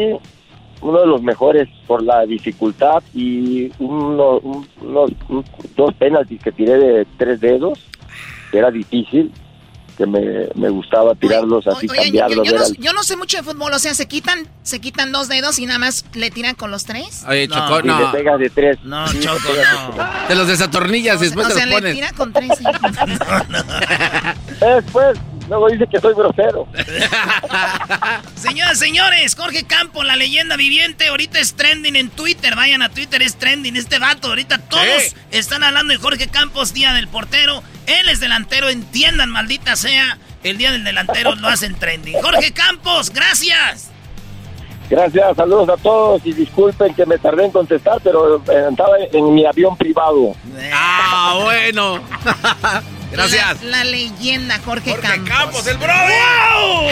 uno 0.81 0.99
de 1.01 1.07
los 1.07 1.21
mejores 1.21 1.67
por 1.85 2.01
la 2.03 2.25
dificultad 2.25 3.03
y 3.13 3.71
uno, 3.79 4.37
un- 4.39 4.67
unos 4.81 5.11
un- 5.27 5.45
dos 5.75 5.93
penaltis 5.95 6.41
que 6.41 6.51
tiré 6.51 6.77
de 6.77 7.07
tres 7.17 7.41
dedos, 7.41 7.79
que 8.51 8.59
era 8.59 8.71
difícil, 8.71 9.31
que 9.97 10.05
me, 10.05 10.47
me 10.53 10.69
gustaba 10.69 11.15
tirarlos 11.15 11.65
así, 11.65 11.87
Oye, 11.89 12.11
yo, 12.11 12.19
cambiarlos. 12.21 12.47
yo 12.47 12.55
no, 12.55 12.63
yo 12.77 12.93
no 12.93 13.01
sé 13.03 13.17
mucho 13.17 13.37
de 13.37 13.43
fútbol, 13.43 13.73
o 13.73 13.79
sea, 13.79 13.95
se 13.95 14.07
quitan, 14.07 14.47
se 14.61 14.79
quitan 14.79 15.11
dos 15.11 15.27
dedos 15.27 15.57
y 15.57 15.65
nada 15.65 15.79
más 15.79 16.05
le 16.13 16.29
tiran 16.29 16.53
con 16.53 16.69
los 16.69 16.85
tres. 16.85 17.25
Oye, 17.27 17.47
Choco, 17.47 17.79
y 17.83 17.87
no. 17.87 17.99
le 17.99 18.07
pegas 18.17 18.39
de 18.39 18.49
tres. 18.51 18.77
No, 18.83 19.07
Sí, 19.07 19.19
Choco, 19.19 19.39
le 19.49 19.55
pegas 19.55 19.91
de 19.91 19.97
no. 19.97 20.09
Te 20.27 20.35
los 20.35 20.47
desatornillas 20.47 21.17
y 21.19 21.25
después 21.25 21.47
o 21.47 21.49
te 21.49 21.55
sea, 21.55 21.65
los 21.65 21.75
le 21.75 21.81
pones. 21.81 21.95
tira 21.95 22.11
con 22.13 22.31
tres. 22.31 22.49
Después, 24.61 25.17
luego 25.47 25.67
dice 25.69 25.85
que 25.91 25.99
soy 25.99 26.13
grosero. 26.13 26.67
Señoras, 28.35 28.79
señores, 28.79 29.35
Jorge 29.35 29.65
Campos, 29.65 30.05
la 30.05 30.15
leyenda 30.15 30.55
viviente, 30.55 31.07
ahorita 31.07 31.39
es 31.39 31.55
trending 31.55 31.95
en 31.95 32.09
Twitter. 32.09 32.55
Vayan 32.55 32.81
a 32.81 32.89
Twitter, 32.89 33.21
es 33.21 33.37
trending 33.37 33.75
este 33.75 33.99
vato. 33.99 34.27
Ahorita 34.29 34.57
todos 34.59 34.83
Sí. 35.03 35.15
están 35.31 35.63
hablando 35.63 35.93
de 35.93 35.99
Jorge 35.99 36.27
Campos, 36.27 36.73
día 36.73 36.93
del 36.93 37.07
portero. 37.07 37.63
Él 37.85 38.09
es 38.09 38.19
delantero, 38.19 38.69
entiendan, 38.69 39.29
maldita 39.29 39.75
sea. 39.75 40.17
El 40.43 40.57
día 40.57 40.71
del 40.71 40.83
delantero 40.83 41.35
lo 41.35 41.47
hacen 41.47 41.75
trending. 41.75 42.21
Jorge 42.21 42.53
Campos, 42.53 43.09
gracias. 43.09 43.89
Gracias, 44.89 45.35
saludos 45.35 45.67
a 45.67 45.75
todos 45.81 46.21
y 46.25 46.31
disculpen 46.31 46.93
que 46.93 47.05
me 47.05 47.17
tardé 47.17 47.43
en 47.45 47.51
contestar, 47.51 47.99
pero 48.01 48.37
eh, 48.37 48.67
estaba 48.69 48.95
en 49.11 49.33
mi 49.35 49.45
avión 49.45 49.75
privado. 49.75 50.33
Ah, 50.71 51.39
bueno. 51.43 51.99
Gracias. 53.11 53.63
La, 53.63 53.77
la 53.77 53.83
leyenda 53.85 54.59
Jorge, 54.63 54.95
Campos. 54.97 55.29
Campos, 55.29 55.67
el 55.67 55.77
bro. 55.77 55.93
¡Wow! 55.93 56.89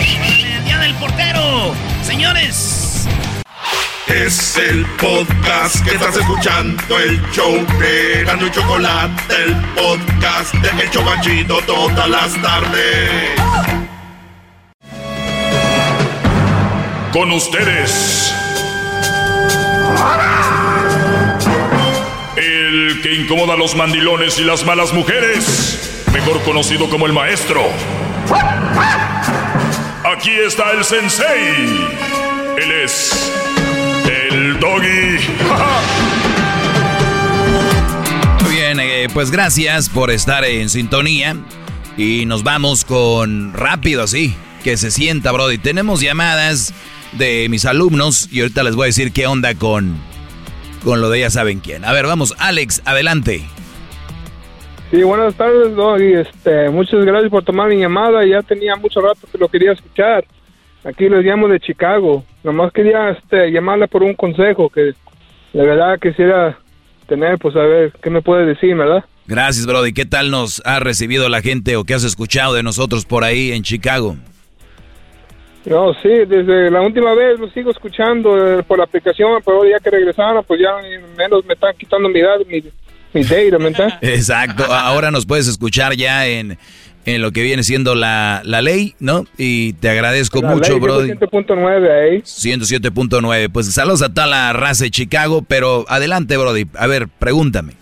El 0.00 0.64
día 0.64 0.78
del 0.78 0.94
portero. 0.94 1.74
Señores, 2.02 3.06
Es 4.06 4.56
el 4.56 4.86
podcast 4.96 5.84
que 5.84 5.94
estás 5.94 6.16
escuchando, 6.16 6.98
el 6.98 7.20
show 7.30 7.54
de 7.78 8.24
Gano 8.24 8.46
y 8.46 8.50
Chocolate, 8.50 9.34
el 9.44 9.54
podcast 9.74 10.54
de 10.54 10.82
El 10.82 10.90
Chobachito 10.90 11.58
todas 11.66 12.08
las 12.08 12.32
tardes. 12.42 13.38
Con 17.12 17.30
ustedes. 17.32 18.32
Que 23.02 23.14
incomoda 23.14 23.54
a 23.54 23.56
los 23.56 23.76
mandilones 23.76 24.38
y 24.40 24.44
las 24.44 24.64
malas 24.64 24.92
mujeres. 24.92 26.04
Mejor 26.12 26.42
conocido 26.42 26.90
como 26.90 27.06
el 27.06 27.12
maestro. 27.12 27.62
Aquí 30.04 30.30
está 30.30 30.72
el 30.72 30.84
sensei. 30.84 31.86
Él 32.56 32.72
es 32.84 33.32
el 34.32 34.58
doggy. 34.58 35.18
Muy 38.42 38.52
bien, 38.52 38.80
eh, 38.80 39.08
pues 39.14 39.30
gracias 39.30 39.88
por 39.88 40.10
estar 40.10 40.44
en 40.44 40.68
sintonía. 40.68 41.36
Y 41.96 42.26
nos 42.26 42.42
vamos 42.42 42.84
con 42.84 43.52
rápido 43.54 44.02
así, 44.02 44.34
que 44.64 44.76
se 44.76 44.90
sienta, 44.90 45.30
Brody. 45.30 45.58
Tenemos 45.58 46.00
llamadas 46.00 46.74
de 47.12 47.46
mis 47.48 47.64
alumnos 47.64 48.28
y 48.32 48.40
ahorita 48.40 48.64
les 48.64 48.74
voy 48.74 48.84
a 48.84 48.86
decir 48.86 49.12
qué 49.12 49.26
onda 49.28 49.54
con, 49.54 50.00
con 50.88 51.02
lo 51.02 51.10
de 51.10 51.20
ya 51.20 51.28
saben 51.28 51.60
quién. 51.60 51.84
A 51.84 51.92
ver, 51.92 52.06
vamos, 52.06 52.34
Alex, 52.38 52.80
adelante. 52.86 53.42
Sí, 54.90 55.02
buenas 55.02 55.34
tardes, 55.34 55.76
Doggy. 55.76 56.14
Este, 56.14 56.70
muchas 56.70 57.04
gracias 57.04 57.30
por 57.30 57.44
tomar 57.44 57.68
mi 57.68 57.76
llamada. 57.76 58.24
Ya 58.24 58.40
tenía 58.40 58.74
mucho 58.74 59.02
rato 59.02 59.28
que 59.30 59.36
lo 59.36 59.48
quería 59.48 59.72
escuchar. 59.72 60.24
Aquí 60.84 61.10
les 61.10 61.26
llamo 61.26 61.46
de 61.46 61.60
Chicago. 61.60 62.24
Nomás 62.42 62.72
quería 62.72 63.10
este, 63.10 63.52
llamarle 63.52 63.86
por 63.86 64.02
un 64.02 64.14
consejo 64.14 64.70
que 64.70 64.80
de 64.80 65.66
verdad 65.66 65.98
quisiera 66.00 66.58
tener, 67.06 67.36
pues 67.36 67.54
a 67.54 67.64
ver 67.64 67.92
qué 68.02 68.08
me 68.08 68.22
puede 68.22 68.46
decir, 68.46 68.74
¿verdad? 68.74 69.04
Gracias, 69.26 69.66
Brody. 69.66 69.92
¿Qué 69.92 70.06
tal 70.06 70.30
nos 70.30 70.62
ha 70.64 70.80
recibido 70.80 71.28
la 71.28 71.42
gente 71.42 71.76
o 71.76 71.84
qué 71.84 71.92
has 71.92 72.04
escuchado 72.04 72.54
de 72.54 72.62
nosotros 72.62 73.04
por 73.04 73.24
ahí 73.24 73.52
en 73.52 73.62
Chicago? 73.62 74.16
No, 75.68 75.92
sí, 75.94 76.08
desde 76.08 76.70
la 76.70 76.80
última 76.80 77.14
vez 77.14 77.38
lo 77.38 77.50
sigo 77.50 77.70
escuchando 77.70 78.58
eh, 78.58 78.62
por 78.62 78.78
la 78.78 78.84
aplicación, 78.84 79.42
pero 79.44 79.64
ya 79.66 79.78
que 79.78 79.90
regresaron, 79.90 80.42
pues 80.44 80.60
ya 80.60 80.76
menos 81.16 81.44
me 81.44 81.54
están 81.54 81.74
quitando 81.76 82.08
mi 82.08 82.20
edad, 82.20 82.38
mi, 82.48 82.62
mi 83.12 83.22
data, 83.22 83.58
¿me? 83.58 83.70
Exacto. 84.00 84.64
Ahora 84.64 85.10
nos 85.10 85.26
puedes 85.26 85.46
escuchar 85.46 85.94
ya 85.94 86.26
en, 86.26 86.56
en 87.04 87.20
lo 87.20 87.32
que 87.32 87.42
viene 87.42 87.62
siendo 87.62 87.94
la, 87.94 88.40
la 88.44 88.62
ley, 88.62 88.94
¿no? 88.98 89.24
Y 89.36 89.74
te 89.74 89.90
agradezco 89.90 90.40
La 90.40 90.54
mucho, 90.54 90.80
Brody. 90.80 91.10
107.9 91.10 91.90
ahí. 91.90 92.18
107.9. 92.20 93.50
Pues 93.52 93.72
saludos 93.74 94.02
a 94.02 94.12
toda 94.12 94.26
la 94.26 94.52
raza 94.54 94.84
de 94.84 94.90
Chicago, 94.90 95.44
pero 95.46 95.84
adelante, 95.88 96.36
Brody. 96.38 96.64
A 96.78 96.86
ver, 96.86 97.08
pregúntame. 97.18 97.74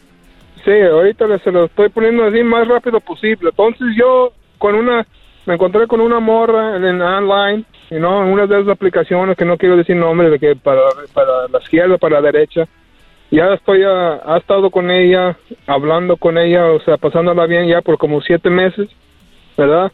Sí, 0.65 0.73
ahorita 0.73 1.27
se 1.45 1.53
lo 1.53 1.67
estoy 1.67 1.89
poniendo 1.91 2.25
así 2.25 2.43
más 2.43 2.67
rápido 2.67 2.99
posible. 2.99 3.51
Entonces 3.51 3.87
yo 3.97 4.33
con 4.59 4.75
una, 4.75 5.07
me 5.45 5.55
encontré 5.55 5.87
con 5.87 6.01
una 6.01 6.19
morra 6.19 6.77
en 6.77 7.01
online, 7.01 7.65
you 7.91 7.99
know, 7.99 8.23
en 8.23 8.29
una 8.29 8.47
de 8.47 8.57
esas 8.57 8.73
aplicaciones 8.73 9.37
que 9.37 9.45
no 9.45 9.57
quiero 9.57 9.77
decir 9.77 9.97
nombre, 9.97 10.31
de 10.31 10.39
que 10.39 10.57
para, 10.57 10.81
para 11.13 11.49
la 11.49 11.59
izquierda, 11.59 11.99
para 11.99 12.21
la 12.21 12.33
derecha. 12.33 12.67
Ya 13.31 13.55
estoy, 13.55 13.83
ah, 13.83 14.21
ha 14.25 14.37
estado 14.39 14.71
con 14.71 14.91
ella, 14.91 15.37
hablando 15.67 16.17
con 16.17 16.39
ella, 16.39 16.67
o 16.67 16.81
sea, 16.81 16.97
pasándola 16.97 17.47
bien 17.47 17.67
ya 17.67 17.83
por 17.83 17.99
como 17.99 18.21
siete 18.21 18.51
meses, 18.51 18.89
¿verdad? 19.57 19.91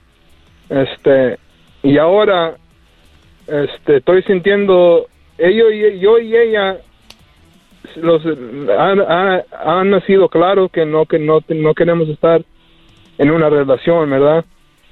Este, 0.68 1.38
y 1.82 1.96
ahora, 1.96 2.56
este, 3.46 3.96
estoy 3.96 4.22
sintiendo, 4.24 5.06
ello 5.38 5.70
y, 5.70 5.98
yo 5.98 6.18
y 6.18 6.36
ella 6.36 6.78
los 7.96 8.24
han, 8.24 9.00
han, 9.00 9.42
han 9.64 9.90
nacido 9.90 10.28
claro 10.28 10.68
que 10.68 10.86
no 10.86 11.04
que 11.04 11.18
no 11.18 11.40
no 11.48 11.74
queremos 11.74 12.08
estar 12.08 12.42
en 13.18 13.30
una 13.30 13.50
relación 13.50 14.08
verdad 14.08 14.44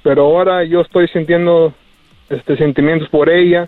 pero 0.03 0.25
ahora 0.25 0.63
yo 0.65 0.81
estoy 0.81 1.07
sintiendo 1.07 1.73
este 2.31 2.57
sentimientos 2.57 3.09
por 3.09 3.29
ella 3.29 3.67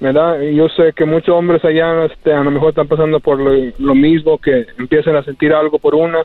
verdad 0.00 0.40
yo 0.40 0.68
sé 0.68 0.92
que 0.94 1.04
muchos 1.04 1.34
hombres 1.34 1.64
allá 1.64 2.06
este 2.06 2.32
a 2.32 2.42
lo 2.42 2.50
mejor 2.50 2.70
están 2.70 2.88
pasando 2.88 3.20
por 3.20 3.38
lo, 3.38 3.94
mismo 3.94 4.38
que 4.38 4.66
empiezan 4.78 5.16
a 5.16 5.22
sentir 5.22 5.52
algo 5.52 5.78
por 5.78 5.94
una 5.94 6.24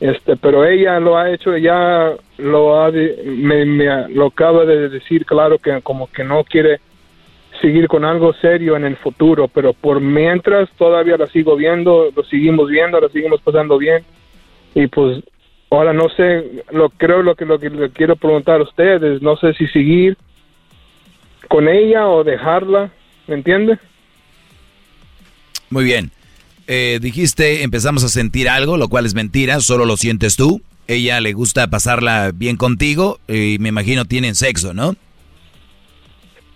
este 0.00 0.36
pero 0.36 0.64
ella 0.64 1.00
lo 1.00 1.16
ha 1.16 1.30
hecho 1.30 1.56
ya 1.56 2.12
lo 2.38 2.82
ha 2.82 2.90
me, 2.90 3.64
me 3.64 4.08
lo 4.08 4.26
acaba 4.26 4.64
de 4.64 4.88
decir 4.88 5.24
claro 5.24 5.58
que 5.58 5.80
como 5.82 6.08
que 6.08 6.24
no 6.24 6.44
quiere 6.44 6.80
seguir 7.60 7.88
con 7.88 8.04
algo 8.04 8.32
serio 8.34 8.76
en 8.76 8.84
el 8.84 8.96
futuro, 8.96 9.48
pero 9.48 9.72
por 9.72 10.00
mientras 10.00 10.68
todavía 10.76 11.16
la 11.16 11.26
sigo 11.28 11.56
viendo, 11.56 12.10
lo 12.14 12.24
seguimos 12.24 12.68
viendo, 12.68 13.00
la 13.00 13.08
seguimos 13.08 13.40
pasando 13.40 13.78
bien. 13.78 14.04
Y 14.74 14.86
pues 14.88 15.22
ahora 15.70 15.92
no 15.92 16.08
sé, 16.10 16.62
lo 16.72 16.90
creo 16.90 17.22
lo 17.22 17.34
que 17.34 17.46
lo 17.46 17.58
que 17.58 17.70
le 17.70 17.90
quiero 17.90 18.16
preguntar 18.16 18.60
a 18.60 18.64
ustedes, 18.64 19.22
no 19.22 19.36
sé 19.36 19.54
si 19.54 19.66
seguir 19.68 20.16
con 21.48 21.68
ella 21.68 22.06
o 22.08 22.24
dejarla, 22.24 22.90
¿me 23.26 23.34
entiende? 23.36 23.78
Muy 25.70 25.84
bien. 25.84 26.10
Eh, 26.66 26.98
dijiste, 27.02 27.62
empezamos 27.62 28.04
a 28.04 28.08
sentir 28.08 28.48
algo, 28.48 28.76
lo 28.76 28.88
cual 28.88 29.06
es 29.06 29.14
mentira, 29.14 29.60
solo 29.60 29.84
lo 29.84 29.96
sientes 29.96 30.36
tú. 30.36 30.62
Ella 30.86 31.20
le 31.20 31.32
gusta 31.32 31.68
pasarla 31.68 32.30
bien 32.34 32.56
contigo 32.56 33.18
y 33.28 33.56
me 33.58 33.70
imagino 33.70 34.04
tienen 34.04 34.34
sexo, 34.34 34.74
¿no? 34.74 34.96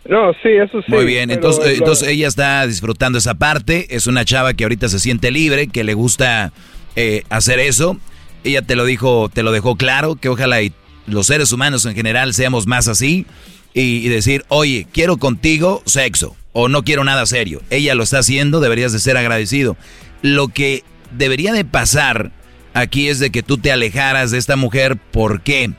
No, 0.08 0.32
sí, 0.42 0.48
eso 0.50 0.80
sí. 0.82 0.90
Muy 0.92 1.04
bien, 1.04 1.28
pero 1.28 1.34
entonces, 1.36 1.64
lo- 1.66 1.70
entonces 1.72 2.08
ella 2.08 2.28
está 2.28 2.66
disfrutando 2.66 3.18
esa 3.18 3.34
parte, 3.34 3.94
es 3.94 4.06
una 4.06 4.24
chava 4.24 4.54
que 4.54 4.64
ahorita 4.64 4.88
se 4.88 4.98
siente 4.98 5.30
libre, 5.30 5.66
que 5.68 5.84
le 5.84 5.92
gusta 5.94 6.52
eh, 6.96 7.22
hacer 7.28 7.58
eso 7.60 7.98
Ella 8.44 8.62
te 8.62 8.74
lo 8.76 8.84
dijo, 8.86 9.28
te 9.28 9.42
lo 9.42 9.52
dejó 9.52 9.76
claro, 9.76 10.14
que 10.16 10.28
ojalá 10.30 10.62
y 10.62 10.72
los 11.06 11.26
seres 11.26 11.52
humanos 11.52 11.84
en 11.86 11.94
general 11.94 12.32
seamos 12.34 12.66
más 12.66 12.88
así 12.88 13.26
y, 13.74 14.08
decir, 14.08 14.44
oye, 14.48 14.86
quiero 14.92 15.18
contigo 15.18 15.82
sexo 15.86 16.36
o 16.52 16.68
no 16.68 16.82
quiero 16.82 17.04
nada 17.04 17.26
serio. 17.26 17.62
Ella 17.70 17.94
lo 17.94 18.02
está 18.02 18.18
haciendo, 18.18 18.60
deberías 18.60 18.92
de 18.92 18.98
ser 18.98 19.16
agradecido. 19.16 19.76
Lo 20.22 20.48
que 20.48 20.82
debería 21.12 21.52
de 21.52 21.64
pasar 21.64 22.32
aquí 22.74 23.08
es 23.08 23.18
de 23.18 23.30
que 23.30 23.42
tú 23.42 23.58
te 23.58 23.70
alejaras 23.70 24.30
de 24.30 24.38
esta 24.38 24.56
mujer. 24.56 24.96
¿Por 24.96 25.42
qué? 25.42 25.70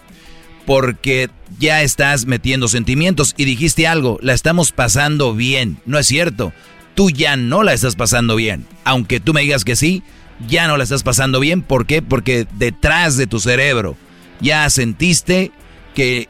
Porque 0.65 1.29
ya 1.57 1.81
estás 1.81 2.25
metiendo 2.25 2.67
sentimientos 2.67 3.33
y 3.37 3.45
dijiste 3.45 3.87
algo, 3.87 4.19
la 4.21 4.33
estamos 4.33 4.71
pasando 4.71 5.35
bien. 5.35 5.77
No 5.85 5.97
es 5.99 6.07
cierto. 6.07 6.53
Tú 6.95 7.09
ya 7.09 7.35
no 7.35 7.63
la 7.63 7.73
estás 7.73 7.95
pasando 7.95 8.35
bien. 8.35 8.65
Aunque 8.83 9.19
tú 9.19 9.33
me 9.33 9.41
digas 9.41 9.65
que 9.65 9.75
sí, 9.75 10.03
ya 10.47 10.67
no 10.67 10.77
la 10.77 10.83
estás 10.83 11.03
pasando 11.03 11.39
bien. 11.39 11.61
¿Por 11.61 11.85
qué? 11.85 12.01
Porque 12.01 12.47
detrás 12.57 13.17
de 13.17 13.27
tu 13.27 13.39
cerebro 13.39 13.97
ya 14.41 14.69
sentiste 14.69 15.51
que 15.95 16.27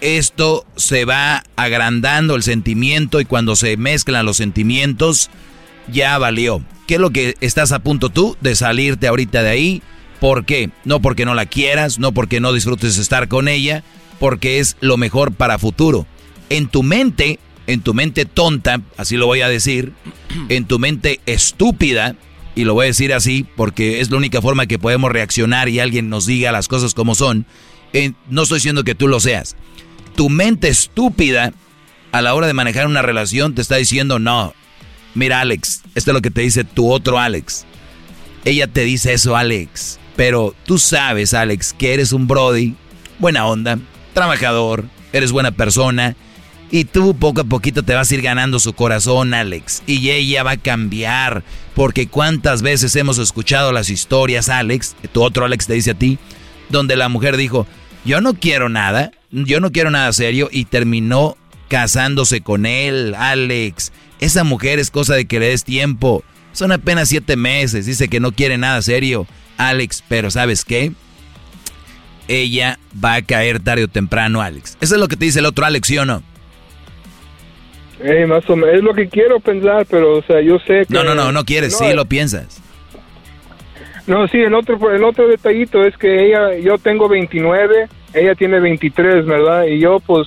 esto 0.00 0.66
se 0.76 1.04
va 1.04 1.44
agrandando 1.56 2.34
el 2.34 2.42
sentimiento 2.42 3.20
y 3.20 3.24
cuando 3.24 3.56
se 3.56 3.76
mezclan 3.76 4.26
los 4.26 4.36
sentimientos, 4.36 5.30
ya 5.92 6.18
valió. 6.18 6.62
¿Qué 6.86 6.94
es 6.94 7.00
lo 7.00 7.10
que 7.10 7.36
estás 7.40 7.72
a 7.72 7.80
punto 7.80 8.10
tú 8.10 8.36
de 8.40 8.54
salirte 8.54 9.08
ahorita 9.08 9.42
de 9.42 9.50
ahí? 9.50 9.82
¿Por 10.20 10.44
qué? 10.44 10.70
No 10.84 11.00
porque 11.00 11.24
no 11.24 11.34
la 11.34 11.46
quieras, 11.46 11.98
no 11.98 12.12
porque 12.12 12.40
no 12.40 12.52
disfrutes 12.52 12.98
estar 12.98 13.28
con 13.28 13.48
ella, 13.48 13.82
porque 14.18 14.60
es 14.60 14.76
lo 14.80 14.96
mejor 14.96 15.32
para 15.32 15.58
futuro. 15.58 16.06
En 16.48 16.68
tu 16.68 16.82
mente, 16.82 17.38
en 17.66 17.80
tu 17.80 17.92
mente 17.92 18.24
tonta, 18.24 18.80
así 18.96 19.16
lo 19.16 19.26
voy 19.26 19.40
a 19.40 19.48
decir, 19.48 19.92
en 20.48 20.64
tu 20.64 20.78
mente 20.78 21.20
estúpida, 21.26 22.16
y 22.54 22.64
lo 22.64 22.74
voy 22.74 22.84
a 22.84 22.86
decir 22.86 23.12
así 23.12 23.46
porque 23.56 24.00
es 24.00 24.10
la 24.10 24.16
única 24.16 24.40
forma 24.40 24.66
que 24.66 24.78
podemos 24.78 25.12
reaccionar 25.12 25.68
y 25.68 25.78
alguien 25.78 26.08
nos 26.08 26.24
diga 26.24 26.52
las 26.52 26.68
cosas 26.68 26.94
como 26.94 27.14
son, 27.14 27.44
no 28.28 28.42
estoy 28.42 28.56
diciendo 28.56 28.82
que 28.82 28.94
tú 28.94 29.08
lo 29.08 29.20
seas. 29.20 29.56
Tu 30.16 30.28
mente 30.28 30.68
estúpida 30.68 31.52
a 32.10 32.22
la 32.22 32.34
hora 32.34 32.46
de 32.46 32.54
manejar 32.54 32.86
una 32.86 33.02
relación 33.02 33.54
te 33.54 33.62
está 33.62 33.76
diciendo, 33.76 34.18
no, 34.18 34.54
mira 35.14 35.40
Alex, 35.40 35.82
esto 35.94 36.10
es 36.10 36.14
lo 36.14 36.22
que 36.22 36.30
te 36.30 36.40
dice 36.40 36.64
tu 36.64 36.90
otro 36.90 37.18
Alex. 37.18 37.66
Ella 38.44 38.66
te 38.66 38.82
dice 38.84 39.12
eso, 39.12 39.36
Alex. 39.36 39.98
Pero 40.16 40.54
tú 40.64 40.78
sabes, 40.78 41.34
Alex, 41.34 41.74
que 41.74 41.92
eres 41.92 42.12
un 42.12 42.26
Brody, 42.26 42.74
buena 43.18 43.46
onda, 43.46 43.78
trabajador, 44.14 44.84
eres 45.12 45.32
buena 45.32 45.50
persona. 45.50 46.16
Y 46.70 46.84
tú 46.84 47.14
poco 47.14 47.42
a 47.42 47.44
poquito 47.44 47.82
te 47.82 47.94
vas 47.94 48.10
a 48.10 48.14
ir 48.14 48.22
ganando 48.22 48.58
su 48.58 48.72
corazón, 48.72 49.34
Alex. 49.34 49.82
Y 49.86 50.10
ella 50.10 50.42
va 50.42 50.52
a 50.52 50.56
cambiar. 50.56 51.44
Porque 51.74 52.08
cuántas 52.08 52.62
veces 52.62 52.96
hemos 52.96 53.18
escuchado 53.18 53.72
las 53.72 53.90
historias, 53.90 54.48
Alex, 54.48 54.96
tu 55.12 55.22
otro 55.22 55.44
Alex 55.44 55.66
te 55.66 55.74
dice 55.74 55.90
a 55.90 55.94
ti, 55.94 56.18
donde 56.70 56.96
la 56.96 57.10
mujer 57.10 57.36
dijo, 57.36 57.66
yo 58.04 58.20
no 58.20 58.34
quiero 58.34 58.68
nada, 58.68 59.12
yo 59.44 59.60
no 59.60 59.70
quiero 59.70 59.90
nada 59.90 60.12
serio 60.12 60.48
y 60.50 60.64
terminó 60.64 61.36
casándose 61.68 62.40
con 62.40 62.64
él, 62.64 63.14
Alex. 63.14 63.92
Esa 64.20 64.44
mujer 64.44 64.78
es 64.78 64.90
cosa 64.90 65.14
de 65.14 65.26
que 65.26 65.40
le 65.40 65.48
des 65.48 65.64
tiempo. 65.64 66.24
Son 66.52 66.72
apenas 66.72 67.08
siete 67.08 67.36
meses, 67.36 67.84
dice 67.84 68.08
que 68.08 68.20
no 68.20 68.32
quiere 68.32 68.56
nada 68.56 68.80
serio, 68.80 69.26
Alex, 69.58 70.02
pero 70.08 70.30
¿sabes 70.30 70.64
qué? 70.64 70.92
Ella 72.28 72.78
va 73.04 73.14
a 73.14 73.22
caer 73.22 73.60
tarde 73.60 73.84
o 73.84 73.88
temprano, 73.88 74.40
Alex. 74.40 74.78
Eso 74.80 74.94
es 74.94 75.00
lo 75.00 75.06
que 75.06 75.16
te 75.16 75.26
dice 75.26 75.40
el 75.40 75.46
otro 75.46 75.66
Alex, 75.66 75.86
¿sí 75.86 75.98
o 75.98 76.06
no? 76.06 76.22
Eh, 78.00 78.26
más 78.26 78.48
o 78.48 78.56
menos, 78.56 78.74
es 78.74 78.82
lo 78.82 78.94
que 78.94 79.08
quiero 79.08 79.38
pensar, 79.40 79.86
pero, 79.90 80.18
o 80.18 80.22
sea, 80.22 80.40
yo 80.40 80.58
sé 80.60 80.86
que... 80.86 80.94
No, 80.94 81.04
no, 81.04 81.14
no, 81.14 81.30
no 81.30 81.44
quieres, 81.44 81.76
sí 81.76 81.92
lo 81.94 82.06
piensas. 82.06 82.62
No, 84.06 84.28
sí, 84.28 84.38
el 84.38 84.54
otro, 84.54 84.78
el 84.92 85.02
otro 85.02 85.28
detallito 85.28 85.84
es 85.84 85.96
que 85.96 86.26
ella, 86.26 86.56
yo 86.58 86.78
tengo 86.78 87.08
29, 87.08 87.88
ella 88.16 88.34
tiene 88.34 88.60
23, 88.60 89.26
¿verdad? 89.26 89.64
Y 89.66 89.78
yo, 89.80 90.00
pues, 90.00 90.26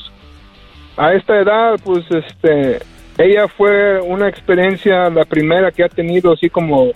a 0.97 1.13
esta 1.13 1.39
edad, 1.39 1.79
pues, 1.83 2.05
este, 2.11 2.79
ella 3.17 3.47
fue 3.47 3.99
una 4.01 4.27
experiencia, 4.27 5.09
la 5.09 5.25
primera 5.25 5.71
que 5.71 5.83
ha 5.83 5.89
tenido, 5.89 6.33
así 6.33 6.49
como, 6.49 6.91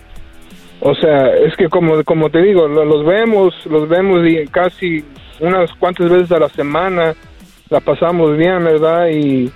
o 0.79 0.95
sea, 0.95 1.35
es 1.35 1.55
que 1.57 1.69
como, 1.69 2.03
como 2.03 2.29
te 2.29 2.41
digo, 2.41 2.67
los 2.67 3.05
vemos, 3.05 3.53
los 3.65 3.89
vemos 3.89 4.21
casi 4.51 5.03
unas 5.39 5.71
cuantas 5.73 6.09
veces 6.09 6.31
a 6.31 6.39
la 6.39 6.49
semana, 6.49 7.13
la 7.69 7.79
pasamos 7.79 8.37
bien, 8.37 8.63
¿verdad? 8.63 9.07
Y, 9.09 9.51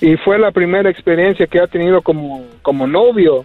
y 0.00 0.16
fue 0.16 0.38
la 0.38 0.50
primera 0.50 0.88
experiencia 0.88 1.46
que 1.46 1.60
ha 1.60 1.66
tenido 1.66 2.00
como, 2.02 2.46
como 2.62 2.86
novio 2.86 3.44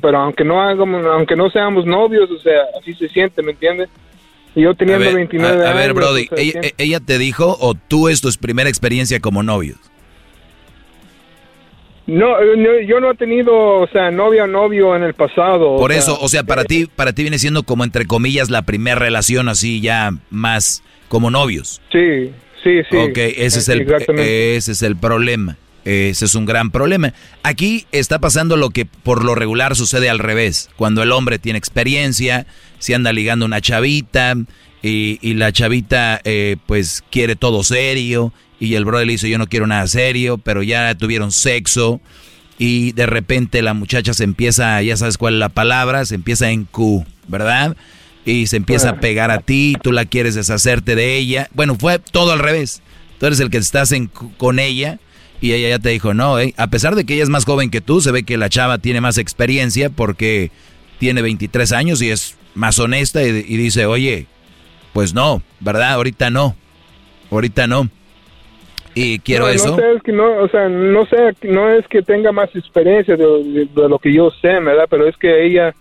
pero 0.00 0.18
aunque 0.18 0.44
no 0.44 0.60
hagamos, 0.60 1.04
aunque 1.06 1.36
no 1.36 1.50
seamos 1.50 1.86
novios, 1.86 2.30
o 2.30 2.38
sea, 2.38 2.62
así 2.78 2.92
se 2.94 3.08
siente, 3.08 3.42
¿me 3.42 3.52
entiendes? 3.52 3.88
Y 4.54 4.62
yo 4.62 4.74
teniendo 4.74 5.12
29 5.14 5.54
años. 5.54 5.66
A 5.66 5.74
ver, 5.74 5.94
Brody, 5.94 6.28
ella, 6.78 7.00
te 7.00 7.18
dijo 7.18 7.56
o 7.60 7.74
tú 7.74 8.08
es 8.08 8.20
tu 8.20 8.30
primera 8.40 8.68
experiencia 8.68 9.20
como 9.20 9.42
novios? 9.42 9.78
No, 12.06 12.36
yo 12.86 13.00
no 13.00 13.12
he 13.12 13.14
tenido, 13.14 13.54
o 13.54 13.88
sea, 13.88 14.10
novia 14.10 14.44
o 14.44 14.46
novio 14.46 14.96
en 14.96 15.04
el 15.04 15.14
pasado. 15.14 15.76
Por 15.76 15.92
eso, 15.92 16.18
o 16.20 16.28
sea, 16.28 16.42
para 16.42 16.64
ti, 16.64 16.86
para 16.94 17.12
ti 17.12 17.22
viene 17.22 17.38
siendo 17.38 17.62
como 17.62 17.84
entre 17.84 18.06
comillas 18.06 18.50
la 18.50 18.62
primera 18.62 18.98
relación 18.98 19.48
así 19.48 19.80
ya 19.80 20.10
más 20.28 20.82
como 21.08 21.30
novios. 21.30 21.80
Sí, 21.92 22.32
sí, 22.62 22.80
sí. 22.90 22.96
Ok, 22.96 23.16
ese 23.16 23.60
es 23.60 23.68
el, 23.68 23.86
ese 24.18 24.72
es 24.72 24.82
el 24.82 24.96
problema. 24.96 25.56
Ese 25.84 26.26
es 26.26 26.34
un 26.34 26.46
gran 26.46 26.70
problema. 26.70 27.12
Aquí 27.42 27.86
está 27.90 28.20
pasando 28.20 28.56
lo 28.56 28.70
que 28.70 28.84
por 28.84 29.24
lo 29.24 29.34
regular 29.34 29.74
sucede 29.74 30.08
al 30.08 30.18
revés. 30.18 30.70
Cuando 30.76 31.02
el 31.02 31.10
hombre 31.12 31.38
tiene 31.38 31.58
experiencia, 31.58 32.46
se 32.82 32.96
anda 32.96 33.12
ligando 33.12 33.46
una 33.46 33.60
chavita 33.60 34.34
y, 34.82 35.34
la 35.34 35.52
chavita 35.52 36.20
eh, 36.24 36.56
pues 36.66 37.04
quiere 37.12 37.36
todo 37.36 37.62
serio 37.62 38.32
y 38.58 38.74
el 38.74 38.84
brother 38.84 39.06
le 39.06 39.12
dice 39.12 39.30
yo 39.30 39.38
no 39.38 39.46
quiero 39.46 39.68
nada 39.68 39.86
serio, 39.86 40.36
pero 40.36 40.64
ya 40.64 40.92
tuvieron 40.96 41.30
sexo 41.30 42.00
y 42.58 42.90
de 42.90 43.06
repente 43.06 43.62
la 43.62 43.72
muchacha 43.72 44.14
se 44.14 44.24
empieza, 44.24 44.82
ya 44.82 44.96
sabes 44.96 45.16
cuál 45.16 45.34
es 45.34 45.38
la 45.38 45.48
palabra, 45.48 46.04
se 46.04 46.16
empieza 46.16 46.50
en 46.50 46.64
Q, 46.64 47.06
¿verdad? 47.28 47.76
Y 48.24 48.48
se 48.48 48.56
empieza 48.56 48.90
a 48.90 49.00
pegar 49.00 49.30
a 49.30 49.38
ti, 49.38 49.76
tú 49.80 49.92
la 49.92 50.04
quieres 50.04 50.34
deshacerte 50.34 50.96
de 50.96 51.16
ella. 51.16 51.48
Bueno, 51.54 51.76
fue 51.76 52.00
todo 52.00 52.32
al 52.32 52.40
revés. 52.40 52.82
Tú 53.20 53.26
eres 53.26 53.38
el 53.38 53.50
que 53.50 53.58
estás 53.58 53.92
en, 53.92 54.08
con 54.08 54.58
ella 54.58 54.98
y 55.40 55.52
ella 55.52 55.68
ya 55.68 55.78
te 55.78 55.90
dijo, 55.90 56.14
no, 56.14 56.40
eh, 56.40 56.52
a 56.56 56.66
pesar 56.66 56.96
de 56.96 57.04
que 57.04 57.14
ella 57.14 57.22
es 57.22 57.28
más 57.28 57.44
joven 57.44 57.70
que 57.70 57.80
tú, 57.80 58.00
se 58.00 58.10
ve 58.10 58.24
que 58.24 58.36
la 58.36 58.48
chava 58.48 58.78
tiene 58.78 59.00
más 59.00 59.18
experiencia 59.18 59.90
porque 59.90 60.50
tiene 60.98 61.22
23 61.22 61.70
años 61.72 62.02
y 62.02 62.10
es 62.10 62.36
más 62.54 62.78
honesta 62.78 63.22
y, 63.22 63.56
dice, 63.56 63.86
oye, 63.86 64.26
pues 64.92 65.14
no, 65.14 65.42
¿verdad? 65.60 65.92
Ahorita 65.92 66.30
no, 66.30 66.56
ahorita 67.30 67.66
no. 67.66 67.88
Y 68.94 69.20
quiero 69.20 69.48
eso. 69.48 69.70
No 69.70 69.76
sé, 69.76 69.92
es 69.96 70.02
que 70.02 70.12
no, 70.12 70.36
o 70.38 70.48
sea, 70.48 70.68
no 70.68 71.06
sé, 71.06 71.16
no 71.42 71.70
es 71.70 71.86
que 71.88 72.02
tenga 72.02 72.30
más 72.30 72.54
experiencia 72.54 73.16
de, 73.16 73.68
lo 73.74 73.98
que 73.98 74.12
yo 74.12 74.30
sé, 74.30 74.60
¿verdad? 74.60 74.86
Pero 74.90 75.08
es 75.08 75.16
que 75.16 75.46
ella, 75.46 75.74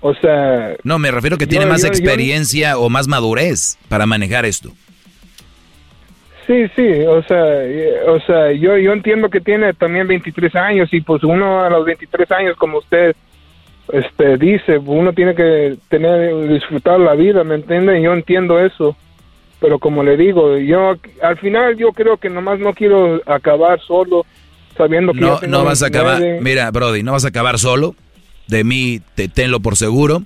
o 0.00 0.12
sea... 0.14 0.74
No, 0.82 0.98
me 0.98 1.12
refiero 1.12 1.38
que 1.38 1.46
tiene 1.46 1.66
más 1.66 1.84
experiencia 1.84 2.78
o 2.78 2.88
más 2.88 3.06
madurez 3.06 3.78
para 3.88 4.06
manejar 4.06 4.44
esto. 4.44 4.72
Sí, 6.48 6.66
sí, 6.76 6.88
o 7.08 7.22
sea, 7.24 7.44
o 8.06 8.20
sea, 8.20 8.52
yo, 8.52 8.76
yo 8.76 8.92
entiendo 8.92 9.28
que 9.28 9.40
tiene 9.40 9.74
también 9.74 10.06
23 10.06 10.54
años 10.54 10.88
y 10.92 11.00
pues 11.00 11.24
uno 11.24 11.64
a 11.64 11.70
los 11.70 11.84
23 11.84 12.30
años, 12.30 12.56
como 12.56 12.78
usted 12.78 13.16
este, 13.92 14.36
dice, 14.36 14.78
uno 14.78 15.12
tiene 15.12 15.34
que 15.34 15.76
tener, 15.88 16.48
disfrutar 16.48 16.98
la 16.98 17.14
vida, 17.14 17.44
¿me 17.44 17.56
entiende? 17.56 18.00
Yo 18.02 18.12
entiendo 18.12 18.58
eso, 18.58 18.96
pero 19.60 19.78
como 19.78 20.02
le 20.02 20.16
digo, 20.16 20.58
yo 20.58 20.94
al 21.22 21.38
final 21.38 21.76
yo 21.76 21.92
creo 21.92 22.16
que 22.16 22.28
nomás 22.28 22.58
no 22.58 22.74
quiero 22.74 23.20
acabar 23.26 23.80
solo 23.80 24.26
sabiendo 24.76 25.12
que... 25.12 25.20
No, 25.20 25.40
no 25.46 25.64
vas 25.64 25.82
a 25.82 25.86
acabar, 25.86 26.20
mira, 26.40 26.70
Brody, 26.70 27.02
no 27.02 27.12
vas 27.12 27.24
a 27.24 27.28
acabar 27.28 27.58
solo, 27.58 27.94
de 28.48 28.64
mí 28.64 29.00
te, 29.14 29.28
tenlo 29.28 29.60
por 29.60 29.76
seguro. 29.76 30.22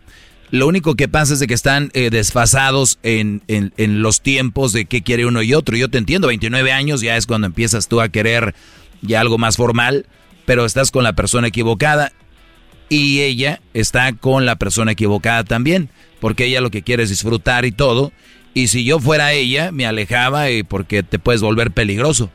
Lo 0.51 0.66
único 0.66 0.97
que 0.97 1.07
pasa 1.07 1.35
es 1.35 1.41
de 1.41 1.47
que 1.47 1.55
están 1.55 1.91
eh, 1.93 2.11
desfasados 2.11 2.99
en, 3.05 3.43
en, 3.47 4.03
los 4.03 4.20
tiempos 4.20 4.73
de 4.73 4.85
qué 4.87 5.03
quiere 5.03 5.24
uno 5.24 5.43
y 5.43 5.55
otro. 5.55 5.77
Yo 5.77 5.89
te 5.89 5.99
entiendo, 5.99 6.27
29 6.27 6.73
años 6.73 7.03
ya 7.03 7.16
es 7.16 7.27
cuando 7.27 7.47
empiezas 7.47 7.87
tú 7.87 8.01
a 8.01 8.09
querer 8.09 8.57
ya 9.01 9.20
algo 9.20 9.39
más 9.39 9.57
formal, 9.57 10.07
pero 10.47 10.65
estás 10.65 10.91
con 10.91 11.05
la 11.05 11.12
persona 11.12 11.47
equivocada 11.47 12.11
y 12.91 13.23
ella 13.23 13.62
está 13.73 14.12
con 14.12 14.45
la 14.45 14.57
persona 14.57 14.93
equivocada 14.93 15.45
también, 15.45 15.89
porque 16.21 16.45
ella 16.45 16.61
lo 16.61 16.71
que 16.71 16.83
quiere 16.83 17.05
es 17.05 17.09
disfrutar 17.09 17.65
y 17.65 17.73
todo. 17.73 18.12
Y 18.53 18.67
si 18.67 18.85
yo 18.85 18.99
fuera 18.99 19.33
ella, 19.33 19.73
me 19.73 19.87
alejaba 19.87 20.51
y 20.51 20.62
porque 20.62 21.03
te 21.03 21.19
puedes 21.19 21.41
volver 21.41 21.71
peligroso 21.71 22.31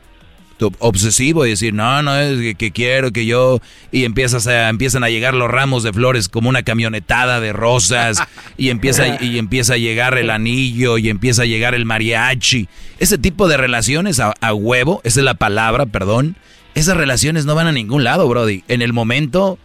obsesivo 0.78 1.46
y 1.46 1.50
decir, 1.50 1.74
no, 1.74 2.02
no, 2.02 2.16
es 2.16 2.56
que, 2.56 2.70
quiero 2.70 3.12
que 3.12 3.26
yo... 3.26 3.60
Y 3.92 4.04
empiezas 4.04 4.46
a, 4.46 4.68
empiezan 4.68 5.04
a 5.04 5.10
llegar 5.10 5.34
los 5.34 5.50
ramos 5.50 5.82
de 5.82 5.92
flores 5.92 6.28
como 6.28 6.48
una 6.48 6.62
camionetada 6.62 7.40
de 7.40 7.52
rosas 7.52 8.22
y 8.56 8.70
empieza, 8.70 9.22
y 9.22 9.38
empieza 9.38 9.74
a 9.74 9.78
llegar 9.78 10.16
el 10.18 10.30
anillo 10.30 10.98
y 10.98 11.08
empieza 11.08 11.42
a 11.42 11.46
llegar 11.46 11.74
el 11.74 11.84
mariachi. 11.84 12.68
Ese 12.98 13.18
tipo 13.18 13.48
de 13.48 13.56
relaciones 13.56 14.20
a, 14.20 14.54
huevo, 14.54 15.00
esa 15.04 15.20
es 15.20 15.24
la 15.24 15.34
palabra, 15.34 15.86
perdón. 15.86 16.36
Esas 16.74 16.96
relaciones 16.96 17.46
no 17.46 17.54
van 17.54 17.66
a 17.66 17.72
ningún 17.72 18.04
lado, 18.04 18.28
Brody. 18.28 18.62
En 18.68 18.82
el 18.82 18.92
momento 18.92 19.58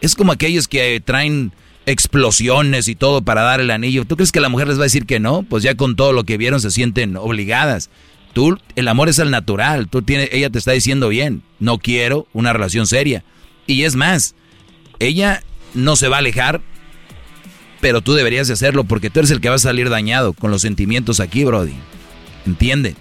es 0.00 0.14
como 0.14 0.32
aquellos 0.32 0.68
que 0.68 1.00
traen 1.04 1.52
explosiones 1.86 2.88
y 2.88 2.94
todo 2.94 3.22
para 3.22 3.42
dar 3.42 3.60
el 3.60 3.70
anillo. 3.70 4.04
¿Tú 4.04 4.16
crees 4.16 4.32
que 4.32 4.40
la 4.40 4.48
mujer 4.48 4.68
les 4.68 4.78
va 4.78 4.82
a 4.82 4.84
decir 4.84 5.06
que 5.06 5.20
no? 5.20 5.42
Pues 5.42 5.62
ya 5.62 5.74
con 5.74 5.96
todo 5.96 6.12
lo 6.12 6.24
que 6.24 6.36
vieron 6.36 6.60
se 6.60 6.70
sienten 6.70 7.16
obligadas. 7.16 7.90
Tú, 8.32 8.58
el 8.76 8.88
amor 8.88 9.08
es 9.08 9.18
el 9.18 9.30
natural. 9.30 9.88
Tú 9.88 10.02
tienes, 10.02 10.28
ella 10.32 10.50
te 10.50 10.58
está 10.58 10.72
diciendo 10.72 11.08
bien, 11.08 11.42
no 11.60 11.78
quiero 11.78 12.26
una 12.32 12.52
relación 12.52 12.86
seria. 12.86 13.24
Y 13.66 13.84
es 13.84 13.96
más, 13.96 14.34
ella 14.98 15.42
no 15.74 15.96
se 15.96 16.08
va 16.08 16.16
a 16.16 16.20
alejar, 16.20 16.60
pero 17.80 18.00
tú 18.02 18.14
deberías 18.14 18.48
de 18.48 18.54
hacerlo 18.54 18.84
porque 18.84 19.10
tú 19.10 19.20
eres 19.20 19.30
el 19.30 19.40
que 19.40 19.48
va 19.48 19.54
a 19.54 19.58
salir 19.58 19.88
dañado 19.88 20.34
con 20.34 20.50
los 20.50 20.62
sentimientos 20.62 21.20
aquí, 21.20 21.44
Brody. 21.44 21.74
¿Entiende? 22.46 22.96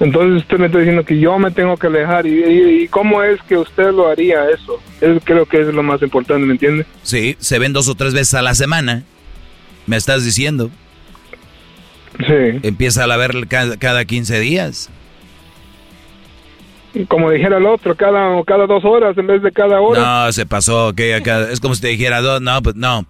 Entonces 0.00 0.42
usted 0.42 0.58
me 0.58 0.66
está 0.66 0.78
diciendo 0.78 1.04
que 1.04 1.18
yo 1.18 1.38
me 1.38 1.50
tengo 1.50 1.76
que 1.76 1.86
alejar. 1.86 2.26
¿Y, 2.26 2.88
cómo 2.88 3.22
es 3.22 3.40
que 3.42 3.56
usted 3.56 3.92
lo 3.92 4.08
haría 4.08 4.48
eso? 4.50 4.80
Eso 5.00 5.20
creo 5.24 5.46
que 5.46 5.60
es 5.60 5.68
lo 5.68 5.82
más 5.82 6.02
importante, 6.02 6.44
¿me 6.44 6.52
entiende? 6.52 6.84
Sí, 7.02 7.36
se 7.38 7.58
ven 7.58 7.72
dos 7.72 7.88
o 7.88 7.94
tres 7.94 8.12
veces 8.12 8.34
a 8.34 8.42
la 8.42 8.54
semana. 8.54 9.04
Me 9.86 9.96
estás 9.96 10.24
diciendo. 10.24 10.70
Sí. 12.18 12.60
Empieza 12.62 13.04
a 13.04 13.16
ver 13.16 13.46
cada, 13.48 13.76
cada 13.76 14.04
15 14.04 14.40
días. 14.40 14.90
Como 17.08 17.30
dijera 17.30 17.58
el 17.58 17.66
otro, 17.66 17.96
cada, 17.96 18.42
cada 18.44 18.66
dos 18.66 18.84
horas 18.84 19.18
en 19.18 19.26
vez 19.26 19.42
de 19.42 19.50
cada 19.50 19.80
hora. 19.80 20.26
No, 20.26 20.32
se 20.32 20.46
pasó, 20.46 20.92
que 20.94 21.16
es 21.50 21.60
como 21.60 21.74
si 21.74 21.80
te 21.80 21.88
dijera 21.88 22.20
dos, 22.20 22.40
no, 22.40 22.62
pues 22.62 22.76
no, 22.76 23.04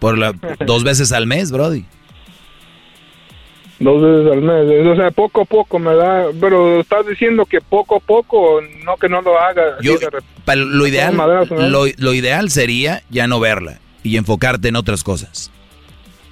por 0.00 0.18
la, 0.18 0.34
dos 0.66 0.82
veces 0.82 1.12
al 1.12 1.28
mes, 1.28 1.52
Brody. 1.52 1.84
Dos 3.80 4.02
veces 4.02 4.32
al 4.32 4.42
mes, 4.42 4.86
o 4.86 4.94
sea, 4.94 5.10
poco 5.10 5.40
a 5.40 5.44
poco 5.46 5.78
me 5.78 5.94
da, 5.94 6.26
pero 6.38 6.80
estás 6.80 7.06
diciendo 7.06 7.46
que 7.46 7.60
poco 7.62 7.96
a 7.96 8.00
poco, 8.00 8.60
no 8.84 8.96
que 8.96 9.08
no 9.08 9.22
lo 9.22 9.40
haga. 9.40 9.78
Yo, 9.80 9.94
lo 10.54 10.86
ideal, 10.86 11.16
lo, 11.16 11.86
lo 11.96 12.14
ideal 12.14 12.50
sería 12.50 13.02
ya 13.08 13.26
no 13.26 13.40
verla 13.40 13.80
y 14.02 14.18
enfocarte 14.18 14.68
en 14.68 14.76
otras 14.76 15.02
cosas, 15.02 15.50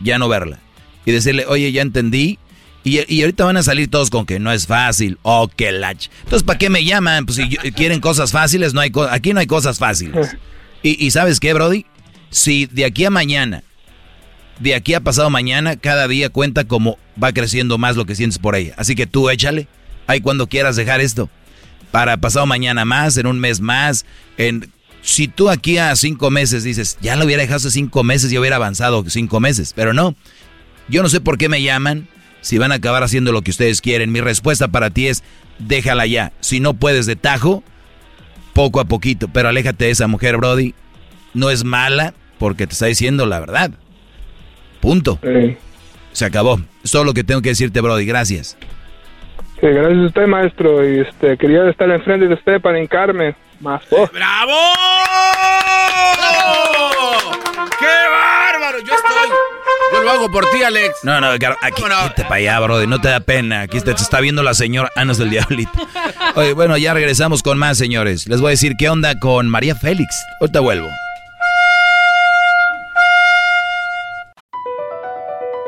ya 0.01 0.19
no 0.19 0.29
verla 0.29 0.59
y 1.07 1.13
decirle, 1.13 1.47
oye, 1.47 1.73
ya 1.73 1.81
entendí, 1.81 2.39
y, 2.85 3.21
ahorita 3.23 3.45
van 3.45 3.57
a 3.57 3.63
salir 3.63 3.91
todos 3.91 4.09
con 4.09 4.25
que 4.25 4.39
no 4.39 4.53
es 4.53 4.67
fácil. 4.67 5.19
Oh, 5.23 5.49
qué 5.55 5.73
lach. 5.73 6.09
Entonces, 6.25 6.43
¿para 6.43 6.59
qué 6.59 6.71
me 6.71 6.85
llaman? 6.85 7.27
Pues 7.27 7.37
si 7.37 7.49
quieren 7.73 8.01
cosas 8.01 8.33
fáciles, 8.33 8.73
no 8.73 8.81
hay 8.81 8.93
aquí 9.11 9.33
no 9.33 9.41
hay 9.41 9.47
cosas 9.47 9.79
fáciles. 9.79 10.37
Y, 10.83 11.05
y 11.05 11.11
¿sabes 11.11 11.41
qué, 11.41 11.53
Brody? 11.53 11.87
Si 12.31 12.67
de 12.67 12.85
aquí 12.85 13.05
a 13.05 13.11
mañana, 13.11 13.63
de 14.59 14.75
aquí 14.75 14.95
a 14.95 15.01
pasado 15.01 15.31
mañana, 15.31 15.77
cada 15.77 16.09
día 16.09 16.31
cuenta 16.31 16.65
como 16.65 16.99
va 17.23 17.33
creciendo 17.33 17.79
más 17.79 17.97
lo 17.97 18.07
que 18.07 18.15
sientes 18.15 18.39
por 18.39 18.57
ella. 18.57 18.75
Así 18.77 18.95
que 18.95 19.07
tú 19.07 19.31
échale. 19.31 19.69
Ahí 20.07 20.21
cuando 20.21 20.47
quieras 20.47 20.77
dejar 20.77 21.01
esto. 21.01 21.29
Para 21.91 22.17
pasado 22.17 22.47
mañana 22.47 22.85
más, 22.85 23.17
en 23.17 23.27
un 23.27 23.39
mes 23.39 23.61
más. 23.61 24.05
En, 24.37 24.71
si 25.03 25.29
tú 25.29 25.49
aquí 25.51 25.79
a 25.79 25.95
cinco 25.97 26.31
meses 26.31 26.65
dices, 26.65 26.99
ya 27.01 27.17
lo 27.17 27.25
hubiera 27.25 27.43
dejado 27.43 27.59
hace 27.59 27.71
cinco 27.71 28.03
meses 28.03 28.33
y 28.33 28.39
hubiera 28.39 28.57
avanzado 28.57 29.05
cinco 29.09 29.41
meses. 29.41 29.73
Pero 29.75 29.93
no. 29.93 30.15
Yo 30.89 31.03
no 31.03 31.09
sé 31.09 31.21
por 31.21 31.39
qué 31.39 31.49
me 31.49 31.63
llaman 31.63 32.09
si 32.41 32.59
van 32.59 32.73
a 32.73 32.77
acabar 32.77 33.03
haciendo 33.03 33.33
lo 33.33 33.43
que 33.43 33.51
ustedes 33.51 33.81
quieren. 33.81 34.13
Mi 34.13 34.21
respuesta 34.21 34.69
para 34.69 34.91
ti 34.91 35.09
es, 35.09 35.23
déjala 35.59 36.07
ya. 36.07 36.33
Si 36.41 36.61
no 36.61 36.75
puedes 36.75 37.07
de 37.07 37.17
tajo, 37.17 37.63
poco 38.55 38.81
a 38.81 38.87
poquito, 38.87 39.29
pero 39.29 39.49
aléjate 39.49 39.85
de 39.85 39.91
esa 39.91 40.09
mujer, 40.09 40.37
Brody. 40.37 40.75
No 41.35 41.51
es 41.51 41.65
mala 41.65 42.15
porque 42.39 42.67
te 42.67 42.73
está 42.73 42.87
diciendo 42.87 43.27
la 43.27 43.41
verdad. 43.41 43.73
Punto. 44.89 45.19
Se 46.13 46.25
acabó. 46.25 46.59
Es 46.83 46.93
todo 46.93 47.05
lo 47.05 47.13
que 47.13 47.23
tengo 47.23 47.43
que 47.43 47.51
decirte, 47.51 47.83
Brody. 47.83 48.07
Gracias. 48.07 48.57
Sí, 49.61 49.67
gracias 49.67 49.99
a 49.99 50.07
usted, 50.07 50.27
maestro. 50.27 50.89
Y 50.89 51.01
este, 51.01 51.37
quería 51.37 51.69
estar 51.69 51.91
enfrente 51.91 52.27
de 52.27 52.33
usted 52.33 52.59
para 52.63 52.81
hincarme 52.81 53.37
más. 53.61 53.83
¡Bravo! 53.91 54.55
¡Qué 57.79 57.87
bárbaro! 57.87 58.79
Yo 58.79 58.95
estoy... 58.95 59.29
Yo 59.93 60.03
lo 60.05 60.11
hago 60.11 60.33
por 60.33 60.49
ti, 60.53 60.63
Alex. 60.63 61.01
No, 61.03 61.21
no, 61.21 61.27
aquí 61.33 61.83
no? 61.83 62.13
te 62.17 62.23
para 62.23 62.37
allá, 62.37 62.59
bro. 62.61 62.87
No 62.87 62.99
te 62.99 63.09
da 63.09 63.21
pena. 63.21 63.61
Aquí 63.61 63.83
te, 63.83 63.91
está 63.91 64.21
viendo 64.21 64.43
la 64.43 64.55
señora 64.55 64.89
Anos 64.97 65.19
del 65.19 65.29
Diablito. 65.29 65.87
Oye, 66.35 66.55
bueno, 66.55 66.79
ya 66.79 66.95
regresamos 66.95 67.43
con 67.43 67.59
más, 67.59 67.77
señores. 67.77 68.27
Les 68.27 68.41
voy 68.41 68.49
a 68.49 68.51
decir 68.53 68.73
qué 68.79 68.89
onda 68.89 69.19
con 69.19 69.51
María 69.51 69.75
Félix. 69.75 70.17
Ahorita 70.41 70.61
vuelvo. 70.61 70.89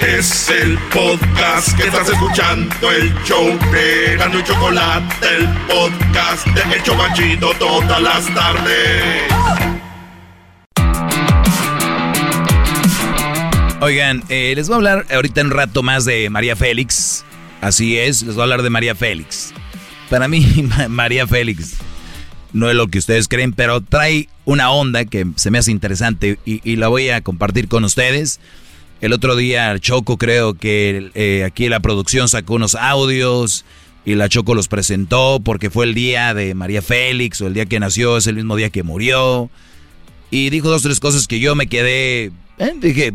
Es 0.00 0.48
el 0.48 0.78
podcast 0.92 1.76
que 1.76 1.84
estás 1.84 2.08
escuchando, 2.08 2.90
el 2.90 3.14
show 3.24 3.46
de 3.70 4.16
y 4.16 4.42
Chocolate, 4.44 5.14
el 5.36 5.48
podcast 5.66 6.46
de 6.46 6.74
El 6.74 6.82
Chobachito 6.82 7.52
todas 7.58 8.00
las 8.00 8.34
tardes. 8.34 9.32
Oigan, 13.80 14.22
eh, 14.30 14.54
les 14.56 14.68
voy 14.68 14.74
a 14.74 14.76
hablar 14.76 15.06
ahorita 15.10 15.42
un 15.42 15.50
rato 15.50 15.82
más 15.82 16.04
de 16.04 16.30
María 16.30 16.56
Félix. 16.56 17.24
Así 17.60 17.98
es, 17.98 18.22
les 18.22 18.34
voy 18.34 18.42
a 18.42 18.44
hablar 18.44 18.62
de 18.62 18.70
María 18.70 18.94
Félix. 18.94 19.52
Para 20.08 20.28
mí, 20.28 20.68
María 20.88 21.26
Félix 21.26 21.76
no 22.52 22.68
es 22.68 22.76
lo 22.76 22.88
que 22.88 22.98
ustedes 22.98 23.28
creen, 23.28 23.52
pero 23.52 23.80
trae 23.80 24.28
una 24.44 24.70
onda 24.70 25.04
que 25.04 25.26
se 25.36 25.50
me 25.50 25.58
hace 25.58 25.70
interesante 25.70 26.38
y, 26.44 26.76
la 26.76 26.88
voy 26.88 27.10
a 27.10 27.20
compartir 27.20 27.68
con 27.68 27.84
ustedes. 27.84 28.40
El 29.00 29.14
otro 29.14 29.34
día 29.34 29.78
Choco 29.78 30.18
creo 30.18 30.54
que 30.54 31.10
eh, 31.14 31.44
aquí 31.44 31.68
la 31.68 31.80
producción 31.80 32.28
sacó 32.28 32.54
unos 32.54 32.74
audios 32.74 33.64
y 34.04 34.14
la 34.14 34.28
Choco 34.28 34.54
los 34.54 34.68
presentó 34.68 35.40
porque 35.42 35.70
fue 35.70 35.86
el 35.86 35.94
día 35.94 36.34
de 36.34 36.54
María 36.54 36.82
Félix 36.82 37.40
o 37.40 37.46
el 37.46 37.54
día 37.54 37.66
que 37.66 37.80
nació, 37.80 38.18
es 38.18 38.26
el 38.26 38.36
mismo 38.36 38.56
día 38.56 38.68
que 38.68 38.82
murió. 38.82 39.50
Y 40.30 40.50
dijo 40.50 40.68
dos, 40.68 40.82
tres 40.82 41.00
cosas 41.00 41.26
que 41.26 41.40
yo 41.40 41.54
me 41.54 41.66
quedé, 41.66 42.30
eh, 42.58 42.72
dije, 42.76 43.12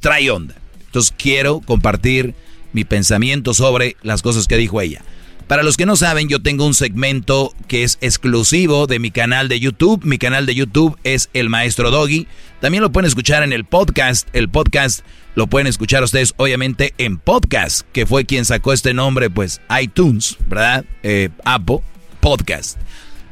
trae 0.00 0.30
onda. 0.30 0.54
Entonces 0.86 1.12
quiero 1.16 1.60
compartir 1.60 2.34
mi 2.72 2.84
pensamiento 2.84 3.54
sobre 3.54 3.96
las 4.02 4.22
cosas 4.22 4.46
que 4.46 4.56
dijo 4.56 4.80
ella. 4.80 5.02
Para 5.48 5.62
los 5.62 5.78
que 5.78 5.86
no 5.86 5.96
saben, 5.96 6.28
yo 6.28 6.42
tengo 6.42 6.66
un 6.66 6.74
segmento 6.74 7.54
que 7.68 7.82
es 7.82 7.96
exclusivo 8.02 8.86
de 8.86 8.98
mi 8.98 9.10
canal 9.10 9.48
de 9.48 9.58
YouTube. 9.58 10.04
Mi 10.04 10.18
canal 10.18 10.44
de 10.44 10.54
YouTube 10.54 10.98
es 11.04 11.30
El 11.32 11.48
Maestro 11.48 11.90
Doggy. 11.90 12.26
También 12.60 12.82
lo 12.82 12.92
pueden 12.92 13.06
escuchar 13.06 13.42
en 13.42 13.54
el 13.54 13.64
podcast. 13.64 14.28
El 14.34 14.50
podcast 14.50 15.06
lo 15.34 15.46
pueden 15.46 15.66
escuchar 15.66 16.02
ustedes, 16.02 16.34
obviamente, 16.36 16.92
en 16.98 17.16
podcast, 17.16 17.86
que 17.92 18.04
fue 18.04 18.26
quien 18.26 18.44
sacó 18.44 18.74
este 18.74 18.92
nombre, 18.92 19.30
pues 19.30 19.62
iTunes, 19.80 20.36
¿verdad? 20.48 20.84
Eh, 21.02 21.30
Apple 21.46 21.80
Podcast. 22.20 22.78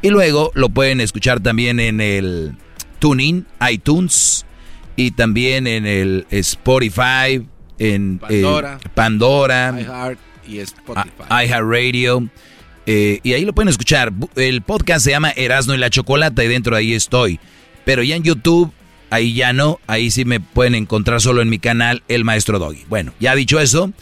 Y 0.01 0.09
luego 0.09 0.53
lo 0.55 0.71
pueden 0.71 1.03
escuchar 1.03 1.41
también 1.41 1.81
en 1.81 2.01
el 2.01 2.57
TuneIn, 2.99 3.47
iTunes, 3.71 4.47
y 4.97 5.11
también 5.11 5.67
en 5.67 5.85
el 5.85 6.27
Spotify, 6.31 7.47
en 7.79 8.19
Pandora, 8.19 8.79
eh, 8.83 8.89
Pandora 8.95 9.77
iHeart 9.79 10.26
y 10.49 10.59
Spotify. 10.61 11.25
iHeartRadio. 11.31 12.29
Eh, 12.87 13.21
y 13.23 13.33
ahí 13.33 13.45
lo 13.45 13.53
pueden 13.53 13.69
escuchar. 13.69 14.13
El 14.37 14.63
podcast 14.63 15.05
se 15.05 15.11
llama 15.11 15.31
Erasno 15.31 15.75
y 15.75 15.79
la 15.79 15.91
Chocolata 15.91 16.45
y 16.45 16.49
dentro 16.49 16.77
de 16.77 16.81
ahí 16.81 16.95
estoy. 16.95 17.41
Pero 17.85 18.03
ya 18.03 18.17
en 18.17 18.23
YouTube, 18.23 18.73
ahí 19.11 19.35
ya 19.35 19.53
no. 19.53 19.81
Ahí 19.87 20.11
sí 20.11 20.25
me 20.25 20.41
pueden 20.41 20.75
encontrar 20.75 21.21
solo 21.21 21.43
en 21.43 21.49
mi 21.49 21.59
canal, 21.59 22.03
El 22.09 22.25
Maestro 22.25 22.59
Doggy. 22.59 22.85
Bueno, 22.89 23.13
ya 23.19 23.35
dicho 23.35 23.61
eso, 23.61 23.93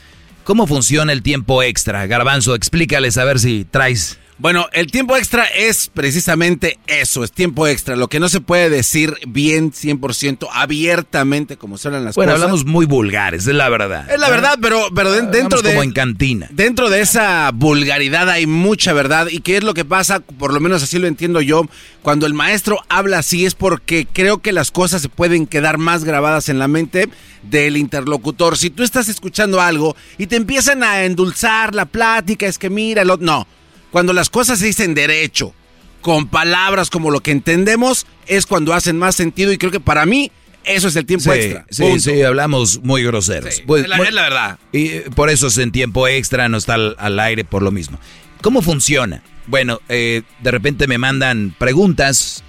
¿cómo 0.44 0.66
funciona 0.66 1.12
el 1.12 1.22
tiempo 1.22 1.62
extra? 1.62 2.06
Garbanzo, 2.06 2.54
explícales 2.54 3.16
a 3.16 3.24
ver 3.24 3.38
si 3.38 3.64
traes 3.64 4.18
bueno, 4.36 4.66
el 4.72 4.90
tiempo 4.90 5.16
extra 5.16 5.44
es 5.44 5.88
precisamente 5.94 6.78
eso, 6.88 7.22
es 7.22 7.30
tiempo 7.30 7.68
extra, 7.68 7.94
lo 7.94 8.08
que 8.08 8.18
no 8.18 8.28
se 8.28 8.40
puede 8.40 8.68
decir 8.68 9.14
bien 9.28 9.72
100% 9.72 10.48
abiertamente 10.52 11.56
como 11.56 11.78
suenan 11.78 12.04
las 12.04 12.16
bueno, 12.16 12.32
cosas. 12.32 12.40
Bueno, 12.40 12.54
hablamos 12.54 12.66
muy 12.66 12.84
vulgares, 12.84 13.46
es 13.46 13.54
la 13.54 13.68
verdad. 13.68 14.10
Es 14.10 14.18
la 14.18 14.30
verdad, 14.30 14.58
pero, 14.60 14.88
pero 14.92 15.12
dentro 15.12 15.62
de... 15.62 15.70
Como 15.70 15.84
en 15.84 15.92
cantina. 15.92 16.48
Dentro 16.50 16.90
de 16.90 17.00
esa 17.00 17.52
vulgaridad 17.52 18.28
hay 18.28 18.46
mucha 18.46 18.92
verdad 18.92 19.28
y 19.30 19.38
qué 19.38 19.56
es 19.56 19.62
lo 19.62 19.72
que 19.72 19.84
pasa, 19.84 20.18
por 20.18 20.52
lo 20.52 20.58
menos 20.58 20.82
así 20.82 20.98
lo 20.98 21.06
entiendo 21.06 21.40
yo, 21.40 21.68
cuando 22.02 22.26
el 22.26 22.34
maestro 22.34 22.80
habla 22.88 23.18
así 23.18 23.46
es 23.46 23.54
porque 23.54 24.04
creo 24.12 24.38
que 24.38 24.52
las 24.52 24.72
cosas 24.72 25.00
se 25.00 25.08
pueden 25.08 25.46
quedar 25.46 25.78
más 25.78 26.02
grabadas 26.02 26.48
en 26.48 26.58
la 26.58 26.66
mente 26.66 27.08
del 27.44 27.76
interlocutor. 27.76 28.58
Si 28.58 28.70
tú 28.70 28.82
estás 28.82 29.08
escuchando 29.08 29.60
algo 29.60 29.94
y 30.18 30.26
te 30.26 30.34
empiezan 30.34 30.82
a 30.82 31.04
endulzar 31.04 31.72
la 31.72 31.84
plática, 31.84 32.46
es 32.46 32.58
que 32.58 32.68
mira, 32.68 33.04
lo... 33.04 33.16
no 33.18 33.46
cuando 33.94 34.12
las 34.12 34.28
cosas 34.28 34.58
se 34.58 34.66
dicen 34.66 34.92
derecho, 34.92 35.54
con 36.00 36.26
palabras 36.26 36.90
como 36.90 37.12
lo 37.12 37.20
que 37.20 37.30
entendemos, 37.30 38.06
es 38.26 38.44
cuando 38.44 38.74
hacen 38.74 38.98
más 38.98 39.14
sentido 39.14 39.52
y 39.52 39.56
creo 39.56 39.70
que 39.70 39.78
para 39.78 40.04
mí 40.04 40.32
eso 40.64 40.88
es 40.88 40.96
el 40.96 41.06
tiempo 41.06 41.32
Sí, 41.32 41.38
extra. 41.38 41.64
sí, 41.70 41.82
Punto. 41.84 42.00
sí, 42.00 42.22
hablamos 42.22 42.80
muy 42.82 43.04
groseros. 43.04 43.62
Pues, 43.64 43.84
es 43.84 43.88
la- 43.88 43.96
muy- 43.98 44.08
es 44.08 44.12
la 44.14 44.22
verdad. 44.22 44.58
Y 44.72 44.86
eh, 44.88 45.04
por 45.14 45.30
eso 45.30 45.46
es 45.46 45.58
en 45.58 45.70
tiempo 45.70 46.08
extra, 46.08 46.48
no 46.48 46.56
está 46.56 46.74
al, 46.74 46.96
al 46.98 47.20
aire 47.20 47.44
por 47.44 47.62
lo 47.62 47.70
mismo. 47.70 48.00
¿Cómo 48.42 48.62
funciona? 48.62 49.22
Bueno, 49.46 49.78
eh, 49.88 50.22
de 50.42 50.50
repente 50.50 50.88
me 50.88 50.98
mandan 50.98 51.54
preguntas 51.56 52.42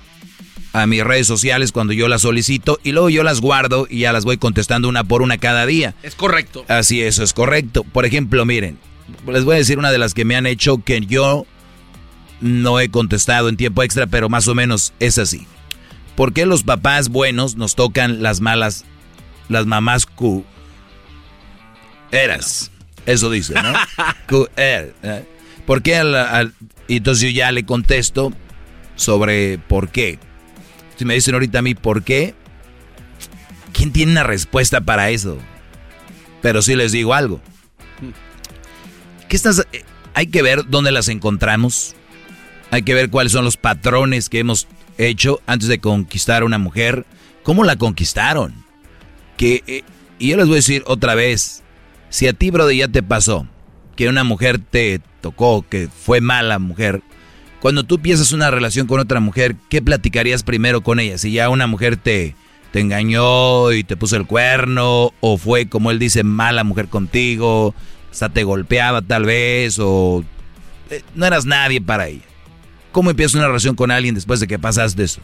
a 0.73 0.87
mis 0.87 1.03
redes 1.03 1.27
sociales 1.27 1.71
cuando 1.71 1.93
yo 1.93 2.07
las 2.07 2.23
solicito 2.23 2.79
y 2.83 2.91
luego 2.91 3.11
yo 3.11 3.21
las 3.23 3.39
guardo 3.39 3.85
y 3.87 3.99
ya 3.99 4.11
las 4.13 4.25
voy 4.25 4.37
contestando 4.37 4.89
una 4.89 5.03
por 5.03 5.21
una 5.21 5.37
cada 5.37 5.67
día. 5.67 5.93
Es 6.01 6.15
correcto. 6.15 6.65
Así, 6.69 7.03
eso 7.03 7.21
es 7.23 7.33
correcto. 7.33 7.83
Por 7.83 8.05
ejemplo, 8.07 8.43
miren, 8.45 8.79
les 9.27 9.43
voy 9.43 9.55
a 9.55 9.59
decir 9.59 9.77
una 9.79 9.91
de 9.91 9.97
las 9.97 10.13
que 10.13 10.25
me 10.25 10.35
han 10.35 10.45
hecho 10.45 10.83
que 10.83 11.01
yo 11.01 11.45
no 12.41 12.79
he 12.79 12.89
contestado 12.89 13.49
en 13.49 13.57
tiempo 13.57 13.83
extra, 13.83 14.07
pero 14.07 14.29
más 14.29 14.47
o 14.47 14.55
menos 14.55 14.93
es 14.99 15.17
así. 15.17 15.47
¿Por 16.15 16.33
qué 16.33 16.45
los 16.45 16.63
papás 16.63 17.09
buenos 17.09 17.55
nos 17.55 17.75
tocan 17.75 18.21
las 18.23 18.41
malas, 18.41 18.85
las 19.49 19.65
mamás 19.65 20.05
cu... 20.05 20.45
Eras. 22.11 22.71
Eso 23.05 23.29
dice, 23.29 23.53
¿no? 23.55 23.73
Cu- 24.29 24.47
er, 24.55 24.95
eh. 25.03 25.25
¿Por 25.65 25.81
qué 25.81 25.95
al- 25.97 26.53
entonces 26.87 27.23
yo 27.23 27.29
ya 27.29 27.51
le 27.51 27.65
contesto 27.65 28.31
sobre 28.95 29.57
por 29.57 29.89
qué. 29.89 30.19
Si 30.97 31.05
me 31.05 31.13
dicen 31.15 31.33
ahorita 31.33 31.59
a 31.59 31.61
mí 31.61 31.75
por 31.75 32.03
qué, 32.03 32.33
¿quién 33.73 33.91
tiene 33.91 34.13
una 34.13 34.23
respuesta 34.23 34.81
para 34.81 35.09
eso? 35.09 35.37
Pero 36.41 36.61
sí 36.61 36.75
les 36.75 36.91
digo 36.91 37.13
algo. 37.13 37.41
Eh, 39.73 39.83
Hay 40.13 40.27
que 40.27 40.41
ver 40.41 40.69
dónde 40.69 40.91
las 40.91 41.09
encontramos. 41.09 41.95
Hay 42.71 42.83
que 42.83 42.93
ver 42.93 43.09
cuáles 43.09 43.31
son 43.31 43.45
los 43.45 43.57
patrones 43.57 44.29
que 44.29 44.39
hemos 44.39 44.67
hecho 44.97 45.41
antes 45.45 45.67
de 45.67 45.79
conquistar 45.79 46.41
a 46.41 46.45
una 46.45 46.57
mujer. 46.57 47.05
¿Cómo 47.43 47.63
la 47.63 47.75
conquistaron? 47.75 48.53
Que, 49.37 49.63
eh, 49.67 49.83
y 50.19 50.29
yo 50.29 50.37
les 50.37 50.47
voy 50.47 50.55
a 50.55 50.57
decir 50.57 50.83
otra 50.87 51.15
vez, 51.15 51.63
si 52.09 52.27
a 52.27 52.33
ti, 52.33 52.49
brother, 52.49 52.75
ya 52.75 52.87
te 52.87 53.03
pasó 53.03 53.47
que 53.95 54.09
una 54.09 54.23
mujer 54.23 54.59
te 54.59 55.01
tocó, 55.21 55.65
que 55.67 55.87
fue 55.87 56.21
mala 56.21 56.59
mujer, 56.59 57.01
cuando 57.59 57.83
tú 57.83 57.95
empiezas 57.95 58.31
una 58.31 58.51
relación 58.51 58.87
con 58.87 58.99
otra 58.99 59.19
mujer, 59.19 59.55
¿qué 59.69 59.81
platicarías 59.81 60.43
primero 60.43 60.81
con 60.81 60.99
ella? 60.99 61.17
Si 61.17 61.31
ya 61.31 61.49
una 61.49 61.65
mujer 61.67 61.97
te, 61.97 62.35
te 62.71 62.79
engañó 62.79 63.71
y 63.71 63.83
te 63.83 63.97
puso 63.97 64.17
el 64.17 64.27
cuerno, 64.27 65.13
o 65.19 65.37
fue, 65.37 65.67
como 65.67 65.91
él 65.91 65.99
dice, 65.99 66.23
mala 66.23 66.63
mujer 66.63 66.89
contigo, 66.89 67.73
hasta 68.15 68.29
te 68.29 68.43
golpeaba 68.45 69.01
tal 69.01 69.25
vez, 69.25 69.77
o 69.77 70.23
eh, 70.89 71.03
no 71.15 71.25
eras 71.25 71.45
nadie 71.45 71.81
para 71.81 72.07
ella. 72.07 72.23
¿Cómo 72.93 73.09
empiezas 73.09 73.35
una 73.35 73.47
relación 73.47 73.75
con 73.75 73.91
alguien 73.91 74.15
después 74.15 74.39
de 74.39 74.47
que 74.47 74.57
pasaste 74.57 75.03
eso? 75.03 75.19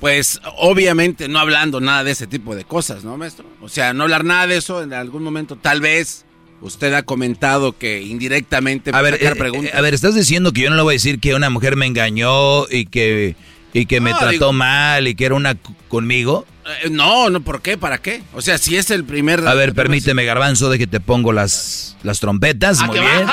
Pues 0.00 0.40
obviamente 0.56 1.28
no 1.28 1.38
hablando 1.38 1.78
nada 1.80 2.02
de 2.04 2.12
ese 2.12 2.26
tipo 2.26 2.54
de 2.56 2.64
cosas, 2.64 3.04
¿no, 3.04 3.18
maestro? 3.18 3.44
O 3.60 3.68
sea, 3.68 3.92
no 3.92 4.04
hablar 4.04 4.24
nada 4.24 4.46
de 4.46 4.56
eso 4.56 4.82
en 4.82 4.94
algún 4.94 5.22
momento. 5.22 5.56
Tal 5.56 5.82
vez 5.82 6.24
usted 6.62 6.94
ha 6.94 7.02
comentado 7.02 7.76
que 7.76 8.00
indirectamente 8.00 8.92
A 8.94 9.02
ver, 9.02 9.18
eh, 9.20 9.34
preguntas. 9.36 9.74
eh, 9.74 9.76
a 9.76 9.82
ver, 9.82 9.92
estás 9.92 10.14
diciendo 10.14 10.54
que 10.54 10.62
yo 10.62 10.70
no 10.70 10.76
le 10.76 10.82
voy 10.82 10.92
a 10.92 10.96
decir 10.96 11.20
que 11.20 11.34
una 11.34 11.50
mujer 11.50 11.76
me 11.76 11.84
engañó 11.84 12.66
y 12.70 12.86
que, 12.86 13.36
y 13.74 13.84
que 13.84 14.00
me 14.00 14.12
trató 14.14 14.30
digo- 14.30 14.52
mal 14.54 15.06
y 15.06 15.14
que 15.14 15.26
era 15.26 15.34
una 15.34 15.54
conmigo. 15.88 16.46
Eh, 16.82 16.90
no, 16.90 17.30
no, 17.30 17.40
¿por 17.40 17.62
qué? 17.62 17.76
¿Para 17.76 17.98
qué? 17.98 18.22
O 18.32 18.42
sea, 18.42 18.58
si 18.58 18.76
es 18.76 18.90
el 18.90 19.04
primer... 19.04 19.46
A 19.46 19.54
ver, 19.54 19.74
permíteme, 19.74 20.24
Garbanzo, 20.24 20.70
de 20.70 20.78
que 20.78 20.86
te 20.86 21.00
pongo 21.00 21.32
las, 21.32 21.96
las 22.02 22.20
trompetas. 22.20 22.78
Ah, 22.80 22.86
Muy 22.86 22.98
bien. 23.00 23.26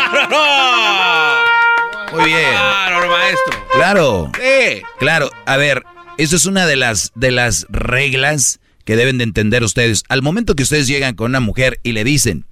Muy 2.13 2.25
bien. 2.25 2.49
Claro, 2.51 3.09
maestro. 3.09 3.65
Claro. 3.73 4.31
Sí. 4.35 4.81
Claro. 4.99 5.29
A 5.45 5.57
ver, 5.57 5.83
eso 6.17 6.35
es 6.35 6.45
una 6.45 6.65
de 6.65 6.75
las, 6.75 7.11
de 7.15 7.31
las 7.31 7.65
reglas 7.69 8.59
que 8.85 8.95
deben 8.95 9.17
de 9.17 9.25
entender 9.25 9.63
ustedes. 9.63 10.03
Al 10.09 10.21
momento 10.21 10.55
que 10.55 10.63
ustedes 10.63 10.87
llegan 10.87 11.15
con 11.15 11.31
una 11.31 11.39
mujer 11.41 11.79
y 11.83 11.91
le 11.91 12.03
dicen, 12.03 12.45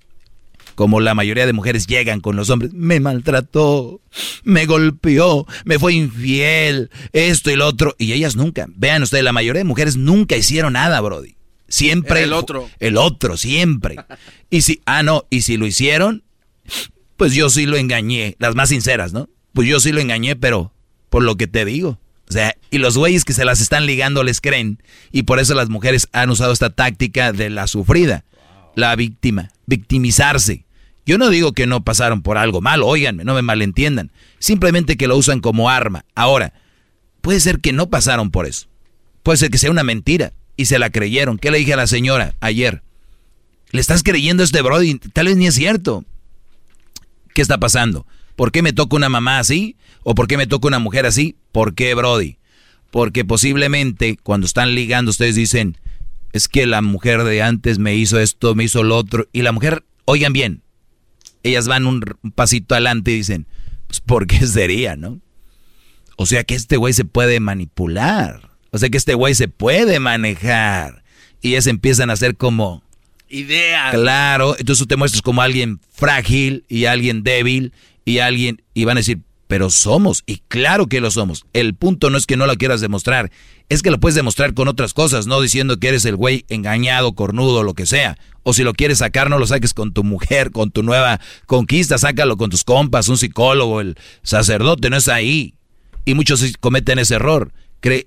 como 0.76 1.00
la 1.00 1.16
mayoría 1.16 1.46
de 1.46 1.54
mujeres 1.54 1.88
llegan 1.88 2.20
con 2.20 2.36
los 2.36 2.50
hombres, 2.50 2.74
me 2.74 3.00
maltrató, 3.00 4.02
me 4.44 4.66
golpeó, 4.66 5.48
me 5.64 5.80
fue 5.80 5.94
infiel, 5.94 6.90
esto 7.14 7.52
y 7.52 7.56
lo 7.56 7.68
otro, 7.68 7.96
y 7.98 8.14
ellas 8.14 8.36
nunca. 8.36 8.68
Vean 8.76 9.04
ustedes, 9.04 9.24
la 9.24 9.34
mayoría 9.34 9.62
de 9.62 9.66
mujeres 9.66 9.98
nunca 9.98 10.38
hicieron 10.38 10.74
nada, 10.74 11.02
Brody. 11.02 11.36
Siempre 11.68 12.20
Era 12.20 12.26
el 12.28 12.34
otro. 12.34 12.70
El 12.80 12.98
otro, 12.98 13.38
siempre. 13.38 13.96
Y 14.52 14.62
si, 14.62 14.80
ah, 14.86 15.04
no, 15.04 15.26
y 15.30 15.42
si 15.42 15.58
lo 15.58 15.66
hicieron, 15.66 16.24
pues 17.18 17.34
yo 17.34 17.50
sí 17.50 17.66
lo 17.66 17.76
engañé, 17.76 18.36
las 18.40 18.56
más 18.56 18.70
sinceras, 18.70 19.12
¿no? 19.12 19.28
Pues 19.54 19.68
yo 19.68 19.80
sí 19.80 19.92
lo 19.92 20.00
engañé, 20.00 20.36
pero 20.36 20.72
por 21.10 21.24
lo 21.24 21.36
que 21.36 21.48
te 21.48 21.66
digo. 21.66 22.00
O 22.30 22.32
sea, 22.32 22.56
y 22.72 22.78
los 22.78 22.98
güeyes 22.98 23.26
que 23.26 23.34
se 23.34 23.46
las 23.46 23.62
están 23.62 23.86
ligando 23.86 24.24
les 24.24 24.42
creen. 24.42 24.82
Y 25.12 25.24
por 25.24 25.40
eso 25.40 25.54
las 25.54 25.70
mujeres 25.70 26.08
han 26.12 26.30
usado 26.30 26.52
esta 26.52 26.70
táctica 26.70 27.32
de 27.32 27.50
la 27.50 27.68
sufrida, 27.68 28.26
la 28.76 28.96
víctima, 28.96 29.52
victimizarse. 29.66 30.65
Yo 31.06 31.18
no 31.18 31.30
digo 31.30 31.54
que 31.54 31.68
no 31.68 31.84
pasaron 31.84 32.22
por 32.22 32.38
algo 32.38 32.62
malo, 32.62 32.88
óiganme, 32.88 33.24
no 33.24 33.36
me 33.36 33.44
malentiendan. 33.44 34.12
Simplemente 34.40 34.98
que 34.98 35.08
lo 35.08 35.16
usan 35.18 35.40
como 35.40 35.70
arma. 35.70 36.06
Ahora, 36.16 36.54
puede 37.22 37.40
ser 37.40 37.60
que 37.60 37.74
no 37.74 37.90
pasaron 37.90 38.32
por 38.32 38.48
eso. 38.48 38.68
Puede 39.22 39.38
ser 39.38 39.50
que 39.50 39.58
sea 39.58 39.72
una 39.72 39.84
mentira 39.84 40.34
y 40.58 40.66
se 40.66 40.80
la 40.80 40.90
creyeron. 40.90 41.38
¿Qué 41.38 41.52
le 41.52 41.60
dije 41.60 41.74
a 41.74 41.78
la 41.78 41.88
señora 41.88 42.36
ayer? 42.40 42.82
Le 43.72 43.82
estás 43.82 44.04
creyendo 44.04 44.42
a 44.42 44.46
este 44.46 44.62
Brody, 44.62 44.96
tal 44.96 45.28
vez 45.28 45.38
ni 45.38 45.48
es 45.48 45.56
cierto. 45.56 46.06
¿Qué 47.34 47.42
está 47.42 47.60
pasando? 47.60 48.08
¿Por 48.36 48.52
qué 48.52 48.62
me 48.62 48.74
toca 48.74 48.96
una 48.96 49.10
mamá 49.10 49.40
así? 49.40 49.76
¿O 50.04 50.16
por 50.16 50.28
qué 50.28 50.38
me 50.38 50.48
toca 50.48 50.68
una 50.68 50.80
mujer 50.80 51.06
así? 51.06 51.36
¿Por 51.52 51.76
qué, 51.76 51.94
Brody? 51.94 52.38
Porque 52.92 53.26
posiblemente 53.26 54.18
cuando 54.22 54.48
están 54.48 54.74
ligando 54.74 55.12
ustedes 55.12 55.36
dicen, 55.36 55.78
es 56.32 56.48
que 56.48 56.66
la 56.66 56.82
mujer 56.82 57.24
de 57.24 57.42
antes 57.42 57.80
me 57.80 57.96
hizo 57.96 58.20
esto, 58.20 58.56
me 58.56 58.64
hizo 58.64 58.84
lo 58.84 58.98
otro. 58.98 59.28
Y 59.34 59.42
la 59.42 59.52
mujer, 59.52 59.84
oigan 60.06 60.34
bien, 60.34 60.62
ellas 61.50 61.68
van 61.68 61.86
un, 61.86 62.04
pasito 62.36 62.76
adelante 62.76 63.12
y 63.12 63.18
dicen, 63.18 63.48
pues 63.88 64.02
¿por 64.02 64.28
qué 64.28 64.46
sería, 64.48 64.96
no? 64.96 65.20
O 66.18 66.26
sea 66.26 66.44
que 66.44 66.56
este 66.56 66.78
güey 66.78 66.94
se 66.94 67.06
puede 67.06 67.40
manipular. 67.40 68.52
O 68.72 68.78
sea 68.78 68.90
que 68.90 68.98
este 68.98 69.14
güey 69.14 69.36
se 69.36 69.48
puede 69.48 70.00
manejar. 70.00 71.04
Y 71.42 71.50
ellas 71.50 71.68
empiezan 71.68 72.10
a 72.10 72.14
hacer 72.14 72.36
como, 72.36 72.84
Ideas. 73.28 73.94
Claro, 73.94 74.56
entonces 74.58 74.84
tú 74.84 74.88
te 74.88 74.98
muestras 74.98 75.22
como 75.22 75.42
alguien 75.42 75.80
frágil 75.92 76.64
y 76.70 76.86
alguien 76.86 77.24
débil 77.24 77.74
y 78.06 78.20
alguien 78.20 78.62
y 78.74 78.86
van 78.86 78.98
a 78.98 79.00
decir, 79.00 79.22
pero 79.48 79.70
somos 79.70 80.24
y 80.26 80.42
claro 80.48 80.88
que 80.88 81.02
lo 81.02 81.12
somos. 81.12 81.46
El 81.54 81.76
punto 81.76 82.10
no 82.10 82.18
es 82.18 82.26
que 82.26 82.38
no 82.38 82.48
lo 82.48 82.56
quieras 82.56 82.82
demostrar, 82.82 83.32
es 83.70 83.82
que 83.82 83.92
lo 83.92 84.00
puedes 84.00 84.16
demostrar 84.16 84.54
con 84.54 84.68
otras 84.68 84.94
cosas, 84.94 85.28
no 85.28 85.42
diciendo 85.42 85.78
que 85.78 85.90
eres 85.90 86.06
el 86.06 86.16
güey 86.16 86.46
engañado, 86.50 87.14
cornudo, 87.14 87.64
lo 87.64 87.74
que 87.74 87.86
sea. 87.86 88.18
O 88.44 88.54
si 88.54 88.64
lo 88.64 88.74
quieres 88.74 89.00
sacar, 89.00 89.30
no 89.30 89.40
lo 89.40 89.48
saques 89.48 89.74
con 89.74 89.92
tu 89.92 90.04
mujer, 90.04 90.52
con 90.52 90.70
tu 90.72 90.84
nueva 90.84 91.20
conquista, 91.48 91.98
sácalo 91.98 92.38
con 92.38 92.50
tus 92.50 92.64
compas, 92.64 93.08
un 93.10 93.18
psicólogo, 93.18 93.82
el 93.82 93.98
sacerdote, 94.22 94.90
no 94.90 94.98
es 94.98 95.08
ahí. 95.08 95.56
Y 96.06 96.14
muchos 96.14 96.44
cometen 96.60 97.00
ese 97.00 97.16
error. 97.16 97.52
Cree, 97.80 98.06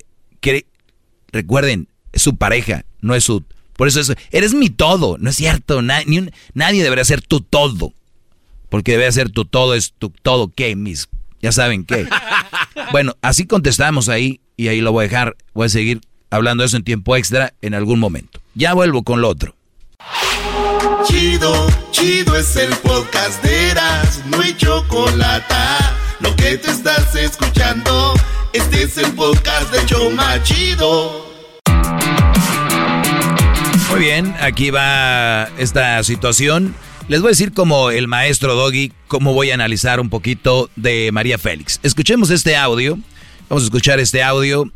recuerden, 1.32 1.88
es 2.12 2.22
su 2.22 2.36
pareja, 2.36 2.84
no 3.00 3.14
es 3.14 3.24
su... 3.24 3.44
Por 3.76 3.86
eso 3.86 4.00
es, 4.00 4.12
eres 4.30 4.54
mi 4.54 4.70
todo, 4.70 5.18
no 5.18 5.30
es 5.30 5.36
cierto, 5.36 5.82
nadie 5.82 6.82
debería 6.82 7.04
ser 7.04 7.22
tu 7.22 7.40
todo. 7.40 7.92
Porque 8.70 8.92
debe 8.92 9.10
ser 9.12 9.30
tu 9.30 9.44
todo, 9.44 9.74
es 9.74 9.94
tu 9.98 10.10
todo, 10.10 10.52
¿qué? 10.54 10.74
Mis, 10.76 11.08
ya 11.40 11.52
saben 11.52 11.84
qué. 11.84 12.06
bueno, 12.92 13.16
así 13.22 13.46
contestamos 13.46 14.08
ahí 14.08 14.40
y 14.56 14.68
ahí 14.68 14.80
lo 14.80 14.92
voy 14.92 15.04
a 15.04 15.08
dejar. 15.08 15.36
Voy 15.54 15.66
a 15.66 15.68
seguir 15.68 16.00
hablando 16.30 16.62
de 16.62 16.66
eso 16.66 16.76
en 16.76 16.84
tiempo 16.84 17.16
extra 17.16 17.54
en 17.62 17.74
algún 17.74 17.98
momento. 17.98 18.40
Ya 18.54 18.74
vuelvo 18.74 19.02
con 19.02 19.20
lo 19.20 19.28
otro. 19.28 19.54
Chido, 21.06 21.68
chido 21.90 22.36
es 22.36 22.56
el 22.56 22.70
podcast 22.76 23.42
de 23.42 23.70
Eras, 23.70 24.22
no 24.26 24.40
hay 24.40 24.56
chocolate. 24.56 25.54
Lo 26.20 26.34
que 26.34 26.58
te 26.58 26.70
estás 26.70 27.14
escuchando, 27.14 28.14
este 28.52 28.82
es 28.82 28.98
el 28.98 29.12
podcast 29.12 29.72
de 29.72 29.86
Choma 29.86 30.42
Chido. 30.42 31.28
Muy 33.90 34.00
bien, 34.00 34.34
aquí 34.40 34.70
va 34.70 35.44
esta 35.56 36.02
situación. 36.02 36.74
Les 37.08 37.20
voy 37.22 37.28
a 37.28 37.30
decir 37.30 37.52
como 37.52 37.90
el 37.90 38.06
maestro 38.06 38.54
Doggy, 38.54 38.92
cómo 39.06 39.32
voy 39.32 39.50
a 39.50 39.54
analizar 39.54 39.98
un 39.98 40.10
poquito 40.10 40.70
de 40.76 41.10
María 41.12 41.38
Félix. 41.38 41.80
Escuchemos 41.82 42.28
este 42.30 42.54
audio. 42.54 42.98
Vamos 43.48 43.62
a 43.62 43.66
escuchar 43.66 43.98
este 43.98 44.22
audio. 44.22 44.70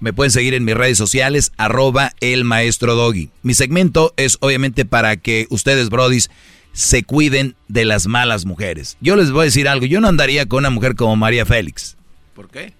Me 0.00 0.12
pueden 0.12 0.30
seguir 0.30 0.52
en 0.54 0.64
mis 0.64 0.76
redes 0.76 0.98
sociales, 0.98 1.50
arroba 1.56 2.12
el 2.20 2.44
maestro 2.44 2.94
Doggy. 2.94 3.30
Mi 3.42 3.54
segmento 3.54 4.12
es 4.16 4.36
obviamente 4.40 4.84
para 4.84 5.16
que 5.16 5.46
ustedes, 5.48 5.88
brodis, 5.88 6.30
se 6.72 7.02
cuiden 7.04 7.56
de 7.68 7.86
las 7.86 8.06
malas 8.06 8.44
mujeres. 8.44 8.98
Yo 9.00 9.16
les 9.16 9.30
voy 9.30 9.42
a 9.42 9.44
decir 9.46 9.66
algo, 9.66 9.86
yo 9.86 10.00
no 10.00 10.08
andaría 10.08 10.46
con 10.46 10.58
una 10.58 10.70
mujer 10.70 10.94
como 10.94 11.16
María 11.16 11.46
Félix. 11.46 11.96
¿Por 12.34 12.50
qué? 12.50 12.74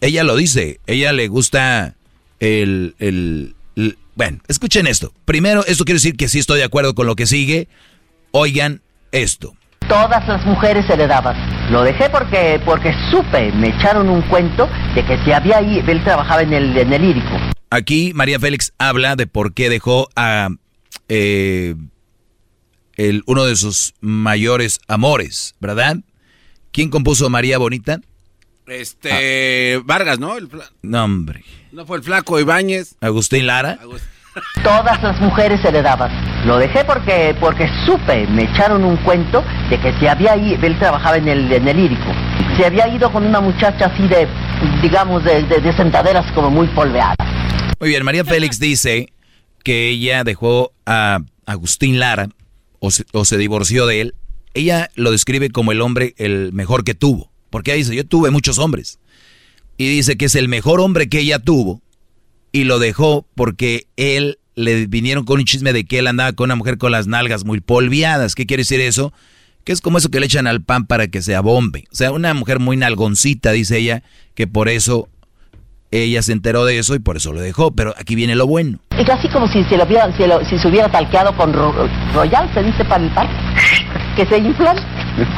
Ella 0.00 0.24
lo 0.24 0.36
dice, 0.36 0.80
ella 0.86 1.12
le 1.12 1.28
gusta 1.28 1.94
el, 2.40 2.94
el, 2.98 3.54
el- 3.76 3.98
Bueno, 4.16 4.38
escuchen 4.48 4.86
esto. 4.86 5.12
Primero, 5.26 5.64
esto 5.66 5.84
quiere 5.84 5.96
decir 5.98 6.16
que 6.16 6.28
sí 6.28 6.38
estoy 6.38 6.58
de 6.58 6.64
acuerdo 6.64 6.94
con 6.94 7.06
lo 7.06 7.14
que 7.14 7.26
sigue. 7.26 7.68
Oigan 8.38 8.82
esto. 9.12 9.54
Todas 9.88 10.28
las 10.28 10.44
mujeres 10.44 10.84
heredaban. 10.90 11.34
Lo 11.72 11.82
dejé 11.82 12.10
porque, 12.10 12.60
porque 12.66 12.92
supe, 13.10 13.50
me 13.52 13.68
echaron 13.68 14.10
un 14.10 14.20
cuento 14.28 14.68
de 14.94 15.02
que 15.06 15.16
si 15.24 15.32
había 15.32 15.56
ahí, 15.56 15.82
él 15.86 16.04
trabajaba 16.04 16.42
en 16.42 16.52
el, 16.52 16.76
en 16.76 16.92
el 16.92 17.00
lírico. 17.00 17.34
Aquí 17.70 18.12
María 18.14 18.38
Félix 18.38 18.74
habla 18.76 19.16
de 19.16 19.26
por 19.26 19.54
qué 19.54 19.70
dejó 19.70 20.10
a 20.16 20.50
eh, 21.08 21.76
el, 22.96 23.22
uno 23.24 23.46
de 23.46 23.56
sus 23.56 23.94
mayores 24.02 24.80
amores, 24.86 25.54
¿verdad? 25.58 25.96
¿Quién 26.72 26.90
compuso 26.90 27.30
María 27.30 27.56
Bonita? 27.56 28.02
Este. 28.66 29.80
Vargas, 29.82 30.18
¿no? 30.18 30.36
El 30.36 30.50
no, 30.82 31.04
hombre. 31.04 31.42
¿No 31.72 31.86
fue 31.86 31.96
el 31.96 32.02
flaco 32.02 32.38
Ibáñez? 32.38 32.96
Agustín 33.00 33.46
Lara. 33.46 33.78
Todas 34.62 35.02
las 35.02 35.18
mujeres 35.20 35.64
heredaban. 35.64 36.10
Lo 36.46 36.58
dejé 36.58 36.84
porque, 36.84 37.34
porque 37.40 37.68
supe, 37.86 38.26
me 38.26 38.44
echaron 38.44 38.84
un 38.84 38.96
cuento 38.98 39.42
de 39.70 39.78
que 39.80 39.92
si 39.98 40.06
había 40.06 40.32
ahí, 40.32 40.58
él 40.60 40.78
trabajaba 40.78 41.16
en 41.16 41.28
el, 41.28 41.50
en 41.52 41.66
el 41.66 41.76
lírico, 41.76 42.12
se 42.56 42.66
había 42.66 42.88
ido 42.88 43.10
con 43.10 43.24
una 43.24 43.40
muchacha 43.40 43.86
así 43.86 44.06
de, 44.06 44.28
digamos, 44.82 45.24
de, 45.24 45.42
de, 45.42 45.72
sentaderas 45.72 46.30
como 46.32 46.50
muy 46.50 46.66
polveadas. 46.68 47.16
Muy 47.80 47.90
bien, 47.90 48.04
María 48.04 48.24
Félix 48.24 48.58
dice 48.58 49.12
que 49.62 49.88
ella 49.88 50.24
dejó 50.24 50.72
a 50.84 51.20
Agustín 51.46 51.98
Lara 51.98 52.28
o 52.78 52.90
se, 52.90 53.04
o 53.12 53.24
se 53.24 53.38
divorció 53.38 53.86
de 53.86 54.02
él. 54.02 54.14
Ella 54.54 54.90
lo 54.94 55.10
describe 55.10 55.50
como 55.50 55.72
el 55.72 55.80
hombre 55.80 56.14
el 56.18 56.52
mejor 56.52 56.84
que 56.84 56.94
tuvo. 56.94 57.30
Porque 57.50 57.72
ella 57.72 57.78
dice, 57.78 57.96
yo 57.96 58.06
tuve 58.06 58.30
muchos 58.30 58.58
hombres. 58.58 58.98
Y 59.78 59.88
dice 59.88 60.16
que 60.16 60.26
es 60.26 60.34
el 60.34 60.48
mejor 60.48 60.80
hombre 60.80 61.08
que 61.08 61.20
ella 61.20 61.38
tuvo 61.38 61.82
y 62.52 62.64
lo 62.64 62.78
dejó 62.78 63.26
porque 63.34 63.86
él 63.96 64.38
le 64.54 64.86
vinieron 64.86 65.24
con 65.24 65.38
un 65.38 65.44
chisme 65.44 65.72
de 65.72 65.84
que 65.84 65.98
él 65.98 66.06
andaba 66.06 66.32
con 66.32 66.46
una 66.46 66.56
mujer 66.56 66.78
con 66.78 66.92
las 66.92 67.06
nalgas 67.06 67.44
muy 67.44 67.60
polviadas. 67.60 68.34
¿Qué 68.34 68.46
quiere 68.46 68.62
decir 68.62 68.80
eso? 68.80 69.12
Que 69.64 69.72
es 69.72 69.80
como 69.80 69.98
eso 69.98 70.10
que 70.10 70.20
le 70.20 70.26
echan 70.26 70.46
al 70.46 70.62
pan 70.62 70.86
para 70.86 71.08
que 71.08 71.22
se 71.22 71.34
abombe. 71.34 71.84
O 71.92 71.94
sea, 71.94 72.12
una 72.12 72.32
mujer 72.34 72.58
muy 72.58 72.76
nalgoncita, 72.76 73.52
dice 73.52 73.78
ella, 73.78 74.02
que 74.34 74.46
por 74.46 74.68
eso 74.68 75.08
ella 76.02 76.22
se 76.22 76.32
enteró 76.32 76.64
de 76.64 76.78
eso 76.78 76.94
y 76.94 76.98
por 76.98 77.16
eso 77.16 77.32
lo 77.32 77.40
dejó. 77.40 77.70
Pero 77.72 77.94
aquí 77.98 78.14
viene 78.14 78.34
lo 78.34 78.46
bueno. 78.46 78.78
Es 78.98 79.08
así 79.08 79.28
como 79.28 79.46
si 79.48 79.64
se, 79.64 79.76
lo 79.76 79.84
hubiera, 79.84 80.10
si, 80.44 80.58
se 80.58 80.68
hubiera 80.68 80.88
talqueado 80.88 81.36
con 81.36 81.52
Royal, 81.52 82.50
se 82.54 82.62
dice 82.62 82.84
para 82.84 83.04
el 83.04 83.10
pan. 83.10 83.28
Que 84.16 84.26
se 84.26 84.38
inflan. 84.38 84.76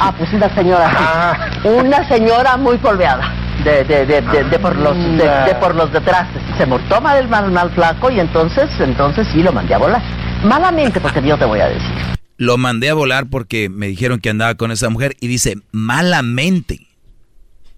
Ah, 0.01 0.13
pues 0.17 0.33
una 0.33 0.53
señora. 0.57 0.91
Ah. 0.93 1.51
Una 1.63 2.09
señora 2.09 2.57
muy 2.57 2.79
polveada 2.79 3.33
de, 3.65 3.85
de, 3.85 4.07
de, 4.07 4.21
de, 4.23 4.59
por 4.59 4.77
los 4.77 4.97
de, 4.97 5.55
por 5.61 5.75
los 5.75 5.93
detrás. 5.93 6.29
Se 6.57 6.67
toma 6.89 7.15
del 7.15 7.29
mal 7.29 7.51
mal 7.51 7.71
flaco 7.71 8.11
y 8.11 8.21
entonces 8.21 8.69
entonces 8.81 9.27
sí 9.33 9.43
lo 9.43 9.53
mandé 9.53 9.75
a 9.75 9.79
volar. 9.79 10.03
Malamente 10.45 11.01
porque 11.01 11.23
yo 11.23 11.37
te 11.37 11.45
voy 11.45 11.61
a 11.61 11.69
decir. 11.69 11.91
Lo 12.37 12.57
mandé 12.57 12.89
a 12.89 12.95
volar 12.95 13.27
porque 13.29 13.69
me 13.69 13.89
dijeron 13.89 14.21
que 14.21 14.31
andaba 14.31 14.55
con 14.55 14.71
esa 14.71 14.89
mujer 14.89 15.17
y 15.21 15.27
dice 15.27 15.57
malamente. 15.73 16.87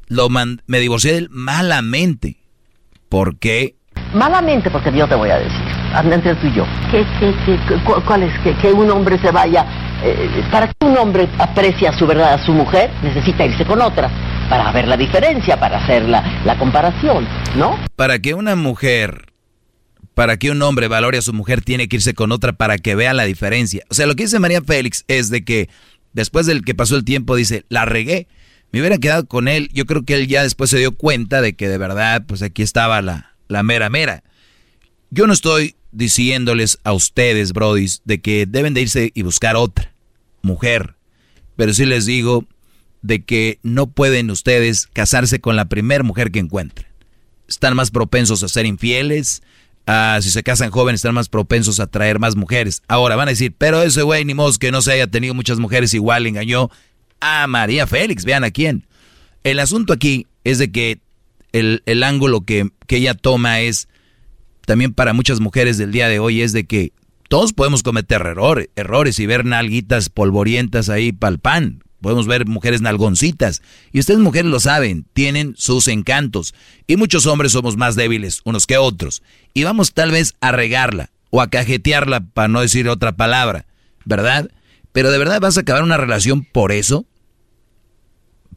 Lo 0.08 0.28
me 0.28 0.80
divorcié 0.80 1.12
de 1.12 1.18
él 1.18 1.28
malamente. 1.30 2.36
¿Por 3.10 3.38
qué? 3.38 3.74
Malamente 4.14 4.70
porque 4.70 4.92
yo 4.92 5.06
te 5.06 5.16
voy 5.16 5.30
a 5.30 5.38
decir. 5.38 5.60
Entre 6.12 6.34
tú 6.36 6.46
y 6.46 6.54
yo. 6.54 6.64
¿Qué, 6.92 7.04
qué, 7.18 7.34
qué, 7.44 7.76
¿Cuál 8.06 8.22
es 8.22 8.38
que, 8.38 8.54
que 8.54 8.72
un 8.72 8.88
hombre 8.88 9.18
se 9.18 9.32
vaya? 9.32 9.66
Eh, 10.04 10.44
para 10.50 10.68
que 10.68 10.86
un 10.86 10.96
hombre 10.96 11.28
aprecie 11.36 11.88
a 11.88 11.92
su 11.92 12.06
verdad 12.06 12.34
a 12.34 12.46
su 12.46 12.52
mujer, 12.52 12.88
necesita 13.02 13.44
irse 13.44 13.66
con 13.66 13.82
otra 13.82 14.08
para 14.48 14.70
ver 14.70 14.86
la 14.86 14.96
diferencia, 14.96 15.58
para 15.58 15.78
hacer 15.78 16.08
la, 16.08 16.40
la 16.44 16.56
comparación, 16.56 17.26
¿no? 17.56 17.76
Para 17.96 18.20
que 18.20 18.34
una 18.34 18.54
mujer, 18.54 19.32
para 20.14 20.36
que 20.36 20.52
un 20.52 20.62
hombre 20.62 20.86
valore 20.86 21.18
a 21.18 21.22
su 21.22 21.32
mujer, 21.32 21.62
tiene 21.62 21.88
que 21.88 21.96
irse 21.96 22.14
con 22.14 22.30
otra 22.30 22.52
para 22.52 22.78
que 22.78 22.94
vea 22.94 23.12
la 23.12 23.24
diferencia. 23.24 23.84
O 23.90 23.94
sea, 23.94 24.06
lo 24.06 24.14
que 24.14 24.22
dice 24.22 24.38
María 24.38 24.62
Félix 24.62 25.04
es 25.08 25.30
de 25.30 25.44
que 25.44 25.68
después 26.12 26.46
del 26.46 26.64
que 26.64 26.76
pasó 26.76 26.94
el 26.94 27.04
tiempo, 27.04 27.34
dice, 27.34 27.64
la 27.68 27.84
regué, 27.84 28.28
me 28.72 28.80
hubiera 28.80 28.98
quedado 28.98 29.26
con 29.26 29.48
él. 29.48 29.68
Yo 29.72 29.86
creo 29.86 30.04
que 30.04 30.14
él 30.14 30.28
ya 30.28 30.42
después 30.42 30.70
se 30.70 30.78
dio 30.78 30.92
cuenta 30.92 31.40
de 31.40 31.54
que 31.54 31.68
de 31.68 31.78
verdad, 31.78 32.24
pues 32.26 32.42
aquí 32.42 32.62
estaba 32.62 33.02
la, 33.02 33.34
la 33.48 33.62
mera 33.62 33.90
mera. 33.90 34.22
Yo 35.10 35.26
no 35.26 35.32
estoy 35.32 35.74
diciéndoles 35.92 36.78
a 36.84 36.92
ustedes, 36.92 37.52
brodis, 37.52 38.02
de 38.04 38.20
que 38.20 38.46
deben 38.46 38.74
de 38.74 38.82
irse 38.82 39.10
y 39.14 39.22
buscar 39.22 39.56
otra 39.56 39.92
mujer. 40.42 40.94
Pero 41.56 41.74
sí 41.74 41.84
les 41.84 42.06
digo 42.06 42.46
de 43.02 43.24
que 43.24 43.58
no 43.62 43.88
pueden 43.88 44.30
ustedes 44.30 44.86
casarse 44.92 45.40
con 45.40 45.56
la 45.56 45.66
primera 45.66 46.04
mujer 46.04 46.30
que 46.30 46.38
encuentren. 46.38 46.86
Están 47.48 47.74
más 47.74 47.90
propensos 47.90 48.42
a 48.42 48.48
ser 48.48 48.66
infieles. 48.66 49.42
si 50.20 50.30
se 50.30 50.42
casan 50.42 50.70
jóvenes, 50.70 51.00
están 51.00 51.14
más 51.14 51.28
propensos 51.28 51.80
a 51.80 51.88
traer 51.88 52.18
más 52.20 52.36
mujeres. 52.36 52.82
Ahora 52.86 53.16
van 53.16 53.28
a 53.28 53.32
decir, 53.32 53.52
pero 53.56 53.82
ese 53.82 54.02
güey 54.02 54.24
ni 54.24 54.34
modo 54.34 54.52
que 54.58 54.70
no 54.70 54.82
se 54.82 54.92
haya 54.92 55.08
tenido 55.08 55.34
muchas 55.34 55.58
mujeres, 55.58 55.92
igual 55.94 56.26
engañó 56.26 56.70
a 57.20 57.46
María 57.46 57.86
Félix. 57.86 58.24
Vean 58.24 58.44
a 58.44 58.50
quién. 58.50 58.86
El 59.44 59.58
asunto 59.58 59.92
aquí 59.92 60.26
es 60.44 60.58
de 60.58 60.70
que 60.70 61.00
el, 61.52 61.82
el 61.86 62.02
ángulo 62.02 62.42
que, 62.42 62.70
que 62.86 62.96
ella 62.96 63.14
toma 63.14 63.60
es 63.60 63.88
también 64.66 64.92
para 64.92 65.12
muchas 65.12 65.40
mujeres 65.40 65.78
del 65.78 65.92
día 65.92 66.08
de 66.08 66.18
hoy 66.18 66.42
es 66.42 66.52
de 66.52 66.64
que 66.64 66.92
todos 67.28 67.52
podemos 67.52 67.82
cometer 67.82 68.20
errores, 68.22 68.68
errores 68.76 69.18
y 69.18 69.26
ver 69.26 69.44
nalguitas 69.44 70.08
polvorientas 70.08 70.88
ahí 70.88 71.12
para 71.12 71.32
el 71.32 71.38
pan, 71.38 71.82
Podemos 72.00 72.26
ver 72.26 72.46
mujeres 72.46 72.80
nalgoncitas. 72.80 73.62
Y 73.92 74.00
ustedes 74.00 74.20
mujeres 74.20 74.50
lo 74.50 74.58
saben, 74.58 75.06
tienen 75.12 75.54
sus 75.56 75.86
encantos. 75.88 76.54
Y 76.86 76.96
muchos 76.96 77.26
hombres 77.26 77.52
somos 77.52 77.76
más 77.76 77.94
débiles 77.94 78.40
unos 78.44 78.66
que 78.66 78.78
otros. 78.78 79.22
Y 79.52 79.64
vamos 79.64 79.92
tal 79.92 80.10
vez 80.10 80.34
a 80.40 80.52
regarla 80.52 81.10
o 81.30 81.42
a 81.42 81.50
cajetearla 81.50 82.20
para 82.20 82.48
no 82.48 82.60
decir 82.60 82.88
otra 82.88 83.12
palabra, 83.12 83.66
¿verdad? 84.04 84.50
Pero 84.92 85.10
de 85.10 85.18
verdad 85.18 85.40
vas 85.40 85.56
a 85.56 85.60
acabar 85.60 85.82
una 85.82 85.96
relación 85.96 86.44
por 86.44 86.72
eso. 86.72 87.06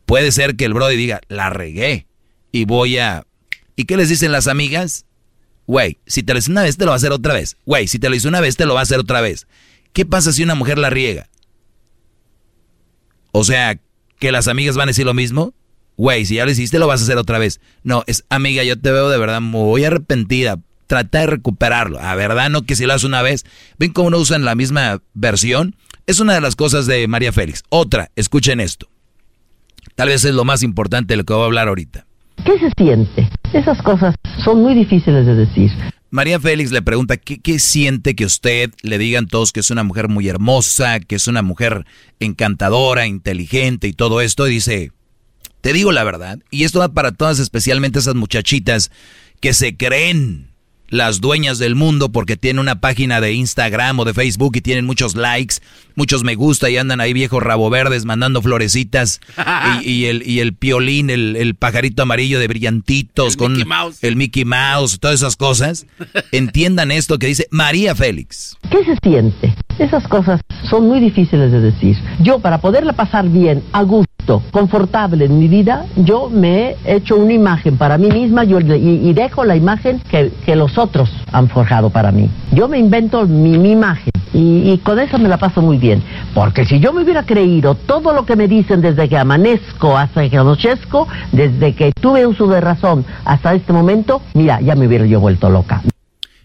Puede 0.06 0.32
ser 0.32 0.56
que 0.56 0.66
el 0.66 0.74
brody 0.74 0.96
diga, 0.96 1.22
la 1.28 1.50
regué 1.50 2.08
y 2.52 2.66
voy 2.66 2.98
a... 2.98 3.26
¿Y 3.76 3.86
qué 3.86 3.98
les 3.98 4.10
dicen 4.10 4.32
las 4.32 4.48
amigas? 4.48 5.06
Güey, 5.66 6.00
si 6.06 6.24
te 6.24 6.34
lo 6.34 6.40
hizo 6.40 6.52
una 6.52 6.64
vez, 6.64 6.78
te 6.78 6.86
lo 6.86 6.92
va 6.92 6.96
a 6.96 6.98
hacer 6.98 7.12
otra 7.12 7.34
vez. 7.34 7.58
Güey, 7.66 7.88
si 7.88 8.00
te 8.00 8.10
lo 8.10 8.16
hizo 8.16 8.28
una 8.28 8.42
vez, 8.42 8.58
te 8.58 8.66
lo 8.66 8.74
va 8.74 8.82
a 8.82 8.84
hacer 8.84 9.00
otra 9.00 9.22
vez. 9.22 9.48
¿Qué 9.94 10.06
pasa 10.06 10.34
si 10.34 10.44
una 10.44 10.56
mujer 10.56 10.78
la 10.78 10.90
riega? 10.90 11.30
O 13.32 13.44
sea, 13.44 13.80
que 14.20 14.32
las 14.32 14.48
amigas 14.48 14.76
van 14.76 14.90
a 14.90 14.92
decir 14.92 15.06
lo 15.06 15.14
mismo. 15.14 15.54
Güey, 15.98 16.26
si 16.26 16.36
ya 16.36 16.46
lo 16.46 16.52
hiciste, 16.52 16.80
lo 16.80 16.88
vas 16.88 17.02
a 17.02 17.04
hacer 17.04 17.18
otra 17.18 17.40
vez. 17.40 17.62
No, 17.84 18.04
es 18.08 18.26
amiga, 18.30 18.64
yo 18.64 18.80
te 18.80 18.92
veo 18.92 19.10
de 19.10 19.18
verdad 19.18 19.42
muy 19.42 19.84
arrepentida. 19.86 20.60
Trata 20.88 21.22
de 21.22 21.28
recuperarlo. 21.28 22.00
A 22.00 22.16
verdad, 22.16 22.50
no 22.50 22.64
que 22.64 22.76
si 22.76 22.86
lo 22.86 22.94
haces 22.94 23.06
una 23.06 23.22
vez. 23.22 23.46
¿Ven 23.80 23.94
cómo 23.94 24.10
no 24.10 24.18
usan 24.18 24.44
la 24.44 24.56
misma 24.56 25.02
versión? 25.14 25.76
Es 26.06 26.20
una 26.20 26.34
de 26.34 26.42
las 26.42 26.58
cosas 26.58 26.86
de 26.86 27.08
María 27.08 27.32
Félix. 27.32 27.64
Otra, 27.70 28.12
escuchen 28.18 28.60
esto. 28.60 28.88
Tal 29.96 30.10
vez 30.10 30.26
es 30.26 30.34
lo 30.34 30.44
más 30.44 30.62
importante 30.62 31.14
de 31.14 31.18
lo 31.18 31.24
que 31.24 31.34
voy 31.34 31.44
a 31.44 31.46
hablar 31.46 31.70
ahorita. 31.70 32.06
¿Qué 32.44 32.60
se 32.60 32.70
siente? 32.76 33.30
Esas 33.54 33.82
cosas 33.84 34.16
son 34.44 34.64
muy 34.64 34.76
difíciles 34.76 35.26
de 35.26 35.36
decir. 35.36 35.72
María 36.10 36.42
Félix 36.42 36.72
le 36.72 36.82
pregunta, 36.82 37.16
¿qué, 37.16 37.58
siente 37.58 38.16
que 38.16 38.26
usted 38.26 38.72
le 38.82 38.98
digan 38.98 39.28
todos 39.28 39.54
que 39.54 39.62
es 39.62 39.72
una 39.72 39.84
mujer 39.84 40.10
muy 40.10 40.28
hermosa, 40.28 41.00
que 41.00 41.16
es 41.16 41.28
una 41.28 41.42
mujer 41.42 41.86
encantadora, 42.20 43.08
inteligente 43.08 43.88
y 43.88 43.94
todo 43.94 44.20
esto? 44.20 44.48
Y 44.48 44.56
dice, 44.56 44.92
te 45.62 45.72
digo 45.72 45.94
la 45.94 46.04
verdad, 46.04 46.40
y 46.52 46.66
esto 46.66 46.80
va 46.80 46.90
para 46.90 47.14
todas, 47.14 47.40
especialmente 47.40 48.00
esas 48.00 48.16
muchachitas 48.16 48.92
que 49.40 49.54
se 49.54 49.78
creen 49.78 50.54
las 50.94 51.22
dueñas 51.22 51.58
del 51.58 51.74
mundo 51.74 52.12
porque 52.12 52.38
tienen 52.38 52.60
una 52.60 52.80
página 52.80 53.20
de 53.20 53.34
Instagram 53.34 54.00
o 54.00 54.06
de 54.06 54.14
Facebook 54.14 54.56
y 54.56 54.62
tienen 54.62 54.86
muchos 54.86 55.16
likes, 55.16 55.56
muchos 55.96 56.24
me 56.24 56.36
gusta 56.36 56.70
y 56.70 56.78
andan 56.78 57.02
ahí 57.02 57.14
viejos 57.14 57.42
rabo 57.42 57.70
verdes 57.70 58.06
mandando 58.06 58.42
florecitas 58.42 59.20
y, 59.84 60.06
el, 60.06 60.28
y 60.28 60.40
el 60.40 60.54
piolín, 60.54 61.10
el, 61.10 61.56
pajarito 61.56 62.04
amarillo 62.04 62.40
de 62.40 62.48
brillantitos 62.48 63.38
con 63.38 63.56
el 64.02 64.16
Mickey 64.16 64.46
Mouse, 64.46 65.00
todas 65.00 65.16
esas 65.16 65.36
cosas. 65.36 65.86
Entiendan 66.32 66.92
esto 66.92 67.20
que 67.20 67.28
dice 67.28 67.48
María 67.52 67.96
Félix. 67.96 68.58
¿Qué 68.70 68.84
se 68.84 68.98
siente? 69.02 69.56
Esas 69.80 70.08
cosas 70.08 70.42
son 70.70 70.88
muy 70.88 71.00
difíciles 71.00 71.52
de 71.52 71.60
decir. 71.60 71.98
Yo 72.22 72.40
para 72.40 72.60
poderla 72.60 72.94
pasar 72.94 73.28
bien, 73.28 73.64
a 73.72 73.84
gusto, 73.84 74.44
confortable 74.52 75.26
en 75.26 75.40
mi 75.40 75.48
vida, 75.48 75.86
yo 75.96 76.30
me 76.30 76.76
he 76.86 76.96
hecho 76.96 77.18
una 77.18 77.34
imagen 77.34 77.78
para 77.78 77.98
mí 77.98 78.10
misma 78.10 78.44
yo, 78.44 78.60
y, 78.60 79.14
dejo 79.14 79.44
la 79.44 79.56
imagen 79.56 80.00
que, 80.10 80.32
que 80.46 80.56
los 80.56 80.78
otros 80.78 81.10
han 81.32 81.50
forjado 81.50 81.90
para 81.90 82.12
mí. 82.12 82.30
Yo 82.52 82.68
me 82.68 82.78
invento 82.78 83.26
mi, 83.26 83.54
imagen 83.72 84.12
y, 84.34 84.78
con 84.80 85.00
eso 85.00 85.18
me 85.18 85.30
la 85.30 85.38
paso 85.38 85.62
muy 85.62 85.78
bien. 85.78 85.83
Porque 86.34 86.66
si 86.66 86.80
yo 86.80 86.94
me 86.94 87.04
hubiera 87.04 87.26
creído 87.26 87.76
todo 87.76 88.14
lo 88.14 88.26
que 88.26 88.36
me 88.36 88.48
dicen 88.48 88.82
desde 88.82 89.10
que 89.10 89.18
amanezco 89.18 89.98
hasta 89.98 90.30
que 90.30 90.38
anochezco, 90.38 91.08
desde 91.32 91.76
que 91.76 91.92
tuve 91.92 92.26
uso 92.26 92.48
de 92.48 92.62
razón 92.62 93.06
hasta 93.26 93.54
este 93.54 93.74
momento, 93.74 94.22
mira, 94.34 94.62
ya 94.62 94.76
me 94.76 94.88
hubiera 94.88 95.06
yo 95.06 95.20
vuelto 95.20 95.50
loca. 95.50 95.84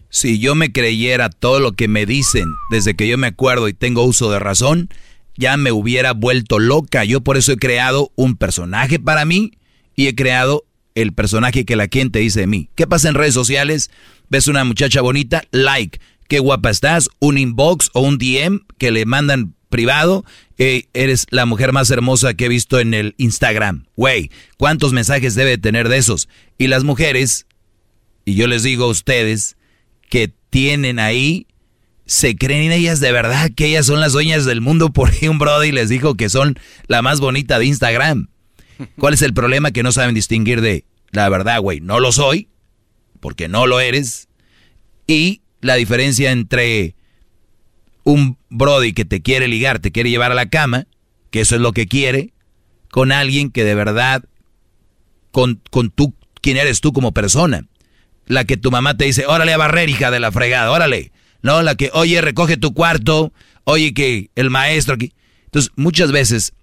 Si 0.09 0.39
yo 0.39 0.55
me 0.55 0.71
creyera 0.71 1.29
todo 1.29 1.59
lo 1.59 1.73
que 1.73 1.87
me 1.87 2.05
dicen 2.05 2.45
desde 2.71 2.95
que 2.95 3.07
yo 3.07 3.17
me 3.17 3.27
acuerdo 3.27 3.67
y 3.67 3.73
tengo 3.73 4.03
uso 4.03 4.31
de 4.31 4.39
razón, 4.39 4.89
ya 5.37 5.55
me 5.55 5.71
hubiera 5.71 6.13
vuelto 6.13 6.59
loca. 6.59 7.05
Yo 7.05 7.21
por 7.21 7.37
eso 7.37 7.53
he 7.53 7.57
creado 7.57 8.11
un 8.15 8.35
personaje 8.35 8.99
para 8.99 9.23
mí 9.25 9.51
y 9.95 10.07
he 10.07 10.15
creado 10.15 10.63
el 10.95 11.13
personaje 11.13 11.63
que 11.63 11.75
la 11.75 11.87
gente 11.91 12.19
dice 12.19 12.41
de 12.41 12.47
mí. 12.47 12.69
¿Qué 12.75 12.87
pasa 12.87 13.07
en 13.07 13.15
redes 13.15 13.35
sociales? 13.35 13.89
ves 14.29 14.47
una 14.47 14.63
muchacha 14.63 15.01
bonita, 15.01 15.43
like, 15.51 15.99
qué 16.29 16.39
guapa 16.39 16.69
estás, 16.69 17.09
un 17.19 17.37
inbox 17.37 17.89
o 17.93 18.01
un 18.01 18.17
DM 18.17 18.61
que 18.77 18.91
le 18.91 19.05
mandan 19.05 19.55
privado, 19.69 20.23
eres 20.57 21.25
la 21.31 21.45
mujer 21.45 21.73
más 21.73 21.89
hermosa 21.91 22.35
que 22.35 22.45
he 22.45 22.49
visto 22.49 22.79
en 22.79 22.93
el 22.93 23.15
Instagram. 23.17 23.87
Güey, 23.97 24.31
¿cuántos 24.57 24.93
mensajes 24.93 25.35
debe 25.35 25.57
tener 25.57 25.89
de 25.89 25.97
esos? 25.97 26.29
Y 26.57 26.67
las 26.67 26.83
mujeres, 26.83 27.47
y 28.25 28.35
yo 28.35 28.47
les 28.47 28.63
digo 28.63 28.85
a 28.85 28.89
ustedes, 28.89 29.57
que 30.09 30.31
tienen 30.49 30.99
ahí, 30.99 31.47
se 32.05 32.35
creen 32.35 32.71
ellas 32.71 32.99
de 32.99 33.11
verdad 33.11 33.51
que 33.55 33.65
ellas 33.65 33.87
son 33.87 33.99
las 33.99 34.13
dueñas 34.13 34.45
del 34.45 34.61
mundo 34.61 34.89
porque 34.93 35.29
un 35.29 35.39
brody 35.39 35.71
les 35.71 35.89
dijo 35.89 36.15
que 36.15 36.29
son 36.29 36.59
la 36.87 37.01
más 37.01 37.19
bonita 37.19 37.59
de 37.59 37.65
Instagram. 37.65 38.29
¿Cuál 38.97 39.13
es 39.13 39.21
el 39.23 39.33
problema? 39.33 39.71
Que 39.71 39.83
no 39.83 39.91
saben 39.91 40.15
distinguir 40.15 40.61
de 40.61 40.85
la 41.11 41.27
verdad, 41.27 41.59
güey, 41.59 41.81
no 41.81 41.99
lo 41.99 42.11
soy, 42.11 42.49
porque 43.19 43.47
no 43.47 43.65
lo 43.65 43.79
eres, 43.79 44.29
y 45.07 45.41
la 45.61 45.75
diferencia 45.75 46.31
entre 46.31 46.95
un 48.03 48.37
Brody 48.49 48.93
que 48.93 49.05
te 49.05 49.21
quiere 49.21 49.47
ligar, 49.47 49.79
te 49.79 49.91
quiere 49.91 50.09
llevar 50.09 50.31
a 50.31 50.35
la 50.35 50.49
cama, 50.49 50.87
que 51.31 51.41
eso 51.41 51.55
es 51.55 51.61
lo 51.61 51.73
que 51.73 51.87
quiere, 51.87 52.33
con 52.89 53.11
alguien 53.11 53.51
que 53.51 53.63
de 53.63 53.75
verdad, 53.75 54.23
con, 55.31 55.61
con 55.69 55.91
tú, 55.91 56.13
quién 56.41 56.57
eres 56.57 56.81
tú 56.81 56.93
como 56.93 57.13
persona. 57.13 57.65
La 58.25 58.45
que 58.45 58.57
tu 58.57 58.71
mamá 58.71 58.95
te 58.95 59.05
dice, 59.05 59.25
órale 59.25 59.53
a 59.53 59.57
barrer, 59.57 59.89
hija 59.89 60.11
de 60.11 60.19
la 60.19 60.31
fregada, 60.31 60.71
órale. 60.71 61.11
No, 61.41 61.61
la 61.61 61.75
que, 61.75 61.89
oye, 61.93 62.21
recoge 62.21 62.57
tu 62.57 62.73
cuarto, 62.73 63.33
oye, 63.63 63.93
que 63.93 64.29
el 64.35 64.49
maestro 64.49 64.95
aquí. 64.95 65.13
Entonces, 65.45 65.71
muchas 65.75 66.11
veces 66.11 66.53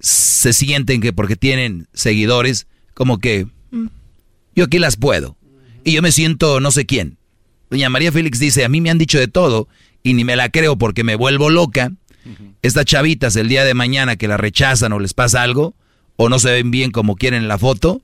se 0.00 0.52
sienten 0.52 1.00
que 1.00 1.12
porque 1.12 1.36
tienen 1.36 1.88
seguidores, 1.92 2.66
como 2.94 3.18
que, 3.18 3.46
mm, 3.70 3.86
yo 4.54 4.64
aquí 4.64 4.78
las 4.78 4.96
puedo. 4.96 5.36
Y 5.84 5.92
yo 5.92 6.02
me 6.02 6.12
siento 6.12 6.60
no 6.60 6.70
sé 6.70 6.86
quién. 6.86 7.18
Doña 7.72 7.88
María 7.88 8.12
Félix 8.12 8.38
dice, 8.38 8.66
a 8.66 8.68
mí 8.68 8.82
me 8.82 8.90
han 8.90 8.98
dicho 8.98 9.18
de 9.18 9.28
todo 9.28 9.66
y 10.02 10.12
ni 10.12 10.24
me 10.24 10.36
la 10.36 10.50
creo 10.50 10.76
porque 10.76 11.04
me 11.04 11.16
vuelvo 11.16 11.48
loca. 11.48 11.90
Estas 12.60 12.84
chavitas 12.84 13.34
el 13.36 13.48
día 13.48 13.64
de 13.64 13.72
mañana 13.72 14.16
que 14.16 14.28
la 14.28 14.36
rechazan 14.36 14.92
o 14.92 14.98
les 14.98 15.14
pasa 15.14 15.42
algo 15.42 15.74
o 16.16 16.28
no 16.28 16.38
se 16.38 16.52
ven 16.52 16.70
bien 16.70 16.90
como 16.90 17.16
quieren 17.16 17.40
en 17.40 17.48
la 17.48 17.56
foto, 17.56 18.02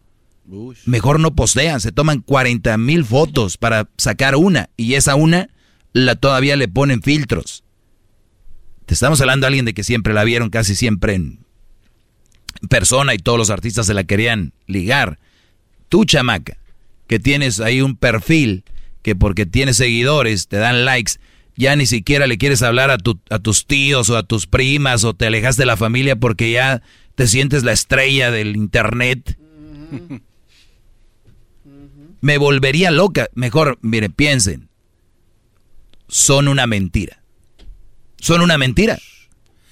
mejor 0.87 1.21
no 1.21 1.35
postean, 1.35 1.83
se 1.83 1.93
toman 1.93 2.23
40 2.23 2.79
mil 2.79 3.05
fotos 3.05 3.59
para 3.59 3.91
sacar 3.99 4.37
una 4.37 4.71
y 4.79 4.95
esa 4.95 5.17
una 5.17 5.51
la 5.93 6.17
todavía 6.17 6.57
le 6.57 6.69
ponen 6.69 7.03
filtros. 7.03 7.63
Te 8.87 8.95
estamos 8.95 9.21
hablando 9.21 9.45
de 9.45 9.49
alguien 9.49 9.67
de 9.67 9.75
que 9.75 9.85
siempre 9.85 10.15
la 10.15 10.25
vieron 10.25 10.49
casi 10.49 10.75
siempre 10.75 11.13
en 11.13 11.41
persona 12.71 13.13
y 13.13 13.19
todos 13.19 13.37
los 13.37 13.51
artistas 13.51 13.85
se 13.85 13.93
la 13.93 14.05
querían 14.05 14.55
ligar. 14.67 15.19
Tú, 15.91 16.07
chamaca, 16.07 16.57
que 17.07 17.19
tienes 17.19 17.61
ahí 17.61 17.83
un 17.83 17.97
perfil 17.97 18.65
que 19.09 19.17
porque 19.17 19.47
tienes 19.47 19.79
seguidores 19.79 20.49
te 20.49 20.59
dan 20.59 20.85
likes 20.85 21.13
ya 21.57 21.75
ni 21.77 21.87
siquiera 21.87 22.27
le 22.27 22.37
quieres 22.37 22.63
hablar 22.63 22.91
a, 22.91 22.99
tu, 22.99 23.19
a 23.31 23.39
tus 23.39 23.67
tíos 23.67 24.11
o 24.11 24.19
a 24.19 24.23
tus 24.23 24.47
primas 24.47 25.03
o 25.05 25.15
te 25.15 25.27
alejas 25.27 25.57
de 25.57 25.65
la 25.65 25.79
familia 25.79 26.15
porque 26.15 26.53
ya 26.53 26.83
te 27.15 27.27
sientes 27.27 27.65
la 27.65 27.73
estrella 27.73 28.31
del 28.31 28.55
internet. 28.55 29.39
Me 32.21 32.37
volvería 32.37 32.91
loca. 32.91 33.29
Mejor, 33.35 33.79
mire, 33.81 34.11
piensen. 34.11 34.69
Son 36.07 36.49
una 36.49 36.67
mentira. 36.67 37.25
Son 38.21 38.43
una 38.43 38.59
mentira. 38.59 38.99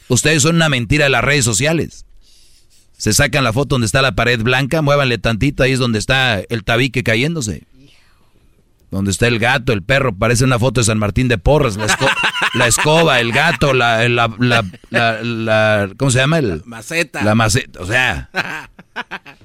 Ustedes 0.08 0.42
son 0.42 0.56
una 0.56 0.70
mentira 0.70 1.04
de 1.04 1.10
las 1.10 1.22
redes 1.22 1.44
sociales. 1.44 2.06
Se 2.96 3.12
sacan 3.12 3.44
la 3.44 3.52
foto 3.52 3.74
donde 3.74 3.86
está 3.86 4.00
la 4.02 4.16
pared 4.16 4.40
blanca, 4.40 4.82
muévanle 4.82 5.18
tantito, 5.18 5.62
ahí 5.62 5.72
es 5.72 5.78
donde 5.78 5.98
está 5.98 6.40
el 6.40 6.64
tabique 6.64 7.02
cayéndose 7.04 7.64
donde 8.90 9.10
está 9.10 9.26
el 9.26 9.38
gato, 9.38 9.72
el 9.72 9.82
perro, 9.82 10.14
parece 10.14 10.44
una 10.44 10.58
foto 10.58 10.80
de 10.80 10.84
San 10.84 10.98
Martín 10.98 11.28
de 11.28 11.38
Porras, 11.38 11.76
la, 12.54 12.66
escoba, 12.66 13.20
el 13.20 13.32
gato, 13.32 13.74
la, 13.74 14.08
la, 14.08 15.88
¿cómo 15.96 16.10
se 16.10 16.18
llama? 16.18 16.38
El, 16.38 16.62
maceta. 16.64 17.22
La 17.22 17.34
maceta, 17.34 17.80
o 17.80 17.86
sea. 17.86 18.30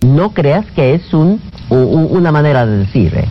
No 0.01 0.33
creas 0.33 0.65
que 0.71 0.95
es 0.95 1.13
un, 1.13 1.41
una 1.69 2.31
manera 2.31 2.65
de 2.65 2.77
decir. 2.77 3.13
¿eh? 3.15 3.27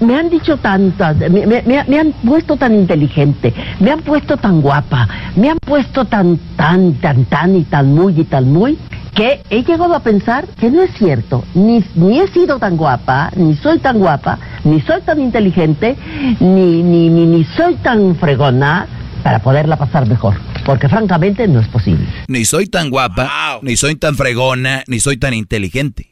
Me 0.00 0.16
han 0.16 0.30
dicho 0.30 0.56
tantas, 0.58 1.16
me, 1.16 1.46
me, 1.46 1.98
han 1.98 2.12
puesto 2.24 2.56
tan 2.56 2.74
inteligente, 2.74 3.54
me 3.80 3.90
han 3.90 4.02
puesto 4.02 4.36
tan 4.36 4.60
guapa, 4.60 5.08
me 5.34 5.50
han 5.50 5.58
puesto 5.58 6.04
tan, 6.04 6.38
tan, 6.56 6.94
tan, 7.00 7.24
tan 7.24 7.56
y 7.56 7.64
tan 7.64 7.94
muy 7.94 8.20
y 8.20 8.24
tan 8.24 8.52
muy, 8.52 8.78
que 9.14 9.42
he 9.50 9.62
llegado 9.62 9.94
a 9.94 10.02
pensar 10.02 10.46
que 10.60 10.70
no 10.70 10.82
es 10.82 10.90
cierto. 10.98 11.44
Ni, 11.54 11.84
ni 11.94 12.20
he 12.20 12.28
sido 12.28 12.58
tan 12.58 12.76
guapa, 12.76 13.30
ni 13.36 13.56
soy 13.56 13.78
tan 13.78 13.98
guapa, 13.98 14.38
ni 14.64 14.80
soy 14.80 15.00
tan 15.02 15.20
inteligente, 15.20 15.96
ni, 16.40 16.82
ni, 16.82 17.08
ni, 17.08 17.26
ni 17.26 17.44
soy 17.56 17.76
tan 17.76 18.16
fregona 18.16 18.88
para 19.22 19.40
poderla 19.42 19.76
pasar 19.76 20.06
mejor. 20.08 20.34
Porque 20.66 20.88
francamente 20.88 21.46
no 21.46 21.60
es 21.60 21.68
posible. 21.68 22.06
Ni 22.28 22.44
soy 22.44 22.66
tan 22.66 22.90
guapa, 22.90 23.60
ni 23.62 23.76
soy 23.76 23.96
tan 23.96 24.16
fregona, 24.16 24.82
ni 24.86 25.00
soy 25.00 25.16
tan 25.16 25.34
inteligente. 25.34 26.08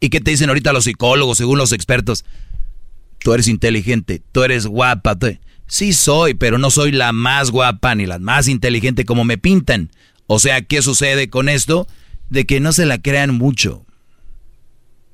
¿Y 0.00 0.10
qué 0.10 0.20
te 0.20 0.32
dicen 0.32 0.48
ahorita 0.48 0.72
los 0.72 0.84
psicólogos, 0.84 1.38
según 1.38 1.58
los 1.58 1.72
expertos? 1.72 2.24
Tú 3.20 3.32
eres 3.32 3.46
inteligente, 3.46 4.20
tú 4.32 4.42
eres 4.42 4.66
guapa. 4.66 5.16
Sí 5.68 5.92
soy, 5.92 6.34
pero 6.34 6.58
no 6.58 6.70
soy 6.70 6.90
la 6.90 7.12
más 7.12 7.50
guapa 7.50 7.94
ni 7.94 8.04
la 8.04 8.18
más 8.18 8.48
inteligente 8.48 9.04
como 9.04 9.24
me 9.24 9.38
pintan. 9.38 9.90
O 10.26 10.38
sea, 10.38 10.60
¿qué 10.62 10.82
sucede 10.82 11.30
con 11.30 11.48
esto? 11.48 11.86
De 12.32 12.46
que 12.46 12.60
no 12.60 12.72
se 12.72 12.86
la 12.86 13.00
crean 13.00 13.34
mucho. 13.34 13.84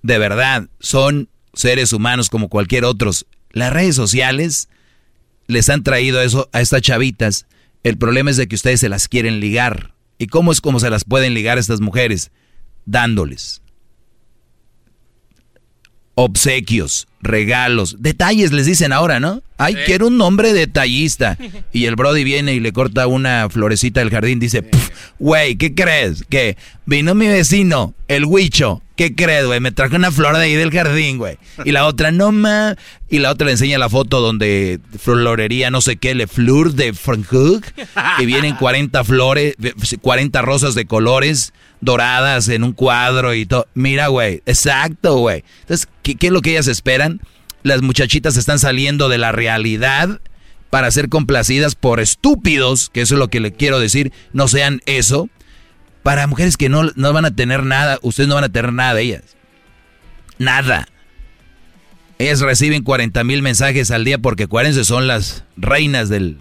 De 0.02 0.18
verdad, 0.18 0.68
son 0.78 1.28
seres 1.52 1.92
humanos 1.92 2.30
como 2.30 2.48
cualquier 2.48 2.84
otros. 2.84 3.26
Las 3.50 3.72
redes 3.72 3.97
sociales 3.97 4.68
les 5.48 5.68
han 5.68 5.82
traído 5.82 6.22
eso 6.22 6.48
a 6.52 6.60
estas 6.60 6.82
chavitas. 6.82 7.47
El 7.82 7.98
problema 7.98 8.30
es 8.30 8.36
de 8.36 8.47
que 8.47 8.55
ustedes 8.55 8.78
se 8.78 8.88
las 8.88 9.08
quieren 9.08 9.40
ligar. 9.40 9.94
¿Y 10.16 10.28
cómo 10.28 10.52
es 10.52 10.60
como 10.60 10.78
se 10.78 10.90
las 10.90 11.05
pueden 11.05 11.34
ligar 11.34 11.58
a 11.58 11.60
estas 11.60 11.80
mujeres? 11.80 12.30
Dándoles 12.86 13.62
obsequios, 16.20 17.06
regalos, 17.20 17.94
detalles 18.00 18.50
les 18.50 18.66
dicen 18.66 18.92
ahora, 18.92 19.20
¿no? 19.20 19.40
Ay, 19.56 19.76
quiero 19.86 20.08
un 20.08 20.18
nombre 20.18 20.52
detallista. 20.52 21.38
Y 21.72 21.84
el 21.84 21.94
Brody 21.94 22.24
viene 22.24 22.55
y 22.55 22.60
le 22.60 22.72
corta 22.72 23.06
una 23.06 23.48
florecita 23.48 24.00
del 24.00 24.10
jardín, 24.10 24.40
dice, 24.40 24.68
güey, 25.20 25.55
¿qué 25.55 25.76
crees? 25.76 26.24
Que 26.28 26.56
vino 26.86 27.14
mi 27.14 27.28
vecino, 27.28 27.94
el 28.08 28.24
Huicho, 28.24 28.82
¿qué 28.97 29.14
crees, 29.14 29.47
güey? 29.47 29.60
Me 29.60 29.70
trajo 29.70 29.94
una 29.94 30.10
flor 30.10 30.36
de 30.36 30.42
ahí 30.42 30.55
del 30.55 30.72
jardín, 30.72 31.18
güey. 31.18 31.38
Y 31.64 31.70
la 31.70 31.86
otra, 31.86 32.10
no 32.10 32.32
ma. 32.32 32.74
Y 33.08 33.20
la 33.20 33.30
otra 33.30 33.47
le 33.47 33.52
enseña 33.52 33.78
la 33.78 33.88
foto 33.88 34.20
donde 34.20 34.80
florería, 34.98 35.70
no 35.70 35.80
sé 35.80 35.98
qué, 35.98 36.16
le 36.16 36.26
fleur 36.26 36.72
de 36.72 36.94
Frankfurt. 36.94 37.64
Y 38.18 38.26
vienen 38.26 38.56
40 38.56 39.05
flores, 39.05 39.55
40 40.00 40.42
rosas 40.42 40.74
de 40.74 40.84
colores 40.84 41.52
doradas 41.81 42.48
en 42.48 42.65
un 42.65 42.73
cuadro 42.73 43.34
y 43.34 43.47
todo. 43.47 43.66
Mira, 43.74 44.08
güey, 44.08 44.42
exacto, 44.47 45.16
güey. 45.18 45.44
Entonces, 45.60 45.89
¿qué, 46.02 46.16
es 46.20 46.32
lo 46.32 46.40
que 46.40 46.50
ellas 46.50 46.66
esperan? 46.66 47.20
Las 47.62 47.82
muchachitas 47.82 48.36
están 48.36 48.58
saliendo 48.58 49.08
de 49.08 49.18
la 49.18 49.32
realidad 49.32 50.20
para 50.70 50.90
ser 50.90 51.08
complacidas 51.08 51.74
por 51.74 52.00
estúpidos, 52.00 52.90
que 52.90 53.00
eso 53.00 53.15
es 53.15 53.18
lo 53.18 53.28
que 53.28 53.40
le 53.40 53.52
quiero 53.52 53.81
decir, 53.81 54.12
no 54.32 54.48
sean 54.48 54.82
eso. 54.86 55.28
Para 56.02 56.26
mujeres 56.26 56.57
que 56.57 56.68
no, 56.68 56.90
no 56.94 57.12
van 57.12 57.24
a 57.24 57.34
tener 57.34 57.65
nada, 57.65 57.98
ustedes 58.02 58.28
no 58.28 58.34
van 58.34 58.44
a 58.44 58.48
tener 58.48 58.73
nada 58.73 58.94
de 58.94 59.02
ellas. 59.02 59.36
Nada. 60.39 60.89
Ellas 62.18 62.40
reciben 62.40 62.82
40 62.82 63.23
mil 63.24 63.42
mensajes 63.42 63.90
al 63.90 64.05
día 64.05 64.18
porque 64.18 64.44
acuérdense, 64.44 64.84
son 64.84 65.07
las 65.07 65.44
reinas 65.57 66.08
del, 66.08 66.39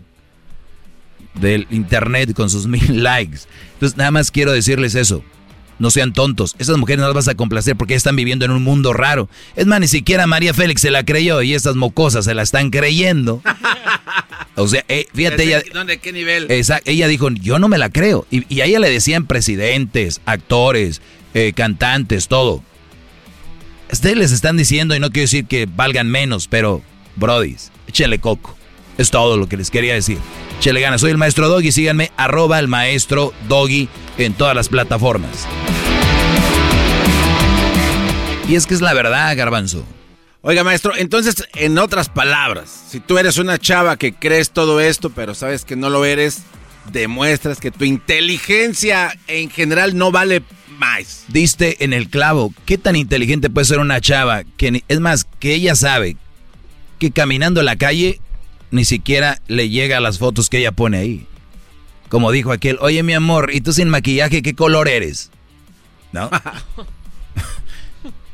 del 1.40 1.68
internet 1.70 2.34
con 2.34 2.50
sus 2.50 2.68
mil 2.68 3.04
likes. 3.04 3.42
Entonces, 3.74 3.98
nada 3.98 4.12
más 4.12 4.32
quiero 4.32 4.52
decirles 4.52 4.96
eso. 4.96 5.24
No 5.80 5.92
sean 5.92 6.12
tontos. 6.12 6.56
Esas 6.58 6.78
mujeres 6.78 7.02
no 7.02 7.06
las 7.06 7.14
vas 7.14 7.28
a 7.28 7.36
complacer 7.36 7.76
porque 7.76 7.94
están 7.94 8.16
viviendo 8.16 8.46
en 8.46 8.52
un 8.52 8.64
mundo 8.64 8.94
raro. 8.94 9.30
Es 9.56 9.68
más, 9.68 9.80
ni 9.80 9.88
siquiera 9.88 10.26
María 10.26 10.54
Félix 10.54 10.82
se 10.82 10.90
la 10.90 11.06
creyó 11.06 11.42
y 11.44 11.54
estas 11.54 11.76
mocosas 11.76 12.26
se 12.26 12.34
la 12.34 12.42
están 12.42 12.70
creyendo. 12.70 13.42
O 14.60 14.68
sea, 14.68 14.84
eh, 14.88 15.06
fíjate 15.14 15.44
ella. 15.44 15.62
¿Dónde? 15.72 16.00
¿Qué 16.00 16.12
nivel? 16.12 16.48
ella 16.50 17.08
dijo, 17.08 17.30
yo 17.30 17.60
no 17.60 17.68
me 17.68 17.78
la 17.78 17.92
creo. 17.92 18.26
Y, 18.32 18.60
a 18.60 18.66
ella 18.66 18.80
le 18.80 18.90
decían 18.90 19.28
presidentes, 19.28 20.20
actores, 20.26 21.00
eh, 21.36 21.54
cantantes, 21.56 22.28
todo. 22.28 22.64
Ustedes 23.92 24.18
les 24.18 24.32
están 24.32 24.58
diciendo, 24.58 24.96
y 24.96 25.00
no 25.00 25.12
quiero 25.12 25.26
decir 25.26 25.46
que 25.46 25.68
valgan 25.68 26.10
menos, 26.10 26.48
pero, 26.48 26.82
brodis, 27.16 27.72
échenle 27.88 28.18
coco. 28.18 28.57
Es 28.98 29.12
todo 29.12 29.38
lo 29.38 29.48
que 29.48 29.58
les 29.58 29.70
quería 29.70 29.94
decir. 29.94 30.18
Chele 30.60 30.82
gana, 30.82 30.98
soy 30.98 31.12
el 31.12 31.18
maestro 31.18 31.50
Doggy, 31.50 31.72
síganme, 31.72 32.12
arroba 32.18 32.60
el 32.60 32.68
maestro 32.68 33.34
Doggy 33.48 33.90
en 34.18 34.34
todas 34.34 34.56
las 34.56 34.70
plataformas. 34.70 35.48
Y 38.50 38.56
es 38.56 38.66
que 38.66 38.74
es 38.74 38.82
la 38.82 38.94
verdad, 38.94 39.36
garbanzo. 39.36 39.86
Oiga, 40.42 40.64
maestro, 40.64 40.96
entonces, 40.96 41.44
en 41.56 41.78
otras 41.78 42.10
palabras, 42.10 42.86
si 42.90 43.00
tú 43.00 43.18
eres 43.18 43.38
una 43.38 43.58
chava 43.58 43.98
que 43.98 44.14
crees 44.14 44.52
todo 44.52 44.80
esto, 44.80 45.10
pero 45.10 45.36
sabes 45.36 45.66
que 45.66 45.76
no 45.76 45.90
lo 45.90 46.06
eres, 46.06 46.44
demuestras 46.92 47.60
que 47.60 47.72
tu 47.72 47.84
inteligencia 47.84 49.18
en 49.28 49.50
general 49.50 49.98
no 49.98 50.12
vale 50.12 50.44
más. 50.78 51.26
Diste 51.28 51.84
en 51.84 51.92
el 51.92 52.10
clavo. 52.10 52.54
¿Qué 52.66 52.78
tan 52.78 52.96
inteligente 52.96 53.50
puede 53.50 53.66
ser 53.66 53.80
una 53.80 54.00
chava? 54.00 54.44
Que, 54.58 54.84
es 54.88 55.00
más, 55.00 55.26
que 55.40 55.54
ella 55.54 55.76
sabe 55.76 56.16
que 57.00 57.12
caminando 57.12 57.60
en 57.60 57.66
la 57.66 57.76
calle 57.76 58.22
ni 58.72 58.86
siquiera 58.86 59.42
le 59.48 59.70
llega 59.70 59.98
a 59.98 60.02
las 60.02 60.20
fotos 60.20 60.50
que 60.50 60.60
ella 60.60 60.72
pone 60.72 60.98
ahí. 60.98 61.28
Como 62.10 62.32
dijo 62.32 62.52
aquel, 62.52 62.78
oye 62.80 63.04
mi 63.04 63.14
amor, 63.14 63.52
¿y 63.54 63.62
tú 63.62 63.74
sin 63.74 63.90
maquillaje 63.90 64.42
qué 64.42 64.56
color 64.56 64.88
eres? 64.88 65.30
¿No? 66.12 66.30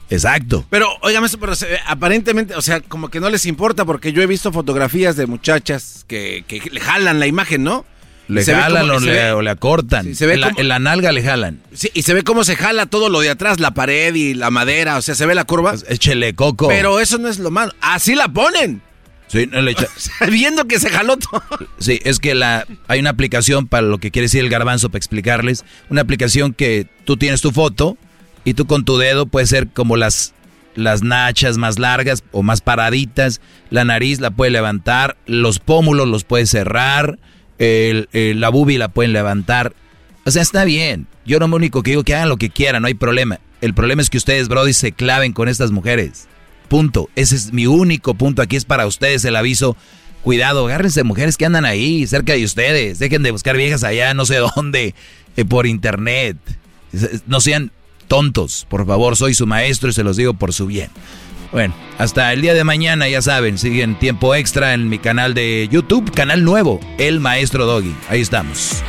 Exacto. 0.10 0.64
Pero, 0.70 0.90
óigame, 1.02 1.28
pero 1.40 1.54
aparentemente, 1.88 2.56
o 2.56 2.62
sea, 2.62 2.82
como 2.82 3.10
que 3.10 3.20
no 3.20 3.32
les 3.32 3.48
importa 3.48 3.84
porque 3.84 4.14
yo 4.14 4.22
he 4.22 4.28
visto 4.28 4.52
fotografías 4.52 5.16
de 5.16 5.26
muchachas 5.26 6.06
que, 6.08 6.46
que 6.48 6.62
le 6.72 6.80
jalan 6.80 7.20
la 7.20 7.26
imagen, 7.26 7.64
¿no? 7.64 7.84
Le 8.28 8.46
jalan 8.46 8.90
o, 8.90 9.42
le, 9.42 9.50
acortan. 9.50 10.16
se 10.16 10.26
ve 10.26 10.36
en, 10.36 10.68
la, 10.68 10.80
nalga 10.80 11.12
le 11.12 11.24
jalan. 11.24 11.62
Sí, 11.74 11.90
y 11.94 12.04
se 12.04 12.14
ve 12.14 12.24
cómo 12.24 12.44
se 12.44 12.56
jala 12.56 12.86
todo 12.86 13.10
lo 13.10 13.20
de 13.20 13.30
atrás, 13.30 13.60
la 13.60 13.74
pared 13.74 14.16
y 14.16 14.34
la 14.34 14.50
madera, 14.50 14.98
o 14.98 15.02
sea, 15.02 15.14
se 15.14 15.26
ve 15.26 15.36
la 15.36 15.44
curva. 15.44 15.76
Échele 15.90 16.34
coco. 16.34 16.70
Pero 16.70 17.00
eso 17.00 17.18
no 17.18 17.28
es 17.28 17.40
lo 17.40 17.52
malo. 17.52 17.74
Así 17.82 18.16
la 18.16 18.30
ponen. 18.30 18.82
Sí, 19.34 19.50
no 19.52 19.62
le 19.62 19.76
Viendo 20.30 20.66
que 20.68 20.80
se 20.80 20.90
jaló 20.90 21.18
todo. 21.18 21.44
Sí, 21.80 22.00
es 22.04 22.20
que 22.20 22.36
la, 22.36 22.66
hay 22.88 23.00
una 23.00 23.10
aplicación 23.10 23.68
para 23.68 23.86
lo 23.86 23.98
que 23.98 24.12
quiere 24.12 24.26
decir 24.26 24.42
el 24.42 24.50
garbanzo, 24.50 24.90
para 24.90 25.00
explicarles. 25.00 25.66
Una 25.90 26.02
aplicación 26.02 26.54
que 26.54 26.88
tú 27.04 27.18
tienes 27.18 27.42
tu 27.42 27.52
foto 27.52 27.98
y 28.46 28.54
tú 28.54 28.68
con 28.68 28.86
tu 28.86 28.98
dedo 28.98 29.26
puedes 29.26 29.50
ser 29.50 29.68
como 29.68 29.98
las, 29.98 30.34
las 30.76 31.02
nachas 31.02 31.58
más 31.58 31.80
largas 31.80 32.24
o 32.32 32.44
más 32.44 32.62
paraditas. 32.62 33.42
La 33.70 33.84
nariz 33.84 34.22
la 34.22 34.32
puedes 34.32 34.54
levantar, 34.54 35.18
los 35.26 35.60
pómulos 35.60 36.08
los 36.08 36.24
puedes 36.24 36.50
cerrar 36.50 37.18
el, 37.58 38.40
la 38.40 38.50
bubi 38.50 38.78
la 38.78 38.90
pueden 38.90 39.14
levantar. 39.14 39.74
O 40.26 40.32
sea, 40.32 40.42
está 40.42 40.66
bien. 40.66 41.08
Yo 41.26 41.40
no 41.40 41.48
me 41.48 41.56
único 41.56 41.84
que 41.84 41.92
digo 41.92 42.04
que 42.04 42.16
hagan 42.16 42.30
lo 42.30 42.38
que 42.38 42.50
quieran, 42.50 42.82
no 42.82 42.88
hay 42.88 42.94
problema. 42.94 43.40
El 43.62 43.74
problema 43.74 44.02
es 44.02 44.10
que 44.10 44.18
ustedes, 44.18 44.50
Brody, 44.50 44.74
se 44.74 44.92
claven 44.92 45.34
con 45.34 45.48
estas 45.48 45.72
mujeres. 45.72 46.28
Punto. 46.68 47.10
Ese 47.16 47.36
es 47.36 47.54
mi 47.54 47.68
único 47.68 48.14
punto. 48.14 48.42
Aquí 48.42 48.56
es 48.56 48.66
para 48.66 48.86
ustedes 48.88 49.24
el 49.26 49.36
aviso. 49.36 49.76
Cuidado, 50.24 50.66
agárrense 50.66 51.04
mujeres 51.04 51.36
que 51.36 51.46
andan 51.46 51.66
ahí, 51.66 52.08
cerca 52.08 52.34
de 52.34 52.46
ustedes. 52.46 53.00
Dejen 53.00 53.24
de 53.24 53.32
buscar 53.32 53.58
viejas 53.58 53.84
allá, 53.84 54.14
no 54.14 54.26
sé 54.26 54.38
dónde, 54.56 54.96
eh, 55.36 55.46
por 55.46 55.68
internet. 55.68 56.38
No 57.28 57.42
sean 57.42 57.72
tontos, 58.08 58.66
por 58.70 58.86
favor. 58.86 59.18
Soy 59.18 59.34
su 59.34 59.46
maestro 59.48 59.90
y 59.90 59.94
se 59.94 60.04
los 60.04 60.16
digo 60.16 60.34
por 60.34 60.54
su 60.54 60.66
bien. 60.68 60.90
Bueno, 61.52 61.76
hasta 62.00 62.34
el 62.34 62.42
día 62.42 62.56
de 62.56 62.64
mañana, 62.64 63.08
ya 63.08 63.22
saben, 63.22 63.60
siguen 63.60 64.00
tiempo 64.00 64.34
extra 64.34 64.74
en 64.74 64.90
mi 64.90 64.98
canal 64.98 65.36
de 65.36 65.70
YouTube, 65.72 66.12
canal 66.12 66.44
nuevo, 66.44 66.80
El 66.98 67.20
Maestro 67.20 67.68
Doggy. 67.68 67.96
Ahí 68.10 68.22
estamos. 68.22 68.82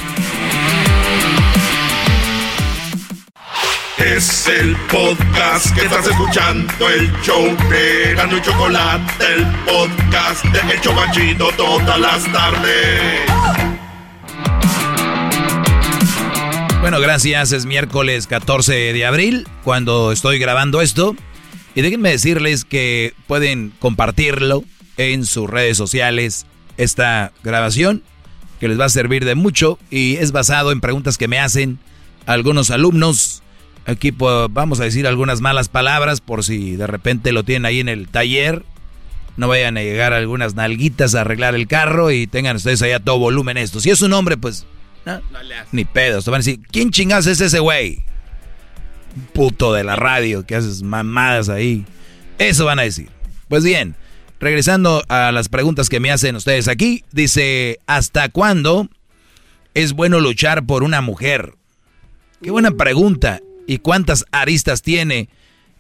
Es 4.05 4.47
el 4.49 4.77
podcast 4.93 5.75
que 5.75 5.87
estás 5.87 6.07
escuchando, 6.07 6.91
el 6.91 7.11
show 7.23 7.43
de 7.71 8.15
Gano 8.15 8.37
y 8.37 8.43
Chocolate, 8.43 9.25
el 9.35 9.47
podcast 9.65 10.45
de 10.45 10.61
El 10.75 11.39
todas 11.57 11.99
las 11.99 12.31
tardes. 12.31 13.21
Bueno, 16.83 17.01
gracias. 17.01 17.53
Es 17.53 17.65
miércoles 17.65 18.27
14 18.27 18.93
de 18.93 19.07
abril 19.07 19.49
cuando 19.65 20.13
estoy 20.13 20.39
grabando 20.39 20.83
esto. 20.83 21.17
Y 21.75 21.81
déjenme 21.81 22.11
decirles 22.11 22.67
que 22.67 23.15
pueden 23.27 23.73
compartirlo 23.79 24.65
en 24.99 25.25
sus 25.25 25.49
redes 25.49 25.79
sociales, 25.79 26.45
esta 26.77 27.33
grabación, 27.43 28.03
que 28.61 28.69
les 28.69 28.79
va 28.79 28.85
a 28.85 28.91
servir 28.91 29.25
de 29.25 29.35
mucho 29.35 29.79
y 29.91 30.17
es 30.17 30.31
basado 30.31 30.73
en 30.73 30.83
preguntas 30.83 31.17
que 31.17 31.27
me 31.27 31.39
hacen 31.39 31.79
algunos 32.27 32.71
alumnos. 32.71 33.44
Aquí 33.87 34.13
pues, 34.13 34.49
vamos 34.51 34.81
a 34.81 34.85
decir 34.85 35.07
algunas 35.07 35.41
malas 35.41 35.69
palabras 35.69 36.21
por 36.21 36.45
si 36.45 36.77
de 36.77 36.87
repente 36.87 37.33
lo 37.33 37.45
tienen 37.45 37.67
ahí 37.67 37.81
en 37.81 37.89
el 37.89 38.09
taller. 38.09 38.65
No 39.37 39.49
vayan 39.49 39.77
a 39.77 39.83
llegar 39.83 40.13
algunas 40.13 40.55
nalguitas 40.55 41.15
a 41.15 41.23
arreglar 41.23 41.55
el 41.55 41.67
carro 41.67 42.11
y 42.11 42.27
tengan 42.27 42.57
ustedes 42.57 42.83
ahí 42.83 42.93
a 42.93 43.01
todo 43.01 43.19
volumen 43.19 43.57
esto. 43.57 43.81
Si 43.81 43.91
es 43.91 44.01
un 44.01 44.13
hombre, 44.13 44.37
pues... 44.37 44.67
ni 45.73 45.85
pedos. 45.85 46.25
Te 46.25 46.31
van 46.31 46.39
a 46.39 46.45
decir, 46.45 46.61
¿quién 46.71 46.91
chingados 46.91 47.27
es 47.27 47.41
ese 47.41 47.59
güey? 47.59 48.05
puto 49.33 49.73
de 49.73 49.85
la 49.85 49.97
radio 49.97 50.45
que 50.45 50.57
haces 50.57 50.83
mamadas 50.83 51.49
ahí. 51.49 51.85
Eso 52.39 52.65
van 52.65 52.79
a 52.79 52.83
decir. 52.83 53.09
Pues 53.49 53.65
bien, 53.65 53.95
regresando 54.41 55.05
a 55.09 55.31
las 55.33 55.49
preguntas 55.49 55.89
que 55.89 56.01
me 56.01 56.11
hacen 56.11 56.37
ustedes 56.37 56.69
aquí, 56.69 57.05
dice, 57.13 57.79
¿hasta 57.87 58.29
cuándo 58.29 58.89
es 59.75 59.93
bueno 59.93 60.21
luchar 60.21 60.67
por 60.67 60.83
una 60.83 61.01
mujer? 61.01 61.55
Qué 62.43 62.51
buena 62.51 62.73
pregunta. 62.73 63.41
¿Y 63.67 63.79
cuántas 63.79 64.25
aristas 64.31 64.83
tiene? 64.83 65.29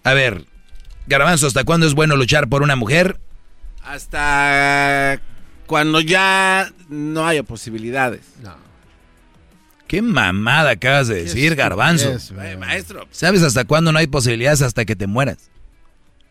A 0.05 0.15
ver, 0.15 0.45
Garbanzo, 1.07 1.47
¿hasta 1.47 1.65
cuándo 1.65 1.87
es 1.87 1.95
bueno 1.95 2.17
luchar 2.17 2.49
por 2.49 2.63
una 2.63 2.77
mujer? 2.77 3.19
Hasta 3.83 5.21
cuando 5.67 6.01
ya 6.01 6.73
no 6.89 7.27
haya 7.27 7.43
posibilidades. 7.43 8.23
No. 8.43 8.57
Qué 9.87 10.01
mamada 10.01 10.71
acabas 10.71 11.09
de 11.09 11.25
decir, 11.25 11.55
garbanzo. 11.55 12.17
maestro. 12.59 13.07
¿Sabes 13.11 13.43
hasta 13.43 13.65
cuándo 13.65 13.93
no 13.93 13.99
hay 13.99 14.07
posibilidades 14.07 14.63
hasta 14.63 14.87
que 14.87 14.97
te 14.97 15.07
mueras? 15.07 15.51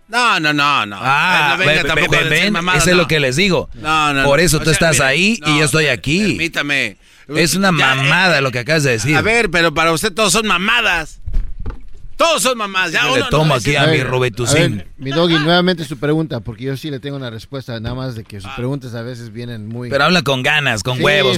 No, 0.08 0.40
no, 0.40 0.54
no, 0.54 0.86
no. 0.86 0.98
Ah, 1.00 1.56
no 1.58 2.74
eso 2.74 2.90
es 2.90 2.96
lo 2.96 3.08
que 3.08 3.20
les 3.20 3.36
digo. 3.36 3.70
No, 3.76 4.14
no, 4.14 4.26
Por 4.26 4.40
eso 4.40 4.60
tú 4.60 4.70
estás 4.72 5.00
ahí 5.00 5.40
y 5.46 5.60
yo 5.60 5.66
estoy 5.66 5.88
aquí. 5.88 6.30
Permítame. 6.30 6.98
Es 7.28 7.56
una 7.56 7.72
mamada 7.72 8.42
lo 8.42 8.52
que 8.52 8.60
acabas 8.60 8.84
de 8.84 8.92
decir. 8.92 9.16
A 9.16 9.22
ver, 9.22 9.50
pero 9.50 9.74
para 9.74 9.92
usted 9.94 10.12
todos 10.12 10.34
son 10.34 10.48
mamadas. 10.48 11.22
Todos 12.24 12.42
son 12.42 12.58
mamás. 12.58 12.92
Ya 12.92 13.10
le 13.12 13.24
tomo 13.30 13.54
aquí 13.54 13.76
a, 13.76 13.88
mi 13.88 14.02
Robetucín. 14.02 14.86
Mi 14.98 15.12
doggy, 15.12 15.38
nuevamente 15.40 15.84
su 15.84 15.98
pregunta, 15.98 16.40
porque 16.40 16.64
yo 16.64 16.78
sí 16.78 16.90
le 16.90 17.02
tengo 17.02 17.18
una 17.18 17.30
respuesta, 17.30 17.78
nada 17.82 17.96
más 17.96 18.16
de 18.16 18.24
que 18.24 18.40
sus 18.40 18.50
preguntas 18.52 18.96
a 18.96 19.02
veces 19.02 19.34
vienen 19.34 19.68
muy... 19.68 19.90
Pero 19.90 20.06
habla 20.06 20.22
con 20.22 20.42
ganas, 20.42 20.84
con 20.84 21.02
huevos. 21.02 21.38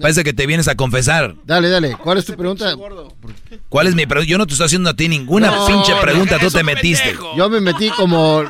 Parece 0.00 0.24
que 0.24 0.32
te 0.32 0.46
vienes 0.46 0.66
a 0.66 0.74
confesar. 0.74 1.36
Dale, 1.44 1.68
dale. 1.68 1.96
¿Cuál 1.96 2.18
es 2.18 2.24
tu 2.24 2.34
pregunta? 2.34 2.74
¿Cuál 3.68 3.86
es 3.86 3.94
mi 3.94 4.06
pregunta? 4.06 4.28
Yo 4.28 4.38
no 4.38 4.46
te 4.46 4.54
estoy 4.54 4.66
haciendo 4.66 4.90
a 4.90 4.94
ti 4.94 5.08
ninguna 5.08 5.66
pinche 5.66 5.94
pregunta, 6.00 6.38
tú 6.40 6.50
te 6.50 6.64
metiste. 6.64 7.16
Yo 7.36 7.48
me 7.48 7.60
metí 7.60 7.90
como... 7.90 8.44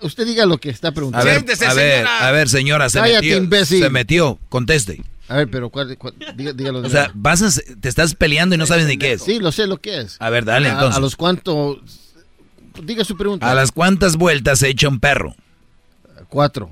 Usted 0.00 0.26
diga 0.26 0.44
lo 0.44 0.58
que 0.58 0.68
está 0.70 0.92
preguntando. 0.92 1.28
A 1.28 1.32
ver, 1.32 1.44
a 1.66 1.74
ver, 1.74 2.06
a 2.06 2.30
ver 2.30 2.48
señora, 2.48 2.88
se 2.90 3.00
metió. 3.00 3.64
Se 3.64 3.90
metió, 3.90 4.38
conteste. 4.48 5.02
A 5.28 5.36
ver, 5.36 5.48
pero 5.50 5.70
¿cuál, 5.70 5.96
dígalo. 6.36 6.80
O 6.80 6.88
sea, 6.88 7.10
vas 7.14 7.62
te 7.80 7.88
estás 7.88 8.14
peleando 8.14 8.54
y 8.54 8.58
no 8.58 8.66
sabes 8.66 8.86
ni 8.86 8.96
qué 8.96 9.12
es. 9.12 9.22
Sí, 9.22 9.38
lo 9.40 9.50
sé 9.50 9.66
lo 9.66 9.78
que 9.78 10.00
es. 10.00 10.16
A 10.20 10.30
ver, 10.30 10.44
dale 10.44 10.68
entonces. 10.68 10.96
¿A, 10.96 11.00
los 11.00 11.16
cuántos? 11.16 11.78
Diga 12.82 13.04
su 13.04 13.16
pregunta. 13.16 13.50
¿A 13.50 13.54
las 13.54 13.72
cuántas 13.72 14.16
vueltas 14.16 14.60
se 14.60 14.68
echa 14.68 14.88
un 14.88 15.00
perro? 15.00 15.34
Cuatro. 16.28 16.70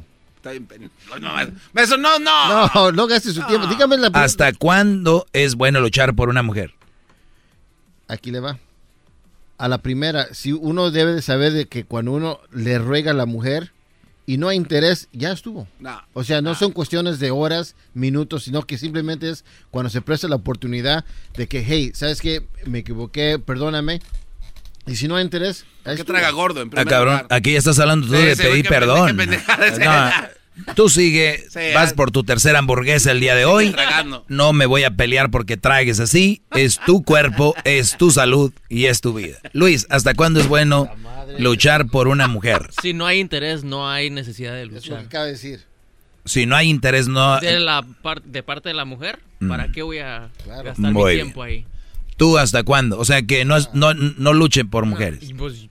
No, 1.21 1.81
eso 1.81 1.97
no, 1.97 2.19
no. 2.19 2.71
No, 2.75 2.93
no 2.93 3.07
gaste 3.07 3.33
su 3.33 3.43
tiempo. 3.47 3.67
Dígame 3.67 3.97
la 3.97 4.11
pregunta. 4.11 4.25
¿Hasta 4.25 4.53
cuándo 4.53 5.27
es 5.33 5.55
bueno 5.55 5.81
luchar 5.81 6.15
por 6.15 6.29
una 6.29 6.43
mujer? 6.43 6.75
Aquí 8.09 8.31
le 8.31 8.41
va. 8.41 8.59
A 9.57 9.69
la 9.69 9.79
primera, 9.79 10.33
si 10.35 10.53
uno 10.53 10.91
debe 10.91 11.13
de 11.13 11.23
saber 11.23 11.53
de 11.53 11.67
que 11.67 11.85
cuando 11.85 12.13
uno 12.13 12.41
le 12.53 12.79
ruega 12.79 13.13
a 13.13 13.15
la 13.15 13.25
mujer, 13.25 13.73
y 14.27 14.39
no 14.39 14.49
hay 14.49 14.57
interés, 14.57 15.09
ya 15.13 15.33
estuvo. 15.33 15.69
o 16.13 16.25
sea, 16.25 16.41
no, 16.41 16.55
son 16.55 16.73
cuestiones 16.73 17.19
de 17.19 17.31
horas, 17.31 17.77
minutos, 17.93 18.45
sino 18.45 18.63
que 18.63 18.79
simplemente 18.79 19.31
es 19.31 19.45
cuando 19.71 19.91
se 19.91 20.01
presta 20.01 20.29
la 20.29 20.37
oportunidad 20.37 21.05
de 21.37 21.47
que, 21.47 21.65
hey, 21.67 21.93
¿sabes 21.95 22.21
qué? 22.21 22.47
Me 22.65 22.79
equivoqué, 22.79 23.39
perdóname. 23.39 24.01
Y 24.87 24.97
si 24.97 25.09
no 25.09 25.17
hay 25.17 25.25
interés... 25.25 25.65
¿Qué 25.85 26.05
traga 26.05 26.31
gordo 26.31 26.63
en 26.63 26.71
ah, 26.77 26.85
cabrón, 26.85 27.27
aquí 27.31 27.53
ya 27.53 27.59
estás 27.59 27.79
hablando 27.79 28.07
tú 28.07 28.13
de 28.13 28.37
pedir 28.37 28.69
perdón. 28.69 29.19
tú 30.75 30.89
sigue, 30.89 31.45
vas 31.75 31.93
por 31.93 32.11
tu 32.11 32.25
tercera 32.25 32.59
hamburguesa 32.59 33.11
el 33.11 33.21
día 33.21 33.35
de 33.35 33.45
hoy. 33.45 33.75
No 34.29 34.53
me 34.53 34.67
voy 34.67 34.85
a 34.85 34.91
pelear 34.91 35.31
porque 35.31 35.57
tragues 35.57 36.01
así. 36.01 36.43
Es 36.53 36.81
tu 36.87 37.03
cuerpo, 37.03 37.55
es 37.65 37.97
tu 37.97 38.11
salud 38.11 38.53
y 38.69 38.87
es 38.87 39.01
tu 39.01 39.15
vida. 39.15 39.39
Luis, 39.53 39.87
¿hasta 39.91 40.15
cuándo 40.15 40.41
es 40.41 40.49
bueno 40.49 40.91
luchar 41.39 41.87
por 41.87 42.09
una 42.09 42.29
mujer. 42.29 42.71
Si 42.83 42.93
no 42.93 43.07
hay 43.07 43.19
interés, 43.19 43.65
no 43.65 43.91
hay 43.91 44.11
necesidad 44.11 44.55
de 44.55 44.67
luchar. 44.67 44.83
Es 44.83 44.89
lo 44.89 44.97
que 44.97 45.05
acaba 45.05 45.25
de 45.25 45.33
decir. 45.33 45.61
Si 46.25 46.47
no 46.47 46.57
hay 46.57 46.71
interés, 46.71 47.09
no... 47.09 47.39
De, 47.41 47.59
la 47.61 47.85
de 48.25 48.43
parte 48.43 48.71
de 48.71 48.75
la 48.75 48.85
mujer, 48.85 49.21
¿para 49.47 49.69
mm. 49.69 49.73
qué 49.73 49.83
voy 49.83 49.99
a 49.99 50.31
gastar 50.47 50.93
mi 50.93 51.05
tiempo 51.13 51.43
ahí? 51.43 51.67
¿Tú 52.17 52.39
hasta 52.39 52.63
cuándo? 52.63 52.99
O 52.99 53.05
sea, 53.05 53.23
que 53.23 53.45
no, 53.45 53.57
no, 53.75 53.93
no 53.93 54.33
luchen 54.33 54.71
por 54.71 54.87
mujeres. 54.87 55.33
Pues 55.37 55.67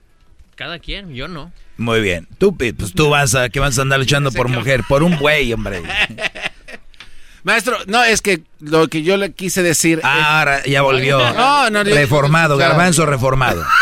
cada 0.54 0.78
quien, 0.78 1.14
yo 1.14 1.28
no. 1.28 1.52
Muy 1.76 2.00
bien. 2.00 2.28
Tú, 2.38 2.56
pues 2.56 2.92
tú 2.94 3.10
vas 3.10 3.34
a, 3.34 3.48
que 3.48 3.60
vas 3.60 3.78
a 3.78 3.82
andar 3.82 3.98
luchando 3.98 4.30
por 4.32 4.48
mujer, 4.48 4.82
por 4.88 5.02
un 5.02 5.18
buey, 5.18 5.52
hombre. 5.52 5.82
Maestro, 7.42 7.76
no, 7.86 8.02
es 8.02 8.22
que 8.22 8.42
lo 8.60 8.88
que 8.88 9.02
yo 9.02 9.18
le 9.18 9.32
quise 9.32 9.62
decir. 9.62 10.00
Ah, 10.02 10.40
ahora 10.40 10.64
ya 10.64 10.80
volvió. 10.80 11.20
reformado, 11.84 12.56
garbanzo 12.56 13.04
reformado. 13.04 13.64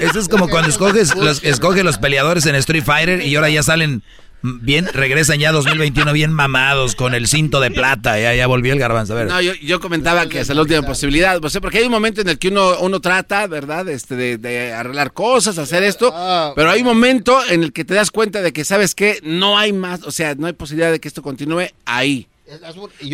Eso 0.00 0.18
es 0.18 0.28
como 0.28 0.48
cuando 0.48 0.68
escoges 0.68 1.14
los, 1.14 1.44
escoge 1.44 1.84
los 1.84 1.98
peleadores 1.98 2.46
en 2.46 2.56
Street 2.56 2.82
Fighter 2.84 3.22
y 3.22 3.36
ahora 3.36 3.48
ya 3.48 3.62
salen 3.62 4.02
bien, 4.44 4.86
regresan 4.92 5.38
ya 5.38 5.52
2021 5.52 6.12
bien 6.12 6.32
mamados 6.32 6.94
con 6.94 7.14
el 7.14 7.26
cinto 7.26 7.60
de 7.60 7.70
plata. 7.70 8.20
Ya, 8.20 8.34
ya 8.34 8.46
volvió 8.46 8.74
el 8.74 8.78
garbanzo. 8.78 9.14
A 9.14 9.16
ver. 9.16 9.26
No, 9.28 9.40
yo, 9.40 9.80
comentaba 9.80 10.28
que 10.28 10.40
es 10.40 10.48
la 10.48 10.60
última 10.60 10.82
posibilidad. 10.82 11.42
O 11.42 11.60
porque 11.60 11.78
hay 11.78 11.84
un 11.84 11.90
momento 11.90 12.20
en 12.20 12.28
el 12.28 12.38
que 12.38 12.48
uno, 12.48 12.78
uno 12.80 13.00
trata, 13.00 13.46
¿verdad? 13.46 13.88
Este, 13.88 14.38
de, 14.38 14.72
arreglar 14.72 15.12
cosas, 15.12 15.56
hacer 15.56 15.82
esto. 15.82 16.12
Ah, 16.14 16.52
pero 16.54 16.70
hay 16.70 16.80
un 16.80 16.86
momento 16.86 17.38
en 17.48 17.62
el 17.62 17.72
que 17.72 17.84
te 17.84 17.94
das 17.94 18.10
cuenta 18.10 18.42
de 18.42 18.52
que, 18.52 18.64
¿sabes 18.64 18.94
qué? 18.94 19.18
No 19.22 19.58
hay 19.58 19.72
más, 19.72 20.02
o 20.02 20.10
sea, 20.10 20.34
no 20.34 20.46
hay 20.46 20.52
posibilidad 20.52 20.92
de 20.92 21.00
que 21.00 21.08
esto 21.08 21.22
continúe 21.22 21.68
ahí. 21.86 22.28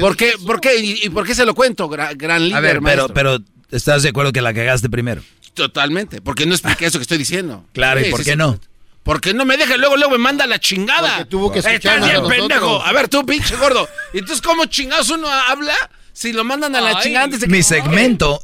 ¿Por 0.00 0.17
qué, 0.17 0.33
por 0.44 0.60
qué, 0.60 0.76
y, 0.78 1.09
por 1.10 1.25
qué 1.25 1.34
se 1.34 1.47
lo 1.47 1.55
cuento, 1.55 1.89
gran, 1.89 2.17
líder, 2.42 2.57
A 2.57 2.60
ver, 2.60 2.81
pero, 2.83 3.09
pero, 3.09 3.39
¿estás 3.70 4.02
de 4.02 4.09
acuerdo 4.09 4.33
que 4.33 4.42
la 4.42 4.52
cagaste 4.52 4.91
primero? 4.91 5.23
Totalmente, 5.55 6.20
porque 6.20 6.47
no 6.47 6.55
expliqué 6.55 6.86
eso 6.86 6.99
que 6.99 7.02
estoy 7.02 7.18
diciendo. 7.18 7.65
Claro, 7.73 8.00
¿y 8.00 8.10
por 8.10 8.25
qué 8.25 8.34
no? 8.34 8.59
Porque 9.03 9.33
no 9.33 9.45
me 9.45 9.57
deja, 9.57 9.77
luego, 9.77 9.97
luego 9.97 10.12
me 10.12 10.19
manda 10.19 10.47
la 10.47 10.59
chingada. 10.59 11.17
Porque 11.17 11.31
tuvo 11.31 11.53
que 11.53 11.61
Estás 11.61 12.05
bien, 12.05 12.27
pendejo. 12.29 12.83
A 12.83 12.93
ver, 12.93 13.09
tú, 13.09 13.25
pinche 13.25 13.57
gordo. 13.57 13.89
¿Y 14.12 14.19
entonces 14.19 14.43
cómo 14.43 14.67
chingados 14.67 15.09
uno 15.11 15.29
habla 15.29 15.75
si 16.12 16.33
lo 16.33 16.45
mandan 16.45 16.77
a 16.77 16.81
la 16.81 17.01
chingada 17.01 17.25
antes 17.25 17.41
de 17.41 17.47
que... 17.47 17.53
Mi 17.53 17.62
segmento 17.62 18.43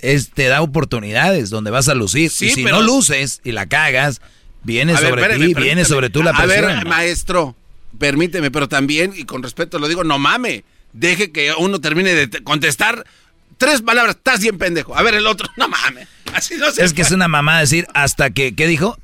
es, 0.00 0.30
te 0.30 0.46
da 0.46 0.62
oportunidades 0.62 1.50
donde 1.50 1.70
vas 1.70 1.88
a 1.88 1.94
lucir. 1.94 2.30
y 2.40 2.50
si 2.50 2.64
no 2.64 2.82
luces 2.82 3.40
y 3.44 3.52
la 3.52 3.66
cagas, 3.66 4.20
viene 4.62 4.96
sobre 4.96 5.38
ti, 5.38 5.54
viene 5.54 5.84
sobre 5.84 6.10
tú 6.10 6.22
la 6.22 6.32
persona. 6.32 6.72
A 6.72 6.74
ver, 6.76 6.86
maestro, 6.86 7.56
permíteme, 7.98 8.50
pero 8.50 8.68
también, 8.68 9.12
y 9.16 9.24
con 9.24 9.42
respeto 9.42 9.78
lo 9.78 9.88
digo, 9.88 10.04
no 10.04 10.18
mame. 10.18 10.64
Deje 10.92 11.32
que 11.32 11.52
uno 11.58 11.80
termine 11.80 12.14
de 12.14 12.42
contestar 12.42 13.04
tres 13.56 13.82
palabras, 13.82 14.16
estás 14.16 14.40
bien 14.40 14.58
pendejo. 14.58 14.96
A 14.96 15.02
ver, 15.02 15.14
el 15.14 15.26
otro, 15.26 15.48
no 15.56 15.68
mames. 15.68 16.08
Así 16.34 16.56
no 16.56 16.70
se 16.70 16.84
Es 16.84 16.92
que 16.92 17.02
es 17.02 17.10
una 17.10 17.28
mamá 17.28 17.60
decir 17.60 17.86
hasta 17.94 18.30
que, 18.30 18.54
¿qué 18.54 18.66
dijo? 18.66 18.98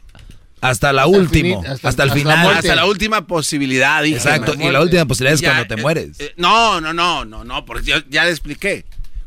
Hasta 0.64 0.94
la 0.94 1.06
última, 1.06 1.60
hasta, 1.82 2.04
el 2.04 2.10
final. 2.12 2.56
hasta 2.56 2.74
la 2.74 2.86
última 2.86 3.26
posibilidad. 3.26 4.02
Exacto, 4.06 4.54
y 4.58 4.70
la 4.70 4.80
última 4.80 5.04
posibilidad 5.04 5.34
es 5.34 5.42
cuando 5.42 5.66
te 5.66 5.76
mueres. 5.76 6.18
Eh, 6.18 6.32
no, 6.38 6.80
no, 6.80 6.94
no, 6.94 7.26
no, 7.26 7.44
no, 7.44 7.66
porque 7.66 7.84
yo 7.84 7.96
ya 8.08 8.24
le 8.24 8.30
expliqué. 8.30 8.86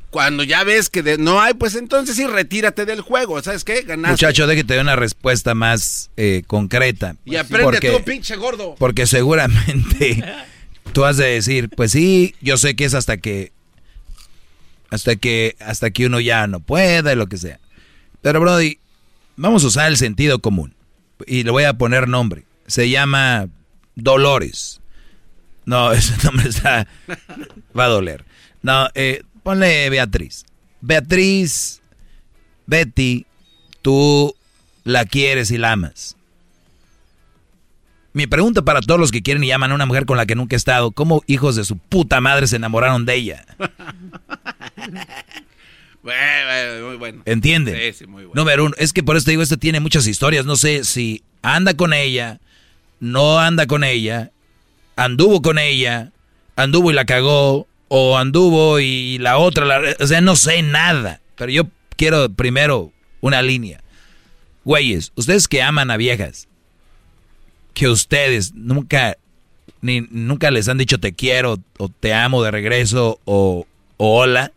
Cuando 0.09 0.41
ya 0.41 0.64
ves 0.64 0.90
que 0.90 1.03
no 1.19 1.40
hay, 1.40 1.53
pues 1.53 1.75
entonces 1.75 2.16
sí, 2.16 2.25
retírate 2.25 2.85
del 2.85 3.01
juego. 3.01 3.40
¿Sabes 3.43 3.64
qué? 3.64 3.83
Ganaste. 3.83 4.14
Muchacho, 4.14 4.48
que 4.48 4.64
te 4.64 4.74
dé 4.74 4.82
una 4.82 4.95
respuesta 4.95 5.53
más 5.53 6.09
eh, 6.17 6.41
concreta. 6.48 7.16
Y 7.24 7.35
aprende 7.35 7.82
tú, 7.82 8.03
pinche 8.03 8.35
gordo. 8.35 8.74
Porque 8.80 9.06
seguramente 9.06 10.24
tú 10.91 11.06
has 11.06 11.17
de 11.17 11.27
decir, 11.27 11.69
pues 11.69 11.91
sí, 11.91 12.33
yo 12.41 12.57
sé 12.57 12.75
que 12.75 12.85
es 12.85 12.95
hasta 12.95 13.17
que 13.17 13.51
hasta 14.90 15.16
que 15.17 15.56
hasta 15.59 15.91
que 15.91 16.07
uno 16.07 16.19
ya 16.19 16.48
no 16.48 16.61
pueda 16.61 17.14
y 17.14 17.16
lo 17.16 17.27
que 17.27 17.38
sea. 17.38 17.59
Pero 18.24 18.40
Brody, 18.41 18.80
vamos 19.35 19.64
a 19.64 19.67
usar 19.67 19.88
el 19.90 19.98
sentido 19.98 20.40
común 20.40 20.74
y 21.26 21.44
le 21.44 21.52
voy 21.52 21.64
a 21.64 21.74
poner 21.74 22.08
nombre. 22.08 22.46
Se 22.68 22.90
llama 22.90 23.48
Dolores. 23.96 24.82
No, 25.66 25.92
ese 25.94 26.16
nombre 26.24 26.50
está 26.50 26.88
va 27.78 27.86
a 27.86 27.90
doler. 27.90 28.26
No, 28.62 28.88
eh, 28.96 29.24
ponle 29.44 29.90
Beatriz. 29.90 30.46
Beatriz, 30.82 31.82
Betty, 32.66 33.26
tú 33.82 34.36
la 34.84 35.06
quieres 35.06 35.52
y 35.52 35.58
la 35.58 35.74
amas. 35.74 36.16
Mi 38.14 38.26
pregunta 38.26 38.64
para 38.64 38.82
todos 38.82 39.00
los 39.00 39.12
que 39.12 39.22
quieren 39.22 39.44
y 39.44 39.48
llaman 39.48 39.72
a 39.72 39.76
una 39.76 39.86
mujer 39.86 40.06
con 40.06 40.18
la 40.18 40.26
que 40.26 40.36
nunca 40.36 40.56
he 40.56 40.58
estado, 40.58 40.92
¿cómo 40.92 41.24
hijos 41.28 41.56
de 41.56 41.64
su 41.64 41.78
puta 41.78 42.20
madre 42.20 42.48
se 42.48 42.56
enamoraron 42.56 43.06
de 43.06 43.16
ella? 43.16 43.46
muy 46.84 46.95
bueno. 46.98 47.22
¿Entiende? 47.26 47.92
Sí, 47.92 48.00
sí, 48.00 48.08
muy 48.08 48.26
bueno. 48.26 48.42
Número 48.42 48.66
uno, 48.66 48.76
es 48.77 48.94
que 48.94 49.03
por 49.03 49.18
eso 49.18 49.26
te 49.26 49.32
digo, 49.32 49.44
esto 49.44 49.58
tiene 49.58 49.80
muchas 49.80 50.08
historias. 50.08 50.45
No 50.45 50.56
sé 50.56 50.84
si 50.84 51.24
anda 51.42 51.76
con 51.76 51.94
ella, 51.94 52.40
no 53.00 53.40
anda 53.40 53.68
con 53.68 53.84
ella, 53.84 54.32
anduvo 54.95 55.42
con 55.42 55.60
ella, 55.60 56.11
anduvo 56.56 56.92
y 56.92 56.94
la 56.94 57.06
cagó, 57.06 57.68
o 57.90 58.18
anduvo 58.18 58.80
y 58.80 59.18
la 59.19 59.38
otra, 59.38 59.66
la, 59.66 59.95
o 60.00 60.08
sea, 60.08 60.22
no 60.22 60.36
sé 60.36 60.61
nada. 60.61 61.22
Pero 61.36 61.52
yo 61.52 61.68
quiero 61.95 62.30
primero 62.30 62.92
una 63.22 63.42
línea. 63.42 63.82
Güeyes, 64.64 65.11
ustedes 65.16 65.48
que 65.48 65.61
aman 65.61 65.92
a 65.92 65.98
viejas, 65.98 66.48
que 67.74 67.88
ustedes 67.88 68.53
nunca, 68.53 69.18
ni, 69.82 70.02
nunca 70.02 70.52
les 70.52 70.68
han 70.68 70.77
dicho 70.77 71.00
te 71.00 71.14
quiero 71.14 71.60
o 71.77 71.90
te 71.90 72.14
amo 72.14 72.44
de 72.44 72.52
regreso 72.52 73.19
o, 73.26 73.66
hola. 73.98 74.52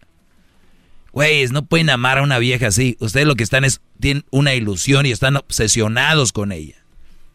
Güeyes, 1.13 1.53
no 1.53 1.65
pueden 1.65 1.91
amar 1.91 2.19
a 2.19 2.23
una 2.23 2.39
vieja 2.39 2.69
así. 2.69 2.97
Ustedes 3.01 3.27
lo 3.27 3.35
que 3.35 3.43
están 3.43 3.65
es, 3.65 3.81
tienen 3.99 4.25
una 4.31 4.55
ilusión 4.55 5.07
y 5.07 5.11
están 5.11 5.37
obsesionados 5.37 6.33
con 6.33 6.53
ella. 6.53 6.77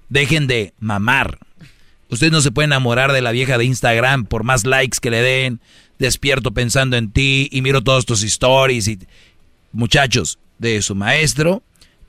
Dejen 0.09 0.47
de 0.47 0.73
mamar. 0.79 1.39
Ustedes 2.09 2.31
no 2.31 2.41
se 2.41 2.51
pueden 2.51 2.71
enamorar 2.71 3.11
de 3.11 3.21
la 3.21 3.31
vieja 3.31 3.57
de 3.57 3.65
Instagram 3.65 4.25
por 4.25 4.43
más 4.43 4.65
likes 4.65 4.99
que 5.01 5.11
le 5.11 5.21
den. 5.21 5.59
Despierto 5.99 6.51
pensando 6.51 6.97
en 6.97 7.11
ti 7.11 7.49
y 7.51 7.61
miro 7.61 7.81
todos 7.81 8.05
tus 8.05 8.23
stories. 8.23 8.87
Y... 8.87 8.99
Muchachos, 9.71 10.39
de 10.57 10.81
su 10.81 10.95
maestro, 10.95 11.63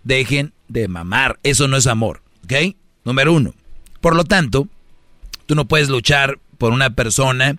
dejen 0.04 0.52
de 0.68 0.88
mamar. 0.88 1.38
Eso 1.42 1.66
no 1.68 1.76
es 1.76 1.86
amor. 1.86 2.22
¿Ok? 2.44 2.76
Número 3.04 3.32
uno. 3.32 3.54
Por 4.00 4.14
lo 4.14 4.24
tanto, 4.24 4.68
tú 5.46 5.54
no 5.54 5.66
puedes 5.66 5.88
luchar 5.88 6.38
por 6.58 6.72
una 6.72 6.90
persona 6.90 7.56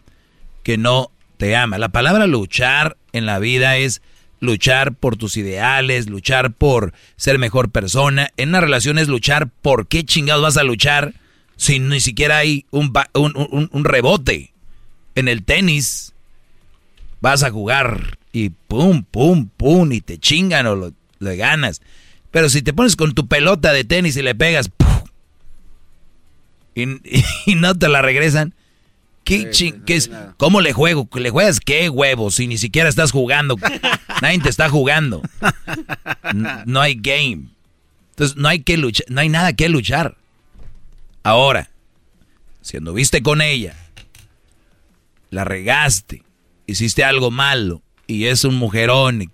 que 0.64 0.78
no 0.78 1.12
te 1.38 1.56
ama. 1.56 1.78
La 1.78 1.90
palabra 1.90 2.28
luchar 2.28 2.97
en 3.14 3.26
la 3.26 3.40
vida 3.40 3.78
es 3.78 4.02
luchar 4.40 4.94
por 4.94 5.16
tus 5.16 5.38
ideales, 5.38 6.10
luchar 6.10 6.54
por 6.54 6.94
ser 7.16 7.40
mejor 7.40 7.70
persona. 7.70 8.30
En 8.38 8.50
una 8.50 8.62
relación 8.62 8.98
es 8.98 9.08
luchar 9.08 9.50
por 9.62 9.88
qué 9.88 10.04
chingados 10.04 10.44
vas 10.44 10.58
a 10.58 10.64
luchar 10.64 11.14
si 11.56 11.80
ni 11.80 12.00
siquiera 12.00 12.38
hay 12.38 12.66
un, 12.72 12.94
un, 13.14 13.86
rebote. 13.86 14.54
En 15.16 15.28
el 15.28 15.44
tenis 15.44 16.14
vas 17.20 17.44
a 17.44 17.50
jugar 17.50 18.20
y 18.32 18.50
pum, 18.50 19.04
pum, 19.04 19.50
pum, 19.58 19.92
y 19.92 20.02
te 20.02 20.20
chingan 20.20 20.68
o 20.68 20.76
lo, 20.76 20.94
ganas. 21.20 21.82
Pero 22.30 22.50
si 22.50 22.62
te 22.62 22.74
pones 22.74 22.96
con 22.96 23.14
tu 23.16 23.28
pelota 23.28 23.74
de 23.74 23.84
tenis 23.84 24.16
y 24.18 24.22
le 24.22 24.36
pegas, 24.36 24.70
y, 26.76 27.56
no 27.56 27.76
te 27.76 27.90
la 27.90 28.04
regresan. 28.04 28.54
¿Qué 29.28 29.52
es? 29.88 30.10
¿Cómo 30.38 30.62
le 30.62 30.72
juego? 30.72 31.10
¿Le 31.16 31.30
juegas 31.30 31.60
qué 31.60 31.90
huevos? 31.90 32.36
Si 32.36 32.48
ni 32.48 32.58
siquiera 32.58 32.88
estás 32.88 33.12
jugando. 33.12 33.58
Nadie 34.22 34.40
te 34.40 34.48
está 34.48 34.70
jugando. 34.70 35.22
No, 36.66 36.80
hay 36.80 36.96
game. 36.96 37.50
Entonces 38.12 38.38
no 38.38 38.48
hay 38.48 38.62
que 38.62 38.78
luchar, 38.78 39.06
no 39.10 39.20
hay 39.20 39.28
nada 39.28 39.52
que 39.52 39.68
luchar. 39.68 40.16
Ahora, 41.24 41.70
si 42.62 42.78
anduviste 42.78 43.22
con 43.22 43.42
ella, 43.42 43.76
la 45.30 45.44
regaste, 45.44 46.24
hiciste 46.66 47.04
algo 47.04 47.30
malo 47.30 47.82
y 48.08 48.28
es 48.28 48.46
un 48.46 48.56
mujerón 48.56 49.24
y 49.24 49.30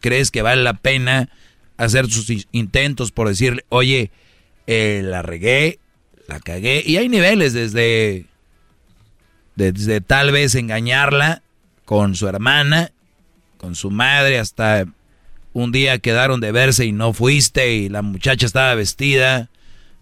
crees 0.00 0.32
que 0.32 0.42
vale 0.42 0.64
la 0.64 0.74
pena 0.74 1.30
hacer 1.76 2.10
sus 2.10 2.48
intentos 2.50 3.12
por 3.12 3.28
decirle, 3.28 3.64
oye, 3.68 4.10
eh, 4.66 5.02
la 5.04 5.22
regué, 5.22 5.78
la 6.26 6.40
cagué. 6.40 6.82
Y 6.84 6.96
hay 6.96 7.08
niveles 7.08 7.52
desde, 7.52 8.26
desde 9.56 10.00
tal 10.00 10.30
vez 10.30 10.54
engañarla 10.54 11.42
con 11.84 12.14
su 12.14 12.28
hermana, 12.28 12.92
con 13.56 13.74
su 13.74 13.90
madre, 13.90 14.38
hasta 14.38 14.86
un 15.52 15.72
día 15.72 15.98
quedaron 15.98 16.40
de 16.40 16.52
verse 16.52 16.84
y 16.84 16.92
no 16.92 17.12
fuiste 17.14 17.74
y 17.74 17.88
la 17.88 18.02
muchacha 18.02 18.44
estaba 18.44 18.74
vestida 18.74 19.48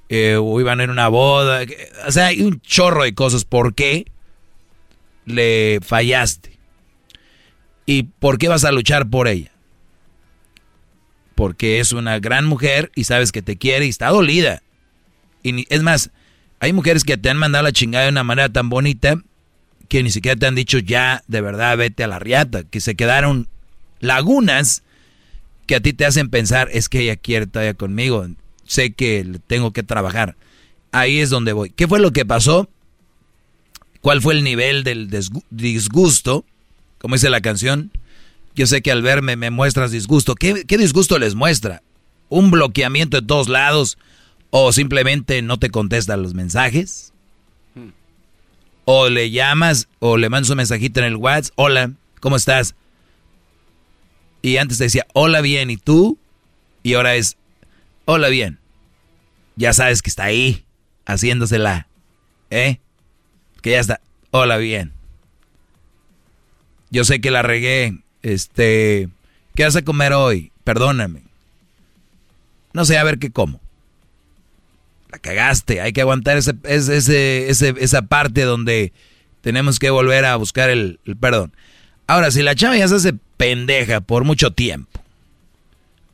eh, 0.09 0.37
o 0.37 0.61
iban 0.61 0.81
en 0.81 0.91
una 0.91 1.09
boda. 1.09 1.63
O 2.07 2.11
sea, 2.11 2.27
hay 2.27 2.43
un 2.43 2.61
chorro 2.61 3.05
de 3.05 3.15
cosas. 3.15 3.45
¿Por 3.45 3.75
qué 3.75 4.07
le 5.25 5.79
fallaste? 5.83 6.59
¿Y 7.87 8.05
por 8.05 8.39
qué 8.39 8.49
vas 8.49 8.65
a 8.65 8.73
luchar 8.73 9.09
por 9.09 9.29
ella? 9.29 9.53
Porque 11.37 11.79
es 11.79 11.93
una 11.93 12.19
gran 12.19 12.45
mujer 12.47 12.91
y 12.97 13.05
sabes 13.05 13.31
que 13.31 13.43
te 13.43 13.57
quiere 13.57 13.87
y 13.87 13.91
está 13.91 14.09
dolida. 14.09 14.63
Y 15.45 15.73
es 15.73 15.83
más, 15.83 16.11
hay 16.59 16.73
mujeres 16.73 17.05
que 17.05 17.17
te 17.17 17.31
han 17.31 17.37
mandado 17.37 17.63
la 17.63 17.73
chingada 17.73 18.05
de 18.05 18.11
una 18.11 18.25
manera 18.25 18.49
tan 18.49 18.69
bonita 18.69 19.21
que 19.89 20.03
ni 20.03 20.11
siquiera 20.11 20.39
te 20.39 20.47
han 20.47 20.55
dicho 20.55 20.79
ya, 20.79 21.23
de 21.29 21.41
verdad, 21.41 21.77
vete 21.77 22.05
a 22.05 22.09
la 22.09 22.19
riata. 22.19 22.65
Que 22.65 22.81
se 22.81 22.95
quedaron 22.95 23.49
lagunas 24.01 24.83
que 25.67 25.77
a 25.77 25.81
ti 25.81 25.93
te 25.93 26.05
hacen 26.05 26.29
pensar, 26.29 26.69
es 26.73 26.89
que 26.89 27.01
ella 27.01 27.17
quiere 27.17 27.47
todavía 27.47 27.75
conmigo. 27.75 28.27
Sé 28.67 28.93
que 28.93 29.39
tengo 29.47 29.73
que 29.73 29.83
trabajar. 29.83 30.37
Ahí 30.93 31.21
es 31.21 31.31
donde 31.31 31.53
voy. 31.53 31.71
¿Qué 31.71 31.89
fue 31.89 32.01
lo 32.01 32.13
que 32.13 32.25
pasó? 32.25 32.69
¿Cuál 34.01 34.21
fue 34.21 34.35
el 34.35 34.45
nivel 34.45 34.85
del 34.85 35.09
disgusto? 35.51 36.45
Como 36.99 37.15
dice 37.15 37.31
la 37.31 37.41
canción. 37.41 37.91
Yo 38.55 38.67
sé 38.67 38.83
que 38.83 38.93
al 38.93 39.03
verme 39.03 39.37
me 39.37 39.51
muestras 39.51 39.91
disgusto. 39.91 40.35
¿Qué, 40.35 40.65
qué 40.67 40.77
disgusto 40.77 41.19
les 41.19 41.35
muestra? 41.35 41.83
Un 42.29 42.51
bloqueamiento 42.51 43.21
de 43.21 43.27
todos 43.27 43.49
lados 43.49 43.99
o 44.51 44.73
simplemente 44.73 45.41
no 45.43 45.59
te 45.59 45.71
contesta 45.71 46.17
los 46.17 46.35
mensajes. 46.35 47.14
O 48.85 49.09
le 49.09 49.31
llamas 49.31 49.89
o 49.99 50.17
le 50.17 50.29
mandas 50.29 50.51
un 50.51 50.59
mensajito 50.59 51.01
en 51.01 51.07
el 51.07 51.17
WhatsApp. 51.17 51.53
Hola, 51.57 51.93
¿cómo 52.21 52.37
estás? 52.37 52.75
Y 54.43 54.59
antes 54.59 54.79
te 54.79 54.85
decía, 54.85 55.07
hola 55.15 55.41
bien, 55.41 55.71
¿y 55.71 55.77
tú? 55.77 56.19
Y 56.83 56.95
ahora 56.95 57.15
es, 57.15 57.37
hola 58.05 58.29
bien. 58.29 58.59
Ya 59.57 59.73
sabes 59.73 60.03
que 60.03 60.11
está 60.11 60.25
ahí, 60.25 60.65
haciéndosela. 61.07 61.87
¿Eh? 62.51 62.79
Que 63.63 63.71
ya 63.71 63.81
está, 63.81 64.01
hola 64.31 64.59
bien. 64.59 64.93
Yo 66.91 67.05
sé 67.05 67.21
que 67.21 67.31
la 67.31 67.43
regué. 67.43 67.99
Este, 68.23 69.09
¿qué 69.55 69.65
vas 69.65 69.77
a 69.77 69.83
comer 69.83 70.13
hoy? 70.13 70.53
Perdóname. 70.63 71.23
No 72.75 72.85
sé, 72.85 72.99
a 72.99 73.05
ver 73.05 73.19
qué 73.19 73.31
como 73.31 73.64
cagaste. 75.19 75.81
Hay 75.81 75.93
que 75.93 76.01
aguantar 76.01 76.37
ese, 76.37 77.49
esa 77.49 78.03
parte 78.03 78.43
donde 78.43 78.93
tenemos 79.41 79.79
que 79.79 79.91
volver 79.91 80.25
a 80.25 80.37
buscar 80.37 80.71
el, 80.71 80.99
perdón. 81.21 81.53
Ahora, 82.07 82.31
si 82.31 82.43
la 82.43 82.55
chava 82.55 82.77
ya 82.77 82.89
se 82.89 82.97
hace 82.97 83.15
pendeja 83.37 84.01
por 84.01 84.25
mucho 84.25 84.53
tiempo, 84.53 85.01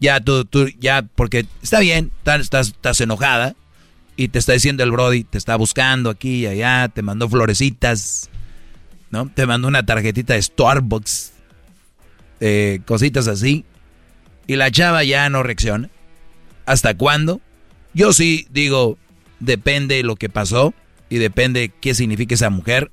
ya 0.01 0.21
tú, 0.21 0.47
ya, 0.79 1.03
porque 1.03 1.47
está 1.63 1.81
bien, 1.81 2.11
estás, 2.25 2.69
estás 2.69 3.01
enojada 3.01 3.55
y 4.17 4.29
te 4.29 4.39
está 4.39 4.53
diciendo 4.53 4.83
el 4.83 4.91
Brody, 4.91 5.25
te 5.25 5.39
está 5.39 5.57
buscando 5.57 6.11
aquí 6.11 6.41
y 6.41 6.47
allá, 6.47 6.89
te 6.89 7.03
mandó 7.03 7.29
florecitas, 7.29 8.31
¿no? 9.11 9.29
Te 9.29 9.47
mandó 9.47 9.69
una 9.69 9.85
tarjetita 9.85 10.35
de 10.35 10.43
Starbucks, 10.43 11.33
eh, 12.41 12.81
cositas 12.85 13.29
así, 13.29 13.65
y 14.47 14.57
la 14.57 14.71
chava 14.71 15.05
ya 15.05 15.29
no 15.29 15.43
reacciona. 15.43 15.91
¿Hasta 16.67 16.95
cuándo? 16.95 17.41
Yo 17.93 18.13
sí 18.13 18.47
digo, 18.51 18.99
depende 19.41 20.03
lo 20.03 20.17
que 20.17 20.29
pasó 20.29 20.75
y 21.09 21.19
depende 21.19 21.73
qué 21.81 21.95
significa 21.95 22.35
esa 22.35 22.51
mujer. 22.51 22.91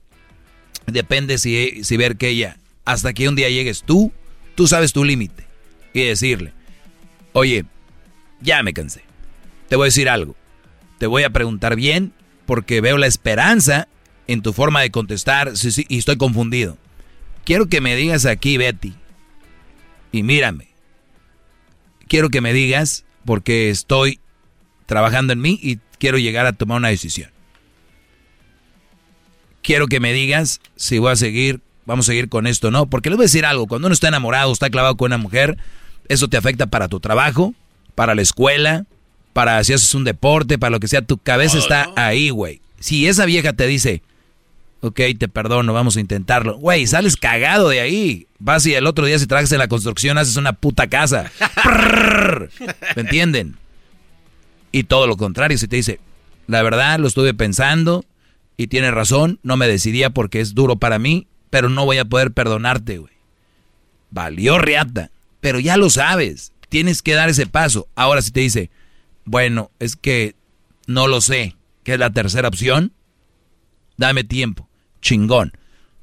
Depende 0.87 1.37
si, 1.37 1.97
ver 1.97 2.17
que 2.17 2.29
ella, 2.29 2.57
hasta 2.85 3.13
que 3.13 3.27
un 3.27 3.35
día 3.35 3.49
llegues 3.49 3.83
tú, 3.83 4.11
tú 4.55 4.67
sabes 4.67 4.93
tu 4.93 5.03
límite. 5.03 5.45
Y 5.93 6.03
decirle, 6.03 6.53
oye, 7.33 7.65
ya 8.41 8.63
me 8.63 8.73
cansé. 8.73 9.03
Te 9.67 9.75
voy 9.75 9.85
a 9.85 9.87
decir 9.91 10.09
algo. 10.09 10.35
Te 10.97 11.07
voy 11.07 11.23
a 11.23 11.29
preguntar 11.29 11.75
bien 11.75 12.13
porque 12.45 12.81
veo 12.81 12.97
la 12.97 13.07
esperanza 13.07 13.87
en 14.27 14.41
tu 14.41 14.53
forma 14.53 14.81
de 14.81 14.91
contestar 14.91 15.53
y 15.89 15.97
estoy 15.97 16.17
confundido. 16.17 16.77
Quiero 17.43 17.67
que 17.67 17.81
me 17.81 17.95
digas 17.95 18.25
aquí, 18.25 18.57
Betty. 18.57 18.93
Y 20.11 20.23
mírame. 20.23 20.69
Quiero 22.07 22.29
que 22.29 22.41
me 22.41 22.53
digas 22.53 23.05
porque 23.25 23.69
estoy 23.69 24.19
trabajando 24.87 25.33
en 25.33 25.41
mí 25.41 25.59
y 25.61 25.77
quiero 25.99 26.17
llegar 26.17 26.47
a 26.47 26.53
tomar 26.53 26.77
una 26.77 26.87
decisión. 26.87 27.29
Quiero 29.61 29.87
que 29.87 29.99
me 29.99 30.13
digas 30.13 30.61
si 30.75 30.97
voy 30.97 31.11
a 31.11 31.15
seguir, 31.15 31.59
vamos 31.85 32.05
a 32.05 32.11
seguir 32.11 32.29
con 32.29 32.47
esto 32.47 32.69
o 32.69 32.71
no, 32.71 32.87
porque 32.87 33.09
les 33.09 33.17
voy 33.17 33.25
a 33.25 33.27
decir 33.27 33.45
algo, 33.45 33.67
cuando 33.67 33.87
uno 33.87 33.93
está 33.93 34.07
enamorado, 34.07 34.51
está 34.51 34.69
clavado 34.69 34.97
con 34.97 35.07
una 35.07 35.17
mujer, 35.17 35.57
eso 36.07 36.27
te 36.29 36.37
afecta 36.37 36.65
para 36.65 36.87
tu 36.87 36.99
trabajo, 36.99 37.53
para 37.93 38.15
la 38.15 38.21
escuela, 38.21 38.85
para 39.33 39.63
si 39.63 39.73
haces 39.73 39.93
un 39.93 40.05
deporte, 40.05 40.57
para 40.57 40.71
lo 40.71 40.79
que 40.79 40.87
sea, 40.87 41.01
tu 41.01 41.17
cabeza 41.17 41.57
está 41.57 41.89
ahí, 41.95 42.29
güey. 42.29 42.61
Si 42.79 43.07
esa 43.07 43.25
vieja 43.25 43.53
te 43.53 43.67
dice, 43.67 44.01
ok, 44.81 44.99
te 45.17 45.27
perdono, 45.27 45.73
vamos 45.73 45.97
a 45.97 45.99
intentarlo, 45.99 46.57
güey, 46.57 46.87
sales 46.87 47.17
cagado 47.17 47.69
de 47.69 47.81
ahí. 47.81 48.27
Vas 48.39 48.65
y 48.65 48.73
el 48.73 48.87
otro 48.87 49.05
día 49.05 49.19
si 49.19 49.27
trabajas 49.27 49.51
en 49.51 49.57
la 49.57 49.67
construcción 49.67 50.17
haces 50.17 50.37
una 50.37 50.53
puta 50.53 50.87
casa. 50.87 51.31
¿Me 52.95 53.01
entienden? 53.01 53.57
Y 54.71 54.83
todo 54.83 55.07
lo 55.07 55.17
contrario, 55.17 55.57
si 55.57 55.67
te 55.67 55.77
dice, 55.77 55.99
la 56.47 56.61
verdad 56.61 56.99
lo 56.99 57.07
estuve 57.07 57.33
pensando 57.33 58.05
y 58.57 58.67
tienes 58.67 58.93
razón, 58.93 59.39
no 59.43 59.57
me 59.57 59.67
decidía 59.67 60.09
porque 60.09 60.39
es 60.39 60.55
duro 60.55 60.77
para 60.77 60.99
mí, 60.99 61.27
pero 61.49 61.69
no 61.69 61.85
voy 61.85 61.97
a 61.97 62.05
poder 62.05 62.31
perdonarte, 62.31 62.97
güey. 62.97 63.13
Valió 64.09 64.57
reata, 64.57 65.11
pero 65.41 65.59
ya 65.59 65.77
lo 65.77 65.89
sabes, 65.89 66.53
tienes 66.69 67.01
que 67.01 67.13
dar 67.13 67.29
ese 67.29 67.47
paso. 67.47 67.87
Ahora 67.95 68.21
si 68.21 68.31
te 68.31 68.41
dice, 68.41 68.69
bueno, 69.25 69.71
es 69.79 69.95
que 69.95 70.35
no 70.85 71.07
lo 71.07 71.21
sé, 71.21 71.55
que 71.83 71.93
es 71.93 71.99
la 71.99 72.11
tercera 72.11 72.47
opción, 72.47 72.93
dame 73.97 74.23
tiempo, 74.23 74.69
chingón. 75.01 75.53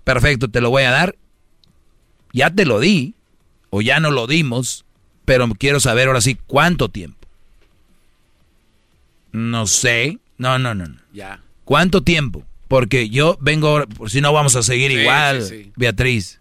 Perfecto, 0.04 0.48
te 0.50 0.60
lo 0.60 0.70
voy 0.70 0.82
a 0.84 0.90
dar. 0.90 1.16
Ya 2.32 2.50
te 2.50 2.66
lo 2.66 2.80
di, 2.80 3.14
o 3.70 3.80
ya 3.80 4.00
no 4.00 4.10
lo 4.10 4.26
dimos, 4.26 4.84
pero 5.24 5.48
quiero 5.58 5.80
saber 5.80 6.08
ahora 6.08 6.20
sí 6.20 6.36
cuánto 6.46 6.90
tiempo. 6.90 7.23
No 9.34 9.66
sé. 9.66 10.20
No, 10.38 10.60
no, 10.60 10.76
no. 10.76 10.84
Ya. 11.12 11.40
¿Cuánto 11.64 12.04
tiempo? 12.04 12.44
Porque 12.68 13.10
yo 13.10 13.36
vengo, 13.40 13.84
por 13.88 14.08
si 14.08 14.20
no 14.20 14.32
vamos 14.32 14.54
a 14.54 14.62
seguir 14.62 14.92
igual, 14.92 15.72
Beatriz. 15.74 16.40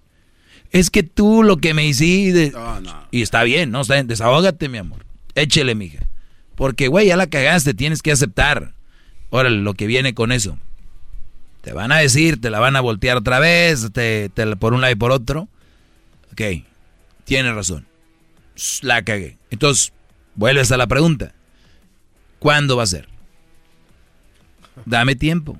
Es 0.72 0.92
que 0.92 1.02
tú 1.02 1.42
lo 1.42 1.58
que 1.58 1.74
me 1.74 1.88
hiciste. 1.88 2.52
No, 2.52 2.80
no. 2.82 3.08
Y 3.10 3.24
está 3.24 3.42
bien, 3.44 3.72
¿no? 3.72 3.82
Está 3.82 4.02
Desahógate, 4.04 4.70
mi 4.70 4.78
amor. 4.78 5.08
Échele, 5.34 5.74
mija. 5.74 6.06
Porque, 6.54 6.88
güey, 6.88 7.08
ya 7.08 7.18
la 7.18 7.26
cagaste, 7.26 7.74
tienes 7.74 8.04
que 8.04 8.12
aceptar. 8.12 8.76
Órale, 9.32 9.58
lo 9.58 9.74
que 9.74 9.88
viene 9.88 10.14
con 10.14 10.32
eso. 10.32 10.60
Te 11.62 11.74
van 11.74 11.92
a 11.92 11.98
decir, 11.98 12.40
te 12.40 12.52
la 12.52 12.60
van 12.60 12.76
a 12.76 12.82
voltear 12.82 13.18
otra 13.18 13.40
vez, 13.40 13.92
te, 13.92 14.30
por 14.60 14.74
un 14.74 14.82
lado 14.82 14.94
y 14.94 14.96
por 14.98 15.12
otro. 15.12 15.48
Ok, 16.32 16.64
tienes 17.24 17.56
razón. 17.56 17.88
La 18.84 19.04
cagué. 19.04 19.40
Entonces, 19.50 19.94
vuelves 20.36 20.72
a 20.72 20.78
la 20.78 20.86
pregunta. 20.86 21.34
¿Cuándo 22.44 22.76
va 22.76 22.84
a 22.84 22.88
ser? 22.88 23.08
Dame 24.86 25.16
tiempo. 25.16 25.58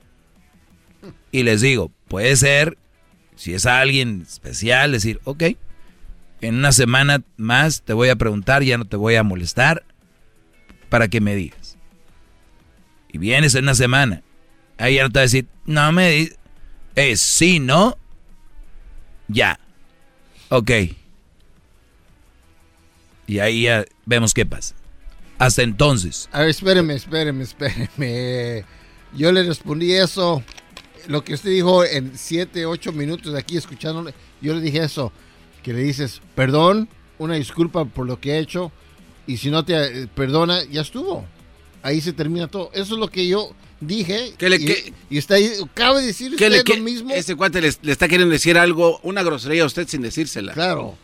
Y 1.32 1.44
les 1.44 1.62
digo, 1.62 1.94
puede 2.10 2.36
ser, 2.36 2.78
si 3.38 3.54
es 3.54 3.66
alguien 3.66 4.24
especial, 4.24 4.92
decir, 4.92 5.22
ok, 5.24 5.44
en 6.42 6.56
una 6.56 6.74
semana 6.74 7.24
más 7.38 7.84
te 7.84 7.94
voy 7.94 8.10
a 8.10 8.18
preguntar, 8.18 8.64
ya 8.64 8.78
no 8.78 8.84
te 8.84 8.98
voy 8.98 9.16
a 9.16 9.24
molestar, 9.24 9.86
para 10.90 11.08
que 11.08 11.22
me 11.22 11.36
digas. 11.36 11.78
Y 13.14 13.18
vienes 13.18 13.56
en 13.56 13.64
una 13.64 13.76
semana. 13.76 14.22
Ahí 14.78 14.96
ya 14.96 15.04
no 15.04 15.10
te 15.10 15.20
va 15.20 15.22
a 15.22 15.24
decir, 15.24 15.48
no 15.66 15.90
me 15.94 16.10
digas. 16.10 16.38
Es 16.96 17.22
sí, 17.22 17.62
no. 17.62 17.98
Ya. 19.30 19.58
Ok. 20.50 20.72
Y 23.26 23.40
ahí 23.40 23.64
ya 23.64 23.86
vemos 24.06 24.34
qué 24.34 24.46
pasa. 24.46 24.76
Hasta 25.44 25.62
entonces. 25.62 26.30
A 26.32 26.40
ver, 26.40 26.50
espéreme, 26.50 26.94
espéreme, 26.94 27.44
espéreme. 27.44 28.64
Yo 29.14 29.30
le 29.34 29.44
respondí 29.44 29.92
eso, 29.92 30.42
lo 31.08 31.22
que 31.22 31.34
usted 31.34 31.50
dijo 31.50 31.84
en 31.84 32.14
7, 32.16 32.66
8 32.66 32.94
minutos 32.94 33.34
de 33.34 33.40
aquí 33.40 33.58
escuchándole. 33.58 34.14
Yo 34.42 34.56
le 34.56 34.62
dije 34.62 34.82
eso, 34.82 35.12
que 35.62 35.74
le 35.74 35.82
dices, 35.82 36.22
perdón, 36.34 36.88
una 37.20 37.36
disculpa 37.36 37.84
por 37.84 38.08
lo 38.08 38.22
que 38.22 38.32
he 38.32 38.40
hecho, 38.40 38.72
y 39.28 39.36
si 39.36 39.52
no 39.52 39.66
te 39.66 40.04
eh, 40.04 40.08
perdona, 40.08 40.64
ya 40.72 40.80
estuvo. 40.80 41.26
Ahí 41.82 42.00
se 42.00 42.14
termina 42.14 42.48
todo. 42.48 42.70
Eso 42.72 42.94
es 42.94 43.00
lo 43.00 43.10
que 43.10 43.28
yo 43.28 43.52
dije. 43.82 44.36
Que 44.38 44.50
le, 44.50 44.56
y, 44.56 44.66
que, 44.66 44.94
y, 45.10 45.18
está 45.18 45.36
ahí, 45.36 45.52
cabe 45.74 46.04
decir 46.04 46.32
usted 46.32 46.64
lo 46.66 46.78
mismo. 46.78 47.14
Ese 47.14 47.36
cuate 47.36 47.60
le, 47.60 47.70
le, 47.82 47.92
está 47.92 48.08
queriendo 48.08 48.32
decir 48.32 48.58
algo, 48.58 49.02
una 49.04 49.22
grosería 49.24 49.64
a 49.64 49.66
usted 49.66 49.90
sin 49.90 50.04
decírsela. 50.04 50.54
Claro 50.54 50.98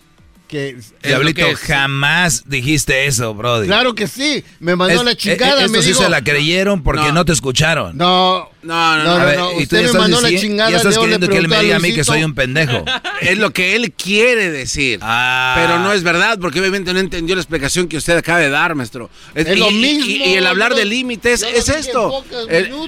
que 0.50 0.78
Diablito, 1.04 1.46
jamás 1.56 2.44
dijiste 2.48 3.06
eso, 3.06 3.36
Brody. 3.36 3.68
Claro 3.68 3.94
que 3.94 4.08
sí, 4.08 4.44
me 4.60 4.76
mandó 4.76 5.04
la 5.04 5.16
chingada. 5.16 5.62
Eh, 5.62 5.66
esto 5.66 5.84
sí 5.84 5.94
se 5.94 6.10
la 6.10 6.24
creyeron 6.24 6.82
porque 6.82 7.14
no, 7.14 7.24
te 7.24 7.34
escucharon. 7.34 7.96
No, 7.96 8.50
no, 8.64 8.98
no, 8.98 9.36
no, 9.36 9.52
Usted 9.52 9.94
me 9.94 10.00
mandó 10.00 10.20
la 10.20 10.30
chingada. 10.30 10.72
Ya 10.72 10.78
estás 10.78 10.98
queriendo 10.98 11.30
que 11.30 11.38
él 11.38 11.48
me 11.48 11.62
diga 11.62 11.76
a 11.76 11.80
mí 11.80 11.94
que 11.94 12.04
soy 12.04 12.24
un 12.24 12.34
pendejo. 12.34 12.84
es 13.22 13.38
lo 13.38 13.52
que 13.52 13.76
él 13.76 13.94
quiere 13.94 14.50
decir. 14.50 15.00
Ah. 15.04 15.54
Pero 15.56 15.80
no 15.80 15.94
es 15.94 16.02
verdad 16.02 16.40
porque 16.42 16.60
obviamente 16.60 16.94
no 16.94 17.00
entendió 17.00 17.36
la 17.36 17.42
explicación 17.42 17.88
que 17.88 17.98
usted 17.98 18.18
acaba 18.18 18.40
de 18.40 18.50
dar, 18.50 18.74
maestro. 18.74 19.12
Es, 19.36 19.56
lo 19.56 19.70
mismo. 19.70 20.06
Y, 20.08 20.34
el 20.34 20.48
hablar 20.48 20.74
de 20.74 20.86
límites 20.86 21.44
es 21.44 21.70
esto. 21.70 22.26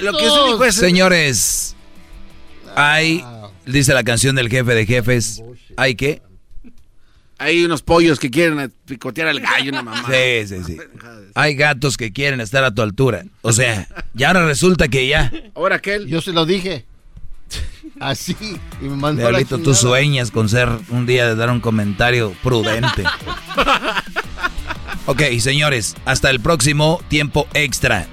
lo 0.02 0.18
que 0.18 0.26
usted 0.26 0.46
dijo 0.48 0.66
es... 0.66 0.76
Señores, 0.76 1.76
hay, 2.76 3.24
dice 3.68 3.94
la 3.94 4.04
canción 4.04 4.36
del 4.36 4.50
jefe 4.50 4.74
de 4.74 4.86
jefes, 4.88 5.44
¿hay 5.78 5.94
qué? 5.94 6.24
Hay 7.42 7.66
unos 7.66 7.82
pollos 7.82 8.20
que 8.20 8.30
quieren 8.30 8.72
picotear 8.86 9.28
al 9.28 9.40
gallo, 9.40 9.72
una 9.72 9.82
mamá. 9.82 10.06
Sí, 10.08 10.48
sí, 10.48 10.64
sí. 10.64 10.78
Hay 11.34 11.56
gatos 11.56 11.98
que 11.98 12.14
quieren 12.14 12.40
estar 12.40 12.64
a 12.64 12.72
tu 12.72 12.84
altura. 12.84 13.24
O 13.42 13.52
sea, 13.52 13.88
ya 14.14 14.28
ahora 14.28 14.46
resulta 14.46 14.90
que 14.90 15.08
ya. 15.08 15.34
Ahora 15.56 15.78
aquel. 15.78 16.06
Yo 16.06 16.22
se 16.22 16.34
lo 16.34 16.46
dije. 16.46 16.86
Así. 18.00 18.38
Y 18.80 18.86
me 18.86 18.96
mandó 18.96 19.22
Diablito, 19.24 19.58
tú 19.58 19.74
sueñas 19.74 20.30
con 20.30 20.50
ser 20.50 20.70
un 20.90 21.08
día 21.08 21.26
de 21.26 21.36
dar 21.36 21.50
un 21.50 21.62
comentario 21.62 22.32
prudente. 22.44 23.06
ok, 25.08 25.24
señores, 25.40 25.96
hasta 26.06 26.30
el 26.30 26.42
próximo 26.42 27.02
tiempo 27.08 27.48
extra. 27.56 28.06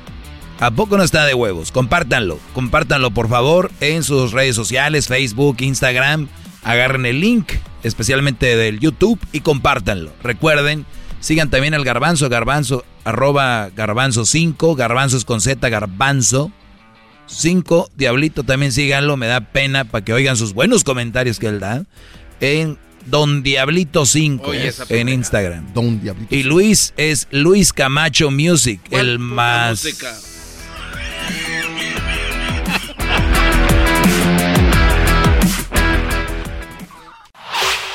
¿A 0.59 0.71
poco 0.71 0.97
no 0.97 1.03
está 1.03 1.27
de 1.27 1.35
huevos? 1.35 1.71
Compártanlo. 1.71 2.41
Compártanlo, 2.55 3.11
por 3.11 3.29
favor, 3.29 3.71
en 3.81 4.05
sus 4.05 4.33
redes 4.33 4.57
sociales, 4.57 5.07
Facebook, 5.07 5.59
Instagram. 5.61 6.29
Agarren 6.63 7.05
el 7.05 7.21
link 7.21 7.53
especialmente 7.83 8.57
del 8.57 8.81
YouTube, 8.81 9.19
y 9.33 9.41
compártanlo. 9.41 10.13
Recuerden, 10.23 10.87
sigan 11.21 11.51
también 11.51 11.75
al 11.75 11.85
garbanzo, 11.85 12.29
garbanzo, 12.29 12.85
arroba 13.05 13.71
garbanzo 13.75 14.25
5, 14.25 14.75
garbanzos 14.75 15.25
con 15.25 15.41
Z, 15.41 15.69
garbanzo 15.69 16.53
5, 17.27 17.91
Diablito 17.95 18.43
también 18.43 18.73
síganlo, 18.73 19.17
me 19.17 19.27
da 19.27 19.41
pena 19.41 19.85
para 19.85 20.05
que 20.05 20.13
oigan 20.13 20.37
sus 20.37 20.55
buenos 20.55 20.85
comentarios 20.85 21.39
que 21.39 21.47
él 21.47 21.61
da, 21.61 21.85
en 22.41 22.79
Don 23.07 23.43
Diablito 23.43 24.05
5 24.05 24.53
en 24.89 25.09
Instagram. 25.09 25.73
Don 25.73 26.01
Diablito. 26.01 26.35
Y 26.35 26.43
Luis 26.43 26.93
es 26.97 27.29
Luis 27.31 27.73
Camacho 27.73 28.31
Music, 28.31 28.81
el 28.91 29.19
más... 29.19 29.87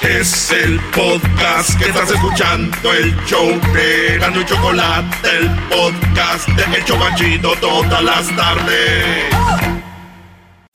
Es 0.04 0.52
el 0.52 0.82
podcast 0.92 1.80
que 1.80 1.86
estás 1.86 2.12
escuchando, 2.12 2.92
el 2.92 3.16
show 3.26 3.48
de 3.74 4.18
Gano 4.20 4.42
y 4.42 4.46
Chocolate, 4.46 5.30
el 5.40 5.50
podcast 5.70 6.46
de 6.50 6.78
El 6.78 6.84
Chobachito 6.84 7.56
todas 7.62 8.04
las 8.04 8.28
tardes. 8.36 9.34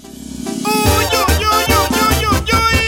Uy, 0.02 0.64
uy, 0.64 1.44
uy, 1.44 1.74
uy, 1.74 2.26
uy, 2.26 2.52
uy. 2.52 2.78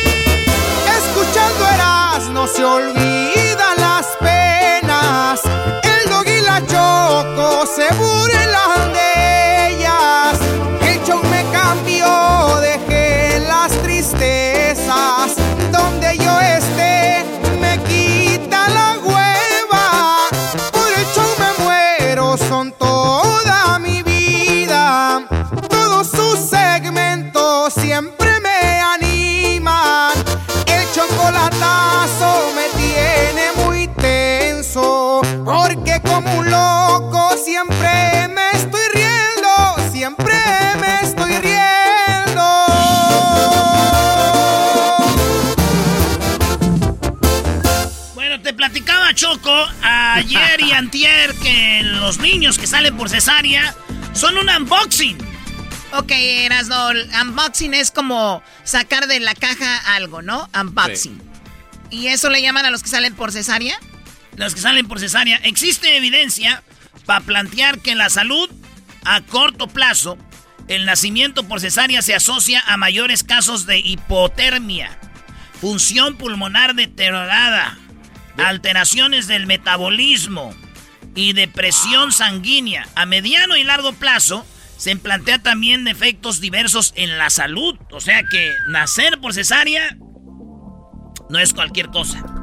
Escuchando 0.98 1.68
eras, 1.74 2.30
no 2.30 2.46
se 2.46 2.64
olvide. 2.64 3.39
Como 36.02 36.38
un 36.38 36.50
loco 36.50 37.36
siempre 37.44 38.28
me 38.28 38.50
estoy 38.52 38.82
riendo. 38.94 39.90
Siempre 39.92 40.34
me 40.80 41.00
estoy 41.02 41.32
riendo. 41.38 42.42
Bueno, 48.14 48.40
te 48.42 48.52
platicaba 48.52 49.14
Choco 49.14 49.52
ayer 49.82 50.60
y 50.60 50.72
antier 50.72 51.34
que 51.42 51.82
los 51.82 52.18
niños 52.18 52.58
que 52.58 52.66
salen 52.66 52.96
por 52.96 53.08
cesárea 53.08 53.74
son 54.12 54.36
un 54.36 54.48
unboxing. 54.48 55.18
Ok, 55.92 56.12
Erasno, 56.12 56.90
unboxing 57.22 57.74
es 57.74 57.90
como 57.90 58.42
sacar 58.64 59.06
de 59.08 59.18
la 59.20 59.34
caja 59.34 59.76
algo, 59.94 60.22
¿no? 60.22 60.48
Unboxing. 60.58 61.20
¿Y 61.90 62.06
eso 62.08 62.30
le 62.30 62.40
llaman 62.42 62.64
a 62.64 62.70
los 62.70 62.82
que 62.82 62.88
salen 62.88 63.14
por 63.14 63.32
cesárea? 63.32 63.78
Los 64.40 64.54
que 64.54 64.62
salen 64.62 64.88
por 64.88 64.98
cesárea. 64.98 65.36
Existe 65.44 65.98
evidencia 65.98 66.62
para 67.04 67.20
plantear 67.20 67.78
que 67.80 67.94
la 67.94 68.08
salud 68.08 68.48
a 69.04 69.20
corto 69.20 69.68
plazo, 69.68 70.16
el 70.66 70.86
nacimiento 70.86 71.46
por 71.46 71.60
cesárea 71.60 72.00
se 72.00 72.14
asocia 72.14 72.62
a 72.66 72.78
mayores 72.78 73.22
casos 73.22 73.66
de 73.66 73.80
hipotermia, 73.80 74.98
función 75.60 76.16
pulmonar 76.16 76.74
deteriorada, 76.74 77.76
alteraciones 78.38 79.26
del 79.26 79.46
metabolismo 79.46 80.54
y 81.14 81.34
depresión 81.34 82.10
sanguínea. 82.10 82.88
A 82.94 83.04
mediano 83.04 83.58
y 83.58 83.64
largo 83.64 83.92
plazo 83.92 84.46
se 84.78 84.96
plantea 84.96 85.42
también 85.42 85.86
efectos 85.86 86.40
diversos 86.40 86.94
en 86.96 87.18
la 87.18 87.28
salud. 87.28 87.78
O 87.90 88.00
sea 88.00 88.22
que 88.22 88.54
nacer 88.68 89.20
por 89.20 89.34
cesárea 89.34 89.98
no 91.28 91.38
es 91.38 91.52
cualquier 91.52 91.88
cosa. 91.88 92.39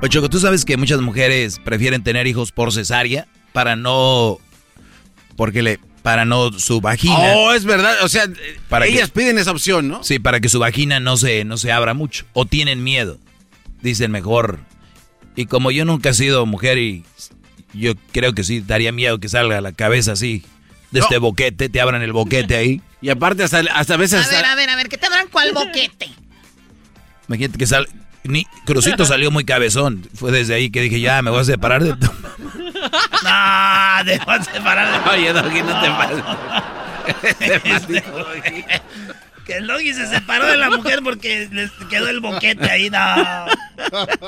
Oye, 0.00 0.08
Choco, 0.10 0.28
¿tú 0.28 0.38
sabes 0.38 0.64
que 0.64 0.76
muchas 0.76 1.00
mujeres 1.00 1.58
prefieren 1.64 2.02
tener 2.02 2.26
hijos 2.26 2.52
por 2.52 2.72
cesárea 2.72 3.26
para 3.52 3.76
no... 3.76 4.38
Porque 5.36 5.62
le... 5.62 5.80
Para 6.02 6.24
no 6.24 6.52
su 6.52 6.80
vagina. 6.80 7.16
Oh, 7.34 7.52
es 7.52 7.64
verdad. 7.64 7.96
O 8.02 8.08
sea, 8.08 8.24
Para 8.68 8.86
ellas 8.86 9.10
que- 9.10 9.20
piden 9.20 9.36
esa 9.38 9.50
opción, 9.50 9.88
¿no? 9.88 10.02
Sí, 10.04 10.18
para 10.18 10.40
que 10.40 10.48
su 10.48 10.58
vagina 10.58 11.00
no 11.00 11.16
se, 11.16 11.44
no 11.44 11.58
se 11.58 11.72
abra 11.72 11.92
mucho. 11.92 12.24
O 12.32 12.46
tienen 12.46 12.82
miedo. 12.82 13.18
Dicen 13.82 14.10
mejor. 14.12 14.60
Y 15.36 15.46
como 15.46 15.70
yo 15.70 15.84
nunca 15.84 16.10
he 16.10 16.14
sido 16.14 16.46
mujer 16.46 16.78
y 16.78 17.04
yo 17.74 17.92
creo 18.12 18.32
que 18.32 18.44
sí, 18.44 18.60
daría 18.60 18.90
miedo 18.92 19.18
que 19.18 19.28
salga 19.28 19.60
la 19.60 19.72
cabeza 19.72 20.12
así. 20.12 20.44
De 20.92 21.00
este 21.00 21.18
boquete, 21.18 21.68
te 21.68 21.80
abran 21.80 22.00
el 22.02 22.12
boquete 22.12 22.56
ahí. 22.56 22.80
Y 23.00 23.10
aparte 23.10 23.44
hasta, 23.44 23.60
hasta 23.60 23.94
a 23.94 23.96
veces... 23.96 24.26
A 24.26 24.28
ver, 24.30 24.44
a 24.44 24.54
ver, 24.56 24.70
a 24.70 24.74
ver, 24.76 24.88
¿qué 24.88 24.96
te 24.98 25.06
habrán 25.06 25.28
cuál 25.28 25.52
boquete? 25.52 26.08
Imagínate 27.28 27.56
que 27.56 27.66
sal... 27.66 27.88
Ni, 28.28 28.44
Crucito 28.64 29.04
salió 29.06 29.30
muy 29.30 29.44
cabezón. 29.44 30.08
Fue 30.14 30.30
desde 30.30 30.54
ahí 30.54 30.70
que 30.70 30.80
dije, 30.82 31.00
ya, 31.00 31.20
me 31.22 31.30
voy 31.30 31.40
a 31.40 31.44
separar 31.44 31.82
de... 31.82 31.94
tu- 31.94 32.06
No, 33.24 34.04
te 34.04 34.18
vas 34.24 34.46
a 34.48 34.52
separar 34.52 35.04
de... 35.04 35.10
Oye, 35.10 35.32
Doggy, 35.32 35.62
no 35.62 35.80
te 35.80 35.88
Este, 37.64 38.02
Que 39.44 39.56
el 39.56 39.66
Doggy 39.66 39.94
se 39.94 40.06
separó 40.06 40.46
de 40.46 40.56
la 40.56 40.70
mujer 40.70 41.00
porque 41.02 41.48
le 41.50 41.70
quedó 41.88 42.08
el 42.08 42.20
boquete 42.20 42.70
ahí. 42.70 42.90
No. 42.90 43.46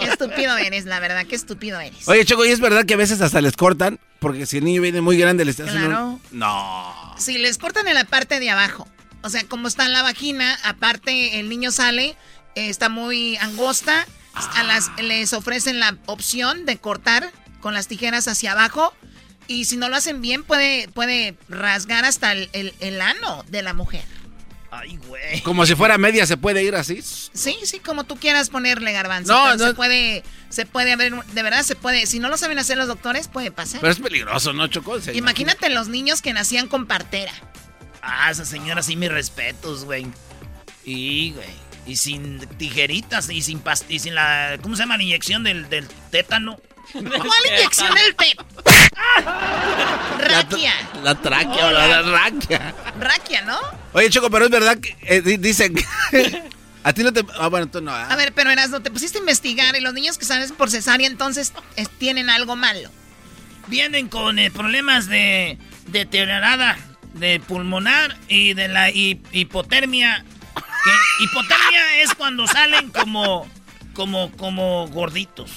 Qué 0.01 0.07
estúpido 0.07 0.57
eres, 0.57 0.87
la 0.87 0.99
verdad, 1.01 1.27
qué 1.27 1.37
estúpido 1.37 1.79
eres. 1.79 2.09
Oye, 2.09 2.25
Choco, 2.25 2.45
¿y 2.47 2.51
es 2.51 2.61
verdad 2.61 2.85
que 2.87 2.95
a 2.95 2.97
veces 2.97 3.21
hasta 3.21 3.41
les 3.41 3.55
cortan? 3.57 3.99
Porque 4.19 4.47
si 4.47 4.59
el 4.59 4.65
niño 4.65 4.83
viene 4.83 5.01
muy 5.01 5.17
grande, 5.19 5.45
le 5.45 5.51
estás 5.51 5.69
haciendo... 5.69 5.89
Claro. 5.91 6.07
un- 6.07 6.21
No. 6.33 7.15
Si 7.19 7.39
les 7.39 7.59
cortan 7.59 7.87
en 7.87 7.95
la 7.95 8.05
parte 8.05 8.41
de 8.41 8.51
abajo, 8.51 8.89
o 9.23 9.29
sea, 9.29 9.45
como 9.45 9.69
está 9.69 9.85
en 9.85 9.93
la 9.93 10.03
vagina, 10.03 10.59
aparte 10.65 11.39
el 11.39 11.49
niño 11.51 11.71
sale, 11.71 12.17
está 12.55 12.89
muy 12.89 13.37
angosta, 13.37 14.07
a 14.35 14.63
las, 14.63 14.91
les 15.03 15.33
ofrecen 15.33 15.81
la 15.81 15.97
opción 16.07 16.65
de 16.67 16.77
cortar 16.79 17.31
con 17.61 17.75
las 17.75 17.89
tijeras 17.89 18.29
hacia 18.29 18.53
abajo 18.53 18.95
y 19.49 19.65
si 19.65 19.77
no 19.77 19.89
lo 19.89 19.97
hacen 19.97 20.21
bien 20.23 20.45
puede, 20.45 20.89
puede 20.89 21.37
rasgar 21.49 22.05
hasta 22.05 22.33
el, 22.33 22.49
el- 22.53 22.75
el 22.81 23.01
ano 23.01 23.45
de 23.49 23.63
la 23.63 23.75
mujer. 23.75 24.05
Ay, 24.73 24.99
güey. 25.09 25.41
Como 25.43 25.67
si 25.67 25.75
fuera 25.75 25.99
media, 25.99 26.27
¿se 26.27 26.37
puede 26.37 26.63
ir 26.63 26.77
así? 26.77 27.03
Sí, 27.03 27.59
sí, 27.65 27.81
como 27.81 28.05
tú 28.05 28.17
quieras 28.17 28.51
ponerle 28.51 28.93
garbanzo. 28.93 29.33
No, 29.33 29.57
no. 29.57 29.67
Se 29.67 29.75
puede, 29.75 30.23
se 30.49 30.65
puede 30.65 30.93
haber, 30.93 31.13
de 31.25 31.43
verdad 31.43 31.65
se 31.65 31.75
puede. 31.75 32.07
Si 32.07 32.21
no 32.21 32.29
lo 32.29 32.37
saben 32.39 32.57
hacer 32.61 32.79
los 32.79 32.87
doctores, 32.87 33.27
puede 33.27 33.51
pasar. 33.51 33.81
Pero 33.81 33.93
es 33.93 33.99
peligroso, 33.99 34.53
¿no, 34.53 34.69
Choco? 34.69 35.01
Se- 35.01 35.17
Imagínate 35.17 35.71
los 35.71 35.89
niños 35.89 36.23
que 36.23 36.33
nacían 36.33 36.69
con 36.69 36.87
partera. 36.87 37.33
Ah, 38.01 38.31
esa 38.31 38.45
señora 38.45 38.81
sí, 38.85 38.95
mis 38.95 39.11
respetos, 39.11 39.85
güey. 39.85 40.07
Y, 40.85 41.33
güey. 41.33 41.49
Y 41.87 41.97
sin 41.97 42.39
tijeritas 42.59 43.31
y 43.31 43.43
sin 43.43 43.59
past 43.61 43.91
y 43.91 43.99
sin 43.99 44.15
la. 44.15 44.59
¿Cómo 44.63 44.77
se 44.77 44.83
llama? 44.83 44.97
La 44.97 45.03
inyección 45.03 45.43
del, 45.43 45.69
del 45.69 45.89
tétano. 46.11 46.61
¿Cuál 46.93 47.07
inyección 47.57 47.95
del 47.95 48.15
té? 48.17 48.37
Raquia. 50.19 50.73
La 51.03 51.15
tráquea 51.15 51.67
o 51.67 51.71
la, 51.71 51.87
la 51.87 52.03
raquia. 52.03 52.75
Raquia, 52.99 53.43
¿no? 53.43 53.59
Oye, 53.93 54.11
Choco, 54.11 54.31
pero 54.31 54.45
es 54.47 54.51
verdad 54.51 54.79
que 54.79 54.97
eh, 55.03 55.21
di- 55.23 55.37
dicen 55.37 55.75
que... 55.75 55.85
a 56.85 56.93
ti 56.93 57.03
no 57.03 57.13
te... 57.13 57.25
Ah, 57.39 57.49
bueno, 57.49 57.69
tú 57.69 57.81
no. 57.81 57.93
ah. 57.93 58.07
A 58.11 58.17
ver, 58.17 58.33
pero 58.33 58.51
Erasmo, 58.51 58.81
te 58.81 58.91
pusiste 58.91 59.19
a 59.19 59.21
investigar 59.21 59.75
y 59.77 59.81
los 59.81 59.95
niños 59.95 60.19
que 60.19 60.25
salen 60.25 60.51
por 60.55 60.71
cesárea 60.71 61.07
entonces 61.07 61.53
eh, 61.77 61.87
tienen 61.99 62.31
algo 62.31 62.57
malo. 62.57 62.91
Vienen 63.69 64.09
con 64.09 64.39
eh, 64.39 64.51
problemas 64.51 65.07
de 65.07 65.59
deteriorada 65.87 66.77
de 67.15 67.41
pulmonar 67.41 68.17
y 68.29 68.55
de 68.55 68.69
la 68.69 68.91
hi- 68.91 69.21
hipotermia. 69.33 70.25
Que 70.85 71.25
hipotermia 71.25 72.03
es 72.03 72.15
cuando 72.15 72.47
salen 72.47 72.91
como. 72.91 73.47
como. 73.95 74.31
como 74.33 74.89
gorditos. 74.89 75.51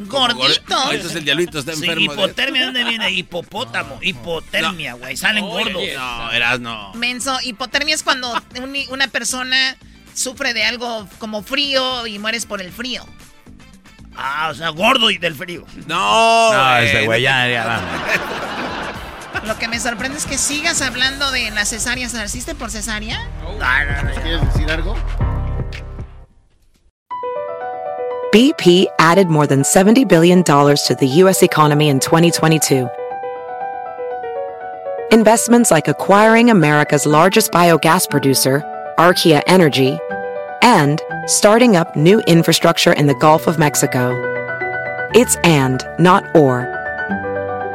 ¿Gorditos? 0.00 0.90
Entonces 0.90 1.14
el 1.14 1.24
diablito 1.24 1.60
está 1.60 1.72
enfermo. 1.72 1.94
de- 1.94 2.02
hipotermia, 2.02 2.60
¿de 2.60 2.66
dónde 2.66 2.84
viene? 2.84 3.10
Hipopótamo, 3.12 3.98
hipotermia, 4.02 4.94
güey. 4.94 5.16
Salen 5.16 5.44
gordos. 5.46 5.82
No, 5.96 6.32
eras 6.32 6.58
no. 6.58 6.92
Menso, 6.94 7.38
hipotermia 7.44 7.94
es 7.94 8.02
cuando 8.02 8.32
un- 8.60 8.76
una 8.90 9.06
persona 9.06 9.76
sufre 10.12 10.54
de 10.54 10.64
algo 10.64 11.08
como 11.18 11.44
frío 11.44 12.06
y 12.08 12.18
mueres 12.18 12.46
por 12.46 12.60
el 12.60 12.72
frío. 12.72 13.06
Ah, 14.16 14.48
o 14.50 14.54
sea, 14.54 14.70
gordo 14.70 15.10
y 15.12 15.18
del 15.18 15.36
frío. 15.36 15.64
No, 15.86 16.52
No, 16.52 16.70
güey. 16.72 16.86
este 16.86 17.04
güey, 17.06 17.22
ya, 17.22 17.46
ya. 17.48 17.80
Lo 19.44 19.56
que 19.58 19.68
me 19.68 19.78
sorprende 19.80 20.18
es 20.18 20.26
que 20.26 20.38
sigas 20.38 20.82
hablando 20.82 21.30
de 21.30 21.50
las 21.50 21.68
cesáreas. 21.68 22.14
¿Naciste 22.14 22.54
por 22.54 22.70
cesárea? 22.70 23.28
Oh. 23.46 23.58
Ah, 23.62 23.84
¿Quieres 24.22 24.42
decir 24.52 24.70
algo? 24.70 24.96
BP 28.32 28.86
added 28.98 29.28
more 29.28 29.46
than 29.46 29.62
$70 29.62 30.06
billion 30.06 30.44
to 30.44 30.96
the 31.00 31.06
U.S. 31.22 31.42
economy 31.42 31.88
in 31.88 31.98
2022. 31.98 32.86
Investments 35.10 35.70
like 35.70 35.88
acquiring 35.88 36.50
America's 36.50 37.06
largest 37.06 37.50
biogas 37.50 38.08
producer, 38.10 38.62
Archaea 38.98 39.42
Energy, 39.46 39.98
and 40.60 41.00
starting 41.24 41.76
up 41.76 41.96
new 41.96 42.20
infrastructure 42.26 42.92
in 42.92 43.06
the 43.06 43.14
Gulf 43.14 43.46
of 43.46 43.58
Mexico. 43.58 44.12
It's 45.14 45.36
and, 45.36 45.82
not 45.98 46.24
or. 46.36 46.77